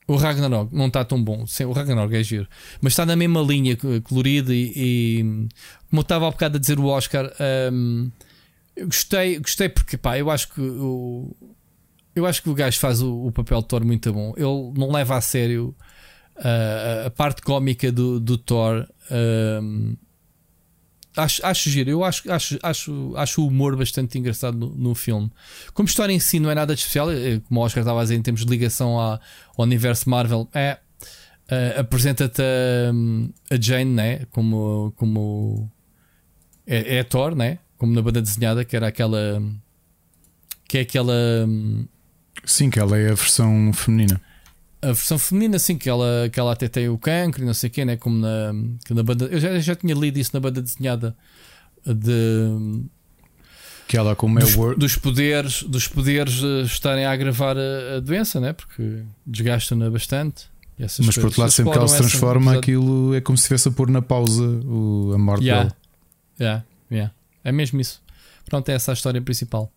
O 0.06 0.18
Ragnarok 0.18 0.76
não 0.76 0.88
está 0.88 1.06
tão 1.06 1.24
bom. 1.24 1.48
Sim, 1.48 1.64
o 1.64 1.72
Ragnarok 1.72 2.14
é 2.14 2.22
giro. 2.22 2.48
Mas 2.82 2.92
está 2.92 3.06
na 3.06 3.16
mesma 3.16 3.40
linha 3.40 3.78
colorida 4.04 4.54
e, 4.54 4.74
e 4.76 5.24
como 5.90 6.00
eu 6.00 6.02
estava 6.02 6.28
há 6.28 6.32
bocado 6.32 6.58
a 6.58 6.60
dizer 6.60 6.78
o 6.78 6.88
Oscar. 6.88 7.32
Um, 7.72 8.12
eu 8.76 8.88
gostei, 8.88 9.40
gostei 9.40 9.70
porque 9.70 9.98
pá, 9.98 10.18
eu 10.18 10.30
acho 10.30 10.50
que 10.50 10.62
o, 10.62 11.36
eu 12.16 12.26
acho 12.26 12.42
que 12.42 12.50
o 12.50 12.54
gajo 12.54 12.80
faz 12.80 13.02
o, 13.02 13.28
o 13.28 13.32
papel 13.32 13.62
de 13.62 13.68
Thor 13.68 13.86
muito 13.86 14.12
bom. 14.12 14.34
Ele 14.36 14.80
não 14.80 14.92
leva 14.92 15.18
a 15.18 15.22
sério 15.22 15.76
uh, 16.38 17.08
a 17.08 17.10
parte 17.10 17.42
cómica 17.42 17.92
do, 17.92 18.20
do 18.20 18.38
Thor. 18.38 18.88
Um, 19.12 19.96
acho, 21.16 21.46
acho 21.46 21.70
giro, 21.70 21.90
eu 21.90 22.04
acho, 22.04 22.32
acho, 22.32 22.60
acho, 22.62 23.14
acho 23.16 23.42
o 23.42 23.48
humor 23.48 23.76
bastante 23.76 24.18
engraçado 24.18 24.58
no, 24.58 24.76
no, 24.76 24.96
filme. 24.96 25.32
Como 25.74 25.88
história 25.88 26.14
em 26.14 26.20
si 26.20 26.40
não 26.40 26.50
é 26.50 26.56
nada 26.56 26.74
de 26.74 26.82
especial, 26.82 27.12
é, 27.12 27.40
como 27.40 27.60
o 27.60 27.64
Oscar 27.64 27.82
estava 27.82 28.00
a 28.00 28.04
dizer, 28.04 28.16
em 28.16 28.22
termos 28.22 28.46
de 28.46 28.50
ligação 28.50 29.00
à, 29.00 29.20
ao 29.58 29.64
universo 29.64 30.10
Marvel, 30.10 30.48
é. 30.54 30.80
Uh, 31.46 31.82
apresenta-te 31.82 32.42
a, 32.42 33.54
a, 33.54 33.62
Jane 33.62 33.92
né? 33.92 34.26
como, 34.32 34.92
como 34.96 35.72
é, 36.66 36.98
é 36.98 37.04
Thor, 37.04 37.36
né? 37.36 37.60
Como 37.86 37.94
na 37.94 38.02
banda 38.02 38.22
desenhada, 38.22 38.66
que 38.66 38.76
era 38.76 38.88
aquela. 38.88 39.42
que 40.68 40.80
é 40.80 40.82
aquela. 40.82 41.14
Sim, 42.44 42.70
que 42.70 42.80
ela 42.80 42.98
é 42.98 43.12
a 43.12 43.14
versão 43.14 43.72
feminina. 43.74 44.20
A 44.82 44.88
versão 44.88 45.18
feminina, 45.18 45.58
sim, 45.60 45.78
que 45.78 45.90
ela, 45.90 46.30
que 46.32 46.40
ela 46.40 46.52
até 46.52 46.68
tem 46.68 46.90
o 46.90 46.98
cancro 46.98 47.44
e 47.44 47.46
não 47.46 47.54
sei 47.54 47.70
o 47.70 47.72
quê, 47.72 47.86
né? 47.86 47.96
Como 47.96 48.18
na, 48.18 48.54
na 48.90 49.04
banda. 49.04 49.26
Eu 49.26 49.40
já, 49.40 49.58
já 49.60 49.76
tinha 49.76 49.94
lido 49.94 50.18
isso 50.18 50.32
na 50.34 50.40
banda 50.40 50.62
desenhada 50.62 51.16
de. 51.86 52.84
Que 53.88 53.98
ela, 53.98 54.16
como 54.16 54.40
é 54.40 54.42
dos, 54.42 54.56
Word... 54.56 54.80
dos 54.80 54.96
poderes, 54.96 55.62
dos 55.62 55.88
poderes 55.88 56.42
eh, 56.44 56.62
estarem 56.64 57.06
a 57.06 57.12
agravar 57.12 57.56
a, 57.56 57.98
a 57.98 58.00
doença, 58.00 58.40
né? 58.40 58.52
Porque 58.52 59.04
desgastam-na 59.28 59.92
bastante. 59.92 60.48
Mas 60.78 61.16
por 61.16 61.26
outro 61.26 61.40
lado, 61.40 61.52
sempre 61.52 61.72
que 61.72 61.78
ela 61.78 61.88
se 61.88 61.98
transforma, 61.98 62.58
aquilo 62.58 63.14
é 63.14 63.22
como 63.22 63.38
se 63.38 63.44
estivesse 63.44 63.70
a 63.70 63.72
pôr 63.72 63.92
na 63.92 64.02
pausa 64.02 64.44
o, 64.44 65.12
a 65.14 65.18
morte 65.20 65.46
yeah. 65.46 65.64
dela. 65.64 65.78
Yeah, 66.40 66.66
yeah. 66.92 67.14
É 67.46 67.52
mesmo 67.52 67.80
isso. 67.80 68.02
Pronto, 68.46 68.68
é 68.70 68.74
essa 68.74 68.92
a 68.92 68.94
história 68.94 69.22
principal. 69.22 69.72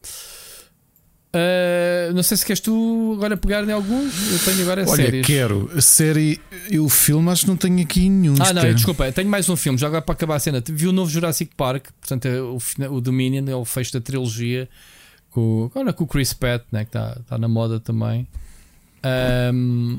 Uh, 1.29 2.15
não 2.15 2.23
sei 2.23 2.39
se 2.39 2.47
queres 2.47 2.61
tu 2.61 3.13
agora 3.17 3.37
pegar 3.37 3.63
em 3.63 3.71
alguns. 3.71 4.33
Eu 4.33 4.39
tenho 4.39 4.63
agora 4.63 4.83
Olha, 4.89 5.05
séries. 5.05 5.27
quero. 5.27 5.71
A 5.77 5.81
série. 5.81 6.41
Eu 6.71 6.87
o 6.87 6.89
filme 6.89 7.31
acho 7.31 7.43
que 7.43 7.49
não 7.49 7.57
tenho 7.57 7.81
aqui 7.83 8.09
nenhum. 8.09 8.35
Ah, 8.41 8.53
não, 8.53 8.75
desculpa. 8.75 9.13
Tenho 9.13 9.29
mais 9.29 9.47
um 9.49 9.57
filme. 9.57 9.79
Já 9.79 9.89
agora 9.89 10.01
para 10.01 10.15
acabar 10.15 10.37
a 10.37 10.39
cena. 10.39 10.63
Vi 10.67 10.89
o 10.89 10.93
novo 10.93 11.11
Jurassic 11.11 11.55
Park. 11.55 11.89
Portanto, 12.01 12.27
é 12.27 12.41
o, 12.41 12.59
o 12.91 13.01
Dominion 13.01 13.45
é 13.47 13.55
o 13.55 13.65
fecho 13.65 13.93
da 13.93 14.01
trilogia. 14.01 14.69
Com, 15.31 15.71
olha, 15.75 15.93
com 15.93 16.05
o 16.05 16.07
Chris 16.07 16.33
Pratt, 16.33 16.65
né, 16.73 16.85
que 16.85 16.89
está 16.89 17.21
tá 17.29 17.37
na 17.37 17.47
moda 17.47 17.79
também. 17.79 18.27
Um, 19.55 19.99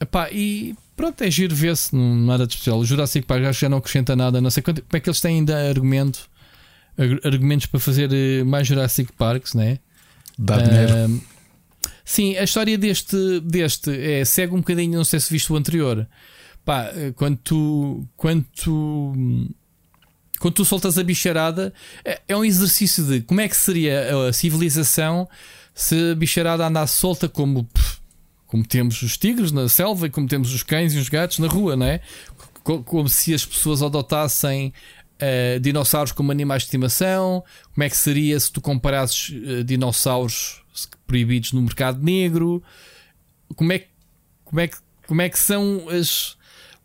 epá, 0.00 0.30
e 0.32 0.74
pronto, 0.96 1.22
é 1.22 1.30
giro 1.30 1.54
ver-se. 1.54 1.94
Nada 1.94 2.46
de 2.46 2.54
especial. 2.54 2.78
O 2.78 2.84
Jurassic 2.84 3.26
Park 3.26 3.44
acho 3.44 3.58
que 3.58 3.66
já 3.66 3.68
não 3.68 3.78
acrescenta 3.78 4.16
nada. 4.16 4.40
Não 4.40 4.50
sei 4.50 4.62
quanto, 4.62 4.80
como 4.80 4.96
é 4.96 5.00
que 5.00 5.08
eles 5.10 5.20
têm 5.20 5.36
ainda 5.36 5.68
argumento 5.68 6.30
argumentos 7.24 7.66
para 7.66 7.78
fazer 7.78 8.12
eh, 8.12 8.42
mais 8.44 8.66
Jurassic 8.66 9.12
Parks, 9.12 9.54
né? 9.54 9.78
Dá 10.38 10.58
dinheiro. 10.60 11.22
sim, 12.04 12.36
a 12.36 12.44
história 12.44 12.76
deste, 12.76 13.40
deste 13.40 13.90
é, 13.90 14.24
segue 14.24 14.54
um 14.54 14.58
bocadinho, 14.58 14.96
não 14.96 15.04
sei 15.04 15.20
se 15.20 15.30
viste 15.30 15.52
o 15.52 15.56
anterior. 15.56 16.08
Pá, 16.64 16.90
eh, 16.94 17.12
quando 17.14 17.36
tu, 17.38 18.06
quando 18.16 18.44
tu, 18.62 19.12
quando 20.38 20.54
tu 20.54 20.64
soltas 20.64 20.98
a 20.98 21.04
bicharada, 21.04 21.72
é, 22.04 22.20
é 22.28 22.36
um 22.36 22.44
exercício 22.44 23.04
de 23.04 23.20
como 23.22 23.40
é 23.40 23.48
que 23.48 23.56
seria 23.56 24.28
a 24.28 24.32
civilização 24.32 25.28
se 25.74 26.10
a 26.10 26.14
bicharada 26.16 26.66
andasse 26.66 26.96
solta 26.98 27.28
como, 27.28 27.68
como 28.48 28.66
temos 28.66 29.00
os 29.02 29.16
tigres 29.16 29.52
na 29.52 29.68
selva 29.68 30.08
e 30.08 30.10
como 30.10 30.26
temos 30.26 30.52
os 30.52 30.64
cães 30.64 30.92
e 30.92 30.98
os 30.98 31.08
gatos 31.08 31.38
na 31.38 31.46
rua, 31.46 31.76
não 31.76 31.86
é? 31.86 32.00
Como 32.64 33.08
se 33.08 33.32
as 33.32 33.46
pessoas 33.46 33.80
adotassem 33.80 34.74
uh, 35.22 35.60
dinossauros 35.60 36.12
como 36.12 36.32
animais 36.32 36.62
de 36.62 36.66
estimação? 36.66 37.42
Como 37.74 37.84
é 37.84 37.90
que 37.90 37.96
seria 37.96 38.38
se 38.38 38.50
tu 38.50 38.60
comparasses 38.60 39.30
uh, 39.30 39.64
dinossauros 39.64 40.62
proibidos 41.06 41.52
no 41.52 41.62
mercado 41.62 42.02
negro? 42.02 42.62
Como 43.54 43.72
é, 43.72 43.84
como 44.44 44.60
é, 44.60 44.68
que, 44.68 44.76
como 45.06 45.22
é 45.22 45.28
que 45.28 45.38
são 45.38 45.88
as, 45.88 46.36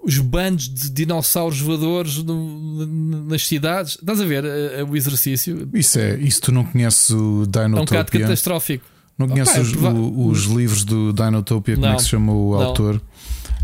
os 0.02 0.18
bandos 0.18 0.68
de 0.68 0.90
dinossauros 0.90 1.60
voadores 1.60 2.18
no, 2.18 2.86
nas 3.26 3.46
cidades? 3.46 3.94
Estás 3.94 4.20
a 4.20 4.26
ver 4.26 4.44
uh, 4.44 4.90
o 4.90 4.96
exercício? 4.96 5.70
Isso 5.74 6.00
é, 6.00 6.16
isso 6.18 6.42
tu 6.42 6.52
não 6.52 6.64
conheces 6.64 7.10
o 7.10 7.46
Dinotopia? 7.46 7.78
É 7.78 7.82
um 7.82 7.86
bocado 7.86 8.12
catastrófico. 8.12 8.86
Não 9.18 9.28
conheces 9.28 9.56
os, 9.56 9.76
o, 9.76 10.28
os, 10.28 10.44
livros 10.46 10.84
do 10.84 11.14
Dinotopia? 11.14 11.76
Como 11.76 11.86
não, 11.86 11.94
é 11.94 11.98
que 11.98 12.02
se 12.02 12.10
chama 12.10 12.34
o 12.34 12.52
não. 12.52 12.62
autor? 12.62 13.02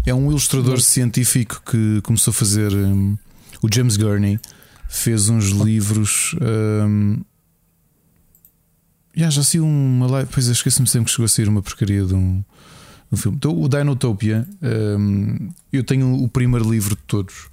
É 0.05 0.13
um 0.13 0.29
ilustrador 0.29 0.75
não. 0.75 0.79
científico 0.79 1.61
que 1.65 2.01
começou 2.03 2.31
a 2.31 2.33
fazer 2.33 2.71
um, 2.71 3.17
o 3.61 3.67
James 3.73 3.97
Gurney 3.97 4.39
fez 4.89 5.29
uns 5.29 5.49
livros. 5.49 6.35
Um, 6.41 7.21
yeah, 9.15 9.33
já 9.33 9.43
saiu 9.43 9.65
uma 9.65 10.07
live. 10.07 10.29
Pois 10.33 10.47
esqueci-me 10.47 10.87
sempre 10.87 11.05
que 11.05 11.11
chegou 11.11 11.25
a 11.25 11.29
sair 11.29 11.47
uma 11.47 11.61
porcaria 11.61 12.03
de 12.03 12.15
um, 12.15 12.43
um 13.11 13.15
filme. 13.15 13.37
Então, 13.37 13.57
o 13.61 13.69
Dinotopia, 13.69 14.47
um, 14.99 15.51
eu 15.71 15.83
tenho 15.83 16.21
o 16.21 16.27
primeiro 16.27 16.69
livro 16.69 16.95
de 16.95 17.01
todos. 17.03 17.45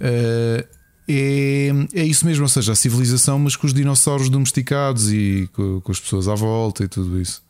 Uh, 0.00 0.66
é, 1.06 1.70
é 1.92 2.02
isso 2.02 2.24
mesmo, 2.24 2.44
ou 2.44 2.48
seja, 2.48 2.72
a 2.72 2.74
civilização, 2.74 3.38
mas 3.38 3.54
com 3.56 3.66
os 3.66 3.74
dinossauros 3.74 4.30
domesticados 4.30 5.12
e 5.12 5.48
com, 5.52 5.82
com 5.82 5.92
as 5.92 6.00
pessoas 6.00 6.28
à 6.28 6.34
volta 6.34 6.82
e 6.82 6.88
tudo 6.88 7.20
isso. 7.20 7.42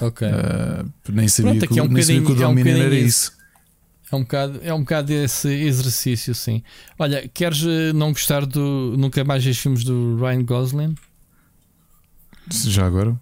Ok. 0.00 0.26
Uh, 0.26 0.88
nem 1.12 1.26
sabia 1.26 1.52
Pronto, 1.52 1.74
que, 1.74 1.80
é 1.80 1.82
um 1.82 1.88
nem 1.88 2.02
sabia 2.02 2.22
que 2.22 2.32
o 2.32 2.34
Dominion 2.36 2.76
é 2.76 2.78
um 2.78 2.82
era 2.82 2.94
isso. 2.94 3.32
É 4.12 4.16
um 4.16 4.20
bocado, 4.20 4.60
é 4.62 4.74
um 4.74 4.80
bocado 4.80 5.10
esse 5.10 5.48
exercício, 5.48 6.34
sim. 6.34 6.62
Olha, 6.98 7.26
queres 7.28 7.64
eh, 7.64 7.94
não 7.94 8.12
gostar 8.12 8.44
do. 8.44 8.94
Nunca 8.98 9.24
mais 9.24 9.44
os 9.46 9.58
filmes 9.58 9.82
do 9.84 10.18
Ryan 10.18 10.44
Gosling? 10.44 10.94
Já 12.50 12.86
agora? 12.86 13.18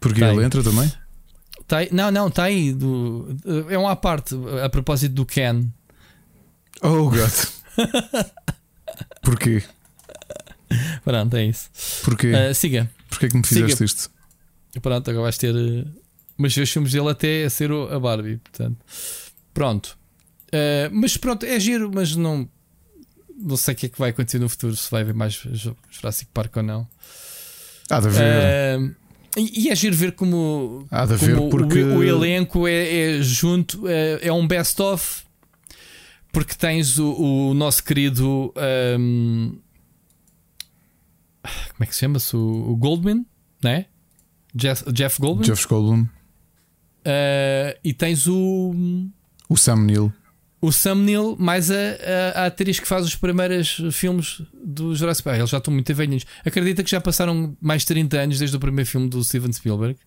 Porque 0.00 0.18
Tem. 0.20 0.28
ele 0.36 0.44
entra 0.44 0.62
também? 0.62 0.90
Tá 1.68 1.78
aí- 1.78 1.88
não, 1.92 2.10
não, 2.10 2.26
está 2.26 2.44
aí. 2.44 2.72
Do, 2.72 3.28
é 3.68 3.78
uma 3.78 3.92
à 3.92 3.96
parte 3.96 4.34
a 4.64 4.68
propósito 4.68 5.14
do 5.14 5.24
Ken. 5.24 5.68
Oh, 6.82 7.08
gato. 7.10 7.52
Porquê? 9.22 9.62
Pronto, 11.04 11.36
é 11.36 11.44
isso. 11.44 11.70
Porquê? 12.04 12.32
Ah, 12.34 12.52
siga. 12.54 12.90
Porquê 13.08 13.28
que 13.28 13.36
me 13.36 13.44
fizeste 13.46 13.72
siga. 13.76 13.84
isto? 13.84 14.10
Pronto, 14.82 15.08
agora 15.10 15.24
vais 15.24 15.38
ter. 15.38 15.54
Eh, 16.40 16.42
Mas 16.42 16.56
os 16.56 16.70
filmes 16.70 16.92
dele 16.92 17.08
até 17.10 17.44
a 17.44 17.50
ser 17.50 17.70
a 17.72 17.98
Barbie. 17.98 18.38
Portanto, 18.38 18.78
pronto. 19.54 19.98
Ah, 20.52 20.88
mas 20.92 21.16
pronto, 21.16 21.44
é 21.46 21.58
giro, 21.60 21.90
mas 21.94 22.14
não. 22.16 22.48
Não 23.42 23.56
sei 23.56 23.72
o 23.74 23.76
que 23.76 23.86
é 23.86 23.88
que 23.88 23.98
vai 23.98 24.10
acontecer 24.10 24.38
no 24.38 24.48
futuro, 24.50 24.76
se 24.76 24.90
vai 24.90 25.00
haver 25.02 25.14
mais 25.14 25.32
Ju- 25.32 25.76
Jurassic 25.90 26.30
Park 26.34 26.56
ou 26.58 26.62
não. 26.62 26.86
Há 27.88 28.00
de 28.00 28.08
haver. 28.08 28.22
Ah, 28.22 28.94
e, 29.38 29.64
e 29.64 29.68
é 29.70 29.74
giro 29.76 29.96
ver 29.96 30.12
como, 30.12 30.86
Há 30.90 31.06
de 31.06 31.14
haver 31.14 31.34
como 31.36 31.46
o- 31.46 31.50
porque. 31.50 31.82
o, 31.82 32.02
elenco 32.02 32.66
é, 32.68 33.18
é 33.18 33.22
junto, 33.22 33.86
é, 33.88 34.18
é 34.28 34.32
um 34.32 34.46
best-of. 34.46 35.22
Porque 36.32 36.54
tens 36.54 36.98
o, 36.98 37.12
o 37.50 37.54
nosso 37.54 37.82
querido. 37.82 38.52
ahm, 38.56 39.52
como 41.42 41.80
é 41.80 41.86
que 41.86 41.94
se 41.94 42.00
chama-se? 42.00 42.36
O, 42.36 42.70
o 42.70 42.76
Goldman, 42.76 43.24
né? 43.64 43.86
Jeff, 44.54 44.84
Jeff 44.92 45.20
Goldman. 45.20 45.46
Jeff 45.46 45.66
Goldblum, 45.66 46.06
Uh, 47.00 47.78
e 47.82 47.92
tens 47.94 48.26
o, 48.26 48.74
o 49.48 49.56
Sam 49.56 49.84
Neill. 49.84 50.12
o 50.60 50.70
Sam 50.70 50.96
Neill, 50.96 51.36
mais 51.38 51.70
a, 51.70 51.74
a, 51.74 52.42
a 52.42 52.46
atriz 52.46 52.78
que 52.78 52.86
faz 52.86 53.06
os 53.06 53.14
primeiros 53.14 53.80
filmes 53.92 54.42
do 54.52 54.94
Jurassic 54.94 55.24
Park. 55.24 55.38
Eles 55.38 55.50
já 55.50 55.58
estão 55.58 55.72
muito 55.72 55.94
velhinhos. 55.94 56.26
Acredita 56.44 56.82
que 56.84 56.90
já 56.90 57.00
passaram 57.00 57.56
mais 57.60 57.82
de 57.82 57.88
30 57.88 58.18
anos 58.18 58.38
desde 58.38 58.56
o 58.56 58.60
primeiro 58.60 58.88
filme 58.88 59.08
do 59.08 59.24
Steven 59.24 59.52
Spielberg, 59.52 59.98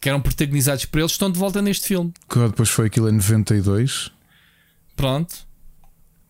que 0.00 0.08
eram 0.08 0.20
protagonizados 0.20 0.84
por 0.84 0.98
eles, 1.00 1.12
estão 1.12 1.30
de 1.30 1.38
volta 1.38 1.60
neste 1.60 1.88
filme. 1.88 2.12
Que 2.28 2.38
depois 2.38 2.68
foi 2.68 2.86
aquilo 2.86 3.08
em 3.08 3.12
92. 3.12 4.12
Pronto. 4.94 5.34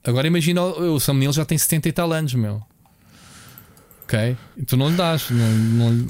Agora 0.03 0.27
imagina 0.27 0.63
o, 0.63 0.99
Sam 0.99 1.15
Neill 1.15 1.33
já 1.33 1.45
tem 1.45 1.59
70 1.59 1.89
e 1.89 1.93
tal 1.93 2.13
anos, 2.13 2.35
meu. 2.35 2.63
Ok? 4.05 4.37
E 4.57 4.65
tu 4.65 4.77
não 4.77 4.91
lhe 4.91 4.97
dás. 4.97 5.31
Não, 5.31 5.51
não 5.51 6.07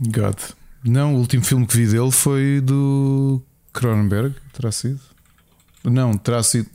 God. 0.00 0.38
Não, 0.86 1.16
o 1.16 1.18
último 1.18 1.44
filme 1.44 1.66
que 1.66 1.76
vi 1.76 1.86
dele 1.86 2.12
foi 2.12 2.60
do 2.60 3.42
Cronenberg. 3.72 4.34
Terá 4.52 4.70
sido? 4.70 5.00
Não, 5.82 6.16
terá 6.16 6.42
sido. 6.42 6.70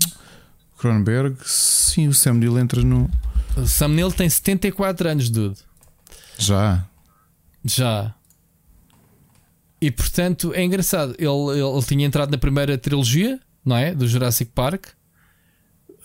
Cronenberg. 0.77 1.37
Sim, 1.45 2.09
o 2.09 2.13
Sam 2.13 2.33
Neill 2.33 2.59
entra 2.59 2.81
no. 2.81 3.09
O 3.55 3.65
Sam 3.65 3.89
Neill 3.89 4.11
tem 4.11 4.29
74 4.29 5.09
anos, 5.09 5.29
dude. 5.29 5.57
Já. 6.37 6.85
Já. 7.63 8.13
E 9.79 9.89
portanto 9.89 10.53
é 10.53 10.63
engraçado. 10.63 11.15
Ele, 11.17 11.59
ele, 11.59 11.61
ele 11.61 11.83
tinha 11.83 12.05
entrado 12.05 12.31
na 12.31 12.37
primeira 12.37 12.77
trilogia, 12.77 13.39
não 13.63 13.77
é? 13.77 13.95
Do 13.95 14.07
Jurassic 14.07 14.51
Park. 14.53 14.87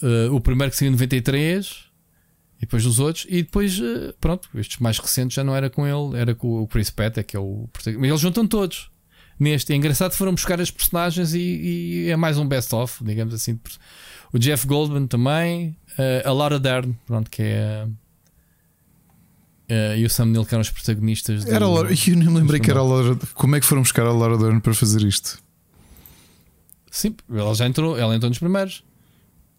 Uh, 0.03 0.33
o 0.33 0.41
primeiro 0.41 0.71
que 0.71 0.79
saiu 0.79 0.89
em 0.89 0.93
93. 0.93 1.86
E 2.59 2.61
depois 2.61 2.87
os 2.87 2.99
outros. 2.99 3.27
E 3.29 3.43
depois, 3.43 3.79
uh, 3.79 4.15
pronto, 4.21 4.49
estes 4.55 4.79
mais 4.79 4.99
recentes 4.99 5.35
já 5.35 5.45
não 5.45 5.55
era 5.55 5.69
com 5.69 5.87
ele, 5.87 6.19
era 6.19 6.35
com 6.35 6.63
o 6.63 6.67
Chris 6.67 6.89
Pratt, 6.91 7.19
é 7.19 7.23
que 7.23 7.37
é 7.37 7.41
o. 7.41 7.69
protagonista. 7.73 8.01
Mas 8.01 8.09
eles 8.11 8.21
juntam 8.21 8.47
todos. 8.47 8.91
Neste. 9.39 9.73
É 9.73 9.77
engraçado 9.77 10.13
foram 10.15 10.33
buscar 10.33 10.59
as 10.61 10.71
personagens 10.71 11.35
e, 11.35 11.39
e 12.07 12.09
é 12.11 12.17
mais 12.17 12.39
um 12.39 12.47
best-of, 12.49 13.05
digamos 13.05 13.35
assim. 13.35 13.61
O 14.33 14.39
Jeff 14.39 14.67
Goldman 14.67 15.07
também. 15.07 15.77
uh, 15.99 16.27
a 16.29 16.33
Laura 16.33 16.59
Dern, 16.59 16.97
pronto, 17.07 17.31
que 17.31 17.43
é. 17.43 17.87
uh, 19.71 19.97
e 19.99 20.05
o 20.07 20.11
Sam 20.11 20.27
Neill, 20.27 20.47
que 20.47 20.55
eram 20.55 20.63
os 20.63 20.71
protagonistas. 20.71 21.45
do- 21.45 21.53
Era 21.53 21.67
Laura. 21.69 21.91
Eu 21.93 22.17
nem 22.17 22.29
lembrei 22.29 22.59
que 22.61 22.71
era 22.71 22.81
a 22.81 22.83
Laura. 22.83 23.17
Como 23.35 23.55
é 23.57 23.61
que 23.61 23.67
foram 23.67 23.83
buscar 23.83 24.07
a 24.07 24.13
Laura 24.13 24.39
Dern 24.39 24.61
para 24.61 24.73
fazer 24.75 25.03
isto? 25.03 25.39
Sim, 26.91 27.15
ela 27.31 27.55
já 27.55 27.67
entrou, 27.67 27.99
ela 27.99 28.15
entrou 28.17 28.31
nos 28.31 28.39
primeiros. 28.39 28.83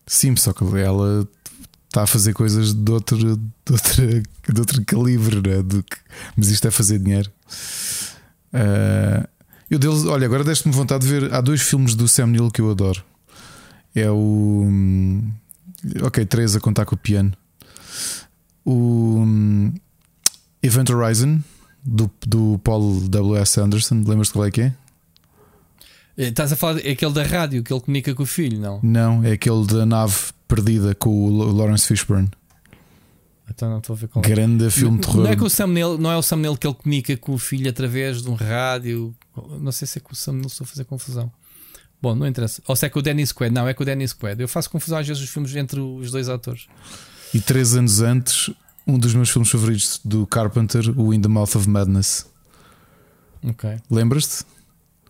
Sim, 0.08 0.36
só 0.36 0.54
que 0.54 0.64
ela 0.80 1.28
está 1.98 2.04
a 2.04 2.08
fazer 2.08 2.34
coisas 2.34 2.74
de 2.76 2.92
outro, 2.92 3.18
de 3.18 3.72
outro, 3.72 4.06
de 4.54 4.60
outro 4.60 4.86
calibre, 4.86 5.36
né? 5.38 5.64
Do 5.64 5.82
que- 5.82 5.98
mas 6.36 6.50
isto 6.50 6.68
é 6.68 6.72
fazer 6.72 7.00
dinheiro. 7.00 7.32
Ah, 8.54 9.28
eu 9.70 9.80
deles, 9.80 10.06
olha, 10.06 10.26
agora 10.26 10.44
deste-me 10.44 10.74
vontade 10.74 11.06
de 11.06 11.10
ver. 11.12 11.34
Há 11.34 11.42
dois 11.42 11.62
filmes 11.62 11.96
do 11.96 12.08
Sam 12.08 12.28
Neill 12.28 12.52
que 12.52 12.62
eu 12.62 12.70
adoro. 12.70 13.04
É 13.96 14.10
o. 14.12 14.64
hum, 14.68 15.32
Ok, 16.04 16.24
três 16.26 16.56
a 16.56 16.60
contar 16.60 16.86
com 16.86 16.96
o 16.96 16.98
piano. 16.98 17.34
O 18.64 19.22
hum, 19.26 19.74
Event 20.62 20.90
Horizon 20.90 21.40
do, 21.84 22.12
do 22.28 22.60
Paul 22.64 23.00
W.S. 23.10 23.60
Anderson. 23.60 24.04
Lembras-te 24.06 24.34
qual 24.34 24.46
é 24.46 24.52
que 24.52 24.62
é? 24.62 24.74
Eh, 26.18 26.28
Estás 26.30 26.52
a 26.52 26.56
falar, 26.56 26.80
é 26.86 26.92
aquele 26.92 27.14
da 27.14 27.24
rádio 27.24 27.64
que 27.64 27.72
ele 27.74 27.80
comunica 27.82 28.14
com 28.14 28.24
o 28.24 28.26
filho, 28.26 28.60
não? 28.60 28.80
Não, 28.84 29.24
é 29.24 29.32
aquele 29.34 29.66
da 29.66 29.86
nave 29.86 30.16
perdida 30.48 30.96
com 30.96 31.10
o 31.10 31.52
Lawrence 31.52 31.88
Fishburne. 31.88 32.30
Então 33.50 33.70
não 33.70 33.80
estou 33.80 33.96
a 33.96 34.00
ver 34.00 34.08
qual 34.08 34.24
é. 34.24 34.28
Grande 34.28 34.70
filme 34.70 35.00
de 35.00 35.06
terror. 35.06 35.24
Não 35.24 35.32
é, 35.32 35.36
que 35.36 35.44
o 35.44 35.50
Sam 35.50 35.68
Neill, 35.68 35.98
não 35.98 36.12
é 36.12 36.18
o 36.18 36.58
que 36.58 36.68
ele 36.68 36.76
comunica 36.76 37.18
com 37.18 37.34
o 37.34 37.38
filho 37.38 37.70
através 37.70 38.22
de 38.22 38.30
um 38.30 38.34
rádio. 38.34 39.16
Não 39.60 39.72
sei 39.72 39.88
se 39.88 39.98
é 40.00 40.02
com 40.02 40.14
o 40.14 40.16
Sam 40.16 40.34
Neill, 40.34 40.48
estou 40.48 40.66
a 40.66 40.68
fazer 40.68 40.84
confusão. 40.84 41.32
Bom, 42.02 42.14
não 42.14 42.28
interessa. 42.28 42.62
Ou 42.68 42.76
se 42.76 42.86
é 42.86 42.90
com 42.90 43.00
o 43.00 43.02
Dennis 43.02 43.32
Quaid. 43.32 43.54
Não, 43.54 43.68
é 43.68 43.74
com 43.74 43.84
o 43.84 43.86
Dennis 43.86 44.14
Quaid. 44.14 44.42
Eu 44.42 44.48
faço 44.48 44.70
confusão 44.70 44.98
às 44.98 45.08
vezes 45.08 45.24
os 45.24 45.30
filmes 45.30 45.56
entre 45.56 45.80
os 45.80 46.12
dois 46.12 46.30
atores. 46.30 46.68
E 47.34 47.40
três 47.40 47.76
anos 47.76 48.02
antes, 48.02 48.52
um 48.86 49.00
dos 49.00 49.16
meus 49.16 49.30
filmes 49.30 49.50
favoritos 49.50 50.00
do 50.04 50.28
Carpenter, 50.28 50.94
o 51.00 51.14
In 51.14 51.22
the 51.22 51.28
Mouth 51.28 51.56
of 51.56 51.68
Madness. 51.68 52.26
Ok. 53.44 53.78
Lembras-te? 53.90 54.46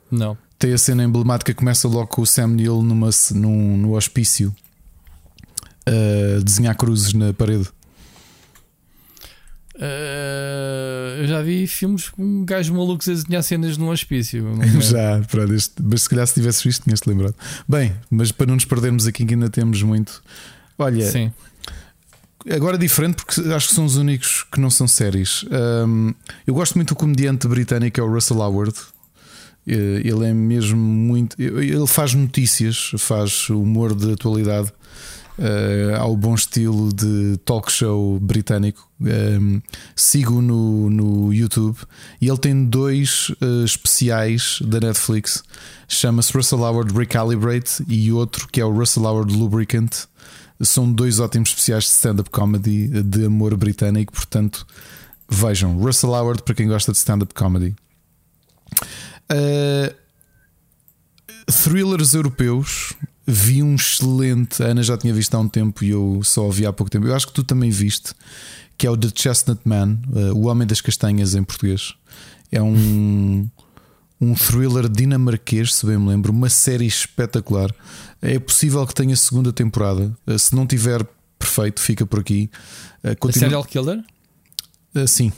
Não. 0.10 0.38
Tem 0.58 0.74
a 0.74 0.78
cena 0.78 1.04
emblemática 1.04 1.54
que 1.54 1.60
começa 1.60 1.88
logo 1.88 2.08
com 2.08 2.22
o 2.22 2.26
Sam 2.26 2.48
Neill 2.48 2.82
numa, 2.82 3.10
num, 3.32 3.78
no 3.78 3.96
hospício 3.96 4.56
a 5.88 6.44
desenhar 6.44 6.76
cruzes 6.76 7.14
na 7.14 7.34
parede. 7.34 7.68
Eh, 9.80 11.18
eu 11.22 11.28
já 11.28 11.42
vi 11.42 11.68
filmes 11.68 12.10
com 12.10 12.44
gajos 12.46 12.76
malucos 12.76 13.08
a 13.08 13.14
desenhar 13.14 13.44
cenas 13.44 13.78
num 13.78 13.90
hospício. 13.90 14.46
É? 14.62 14.68
Já, 14.82 15.22
pronto, 15.30 15.54
este- 15.54 15.82
mas 15.84 16.02
se 16.04 16.10
calhar 16.10 16.26
se 16.26 16.34
tivesses 16.34 16.64
visto, 16.64 16.84
tinhas-te 16.84 17.08
lembrado. 17.08 17.36
Bem, 17.68 17.94
mas 18.10 18.32
para 18.32 18.48
não 18.48 18.56
nos 18.56 18.66
perdermos 18.66 19.06
aqui, 19.06 19.24
que 19.26 19.34
ainda 19.36 19.50
temos 19.50 19.82
muito. 19.84 20.22
Olha, 20.80 21.10
Sim. 21.10 21.32
Agora 22.50 22.78
é 22.78 22.80
diferente 22.80 23.16
porque 23.18 23.42
acho 23.54 23.68
que 23.68 23.76
são 23.76 23.84
os 23.84 23.98
únicos 23.98 24.46
que 24.52 24.60
não 24.60 24.70
são 24.70 24.88
séries. 24.88 25.44
Um, 25.86 26.14
eu 26.46 26.54
gosto 26.54 26.76
muito 26.76 26.90
do 26.90 26.96
comediante 26.96 27.46
britânico, 27.48 28.00
é 28.00 28.04
o 28.04 28.08
Russell 28.12 28.38
Howard. 28.38 28.74
Eh, 29.68 30.02
Ele 30.04 30.26
é 30.26 30.34
mesmo 30.34 30.78
muito. 30.78 31.36
Ele 31.42 31.88
faz 31.88 32.14
notícias, 32.14 32.92
faz 32.98 33.50
humor 33.50 33.94
de 33.94 34.14
atualidade. 34.14 34.72
eh, 35.40 35.96
ao 36.00 36.16
bom 36.16 36.34
estilo 36.34 36.92
de 36.92 37.38
talk 37.46 37.72
show 37.72 38.20
britânico. 38.20 38.90
Um, 39.00 39.62
sigo 39.96 40.42
no, 40.42 40.90
no 40.90 41.32
YouTube 41.32 41.78
e 42.20 42.28
ele 42.28 42.38
tem 42.40 42.66
dois 42.66 43.32
eh, 43.40 43.64
especiais 43.64 44.58
da 44.64 44.80
Netflix. 44.80 45.44
Chama-se 45.88 46.34
Russell 46.34 46.62
Howard 46.64 46.92
Recalibrate 46.98 47.84
e 47.88 48.12
outro 48.12 48.48
que 48.48 48.60
é 48.60 48.66
o 48.66 48.72
Russell 48.72 49.04
Howard 49.06 49.32
Lubricant. 49.36 49.90
São 50.60 50.92
dois 50.92 51.20
ótimos 51.20 51.50
especiais 51.50 51.84
de 51.84 51.92
stand-up 51.92 52.32
comedy 52.32 52.88
de 53.04 53.26
amor 53.26 53.56
britânico, 53.56 54.12
portanto, 54.12 54.66
vejam. 55.30 55.78
Russell 55.78 56.10
Howard 56.10 56.42
para 56.42 56.56
quem 56.56 56.68
gosta 56.68 56.92
de 56.92 56.98
stand-up 56.98 57.32
comedy. 57.36 57.76
Uh, 59.32 59.94
thrillers 61.52 62.14
europeus. 62.14 62.94
Vi 63.26 63.62
um 63.62 63.76
excelente. 63.76 64.64
A 64.64 64.68
Ana 64.68 64.82
já 64.84 64.98
tinha 64.98 65.14
visto 65.14 65.36
há 65.36 65.40
um 65.40 65.50
tempo 65.50 65.84
e 65.84 65.90
eu 65.90 66.22
só 66.24 66.50
vi 66.50 66.66
há 66.66 66.72
pouco 66.72 66.90
tempo. 66.90 67.06
Eu 67.08 67.16
acho 67.16 67.28
que 67.28 67.34
tu 67.34 67.44
também 67.44 67.70
viste, 67.70 68.14
que 68.78 68.88
é 68.88 68.90
o 68.90 68.96
The 68.96 69.10
Chestnut 69.14 69.60
Man, 69.66 70.00
uh, 70.14 70.34
O 70.34 70.48
Homem 70.48 70.66
das 70.66 70.80
Castanhas 70.80 71.36
em 71.36 71.44
português. 71.44 71.94
É 72.50 72.62
um, 72.62 73.50
um 74.22 74.34
thriller 74.34 74.88
dinamarquês, 74.88 75.76
se 75.76 75.86
bem 75.86 75.98
me 75.98 76.08
lembro, 76.08 76.32
uma 76.32 76.50
série 76.50 76.86
espetacular. 76.86 77.70
É 78.22 78.40
possível 78.40 78.88
que 78.88 78.94
tenha 78.94 79.16
segunda 79.18 79.52
temporada. 79.52 80.16
Uh, 80.26 80.40
Se 80.40 80.56
não 80.56 80.66
tiver, 80.66 81.06
perfeito, 81.38 81.82
fica 81.82 82.06
por 82.06 82.20
aqui. 82.22 82.50
Uh, 83.04 83.10
A 83.12 83.16
continua- 83.18 83.46
Serial 83.50 83.64
Killer? 83.66 84.02
Sim, 85.06 85.32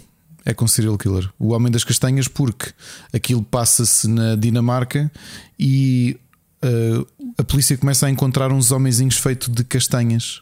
é 0.50 0.54
com 0.54 0.68
serial 0.68 0.98
killer. 0.98 1.30
O 1.38 1.50
Homem 1.54 1.72
das 1.72 1.84
Castanhas, 1.84 2.28
porque 2.28 2.72
aquilo 3.14 3.44
passa-se 3.44 4.08
na 4.08 4.36
Dinamarca 4.36 5.12
e 5.60 6.18
uh, 6.64 7.06
a 7.38 7.44
polícia 7.44 7.78
começa 7.78 8.08
a 8.08 8.10
encontrar 8.10 8.52
uns 8.52 8.72
homenzinhos 8.72 9.18
feitos 9.18 9.50
de 9.50 9.64
castanhas. 9.64 10.42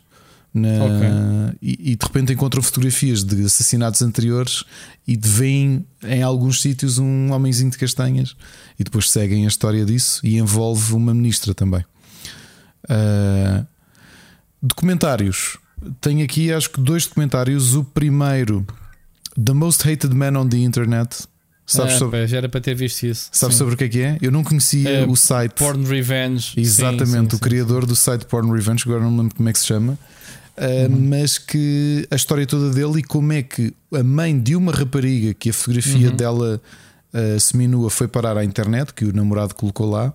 na- 0.53 1.53
e, 1.61 1.91
e 1.91 1.95
de 1.95 2.03
repente 2.05 2.33
encontram 2.33 2.63
fotografias 2.63 3.23
de 3.23 3.43
assassinatos 3.45 4.01
anteriores 4.01 4.63
e 5.07 5.15
de 5.15 5.27
veem 5.29 5.85
em 6.03 6.23
alguns 6.23 6.61
sítios 6.61 6.97
um 6.97 7.31
homenzinho 7.31 7.69
de 7.69 7.77
castanhas 7.77 8.35
e 8.79 8.83
depois 8.83 9.09
seguem 9.11 9.43
a 9.45 9.47
história 9.47 9.85
disso 9.85 10.19
e 10.25 10.37
envolve 10.37 10.93
uma 10.93 11.13
ministra 11.13 11.53
também. 11.53 11.83
Uh, 12.85 13.65
documentários. 14.61 15.57
Tenho 16.01 16.23
aqui 16.23 16.51
acho 16.51 16.71
que 16.71 16.81
dois 16.81 17.05
documentários. 17.05 17.75
O 17.75 17.83
primeiro, 17.83 18.65
The 19.43 19.53
Most 19.53 19.87
Hated 19.87 20.13
Man 20.13 20.35
on 20.39 20.47
the 20.49 20.57
Internet, 20.57 21.27
Sabes 21.69 21.95
ah, 21.95 21.97
sobre, 21.99 22.25
já 22.27 22.37
era 22.37 22.47
para 22.47 22.61
ter 22.61 22.73
visto 22.75 23.03
isso. 23.03 23.27
sabes 23.31 23.55
Sim. 23.55 23.59
sobre 23.59 23.73
o 23.73 23.77
que 23.77 23.83
é 23.83 23.89
que 23.89 23.99
é? 24.01 24.17
Eu 24.21 24.31
não 24.31 24.41
conhecia 24.43 24.89
É, 24.89 25.05
o 25.05 25.15
site. 25.17 25.55
Porn 25.55 25.83
Revenge. 25.85 26.53
Exatamente, 26.57 27.07
Sim, 27.07 27.29
sim, 27.31 27.35
o 27.35 27.39
criador 27.39 27.85
do 27.85 27.93
site 27.95 28.25
Porn 28.25 28.49
Revenge, 28.51 28.83
agora 28.85 29.03
não 29.03 29.11
me 29.11 29.17
lembro 29.19 29.35
como 29.35 29.49
é 29.49 29.53
que 29.53 29.59
se 29.59 29.65
chama, 29.67 29.93
uh, 30.57 30.89
Uhum. 30.91 31.07
mas 31.09 31.37
que 31.37 32.07
a 32.09 32.15
história 32.15 32.47
toda 32.47 32.73
dele 32.73 32.99
e 32.99 33.03
como 33.03 33.33
é 33.33 33.43
que 33.43 33.73
a 33.93 34.01
mãe 34.01 34.39
de 34.39 34.55
uma 34.55 34.71
rapariga 34.71 35.33
que 35.33 35.49
a 35.49 35.53
fotografia 35.53 36.09
Uhum. 36.09 36.15
dela 36.15 36.61
uh, 37.13 37.39
seminua 37.39 37.89
foi 37.89 38.07
parar 38.07 38.37
à 38.37 38.45
internet, 38.45 38.93
que 38.93 39.03
o 39.03 39.13
namorado 39.13 39.53
colocou 39.53 39.89
lá, 39.89 40.13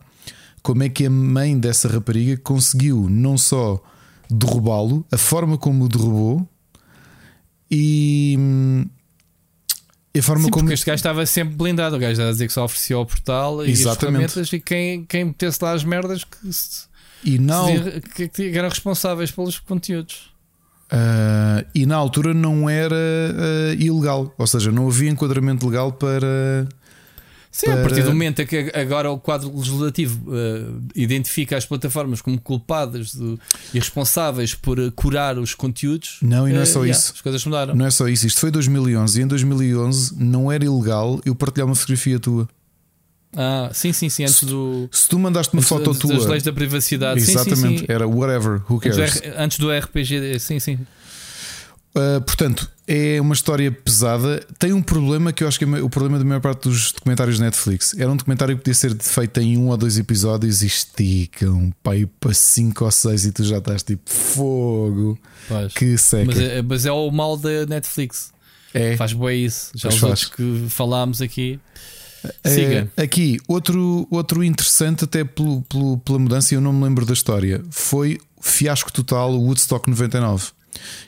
como 0.62 0.82
é 0.84 0.88
que 0.88 1.04
a 1.04 1.10
mãe 1.10 1.58
dessa 1.58 1.86
rapariga 1.86 2.38
conseguiu 2.38 3.08
não 3.10 3.36
só 3.36 3.78
derrubá-lo, 4.30 5.04
a 5.12 5.18
forma 5.18 5.58
como 5.58 5.84
o 5.84 5.88
derrubou 5.88 6.48
e. 7.70 8.38
hum, 10.14 10.18
A 10.18 10.22
forma 10.22 10.44
Sim, 10.44 10.50
como 10.50 10.64
porque 10.64 10.74
este 10.74 10.86
gajo 10.86 10.96
estava 10.96 11.24
sempre 11.26 11.54
blindado. 11.56 11.96
O 11.96 11.98
gajo 11.98 12.12
estava 12.12 12.28
a 12.28 12.32
dizer 12.32 12.46
que 12.46 12.52
só 12.52 12.64
oferecia 12.64 12.98
o 12.98 13.06
portal 13.06 13.64
e 13.64 13.72
as 13.72 13.80
Exatamente. 13.80 14.00
ferramentas 14.32 14.52
e 14.52 14.60
quem, 14.60 15.04
quem 15.04 15.24
metesse 15.26 15.58
lá 15.62 15.72
as 15.72 15.84
merdas 15.84 16.24
que, 16.24 16.52
se- 16.52 16.86
e 17.24 17.38
dizia 17.38 18.00
que, 18.14 18.28
que 18.28 18.58
eram 18.58 18.68
responsáveis 18.68 19.30
pelos 19.30 19.58
conteúdos. 19.58 20.30
Uh, 20.92 21.64
e 21.74 21.86
na 21.86 21.96
altura 21.96 22.34
não 22.34 22.68
era 22.68 22.94
uh, 22.94 23.72
ilegal, 23.82 24.34
ou 24.36 24.46
seja, 24.46 24.70
não 24.70 24.88
havia 24.88 25.08
enquadramento 25.10 25.66
legal 25.66 25.90
para. 25.92 26.68
Sim, 27.54 27.66
a 27.66 27.72
Para- 27.74 27.82
partir 27.82 28.02
do 28.02 28.08
momento 28.08 28.40
em 28.40 28.46
que 28.46 28.72
agora 28.74 29.10
o 29.10 29.18
quadro 29.18 29.54
legislativo 29.54 30.34
eh, 30.34 30.64
identifica 30.96 31.54
as 31.54 31.66
plataformas 31.66 32.22
como 32.22 32.40
culpadas 32.40 33.12
de- 33.12 33.38
e 33.74 33.78
responsáveis 33.78 34.54
por 34.54 34.78
eh, 34.78 34.90
curar 34.96 35.38
os 35.38 35.54
conteúdos. 35.54 36.16
Não, 36.22 36.48
e 36.48 36.52
não 36.54 36.62
é 36.62 36.64
só 36.64 36.82
yeah, 36.82 36.98
isso. 36.98 37.12
As 37.14 37.20
coisas 37.20 37.44
mudaram. 37.44 37.74
Não 37.74 37.84
é 37.84 37.90
só 37.90 38.08
isso, 38.08 38.26
isto 38.26 38.40
foi 38.40 38.50
2011 38.50 39.20
e 39.20 39.22
em 39.22 39.26
2011 39.26 40.14
não 40.18 40.50
era 40.50 40.64
ilegal 40.64 41.20
eu 41.26 41.34
partilhar 41.34 41.66
uma 41.66 41.74
fotografia 41.74 42.18
tua. 42.18 42.48
Ah, 43.36 43.70
sim, 43.72 43.92
sim, 43.92 44.08
sim. 44.08 44.24
Antes 44.24 44.44
do. 44.44 44.88
Se 44.90 45.08
tu 45.08 45.18
mandaste 45.18 45.52
uma 45.54 45.62
foto 45.62 45.90
das- 45.90 45.98
tua, 45.98 46.14
das 46.14 46.26
leis 46.26 46.42
da 46.42 46.52
privacidade. 46.54 47.20
Sim, 47.20 47.26
sim, 47.26 47.32
exatamente, 47.32 47.78
sim. 47.80 47.86
era 47.88 48.06
whatever, 48.08 48.62
who 48.68 48.76
Antes 48.76 48.90
do, 48.96 48.96
cares? 48.98 49.16
R- 49.22 49.34
antes 49.38 49.58
do 49.58 49.70
RPG, 49.70 50.38
sim, 50.38 50.58
sim. 50.58 50.78
Uh, 51.94 52.20
portanto, 52.22 52.70
é 52.88 53.20
uma 53.20 53.34
história 53.34 53.70
pesada. 53.70 54.42
Tem 54.58 54.72
um 54.72 54.80
problema 54.80 55.30
que 55.32 55.44
eu 55.44 55.48
acho 55.48 55.58
que 55.58 55.64
é 55.66 55.68
o 55.82 55.90
problema 55.90 56.18
da 56.18 56.24
maior 56.24 56.40
parte 56.40 56.68
dos 56.68 56.90
documentários 56.92 57.36
de 57.36 57.42
Netflix. 57.42 57.94
Era 57.98 58.10
um 58.10 58.16
documentário 58.16 58.56
que 58.56 58.62
podia 58.62 58.74
ser 58.74 58.96
feito 58.98 59.38
em 59.40 59.58
um 59.58 59.68
ou 59.68 59.76
dois 59.76 59.98
episódios 59.98 60.62
e 60.62 60.66
esticam 60.68 61.70
pai 61.82 62.08
para 62.18 62.32
cinco 62.32 62.84
ou 62.86 62.90
seis 62.90 63.26
e 63.26 63.32
tu 63.32 63.44
já 63.44 63.58
estás 63.58 63.82
tipo 63.82 64.08
fogo. 64.10 65.18
Que 65.76 65.96
seca. 65.98 66.24
Mas, 66.26 66.38
é, 66.38 66.62
mas 66.62 66.86
é 66.86 66.92
o 66.92 67.10
mal 67.10 67.36
da 67.36 67.66
Netflix. 67.66 68.32
é. 68.72 68.96
Faz 68.96 69.12
bem 69.12 69.44
isso. 69.44 69.70
Já 69.74 69.88
Pois 69.90 69.94
os 69.94 70.00
faz. 70.00 70.10
outros 70.10 70.28
que 70.30 70.66
falámos 70.70 71.20
aqui. 71.20 71.60
Eh, 72.44 72.48
Siga. 72.50 72.92
aqui, 72.96 73.38
outro, 73.48 74.06
outro 74.10 74.42
interessante, 74.44 75.04
até 75.04 75.24
pelo, 75.24 75.60
pelo- 75.62 75.98
pela 75.98 76.18
mudança, 76.20 76.54
eu 76.54 76.60
não 76.60 76.72
me 76.72 76.84
lembro 76.84 77.04
da 77.04 77.12
história. 77.12 77.62
Foi 77.70 78.18
fiasco 78.40 78.92
total 78.92 79.32
o 79.34 79.42
Woodstock 79.46 79.90
99, 79.90 80.46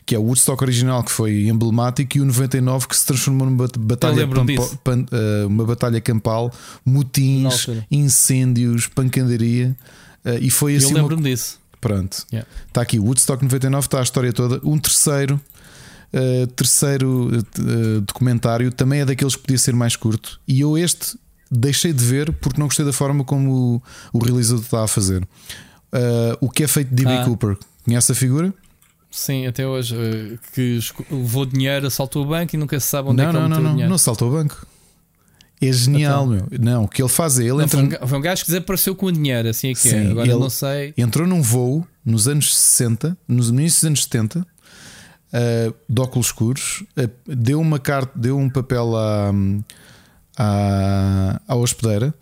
que 0.07 0.15
é 0.15 0.19
o 0.19 0.23
Woodstock 0.23 0.63
original 0.63 1.03
que 1.03 1.11
foi 1.11 1.49
emblemático 1.49 2.19
e 2.19 2.21
o 2.21 2.25
99 2.25 2.87
que 2.89 2.97
se 2.97 3.07
transformou 3.07 3.47
numa 3.47 3.57
bat- 3.67 3.79
batalha, 3.79 4.27
pampo- 4.29 4.79
pan- 4.85 5.07
eh, 5.11 5.45
uma 5.47 5.65
batalha 5.65 6.01
campal, 6.01 6.53
motins, 6.85 7.67
incêndios, 7.91 8.87
pancadaria. 8.87 9.77
eh, 10.25 10.39
e 10.41 10.51
foi 10.51 10.75
Eu 10.75 10.79
assim. 10.79 10.89
uma- 10.91 11.01
lembro-me 11.01 11.23
disso. 11.31 11.59
Pronto, 11.81 12.25
Yeah. 12.33 12.49
está 12.67 12.81
aqui 12.81 12.99
Woodstock 12.99 13.43
99, 13.43 13.87
está 13.87 14.01
a 14.01 14.03
história 14.03 14.33
toda. 14.33 14.61
Um 14.65 14.79
terceiro. 14.79 15.41
Uh, 16.17 16.47
terceiro 16.47 17.31
documentário 18.07 18.71
também 18.71 19.01
é 19.01 19.05
daqueles 19.05 19.35
que 19.35 19.43
podia 19.43 19.59
ser 19.59 19.75
mais 19.75 19.97
curto. 19.97 20.41
E 20.47 20.61
eu 20.61 20.79
este 20.79 21.19
deixei 21.51 21.93
de 21.93 22.05
ver 22.05 22.33
porque 22.35 22.59
não 22.59 22.67
gostei 22.69 22.85
da 22.85 22.93
forma 22.93 23.25
como 23.25 23.83
o, 24.13 24.19
o 24.19 24.25
realizador 24.25 24.63
está 24.63 24.85
a 24.85 24.89
fazer. 24.89 25.27
O 26.41 26.49
que 26.51 26.63
é 26.65 26.69
feito 26.69 26.89
de 26.95 27.05
D.B. 27.05 27.11
Ah. 27.19 27.25
Cooper? 27.25 27.57
Conhece 27.85 28.13
a 28.13 28.15
figura? 28.15 28.55
Sim, 29.17 29.47
até 29.47 29.65
hoje. 29.67 29.95
eh, 29.97 30.39
que 30.53 30.81
levou 31.11 31.47
dinheiro, 31.47 31.87
assaltou 31.87 32.25
o 32.25 32.27
banco 32.27 32.55
e 32.57 32.59
nunca 32.59 32.79
se 32.81 32.87
sabe 32.89 33.09
onde 33.11 33.23
não, 33.23 33.29
é 33.29 33.33
que 33.33 33.37
ele 33.37 33.43
não, 33.43 33.49
não, 33.57 33.63
não, 33.63 33.71
dinheiro. 33.71 33.91
não 33.91 33.97
salta 33.99 34.25
o 34.25 34.31
banco. 34.31 34.67
É 35.63 35.73
genial, 35.73 36.27
meu. 36.27 36.47
Não, 36.61 36.85
o 36.85 36.89
que 36.89 37.01
ele 37.01 37.09
faz 37.09 37.39
é 37.39 37.43
ele 37.45 37.53
Não, 37.53 37.61
entra, 37.63 37.79
foi, 37.79 37.99
um, 38.03 38.09
foi 38.09 38.19
um 38.19 38.21
gajo 38.21 38.43
que 38.45 38.51
desapareceu 38.51 38.95
com 38.97 39.07
o 39.07 39.13
dinheiro, 39.13 39.49
assim 39.49 39.69
é 39.71 39.73
que 39.73 39.79
Sim, 39.79 39.97
é. 39.97 40.11
Agora 40.11 40.27
ele- 40.27 40.33
eu 40.33 40.41
não 40.41 40.51
sei. 40.51 40.93
entrou 40.99 41.27
num 41.29 41.41
voo 41.41 41.87
nos 42.05 42.27
anos 42.29 42.55
60, 42.55 43.17
nos 43.27 43.49
inícios 43.51 43.81
dos 43.83 43.87
anos 43.87 44.03
70, 44.03 44.41
uh, 44.41 45.75
de 45.89 46.01
óculos 46.03 46.27
escuros, 46.27 46.85
uh, 46.99 47.09
deu 47.35 47.61
uma 47.61 47.79
carta, 47.79 48.13
deu 48.19 48.37
um 48.37 48.51
papel 48.51 48.95
à, 48.97 49.31
à, 50.37 51.41
à 51.49 51.55
hospedeira, 51.55 52.13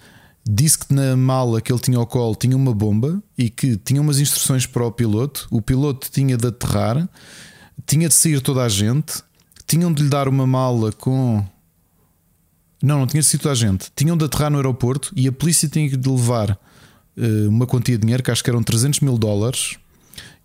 disse 0.44 0.78
que 0.78 0.92
na 0.92 1.16
mala 1.16 1.60
que 1.60 1.72
ele 1.72 1.80
tinha 1.80 1.98
ao 1.98 2.06
colo 2.06 2.34
tinha 2.34 2.56
uma 2.56 2.74
bomba 2.74 3.22
e 3.38 3.48
que 3.48 3.76
tinha 3.76 4.00
umas 4.00 4.18
instruções 4.18 4.66
para 4.66 4.84
o 4.86 4.90
piloto. 4.92 5.46
O 5.50 5.62
piloto 5.62 6.10
tinha 6.10 6.36
de 6.36 6.46
aterrar, 6.48 7.08
tinha 7.86 8.08
de 8.08 8.14
sair 8.14 8.40
toda 8.40 8.62
a 8.62 8.68
gente, 8.68 9.22
tinham 9.66 9.92
de 9.92 10.02
lhe 10.02 10.08
dar 10.08 10.28
uma 10.28 10.46
mala 10.46 10.92
com. 10.92 11.44
Não, 12.82 12.98
não 12.98 13.06
tinha 13.06 13.20
de 13.20 13.26
sair 13.26 13.38
toda 13.38 13.52
a 13.52 13.56
gente. 13.56 13.90
Tinham 13.94 14.16
de 14.16 14.24
aterrar 14.24 14.50
no 14.50 14.56
aeroporto 14.56 15.12
e 15.16 15.28
a 15.28 15.32
polícia 15.32 15.68
tinha 15.68 15.88
de 15.96 16.08
levar 16.08 16.58
eh, 17.16 17.46
uma 17.48 17.66
quantia 17.66 17.96
de 17.96 18.00
dinheiro 18.02 18.22
que 18.22 18.30
acho 18.30 18.42
que 18.42 18.50
eram 18.50 18.62
300 18.62 19.00
mil 19.00 19.16
dólares 19.16 19.76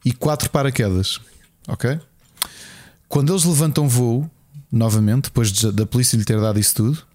e 0.06 0.12
quatro 0.14 0.50
paraquedas. 0.52 1.20
Ok? 1.68 2.00
Quando 3.10 3.34
eles 3.34 3.44
levantam 3.44 3.88
voo, 3.90 4.30
novamente, 4.72 5.24
depois 5.26 5.52
de- 5.52 5.72
da 5.72 5.86
polícia 5.86 6.16
lhe 6.18 6.24
ter 6.26 6.40
dado 6.40 6.60
isso 6.60 6.76
tudo, 6.76 7.07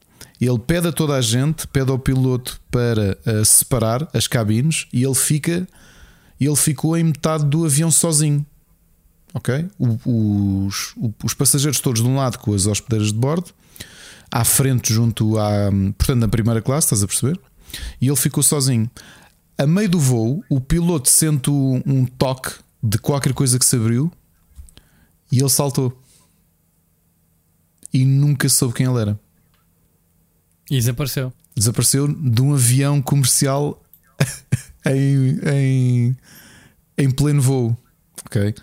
ele 0.46 0.58
pede 0.58 0.88
a 0.88 0.92
toda 0.92 1.14
a 1.14 1.20
gente, 1.20 1.66
pede 1.68 1.90
ao 1.90 1.98
piloto 1.98 2.60
para 2.70 3.16
eh, 3.24 3.44
separar 3.44 4.08
as 4.12 4.26
cabines 4.26 4.88
e 4.92 5.04
ele 5.04 5.14
fica. 5.14 5.68
Ele 6.40 6.56
ficou 6.56 6.96
em 6.96 7.04
metade 7.04 7.44
do 7.44 7.64
avião 7.64 7.90
sozinho. 7.92 8.44
Ok? 9.32 9.64
Os, 9.78 10.94
os 11.22 11.32
passageiros 11.32 11.78
todos 11.78 12.02
de 12.02 12.08
um 12.08 12.16
lado 12.16 12.38
com 12.38 12.52
as 12.52 12.66
hospedeiras 12.66 13.12
de 13.12 13.18
bordo, 13.18 13.50
à 14.30 14.44
frente, 14.44 14.92
junto 14.92 15.38
à. 15.38 15.70
Portanto, 15.96 16.18
na 16.18 16.28
primeira 16.28 16.60
classe, 16.60 16.86
estás 16.86 17.02
a 17.04 17.06
perceber? 17.06 17.38
E 18.00 18.08
ele 18.08 18.16
ficou 18.16 18.42
sozinho. 18.42 18.90
A 19.56 19.66
meio 19.66 19.88
do 19.88 20.00
voo, 20.00 20.44
o 20.50 20.60
piloto 20.60 21.08
sente 21.08 21.50
um 21.50 22.04
toque 22.04 22.50
de 22.82 22.98
qualquer 22.98 23.32
coisa 23.32 23.58
que 23.60 23.64
se 23.64 23.76
abriu 23.76 24.10
e 25.30 25.38
ele 25.38 25.48
saltou. 25.48 25.96
E 27.94 28.04
nunca 28.04 28.48
soube 28.48 28.74
quem 28.74 28.86
ele 28.86 29.00
era. 29.00 29.20
E 30.73 30.76
desapareceu. 30.76 31.33
Desapareceu 31.55 32.09
de 32.09 32.41
um 32.41 32.55
avião 32.55 33.02
comercial 33.02 33.83
em, 34.86 35.39
em, 35.55 36.17
em 36.97 37.10
pleno 37.10 37.42
voo. 37.42 37.76
Ok? 38.26 38.55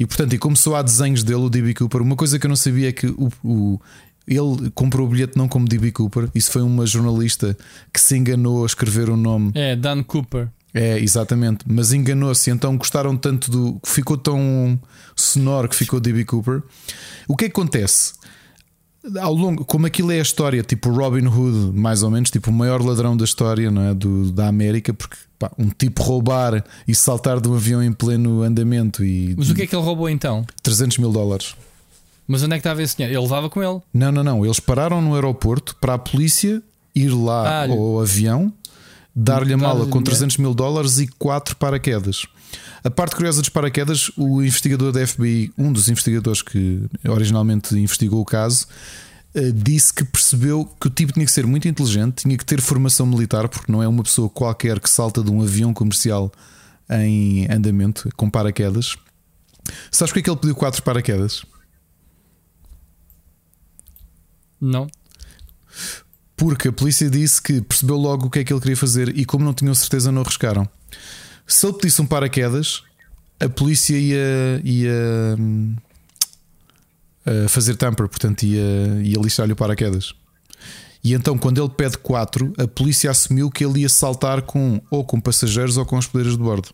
E 0.00 0.06
portanto, 0.06 0.32
e 0.34 0.56
só 0.56 0.76
há 0.76 0.82
desenhos 0.82 1.22
dele, 1.22 1.40
o 1.42 1.50
D.B. 1.50 1.74
Cooper, 1.74 2.00
uma 2.00 2.16
coisa 2.16 2.38
que 2.38 2.46
eu 2.46 2.48
não 2.48 2.56
sabia 2.56 2.88
é 2.88 2.92
que 2.92 3.06
o, 3.08 3.30
o- 3.44 3.80
ele 4.26 4.70
comprou 4.74 5.06
o 5.06 5.10
bilhete 5.10 5.36
não 5.36 5.48
como 5.48 5.66
D.B. 5.68 5.90
Cooper. 5.92 6.28
Isso 6.34 6.50
foi 6.52 6.62
uma 6.62 6.86
jornalista 6.86 7.56
que 7.92 8.00
se 8.00 8.16
enganou 8.16 8.62
a 8.62 8.66
escrever 8.66 9.08
o 9.10 9.16
nome 9.16 9.50
É, 9.54 9.74
Dan 9.74 10.02
Cooper. 10.02 10.48
é, 10.72 10.98
exatamente. 11.00 11.64
Mas 11.66 11.92
enganou-se, 11.92 12.50
então 12.50 12.76
gostaram 12.76 13.16
tanto 13.16 13.50
do. 13.50 13.80
Ficou 13.84 14.16
tão 14.16 14.78
sonoro 15.16 15.68
que 15.68 15.74
ficou 15.76 15.98
D.B. 15.98 16.24
Cooper. 16.24 16.62
O 17.26 17.34
que 17.36 17.46
é 17.46 17.48
que 17.48 17.52
acontece? 17.60 18.12
Ao 19.20 19.32
longo, 19.34 19.64
como 19.64 19.86
aquilo 19.86 20.10
é 20.12 20.18
a 20.18 20.22
história, 20.22 20.62
tipo 20.62 20.90
Robin 20.90 21.26
Hood, 21.26 21.76
mais 21.78 22.02
ou 22.02 22.10
menos, 22.10 22.30
tipo 22.30 22.50
o 22.50 22.52
maior 22.52 22.82
ladrão 22.84 23.16
da 23.16 23.24
história 23.24 23.70
não 23.70 23.82
é? 23.82 23.94
Do, 23.94 24.30
da 24.32 24.48
América, 24.48 24.92
porque 24.92 25.16
pá, 25.38 25.50
um 25.58 25.68
tipo 25.70 26.02
roubar 26.02 26.64
e 26.86 26.94
saltar 26.94 27.40
de 27.40 27.48
um 27.48 27.54
avião 27.54 27.82
em 27.82 27.92
pleno 27.92 28.42
andamento 28.42 29.04
e 29.04 29.34
Mas 29.36 29.50
o 29.50 29.54
que 29.54 29.62
é 29.62 29.66
que 29.66 29.74
ele 29.74 29.82
roubou 29.84 30.08
então? 30.08 30.44
300 30.62 30.98
mil 30.98 31.10
dólares. 31.12 31.54
Mas 32.26 32.42
onde 32.42 32.52
é 32.52 32.56
que 32.56 32.60
estava 32.60 32.82
esse 32.82 32.96
dinheiro? 32.96 33.14
Ele 33.16 33.22
levava 33.22 33.48
com 33.48 33.62
ele. 33.62 33.80
Não, 33.94 34.12
não, 34.12 34.22
não. 34.22 34.44
Eles 34.44 34.60
pararam 34.60 35.00
no 35.00 35.14
aeroporto 35.14 35.74
para 35.80 35.94
a 35.94 35.98
polícia 35.98 36.62
ir 36.94 37.08
lá 37.08 37.62
Ah, 37.62 37.66
ao 37.70 38.00
avião, 38.00 38.52
dar-lhe 39.16 39.54
a 39.54 39.56
mala 39.56 39.80
com 39.86 40.02
dinheiro. 40.02 40.04
300 40.04 40.36
mil 40.36 40.52
dólares 40.52 40.98
e 40.98 41.06
quatro 41.06 41.56
paraquedas. 41.56 42.26
A 42.84 42.90
parte 42.90 43.16
curiosa 43.16 43.40
dos 43.40 43.48
paraquedas, 43.48 44.10
o 44.16 44.42
investigador 44.42 44.92
da 44.92 45.06
FBI, 45.06 45.52
um 45.58 45.72
dos 45.72 45.88
investigadores 45.88 46.42
que 46.42 46.82
originalmente 47.06 47.74
investigou 47.76 48.20
o 48.20 48.24
caso, 48.24 48.66
eh, 49.34 49.50
disse 49.52 49.92
que 49.92 50.04
percebeu 50.04 50.64
que 50.80 50.86
o 50.86 50.90
tipo 50.90 51.12
tinha 51.12 51.26
que 51.26 51.32
ser 51.32 51.46
muito 51.46 51.68
inteligente, 51.68 52.22
tinha 52.22 52.36
que 52.36 52.44
ter 52.44 52.60
formação 52.60 53.06
militar, 53.06 53.48
porque 53.48 53.70
não 53.70 53.82
é 53.82 53.88
uma 53.88 54.02
pessoa 54.02 54.28
qualquer 54.28 54.80
que 54.80 54.88
salta 54.88 55.22
de 55.22 55.30
um 55.30 55.42
avião 55.42 55.74
comercial 55.74 56.32
em 56.90 57.46
andamento 57.50 58.08
com 58.16 58.30
paraquedas. 58.30 58.96
Sabes 59.90 60.10
porque 60.10 60.20
é 60.20 60.22
que 60.22 60.30
ele 60.30 60.38
pediu 60.38 60.54
quatro 60.54 60.82
paraquedas? 60.82 61.44
Não. 64.60 64.88
Porque 66.36 66.68
a 66.68 66.72
polícia 66.72 67.10
disse 67.10 67.42
que 67.42 67.60
percebeu 67.60 67.96
logo 67.96 68.26
o 68.26 68.30
que 68.30 68.38
é 68.38 68.44
que 68.44 68.52
ele 68.52 68.60
queria 68.60 68.76
fazer 68.76 69.16
e, 69.16 69.24
como 69.24 69.44
não 69.44 69.52
tinham 69.52 69.74
certeza, 69.74 70.10
não 70.10 70.22
arriscaram. 70.22 70.68
Se 71.48 71.66
ele 71.66 71.72
pedisse 71.72 72.00
um 72.00 72.06
paraquedas, 72.06 72.82
a 73.40 73.48
polícia 73.48 73.96
ia, 73.96 74.60
ia 74.62 75.36
hum, 75.38 75.74
fazer 77.48 77.74
tamper, 77.76 78.06
portanto, 78.06 78.42
ia, 78.42 78.60
ia 79.02 79.18
lixar-lhe 79.20 79.52
o 79.52 79.56
paraquedas. 79.56 80.14
E 81.02 81.14
então, 81.14 81.38
quando 81.38 81.62
ele 81.62 81.70
pede 81.70 81.96
4, 81.98 82.52
a 82.58 82.66
polícia 82.66 83.10
assumiu 83.10 83.50
que 83.50 83.64
ele 83.64 83.80
ia 83.80 83.88
saltar 83.88 84.42
com 84.42 84.80
ou 84.90 85.04
com 85.04 85.20
passageiros 85.20 85.76
ou 85.76 85.86
com 85.86 85.96
hospedeiros 85.96 86.36
de 86.36 86.42
bordo. 86.42 86.68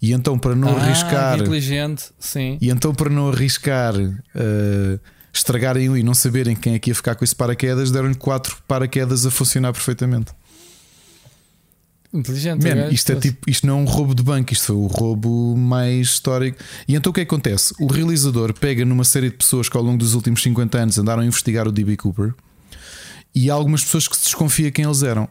E 0.00 0.12
então, 0.12 0.38
para 0.38 0.54
não 0.54 0.68
ah, 0.68 0.80
arriscar. 0.80 1.38
Inteligente, 1.38 2.10
sim. 2.18 2.58
E 2.60 2.70
então, 2.70 2.94
para 2.94 3.10
não 3.10 3.28
arriscar 3.28 3.94
uh, 3.94 5.00
estragarem 5.32 5.88
um 5.88 5.96
e 5.96 6.02
não 6.02 6.14
saberem 6.14 6.56
quem 6.56 6.74
é 6.74 6.78
que 6.78 6.90
ia 6.90 6.94
ficar 6.94 7.14
com 7.14 7.24
esse 7.24 7.34
paraquedas, 7.34 7.90
deram-lhe 7.90 8.14
4 8.14 8.56
paraquedas 8.66 9.24
a 9.26 9.30
funcionar 9.30 9.72
perfeitamente. 9.72 10.32
Inteligente. 12.14 12.62
Man, 12.62 12.90
isto, 12.90 13.10
é 13.10 13.16
tipo, 13.16 13.50
isto 13.50 13.66
não 13.66 13.78
é 13.78 13.82
um 13.82 13.84
roubo 13.84 14.14
de 14.14 14.22
banco, 14.22 14.52
isto 14.52 14.66
foi 14.66 14.76
o 14.76 14.86
roubo 14.86 15.56
mais 15.56 16.06
histórico. 16.06 16.56
E 16.86 16.94
então 16.94 17.10
o 17.10 17.12
que 17.12 17.20
é 17.20 17.24
acontece? 17.24 17.74
O 17.80 17.88
realizador 17.88 18.54
pega 18.54 18.84
numa 18.84 19.02
série 19.02 19.30
de 19.30 19.36
pessoas 19.36 19.68
que 19.68 19.76
ao 19.76 19.82
longo 19.82 19.98
dos 19.98 20.14
últimos 20.14 20.40
50 20.40 20.78
anos 20.78 20.98
andaram 20.98 21.22
a 21.22 21.26
investigar 21.26 21.66
o 21.66 21.72
D.B. 21.72 21.96
Cooper 21.96 22.32
e 23.34 23.50
há 23.50 23.54
algumas 23.54 23.82
pessoas 23.82 24.06
que 24.06 24.16
se 24.16 24.24
desconfia 24.24 24.70
quem 24.70 24.84
eles 24.84 25.02
eram. 25.02 25.28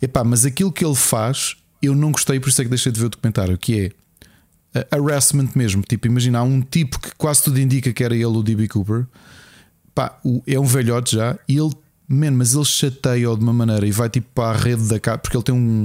Epá, 0.00 0.22
mas 0.22 0.44
aquilo 0.44 0.70
que 0.70 0.84
ele 0.84 0.94
faz, 0.94 1.56
eu 1.80 1.94
não 1.94 2.12
gostei, 2.12 2.38
por 2.38 2.50
isso 2.50 2.60
é 2.60 2.64
que 2.64 2.68
deixei 2.68 2.92
de 2.92 3.00
ver 3.00 3.06
o 3.06 3.08
documentário, 3.08 3.56
que 3.56 3.92
é 4.74 4.78
uh, 4.78 5.02
harassment 5.02 5.48
mesmo. 5.54 5.82
Tipo, 5.82 6.06
imagina, 6.06 6.40
há 6.40 6.42
um 6.42 6.60
tipo 6.60 7.00
que 7.00 7.14
quase 7.16 7.44
tudo 7.44 7.58
indica 7.58 7.90
que 7.94 8.04
era 8.04 8.14
ele 8.14 8.26
o 8.26 8.42
D.B. 8.42 8.68
Cooper. 8.68 9.06
Pá, 9.94 10.20
é 10.46 10.60
um 10.60 10.66
velhote 10.66 11.16
já 11.16 11.38
e 11.48 11.56
ele, 11.56 11.72
man, 12.06 12.32
mas 12.32 12.52
ele 12.52 12.66
chateia-o 12.66 13.34
de 13.34 13.42
uma 13.42 13.54
maneira 13.54 13.86
e 13.86 13.90
vai 13.90 14.10
tipo 14.10 14.28
para 14.34 14.50
a 14.50 14.60
rede 14.60 14.82
da 14.82 15.00
casa, 15.00 15.16
porque 15.16 15.34
ele 15.34 15.44
tem 15.44 15.54
um 15.54 15.84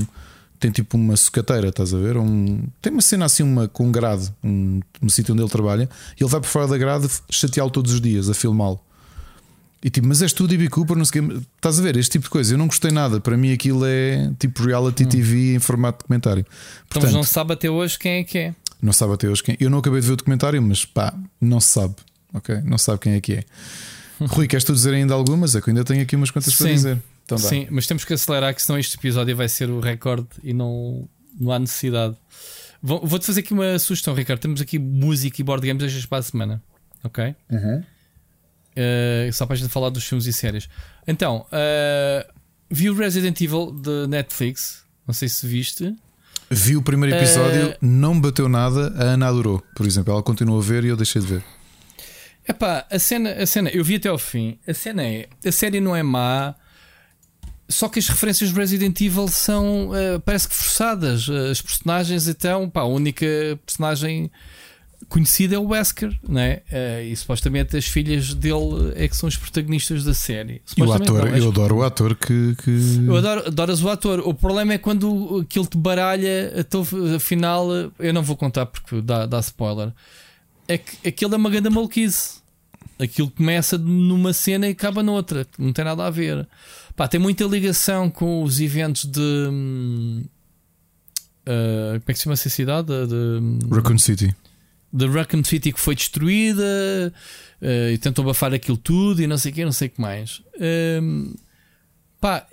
tem 0.62 0.70
tipo 0.70 0.96
uma 0.96 1.18
sucateira, 1.18 1.70
estás 1.70 1.92
a 1.92 1.98
ver? 1.98 2.16
Um, 2.16 2.64
tem 2.80 2.94
uma 2.94 3.02
cena 3.02 3.26
assim 3.26 3.42
uma, 3.42 3.68
com 3.68 3.88
um 3.88 3.92
grade, 3.92 4.32
um, 4.44 4.80
um 5.02 5.10
sítio 5.10 5.34
onde 5.34 5.42
ele 5.42 5.50
trabalha, 5.50 5.90
e 6.16 6.24
ele 6.24 6.30
vai 6.30 6.40
por 6.40 6.48
fora 6.48 6.68
da 6.68 6.78
grade 6.78 7.10
chateá-lo 7.32 7.72
todos 7.72 7.94
os 7.94 8.00
dias, 8.00 8.30
a 8.30 8.34
filmá-lo. 8.36 8.80
E 9.84 9.90
tipo, 9.90 10.08
mas 10.08 10.22
és 10.22 10.32
tu, 10.32 10.48
D.B. 10.48 10.70
Cooper, 10.70 10.96
não 10.96 11.04
sei 11.04 11.20
quê. 11.20 11.42
Estás 11.56 11.80
a 11.80 11.82
ver? 11.82 11.98
Este 11.98 12.12
tipo 12.12 12.26
de 12.26 12.30
coisa, 12.30 12.54
eu 12.54 12.58
não 12.60 12.68
gostei 12.68 12.92
nada. 12.92 13.20
Para 13.20 13.36
mim 13.36 13.52
aquilo 13.52 13.84
é 13.84 14.32
tipo 14.38 14.64
reality 14.64 15.04
hum. 15.04 15.10
TV 15.10 15.56
em 15.56 15.60
formato 15.60 15.98
de 15.98 16.04
documentário. 16.04 16.46
Portanto, 16.88 17.04
mas 17.06 17.14
não 17.14 17.24
se 17.24 17.34
sabe 17.34 17.54
até 17.54 17.68
hoje 17.68 17.98
quem 17.98 18.20
é 18.20 18.24
que 18.24 18.38
é. 18.38 18.56
Não 18.80 18.94
sabe 18.94 19.14
até 19.14 19.28
hoje 19.28 19.42
quem 19.42 19.58
Eu 19.60 19.72
não 19.72 19.80
acabei 19.80 20.00
de 20.00 20.06
ver 20.06 20.14
o 20.14 20.18
documentário, 20.18 20.62
mas 20.62 20.86
pá, 20.86 21.12
não 21.40 21.60
se 21.60 21.70
sabe. 21.70 21.96
Ok? 22.32 22.62
Não 22.64 22.78
se 22.78 22.86
sabe 22.86 23.00
quem 23.00 23.14
é 23.14 23.22
que 23.22 23.34
é. 23.34 23.44
Rui, 24.30 24.48
queres 24.48 24.64
tu 24.64 24.72
dizer 24.72 24.94
ainda 24.94 25.16
algumas? 25.16 25.56
É 25.56 25.62
que 25.62 25.70
eu 25.70 25.72
ainda 25.72 25.84
tenho 25.84 26.04
aqui 26.04 26.16
umas 26.16 26.30
quantas 26.30 26.54
Sim. 26.54 26.64
para 26.64 26.74
dizer. 26.74 27.02
Então 27.36 27.50
Sim, 27.50 27.68
mas 27.70 27.88
temos 27.88 28.04
que 28.04 28.14
acelerar, 28.14 28.54
que 28.54 28.62
senão 28.62 28.78
este 28.78 28.98
episódio 28.98 29.36
vai 29.36 29.48
ser 29.48 29.70
o 29.70 29.80
recorde 29.80 30.28
e 30.44 30.54
não, 30.54 31.08
não 31.40 31.52
há 31.52 31.60
necessidade. 31.60 32.16
Vou-te 32.84 33.26
fazer 33.26 33.42
aqui 33.42 33.54
uma 33.54 33.78
sugestão, 33.78 34.14
Ricardo. 34.14 34.40
Temos 34.40 34.60
aqui 34.60 34.80
música 34.80 35.40
e 35.40 35.44
board 35.44 35.66
games 35.66 35.84
hoje 35.84 36.08
para 36.08 36.18
a 36.18 36.24
semana. 36.24 36.64
Ok? 37.04 37.36
Uhum. 37.52 37.84
Uh, 38.72 39.32
só 39.32 39.46
para 39.46 39.54
a 39.54 39.58
gente 39.58 39.70
falar 39.70 39.90
dos 39.90 40.04
filmes 40.04 40.26
e 40.26 40.34
séries. 40.34 40.68
Então, 41.08 41.46
uh, 41.48 42.34
vi 42.70 42.90
o 42.90 42.96
Resident 42.96 43.40
Evil 43.40 43.72
de 43.72 44.08
Netflix. 44.08 44.84
Não 45.06 45.14
sei 45.14 45.30
se 45.30 45.46
viste. 45.46 45.96
Vi 46.50 46.76
o 46.76 46.82
primeiro 46.82 47.16
episódio, 47.16 47.70
uh, 47.70 47.76
não 47.82 48.16
me 48.16 48.22
bateu 48.22 48.50
nada. 48.50 48.94
A 48.98 49.04
Ana 49.14 49.28
adorou, 49.28 49.64
por 49.76 49.86
exemplo. 49.86 50.12
Ela 50.12 50.24
continua 50.24 50.58
a 50.58 50.62
ver 50.62 50.84
e 50.84 50.88
eu 50.88 50.98
deixei 50.98 51.22
de 51.22 51.28
ver. 51.28 51.44
Epá, 52.48 52.86
a 52.90 52.98
cena, 52.98 53.32
a 53.34 53.46
cena, 53.46 53.70
eu 53.70 53.84
vi 53.84 53.96
até 53.96 54.10
ao 54.10 54.18
fim. 54.18 54.58
A 54.68 54.74
cena 54.74 55.04
é, 55.04 55.30
a 55.46 55.52
série 55.52 55.80
não 55.80 55.96
é 55.96 56.02
má. 56.02 56.56
Só 57.72 57.90
que 57.90 58.00
as 58.00 58.08
referências 58.08 58.52
do 58.52 58.60
Resident 58.60 59.00
Evil 59.02 59.28
são, 59.28 59.90
uh, 59.90 60.20
parece 60.24 60.48
que 60.48 60.56
forçadas. 60.56 61.28
As 61.30 61.62
personagens, 61.62 62.28
então, 62.28 62.70
pá, 62.70 62.82
a 62.82 62.86
única 62.86 63.26
personagem 63.66 64.30
conhecida 65.10 65.56
é 65.56 65.60
o 65.60 65.68
Wesker, 65.68 66.18
né? 66.28 66.62
Uh, 66.72 67.04
e 67.04 67.16
supostamente 67.16 67.76
as 67.76 67.86
filhas 67.86 68.34
dele 68.34 68.94
é 68.96 69.08
que 69.08 69.16
são 69.16 69.28
os 69.28 69.36
protagonistas 69.36 70.04
da 70.04 70.14
série. 70.14 70.62
E 70.78 70.82
o 70.82 70.92
ator, 70.92 71.30
não, 71.30 71.38
eu 71.38 71.50
adoro 71.50 71.78
o 71.78 71.84
ator 71.84 72.16
que. 72.16 72.56
que... 72.64 73.06
Eu 73.06 73.18
adoro, 73.18 73.48
adoras 73.48 73.82
o 73.84 73.90
ator. 73.90 74.20
O 74.20 74.34
problema 74.34 74.74
é 74.74 74.78
quando 74.78 75.40
aquilo 75.42 75.66
te 75.66 75.78
baralha, 75.78 76.54
então, 76.56 76.86
afinal, 77.16 77.68
eu 78.00 78.14
não 78.14 78.24
vou 78.24 78.38
contar 78.38 78.66
porque 78.66 79.02
dá, 79.02 79.26
dá 79.26 79.40
spoiler. 79.40 79.92
É 80.68 80.78
que 80.78 81.08
aquilo 81.08 81.34
é 81.34 81.38
uma 81.38 81.50
grande 81.50 81.70
maluquice. 81.70 82.40
Aquilo 83.00 83.32
começa 83.32 83.78
numa 83.78 84.32
cena 84.32 84.68
e 84.68 84.72
acaba 84.72 85.02
noutra, 85.02 85.48
não 85.58 85.74
tem 85.74 85.84
nada 85.84 86.06
a 86.06 86.10
ver. 86.10 86.48
Pá, 86.96 87.08
tem 87.08 87.20
muita 87.20 87.44
ligação 87.46 88.10
com 88.10 88.44
os 88.44 88.60
eventos 88.60 89.06
de. 89.06 89.20
Uh, 91.42 92.00
como 92.00 92.04
é 92.08 92.14
que 92.14 92.16
se 92.16 92.24
chama 92.24 92.34
essa 92.34 92.50
cidade? 92.50 92.88
De, 93.08 93.74
Raccoon 93.74 93.98
City. 93.98 94.36
De 94.92 95.08
Raccoon 95.08 95.44
City 95.44 95.72
que 95.72 95.80
foi 95.80 95.96
destruída 95.96 97.14
uh, 97.62 97.92
e 97.92 97.98
tentou 97.98 98.24
abafar 98.24 98.54
aquilo 98.54 98.78
tudo 98.78 99.22
e 99.22 99.28
não 99.28 99.38
sei 99.38 99.52
o 99.52 99.56
que, 99.56 99.66
não 99.66 99.72
sei 99.72 99.88
o 99.88 99.92
que 99.92 100.02
mais. 100.02 100.40
Uh, 100.56 101.38
pá, 102.20 102.46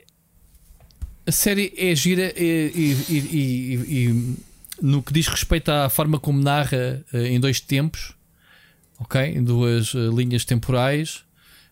a 1.27 1.33
série 1.33 1.73
é 1.77 1.95
gira 1.95 2.33
e, 2.37 2.73
e, 2.75 3.15
e, 3.15 3.75
e, 3.75 4.37
no 4.81 5.03
que 5.03 5.13
diz 5.13 5.27
respeito 5.27 5.71
à 5.71 5.91
forma 5.91 6.19
como 6.19 6.41
narra 6.41 7.05
em 7.13 7.39
dois 7.39 7.61
tempos, 7.61 8.15
ok? 8.99 9.21
Em 9.21 9.43
duas 9.43 9.93
linhas 9.93 10.45
temporais 10.45 11.28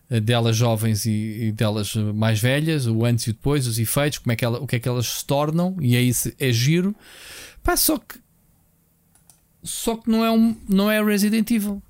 delas 0.09 0.55
jovens 0.55 1.05
e, 1.05 1.47
e, 1.47 1.51
delas 1.51 1.93
mais 1.95 2.39
velhas, 2.39 2.87
o 2.87 3.03
antes 3.05 3.27
e 3.27 3.31
o 3.31 3.33
depois, 3.33 3.67
os 3.67 3.77
efeitos, 3.77 4.19
como 4.19 4.31
é 4.31 4.35
que 4.35 4.45
ela, 4.45 4.59
o 4.59 4.67
que 4.67 4.77
é 4.77 4.79
que 4.79 4.87
elas 4.87 5.07
se 5.07 5.25
tornam, 5.25 5.75
e 5.81 5.97
isso, 5.97 6.31
é 6.39 6.51
giro. 6.51 6.95
Pá, 7.63 7.75
só 7.75 7.97
que 7.97 8.19
só 9.63 9.97
que 9.97 10.09
não 10.09 10.23
é 10.23 10.31
um 10.31 10.55
não 10.67 10.89
é 10.89 11.03
Resident 11.03 11.51
Evil 11.51 11.81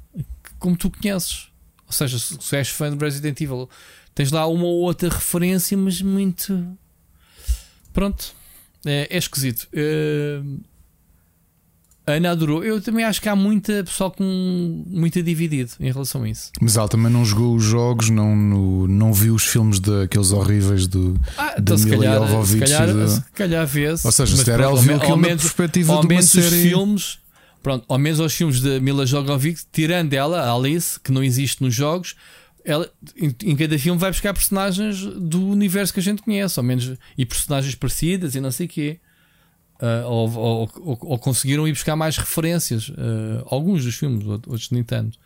como 0.57 0.75
tu 0.75 0.89
conheces. 0.89 1.49
Ou 1.85 1.91
seja, 1.91 2.17
se, 2.17 2.37
se 2.39 2.55
és 2.55 2.69
fã 2.69 2.95
de 2.95 3.03
Resident 3.03 3.39
Evil, 3.39 3.69
tens 4.15 4.31
lá 4.31 4.47
uma 4.47 4.65
ou 4.65 4.81
outra 4.81 5.09
referência, 5.09 5.77
mas 5.77 6.01
muito 6.01 6.77
pronto, 7.93 8.35
é, 8.85 9.07
é 9.09 9.17
esquisito. 9.17 9.67
Uh, 9.73 10.59
Ana 12.07 12.31
adorou. 12.31 12.63
Eu 12.63 12.81
também 12.81 13.03
acho 13.03 13.21
que 13.21 13.27
há 13.27 13.35
muita 13.35 13.83
pessoal 13.83 14.09
com 14.09 14.83
muita 14.87 15.21
dividido 15.21 15.71
em 15.79 15.91
relação 15.91 16.23
a 16.23 16.29
isso. 16.29 16.51
Mas 16.61 16.77
ela 16.77 16.87
também 16.87 17.11
não 17.11 17.25
jogou 17.25 17.53
os 17.53 17.63
jogos, 17.63 18.09
não, 18.09 18.33
no, 18.33 18.87
não 18.87 19.13
viu 19.13 19.35
os 19.35 19.43
filmes 19.43 19.79
daqueles 19.81 20.31
horríveis 20.31 20.87
do 20.87 21.19
ah, 21.37 21.55
então 21.59 21.77
se 21.77 21.89
calhar, 21.89 22.45
se 22.45 22.57
calhar, 22.57 22.87
de... 22.87 23.09
se 23.11 23.21
calhar 23.33 23.67
vê-se. 23.67 24.07
Ou 24.07 24.11
seja, 24.13 24.37
se 24.37 24.49
ela 24.49 24.81
viu 24.81 24.95
aquilo 24.95 25.17
na 25.17 25.27
perspectiva 25.27 25.93
ao 25.93 26.01
de 26.05 26.13
uma 26.13 26.21
série... 26.21 26.45
os 26.45 26.53
filmes, 26.53 27.19
pronto, 27.61 27.83
ao 27.89 27.99
menos 27.99 28.21
os 28.21 28.33
filmes 28.33 28.61
de 28.61 28.79
Mila 28.79 29.05
Jovovich, 29.05 29.65
tirando 29.73 30.13
ela, 30.13 30.39
a 30.39 30.53
Alice, 30.53 30.97
que 30.97 31.11
não 31.11 31.21
existe 31.21 31.61
nos 31.61 31.75
jogos, 31.75 32.15
ela, 32.63 32.89
em, 33.17 33.35
em, 33.43 33.55
cada 33.55 33.77
filme 33.77 33.99
vai 33.99 34.11
buscar 34.11 34.33
personagens 34.33 35.01
do 35.01 35.45
universo 35.45 35.93
que 35.93 35.99
a 35.99 36.03
gente 36.03 36.21
conhece, 36.21 36.57
ao 36.57 36.63
menos, 36.63 36.93
e 37.17 37.25
personagens 37.25 37.75
parecidas 37.75 38.33
e 38.33 38.39
não 38.39 38.51
sei 38.51 38.65
o 38.65 38.69
quê. 38.69 38.99
Uh, 39.79 40.07
ou, 40.07 40.33
ou, 40.33 40.71
ou, 40.75 40.97
ou, 41.01 41.19
conseguiram 41.19 41.67
ir 41.67 41.71
buscar 41.71 41.95
mais 41.95 42.17
referências. 42.17 42.89
Uh, 42.89 43.45
alguns 43.45 43.83
dos 43.83 43.95
filmes, 43.95 44.25
outros 44.25 44.71
nem 44.71 44.83
tanto. 44.83 45.19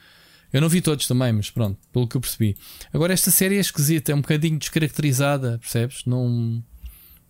Eu 0.52 0.60
não 0.60 0.68
vi 0.68 0.82
todos 0.82 1.08
também, 1.08 1.32
mas 1.32 1.50
pronto, 1.50 1.78
pelo 1.94 2.08
que 2.08 2.18
eu 2.18 2.22
percebi. 2.22 2.58
Agora, 2.94 3.14
esta 3.14 3.32
série 3.32 3.56
é 3.56 3.60
esquisita, 3.60 4.12
é 4.12 4.16
um 4.16 4.22
bocadinho 4.22 4.60
descaracterizada, 4.60 5.58
percebes? 5.60 6.04
Não, 6.06 6.62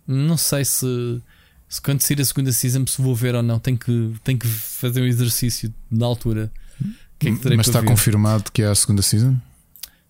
não 0.06 0.36
sei 0.36 0.64
se, 0.64 1.22
se 1.68 1.80
quando 1.80 2.00
sair 2.00 2.20
a 2.20 2.24
segunda 2.24 2.50
season 2.50 2.84
se 2.86 3.00
vou 3.00 3.14
ver 3.14 3.36
ou 3.36 3.42
não. 3.42 3.60
Tenho 3.60 3.78
que, 3.78 4.14
tenho 4.24 4.38
que 4.38 4.48
fazer 4.48 5.00
um 5.00 5.06
exercício 5.06 5.72
na 5.88 6.06
altura. 6.06 6.52
Que 7.18 7.28
é 7.28 7.36
que 7.36 7.56
mas 7.56 7.68
está 7.68 7.80
confirmado 7.82 8.50
que 8.50 8.62
é 8.62 8.66
a 8.66 8.74
segunda 8.74 9.02
season? 9.02 9.36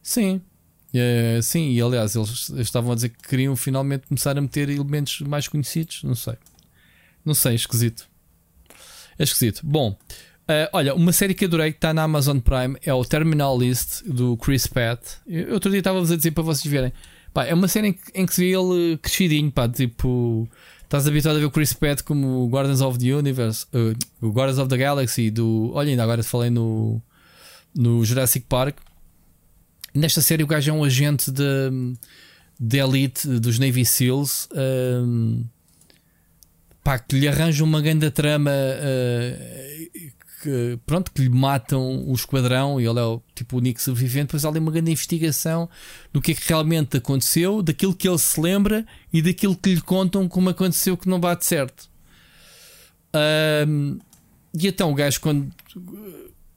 Sim. 0.02 0.40
É, 0.94 1.40
sim, 1.42 1.70
e 1.70 1.80
aliás, 1.80 2.14
eles 2.14 2.50
estavam 2.56 2.92
a 2.92 2.94
dizer 2.94 3.10
que 3.10 3.28
queriam 3.28 3.54
finalmente 3.56 4.06
começar 4.06 4.36
a 4.36 4.40
meter 4.40 4.70
elementos 4.70 5.20
mais 5.20 5.48
conhecidos. 5.48 6.02
Não 6.02 6.14
sei. 6.14 6.34
Não 7.24 7.34
sei, 7.34 7.52
é 7.52 7.54
esquisito. 7.54 8.08
É 9.18 9.22
esquisito. 9.22 9.60
Bom, 9.62 9.90
uh, 9.90 10.68
olha, 10.72 10.94
uma 10.94 11.12
série 11.12 11.34
que 11.34 11.44
adorei 11.44 11.72
que 11.72 11.78
está 11.78 11.94
na 11.94 12.02
Amazon 12.02 12.38
Prime 12.38 12.76
é 12.82 12.92
o 12.92 13.04
Terminal 13.04 13.58
List 13.58 14.02
do 14.04 14.36
Chris 14.36 14.66
Pratt. 14.66 15.00
Eu, 15.26 15.54
outro 15.54 15.70
dia 15.70 15.80
estava-vos 15.80 16.10
a 16.10 16.16
dizer 16.16 16.32
para 16.32 16.42
vocês 16.42 16.70
verem. 16.70 16.92
Pá, 17.32 17.44
é 17.46 17.54
uma 17.54 17.68
série 17.68 17.88
em 17.88 17.92
que, 17.92 18.00
em 18.14 18.26
que 18.26 18.34
se 18.34 18.40
vê 18.42 18.56
ele 18.56 18.98
crescidinho, 18.98 19.50
pá, 19.50 19.68
tipo. 19.68 20.48
Estás 20.82 21.08
habituado 21.08 21.36
a 21.36 21.38
ver 21.38 21.46
o 21.46 21.50
Chris 21.50 21.72
Pratt 21.72 22.02
como 22.02 22.46
Guardians 22.48 22.82
of 22.82 22.98
the 22.98 23.14
Universe, 23.14 23.64
uh, 23.72 24.28
Guardians 24.28 24.58
of 24.58 24.68
the 24.68 24.76
Galaxy, 24.76 25.30
do. 25.30 25.70
Olha, 25.72 25.88
ainda 25.88 26.02
agora 26.02 26.22
falei 26.22 26.50
no, 26.50 27.00
no 27.74 28.04
Jurassic 28.04 28.44
Park. 28.46 28.76
Nesta 29.94 30.20
série, 30.20 30.42
o 30.42 30.46
gajo 30.46 30.70
é 30.70 30.74
um 30.74 30.84
agente 30.84 31.30
de, 31.30 31.94
de 32.60 32.78
elite 32.78 33.26
dos 33.26 33.58
Navy 33.58 33.86
SEALs. 33.86 34.48
Uh, 34.52 35.42
pá, 36.82 36.98
que 36.98 37.18
lhe 37.18 37.28
arranjam 37.28 37.66
uma 37.66 37.80
grande 37.80 38.10
trama 38.10 38.50
uh, 38.50 40.12
que, 40.42 40.78
pronto, 40.84 41.12
que 41.12 41.22
lhe 41.22 41.28
matam 41.28 42.04
o 42.08 42.12
esquadrão 42.12 42.80
e 42.80 42.86
ele 42.86 42.98
é 42.98 43.02
o, 43.02 43.22
tipo 43.34 43.56
o 43.56 43.58
único 43.60 43.80
sobrevivente. 43.80 44.26
Depois 44.26 44.44
há 44.44 44.48
ali 44.48 44.58
uma 44.58 44.72
grande 44.72 44.90
investigação 44.90 45.68
do 46.12 46.20
que 46.20 46.32
é 46.32 46.34
que 46.34 46.48
realmente 46.48 46.96
aconteceu, 46.96 47.62
daquilo 47.62 47.94
que 47.94 48.08
ele 48.08 48.18
se 48.18 48.40
lembra 48.40 48.84
e 49.12 49.22
daquilo 49.22 49.56
que 49.56 49.74
lhe 49.74 49.80
contam 49.80 50.28
como 50.28 50.50
aconteceu 50.50 50.96
que 50.96 51.08
não 51.08 51.20
bate 51.20 51.46
certo. 51.46 51.88
E 54.54 54.66
então 54.66 54.90
o 54.90 54.94
gajo, 54.94 55.20
quando, 55.20 55.52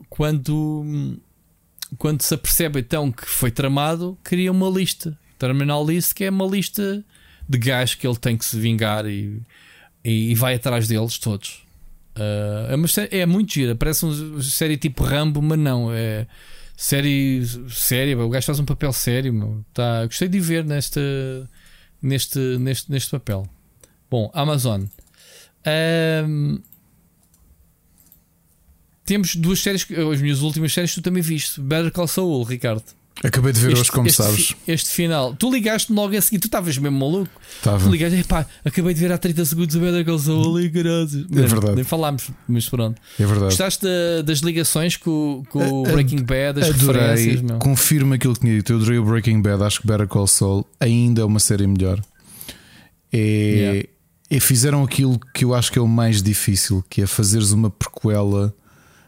quando, 0.10 1.20
quando 1.98 2.22
se 2.22 2.34
apercebe 2.34 2.80
então 2.80 3.12
que 3.12 3.26
foi 3.28 3.52
tramado, 3.52 4.18
cria 4.24 4.52
uma 4.52 4.70
lista. 4.70 5.18
Terminal 5.38 5.86
List, 5.86 6.14
que 6.14 6.24
é 6.24 6.30
uma 6.30 6.45
lista 6.45 7.04
de 7.48 7.58
gajos 7.58 7.95
que 7.95 8.08
ele 8.08 8.18
tem 8.18 8.38
que 8.38 8.45
se 8.45 8.60
vingar 8.60 9.06
e, 9.06 9.42
e, 10.06 10.32
e 10.32 10.35
vai 10.35 10.56
atrás 10.56 10.88
deles 10.88 11.17
todos. 11.17 11.66
Uh, 12.16 12.72
é, 12.72 12.75
uma, 12.75 12.88
é 13.11 13.25
muito 13.25 13.53
gira, 13.53 13.75
parece 13.75 14.06
uma 14.06 14.42
série 14.42 14.77
tipo 14.77 15.03
Rambo, 15.03 15.42
mas 15.42 15.59
não, 15.59 15.92
é 15.92 16.25
série 16.77 17.43
séria. 17.69 18.17
O 18.17 18.30
gajo 18.30 18.45
faz 18.45 18.59
um 18.59 18.66
papel 18.66 18.93
sério. 18.93 19.66
Tá, 19.74 20.06
gostei 20.06 20.27
de 20.27 20.40
ver 20.40 20.64
neste, 20.64 21.00
neste, 22.01 22.40
neste, 22.59 22.92
neste 22.92 23.11
papel. 23.11 23.48
Bom, 24.09 24.30
Amazon. 24.34 24.84
Um, 26.27 26.59
temos 29.03 29.35
duas 29.35 29.59
séries, 29.59 29.85
as 30.14 30.22
minhas 30.22 30.42
últimas 30.42 30.74
séries 30.74 30.93
tu 30.93 31.01
também 31.01 31.24
viste. 31.24 31.59
Better 31.59 31.92
Call 31.92 32.08
Saul, 32.08 32.43
Ricardo. 32.43 32.84
Acabei 33.24 33.53
de 33.53 33.60
ver 33.60 33.69
este, 33.69 33.82
hoje, 33.82 33.92
como 33.92 34.08
este, 34.08 34.22
sabes. 34.22 34.56
Este 34.68 34.90
final, 34.90 35.34
tu 35.35 35.52
ligaste 35.52 35.92
logo 35.92 36.16
a 36.16 36.22
seguir, 36.22 36.40
tu 36.40 36.45
estavas 36.48 36.77
mesmo 36.77 37.00
maluco. 37.00 37.32
Tava. 37.64 37.84
Tu 37.84 37.90
ligaste, 37.90 38.24
pá, 38.26 38.45
acabei 38.64 38.94
de 38.94 39.00
ver 39.00 39.11
há 39.11 39.18
30 39.18 39.45
segundos 39.45 39.76
o 39.76 39.80
Better 39.80 40.06
Call 40.06 40.19
Saul 40.19 40.60
e 40.61 40.69
caralho. 40.69 41.27
É 41.32 41.48
verdade. 41.48 41.76
Nem 41.76 41.84
falámos, 41.84 42.30
mas 42.48 42.69
pronto. 42.69 43.02
É 43.19 43.26
verdade. 43.26 43.45
Gostaste 43.45 43.88
das 44.26 44.40
ligações 44.40 44.98
com, 44.98 45.44
com 45.50 45.82
o 45.82 45.84
Breaking 45.84 46.24
Bad, 46.24 46.60
das 46.60 46.69
adorei, 46.69 47.02
referências? 47.02 47.42
Meu? 47.42 47.60
Confirma 47.60 48.16
aquilo 48.16 48.34
que 48.34 48.42
tinha 48.42 48.56
dito. 48.56 48.74
Eu 48.74 48.77
adorei 48.77 48.98
o 49.00 49.06
Breaking 49.06 49.42
Bad. 49.42 49.64
Acho 49.64 49.82
que 49.82 49.88
Better 49.88 50.08
Call 50.08 50.27
Saul 50.27 50.68
ainda 50.80 51.22
é 51.22 51.26
uma 51.26 51.40
série 51.40 51.68
melhor. 51.68 52.02
É, 53.11 53.18
Yeah. 53.18 53.90
E 54.30 54.40
fizeram 54.40 54.84
aquilo 54.84 55.19
que 55.34 55.45
eu 55.45 55.53
acho 55.53 55.72
que 55.72 55.77
é 55.77 55.82
o 55.82 55.88
mais 55.88 56.22
difícil, 56.22 56.84
que 56.90 57.02
é 57.02 57.08
fazeres 57.08 57.52
uma 57.52 57.69
prequela. 57.69 58.53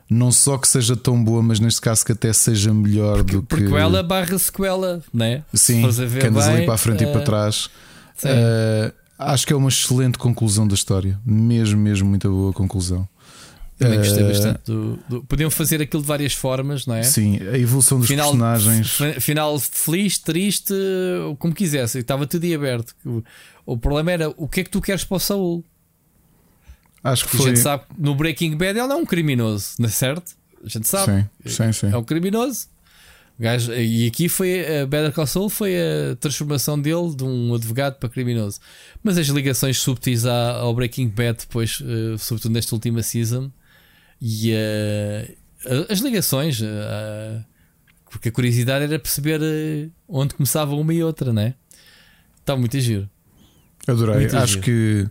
Não 0.10 0.32
só 0.32 0.58
que 0.58 0.68
seja 0.68 0.96
tão 0.96 1.22
boa, 1.22 1.44
mas 1.44 1.60
neste 1.60 1.82
caso 1.82 2.06
que 2.06 2.14
até 2.14 2.32
seja 2.32 2.74
melhor 2.74 3.24
do 3.24 3.42
que. 3.42 3.48
Porque 3.48 3.76
ela 3.76 4.02
barra 4.02 4.38
sequela, 4.40 5.04
né? 5.14 5.44
Sim, 5.54 5.82
que 6.20 6.28
andas 6.28 6.48
ali 6.48 6.66
para 6.66 6.76
a 6.76 6.78
frente 6.78 7.04
e 7.04 7.08
eh, 7.08 7.12
para 7.12 7.22
trás. 7.22 7.70
sim. 8.16 8.28
Eh, 8.30 8.94
acho 9.20 9.46
que 9.46 9.52
é 9.52 9.56
uma 9.56 9.68
excelente 9.70 10.18
conclusão 10.18 10.66
da 10.68 10.76
história. 10.76 11.20
Mesmo, 11.26 11.80
mesmo, 11.80 12.08
muito 12.08 12.30
boa 12.30 12.54
conclusão. 12.54 13.08
Também 13.78 13.98
gostei 14.00 14.24
Eh, 14.24 14.28
bastante 14.28 14.60
do, 14.66 14.98
do- 15.10 15.24
Podiam 15.26 15.52
fazer 15.52 15.82
aquilo 15.82 16.02
de 16.02 16.08
várias 16.08 16.34
formas, 16.34 16.86
não 16.88 16.96
é? 16.96 17.04
Sim, 17.04 17.38
a 17.54 17.58
evolução 17.58 18.00
dos 18.00 18.08
Final, 18.08 18.28
personagens. 18.32 18.92
fi- 18.92 19.20
final 19.20 19.60
feliz, 19.60 20.18
triste, 20.18 20.74
como 21.38 21.54
quisesse. 21.54 22.00
Estava 22.00 22.26
tudo 22.26 22.46
aberto. 22.56 22.96
O, 23.06 23.22
o 23.66 23.78
problema 23.78 24.12
era 24.12 24.34
o 24.38 24.48
que 24.48 24.62
é 24.62 24.64
que 24.64 24.70
tu 24.70 24.82
queres 24.82 25.04
para 25.04 25.18
o 25.18 25.20
Saul? 25.20 25.64
Acho 27.12 27.26
que 27.28 27.36
A 27.36 27.40
foi. 27.40 27.50
gente 27.50 27.60
sabe 27.60 27.84
que 27.86 28.02
no 28.02 28.16
Breaking 28.16 28.58
Bad 28.58 28.78
ele 28.78 28.92
é 28.92 28.96
um 28.96 29.06
criminoso, 29.06 29.76
não 29.80 29.88
é 29.88 29.92
certo? 29.92 30.36
A 30.64 30.68
gente 30.68 30.88
sabe. 30.88 31.26
Sim, 31.46 31.50
sim, 31.50 31.72
sim. 31.72 31.92
É 31.92 31.98
um 31.98 32.04
criminoso. 32.04 32.68
Gajo- 33.40 33.72
e 33.74 34.08
aqui 34.08 34.28
foi 34.28 34.82
a 34.82 34.86
Better 34.88 35.12
Call 35.14 35.28
Saul 35.28 35.48
foi 35.50 35.76
a 35.78 36.16
transformação 36.16 36.80
dele 36.82 37.16
de 37.16 37.24
um 37.24 37.54
advogado 37.54 37.96
para 38.00 38.10
criminoso. 38.10 38.60
Mas 39.04 39.18
as 39.18 39.28
ligações 39.28 39.78
subtis 39.80 40.26
ao 40.26 40.74
Breaking 40.74 41.08
Bad 41.10 41.40
depois, 41.42 41.80
eh, 41.84 42.18
sobretudo 42.18 42.54
nesta 42.54 42.74
última 42.74 43.04
season, 43.04 43.52
e 44.20 44.52
eh, 44.54 45.36
as 45.88 46.00
ligações, 46.00 46.60
eh, 46.64 47.40
porque 48.10 48.30
a 48.30 48.32
curiosidade 48.32 48.86
era 48.86 48.98
perceber 48.98 49.92
onde 50.10 50.34
começava 50.34 50.74
uma 50.76 50.92
e 50.94 51.04
outra, 51.04 51.32
né? 51.32 51.54
Está 52.40 52.56
muito 52.56 52.76
a 52.76 52.80
giro. 52.80 53.08
Adorei. 53.88 54.22
Muito 54.22 54.36
Acho 54.36 54.54
giro. 54.54 54.64
que. 54.64 55.10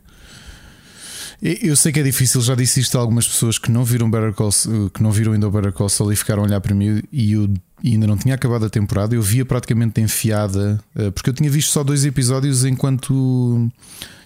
Eu 1.43 1.77
sei 1.77 1.93
que 1.93 2.01
é 2.01 2.03
difícil, 2.03 2.41
já 2.41 2.55
disse 2.55 2.81
isto 2.81 2.97
a 2.97 3.01
algumas 3.01 3.27
pessoas 3.29 3.59
que 3.59 3.71
não 3.71 3.85
viram 3.85 4.11
Better 4.11 4.33
Call 4.33 4.51
Saul- 4.51 4.89
que 4.91 5.03
não 5.03 5.13
viram 5.13 5.33
ainda 5.33 5.47
o 5.47 5.51
Better 5.51 5.73
Call 5.73 5.89
Saul 5.89 6.13
e 6.13 6.17
ficaram 6.17 6.43
a 6.43 6.47
olhar 6.47 6.61
para 6.61 6.75
mim 6.75 7.03
e 7.13 7.33
eu 7.33 7.49
e 7.85 7.93
ainda 7.93 8.07
não 8.07 8.17
tinha 8.17 8.35
acabado 8.35 8.65
a 8.65 8.71
temporada, 8.71 9.15
eu 9.15 9.21
via 9.21 9.45
praticamente 9.45 10.01
enfiada, 10.01 10.83
eh, 10.97 11.11
porque 11.11 11.29
eu 11.29 11.35
tinha 11.35 11.51
visto 11.51 11.71
só 11.71 11.85
dois 11.85 12.07
episódios 12.07 12.65
enquanto 12.65 13.71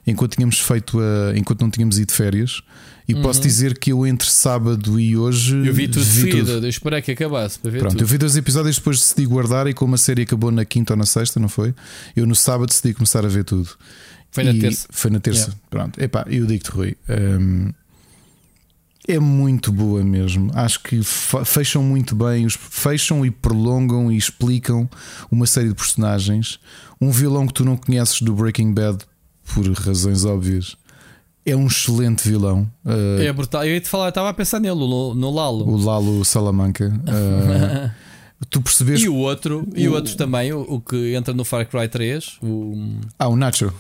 enquanto 0.07 0.35
tínhamos 0.37 0.59
feito 0.61 0.99
a, 1.01 1.37
enquanto 1.37 1.61
não 1.61 1.71
tínhamos 1.71 1.99
ido 1.99 2.09
de 2.09 2.15
férias. 2.15 2.63
E 3.09 3.15
posso 3.17 3.41
dizer 3.41 3.77
que 3.77 3.91
eu 3.91 4.07
entre 4.07 4.31
sábado 4.31 5.01
e 5.01 5.17
hoje 5.17 5.57
Uhum. 5.57 5.65
Eu 5.65 5.75
vi 5.75 5.89
tudo 5.89 6.05
de 6.05 6.11
vi 6.11 6.21
seguida, 6.31 6.53
eu 6.53 6.69
esperei 6.69 7.03
que 7.03 7.11
acabasse 7.11 7.59
para 7.59 7.69
ver 7.73 7.81
Pronto, 7.81 7.93
tudo. 7.95 8.03
eu 8.05 8.07
vi 8.07 8.17
dois 8.19 8.37
episódios 8.37 8.77
depois 8.77 9.01
decidi 9.01 9.27
guardar 9.27 9.67
e 9.67 9.75
como 9.75 9.97
a 9.97 9.99
série 9.99 10.23
acabou 10.23 10.53
na 10.53 10.65
quinta 10.65 10.93
ou 10.93 10.97
na 10.97 11.05
sexta, 11.05 11.41
não 11.41 11.49
foi? 11.49 11.75
Eu 12.15 12.25
no 12.25 12.37
sábado 12.37 12.69
decidi 12.69 12.95
começar 12.95 13.25
a 13.25 13.29
ver 13.29 13.43
tudo. 13.43 13.69
Foi 14.31 14.45
na 14.45 14.51
E 14.53 14.59
terça. 14.61 14.87
Foi 14.91 15.11
na 15.11 15.21
terça. 15.21 15.41
Yeah. 15.47 15.61
Pronto. 15.71 16.01
Epá, 16.01 16.25
eu 16.29 16.47
digo-te, 16.47 16.71
Rui. 16.71 16.97
hum, 17.09 17.73
é 19.09 19.19
muito 19.19 19.73
boa 19.73 20.05
mesmo. 20.05 20.51
Acho 20.55 20.81
que 20.83 21.01
fecham 21.03 21.83
muito 21.83 22.15
bem, 22.15 22.47
os, 22.47 22.55
fecham 22.55 23.25
e 23.27 23.31
prolongam 23.31 24.11
e 24.13 24.17
explicam 24.17 24.89
uma 25.31 25.47
série 25.47 25.69
de 25.69 25.75
personagens. 25.75 26.61
Um 27.01 27.11
vilão 27.11 27.47
que 27.47 27.55
tu 27.55 27.65
não 27.65 27.77
conheces 27.77 28.21
do 28.23 28.33
Breaking 28.35 28.73
Bad, 28.73 28.99
por 29.55 29.67
razões 29.73 30.25
óbvias, 30.25 30.77
é 31.45 31.57
um 31.57 31.67
excelente 31.67 32.29
vilão. 32.29 32.71
Uh, 32.85 33.21
É 33.23 33.33
brutal. 33.33 33.65
Eu 33.65 33.73
ia 33.73 33.81
te 33.81 33.89
falar, 33.89 34.05
eu 34.07 34.09
estava 34.11 34.29
a 34.29 34.35
pensar 34.35 34.61
nele, 34.61 34.75
no, 34.79 35.31
Lalo. 35.31 35.67
O 35.69 35.77
Lalo 35.77 36.25
Salamanca. 36.25 36.87
Uh, 36.89 37.91
tu 38.49 38.61
percebes. 38.61 39.01
E 39.03 39.09
o 39.09 39.17
outro, 39.17 39.67
e 39.75 39.89
o 39.89 39.93
o- 39.93 39.95
outro 39.95 40.15
também, 40.17 40.53
o, 40.53 40.61
o 40.61 40.81
que 40.81 41.15
entra 41.15 41.35
no 41.35 41.45
Far 41.45 41.67
Cry 41.67 41.89
3, 41.89 42.39
o, 42.43 42.97
Ah, 43.19 43.27
o 43.29 43.35
Nacho. 43.35 43.73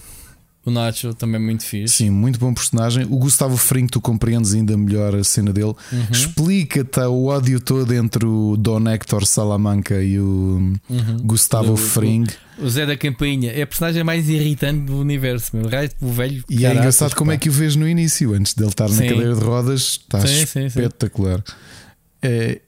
O 0.64 0.70
Nacho, 0.70 1.14
também 1.14 1.36
é 1.36 1.38
muito 1.44 1.64
fixe. 1.64 1.96
Sim, 1.96 2.10
muito 2.10 2.38
bom 2.38 2.52
personagem. 2.52 3.04
O 3.04 3.16
Gustavo 3.16 3.56
Fring, 3.56 3.86
tu 3.86 4.00
compreendes 4.00 4.52
ainda 4.52 4.76
melhor 4.76 5.14
a 5.14 5.24
cena 5.24 5.52
dele. 5.52 5.74
Uhum. 5.92 6.06
Explica-te 6.12 7.00
o 7.00 7.26
ódio 7.26 7.60
todo 7.60 7.92
entre 7.94 8.26
o 8.26 8.56
Don 8.58 8.86
Hector 8.88 9.24
Salamanca 9.26 10.02
e 10.02 10.18
o 10.20 10.74
Gustavo 11.22 11.72
Do- 11.72 11.76
Fring. 11.76 12.26
O 12.58 12.68
Zé 12.68 12.84
da 12.84 12.94
Campainha 12.96 13.52
é 13.52 13.62
a 13.62 13.66
personagem 13.66 14.04
mais 14.04 14.28
irritante 14.28 14.82
do 14.84 14.98
universo, 14.98 15.56
meu. 15.56 15.64
O 16.02 16.12
velho. 16.12 16.44
E 16.48 16.66
é 16.66 16.72
engraçado 16.74 17.14
como 17.16 17.32
é 17.32 17.38
que 17.38 17.48
o 17.48 17.52
vês 17.52 17.74
no 17.74 17.88
início, 17.88 18.34
antes 18.34 18.52
dele 18.52 18.68
estar 18.68 18.88
na 18.88 18.94
Sim. 18.96 19.08
cadeira 19.08 19.34
de 19.34 19.40
rodas, 19.40 19.80
está 19.80 20.20
Sim, 20.26 20.44
sim. 20.44 20.68
É, 22.22 22.60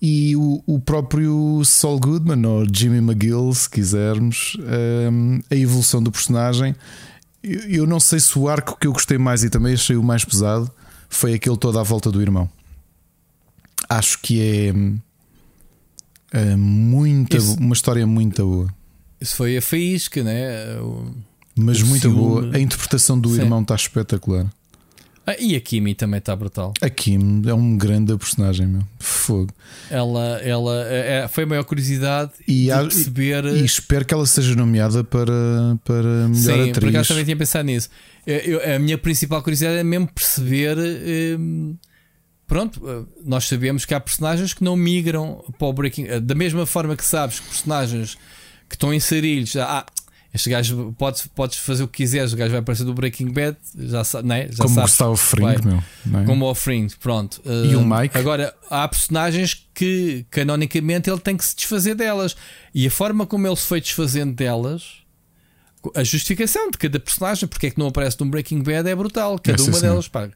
e 0.00 0.36
o, 0.36 0.62
o 0.66 0.78
próprio 0.78 1.62
Saul 1.64 1.98
Goodman, 1.98 2.46
ou 2.46 2.64
Jimmy 2.72 2.98
McGill, 2.98 3.52
se 3.52 3.68
quisermos, 3.68 4.56
hum, 5.12 5.40
a 5.50 5.56
evolução 5.56 6.00
do 6.02 6.12
personagem. 6.12 6.74
Eu, 7.42 7.60
eu 7.70 7.86
não 7.86 7.98
sei 8.00 8.20
se 8.20 8.38
o 8.38 8.48
arco 8.48 8.76
que 8.78 8.86
eu 8.86 8.92
gostei 8.92 9.16
mais 9.18 9.42
e 9.44 9.50
também 9.50 9.74
achei 9.74 9.96
o 9.96 10.02
mais 10.02 10.24
pesado 10.24 10.70
foi 11.08 11.34
aquele 11.34 11.56
todo 11.56 11.78
à 11.78 11.82
volta 11.82 12.10
do 12.10 12.20
irmão. 12.20 12.48
Acho 13.88 14.18
que 14.20 14.40
é, 14.40 14.72
é 16.38 16.56
muita, 16.56 17.36
Isso- 17.36 17.56
uma 17.58 17.72
história 17.74 18.06
muito 18.06 18.44
boa. 18.46 18.68
Isso 19.20 19.36
foi 19.36 19.56
a 19.56 19.62
faísca, 19.62 20.22
né? 20.22 20.76
O- 20.80 21.12
Mas 21.56 21.82
muito 21.82 22.02
ciúme. 22.02 22.16
boa. 22.16 22.50
A 22.54 22.58
interpretação 22.60 23.18
do 23.18 23.34
Sim. 23.34 23.40
irmão 23.42 23.62
está 23.62 23.74
espetacular. 23.74 24.46
Ah, 25.30 25.36
e 25.38 25.54
a 25.56 25.60
Kimi 25.60 25.94
também 25.94 26.18
está 26.18 26.34
brutal. 26.34 26.72
A 26.80 26.88
Kim 26.90 27.42
é 27.46 27.54
um 27.54 27.76
grande 27.76 28.16
personagem, 28.16 28.66
meu. 28.66 28.82
Fogo. 28.98 29.52
Ela, 29.90 30.40
ela 30.42 30.84
é- 30.88 31.28
foi 31.28 31.44
a 31.44 31.46
maior 31.46 31.64
curiosidade 31.64 32.32
E, 32.48 32.70
há- 32.70 32.78
perceber. 32.82 33.44
e 33.44 33.64
espero 33.64 34.04
que 34.04 34.12
ela 34.14 34.26
seja 34.26 34.54
nomeada 34.54 35.04
para, 35.04 35.78
para 35.84 36.02
melhor 36.28 36.34
Sim, 36.34 36.72
por 36.72 36.78
atriz. 36.78 36.94
acaso 36.94 37.08
também 37.08 37.24
tinha 37.24 37.36
pensado 37.36 37.64
nisso. 37.64 37.88
Eu- 38.26 38.36
eu- 38.60 38.74
a 38.76 38.78
minha 38.78 38.98
principal 38.98 39.42
curiosidade 39.42 39.78
é 39.78 39.84
mesmo 39.84 40.08
perceber. 40.12 40.76
hum, 41.38 41.76
pronto, 42.46 42.80
uh, 42.84 43.06
nós 43.24 43.44
sabemos 43.46 43.84
que 43.84 43.94
há 43.94 44.00
personagens 44.00 44.52
que 44.52 44.64
não 44.64 44.74
migram 44.76 45.44
para 45.58 45.68
o 45.68 45.72
Breaking. 45.72 46.04
uh, 46.08 46.20
Da 46.20 46.34
mesma 46.34 46.66
forma 46.66 46.96
que 46.96 47.04
sabes 47.04 47.38
que 47.40 47.46
personagens 47.48 48.16
que 48.68 48.74
estão 48.74 48.92
inseridos. 48.92 49.54
Ah, 49.56 49.84
este 50.32 50.48
gajo 50.50 50.94
podes, 50.98 51.26
podes 51.34 51.58
fazer 51.58 51.82
o 51.82 51.88
que 51.88 51.98
quiseres, 52.04 52.32
o 52.32 52.36
gajo 52.36 52.50
vai 52.52 52.60
aparecer 52.60 52.84
do 52.84 52.94
Breaking 52.94 53.32
Bad, 53.32 53.56
já, 53.76 54.04
sa- 54.04 54.22
né? 54.22 54.48
já 54.50 54.62
Como 54.62 54.70
o 54.70 54.74
sabes. 54.76 54.90
Gustavo 54.90 55.16
Fring, 55.16 55.42
vai. 55.44 55.56
meu. 55.64 55.82
não 56.06 56.20
é? 56.20 56.24
Como 56.24 56.44
o 56.48 56.54
Fring, 56.54 56.86
pronto. 57.00 57.40
E 57.44 57.74
o 57.74 57.80
Uh, 57.80 57.84
Mike? 57.98 58.16
Agora, 58.16 58.54
há 58.70 58.86
personagens 58.86 59.66
que, 59.74 60.24
canonicamente, 60.30 61.10
ele 61.10 61.18
tem 61.20 61.36
que 61.36 61.44
se 61.44 61.56
desfazer 61.56 61.94
delas. 61.94 62.36
E 62.74 62.86
a 62.86 62.90
forma 62.90 63.26
como 63.26 63.46
ele 63.46 63.56
se 63.56 63.66
foi 63.66 63.80
desfazendo 63.80 64.32
delas, 64.34 64.98
a 65.96 66.04
justificação 66.04 66.70
de 66.70 66.78
cada 66.78 67.00
personagem, 67.00 67.48
porque 67.48 67.66
é 67.66 67.70
que 67.70 67.78
não 67.78 67.88
aparece 67.88 68.16
num 68.20 68.28
Breaking 68.30 68.62
Bad, 68.62 68.88
é 68.88 68.94
brutal. 68.94 69.38
Cada 69.38 69.56
É, 69.60 69.64
sim, 69.64 69.70
uma 69.70 69.78
senhor. 69.78 69.90
delas, 69.92 70.08
pá. 70.08 70.28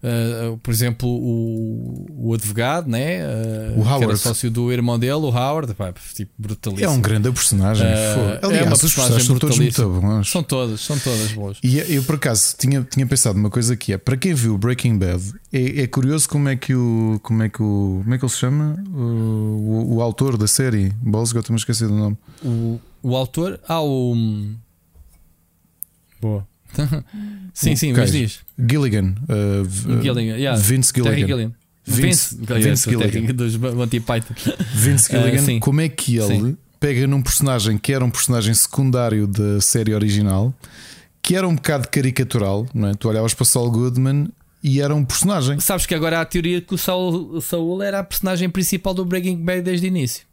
Uh, 0.00 0.56
por 0.58 0.70
exemplo, 0.72 1.08
o, 1.08 2.06
o 2.16 2.32
advogado, 2.34 2.88
né? 2.88 3.18
Uh, 3.26 3.80
O 3.80 3.82
que 3.82 3.88
era 3.88 3.96
Howard. 4.04 4.18
sócio 4.18 4.48
do 4.48 4.70
irmão 4.72 4.96
dele, 4.96 5.14
o 5.14 5.28
Howard, 5.28 5.74
pá, 5.74 5.92
tipo, 6.14 6.30
brutalíssimo. 6.38 6.88
É 6.88 6.92
um 6.92 7.00
grande 7.00 7.30
personagem. 7.32 7.84
Eh, 7.84 8.14
fogo. 8.14 8.26
é 8.30 8.46
Aliás, 8.46 8.66
uma 8.66 8.74
os 8.74 8.80
personagens 8.80 9.24
são 9.26 9.38
todos 9.38 9.58
muito 9.58 9.88
bons. 9.88 10.30
São 10.30 10.42
todas, 10.44 10.80
são 10.80 10.96
todas 10.98 11.32
boas. 11.32 11.58
E 11.64 11.78
eu, 11.78 12.02
por 12.04 12.14
acaso, 12.14 12.54
tinha, 12.56 12.82
tinha 12.88 13.06
pensado 13.06 13.36
uma 13.38 13.50
coisa 13.50 13.76
que 13.76 13.92
é 13.92 13.98
para 13.98 14.16
quem 14.16 14.34
viu 14.34 14.56
Breaking 14.56 14.96
Bad, 14.98 15.32
é, 15.52 15.82
é 15.82 15.86
curioso 15.88 16.28
como 16.28 16.48
é 16.48 16.54
que 16.54 16.74
o. 16.74 17.18
Como 17.22 17.42
é 17.42 17.48
que 17.48 17.60
o. 17.60 18.00
Como 18.04 18.14
é 18.14 18.18
que 18.18 18.24
ele 18.24 18.32
se 18.32 18.38
chama? 18.38 18.76
O, 18.94 19.00
o, 19.00 19.94
o 19.96 20.02
autor 20.02 20.36
da 20.36 20.46
série, 20.46 20.90
Bols, 21.02 21.32
eu 21.34 21.40
estou-me 21.40 21.56
a 21.56 21.60
esquecer 21.60 21.88
do 21.88 21.94
nome. 21.94 22.16
O, 22.44 22.78
o 23.02 23.16
autor. 23.16 23.58
Ah, 23.66 23.82
o. 23.82 24.14
Boa. 26.20 26.46
sim, 27.54 27.72
O 27.72 27.76
sim, 27.76 27.92
mas 27.92 28.12
diz. 28.12 28.40
Gilligan. 28.58 29.14
uh, 29.28 29.64
v- 29.64 30.02
Gilligan, 30.02 30.36
yeah. 30.36 30.58
Vince 30.60 30.92
Gilligan. 30.94 31.26
Gilliam. 31.26 31.52
Vince- 31.86 32.36
Vince, 32.36 32.58
Vince 32.62 32.90
Gilligan. 32.90 33.10
Gilligan. 33.10 33.34
Dos 33.36 33.56
Monty 33.56 34.00
Python. 34.00 34.34
Vince 34.74 35.08
Ah, 35.16 35.18
Gilligan, 35.22 35.44
sim. 35.44 35.58
como 35.60 35.80
é 35.80 35.88
que 35.88 36.16
ele 36.18 36.26
Sim. 36.36 36.56
pega 36.78 37.06
num 37.06 37.22
personagem 37.22 37.78
que 37.78 37.92
era 37.92 38.04
um 38.04 38.10
personagem 38.10 38.52
secundário 38.54 39.26
da 39.26 39.60
série 39.60 39.94
original, 39.94 40.52
que 41.22 41.34
era 41.34 41.48
um 41.48 41.54
bocado 41.54 41.88
caricatural, 41.88 42.66
não 42.74 42.88
é? 42.88 42.94
Tu 42.94 43.08
olhavas 43.08 43.32
para 43.34 43.44
Saul 43.46 43.70
Goodman 43.70 44.28
e 44.62 44.80
era 44.80 44.94
um 44.94 45.04
personagem. 45.04 45.58
Sabes 45.60 45.86
que 45.86 45.94
agora 45.94 46.18
há 46.18 46.22
a 46.22 46.24
teoria 46.26 46.60
que 46.60 46.74
o 46.74 46.78
Saul, 46.78 47.40
Saul 47.40 47.82
era 47.82 48.00
a 48.00 48.04
personagem 48.04 48.48
principal 48.50 48.92
do 48.92 49.04
Breaking 49.04 49.42
Bad 49.44 49.62
desde 49.62 49.86
o 49.86 49.88
início. 49.88 50.24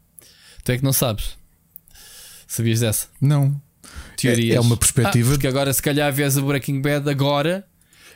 Tu 0.64 0.72
é 0.72 0.78
que 0.78 0.84
não 0.84 0.92
sabes. 0.92 1.36
Sabias 2.46 2.80
dessa? 2.80 3.06
Não. 3.20 3.60
Teorias. 4.16 4.54
É, 4.54 4.56
é 4.56 4.60
uma 4.60 4.76
perspectiva. 4.76 5.28
Ah, 5.28 5.32
porque 5.32 5.46
agora, 5.46 5.72
se 5.72 5.82
calhar, 5.82 6.12
vês 6.12 6.36
o 6.36 6.42
Breaking 6.42 6.80
Bad 6.80 7.08
agora. 7.08 7.64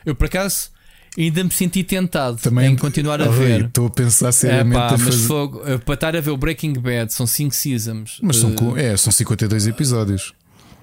Eu, 0.05 0.15
por 0.15 0.25
acaso, 0.25 0.69
ainda 1.17 1.43
me 1.43 1.51
senti 1.51 1.83
tentado 1.83 2.37
Também, 2.37 2.71
em 2.71 2.75
continuar 2.75 3.21
a 3.21 3.27
ver. 3.27 3.65
Estou 3.65 3.87
a 3.87 3.89
pensar 3.89 4.31
seriamente 4.31 4.77
é, 4.77 4.79
pá, 4.79 4.85
a 4.87 4.97
fazer... 4.97 5.27
mas 5.27 5.83
para 5.83 5.93
estar 5.93 6.15
a 6.15 6.21
ver 6.21 6.31
o 6.31 6.37
Breaking 6.37 6.73
Bad 6.73 7.13
são 7.13 7.27
5 7.27 7.53
seasons. 7.53 8.19
Mas 8.21 8.37
são, 8.37 8.51
uh... 8.51 8.77
é, 8.77 8.95
são 8.97 9.11
52 9.11 9.67
episódios. 9.67 10.33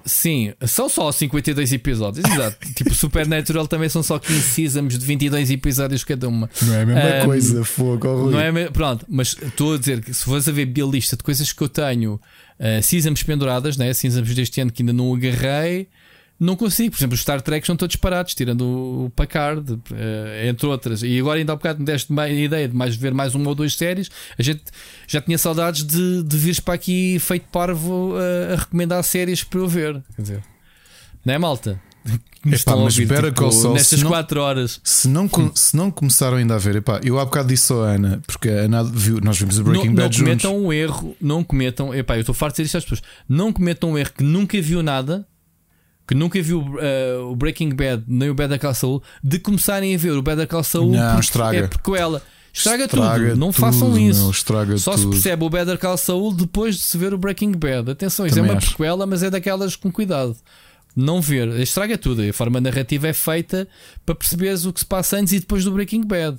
Sim, 0.05 0.55
são 0.67 0.89
só 0.89 1.13
52 1.13 1.73
episódios, 1.75 2.25
exato. 2.25 2.57
tipo, 2.75 2.95
Supernatural 2.95 3.67
também 3.69 3.91
são 3.91 4.03
só 4.03 4.19
15 4.19 4.41
seasons 4.41 4.99
de 4.99 5.05
22 5.05 5.51
episódios 5.51 6.03
cada 6.03 6.27
uma. 6.29 6.49
Não 6.63 6.75
é 6.75 6.83
a 6.83 6.87
mesma 6.87 7.03
um, 7.03 7.27
coisa, 7.27 7.65
fogo. 7.65 8.31
Não 8.31 8.41
é, 8.41 8.71
pronto, 8.71 9.05
mas 9.09 9.37
estou 9.41 9.75
a 9.75 9.79
dizer 9.79 10.03
que 10.03 10.15
se 10.15 10.25
fores 10.25 10.49
a 10.49 10.53
ver 10.53 10.73
a 10.81 10.87
lista 10.87 11.17
de 11.17 11.23
coisas 11.23 11.53
que 11.53 11.63
eu 11.63 11.69
tenho, 11.69 12.19
uh, 12.61 12.83
seasons 12.83 13.23
penduradas, 13.23 13.77
né? 13.77 13.93
seasons 13.93 14.35
deste 14.35 14.61
ano 14.61 14.73
que 14.73 14.83
ainda 14.83 14.93
não 14.93 15.15
agarrei, 15.15 15.89
não 16.39 16.55
consigo. 16.55 16.93
Por 16.93 16.99
exemplo, 16.99 17.15
os 17.15 17.21
Star 17.21 17.41
Trek 17.41 17.67
são 17.67 17.77
todos 17.77 17.97
parados, 17.97 18.35
tirando 18.35 18.63
o 19.07 19.13
Packard, 19.17 19.73
uh, 19.73 19.79
entre 20.47 20.67
outras. 20.67 21.03
E 21.03 21.19
agora, 21.19 21.39
ainda 21.39 21.53
há 21.53 21.57
bocado, 21.57 21.81
me 21.81 21.85
deste 21.85 22.13
a 22.19 22.29
ideia 22.29 22.69
de 22.69 22.77
mais 22.77 22.95
ver 22.95 23.13
mais 23.13 23.35
uma 23.35 23.49
ou 23.49 23.55
duas 23.55 23.75
séries. 23.75 24.11
A 24.39 24.43
gente 24.43 24.63
já 25.07 25.21
tinha 25.21 25.39
saudades 25.39 25.85
de, 25.85 26.23
de 26.23 26.37
vires 26.37 26.61
para 26.61 26.75
aqui 26.75 27.19
feito 27.19 27.47
parvo 27.51 28.13
uh, 28.13 28.55
a 28.55 28.57
recomendar 28.57 29.03
séries 29.03 29.43
para 29.43 29.61
eu 29.61 29.69
ver. 29.69 30.03
Quer 30.15 30.23
dizer, 30.23 30.45
não 31.25 31.35
é 31.35 31.39
malta? 31.39 31.88
Epá, 32.55 32.77
mas 32.77 32.99
ouvir, 32.99 33.09
tipo, 33.09 33.73
nestas 33.73 34.03
4 34.03 34.41
horas. 34.41 34.81
Se 34.85 35.09
não, 35.09 35.29
se 35.55 35.77
não 35.77 35.91
começaram 35.91 36.37
ainda 36.37 36.55
a 36.55 36.59
ver, 36.59 36.77
epá, 36.77 37.01
eu 37.03 37.19
há 37.19 37.25
bocado 37.25 37.49
disse 37.49 37.73
à 37.73 37.77
Ana, 37.77 38.21
porque 38.27 38.49
a 38.49 38.63
Ana 38.63 38.85
viu, 38.85 39.21
nós 39.23 39.39
vimos 39.39 39.59
o 39.59 39.65
Breaking 39.65 39.89
não, 39.89 39.95
Bad 39.95 40.19
não 40.19 40.25
cometam 40.25 40.51
juntos. 40.53 40.67
um 40.67 40.73
erro, 40.73 41.17
não 41.21 41.45
cometam, 41.45 41.95
epá, 41.95 42.17
eu 42.17 42.21
estou 42.21 42.35
farto 42.35 42.57
de 42.57 42.63
dizer 42.63 42.79
isto 42.79 42.79
às 42.79 42.85
pessoas, 42.85 43.03
não 43.29 43.53
cometam 43.53 43.93
um 43.93 43.99
erro 43.99 44.11
que 44.17 44.25
nunca 44.25 44.61
viu 44.61 44.83
nada 44.83 45.27
que 46.09 46.15
nunca 46.15 46.41
viu 46.41 46.61
uh, 46.61 47.31
o 47.31 47.37
Breaking 47.37 47.69
Bad 47.75 48.03
nem 48.09 48.31
o 48.31 48.35
Better 48.35 48.59
Call 48.59 48.73
Saul, 48.73 49.03
de 49.23 49.39
começarem 49.39 49.95
a 49.95 49.99
ver 49.99 50.13
o 50.13 50.23
Better 50.23 50.49
Call 50.49 50.65
Saul 50.65 50.91
não, 50.91 51.07
porque 51.07 51.21
estraga. 51.21 51.59
é 51.59 51.67
prequela. 51.67 52.23
Estraga, 52.51 52.85
estraga 52.85 53.29
tudo, 53.29 53.37
não 53.37 53.53
tudo, 53.53 53.61
façam 53.61 53.99
isso. 53.99 54.23
Não, 54.23 54.31
estraga 54.31 54.79
Só 54.79 54.93
tudo. 54.93 55.03
se 55.03 55.09
percebe 55.11 55.45
o 55.45 55.51
Better 55.51 55.79
Call 55.79 55.99
Saul 55.99 56.33
depois 56.33 56.77
de 56.77 56.83
se 56.83 56.97
ver 56.97 57.13
o 57.13 57.19
Breaking 57.19 57.53
Bad. 57.53 57.91
Atenção, 57.91 58.27
isso 58.27 58.39
é 58.39 58.43
uma 58.43 58.55
acho. 58.55 58.69
prequela, 58.69 59.07
mas 59.07 59.23
é 59.23 59.29
daquelas 59.29 59.77
com 59.77 59.93
cuidado. 59.93 60.35
Não 61.01 61.23
ver, 61.23 61.49
estraga 61.61 61.97
tudo. 61.97 62.23
A 62.23 62.33
forma 62.33 62.61
narrativa 62.61 63.07
é 63.07 63.13
feita 63.13 63.69
para 64.05 64.17
perceberes 64.17 64.65
o 64.65 64.73
que 64.73 64.81
se 64.81 64.87
passa 64.87 65.17
antes 65.17 65.33
e 65.33 65.39
depois 65.39 65.63
do 65.63 65.71
Breaking 65.71 66.05
Bad. 66.05 66.37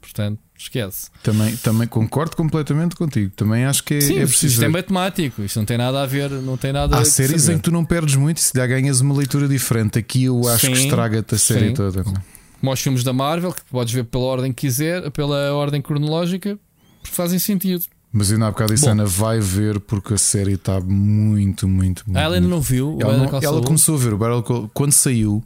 Portanto, 0.00 0.38
esquece. 0.56 1.08
Também, 1.24 1.56
também 1.56 1.88
concordo 1.88 2.36
completamente 2.36 2.94
contigo. 2.94 3.32
Também 3.34 3.64
acho 3.64 3.82
que 3.82 3.94
é, 3.94 4.00
Sim, 4.00 4.18
é 4.20 4.26
preciso. 4.26 4.54
Isto 4.54 4.64
é 4.64 4.68
matemático, 4.68 5.42
isto 5.42 5.58
não 5.58 5.66
tem 5.66 5.76
nada 5.76 6.00
a 6.00 6.06
ver. 6.06 6.30
Não 6.30 6.56
tem 6.56 6.72
nada 6.72 7.00
Há 7.00 7.04
séries 7.04 7.42
saber. 7.42 7.54
em 7.54 7.58
que 7.58 7.64
tu 7.64 7.72
não 7.72 7.84
perdes 7.84 8.14
muito 8.14 8.38
e 8.38 8.40
se 8.40 8.52
já 8.54 8.64
ganhas 8.64 9.00
uma 9.00 9.12
leitura 9.12 9.48
diferente. 9.48 9.98
Aqui 9.98 10.22
eu 10.22 10.46
acho 10.46 10.66
sim, 10.66 10.72
que 10.72 10.78
estraga-te 10.78 11.34
a 11.34 11.38
série 11.38 11.68
sim. 11.70 11.74
toda. 11.74 12.04
Como 12.04 12.72
os 12.72 12.80
filmes 12.80 13.02
da 13.02 13.12
Marvel, 13.12 13.52
que 13.52 13.62
podes 13.64 13.92
ver 13.92 14.04
pela 14.04 14.22
ordem 14.22 14.52
que 14.52 14.68
quiser, 14.68 15.10
pela 15.10 15.52
ordem 15.52 15.82
cronológica, 15.82 16.56
fazem 17.02 17.40
sentido. 17.40 17.82
Mas 18.12 18.32
ainda 18.32 18.46
há 18.46 18.50
bocado 18.50 18.74
disse, 18.74 18.88
Ana 18.88 19.04
vai 19.04 19.38
ver 19.38 19.78
porque 19.78 20.14
a 20.14 20.18
série 20.18 20.54
está 20.54 20.80
muito, 20.80 21.68
muito, 21.68 22.02
muito. 22.04 22.18
ela 22.18 22.34
ainda 22.34 22.48
não 22.48 22.60
viu. 22.60 22.98
Ela, 23.00 23.16
não, 23.16 23.40
ela 23.40 23.62
começou 23.62 23.94
a 23.94 23.98
ver 23.98 24.12
o 24.12 24.18
Battle 24.18 24.42
Call 24.42 24.70
quando 24.74 24.90
saiu. 24.90 25.44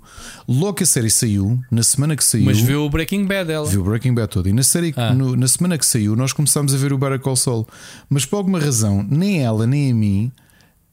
Logo 0.49 0.73
que 0.73 0.83
a 0.83 0.87
série 0.87 1.11
saiu, 1.11 1.61
na 1.71 1.83
semana 1.83 2.17
que 2.17 2.25
saiu. 2.25 2.47
Mas 2.47 2.59
viu 2.59 2.87
o 2.87 2.89
Breaking 2.89 3.27
Bad 3.27 3.49
dela. 3.49 3.67
Viu 3.67 3.83
o 3.83 3.85
Breaking 3.85 4.15
Bad 4.15 4.29
todo. 4.29 4.49
E 4.49 4.53
na, 4.55 4.63
série, 4.63 4.95
ah. 4.97 5.13
no, 5.13 5.37
na 5.37 5.47
semana 5.47 5.77
que 5.77 5.85
saiu, 5.85 6.17
nós 6.17 6.33
começámos 6.33 6.75
a 6.75 6.79
ver 6.79 6.91
o 6.95 6.97
Better 6.97 7.21
Call 7.21 7.37
Saul. 7.37 7.69
Mas 8.09 8.25
por 8.25 8.39
alguma 8.39 8.59
razão, 8.59 9.07
nem 9.11 9.43
ela 9.43 9.67
nem 9.67 9.93
a 9.93 9.95
mim. 9.95 10.33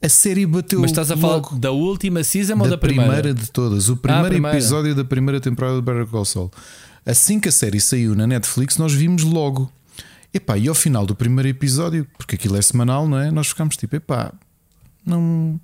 A 0.02 0.10
série 0.10 0.44
bateu. 0.44 0.80
Mas 0.80 0.90
estás 0.90 1.10
a 1.10 1.16
falar 1.16 1.40
da 1.54 1.70
última 1.70 2.22
season 2.22 2.58
ou 2.58 2.68
da 2.68 2.76
primeira? 2.76 3.12
primeira 3.12 3.34
de 3.34 3.50
todas. 3.50 3.88
O 3.88 3.96
primeiro 3.96 4.26
ah, 4.26 4.30
primeira. 4.30 4.58
episódio 4.58 4.94
da 4.94 5.04
primeira 5.04 5.40
temporada 5.40 5.76
do 5.76 5.82
Better 5.82 6.06
Call 6.06 6.26
Saul. 6.26 6.50
Assim 7.06 7.40
que 7.40 7.48
a 7.48 7.52
série 7.52 7.80
saiu 7.80 8.14
na 8.14 8.26
Netflix, 8.26 8.76
nós 8.76 8.92
vimos 8.92 9.22
logo. 9.22 9.72
Epá, 10.34 10.56
e 10.56 10.66
ao 10.68 10.74
final 10.74 11.04
do 11.04 11.14
primeiro 11.14 11.48
episódio, 11.48 12.06
porque 12.16 12.36
aquilo 12.36 12.56
é 12.56 12.62
semanal, 12.62 13.06
não 13.06 13.18
é? 13.18 13.30
Nós 13.30 13.48
ficámos 13.48 13.76
tipo, 13.76 13.96
epá, 13.96 14.32
não. 15.04 15.60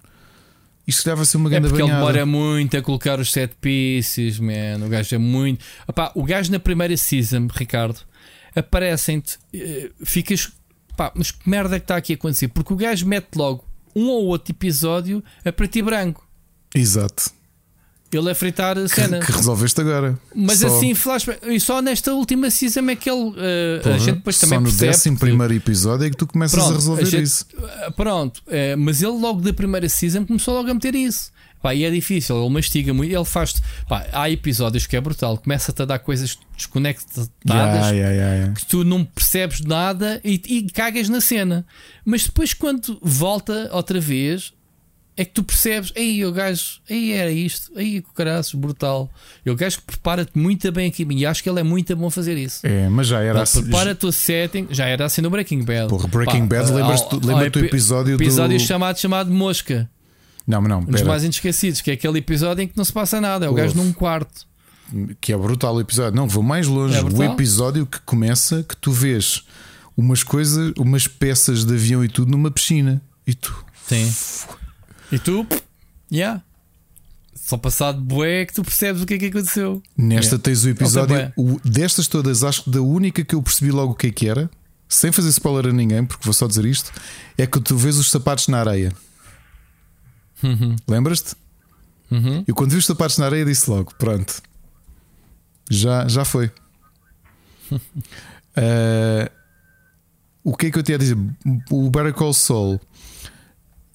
Isto 0.87 1.05
deve 1.05 1.25
ser 1.25 1.37
uma 1.37 1.51
grande 1.51 1.67
é 1.67 1.71
porque 1.71 1.83
banhada. 1.83 2.01
ele 2.01 2.13
demora 2.13 2.27
muito 2.27 2.77
a 2.77 2.83
colocar 2.83 3.19
os 3.19 3.31
set 3.31 3.55
pieces, 3.61 4.39
man. 4.39 4.85
O 4.85 4.89
gajo 4.89 5.15
é 5.15 5.19
muito. 5.19 5.65
Epá, 5.89 6.13
o 6.15 6.23
gajo 6.25 6.51
na 6.53 6.59
primeira 6.59 6.97
season, 6.97 7.47
Ricardo, 7.51 8.01
aparecem-te, 8.55 9.39
uh, 9.55 10.07
ficas. 10.07 10.53
Pá, 10.97 11.13
mas 11.15 11.31
que 11.31 11.49
merda 11.49 11.77
é 11.77 11.79
que 11.79 11.85
está 11.85 11.97
aqui 11.97 12.13
a 12.13 12.17
acontecer? 12.17 12.49
Porque 12.49 12.73
o 12.73 12.77
gajo 12.77 13.07
mete 13.07 13.37
logo 13.37 13.65
um 13.95 14.09
ou 14.09 14.27
outro 14.27 14.53
episódio 14.53 15.23
a 15.45 15.53
preto 15.53 15.77
e 15.77 15.83
branco. 15.83 16.27
Exato. 16.75 17.31
Ele 18.11 18.31
é 18.31 18.35
fritar 18.35 18.79
a 18.79 18.89
cena. 18.89 19.21
Que, 19.21 19.27
que 19.27 19.33
resolveste 19.33 19.81
agora. 19.81 20.19
Mas 20.35 20.61
só... 20.61 20.69
assim, 20.69 20.95
flashback. 20.95 21.41
E 21.47 21.61
só 21.61 21.83
nesta 21.83 22.13
última 22.15 22.51
season 22.51 22.89
é 22.89 22.97
que 22.97 23.11
ele. 23.11 23.31
Uh, 23.31 23.95
a 23.95 23.99
gente 23.99 24.17
depois 24.17 24.39
também 24.39 24.59
só 24.59 24.65
no 24.65 24.73
décimo 24.73 25.19
primeiro 25.19 25.53
episódio 25.53 26.07
é 26.07 26.11
que 26.11 26.17
tu 26.17 26.27
começas 26.27 26.59
pronto, 26.59 26.73
a 26.73 26.77
resolver 26.77 27.03
a 27.03 27.05
gente, 27.05 27.23
isso. 27.25 27.47
Eh, 27.57 27.91
pronto, 27.91 28.39
uh, 28.47 28.79
mas 28.79 29.03
ele 29.03 29.13
logo 29.13 29.43
da 29.43 29.53
primeira 29.53 29.89
season 29.89 30.25
começou 30.25 30.55
logo 30.55 30.71
a 30.71 30.75
meter 30.75 30.95
isso. 30.95 31.31
Pá, 31.63 31.75
e 31.75 31.85
é 31.85 31.91
difícil, 31.91 32.41
ele 32.41 32.55
mastiga 32.55 32.95
muito. 32.95 33.13
Ele 33.13 33.25
faz. 33.25 33.61
Pá, 33.89 34.07
há 34.13 34.31
episódios 34.31 34.87
que 34.87 34.97
é 34.97 35.01
brutal. 35.01 35.37
Começa-te 35.37 35.83
a 35.83 35.85
dar 35.85 35.99
coisas 35.99 36.39
desconectadas 36.57 37.31
yeah, 37.47 37.91
yeah, 37.91 38.13
yeah, 38.13 38.55
que 38.55 38.65
tu 38.65 38.85
não 38.85 39.05
percebes 39.05 39.61
nada 39.61 40.21
e, 40.25 40.41
e 40.47 40.63
cagas 40.71 41.09
na 41.09 41.21
cena. 41.21 41.67
Mas 42.05 42.25
depois, 42.25 42.55
quando 42.55 42.99
volta 43.03 43.69
outra 43.73 44.01
vez, 44.01 44.53
é 45.19 45.25
que 45.25 45.33
tu 45.33 45.43
percebes, 45.43 45.93
aí 45.97 46.25
o 46.25 46.31
gajo, 46.31 46.81
aí 46.89 47.11
era 47.11 47.33
isto, 47.33 47.73
aí 47.77 47.99
o 47.99 48.15
caraças, 48.15 48.55
brutal. 48.55 49.11
E 49.45 49.51
o 49.51 49.57
gajo 49.57 49.79
que 49.79 49.83
prepara-te 49.83 50.39
muito 50.39 50.71
bem 50.71 50.87
aqui, 50.87 51.05
e 51.11 51.27
acho 51.27 51.43
que 51.43 51.51
ele 51.51 51.59
é 51.59 51.65
muito 51.65 51.95
bom 51.97 52.07
a 52.07 52.11
fazer 52.11 52.39
isso. 52.39 52.65
É, 52.65 52.89
mas 52.89 53.09
já 53.09 53.21
era 53.21 53.43
assim. 53.43 53.63
Prepara-te 53.63 54.07
o 54.07 54.13
setting, 54.13 54.69
já 54.71 54.87
era 54.87 55.05
assim 55.05 55.21
no 55.21 55.29
Breaking 55.29 55.65
Bad. 55.65 55.89
Porra, 55.89 56.07
Breaking 56.07 56.47
Pá, 56.47 56.59
Bad, 56.59 56.73
lembras-te 56.73 57.17
lembra 57.17 57.51
do 57.51 57.59
episódio 57.59 58.17
do. 58.17 58.23
Episódio 58.23 58.61
chamado, 58.61 58.97
chamado 58.97 59.29
Mosca. 59.29 59.91
Não, 60.47 60.61
mas 60.61 60.71
não. 60.71 60.79
Um 60.83 60.85
dos 60.85 61.03
mais 61.03 61.25
inesquecidos, 61.25 61.81
que 61.81 61.91
é 61.91 61.95
aquele 61.95 62.19
episódio 62.21 62.63
em 62.63 62.69
que 62.69 62.77
não 62.77 62.85
se 62.85 62.93
passa 62.93 63.21
nada, 63.21 63.45
é 63.45 63.49
o 63.49 63.53
Uf. 63.53 63.61
gajo 63.61 63.75
num 63.75 63.93
quarto. 63.93 64.47
Que 65.21 65.33
é 65.33 65.37
brutal 65.37 65.75
o 65.75 65.81
episódio. 65.81 66.15
Não, 66.15 66.29
vou 66.29 66.45
mais 66.45 66.69
longe. 66.69 66.97
É 66.97 67.03
o 67.03 67.23
episódio 67.25 67.85
que 67.85 67.99
começa 68.03 68.63
que 68.63 68.77
tu 68.77 68.93
vês 68.93 69.43
umas 69.97 70.23
coisas, 70.23 70.73
umas 70.79 71.09
peças 71.09 71.65
de 71.65 71.75
avião 71.75 72.05
e 72.05 72.09
tudo 72.09 72.31
numa 72.31 72.53
piscina. 72.53 73.03
E 73.27 73.35
tu. 73.35 73.53
Sim. 73.89 74.09
E 75.11 75.19
tu, 75.19 75.47
yeah. 76.13 76.43
Só 77.35 77.57
passado 77.57 78.01
bué 78.01 78.45
que 78.45 78.53
tu 78.53 78.63
percebes 78.63 79.01
o 79.03 79.07
que 79.07 79.15
é 79.15 79.19
que 79.19 79.27
aconteceu. 79.27 79.83
Nesta 79.97 80.35
yeah. 80.35 80.43
tens 80.43 80.65
o 80.65 80.69
episódio. 80.69 81.33
O, 81.37 81.61
destas 81.65 82.07
todas, 82.07 82.45
acho 82.45 82.65
que 82.65 82.71
da 82.71 82.83
única 82.83 83.25
que 83.25 83.35
eu 83.35 83.43
percebi 83.43 83.71
logo 83.71 83.93
o 83.93 83.95
que 83.95 84.09
é 84.09 84.11
que 84.11 84.29
era, 84.29 84.51
sem 84.89 85.13
fazer 85.13 85.31
spoiler 85.31 85.73
a 85.73 85.73
ninguém, 85.73 86.05
porque 86.05 86.25
vou 86.25 86.35
só 86.35 86.47
dizer 86.47 86.65
isto, 86.65 86.93
é 87.37 87.47
que 87.47 87.61
tu 87.61 87.77
vês 87.77 87.97
os 87.97 88.11
sapatos 88.11 88.49
na 88.49 88.61
areia. 88.61 88.93
Uhum. 90.43 90.77
Lembras-te? 90.87 91.35
Uhum. 92.11 92.45
Eu 92.47 92.55
quando 92.55 92.71
vi 92.71 92.79
os 92.79 92.87
sapatos 92.87 93.19
na 93.19 93.27
areia 93.27 93.45
disse 93.45 93.71
logo: 93.71 93.95
pronto, 93.99 94.43
já, 95.71 96.09
já 96.09 96.25
foi. 96.25 96.51
uh, 97.73 97.79
o 100.43 100.57
que 100.57 100.67
é 100.67 100.71
que 100.71 100.79
eu 100.79 100.83
tinha 100.83 100.97
a 100.97 100.99
dizer? 100.99 101.17
O 101.71 101.91
Better 101.91 102.15
Call 102.15 102.33
Saul 102.33 102.81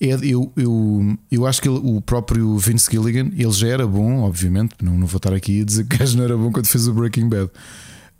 eu, 0.03 0.51
eu, 0.57 1.17
eu 1.31 1.47
acho 1.47 1.61
que 1.61 1.69
ele, 1.69 1.79
o 1.81 2.01
próprio 2.01 2.57
Vince 2.57 2.91
Gilligan, 2.91 3.31
ele 3.37 3.51
já 3.51 3.67
era 3.67 3.87
bom, 3.87 4.19
obviamente, 4.19 4.75
não, 4.81 4.97
não 4.97 5.07
vou 5.07 5.17
estar 5.17 5.33
aqui 5.33 5.61
a 5.61 5.63
dizer 5.63 5.85
que 5.85 5.95
o 5.95 5.99
gajo 5.99 6.17
não 6.17 6.23
era 6.25 6.35
bom 6.35 6.51
quando 6.51 6.67
fez 6.67 6.87
o 6.87 6.93
Breaking 6.93 7.29
Bad, 7.29 7.49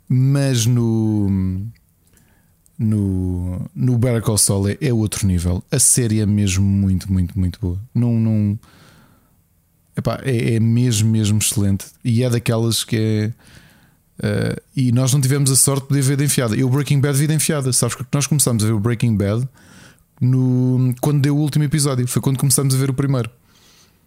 mas 0.08 0.66
no. 0.66 1.66
No, 2.76 3.70
no 3.72 3.96
Better 3.96 4.20
Call 4.20 4.36
Saul 4.36 4.68
é, 4.68 4.76
é 4.80 4.92
outro 4.92 5.28
nível. 5.28 5.62
A 5.70 5.78
série 5.78 6.18
é 6.18 6.26
mesmo 6.26 6.64
muito, 6.64 7.12
muito, 7.12 7.38
muito 7.38 7.60
boa. 7.60 7.78
Não, 7.94 8.18
não, 8.18 8.58
epá, 9.96 10.20
é, 10.24 10.54
é 10.54 10.60
mesmo, 10.60 11.08
mesmo 11.08 11.38
excelente. 11.38 11.86
E 12.04 12.24
é 12.24 12.30
daquelas 12.30 12.82
que 12.82 12.96
é. 12.96 13.32
Uh, 14.16 14.60
e 14.74 14.90
nós 14.90 15.12
não 15.12 15.20
tivemos 15.20 15.52
a 15.52 15.56
sorte 15.56 15.82
de 15.82 15.88
poder 15.88 16.02
ver 16.02 16.16
de 16.16 16.24
enfiada. 16.24 16.56
Eu, 16.56 16.68
Breaking 16.68 17.00
Bad, 17.00 17.16
vi 17.16 17.32
enfiada. 17.32 17.72
Sabes 17.72 17.94
que 17.94 18.04
nós 18.12 18.26
começámos 18.26 18.64
a 18.64 18.66
ver 18.66 18.72
o 18.72 18.80
Breaking 18.80 19.16
Bad 19.16 19.48
no, 20.24 20.94
quando 21.00 21.20
deu 21.20 21.36
o 21.36 21.40
último 21.40 21.64
episódio. 21.64 22.06
Foi 22.08 22.20
quando 22.20 22.38
começamos 22.38 22.74
a 22.74 22.78
ver 22.78 22.90
o 22.90 22.94
primeiro. 22.94 23.30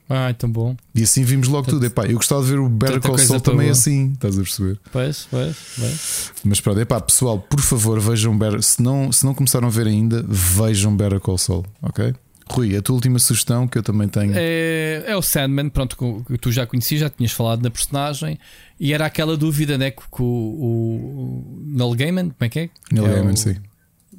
Ah, 0.10 0.34
tão 0.34 0.50
bom. 0.50 0.76
E 0.96 1.04
assim 1.04 1.24
vimos 1.24 1.48
logo 1.50 1.68
tudo. 1.68 1.86
Epá, 1.86 2.06
eu 2.06 2.16
gostava 2.16 2.42
de 2.42 2.50
ver 2.50 2.60
o 2.60 2.70
Better 2.70 3.02
Call 3.02 3.18
Saul 3.18 3.42
também 3.42 3.70
assim, 3.70 4.14
estás 4.14 4.38
a 4.38 4.42
perceber? 4.42 4.80
Pois, 4.92 5.28
pois, 5.30 5.58
pois. 5.78 6.32
Mas 6.46 6.62
pronto, 6.62 6.80
epá, 6.80 7.02
pessoal, 7.02 7.40
por 7.40 7.60
favor, 7.60 8.00
vejam 8.00 8.38
Better. 8.38 8.64
Se 8.64 8.82
não, 8.82 9.12
se 9.12 9.26
não 9.26 9.34
começaram 9.34 9.68
a 9.68 9.72
ver 9.72 9.86
ainda, 9.86 10.24
vejam 10.28 10.96
Better 10.96 11.20
Call 11.20 11.38
Saul, 11.38 11.66
ok? 11.82 12.14
Rui, 12.50 12.78
a 12.78 12.82
tua 12.82 12.96
última 12.96 13.20
sugestão 13.20 13.68
que 13.68 13.78
eu 13.78 13.84
também 13.84 14.08
tenho 14.08 14.32
é, 14.36 15.04
é 15.06 15.18
o 15.18 15.22
Sandman. 15.22 15.70
Pronto, 15.70 16.24
que 16.26 16.38
tu 16.38 16.52
já 16.52 16.66
conhecias, 16.66 17.02
já 17.02 17.10
tinhas 17.10 17.34
falado 17.34 17.62
na 17.62 17.70
personagem 17.70 18.40
e 18.80 18.94
era 18.94 19.06
aquela 19.06 19.36
dúvida, 19.36 19.78
né? 19.78 19.92
Que 19.92 20.22
o, 20.22 20.24
o, 20.24 20.66
o 20.66 21.64
Neil 21.66 21.94
Gaiman, 21.96 22.30
como 22.30 22.36
é 22.40 22.50
que 22.50 22.60
é? 22.60 22.70
Neil 22.90 23.08
é 23.08 23.16
Gaiman, 23.16 23.34
o, 23.34 23.38
sim. 23.38 23.58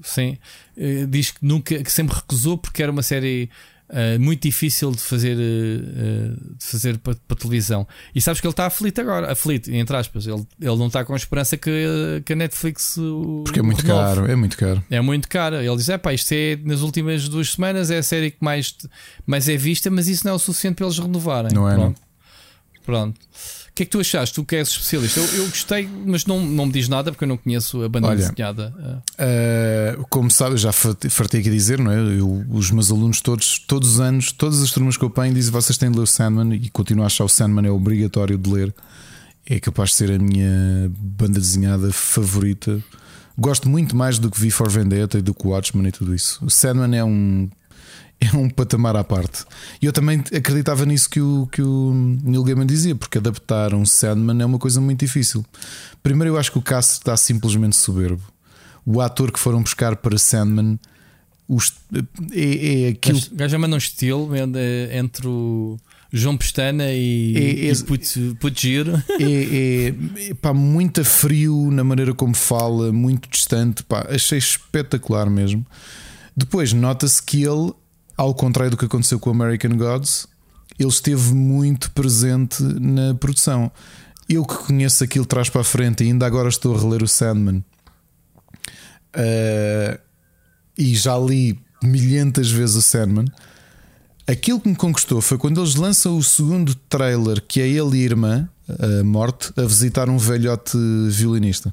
Sim, 0.09 0.39
eh, 0.77 1.07
diz 1.07 1.31
que 1.33 1.39
nunca, 1.43 1.83
que 1.83 1.93
sempre 1.93 2.17
recusou 2.17 2.57
porque 2.57 2.83
era 2.83 2.91
uma 2.91 3.03
série 3.03 3.51
Uh, 3.91 4.21
muito 4.21 4.43
difícil 4.43 4.93
de 4.93 5.01
fazer, 5.01 5.35
uh, 5.35 6.57
de 6.59 6.63
fazer 6.67 6.99
para, 6.99 7.15
para 7.27 7.37
televisão. 7.39 7.89
E 8.15 8.21
sabes 8.21 8.39
que 8.39 8.47
ele 8.47 8.53
está 8.53 8.67
aflito 8.67 9.01
agora, 9.01 9.33
aflito, 9.33 9.73
entre 9.73 9.97
aspas. 9.97 10.27
Ele, 10.27 10.47
ele 10.61 10.77
não 10.77 10.89
está 10.89 11.07
com 11.07 11.17
esperança 11.17 11.57
que, 11.57 12.21
que 12.23 12.35
a 12.35 12.37
Netflix. 12.37 12.99
Porque 13.47 13.61
é 13.61 13.63
muito 13.63 13.81
renove. 13.81 14.15
caro, 14.15 14.31
é 14.31 14.37
muito 14.37 14.59
caro. 14.59 14.85
É 14.91 15.01
muito 15.01 15.27
caro. 15.27 15.57
Ele 15.57 15.77
diz: 15.77 15.89
é 15.89 15.97
pá, 15.97 16.13
isto 16.13 16.31
é 16.33 16.57
nas 16.63 16.83
últimas 16.83 17.31
duas 17.31 17.53
semanas 17.53 17.91
é 17.91 17.97
a 17.97 18.03
série 18.03 18.31
que 18.31 18.45
mais, 18.45 18.77
mais 19.27 19.49
é 19.49 19.57
vista, 19.57 19.91
mas 19.91 20.07
isso 20.07 20.23
não 20.27 20.33
é 20.33 20.37
o 20.37 20.39
suficiente 20.39 20.75
para 20.75 20.85
eles 20.85 20.99
renovarem. 20.99 21.51
Não 21.55 21.67
é, 21.67 21.75
Pronto. 21.75 21.99
não. 21.99 22.83
Pronto 22.85 23.21
que 23.79 23.85
é 23.85 23.87
que 23.87 23.93
tu 23.93 24.01
achaste? 24.01 24.35
Tu 24.35 24.45
que 24.45 24.57
és 24.57 24.69
especialista? 24.69 25.21
Eu, 25.21 25.27
eu 25.37 25.47
gostei, 25.47 25.89
mas 26.05 26.27
não, 26.27 26.45
não 26.45 26.67
me 26.67 26.73
diz 26.73 26.89
nada 26.89 27.13
porque 27.13 27.23
eu 27.23 27.29
não 27.29 27.37
conheço 27.37 27.81
a 27.85 27.89
banda 27.89 28.09
Olha, 28.09 28.17
desenhada. 28.17 28.75
Uh, 29.15 30.05
como 30.11 30.31
sabes, 30.31 30.61
já 30.61 30.73
fartei 30.73 31.41
aqui 31.41 31.49
a 31.49 31.53
dizer, 31.53 31.79
não 31.79 31.93
é? 31.93 31.97
Eu, 31.97 32.45
os 32.51 32.73
meus 32.73 32.91
alunos 32.91 33.21
todos, 33.21 33.59
todos 33.61 33.93
os 33.93 34.01
anos, 34.01 34.33
todas 34.33 34.61
as 34.63 34.73
turmas 34.73 34.97
que 34.97 35.05
eu 35.05 35.09
apanho, 35.09 35.33
dizem 35.33 35.53
vocês 35.53 35.79
têm 35.79 35.93
de 35.93 35.97
ler 35.97 36.03
o 36.03 36.07
Sandman 36.09 36.57
e 36.57 36.69
continuo 36.71 37.05
a 37.05 37.07
achar 37.07 37.25
o 37.25 37.29
Sandman 37.29 37.67
é 37.67 37.71
obrigatório 37.71 38.37
de 38.37 38.51
ler. 38.51 38.75
É 39.47 39.61
capaz 39.61 39.91
de 39.91 39.97
ser 39.97 40.11
a 40.11 40.19
minha 40.19 40.91
banda 40.99 41.39
desenhada 41.39 41.93
favorita. 41.93 42.83
Gosto 43.39 43.69
muito 43.69 43.95
mais 43.95 44.19
do 44.19 44.29
que 44.29 44.41
V 44.41 44.51
for 44.51 44.69
Vendetta 44.69 45.19
e 45.19 45.23
do 45.23 45.33
que 45.33 45.47
Watchmen 45.47 45.87
e 45.87 45.93
tudo 45.93 46.17
isso. 46.17 46.45
O 46.45 46.51
Sandman 46.51 46.99
é 46.99 47.05
um 47.05 47.49
é 48.21 48.37
um 48.37 48.49
patamar 48.49 48.97
à 48.97 49.05
parte. 49.05 49.45
E 49.81 49.87
eu 49.87 49.93
também 49.93 50.23
acreditava 50.35 50.85
nisso 50.85 51.09
que 51.09 51.21
o, 51.21 51.47
que 51.51 51.63
o 51.63 51.93
Neil 52.23 52.43
Gaiman 52.43 52.67
dizia, 52.67 52.95
porque 52.95 53.19
adaptar 53.19 53.75
um 53.75 53.87
Sandman 53.87 54.43
é 54.43 54.47
uma 54.47 54.59
coisa 54.59 54.81
muito 54.81 55.01
difícil. 55.01 55.45
Primeiro, 56.03 56.35
eu 56.35 56.39
acho 56.39 56.51
que 56.51 56.59
o 56.59 56.63
cast 56.63 56.95
está 56.95 57.17
simplesmente 57.17 57.77
soberbo. 57.77 58.23
O 58.85 59.01
ator 59.01 59.31
que 59.31 59.39
foram 59.39 59.63
buscar 59.63 59.97
para 59.97 60.19
Sandman 60.19 60.79
os, 61.49 61.73
é, 62.33 62.85
é 62.85 62.89
aquilo. 62.89 63.19
O 63.19 63.35
gajo 63.35 63.59
manda 63.59 63.75
um 63.75 63.79
estilo 63.79 64.31
entre 64.93 65.27
o. 65.27 65.79
João 66.11 66.39
Pestana 66.39 66.91
e, 66.91 67.37
é, 67.37 67.41
é, 67.41 67.65
e. 67.65 67.71
É, 69.21 70.31
é, 70.31 70.35
pá, 70.35 70.55
muito 70.55 71.05
frio 71.05 71.71
na 71.71 71.85
maneira 71.85 72.15
como 72.15 72.35
fala, 72.35 72.93
muito 72.93 73.29
distante. 73.29 73.83
Pá, 73.83 74.07
achei 74.09 74.39
espetacular 74.39 75.29
mesmo. 75.29 75.67
Depois 76.37 76.73
nota-se 76.73 77.23
que 77.23 77.43
ele 77.43 77.73
ao 78.19 78.35
contrário 78.35 78.73
do 78.73 78.77
que 78.77 78.85
aconteceu 78.85 79.21
com 79.21 79.31
American 79.31 79.77
Gods, 79.77 80.27
ele 80.77 80.89
esteve 80.89 81.33
muito 81.33 81.93
presente 81.93 82.61
na 82.63 83.15
produção. 83.15 83.71
Eu 84.29 84.45
que 84.45 84.57
conheço 84.57 85.05
aquilo 85.05 85.25
trás 85.25 85.49
para 85.49 85.61
a 85.61 85.65
frente 85.65 86.03
e 86.03 86.09
ainda 86.09 86.27
agora 86.27 86.49
estou 86.49 86.77
a 86.77 86.81
reler 86.81 87.03
o 87.03 87.09
Sandman 87.09 87.65
uh, 89.15 89.99
e 90.77 90.95
já 90.97 91.17
li 91.17 91.59
milhentas 91.83 92.51
vezes 92.51 92.77
o 92.77 92.83
Sandman. 92.83 93.27
Aquilo 94.27 94.61
que 94.61 94.69
me 94.69 94.77
conquistou 94.77 95.23
foi 95.23 95.39
quando 95.39 95.61
eles 95.61 95.77
lançam 95.77 96.19
o 96.19 96.23
segundo 96.23 96.75
trailer 96.75 97.41
que 97.41 97.61
é 97.61 97.69
ele 97.69 97.99
e 97.99 98.03
a 98.03 98.05
irmã, 98.05 98.49
a 98.69 99.05
morte, 99.05 99.53
a 99.57 99.63
visitar 99.63 100.11
um 100.11 100.19
velhote 100.19 100.77
violinista. 101.09 101.73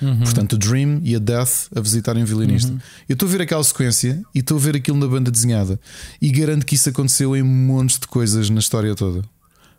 Uhum. 0.00 0.20
Portanto, 0.20 0.54
o 0.54 0.58
Dream 0.58 1.00
e 1.02 1.14
a 1.14 1.18
Death 1.18 1.68
a 1.74 1.80
visitarem 1.80 2.22
o 2.22 2.26
violinista. 2.26 2.72
Uhum. 2.72 2.78
Eu 3.08 3.14
estou 3.14 3.28
a 3.28 3.32
ver 3.32 3.42
aquela 3.42 3.62
sequência 3.62 4.22
e 4.34 4.40
estou 4.40 4.56
a 4.56 4.60
ver 4.60 4.76
aquilo 4.76 4.98
na 4.98 5.06
banda 5.06 5.30
desenhada. 5.30 5.78
E 6.20 6.30
garanto 6.30 6.66
que 6.66 6.74
isso 6.74 6.88
aconteceu 6.88 7.36
em 7.36 7.42
montes 7.42 7.98
de 7.98 8.06
coisas 8.06 8.50
na 8.50 8.60
história 8.60 8.94
toda. 8.94 9.22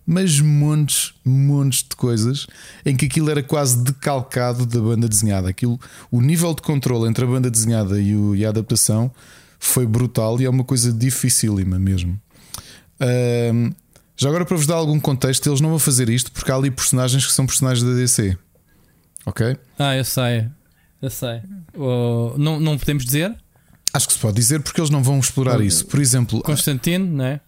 Mas 0.08 0.40
montes, 0.40 1.14
montes 1.26 1.84
de 1.84 1.96
coisas 1.96 2.46
em 2.86 2.96
que 2.96 3.06
aquilo 3.06 3.30
era 3.30 3.42
quase 3.42 3.84
decalcado 3.84 4.66
da 4.66 4.80
banda 4.80 5.10
desenhada. 5.10 5.50
Aquilo, 5.50 5.80
o 6.12 6.22
nível 6.22 6.54
de 6.54 6.62
controle 6.62 7.10
entre 7.10 7.24
a 7.26 7.28
banda 7.28 7.50
desenhada 7.50 8.00
e, 8.00 8.16
o, 8.16 8.36
e 8.36 8.46
a 8.46 8.50
adaptação 8.50 9.12
foi 9.60 9.86
brutal 9.86 10.40
e 10.40 10.46
é 10.46 10.50
uma 10.50 10.64
coisa 10.64 10.94
dificílima 10.94 11.80
mesmo. 11.80 12.20
Um, 13.02 13.72
já 14.16 14.30
agora, 14.30 14.46
para 14.46 14.56
vos 14.56 14.68
dar 14.68 14.76
algum 14.76 15.00
contexto, 15.00 15.50
eles 15.50 15.60
não 15.60 15.70
vão 15.70 15.80
fazer 15.80 16.08
isto 16.08 16.32
porque 16.32 16.52
há 16.52 16.56
ali 16.56 16.72
personagens 16.72 17.26
que 17.26 17.34
são 17.34 17.46
personagens 17.46 17.84
da 17.84 17.94
DC. 17.94 18.38
Ok? 19.26 19.58
Ah, 19.80 19.96
eu 19.96 20.06
sei. 20.06 20.48
Eu 21.02 21.10
sei. 21.10 21.42
Uh, 21.76 22.38
não, 22.38 22.60
não 22.60 22.78
podemos 22.78 23.06
dizer? 23.06 23.36
Acho 23.94 24.08
que 24.08 24.14
se 24.14 24.20
pode 24.20 24.36
dizer 24.36 24.62
porque 24.62 24.80
eles 24.80 24.90
não 24.90 25.02
vão 25.02 25.20
explorar 25.20 25.62
isso. 25.62 25.86
Por 25.86 26.00
exemplo, 26.00 26.42
Constantino, 26.42 27.06
não 27.06 27.26
é? 27.26 27.40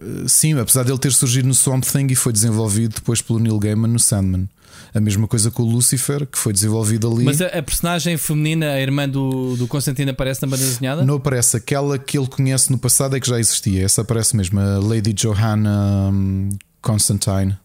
Uh, 0.00 0.28
sim, 0.28 0.58
apesar 0.58 0.84
de 0.84 0.90
ele 0.90 0.98
ter 0.98 1.12
surgido 1.12 1.48
no 1.48 1.54
Swamp 1.54 1.84
Thing 1.84 2.06
e 2.10 2.14
foi 2.14 2.32
desenvolvido 2.32 2.96
depois 2.96 3.20
pelo 3.20 3.38
Neil 3.38 3.58
Gaiman 3.58 3.88
no 3.88 3.98
Sandman. 3.98 4.48
A 4.94 5.00
mesma 5.00 5.28
coisa 5.28 5.50
com 5.50 5.62
o 5.62 5.66
Lucifer, 5.66 6.26
que 6.26 6.36
foi 6.36 6.52
desenvolvido 6.52 7.10
ali. 7.12 7.24
Mas 7.24 7.40
a, 7.40 7.46
a 7.46 7.62
personagem 7.62 8.16
feminina, 8.16 8.72
a 8.72 8.80
irmã 8.80 9.08
do, 9.08 9.56
do 9.56 9.68
Constantino, 9.68 10.10
aparece 10.10 10.42
na 10.42 10.48
banda 10.48 10.64
desenhada? 10.64 11.04
Não 11.04 11.14
aparece. 11.14 11.56
Aquela 11.56 11.98
que 11.98 12.18
ele 12.18 12.26
conhece 12.26 12.72
no 12.72 12.78
passado 12.78 13.16
é 13.16 13.20
que 13.20 13.28
já 13.28 13.38
existia. 13.38 13.84
Essa 13.84 14.02
aparece 14.02 14.36
mesmo, 14.36 14.58
a 14.58 14.78
Lady 14.78 15.12
Johanna 15.12 16.10
hum, 16.12 16.50
Constantine 16.82 17.56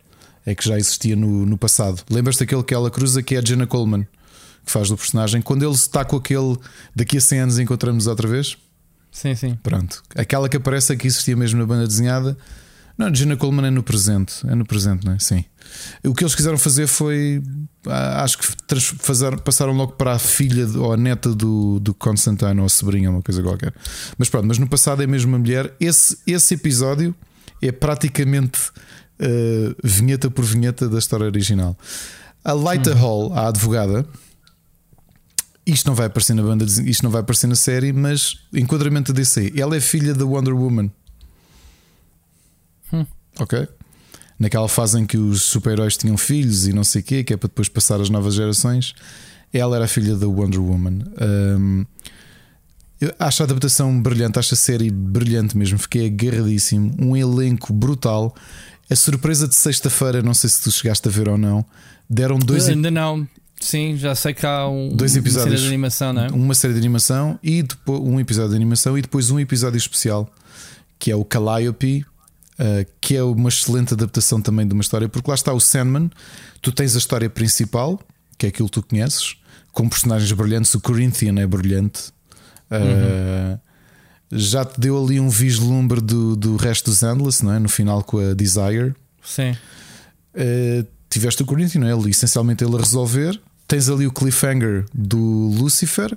é 0.46 0.54
que 0.54 0.68
já 0.68 0.78
existia 0.78 1.16
no, 1.16 1.46
no 1.46 1.58
passado. 1.58 2.04
Lembras-te 2.10 2.40
daquele 2.40 2.64
que 2.64 2.74
ela 2.74 2.92
cruza 2.92 3.24
que 3.24 3.36
é 3.36 3.40
a 3.40 3.42
Jenna 3.42 3.66
Coleman, 3.66 4.06
que 4.66 4.72
faz 4.72 4.90
do 4.90 4.98
personagem. 4.98 5.42
Quando 5.42 5.64
ele 5.64 5.74
está 5.74 6.06
com 6.06 6.16
aquele 6.16 6.58
daqui 6.96 7.18
a 7.18 7.22
100 7.22 7.40
anos 7.40 7.60
encontramos 7.60 8.08
outra 8.08 8.28
vez? 8.28 8.58
Sim, 9.12 9.34
sim. 9.34 9.58
Pronto. 9.64 10.04
Aquela 10.16 10.50
que 10.50 10.58
aparece 10.58 10.92
aqui 10.94 11.08
existia 11.08 11.36
mesmo 11.36 11.60
na 11.60 11.66
banda 11.66 11.88
desenhada. 11.88 12.38
Não, 12.98 13.14
Jenna 13.14 13.36
Coleman 13.36 13.68
é 13.68 13.72
no 13.72 13.84
presente. 13.84 14.46
É 14.48 14.56
no 14.56 14.66
presente, 14.66 15.06
não 15.06 15.14
é? 15.14 15.20
Sim. 15.20 15.44
O 16.04 16.14
que 16.14 16.24
eles 16.24 16.36
quiseram 16.36 16.58
fazer 16.58 16.88
foi. 16.88 17.42
Acho 17.86 18.38
que 18.38 18.46
fazer, 18.46 19.40
passaram 19.42 19.74
logo 19.74 19.94
para 19.94 20.14
a 20.14 20.20
filha 20.20 20.66
ou 20.78 20.94
a 20.94 20.98
neta 20.98 21.34
do, 21.34 21.80
do 21.80 21.94
Constantine 21.94 22.60
ou 22.60 22.66
a 22.66 22.70
sobrinha, 22.70 23.10
uma 23.10 23.22
coisa 23.22 23.42
qualquer. 23.42 23.74
Mas 24.18 24.30
pronto, 24.30 24.48
mas 24.48 24.58
no 24.58 24.68
passado 24.68 25.04
é 25.04 25.08
mesmo 25.08 25.32
uma 25.32 25.40
mulher. 25.40 25.74
Esse, 25.80 26.18
esse 26.26 26.54
episódio 26.54 27.14
é 27.62 27.72
praticamente 27.72 28.60
uh, 29.20 29.76
vinheta 29.84 30.30
por 30.30 30.44
vinheta 30.46 30.88
da 30.88 31.00
história 31.00 31.26
original. 31.26 31.78
A 32.44 32.54
Lighta 32.54 32.92
hum. 32.92 33.00
Hall, 33.00 33.34
a 33.34 33.48
advogada, 33.48 34.06
isto 35.66 35.88
não 35.88 35.96
vai 35.96 36.06
aparecer 36.06 36.36
na 36.36 36.44
banda, 36.44 36.64
isto 36.64 37.04
não 37.04 37.10
vai 37.10 37.22
aparecer 37.22 37.48
na 37.48 37.56
série, 37.56 37.92
mas 37.92 38.36
enquadramento 38.54 39.12
da 39.12 39.18
DC. 39.18 39.54
Ela 39.58 39.76
é 39.76 39.80
filha 39.80 40.14
da 40.14 40.24
Wonder 40.24 40.56
Woman. 40.56 40.92
Hum. 42.94 43.06
Ok? 43.40 43.68
Naquela 44.38 44.68
fase 44.68 45.00
em 45.00 45.06
que 45.06 45.18
os 45.18 45.44
super-heróis 45.44 45.98
tinham 45.98 46.18
filhos 46.18 46.68
e 46.68 46.74
não 46.74 46.84
sei 46.84 47.02
o 47.02 47.04
quê, 47.04 47.24
que 47.24 47.34
é 47.34 47.38
para 47.38 47.48
depois 47.48 47.68
passar 47.68 48.00
as 48.00 48.10
novas 48.10 48.36
gerações, 48.36 48.94
ela 49.52 49.78
era 49.78 49.86
a 49.86 49.88
filha 49.88 50.16
da 50.16 50.28
Wonder 50.28 50.62
Woman. 50.62 51.00
Um, 51.20 51.86
acho 53.18 53.42
a 53.42 53.46
adaptação 53.46 54.00
brilhante, 54.02 54.38
acho 54.38 54.54
a 54.54 54.58
série 54.58 54.92
brilhante 54.92 55.58
mesmo. 55.58 55.80
Fiquei 55.80 56.08
agarradíssimo. 56.08 56.96
Um 57.00 57.16
elenco 57.16 57.74
brutal. 57.74 58.36
A 58.90 58.96
surpresa 58.96 59.48
de 59.48 59.56
sexta-feira, 59.56 60.22
não 60.22 60.34
sei 60.34 60.50
se 60.50 60.62
tu 60.62 60.72
chegaste 60.72 61.08
a 61.08 61.12
ver 61.12 61.28
ou 61.28 61.38
não, 61.38 61.66
deram 62.10 62.38
dois. 62.38 62.68
Ainda 62.68 62.92
não. 62.92 63.28
Sim, 63.60 63.96
já 63.98 64.14
sei 64.14 64.34
que 64.34 64.46
há 64.46 64.68
um, 64.68 64.90
dois 64.90 65.16
episódios, 65.16 65.46
uma 65.46 65.58
série 65.58 65.62
de 65.62 65.68
animação, 65.68 66.14
não 66.14 66.26
é? 66.26 66.28
Uma 66.30 66.54
série 66.54 66.74
de 66.74 66.80
animação 66.80 67.40
e 67.42 67.64
depois 67.64 68.00
um 68.00 68.20
episódio 68.20 68.50
de 68.52 68.56
animação 68.56 68.98
e 68.98 69.02
depois 69.02 69.32
um 69.32 69.40
episódio 69.40 69.78
especial 69.78 70.30
que 71.00 71.10
é 71.10 71.16
o 71.16 71.26
Calliope, 71.26 72.06
uh, 72.60 72.86
que 73.02 73.16
é 73.16 73.24
uma 73.24 73.50
excelente 73.50 73.94
adaptação 73.94 74.42
também 74.42 74.68
de 74.68 74.74
uma 74.74 74.82
história, 74.82 75.10
porque 75.10 75.30
lá 75.30 75.36
está 75.36 75.52
o 75.54 75.60
Sandman. 75.60 76.10
Tu 76.62 76.72
tens 76.72 76.96
a 76.96 77.00
história 77.00 77.30
principal, 77.30 78.00
que 78.38 78.46
é 78.46 78.50
aquilo 78.50 78.70
que 78.70 78.74
tu 78.74 78.84
conheces, 78.84 79.36
com 79.72 79.90
personagens 79.90 80.32
brilhantes. 80.32 80.74
O 80.76 80.80
Corinthian 80.80 81.40
é 81.40 81.48
brilhante. 81.48 82.10
Uh, 82.70 82.76
uhum 82.76 83.60
já 84.36 84.66
te 84.66 84.80
deu 84.80 85.02
ali 85.02 85.20
um 85.20 85.30
vislumbre 85.30 86.02
do, 86.02 86.36
do 86.36 86.56
resto 86.56 86.90
dos 86.90 87.04
Endless, 87.04 87.44
não 87.44 87.54
é? 87.54 87.60
No 87.60 87.70
final 87.70 88.04
com 88.04 88.18
a 88.18 88.34
Desire. 88.34 88.94
Sim. 89.24 89.52
Uh, 90.34 90.86
tiveste 91.10 91.42
o 91.42 91.46
Corinthians, 91.46 91.82
não 91.82 91.88
é? 91.88 91.94
Ali, 91.94 92.12
essencialmente 92.12 92.64
ele 92.64 92.76
a 92.76 92.80
resolver. 92.80 93.40
Tens 93.68 93.90
ali 93.90 94.06
o 94.06 94.12
cliffhanger 94.12 94.86
do 94.94 95.52
Lucifer, 95.58 96.16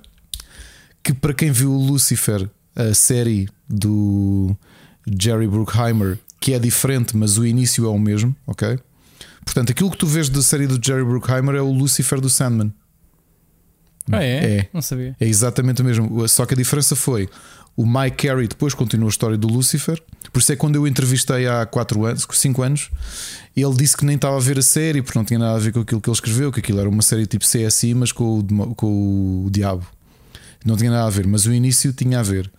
que 1.02 1.14
para 1.14 1.32
quem 1.32 1.50
viu 1.50 1.72
o 1.72 1.86
Lucifer, 1.86 2.48
a 2.76 2.92
série 2.92 3.48
do 3.68 4.55
Jerry 5.06 5.48
Bruckheimer, 5.48 6.18
que 6.40 6.52
é 6.52 6.58
diferente, 6.58 7.16
mas 7.16 7.38
o 7.38 7.47
início 7.47 7.86
é 7.86 7.88
o 7.88 7.98
mesmo, 7.98 8.36
ok? 8.47 8.78
Portanto, 9.44 9.70
aquilo 9.70 9.90
que 9.90 9.97
tu 9.97 10.06
vês 10.06 10.28
da 10.28 10.42
série 10.42 10.66
do 10.66 10.78
Jerry 10.84 11.05
Bruckheimer 11.05 11.55
é 11.55 11.62
o 11.62 11.72
Lucifer 11.72 12.20
do 12.20 12.28
Sandman. 12.28 12.72
Ah, 14.10 14.22
é? 14.22 14.58
é? 14.58 14.68
Não 14.72 14.82
sabia. 14.82 15.16
É 15.20 15.26
exatamente 15.26 15.82
o 15.82 15.84
mesmo. 15.84 16.28
Só 16.28 16.47
que 16.47 16.55
a 16.55 16.56
diferença 16.56 16.97
foi 16.97 17.28
o 17.78 17.86
Mike 17.86 18.26
Carey 18.26 18.48
depois 18.48 18.74
continua 18.74 19.08
a 19.08 19.08
história 19.08 19.39
do 19.39 19.47
Lucifer. 19.47 20.02
Por 20.32 20.40
isso 20.40 20.50
é 20.50 20.57
que 20.57 20.60
quando 20.60 20.74
eu 20.74 20.84
entrevistei 20.84 21.47
há 21.47 21.65
4 21.65 22.07
anos, 22.07 22.26
5 22.28 22.60
anos, 22.60 22.90
ele 23.57 23.74
disse 23.74 23.97
que 23.97 24.05
nem 24.05 24.16
estava 24.16 24.36
a 24.36 24.40
ver 24.40 24.58
a 24.58 24.62
série 24.62 25.00
porque 25.00 25.16
não 25.16 25.24
tinha 25.24 25.39
nada 25.39 25.55
a 25.55 25.60
ver 25.60 25.73
com 25.73 25.78
aquilo 25.78 26.00
que 26.00 26.10
ele 26.10 26.15
escreveu, 26.15 26.50
que 26.50 26.58
aquilo 26.58 26.81
era 26.81 26.89
uma 26.89 27.02
série 27.02 27.24
tipo 27.24 27.44
CSI, 27.44 27.94
mas 27.94 28.10
com 28.10 28.40
o, 28.40 28.74
com 28.74 29.44
o 29.47 29.48
Diabo. 29.48 29.86
Não 30.65 30.76
tinha 30.76 30.90
nada 30.90 31.07
a 31.07 31.10
ver, 31.10 31.28
mas 31.28 31.47
o 31.47 31.52
início 31.52 31.92
tinha 31.92 32.18
a 32.18 32.23
ver. 32.24 32.50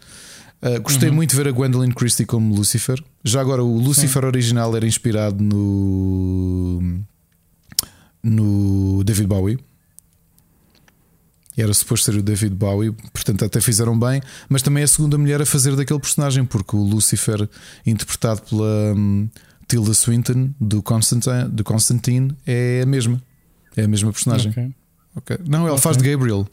Uh, 0.64 0.80
gostei 0.82 1.10
uhum. 1.10 1.16
muito 1.16 1.32
de 1.32 1.36
ver 1.36 1.50
a 1.50 1.52
Gwendolyn 1.52 1.92
Christie 1.92 2.26
como 2.26 2.56
Lucifer. 2.56 3.04
Já 3.22 3.42
agora, 3.42 3.62
o 3.62 3.78
Lucifer 3.78 4.22
Sim. 4.22 4.28
original 4.28 4.74
era 4.74 4.88
inspirado 4.88 5.44
no. 5.44 6.82
no 8.24 9.04
David 9.04 9.28
Bowie. 9.28 9.60
Era 11.62 11.74
suposto 11.74 12.12
ser 12.12 12.18
o 12.18 12.24
David 12.24 12.56
Bowie, 12.56 12.92
portanto, 13.14 13.44
até 13.44 13.60
fizeram 13.60 13.98
bem. 13.98 14.22
Mas 14.48 14.62
também 14.62 14.82
é 14.82 14.86
a 14.86 14.88
segunda 14.88 15.18
mulher 15.18 15.42
a 15.42 15.46
fazer 15.46 15.76
daquele 15.76 16.00
personagem, 16.00 16.46
porque 16.46 16.76
o 16.76 16.82
Lucifer, 16.82 17.50
interpretado 17.86 18.42
pela 18.44 18.94
um, 18.96 19.30
Tilda 19.68 19.94
Swinton 19.94 20.52
do 20.60 20.82
Constantine, 20.82 21.50
do 21.50 21.64
Constantine, 21.64 22.36
é 22.46 22.82
a 22.84 22.86
mesma. 22.86 23.22
É 23.76 23.84
a 23.84 23.88
mesma 23.88 24.12
personagem. 24.12 24.52
Okay. 24.52 24.74
Okay. 25.16 25.38
Não, 25.48 25.62
ela 25.62 25.72
okay. 25.72 25.84
faz 25.84 25.98
de 25.98 26.10
Gabriel. 26.10 26.48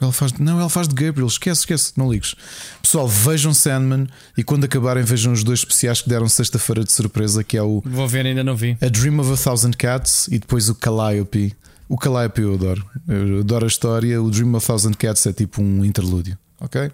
Ele 0.00 0.12
faz, 0.12 0.32
não, 0.34 0.60
ele 0.60 0.68
faz 0.68 0.88
de 0.88 0.94
Gabriel. 0.94 1.26
Esquece, 1.26 1.60
esquece, 1.60 1.92
não 1.96 2.10
ligues. 2.10 2.34
Pessoal, 2.82 3.08
vejam 3.08 3.54
Sandman 3.54 4.06
e 4.36 4.42
quando 4.42 4.64
acabarem, 4.64 5.02
vejam 5.04 5.32
os 5.32 5.44
dois 5.44 5.60
especiais 5.60 6.02
que 6.02 6.08
deram 6.08 6.28
sexta-feira 6.28 6.84
de 6.84 6.92
surpresa, 6.92 7.44
que 7.44 7.56
é 7.56 7.62
o. 7.62 7.82
Vou 7.84 8.08
ver, 8.08 8.26
ainda 8.26 8.44
não 8.44 8.56
vi. 8.56 8.76
A 8.80 8.88
Dream 8.88 9.18
of 9.20 9.32
a 9.32 9.36
Thousand 9.36 9.72
Cats 9.72 10.28
e 10.28 10.38
depois 10.38 10.68
o 10.68 10.74
Calliope. 10.74 11.54
O 11.88 11.98
Calliope 11.98 12.40
eu 12.40 12.54
adoro. 12.54 12.84
Eu 13.06 13.40
adoro 13.40 13.64
a 13.64 13.68
história. 13.68 14.22
O 14.22 14.30
Dream 14.30 14.54
of 14.54 14.64
a 14.64 14.66
Thousand 14.66 14.94
Cats 14.94 15.26
é 15.26 15.32
tipo 15.32 15.62
um 15.62 15.84
interlúdio. 15.84 16.38
Ok? 16.60 16.90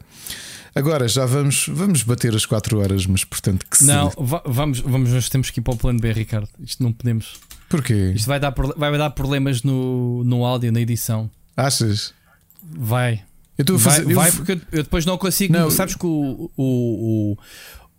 Agora 0.75 1.09
já 1.09 1.27
vamos, 1.27 1.67
vamos 1.69 2.03
bater 2.03 2.35
as 2.35 2.47
4 2.47 2.79
horas, 2.79 3.07
mas 3.07 3.25
portanto 3.25 3.67
que 3.69 3.83
Não, 3.85 4.13
vamos, 4.45 4.81
vamos, 4.81 5.11
nós 5.11 5.29
temos 5.29 5.51
que 5.51 5.59
ir 5.59 5.63
para 5.63 5.75
o 5.75 5.77
plano 5.77 5.99
B, 5.99 6.13
Ricardo. 6.13 6.49
Isto 6.61 6.83
não 6.83 6.93
podemos. 6.93 7.41
Porquê? 7.69 8.13
Isto 8.15 8.27
vai 8.27 8.39
dar, 8.39 8.55
vai 8.77 8.97
dar 8.97 9.11
problemas 9.11 9.63
no, 9.63 10.23
no 10.25 10.45
áudio, 10.45 10.73
na 10.73 10.81
edição. 10.81 11.31
Achas? 11.57 12.15
Vai. 12.63 13.23
Eu 13.59 13.79
fazer, 13.79 14.05
vai, 14.05 14.13
eu... 14.13 14.17
vai, 14.17 14.33
porque 14.33 14.53
eu 14.73 14.83
depois 14.83 15.05
não 15.05 15.19
consigo. 15.19 15.53
Não, 15.53 15.71
sabes 15.71 15.95
que 15.95 16.07
o, 16.07 16.51
o, 16.57 17.37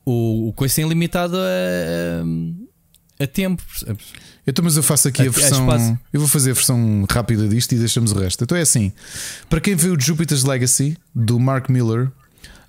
o, 0.06 0.48
o 0.50 0.53
coisa 0.53 0.82
é 0.82 0.86
limitado 0.86 1.38
a, 1.38 2.24
a 3.22 3.27
tempo. 3.27 3.64
Então, 4.45 4.64
mas 4.64 4.77
eu 4.77 4.83
faço 4.83 5.08
aqui 5.08 5.22
a, 5.22 5.25
a 5.25 5.30
versão. 5.30 6.00
Eu 6.11 6.19
vou 6.19 6.30
fazer 6.30 6.51
a 6.51 6.53
versão 6.53 7.06
rápida 7.09 7.48
disto 7.48 7.74
e 7.74 7.77
deixamos 7.77 8.11
o 8.11 8.19
resto. 8.19 8.43
Então 8.43 8.58
é 8.58 8.61
assim: 8.61 8.91
para 9.50 9.61
quem 9.61 9.75
viu 9.75 10.00
Jupiter's 10.00 10.43
Legacy 10.43 10.98
do 11.14 11.40
Mark 11.40 11.69
Miller 11.69 12.11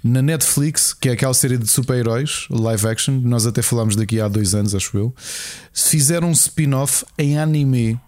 na 0.02 0.20
Netflix, 0.20 0.92
que 0.92 1.08
é 1.08 1.12
aquela 1.12 1.34
série 1.34 1.56
de 1.56 1.70
super-heróis, 1.70 2.46
live 2.50 2.86
action, 2.88 3.20
nós 3.22 3.46
até 3.46 3.62
falámos 3.62 3.94
daqui 3.94 4.20
há 4.20 4.26
dois 4.26 4.54
anos, 4.54 4.74
acho 4.74 4.96
eu, 4.98 5.14
fizeram 5.72 6.28
um 6.28 6.32
spin-off 6.32 7.04
em 7.16 7.38
anime 7.38 8.00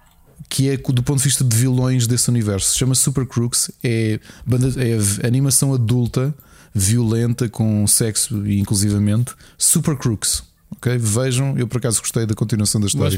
que 0.49 0.69
é 0.69 0.77
do 0.77 1.03
ponto 1.03 1.19
de 1.19 1.25
vista 1.25 1.43
de 1.45 1.57
vilões 1.57 2.07
desse 2.07 2.29
universo. 2.29 2.73
Se 2.73 2.79
chama 2.79 2.95
Super 2.95 3.27
Crooks, 3.27 3.71
é, 3.83 4.21
banda, 4.45 4.69
é 4.77 5.27
animação 5.27 5.73
adulta, 5.73 6.35
violenta, 6.75 7.49
com 7.49 7.87
sexo 7.87 8.47
e 8.47 8.59
inclusivamente. 8.59 9.33
Super 9.57 9.97
Crooks. 9.97 10.43
Okay? 10.77 10.99
Vejam, 10.99 11.57
eu 11.59 11.67
por 11.67 11.79
acaso 11.79 12.01
gostei 12.01 12.27
da 12.27 12.35
continuação 12.35 12.81
da 12.81 12.87
história. 12.87 13.17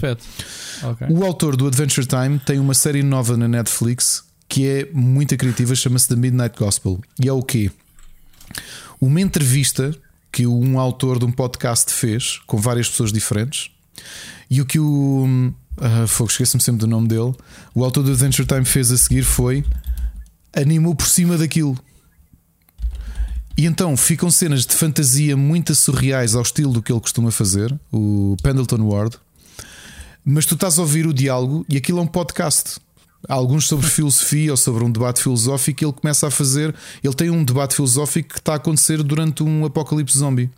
Okay. 0.93 1.09
O 1.11 1.25
autor 1.25 1.57
do 1.57 1.67
Adventure 1.67 2.07
Time 2.07 2.39
tem 2.39 2.59
uma 2.59 2.75
série 2.75 3.03
nova 3.03 3.37
na 3.37 3.49
Netflix 3.49 4.25
que 4.49 4.67
é 4.67 4.89
muito 4.93 5.37
criativa, 5.37 5.75
chama-se 5.75 6.09
The 6.09 6.17
Midnight 6.17 6.57
Gospel. 6.57 7.01
E 7.23 7.29
é 7.29 7.33
o 7.33 7.43
quê? 7.43 7.71
Uma 9.01 9.21
entrevista 9.21 9.93
que 10.31 10.47
um 10.47 10.79
autor 10.79 11.19
de 11.19 11.25
um 11.25 11.33
podcast 11.33 11.93
fez 11.93 12.41
com 12.47 12.57
várias 12.57 12.89
pessoas 12.89 13.13
diferentes 13.13 13.71
e 14.49 14.61
o 14.61 14.67
que 14.67 14.79
o 14.79 15.53
Uh, 15.77 16.07
Fogo, 16.07 16.31
esqueço-me 16.31 16.63
sempre 16.63 16.81
do 16.81 16.87
nome 16.87 17.07
dele. 17.07 17.35
O 17.75 17.85
autor 17.85 18.03
do 18.03 18.11
Adventure 18.11 18.47
Time 18.47 18.65
fez 18.65 18.91
a 18.91 18.97
seguir 18.97 19.23
foi 19.23 19.63
animou 20.55 20.95
por 20.95 21.07
cima 21.07 21.37
daquilo. 21.37 21.79
E 23.57 23.65
então 23.65 23.97
ficam 23.97 24.31
cenas 24.31 24.67
de 24.67 24.75
fantasia 24.75 25.35
muito 25.35 25.75
surreais 25.75 26.35
ao 26.35 26.43
estilo 26.43 26.73
do 26.73 26.83
que 26.83 26.93
ele 26.93 27.01
costuma 27.01 27.31
fazer, 27.31 27.75
o 27.91 28.37
Pendleton 28.43 28.83
Ward. 28.83 29.17
Mas 30.23 30.45
tu 30.45 30.55
estás 30.55 30.79
a 30.79 30.83
ouvir 30.83 31.07
o 31.07 31.15
diálogo 31.15 31.65
e 31.69 31.77
aquilo 31.77 31.99
é 31.99 32.03
um 32.03 32.07
podcast. 32.07 32.79
Alguns 33.27 33.67
sobre 33.67 33.87
filosofia 33.89 34.51
ou 34.51 34.57
sobre 34.57 34.85
um 34.85 34.91
debate 34.91 35.23
filosófico. 35.23 35.85
Ele 35.85 35.93
começa 35.93 36.27
a 36.27 36.31
fazer. 36.31 36.75
Ele 37.03 37.15
tem 37.15 37.31
um 37.31 37.45
debate 37.45 37.77
filosófico 37.77 38.35
que 38.35 38.41
está 38.41 38.53
a 38.53 38.57
acontecer 38.57 39.03
durante 39.03 39.43
um 39.43 39.65
apocalipse 39.65 40.19
zombie. 40.19 40.51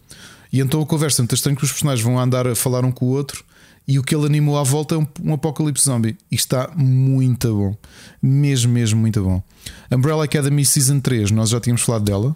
E 0.52 0.60
então 0.60 0.80
a 0.80 0.86
conversa 0.86 1.20
é 1.20 1.22
muito 1.22 1.34
estranha 1.34 1.56
que 1.56 1.62
os 1.62 1.70
personagens 1.70 2.04
vão 2.04 2.18
andar 2.18 2.46
a 2.48 2.56
falar 2.56 2.84
um 2.84 2.90
com 2.90 3.04
o 3.04 3.10
outro 3.10 3.44
e 3.86 3.98
o 3.98 4.02
que 4.02 4.14
ele 4.14 4.26
animou 4.26 4.58
à 4.58 4.62
volta 4.62 4.94
é 4.94 4.98
um, 4.98 5.06
um 5.22 5.34
apocalipse 5.34 5.84
zombie. 5.84 6.16
E 6.32 6.34
está 6.34 6.70
muito 6.74 7.54
bom. 7.54 7.76
Mesmo, 8.20 8.72
mesmo 8.72 9.00
muito 9.00 9.22
bom. 9.22 9.42
Umbrella 9.90 10.24
Academy 10.24 10.64
Season 10.64 10.98
3, 10.98 11.30
nós 11.30 11.50
já 11.50 11.60
tínhamos 11.60 11.82
falado 11.82 12.04
dela. 12.04 12.34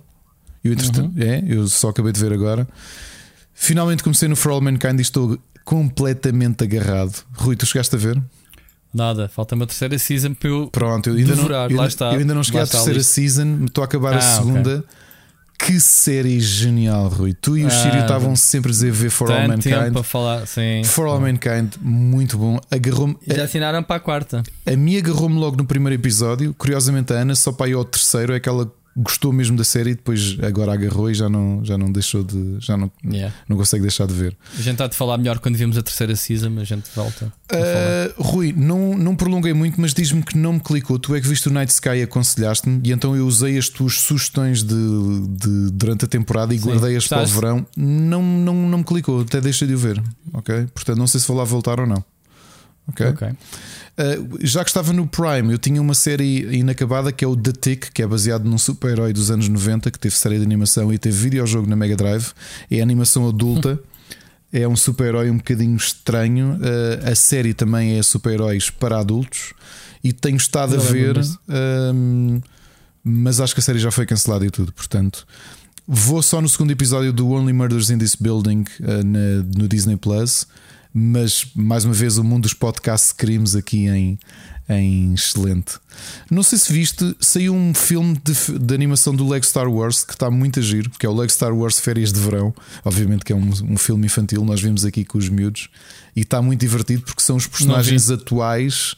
Eu, 0.65 0.73
uhum. 0.73 1.13
é, 1.19 1.43
eu 1.47 1.67
só 1.67 1.89
acabei 1.89 2.13
de 2.13 2.21
ver 2.21 2.33
agora. 2.33 2.67
Finalmente 3.53 4.03
comecei 4.03 4.29
no 4.29 4.37
For 4.37 4.53
All 4.53 4.61
Mankind 4.61 4.99
e 4.99 5.03
estou 5.03 5.39
completamente 5.65 6.65
agarrado. 6.65 7.25
Rui, 7.35 7.57
tu 7.57 7.67
chegaste 7.67 7.95
a 7.95 7.99
ver? 7.99 8.23
Nada, 8.93 9.29
falta 9.29 9.55
uma 9.55 9.67
terceira 9.67 9.99
season 9.99 10.35
para 10.35 10.49
eu 10.51 10.69
Pronto, 10.71 11.09
eu 11.09 11.17
ainda 11.17 11.35
devorar. 11.35 11.71
não, 11.71 11.83
eu, 11.83 11.89
está, 11.89 12.13
eu 12.13 12.21
ainda 12.21 12.35
não 12.35 12.45
cheguei 12.45 12.61
à 12.61 12.67
terceira 12.67 13.03
season, 13.03 13.65
estou 13.65 13.83
a 13.83 13.87
acabar 13.87 14.15
ah, 14.15 14.19
a 14.19 14.21
segunda. 14.21 14.79
Okay. 14.79 14.89
Que 15.59 15.81
série 15.81 16.41
genial, 16.41 17.09
Rui. 17.09 17.33
Tu 17.35 17.59
e 17.59 17.65
o 17.65 17.69
ah, 17.69 17.99
estavam 18.01 18.35
sempre 18.35 18.71
a 18.71 18.73
dizer 18.73 18.91
ver 18.91 19.11
For 19.11 19.31
All 19.31 19.47
Mankind. 19.47 19.93
Para 19.93 20.03
falar, 20.03 20.47
sim. 20.47 20.83
For 20.85 21.07
All 21.07 21.21
Mankind, 21.21 21.75
muito 21.81 22.37
bom. 22.37 22.59
Agarrou-me. 22.69 23.17
Já 23.29 23.45
assinaram 23.45 23.81
para 23.83 23.97
a 23.97 24.01
quarta. 24.01 24.43
A 24.67 24.77
mim 24.77 24.97
agarrou-me 24.97 25.39
logo 25.39 25.57
no 25.57 25.65
primeiro 25.65 25.95
episódio. 25.95 26.53
Curiosamente, 26.59 27.13
a 27.13 27.17
Ana 27.19 27.37
só 27.37 27.53
para 27.53 27.71
ir 27.71 27.75
ao 27.75 27.85
terceiro 27.85 28.33
é 28.33 28.37
aquela 28.37 28.71
gostou 28.97 29.33
mesmo 29.33 29.57
da 29.57 29.65
série 29.65 29.91
e 29.91 29.95
depois 29.95 30.37
agora 30.43 30.73
agarrou 30.73 31.11
e 31.11 31.15
já 31.15 31.29
não, 31.29 31.65
já 31.65 31.79
não 31.79 31.91
deixou 31.91 32.23
de. 32.23 32.57
Já 32.61 32.77
não, 32.77 32.91
yeah. 33.05 33.35
não 33.49 33.57
consegue 33.57 33.83
deixar 33.83 34.07
de 34.07 34.15
ver. 34.15 34.37
A 34.53 34.63
gente 34.63 34.73
está 34.73 34.87
de 34.87 34.97
falar 34.97 35.19
melhor 35.19 35.39
quando 35.39 35.57
vimos 35.57 35.79
a 35.79 35.83
terceira 35.83 36.15
season, 36.15 36.51
mas 36.51 36.63
a 36.63 36.65
gente 36.65 36.91
volta. 36.95 37.33
Uh, 37.51 38.23
Rui, 38.23 38.53
não, 38.57 38.97
não 38.97 39.17
prolonguei 39.17 39.53
muito, 39.53 39.81
mas 39.81 39.95
diz-me 39.95 40.23
que 40.23 40.37
não 40.37 40.55
me 40.55 40.61
clicou. 40.61 40.99
Tu 40.99 41.15
é 41.15 41.21
que 41.21 41.29
viste 41.29 41.49
o 41.49 41.53
Night 41.53 41.73
Sky 41.73 41.97
e 41.97 42.03
aconselhaste-me, 42.03 42.81
e 42.85 42.93
então 42.93 43.17
eu 43.17 43.27
usei 43.27 43.57
as 43.57 43.69
tuas 43.69 44.01
sugestões 44.01 44.63
de, 44.63 44.75
de 44.75 45.71
durante 45.73 46.05
a 46.05 46.09
temporada 46.09 46.55
e 46.55 46.59
guardei-as 46.59 47.09
para 47.09 47.23
o 47.23 47.27
verão. 47.27 47.67
Não, 47.77 48.23
não, 48.23 48.55
não 48.55 48.79
me 48.79 48.85
clicou, 48.85 49.23
até 49.23 49.41
deixei 49.41 49.67
de 49.67 49.75
o 49.75 49.79
ver. 49.79 50.03
Ok? 50.35 50.67
Portanto, 50.75 50.99
não 50.99 51.07
sei 51.07 51.21
se 51.21 51.29
vou 51.29 51.37
lá 51.37 51.45
voltar 51.45 51.81
ou 51.81 51.87
não. 51.87 52.05
Ok. 52.89 53.07
okay. 53.07 53.29
Uh, 53.93 54.39
já 54.41 54.65
que 54.65 54.71
estava 54.71 54.91
no 54.93 55.07
Prime, 55.07 55.53
eu 55.53 55.59
tinha 55.59 55.81
uma 55.81 55.93
série 55.93 56.57
inacabada 56.57 57.13
que 57.13 57.25
é 57.25 57.29
o 57.29 57.37
The 57.37 57.53
Tick, 57.53 57.93
que 57.93 58.03
é 58.03 58.07
baseado 58.07 58.45
num 58.45 58.57
super-herói 58.57 59.13
dos 59.13 59.31
anos 59.31 59.49
90 59.49 59.91
que 59.91 59.99
teve 59.99 60.15
série 60.15 60.39
de 60.39 60.45
animação 60.45 60.93
e 60.93 60.99
teve 60.99 61.17
videojogo 61.17 61.69
na 61.69 61.77
Mega 61.77 61.95
Drive. 61.95 62.33
É 62.71 62.81
animação 62.81 63.29
adulta. 63.29 63.79
é 64.51 64.67
um 64.67 64.77
super-herói 64.77 65.31
um 65.31 65.37
bocadinho 65.37 65.77
estranho. 65.77 66.55
Uh, 66.55 67.11
a 67.11 67.15
série 67.15 67.53
também 67.53 67.99
é 67.99 68.03
super-heróis 68.03 68.71
para 68.71 68.99
adultos. 68.99 69.53
E 70.03 70.13
tenho 70.13 70.37
estado 70.37 70.75
Não 70.75 70.83
a 70.83 70.87
ver, 70.87 71.19
uh, 71.19 72.43
mas 73.05 73.41
acho 73.41 73.55
que 73.55 73.61
a 73.61 73.63
série 73.63 73.79
já 73.79 73.91
foi 73.91 74.07
cancelada 74.07 74.45
e 74.45 74.51
tudo. 74.51 74.73
Portanto, 74.73 75.27
vou 75.87 76.23
só 76.23 76.41
no 76.41 76.49
segundo 76.49 76.71
episódio 76.71 77.13
do 77.13 77.31
Only 77.31 77.53
Murders 77.53 77.91
in 77.91 77.99
This 77.99 78.15
Building 78.15 78.65
uh, 78.81 79.05
na, 79.05 79.45
no 79.57 79.69
Disney 79.69 79.97
Plus 79.97 80.47
mas 80.95 81.47
mais 81.55 81.85
uma 81.85 81.95
vez 81.95 82.19
o 82.19 82.25
mundo 82.25 82.43
dos 82.43 82.55
podcasts 82.55 83.13
crimes 83.13 83.55
aqui 83.55 83.87
em, 83.87 84.19
em 84.69 85.15
excelente. 85.15 85.79
Não 86.31 86.43
sei 86.43 86.59
se 86.59 86.73
viste, 86.73 87.17
saiu 87.21 87.55
um 87.55 87.73
filme 87.75 88.21
de, 88.23 88.59
de 88.59 88.75
animação 88.75 89.15
do 89.15 89.29
Lego 89.29 89.45
Star 89.45 89.71
Wars 89.71 90.05
que 90.05 90.13
está 90.13 90.31
muito 90.31 90.59
a 90.59 90.63
giro, 90.63 90.91
que 90.91 91.07
é 91.07 91.09
o 91.09 91.15
Lego 91.15 91.33
Star 91.33 91.55
Wars 91.55 91.79
Férias 91.79 92.13
de 92.13 92.21
Verão. 92.21 92.55
Obviamente 92.85 93.25
que 93.25 93.33
é 93.33 93.37
um, 93.37 93.51
um 93.71 93.77
filme 93.77 94.07
infantil, 94.07 94.45
nós 94.45 94.61
vimos 94.61 94.85
aqui 94.85 95.05
com 95.05 95.19
os 95.19 95.29
miúdos 95.29 95.69
e 96.15 96.21
está 96.21 96.43
muito 96.43 96.61
divertido 96.61 97.03
porque 97.03 97.23
são 97.23 97.37
os 97.37 97.47
personagens 97.47 98.11
atuais 98.11 98.97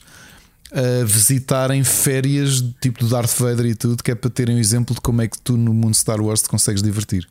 a 0.74 1.04
visitarem 1.04 1.84
férias 1.84 2.60
tipo 2.80 2.98
do 2.98 3.08
Darth 3.08 3.38
Vader 3.38 3.66
e 3.66 3.74
tudo, 3.76 4.02
que 4.02 4.10
é 4.10 4.14
para 4.14 4.28
terem 4.28 4.56
um 4.56 4.58
exemplo 4.58 4.92
de 4.92 5.00
como 5.00 5.22
é 5.22 5.28
que 5.28 5.38
tu 5.38 5.56
no 5.56 5.72
mundo 5.72 5.94
Star 5.94 6.20
Wars 6.20 6.42
te 6.42 6.48
consegues 6.48 6.82
divertir. 6.82 7.28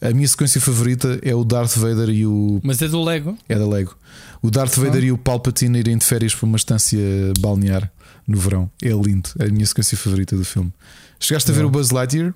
A 0.00 0.10
minha 0.10 0.28
sequência 0.28 0.60
favorita 0.60 1.18
é 1.22 1.34
o 1.34 1.44
Darth 1.44 1.76
Vader 1.76 2.08
e 2.08 2.24
o. 2.24 2.60
Mas 2.62 2.80
é 2.80 2.86
do 2.86 3.02
Lego? 3.02 3.36
É 3.48 3.58
da 3.58 3.66
Lego. 3.66 3.96
O 4.40 4.50
Darth 4.50 4.76
Vader 4.76 5.02
oh. 5.02 5.06
e 5.06 5.12
o 5.12 5.18
Palpatine 5.18 5.80
irem 5.80 5.98
de 5.98 6.04
férias 6.04 6.34
para 6.34 6.46
uma 6.46 6.56
estância 6.56 7.00
balnear 7.40 7.90
no 8.28 8.38
verão. 8.38 8.70
É 8.80 8.90
lindo. 8.90 9.30
É 9.40 9.46
a 9.46 9.48
minha 9.48 9.66
sequência 9.66 9.98
favorita 9.98 10.36
do 10.36 10.44
filme. 10.44 10.72
Chegaste 11.18 11.50
não. 11.50 11.56
a 11.56 11.58
ver 11.58 11.64
o 11.64 11.70
Buzz 11.70 11.90
Lightyear? 11.90 12.32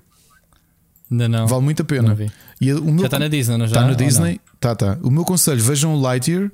Ainda 1.09 1.29
não. 1.29 1.47
Vale 1.47 1.63
muito 1.63 1.81
a 1.81 1.85
pena. 1.85 2.17
E 2.59 2.73
o 2.73 2.83
meu... 2.83 2.99
Já 2.99 3.05
está 3.05 3.19
na 3.19 3.27
Disney, 3.27 3.57
não 3.57 3.65
já? 3.65 3.77
Está 3.77 3.87
no 3.87 3.95
Disney? 3.95 4.41
Tá, 4.59 4.75
tá. 4.75 4.97
O 5.01 5.09
meu 5.09 5.23
conselho, 5.23 5.61
vejam 5.63 5.95
o 5.95 6.01
Lightyear 6.01 6.51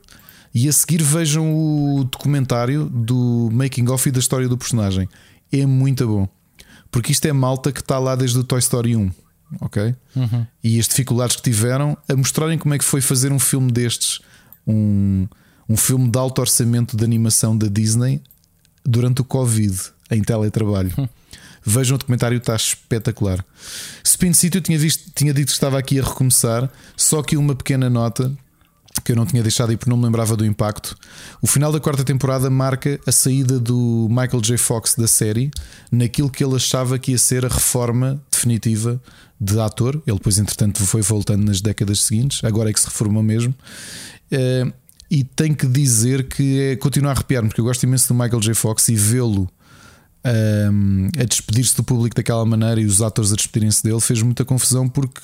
e 0.56 0.70
a 0.70 0.72
seguir 0.72 1.04
vejam 1.04 1.54
o 1.54 2.06
documentário 2.06 2.86
do 2.86 3.50
making 3.52 3.90
of 3.90 4.08
e 4.08 4.12
da 4.12 4.20
história 4.20 4.48
do 4.48 4.58
personagem. 4.58 5.10
É 5.52 5.66
muito 5.66 6.08
bom. 6.08 6.30
Porque 6.90 7.12
isto 7.12 7.26
é 7.26 7.34
malta 7.34 7.74
que 7.74 7.82
está 7.82 8.00
lá 8.00 8.16
desde 8.16 8.40
o 8.40 8.44
Toy 8.44 8.60
Story 8.60 8.96
1. 8.96 9.12
ok? 9.60 9.94
Uhum. 10.16 10.48
E 10.64 10.80
as 10.80 10.88
dificuldades 10.88 11.36
que 11.36 11.42
tiveram 11.42 11.98
a 12.08 12.16
mostrarem 12.16 12.58
como 12.58 12.74
é 12.74 12.78
que 12.78 12.86
foi 12.86 13.02
fazer 13.02 13.34
um 13.34 13.40
filme 13.40 13.70
destes, 13.70 14.22
um, 14.66 15.28
um 15.68 15.76
filme 15.76 16.10
de 16.10 16.18
alto 16.18 16.40
orçamento 16.40 16.96
de 16.96 17.04
animação 17.04 17.58
da 17.58 17.68
Disney 17.68 18.22
durante 18.86 19.20
o 19.20 19.26
Covid, 19.26 19.78
em 20.10 20.24
teletrabalho. 20.24 20.94
Uhum. 20.98 21.10
Vejam 21.66 21.96
o 21.96 21.98
documentário, 21.98 22.38
está 22.38 22.56
espetacular. 22.56 23.44
Spin 24.06 24.32
City 24.32 24.60
eu 24.60 24.62
tinha, 24.62 24.80
visto, 24.80 25.12
tinha 25.14 25.34
dito 25.34 25.48
que 25.48 25.54
estava 25.54 25.78
aqui 25.78 26.00
a 26.00 26.04
recomeçar, 26.04 26.70
só 26.96 27.22
que 27.22 27.36
uma 27.36 27.56
pequena 27.56 27.90
nota 27.90 28.32
que 29.04 29.12
eu 29.12 29.16
não 29.16 29.26
tinha 29.26 29.44
deixado 29.44 29.70
aí 29.70 29.78
porque 29.78 29.90
não 29.90 29.98
me 29.98 30.06
lembrava 30.06 30.36
do 30.36 30.46
impacto. 30.46 30.98
O 31.42 31.48
final 31.48 31.72
da 31.72 31.80
quarta 31.80 32.04
temporada 32.04 32.50
marca 32.50 33.00
a 33.06 33.12
saída 33.12 33.60
do 33.60 34.08
Michael 34.10 34.42
J. 34.42 34.58
Fox 34.58 34.96
da 34.96 35.08
série 35.08 35.52
naquilo 35.92 36.30
que 36.30 36.44
ele 36.44 36.56
achava 36.56 36.98
que 36.98 37.12
ia 37.12 37.18
ser 37.18 37.46
a 37.46 37.50
reforma 37.50 38.22
definitiva 38.32 39.02
de 39.40 39.60
ator. 39.60 40.02
Ele 40.08 40.18
depois, 40.18 40.38
entretanto, 40.38 40.84
foi 40.86 41.02
voltando 41.02 41.46
nas 41.46 41.62
décadas 41.62 42.02
seguintes, 42.02 42.44
agora 42.44 42.70
é 42.70 42.74
que 42.74 42.80
se 42.80 42.88
reformou 42.88 43.22
mesmo. 43.22 43.54
Eh, 44.32 44.72
e 45.10 45.24
tenho 45.24 45.56
que 45.56 45.68
dizer 45.68 46.28
que 46.28 46.60
é, 46.60 46.76
continuo 46.76 47.10
a 47.10 47.14
arrepiar-me, 47.14 47.50
porque 47.50 47.62
eu 47.62 47.66
gosto 47.66 47.84
imenso 47.84 48.08
do 48.08 48.14
Michael 48.16 48.40
J. 48.40 48.54
Fox 48.56 48.90
e 48.90 48.96
vê-lo 48.96 49.50
um, 50.26 51.08
a 51.20 51.24
despedir-se 51.24 51.76
do 51.76 51.84
público 51.84 52.16
daquela 52.16 52.46
maneira 52.46 52.82
e 52.82 52.86
os 52.86 53.02
atores 53.02 53.32
a 53.32 53.36
despedirem-se 53.36 53.84
dele 53.84 54.00
fez 54.02 54.22
muita 54.22 54.44
confusão 54.44 54.90
porque 54.90 55.22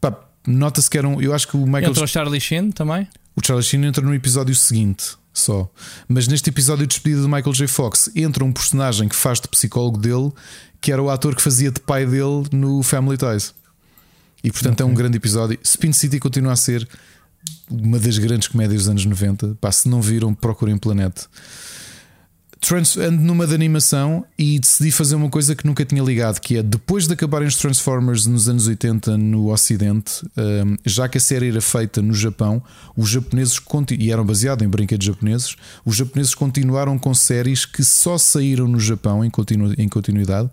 pá, 0.00 0.12
nota-se 0.46 0.88
que 0.88 0.98
eram. 0.98 1.20
Eu 1.20 1.34
acho 1.34 1.48
que 1.48 1.56
o 1.56 1.66
Michael. 1.66 1.90
Entrou 1.90 2.04
o 2.04 2.08
Charlie 2.08 2.40
Sheen 2.40 2.70
também? 2.70 3.08
O 3.36 3.44
Charlie 3.44 3.64
Sheen 3.64 3.84
entra 3.84 4.04
no 4.04 4.14
episódio 4.14 4.54
seguinte 4.54 5.16
só. 5.32 5.68
Mas 6.08 6.28
neste 6.28 6.48
episódio 6.48 6.86
de 6.86 6.94
despedida 6.94 7.22
do 7.22 7.28
Michael 7.28 7.52
J. 7.52 7.66
Fox 7.66 8.10
entra 8.14 8.44
um 8.44 8.52
personagem 8.52 9.08
que 9.08 9.16
faz 9.16 9.40
de 9.40 9.48
psicólogo 9.48 9.98
dele, 9.98 10.32
que 10.80 10.92
era 10.92 11.02
o 11.02 11.10
ator 11.10 11.34
que 11.34 11.42
fazia 11.42 11.70
de 11.70 11.80
pai 11.80 12.06
dele 12.06 12.44
no 12.52 12.82
Family 12.82 13.18
Ties. 13.18 13.52
E 14.42 14.52
portanto 14.52 14.80
okay. 14.80 14.86
é 14.86 14.88
um 14.88 14.94
grande 14.94 15.16
episódio. 15.16 15.58
Spin 15.62 15.92
City 15.92 16.20
continua 16.20 16.52
a 16.52 16.56
ser 16.56 16.88
uma 17.68 17.98
das 17.98 18.18
grandes 18.18 18.48
comédias 18.48 18.82
dos 18.82 18.88
anos 18.88 19.04
90. 19.04 19.56
Pá, 19.60 19.72
se 19.72 19.88
não 19.88 20.00
viram, 20.00 20.34
procurem 20.34 20.78
Planeta. 20.78 21.22
Trans, 22.60 22.96
ando 22.96 23.22
numa 23.22 23.46
de 23.46 23.54
animação 23.54 24.24
e 24.38 24.58
decidi 24.58 24.90
fazer 24.90 25.14
uma 25.14 25.28
coisa 25.28 25.54
que 25.54 25.66
nunca 25.66 25.84
tinha 25.84 26.02
ligado, 26.02 26.40
que 26.40 26.56
é 26.56 26.62
depois 26.62 27.06
de 27.06 27.12
acabarem 27.12 27.46
os 27.46 27.56
Transformers 27.56 28.26
nos 28.26 28.48
anos 28.48 28.66
80 28.66 29.16
no 29.18 29.52
Ocidente, 29.52 30.24
hum, 30.36 30.76
já 30.84 31.08
que 31.08 31.18
a 31.18 31.20
série 31.20 31.48
era 31.48 31.60
feita 31.60 32.00
no 32.00 32.14
Japão, 32.14 32.62
os 32.96 33.08
japoneses 33.08 33.60
e 33.98 34.10
eram 34.10 34.24
baseados 34.24 34.64
em 34.64 34.68
brinquedos 34.68 35.06
japoneses, 35.06 35.56
os 35.84 35.96
japoneses 35.96 36.34
continuaram 36.34 36.98
com 36.98 37.12
séries 37.12 37.66
que 37.66 37.84
só 37.84 38.16
saíram 38.16 38.66
no 38.66 38.80
Japão 38.80 39.24
em, 39.24 39.30
continu, 39.30 39.74
em 39.76 39.88
continuidade 39.88 40.50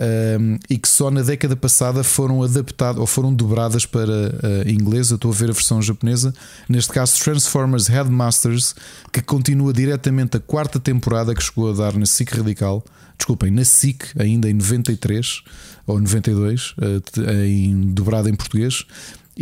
um, 0.00 0.58
e 0.68 0.78
que 0.78 0.88
só 0.88 1.10
na 1.10 1.20
década 1.20 1.54
passada 1.54 2.02
foram 2.02 2.42
adaptadas 2.42 2.98
ou 2.98 3.06
foram 3.06 3.34
dobradas 3.34 3.84
para 3.84 4.10
uh, 4.10 4.68
inglês. 4.68 5.10
Eu 5.10 5.16
estou 5.16 5.30
a 5.30 5.34
ver 5.34 5.50
a 5.50 5.52
versão 5.52 5.82
japonesa, 5.82 6.32
neste 6.68 6.90
caso 6.90 7.22
Transformers 7.22 7.86
Headmasters, 7.86 8.74
que 9.12 9.20
continua 9.20 9.72
diretamente 9.72 10.38
a 10.38 10.40
quarta 10.40 10.80
temporada 10.80 11.34
que 11.34 11.42
chegou 11.42 11.70
a 11.70 11.74
dar 11.74 11.94
na 11.94 12.06
SIC 12.06 12.32
Radical. 12.34 12.82
Desculpem, 13.18 13.50
na 13.50 13.64
SIC, 13.64 14.18
ainda 14.18 14.48
em 14.48 14.54
93 14.54 15.42
ou 15.86 16.00
92, 16.00 16.70
uh, 16.70 17.32
em, 17.44 17.92
dobrada 17.92 18.30
em 18.30 18.34
português. 18.34 18.86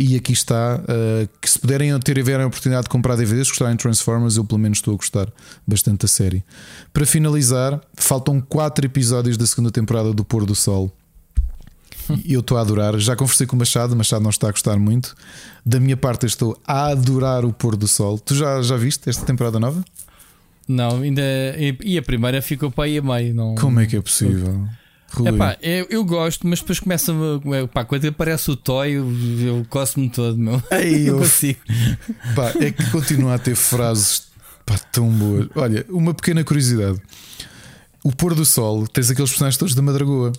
E 0.01 0.15
aqui 0.15 0.31
está, 0.31 0.77
uh, 0.77 1.29
que 1.41 1.49
se 1.49 1.59
puderem 1.59 1.99
ter 1.99 2.17
a 2.17 2.47
oportunidade 2.47 2.83
de 2.83 2.89
comprar 2.89 3.17
DVDs, 3.17 3.49
gostarem 3.49 3.75
de 3.75 3.81
Transformers, 3.81 4.37
eu 4.37 4.45
pelo 4.45 4.57
menos 4.57 4.77
estou 4.77 4.93
a 4.93 4.97
gostar 4.97 5.27
bastante 5.67 6.03
da 6.03 6.07
série. 6.07 6.41
Para 6.93 7.05
finalizar, 7.05 7.81
faltam 7.95 8.39
4 8.39 8.85
episódios 8.85 9.35
da 9.35 9.45
segunda 9.45 9.69
temporada 9.69 10.13
do 10.13 10.23
Pôr 10.23 10.45
do 10.45 10.55
Sol. 10.55 10.89
E 12.23 12.33
eu 12.33 12.39
estou 12.39 12.57
a 12.57 12.61
adorar. 12.61 12.97
Já 12.97 13.13
conversei 13.13 13.45
com 13.45 13.57
o 13.57 13.59
Machado, 13.59 13.93
o 13.93 13.97
Machado 13.97 14.23
não 14.23 14.29
está 14.29 14.47
a 14.47 14.51
gostar 14.51 14.79
muito. 14.79 15.13
Da 15.65 15.81
minha 15.81 15.97
parte, 15.97 16.25
estou 16.25 16.57
a 16.65 16.87
adorar 16.91 17.43
o 17.43 17.51
Pôr 17.51 17.75
do 17.75 17.85
Sol. 17.85 18.17
Tu 18.17 18.35
já, 18.35 18.61
já 18.61 18.77
viste 18.77 19.09
esta 19.09 19.25
temporada 19.25 19.59
nova? 19.59 19.83
Não, 20.65 21.01
ainda. 21.01 21.21
E 21.83 21.97
a 21.97 22.01
primeira 22.01 22.41
ficou 22.41 22.71
para 22.71 22.85
aí 22.85 22.97
a 22.97 23.01
meio. 23.01 23.35
Não... 23.35 23.53
Como 23.55 23.81
é 23.81 23.85
que 23.85 23.97
é 23.97 24.01
possível? 24.01 24.65
É 24.65 24.88
pá, 25.37 25.57
eu, 25.61 25.87
eu, 25.89 26.05
gosto, 26.05 26.47
mas 26.47 26.59
depois 26.59 26.79
começa. 26.79 27.13
Pá, 27.73 27.83
quando 27.83 28.07
aparece 28.07 28.51
o 28.51 28.55
toy, 28.55 28.91
eu, 28.91 29.11
eu 29.41 29.65
coço-me 29.69 30.09
todo, 30.09 30.37
meu. 30.37 30.61
Ei, 30.71 31.07
eu, 31.09 31.17
consigo. 31.17 31.59
Pá, 32.35 32.53
é 32.59 32.71
que 32.71 32.89
continua 32.91 33.35
a 33.35 33.39
ter 33.39 33.55
frases 33.55 34.27
pá, 34.65 34.77
tão 34.91 35.09
boas. 35.09 35.47
Olha, 35.55 35.85
uma 35.89 36.13
pequena 36.13 36.43
curiosidade: 36.43 37.01
o 38.03 38.11
pôr 38.11 38.35
do 38.35 38.45
sol, 38.45 38.87
tens 38.87 39.09
aqueles 39.09 39.31
personagens 39.31 39.57
todos 39.57 39.75
da 39.75 39.81
Madragoa. 39.81 40.31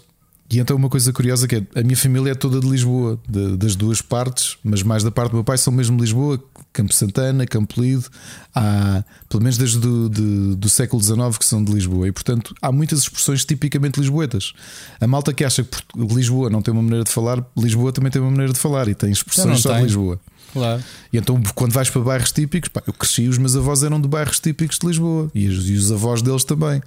E 0.51 0.59
então 0.59 0.77
uma 0.77 0.89
coisa 0.89 1.12
curiosa 1.12 1.47
que 1.47 1.57
é 1.57 1.62
a 1.77 1.83
minha 1.83 1.97
família 1.97 2.33
é 2.33 2.35
toda 2.35 2.59
de 2.59 2.69
Lisboa, 2.69 3.20
de, 3.29 3.57
das 3.57 3.77
duas 3.77 4.03
partes, 4.03 4.57
mas 4.65 4.83
mais 4.83 5.05
da 5.05 5.11
parte 5.11 5.31
do 5.31 5.35
meu 5.37 5.45
pai 5.45 5.57
são 5.57 5.73
mesmo 5.73 5.97
de 5.97 6.03
Lisboa, 6.03 6.43
Campo 6.73 6.93
Santana, 6.93 7.47
Campo 7.47 7.81
Lido, 7.81 8.05
há 8.53 9.05
pelo 9.29 9.45
menos 9.45 9.57
desde 9.57 9.79
do, 9.79 10.09
de, 10.11 10.57
do 10.57 10.69
século 10.69 11.01
XIX 11.01 11.39
que 11.39 11.45
são 11.45 11.62
de 11.62 11.73
Lisboa 11.73 12.09
e 12.09 12.12
portanto 12.12 12.53
há 12.61 12.73
muitas 12.73 12.99
expressões 12.99 13.45
tipicamente 13.45 14.01
lisboetas. 14.01 14.53
A 15.01 15.07
malta 15.07 15.33
que 15.33 15.45
acha 15.45 15.62
que 15.62 15.79
Lisboa 15.97 16.51
não 16.51 16.61
tem 16.61 16.75
uma 16.75 16.83
maneira 16.83 17.05
de 17.05 17.12
falar, 17.12 17.45
Lisboa 17.57 17.93
também 17.93 18.11
tem 18.11 18.20
uma 18.20 18.33
maneira 18.33 18.53
de 18.53 18.59
falar 18.59 18.89
e 18.89 18.95
tem 18.95 19.12
expressões 19.12 19.61
só 19.61 19.77
de 19.77 19.85
Lisboa. 19.85 20.19
Claro. 20.53 20.83
E 21.12 21.17
então, 21.17 21.41
quando 21.55 21.73
vais 21.73 21.89
para 21.89 22.03
bairros 22.03 22.33
típicos, 22.33 22.69
pá, 22.69 22.83
eu 22.85 22.93
cresci, 22.93 23.29
os 23.29 23.39
meus 23.39 23.55
avós 23.55 23.85
eram 23.85 24.01
de 24.01 24.09
bairros 24.09 24.41
típicos 24.41 24.81
de 24.81 24.87
Lisboa 24.89 25.31
e 25.33 25.47
os, 25.47 25.70
e 25.70 25.75
os 25.75 25.93
avós 25.93 26.23
deles 26.23 26.43
também. 26.43 26.83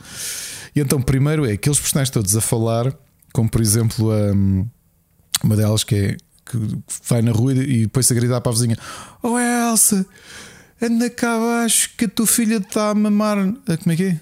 E 0.76 0.82
então, 0.82 1.02
primeiro 1.02 1.46
é 1.46 1.54
aqueles 1.54 1.80
personagens 1.80 2.10
todos 2.10 2.36
a 2.36 2.42
falar 2.42 2.94
como 3.34 3.50
por 3.50 3.60
exemplo 3.60 4.14
um, 4.14 4.66
uma 5.44 5.56
delas 5.58 5.84
que 5.84 5.96
é 5.96 6.18
que 6.46 6.58
vai 7.08 7.22
na 7.22 7.32
rua 7.32 7.54
e 7.54 7.82
depois 7.84 8.06
se 8.06 8.14
a 8.14 8.16
gritar 8.16 8.42
para 8.42 8.52
a 8.52 8.56
vizinha: 8.56 8.78
Oh 9.22 9.38
Elsa, 9.40 10.06
anda 10.82 11.10
cá 11.10 11.36
abaixo 11.36 11.90
que 11.98 12.06
a 12.06 12.10
tua 12.10 12.28
filha 12.28 12.58
está 12.58 12.92
a 12.92 12.96
mamar. 12.96 13.38
Ah, 13.68 13.78
como 13.78 13.92
é 13.92 13.96
que 13.96 14.04
é? 14.04 14.20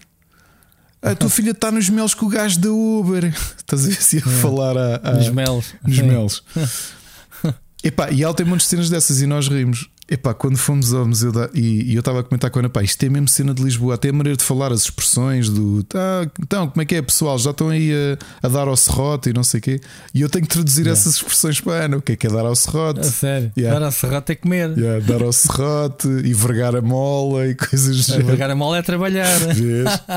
A 1.01 1.15
tua 1.15 1.29
filha 1.31 1.51
está 1.51 1.71
nos 1.71 1.89
melos 1.89 2.13
com 2.13 2.27
o 2.27 2.29
gajo 2.29 2.59
da 2.59 2.71
Uber. 2.71 3.25
Estás 3.57 3.85
a 3.85 3.89
ver 3.89 4.01
se 4.01 4.17
ia 4.17 4.23
é. 4.25 4.29
falar 4.41 4.77
a, 4.77 5.01
a, 5.03 5.13
nos 5.13 5.29
melos. 5.29 5.73
Nos 5.85 5.99
melos. 5.99 6.43
Epá, 7.83 8.11
e 8.11 8.21
ela 8.23 8.33
tem 8.33 8.45
muitas 8.45 8.67
cenas 8.67 8.89
dessas 8.89 9.21
e 9.21 9.27
nós 9.27 9.47
rimos. 9.47 9.89
Epá, 10.09 10.33
quando 10.33 10.57
fomos 10.57 10.93
ao 10.93 11.07
Museu 11.07 11.31
da. 11.31 11.49
E, 11.53 11.91
e 11.91 11.95
eu 11.95 11.99
estava 11.99 12.19
a 12.19 12.23
comentar 12.23 12.49
com 12.49 12.59
a 12.59 12.61
Ana, 12.61 12.69
pá, 12.69 12.83
isto 12.83 13.01
é 13.03 13.07
mesmo 13.07 13.29
cena 13.29 13.53
de 13.53 13.63
Lisboa, 13.63 13.95
até 13.95 14.09
a 14.09 14.13
maneira 14.13 14.35
de 14.35 14.43
falar, 14.43 14.71
as 14.71 14.81
expressões 14.81 15.49
do. 15.49 15.83
Tá, 15.83 16.29
então, 16.41 16.67
como 16.67 16.81
é 16.81 16.85
que 16.85 16.95
é, 16.95 17.01
pessoal? 17.01 17.39
Já 17.39 17.51
estão 17.51 17.69
aí 17.69 17.91
a, 17.93 18.47
a 18.47 18.49
dar 18.49 18.67
ao 18.67 18.75
serrote 18.75 19.29
e 19.29 19.33
não 19.33 19.43
sei 19.43 19.59
o 19.59 19.63
quê. 19.63 19.81
E 20.13 20.19
eu 20.19 20.29
tenho 20.29 20.45
que 20.45 20.51
traduzir 20.51 20.81
yeah. 20.81 20.99
essas 20.99 21.15
expressões 21.15 21.61
para 21.61 21.73
a 21.73 21.85
Ana. 21.85 21.97
O 21.97 22.01
que 22.01 22.11
é 22.11 22.15
que 22.17 22.27
é 22.27 22.29
dar 22.29 22.45
ao 22.45 22.55
serrote? 22.55 22.99
A 22.99 23.03
sério? 23.03 23.53
Yeah. 23.57 23.79
Dar 23.79 23.85
ao 23.85 23.91
serrote 23.91 24.31
é 24.33 24.35
comer. 24.35 24.77
Yeah, 24.77 25.05
dar 25.05 25.23
ao 25.23 25.31
serrote 25.31 26.07
e 26.25 26.33
vergar 26.33 26.75
a 26.75 26.81
mola 26.81 27.47
e 27.47 27.55
coisas 27.55 28.09
assim. 28.09 28.21
Vergar 28.21 28.49
a 28.49 28.55
mola 28.55 28.79
é 28.79 28.81
trabalhar. 28.81 29.39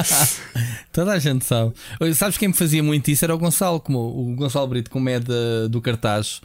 Toda 0.92 1.12
a 1.12 1.18
gente 1.20 1.44
sabe. 1.44 1.72
Sabes 2.16 2.36
quem 2.36 2.48
me 2.48 2.54
fazia 2.54 2.82
muito 2.82 3.10
isso? 3.12 3.24
Era 3.24 3.34
o 3.34 3.38
Gonçalo, 3.38 3.78
como 3.78 3.98
o 3.98 4.34
Gonçalo 4.34 4.66
Brito, 4.66 4.90
como 4.90 5.08
é 5.08 5.20
de, 5.20 5.68
do 5.70 5.80
cartaz 5.80 6.40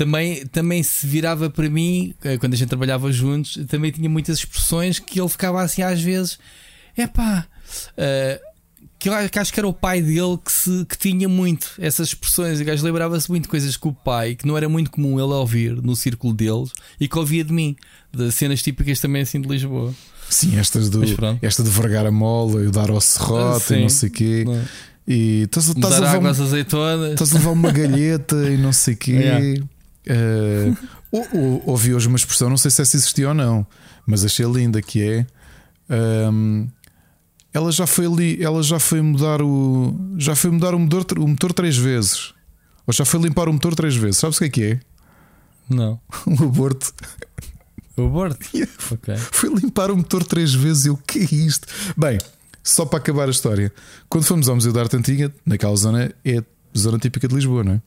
também, 0.00 0.46
também 0.46 0.82
se 0.82 1.06
virava 1.06 1.50
para 1.50 1.68
mim, 1.68 2.14
eh, 2.24 2.38
quando 2.38 2.54
a 2.54 2.56
gente 2.56 2.70
trabalhava 2.70 3.12
juntos, 3.12 3.58
também 3.68 3.90
tinha 3.90 4.08
muitas 4.08 4.38
expressões 4.38 4.98
que 4.98 5.20
ele 5.20 5.28
ficava 5.28 5.60
assim 5.60 5.82
às 5.82 6.00
vezes, 6.00 6.38
é 6.96 7.06
pá. 7.06 7.46
Uh, 7.90 8.50
que 8.98 9.10
eu 9.10 9.12
acho 9.12 9.52
que 9.52 9.60
era 9.60 9.68
o 9.68 9.74
pai 9.74 10.00
dele 10.00 10.38
que, 10.42 10.50
se, 10.50 10.86
que 10.86 10.96
tinha 10.96 11.28
muito 11.28 11.72
essas 11.78 12.08
expressões. 12.08 12.60
O 12.60 12.64
gajo 12.64 12.82
lembrava-se 12.82 13.28
muito 13.30 13.42
de 13.42 13.50
coisas 13.50 13.76
com 13.76 13.90
o 13.90 13.94
pai, 13.94 14.36
que 14.36 14.46
não 14.46 14.56
era 14.56 14.70
muito 14.70 14.90
comum 14.90 15.20
ele 15.20 15.34
ouvir 15.34 15.76
no 15.82 15.94
círculo 15.94 16.32
deles 16.32 16.70
e 16.98 17.06
que 17.06 17.18
ouvia 17.18 17.44
de 17.44 17.52
mim, 17.52 17.76
de 18.10 18.32
cenas 18.32 18.62
típicas 18.62 19.00
também 19.00 19.20
assim 19.20 19.38
de 19.38 19.48
Lisboa. 19.48 19.94
Sim, 20.30 20.58
estas 20.58 20.88
do, 20.88 21.02
esta 21.42 21.62
de 21.62 21.68
vergar 21.68 22.06
a 22.06 22.10
mola 22.10 22.64
e 22.64 22.70
dar 22.70 22.90
ao 22.90 23.02
serrote 23.02 23.74
ah, 23.74 23.76
e 23.76 23.82
não 23.82 23.88
sei 23.90 24.08
o 24.08 24.12
quê. 24.12 24.44
Não. 24.46 24.64
E 25.06 25.42
estás, 25.42 25.68
estás 25.68 25.94
a 25.94 26.12
levar, 26.12 26.30
estás 27.10 27.34
a 27.34 27.38
levar 27.38 27.50
uma 27.50 27.70
galheta 27.70 28.36
e 28.50 28.56
não 28.56 28.72
sei 28.72 28.94
o 28.94 28.96
quê. 28.96 29.62
Uh, 30.10 30.76
ouvi 31.66 31.94
hoje 31.94 32.08
uma 32.08 32.16
expressão, 32.16 32.50
não 32.50 32.56
sei 32.56 32.70
se 32.70 32.82
essa 32.82 32.96
existia 32.96 33.28
ou 33.28 33.34
não, 33.34 33.66
mas 34.06 34.24
achei 34.24 34.46
linda 34.46 34.82
que 34.82 35.02
é. 35.02 35.26
Um, 35.88 36.66
ehm, 36.66 36.68
ela 37.52 37.72
já 37.72 37.86
foi 37.86 38.06
ali, 38.06 38.42
ela 38.42 38.62
já 38.62 38.78
foi 38.78 39.00
mudar 39.02 39.42
o. 39.42 39.94
Já 40.16 40.34
foi 40.34 40.50
mudar 40.50 40.74
o 40.74 40.78
motor, 40.78 41.18
o 41.18 41.26
motor 41.26 41.52
três 41.52 41.76
vezes. 41.76 42.32
Ou 42.86 42.92
já 42.92 43.04
foi 43.04 43.20
limpar 43.20 43.48
o 43.48 43.52
motor 43.52 43.74
três 43.74 43.94
vezes. 43.96 44.18
Sabes 44.18 44.36
o 44.36 44.40
que 44.40 44.46
é 44.46 44.48
que 44.48 44.64
é? 44.64 44.80
Não. 45.68 46.00
Um 46.26 46.44
aborto. 46.44 46.92
O 47.96 48.06
aborto? 48.06 48.46
okay. 48.90 49.16
Foi 49.16 49.52
limpar 49.52 49.90
o 49.90 49.96
motor 49.96 50.24
três 50.24 50.54
vezes. 50.54 50.86
Eu, 50.86 50.94
o 50.94 50.96
que 50.96 51.18
é 51.18 51.34
isto? 51.34 51.66
Bem, 51.96 52.18
só 52.62 52.84
para 52.84 52.98
acabar 52.98 53.28
a 53.28 53.30
história. 53.30 53.72
Quando 54.08 54.24
fomos 54.24 54.48
ao 54.48 54.54
Museu 54.54 54.72
da 54.72 54.80
Arte 54.80 54.96
Antiga, 54.96 55.32
naquela 55.44 55.74
zona, 55.76 56.12
é 56.24 56.42
zona 56.76 56.98
típica 56.98 57.26
de 57.26 57.34
Lisboa, 57.34 57.64
não 57.64 57.72
é? 57.74 57.82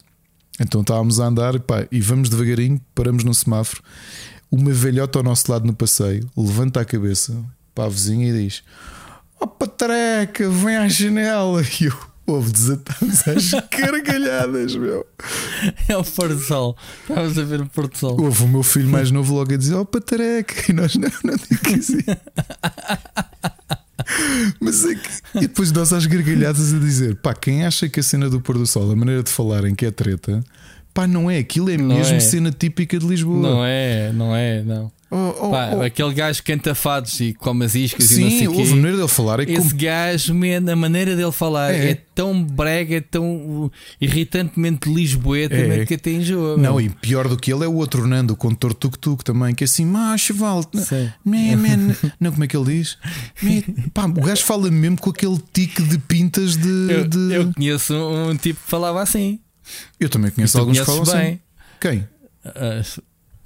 Então 0.59 0.81
estávamos 0.81 1.19
a 1.19 1.25
andar 1.25 1.59
pá, 1.59 1.87
e 1.91 1.99
vamos 1.99 2.29
devagarinho, 2.29 2.79
paramos 2.93 3.23
no 3.23 3.33
semáforo. 3.33 3.81
Uma 4.51 4.71
velhota 4.71 5.19
ao 5.19 5.23
nosso 5.23 5.51
lado 5.51 5.65
no 5.65 5.73
passeio 5.73 6.29
levanta 6.37 6.79
a 6.79 6.85
cabeça 6.85 7.35
para 7.73 7.85
a 7.85 7.89
vizinha 7.89 8.29
e 8.29 8.45
diz: 8.45 8.63
Oh 9.39 9.47
patreca, 9.47 10.49
vem 10.49 10.77
à 10.77 10.87
janela. 10.87 11.63
E 11.81 11.85
eu, 11.85 12.13
Houve 12.25 12.53
desatamos 12.53 13.27
às 13.27 13.51
gargalhadas, 13.69 14.75
meu. 14.75 15.05
É 15.89 15.97
o 15.97 16.03
pôr 16.05 16.29
do 16.29 16.39
sol. 16.39 16.77
Estávamos 17.01 17.37
a 17.37 17.43
ver 17.43 17.61
o 17.61 17.65
pôr 17.67 17.87
do 17.89 17.97
sol. 17.97 18.21
Houve 18.21 18.43
o 18.43 18.47
meu 18.47 18.63
filho 18.63 18.87
mais 18.87 19.11
novo 19.11 19.33
logo 19.35 19.53
a 19.53 19.57
dizer: 19.57 19.75
Oh, 19.75 19.85
patareca. 19.85 20.71
E 20.71 20.73
nós 20.73 20.95
não, 20.95 21.09
não 21.23 21.35
digo 21.35 21.79
assim. 21.79 21.99
Mas 24.59 24.85
é 24.85 24.95
que. 24.95 25.09
E 25.35 25.39
depois 25.41 25.71
nós 25.71 25.93
às 25.93 26.05
gargalhadas 26.05 26.73
a 26.73 26.79
dizer: 26.79 27.15
pá, 27.15 27.33
quem 27.33 27.65
acha 27.65 27.89
que 27.89 27.99
a 27.99 28.03
cena 28.03 28.29
do 28.29 28.41
pôr 28.41 28.57
do 28.57 28.65
sol, 28.65 28.91
a 28.91 28.95
maneira 28.95 29.23
de 29.23 29.29
falarem 29.29 29.75
que 29.75 29.85
é 29.85 29.91
treta, 29.91 30.43
pá, 30.93 31.07
não 31.07 31.29
é. 31.29 31.39
Aquilo 31.39 31.69
é 31.69 31.77
Não 31.77 31.95
mesmo 31.95 32.15
é. 32.15 32.19
cena 32.19 32.51
típica 32.51 32.97
de 32.99 33.05
Lisboa. 33.05 33.39
Não 33.41 33.65
é, 33.65 34.11
não 34.13 34.35
é, 34.35 34.61
não. 34.63 34.91
Oh, 35.15 35.45
oh, 35.45 35.49
Pá, 35.51 35.69
oh. 35.75 35.81
Aquele 35.83 36.11
gajo 36.11 36.41
canta 36.43 36.73
fados 36.73 37.19
e 37.19 37.35
come 37.35 37.63
as 37.65 37.75
iscas 37.75 38.09
e 38.13 38.21
não 38.21 38.29
Sim, 38.31 38.37
sei 38.39 38.47
quê. 38.47 38.65
maneira 38.73 38.97
dele 38.97 39.07
falar. 39.07 39.39
É 39.41 39.43
Esse 39.43 39.55
como. 39.69 39.75
gajo, 39.81 40.33
man, 40.33 40.71
a 40.71 40.75
maneira 40.75 41.15
dele 41.15 41.31
falar 41.31 41.71
É. 41.71 41.91
é, 41.91 41.97
tão 42.15 42.43
brega, 42.43 42.95
é 42.95 43.01
tão 43.01 43.71
irritantemente 44.01 44.91
lisboeta, 44.91 45.53
É. 45.53 45.85
que 45.85 45.93
até 45.93 46.11
enjoa. 46.11 46.57
Não, 46.57 46.81
e 46.81 46.89
pior 46.89 47.27
do 47.27 47.37
que 47.37 47.53
ele 47.53 47.63
é 47.63 47.67
o 47.67 47.75
outro 47.75 48.07
Nando, 48.07 48.33
o 48.33 48.35
condutor 48.35 48.73
tuk-tuk 48.73 49.23
também, 49.23 49.53
que 49.53 49.63
é 49.63 49.65
assim. 49.65 49.85
Sim. 50.81 51.09
Man, 51.23 51.57
man. 51.57 51.95
Não, 52.19 52.31
como 52.31 52.43
é 52.43 52.47
que 52.47 52.57
ele 52.57 52.77
diz? 52.79 52.97
Pá, 53.93 54.05
o 54.05 54.13
gajo 54.13 54.43
fala 54.43 54.71
mesmo 54.71 54.97
com 54.99 55.11
aquele 55.11 55.37
tique 55.53 55.81
de 55.83 55.97
pintas 55.99 56.57
de. 56.57 56.67
Eu, 56.91 57.07
de- 57.07 57.33
eu 57.35 57.53
conheço 57.53 57.93
um, 57.93 58.29
um 58.31 58.35
tipo 58.35 58.59
que 58.63 58.69
falava 58.69 58.99
assim. 59.01 59.39
Eu 59.99 60.09
também 60.09 60.31
conheço 60.31 60.57
alguns 60.59 60.79
que 60.79 60.85
falam 60.85 61.03
bem. 61.03 61.13
assim. 61.13 61.39
Quem? 61.79 62.07
Ah, 62.45 62.81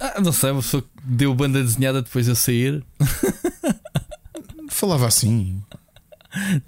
ah, 0.00 0.20
não 0.20 0.32
sei, 0.32 0.50
uma 0.50 0.62
pessoa 0.62 0.82
que 0.82 0.88
deu 1.04 1.34
banda 1.34 1.62
desenhada 1.62 2.02
depois 2.02 2.24
de 2.26 2.32
eu 2.32 2.36
sair. 2.36 2.84
Falava 4.70 5.06
assim. 5.06 5.62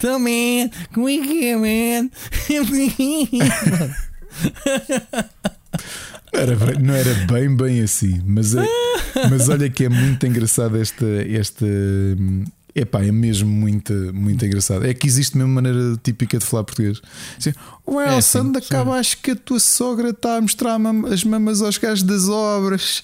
Man, 0.02 0.70
como 0.92 1.08
é 1.08 1.18
que 1.18 1.44
é, 1.46 1.56
man? 1.56 2.10
Não 6.32 6.40
era 6.40 6.56
bem, 6.56 6.82
não 6.82 6.94
era 6.94 7.14
bem, 7.26 7.54
bem 7.56 7.80
assim. 7.82 8.20
Mas, 8.24 8.54
é- 8.54 8.64
mas 9.28 9.48
olha 9.48 9.68
que 9.68 9.84
é 9.84 9.88
muito 9.88 10.26
engraçado 10.26 10.76
esta. 10.80 11.06
esta 11.28 11.66
Epá, 12.74 13.04
é 13.04 13.10
mesmo 13.10 13.50
muito, 13.50 13.92
muito 14.14 14.44
engraçado. 14.44 14.86
É 14.86 14.94
que 14.94 15.06
existe 15.06 15.36
mesmo 15.36 15.52
maneira 15.52 15.96
típica 16.02 16.38
de 16.38 16.44
falar 16.44 16.64
português. 16.64 17.00
Assim, 17.36 17.52
Well, 17.86 18.18
É, 18.18 18.20
Sandra, 18.20 18.62
acaba, 18.62 18.94
acho 18.94 19.20
que 19.20 19.32
a 19.32 19.36
tua 19.36 19.58
sogra 19.58 20.10
está 20.10 20.36
a 20.36 20.40
mostrar 20.40 20.78
as 21.12 21.24
mamas 21.24 21.60
aos 21.62 21.76
gajos 21.78 22.04
das 22.04 22.28
obras. 22.28 23.02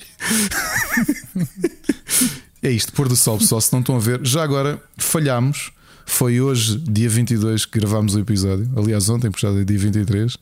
é 2.62 2.70
isto, 2.70 2.93
pôr 2.93 3.09
do 3.09 3.17
sol, 3.17 3.39
pessoal. 3.39 3.61
Se 3.61 3.73
não 3.73 3.81
estão 3.81 3.97
a 3.97 3.99
ver, 3.99 4.20
já 4.25 4.43
agora 4.43 4.81
falhámos. 4.97 5.73
Foi 6.09 6.41
hoje, 6.41 6.78
dia 6.78 7.09
22, 7.09 7.67
que 7.67 7.81
gravámos 7.81 8.15
o 8.15 8.20
episódio. 8.20 8.70
Aliás, 8.77 9.09
ontem, 9.09 9.28
porque 9.28 9.45
já 9.45 9.53
é 9.53 9.65
dia 9.65 9.78
23. 9.78 10.36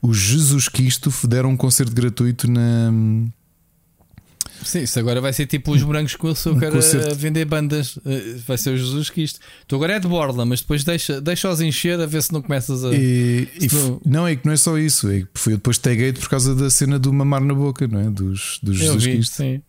Os 0.00 0.16
Jesus 0.16 0.68
Cristo 0.68 1.12
deram 1.28 1.50
um 1.50 1.56
concerto 1.56 1.92
gratuito 1.94 2.50
na. 2.50 2.90
Sim, 4.62 4.82
isso 4.82 4.98
agora 4.98 5.20
vai 5.20 5.32
ser 5.32 5.46
tipo 5.46 5.72
os 5.72 5.82
morangos 5.82 6.16
com 6.16 6.28
açúcar 6.28 6.70
concerto. 6.70 7.10
a 7.10 7.14
vender 7.14 7.44
bandas. 7.44 7.98
Eh, 8.06 8.36
Vai 8.46 8.56
ser 8.56 8.70
o 8.70 8.76
Jesus 8.76 9.10
Cristo. 9.10 9.38
Tu 9.66 9.76
agora 9.76 9.94
é 9.94 9.98
de 10.00 10.08
borla, 10.08 10.44
mas 10.46 10.60
depois 10.60 10.84
deixa- 10.84 11.20
deixa-os 11.20 11.60
encher 11.60 12.00
a 12.00 12.06
ver 12.06 12.22
se 12.22 12.32
não 12.32 12.40
começas 12.40 12.84
a. 12.84 12.94
E, 12.94 13.48
e 13.60 13.68
não- 14.06 14.26
é 14.26 14.36
que 14.36 14.46
não 14.46 14.52
é 14.52 14.56
só 14.56 14.78
isso, 14.78 15.08
é 15.10 15.20
que 15.20 15.28
foi 15.34 15.52
eu 15.54 15.56
depois 15.58 15.76
taguei 15.78 16.12
por 16.12 16.28
causa 16.28 16.54
da 16.54 16.70
cena 16.70 16.98
do 16.98 17.12
mamar 17.12 17.42
na 17.42 17.54
boca, 17.54 17.86
não 17.86 18.00
é? 18.00 18.04
Dos, 18.10 18.58
dos 18.62 18.76
Jesus 18.78 19.04
vi, 19.04 19.12
Cristo. 19.12 19.34
sim. 19.36 19.62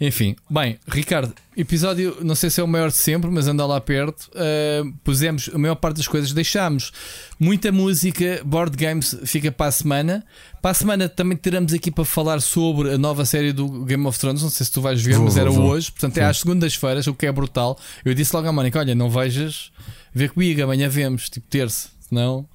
Enfim, 0.00 0.34
bem, 0.50 0.78
Ricardo, 0.88 1.32
episódio 1.56 2.16
não 2.20 2.34
sei 2.34 2.50
se 2.50 2.60
é 2.60 2.64
o 2.64 2.68
maior 2.68 2.90
de 2.90 2.96
sempre, 2.96 3.30
mas 3.30 3.46
anda 3.46 3.64
lá 3.64 3.80
perto. 3.80 4.28
Uh, 4.30 4.92
pusemos 5.04 5.48
a 5.54 5.56
maior 5.58 5.76
parte 5.76 5.98
das 5.98 6.08
coisas, 6.08 6.32
deixámos 6.32 6.92
muita 7.38 7.70
música, 7.70 8.40
board 8.44 8.76
games 8.76 9.16
fica 9.24 9.52
para 9.52 9.66
a 9.66 9.72
semana. 9.72 10.24
Para 10.60 10.72
a 10.72 10.74
semana 10.74 11.08
também 11.08 11.36
teremos 11.36 11.72
aqui 11.72 11.90
para 11.90 12.04
falar 12.04 12.40
sobre 12.40 12.92
a 12.92 12.98
nova 12.98 13.24
série 13.24 13.52
do 13.52 13.84
Game 13.84 14.04
of 14.06 14.18
Thrones. 14.18 14.42
Não 14.42 14.50
sei 14.50 14.66
se 14.66 14.72
tu 14.72 14.80
vais 14.80 15.00
ver, 15.00 15.14
Vou, 15.14 15.26
mas 15.26 15.36
era 15.36 15.50
vou. 15.50 15.70
hoje, 15.70 15.92
portanto 15.92 16.18
é 16.18 16.22
Sim. 16.22 16.28
às 16.28 16.38
segundas-feiras, 16.38 17.06
o 17.06 17.14
que 17.14 17.26
é 17.26 17.32
brutal. 17.32 17.78
Eu 18.04 18.14
disse 18.14 18.34
logo 18.34 18.48
à 18.48 18.52
Mónica: 18.52 18.80
Olha, 18.80 18.94
não 18.94 19.08
vejas, 19.08 19.70
vê 20.12 20.28
comigo, 20.28 20.60
amanhã 20.62 20.88
vemos, 20.88 21.28
tipo 21.28 21.46
terça, 21.48 21.88
senão. 22.08 22.46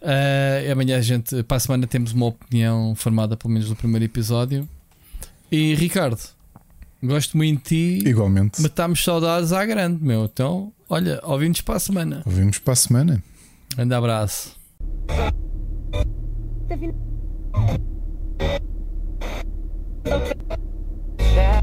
Uh, 0.00 0.72
amanhã 0.72 0.96
a 0.96 1.02
gente, 1.02 1.42
para 1.42 1.58
a 1.58 1.60
semana, 1.60 1.86
temos 1.86 2.12
uma 2.12 2.26
opinião 2.26 2.94
formada, 2.94 3.36
pelo 3.36 3.52
menos 3.52 3.68
no 3.68 3.76
primeiro 3.76 4.04
episódio. 4.06 4.66
E 5.52 5.74
Ricardo, 5.74 6.20
gosto 7.08 7.36
muito 7.36 7.62
de 7.70 8.00
ti. 8.00 8.08
Igualmente. 8.08 8.60
Matámos 8.60 9.02
saudades 9.02 9.52
à 9.52 9.64
grande, 9.64 10.02
meu. 10.02 10.24
Então, 10.24 10.72
olha, 10.88 11.20
ouvimos 11.24 11.60
para 11.60 11.76
a 11.76 11.80
semana. 11.80 12.22
Ouvimos 12.26 12.58
para 12.58 12.72
a 12.72 12.76
semana. 12.76 13.22
Grande 13.76 13.94
abraço. 13.94 14.56
Tá. 21.34 21.59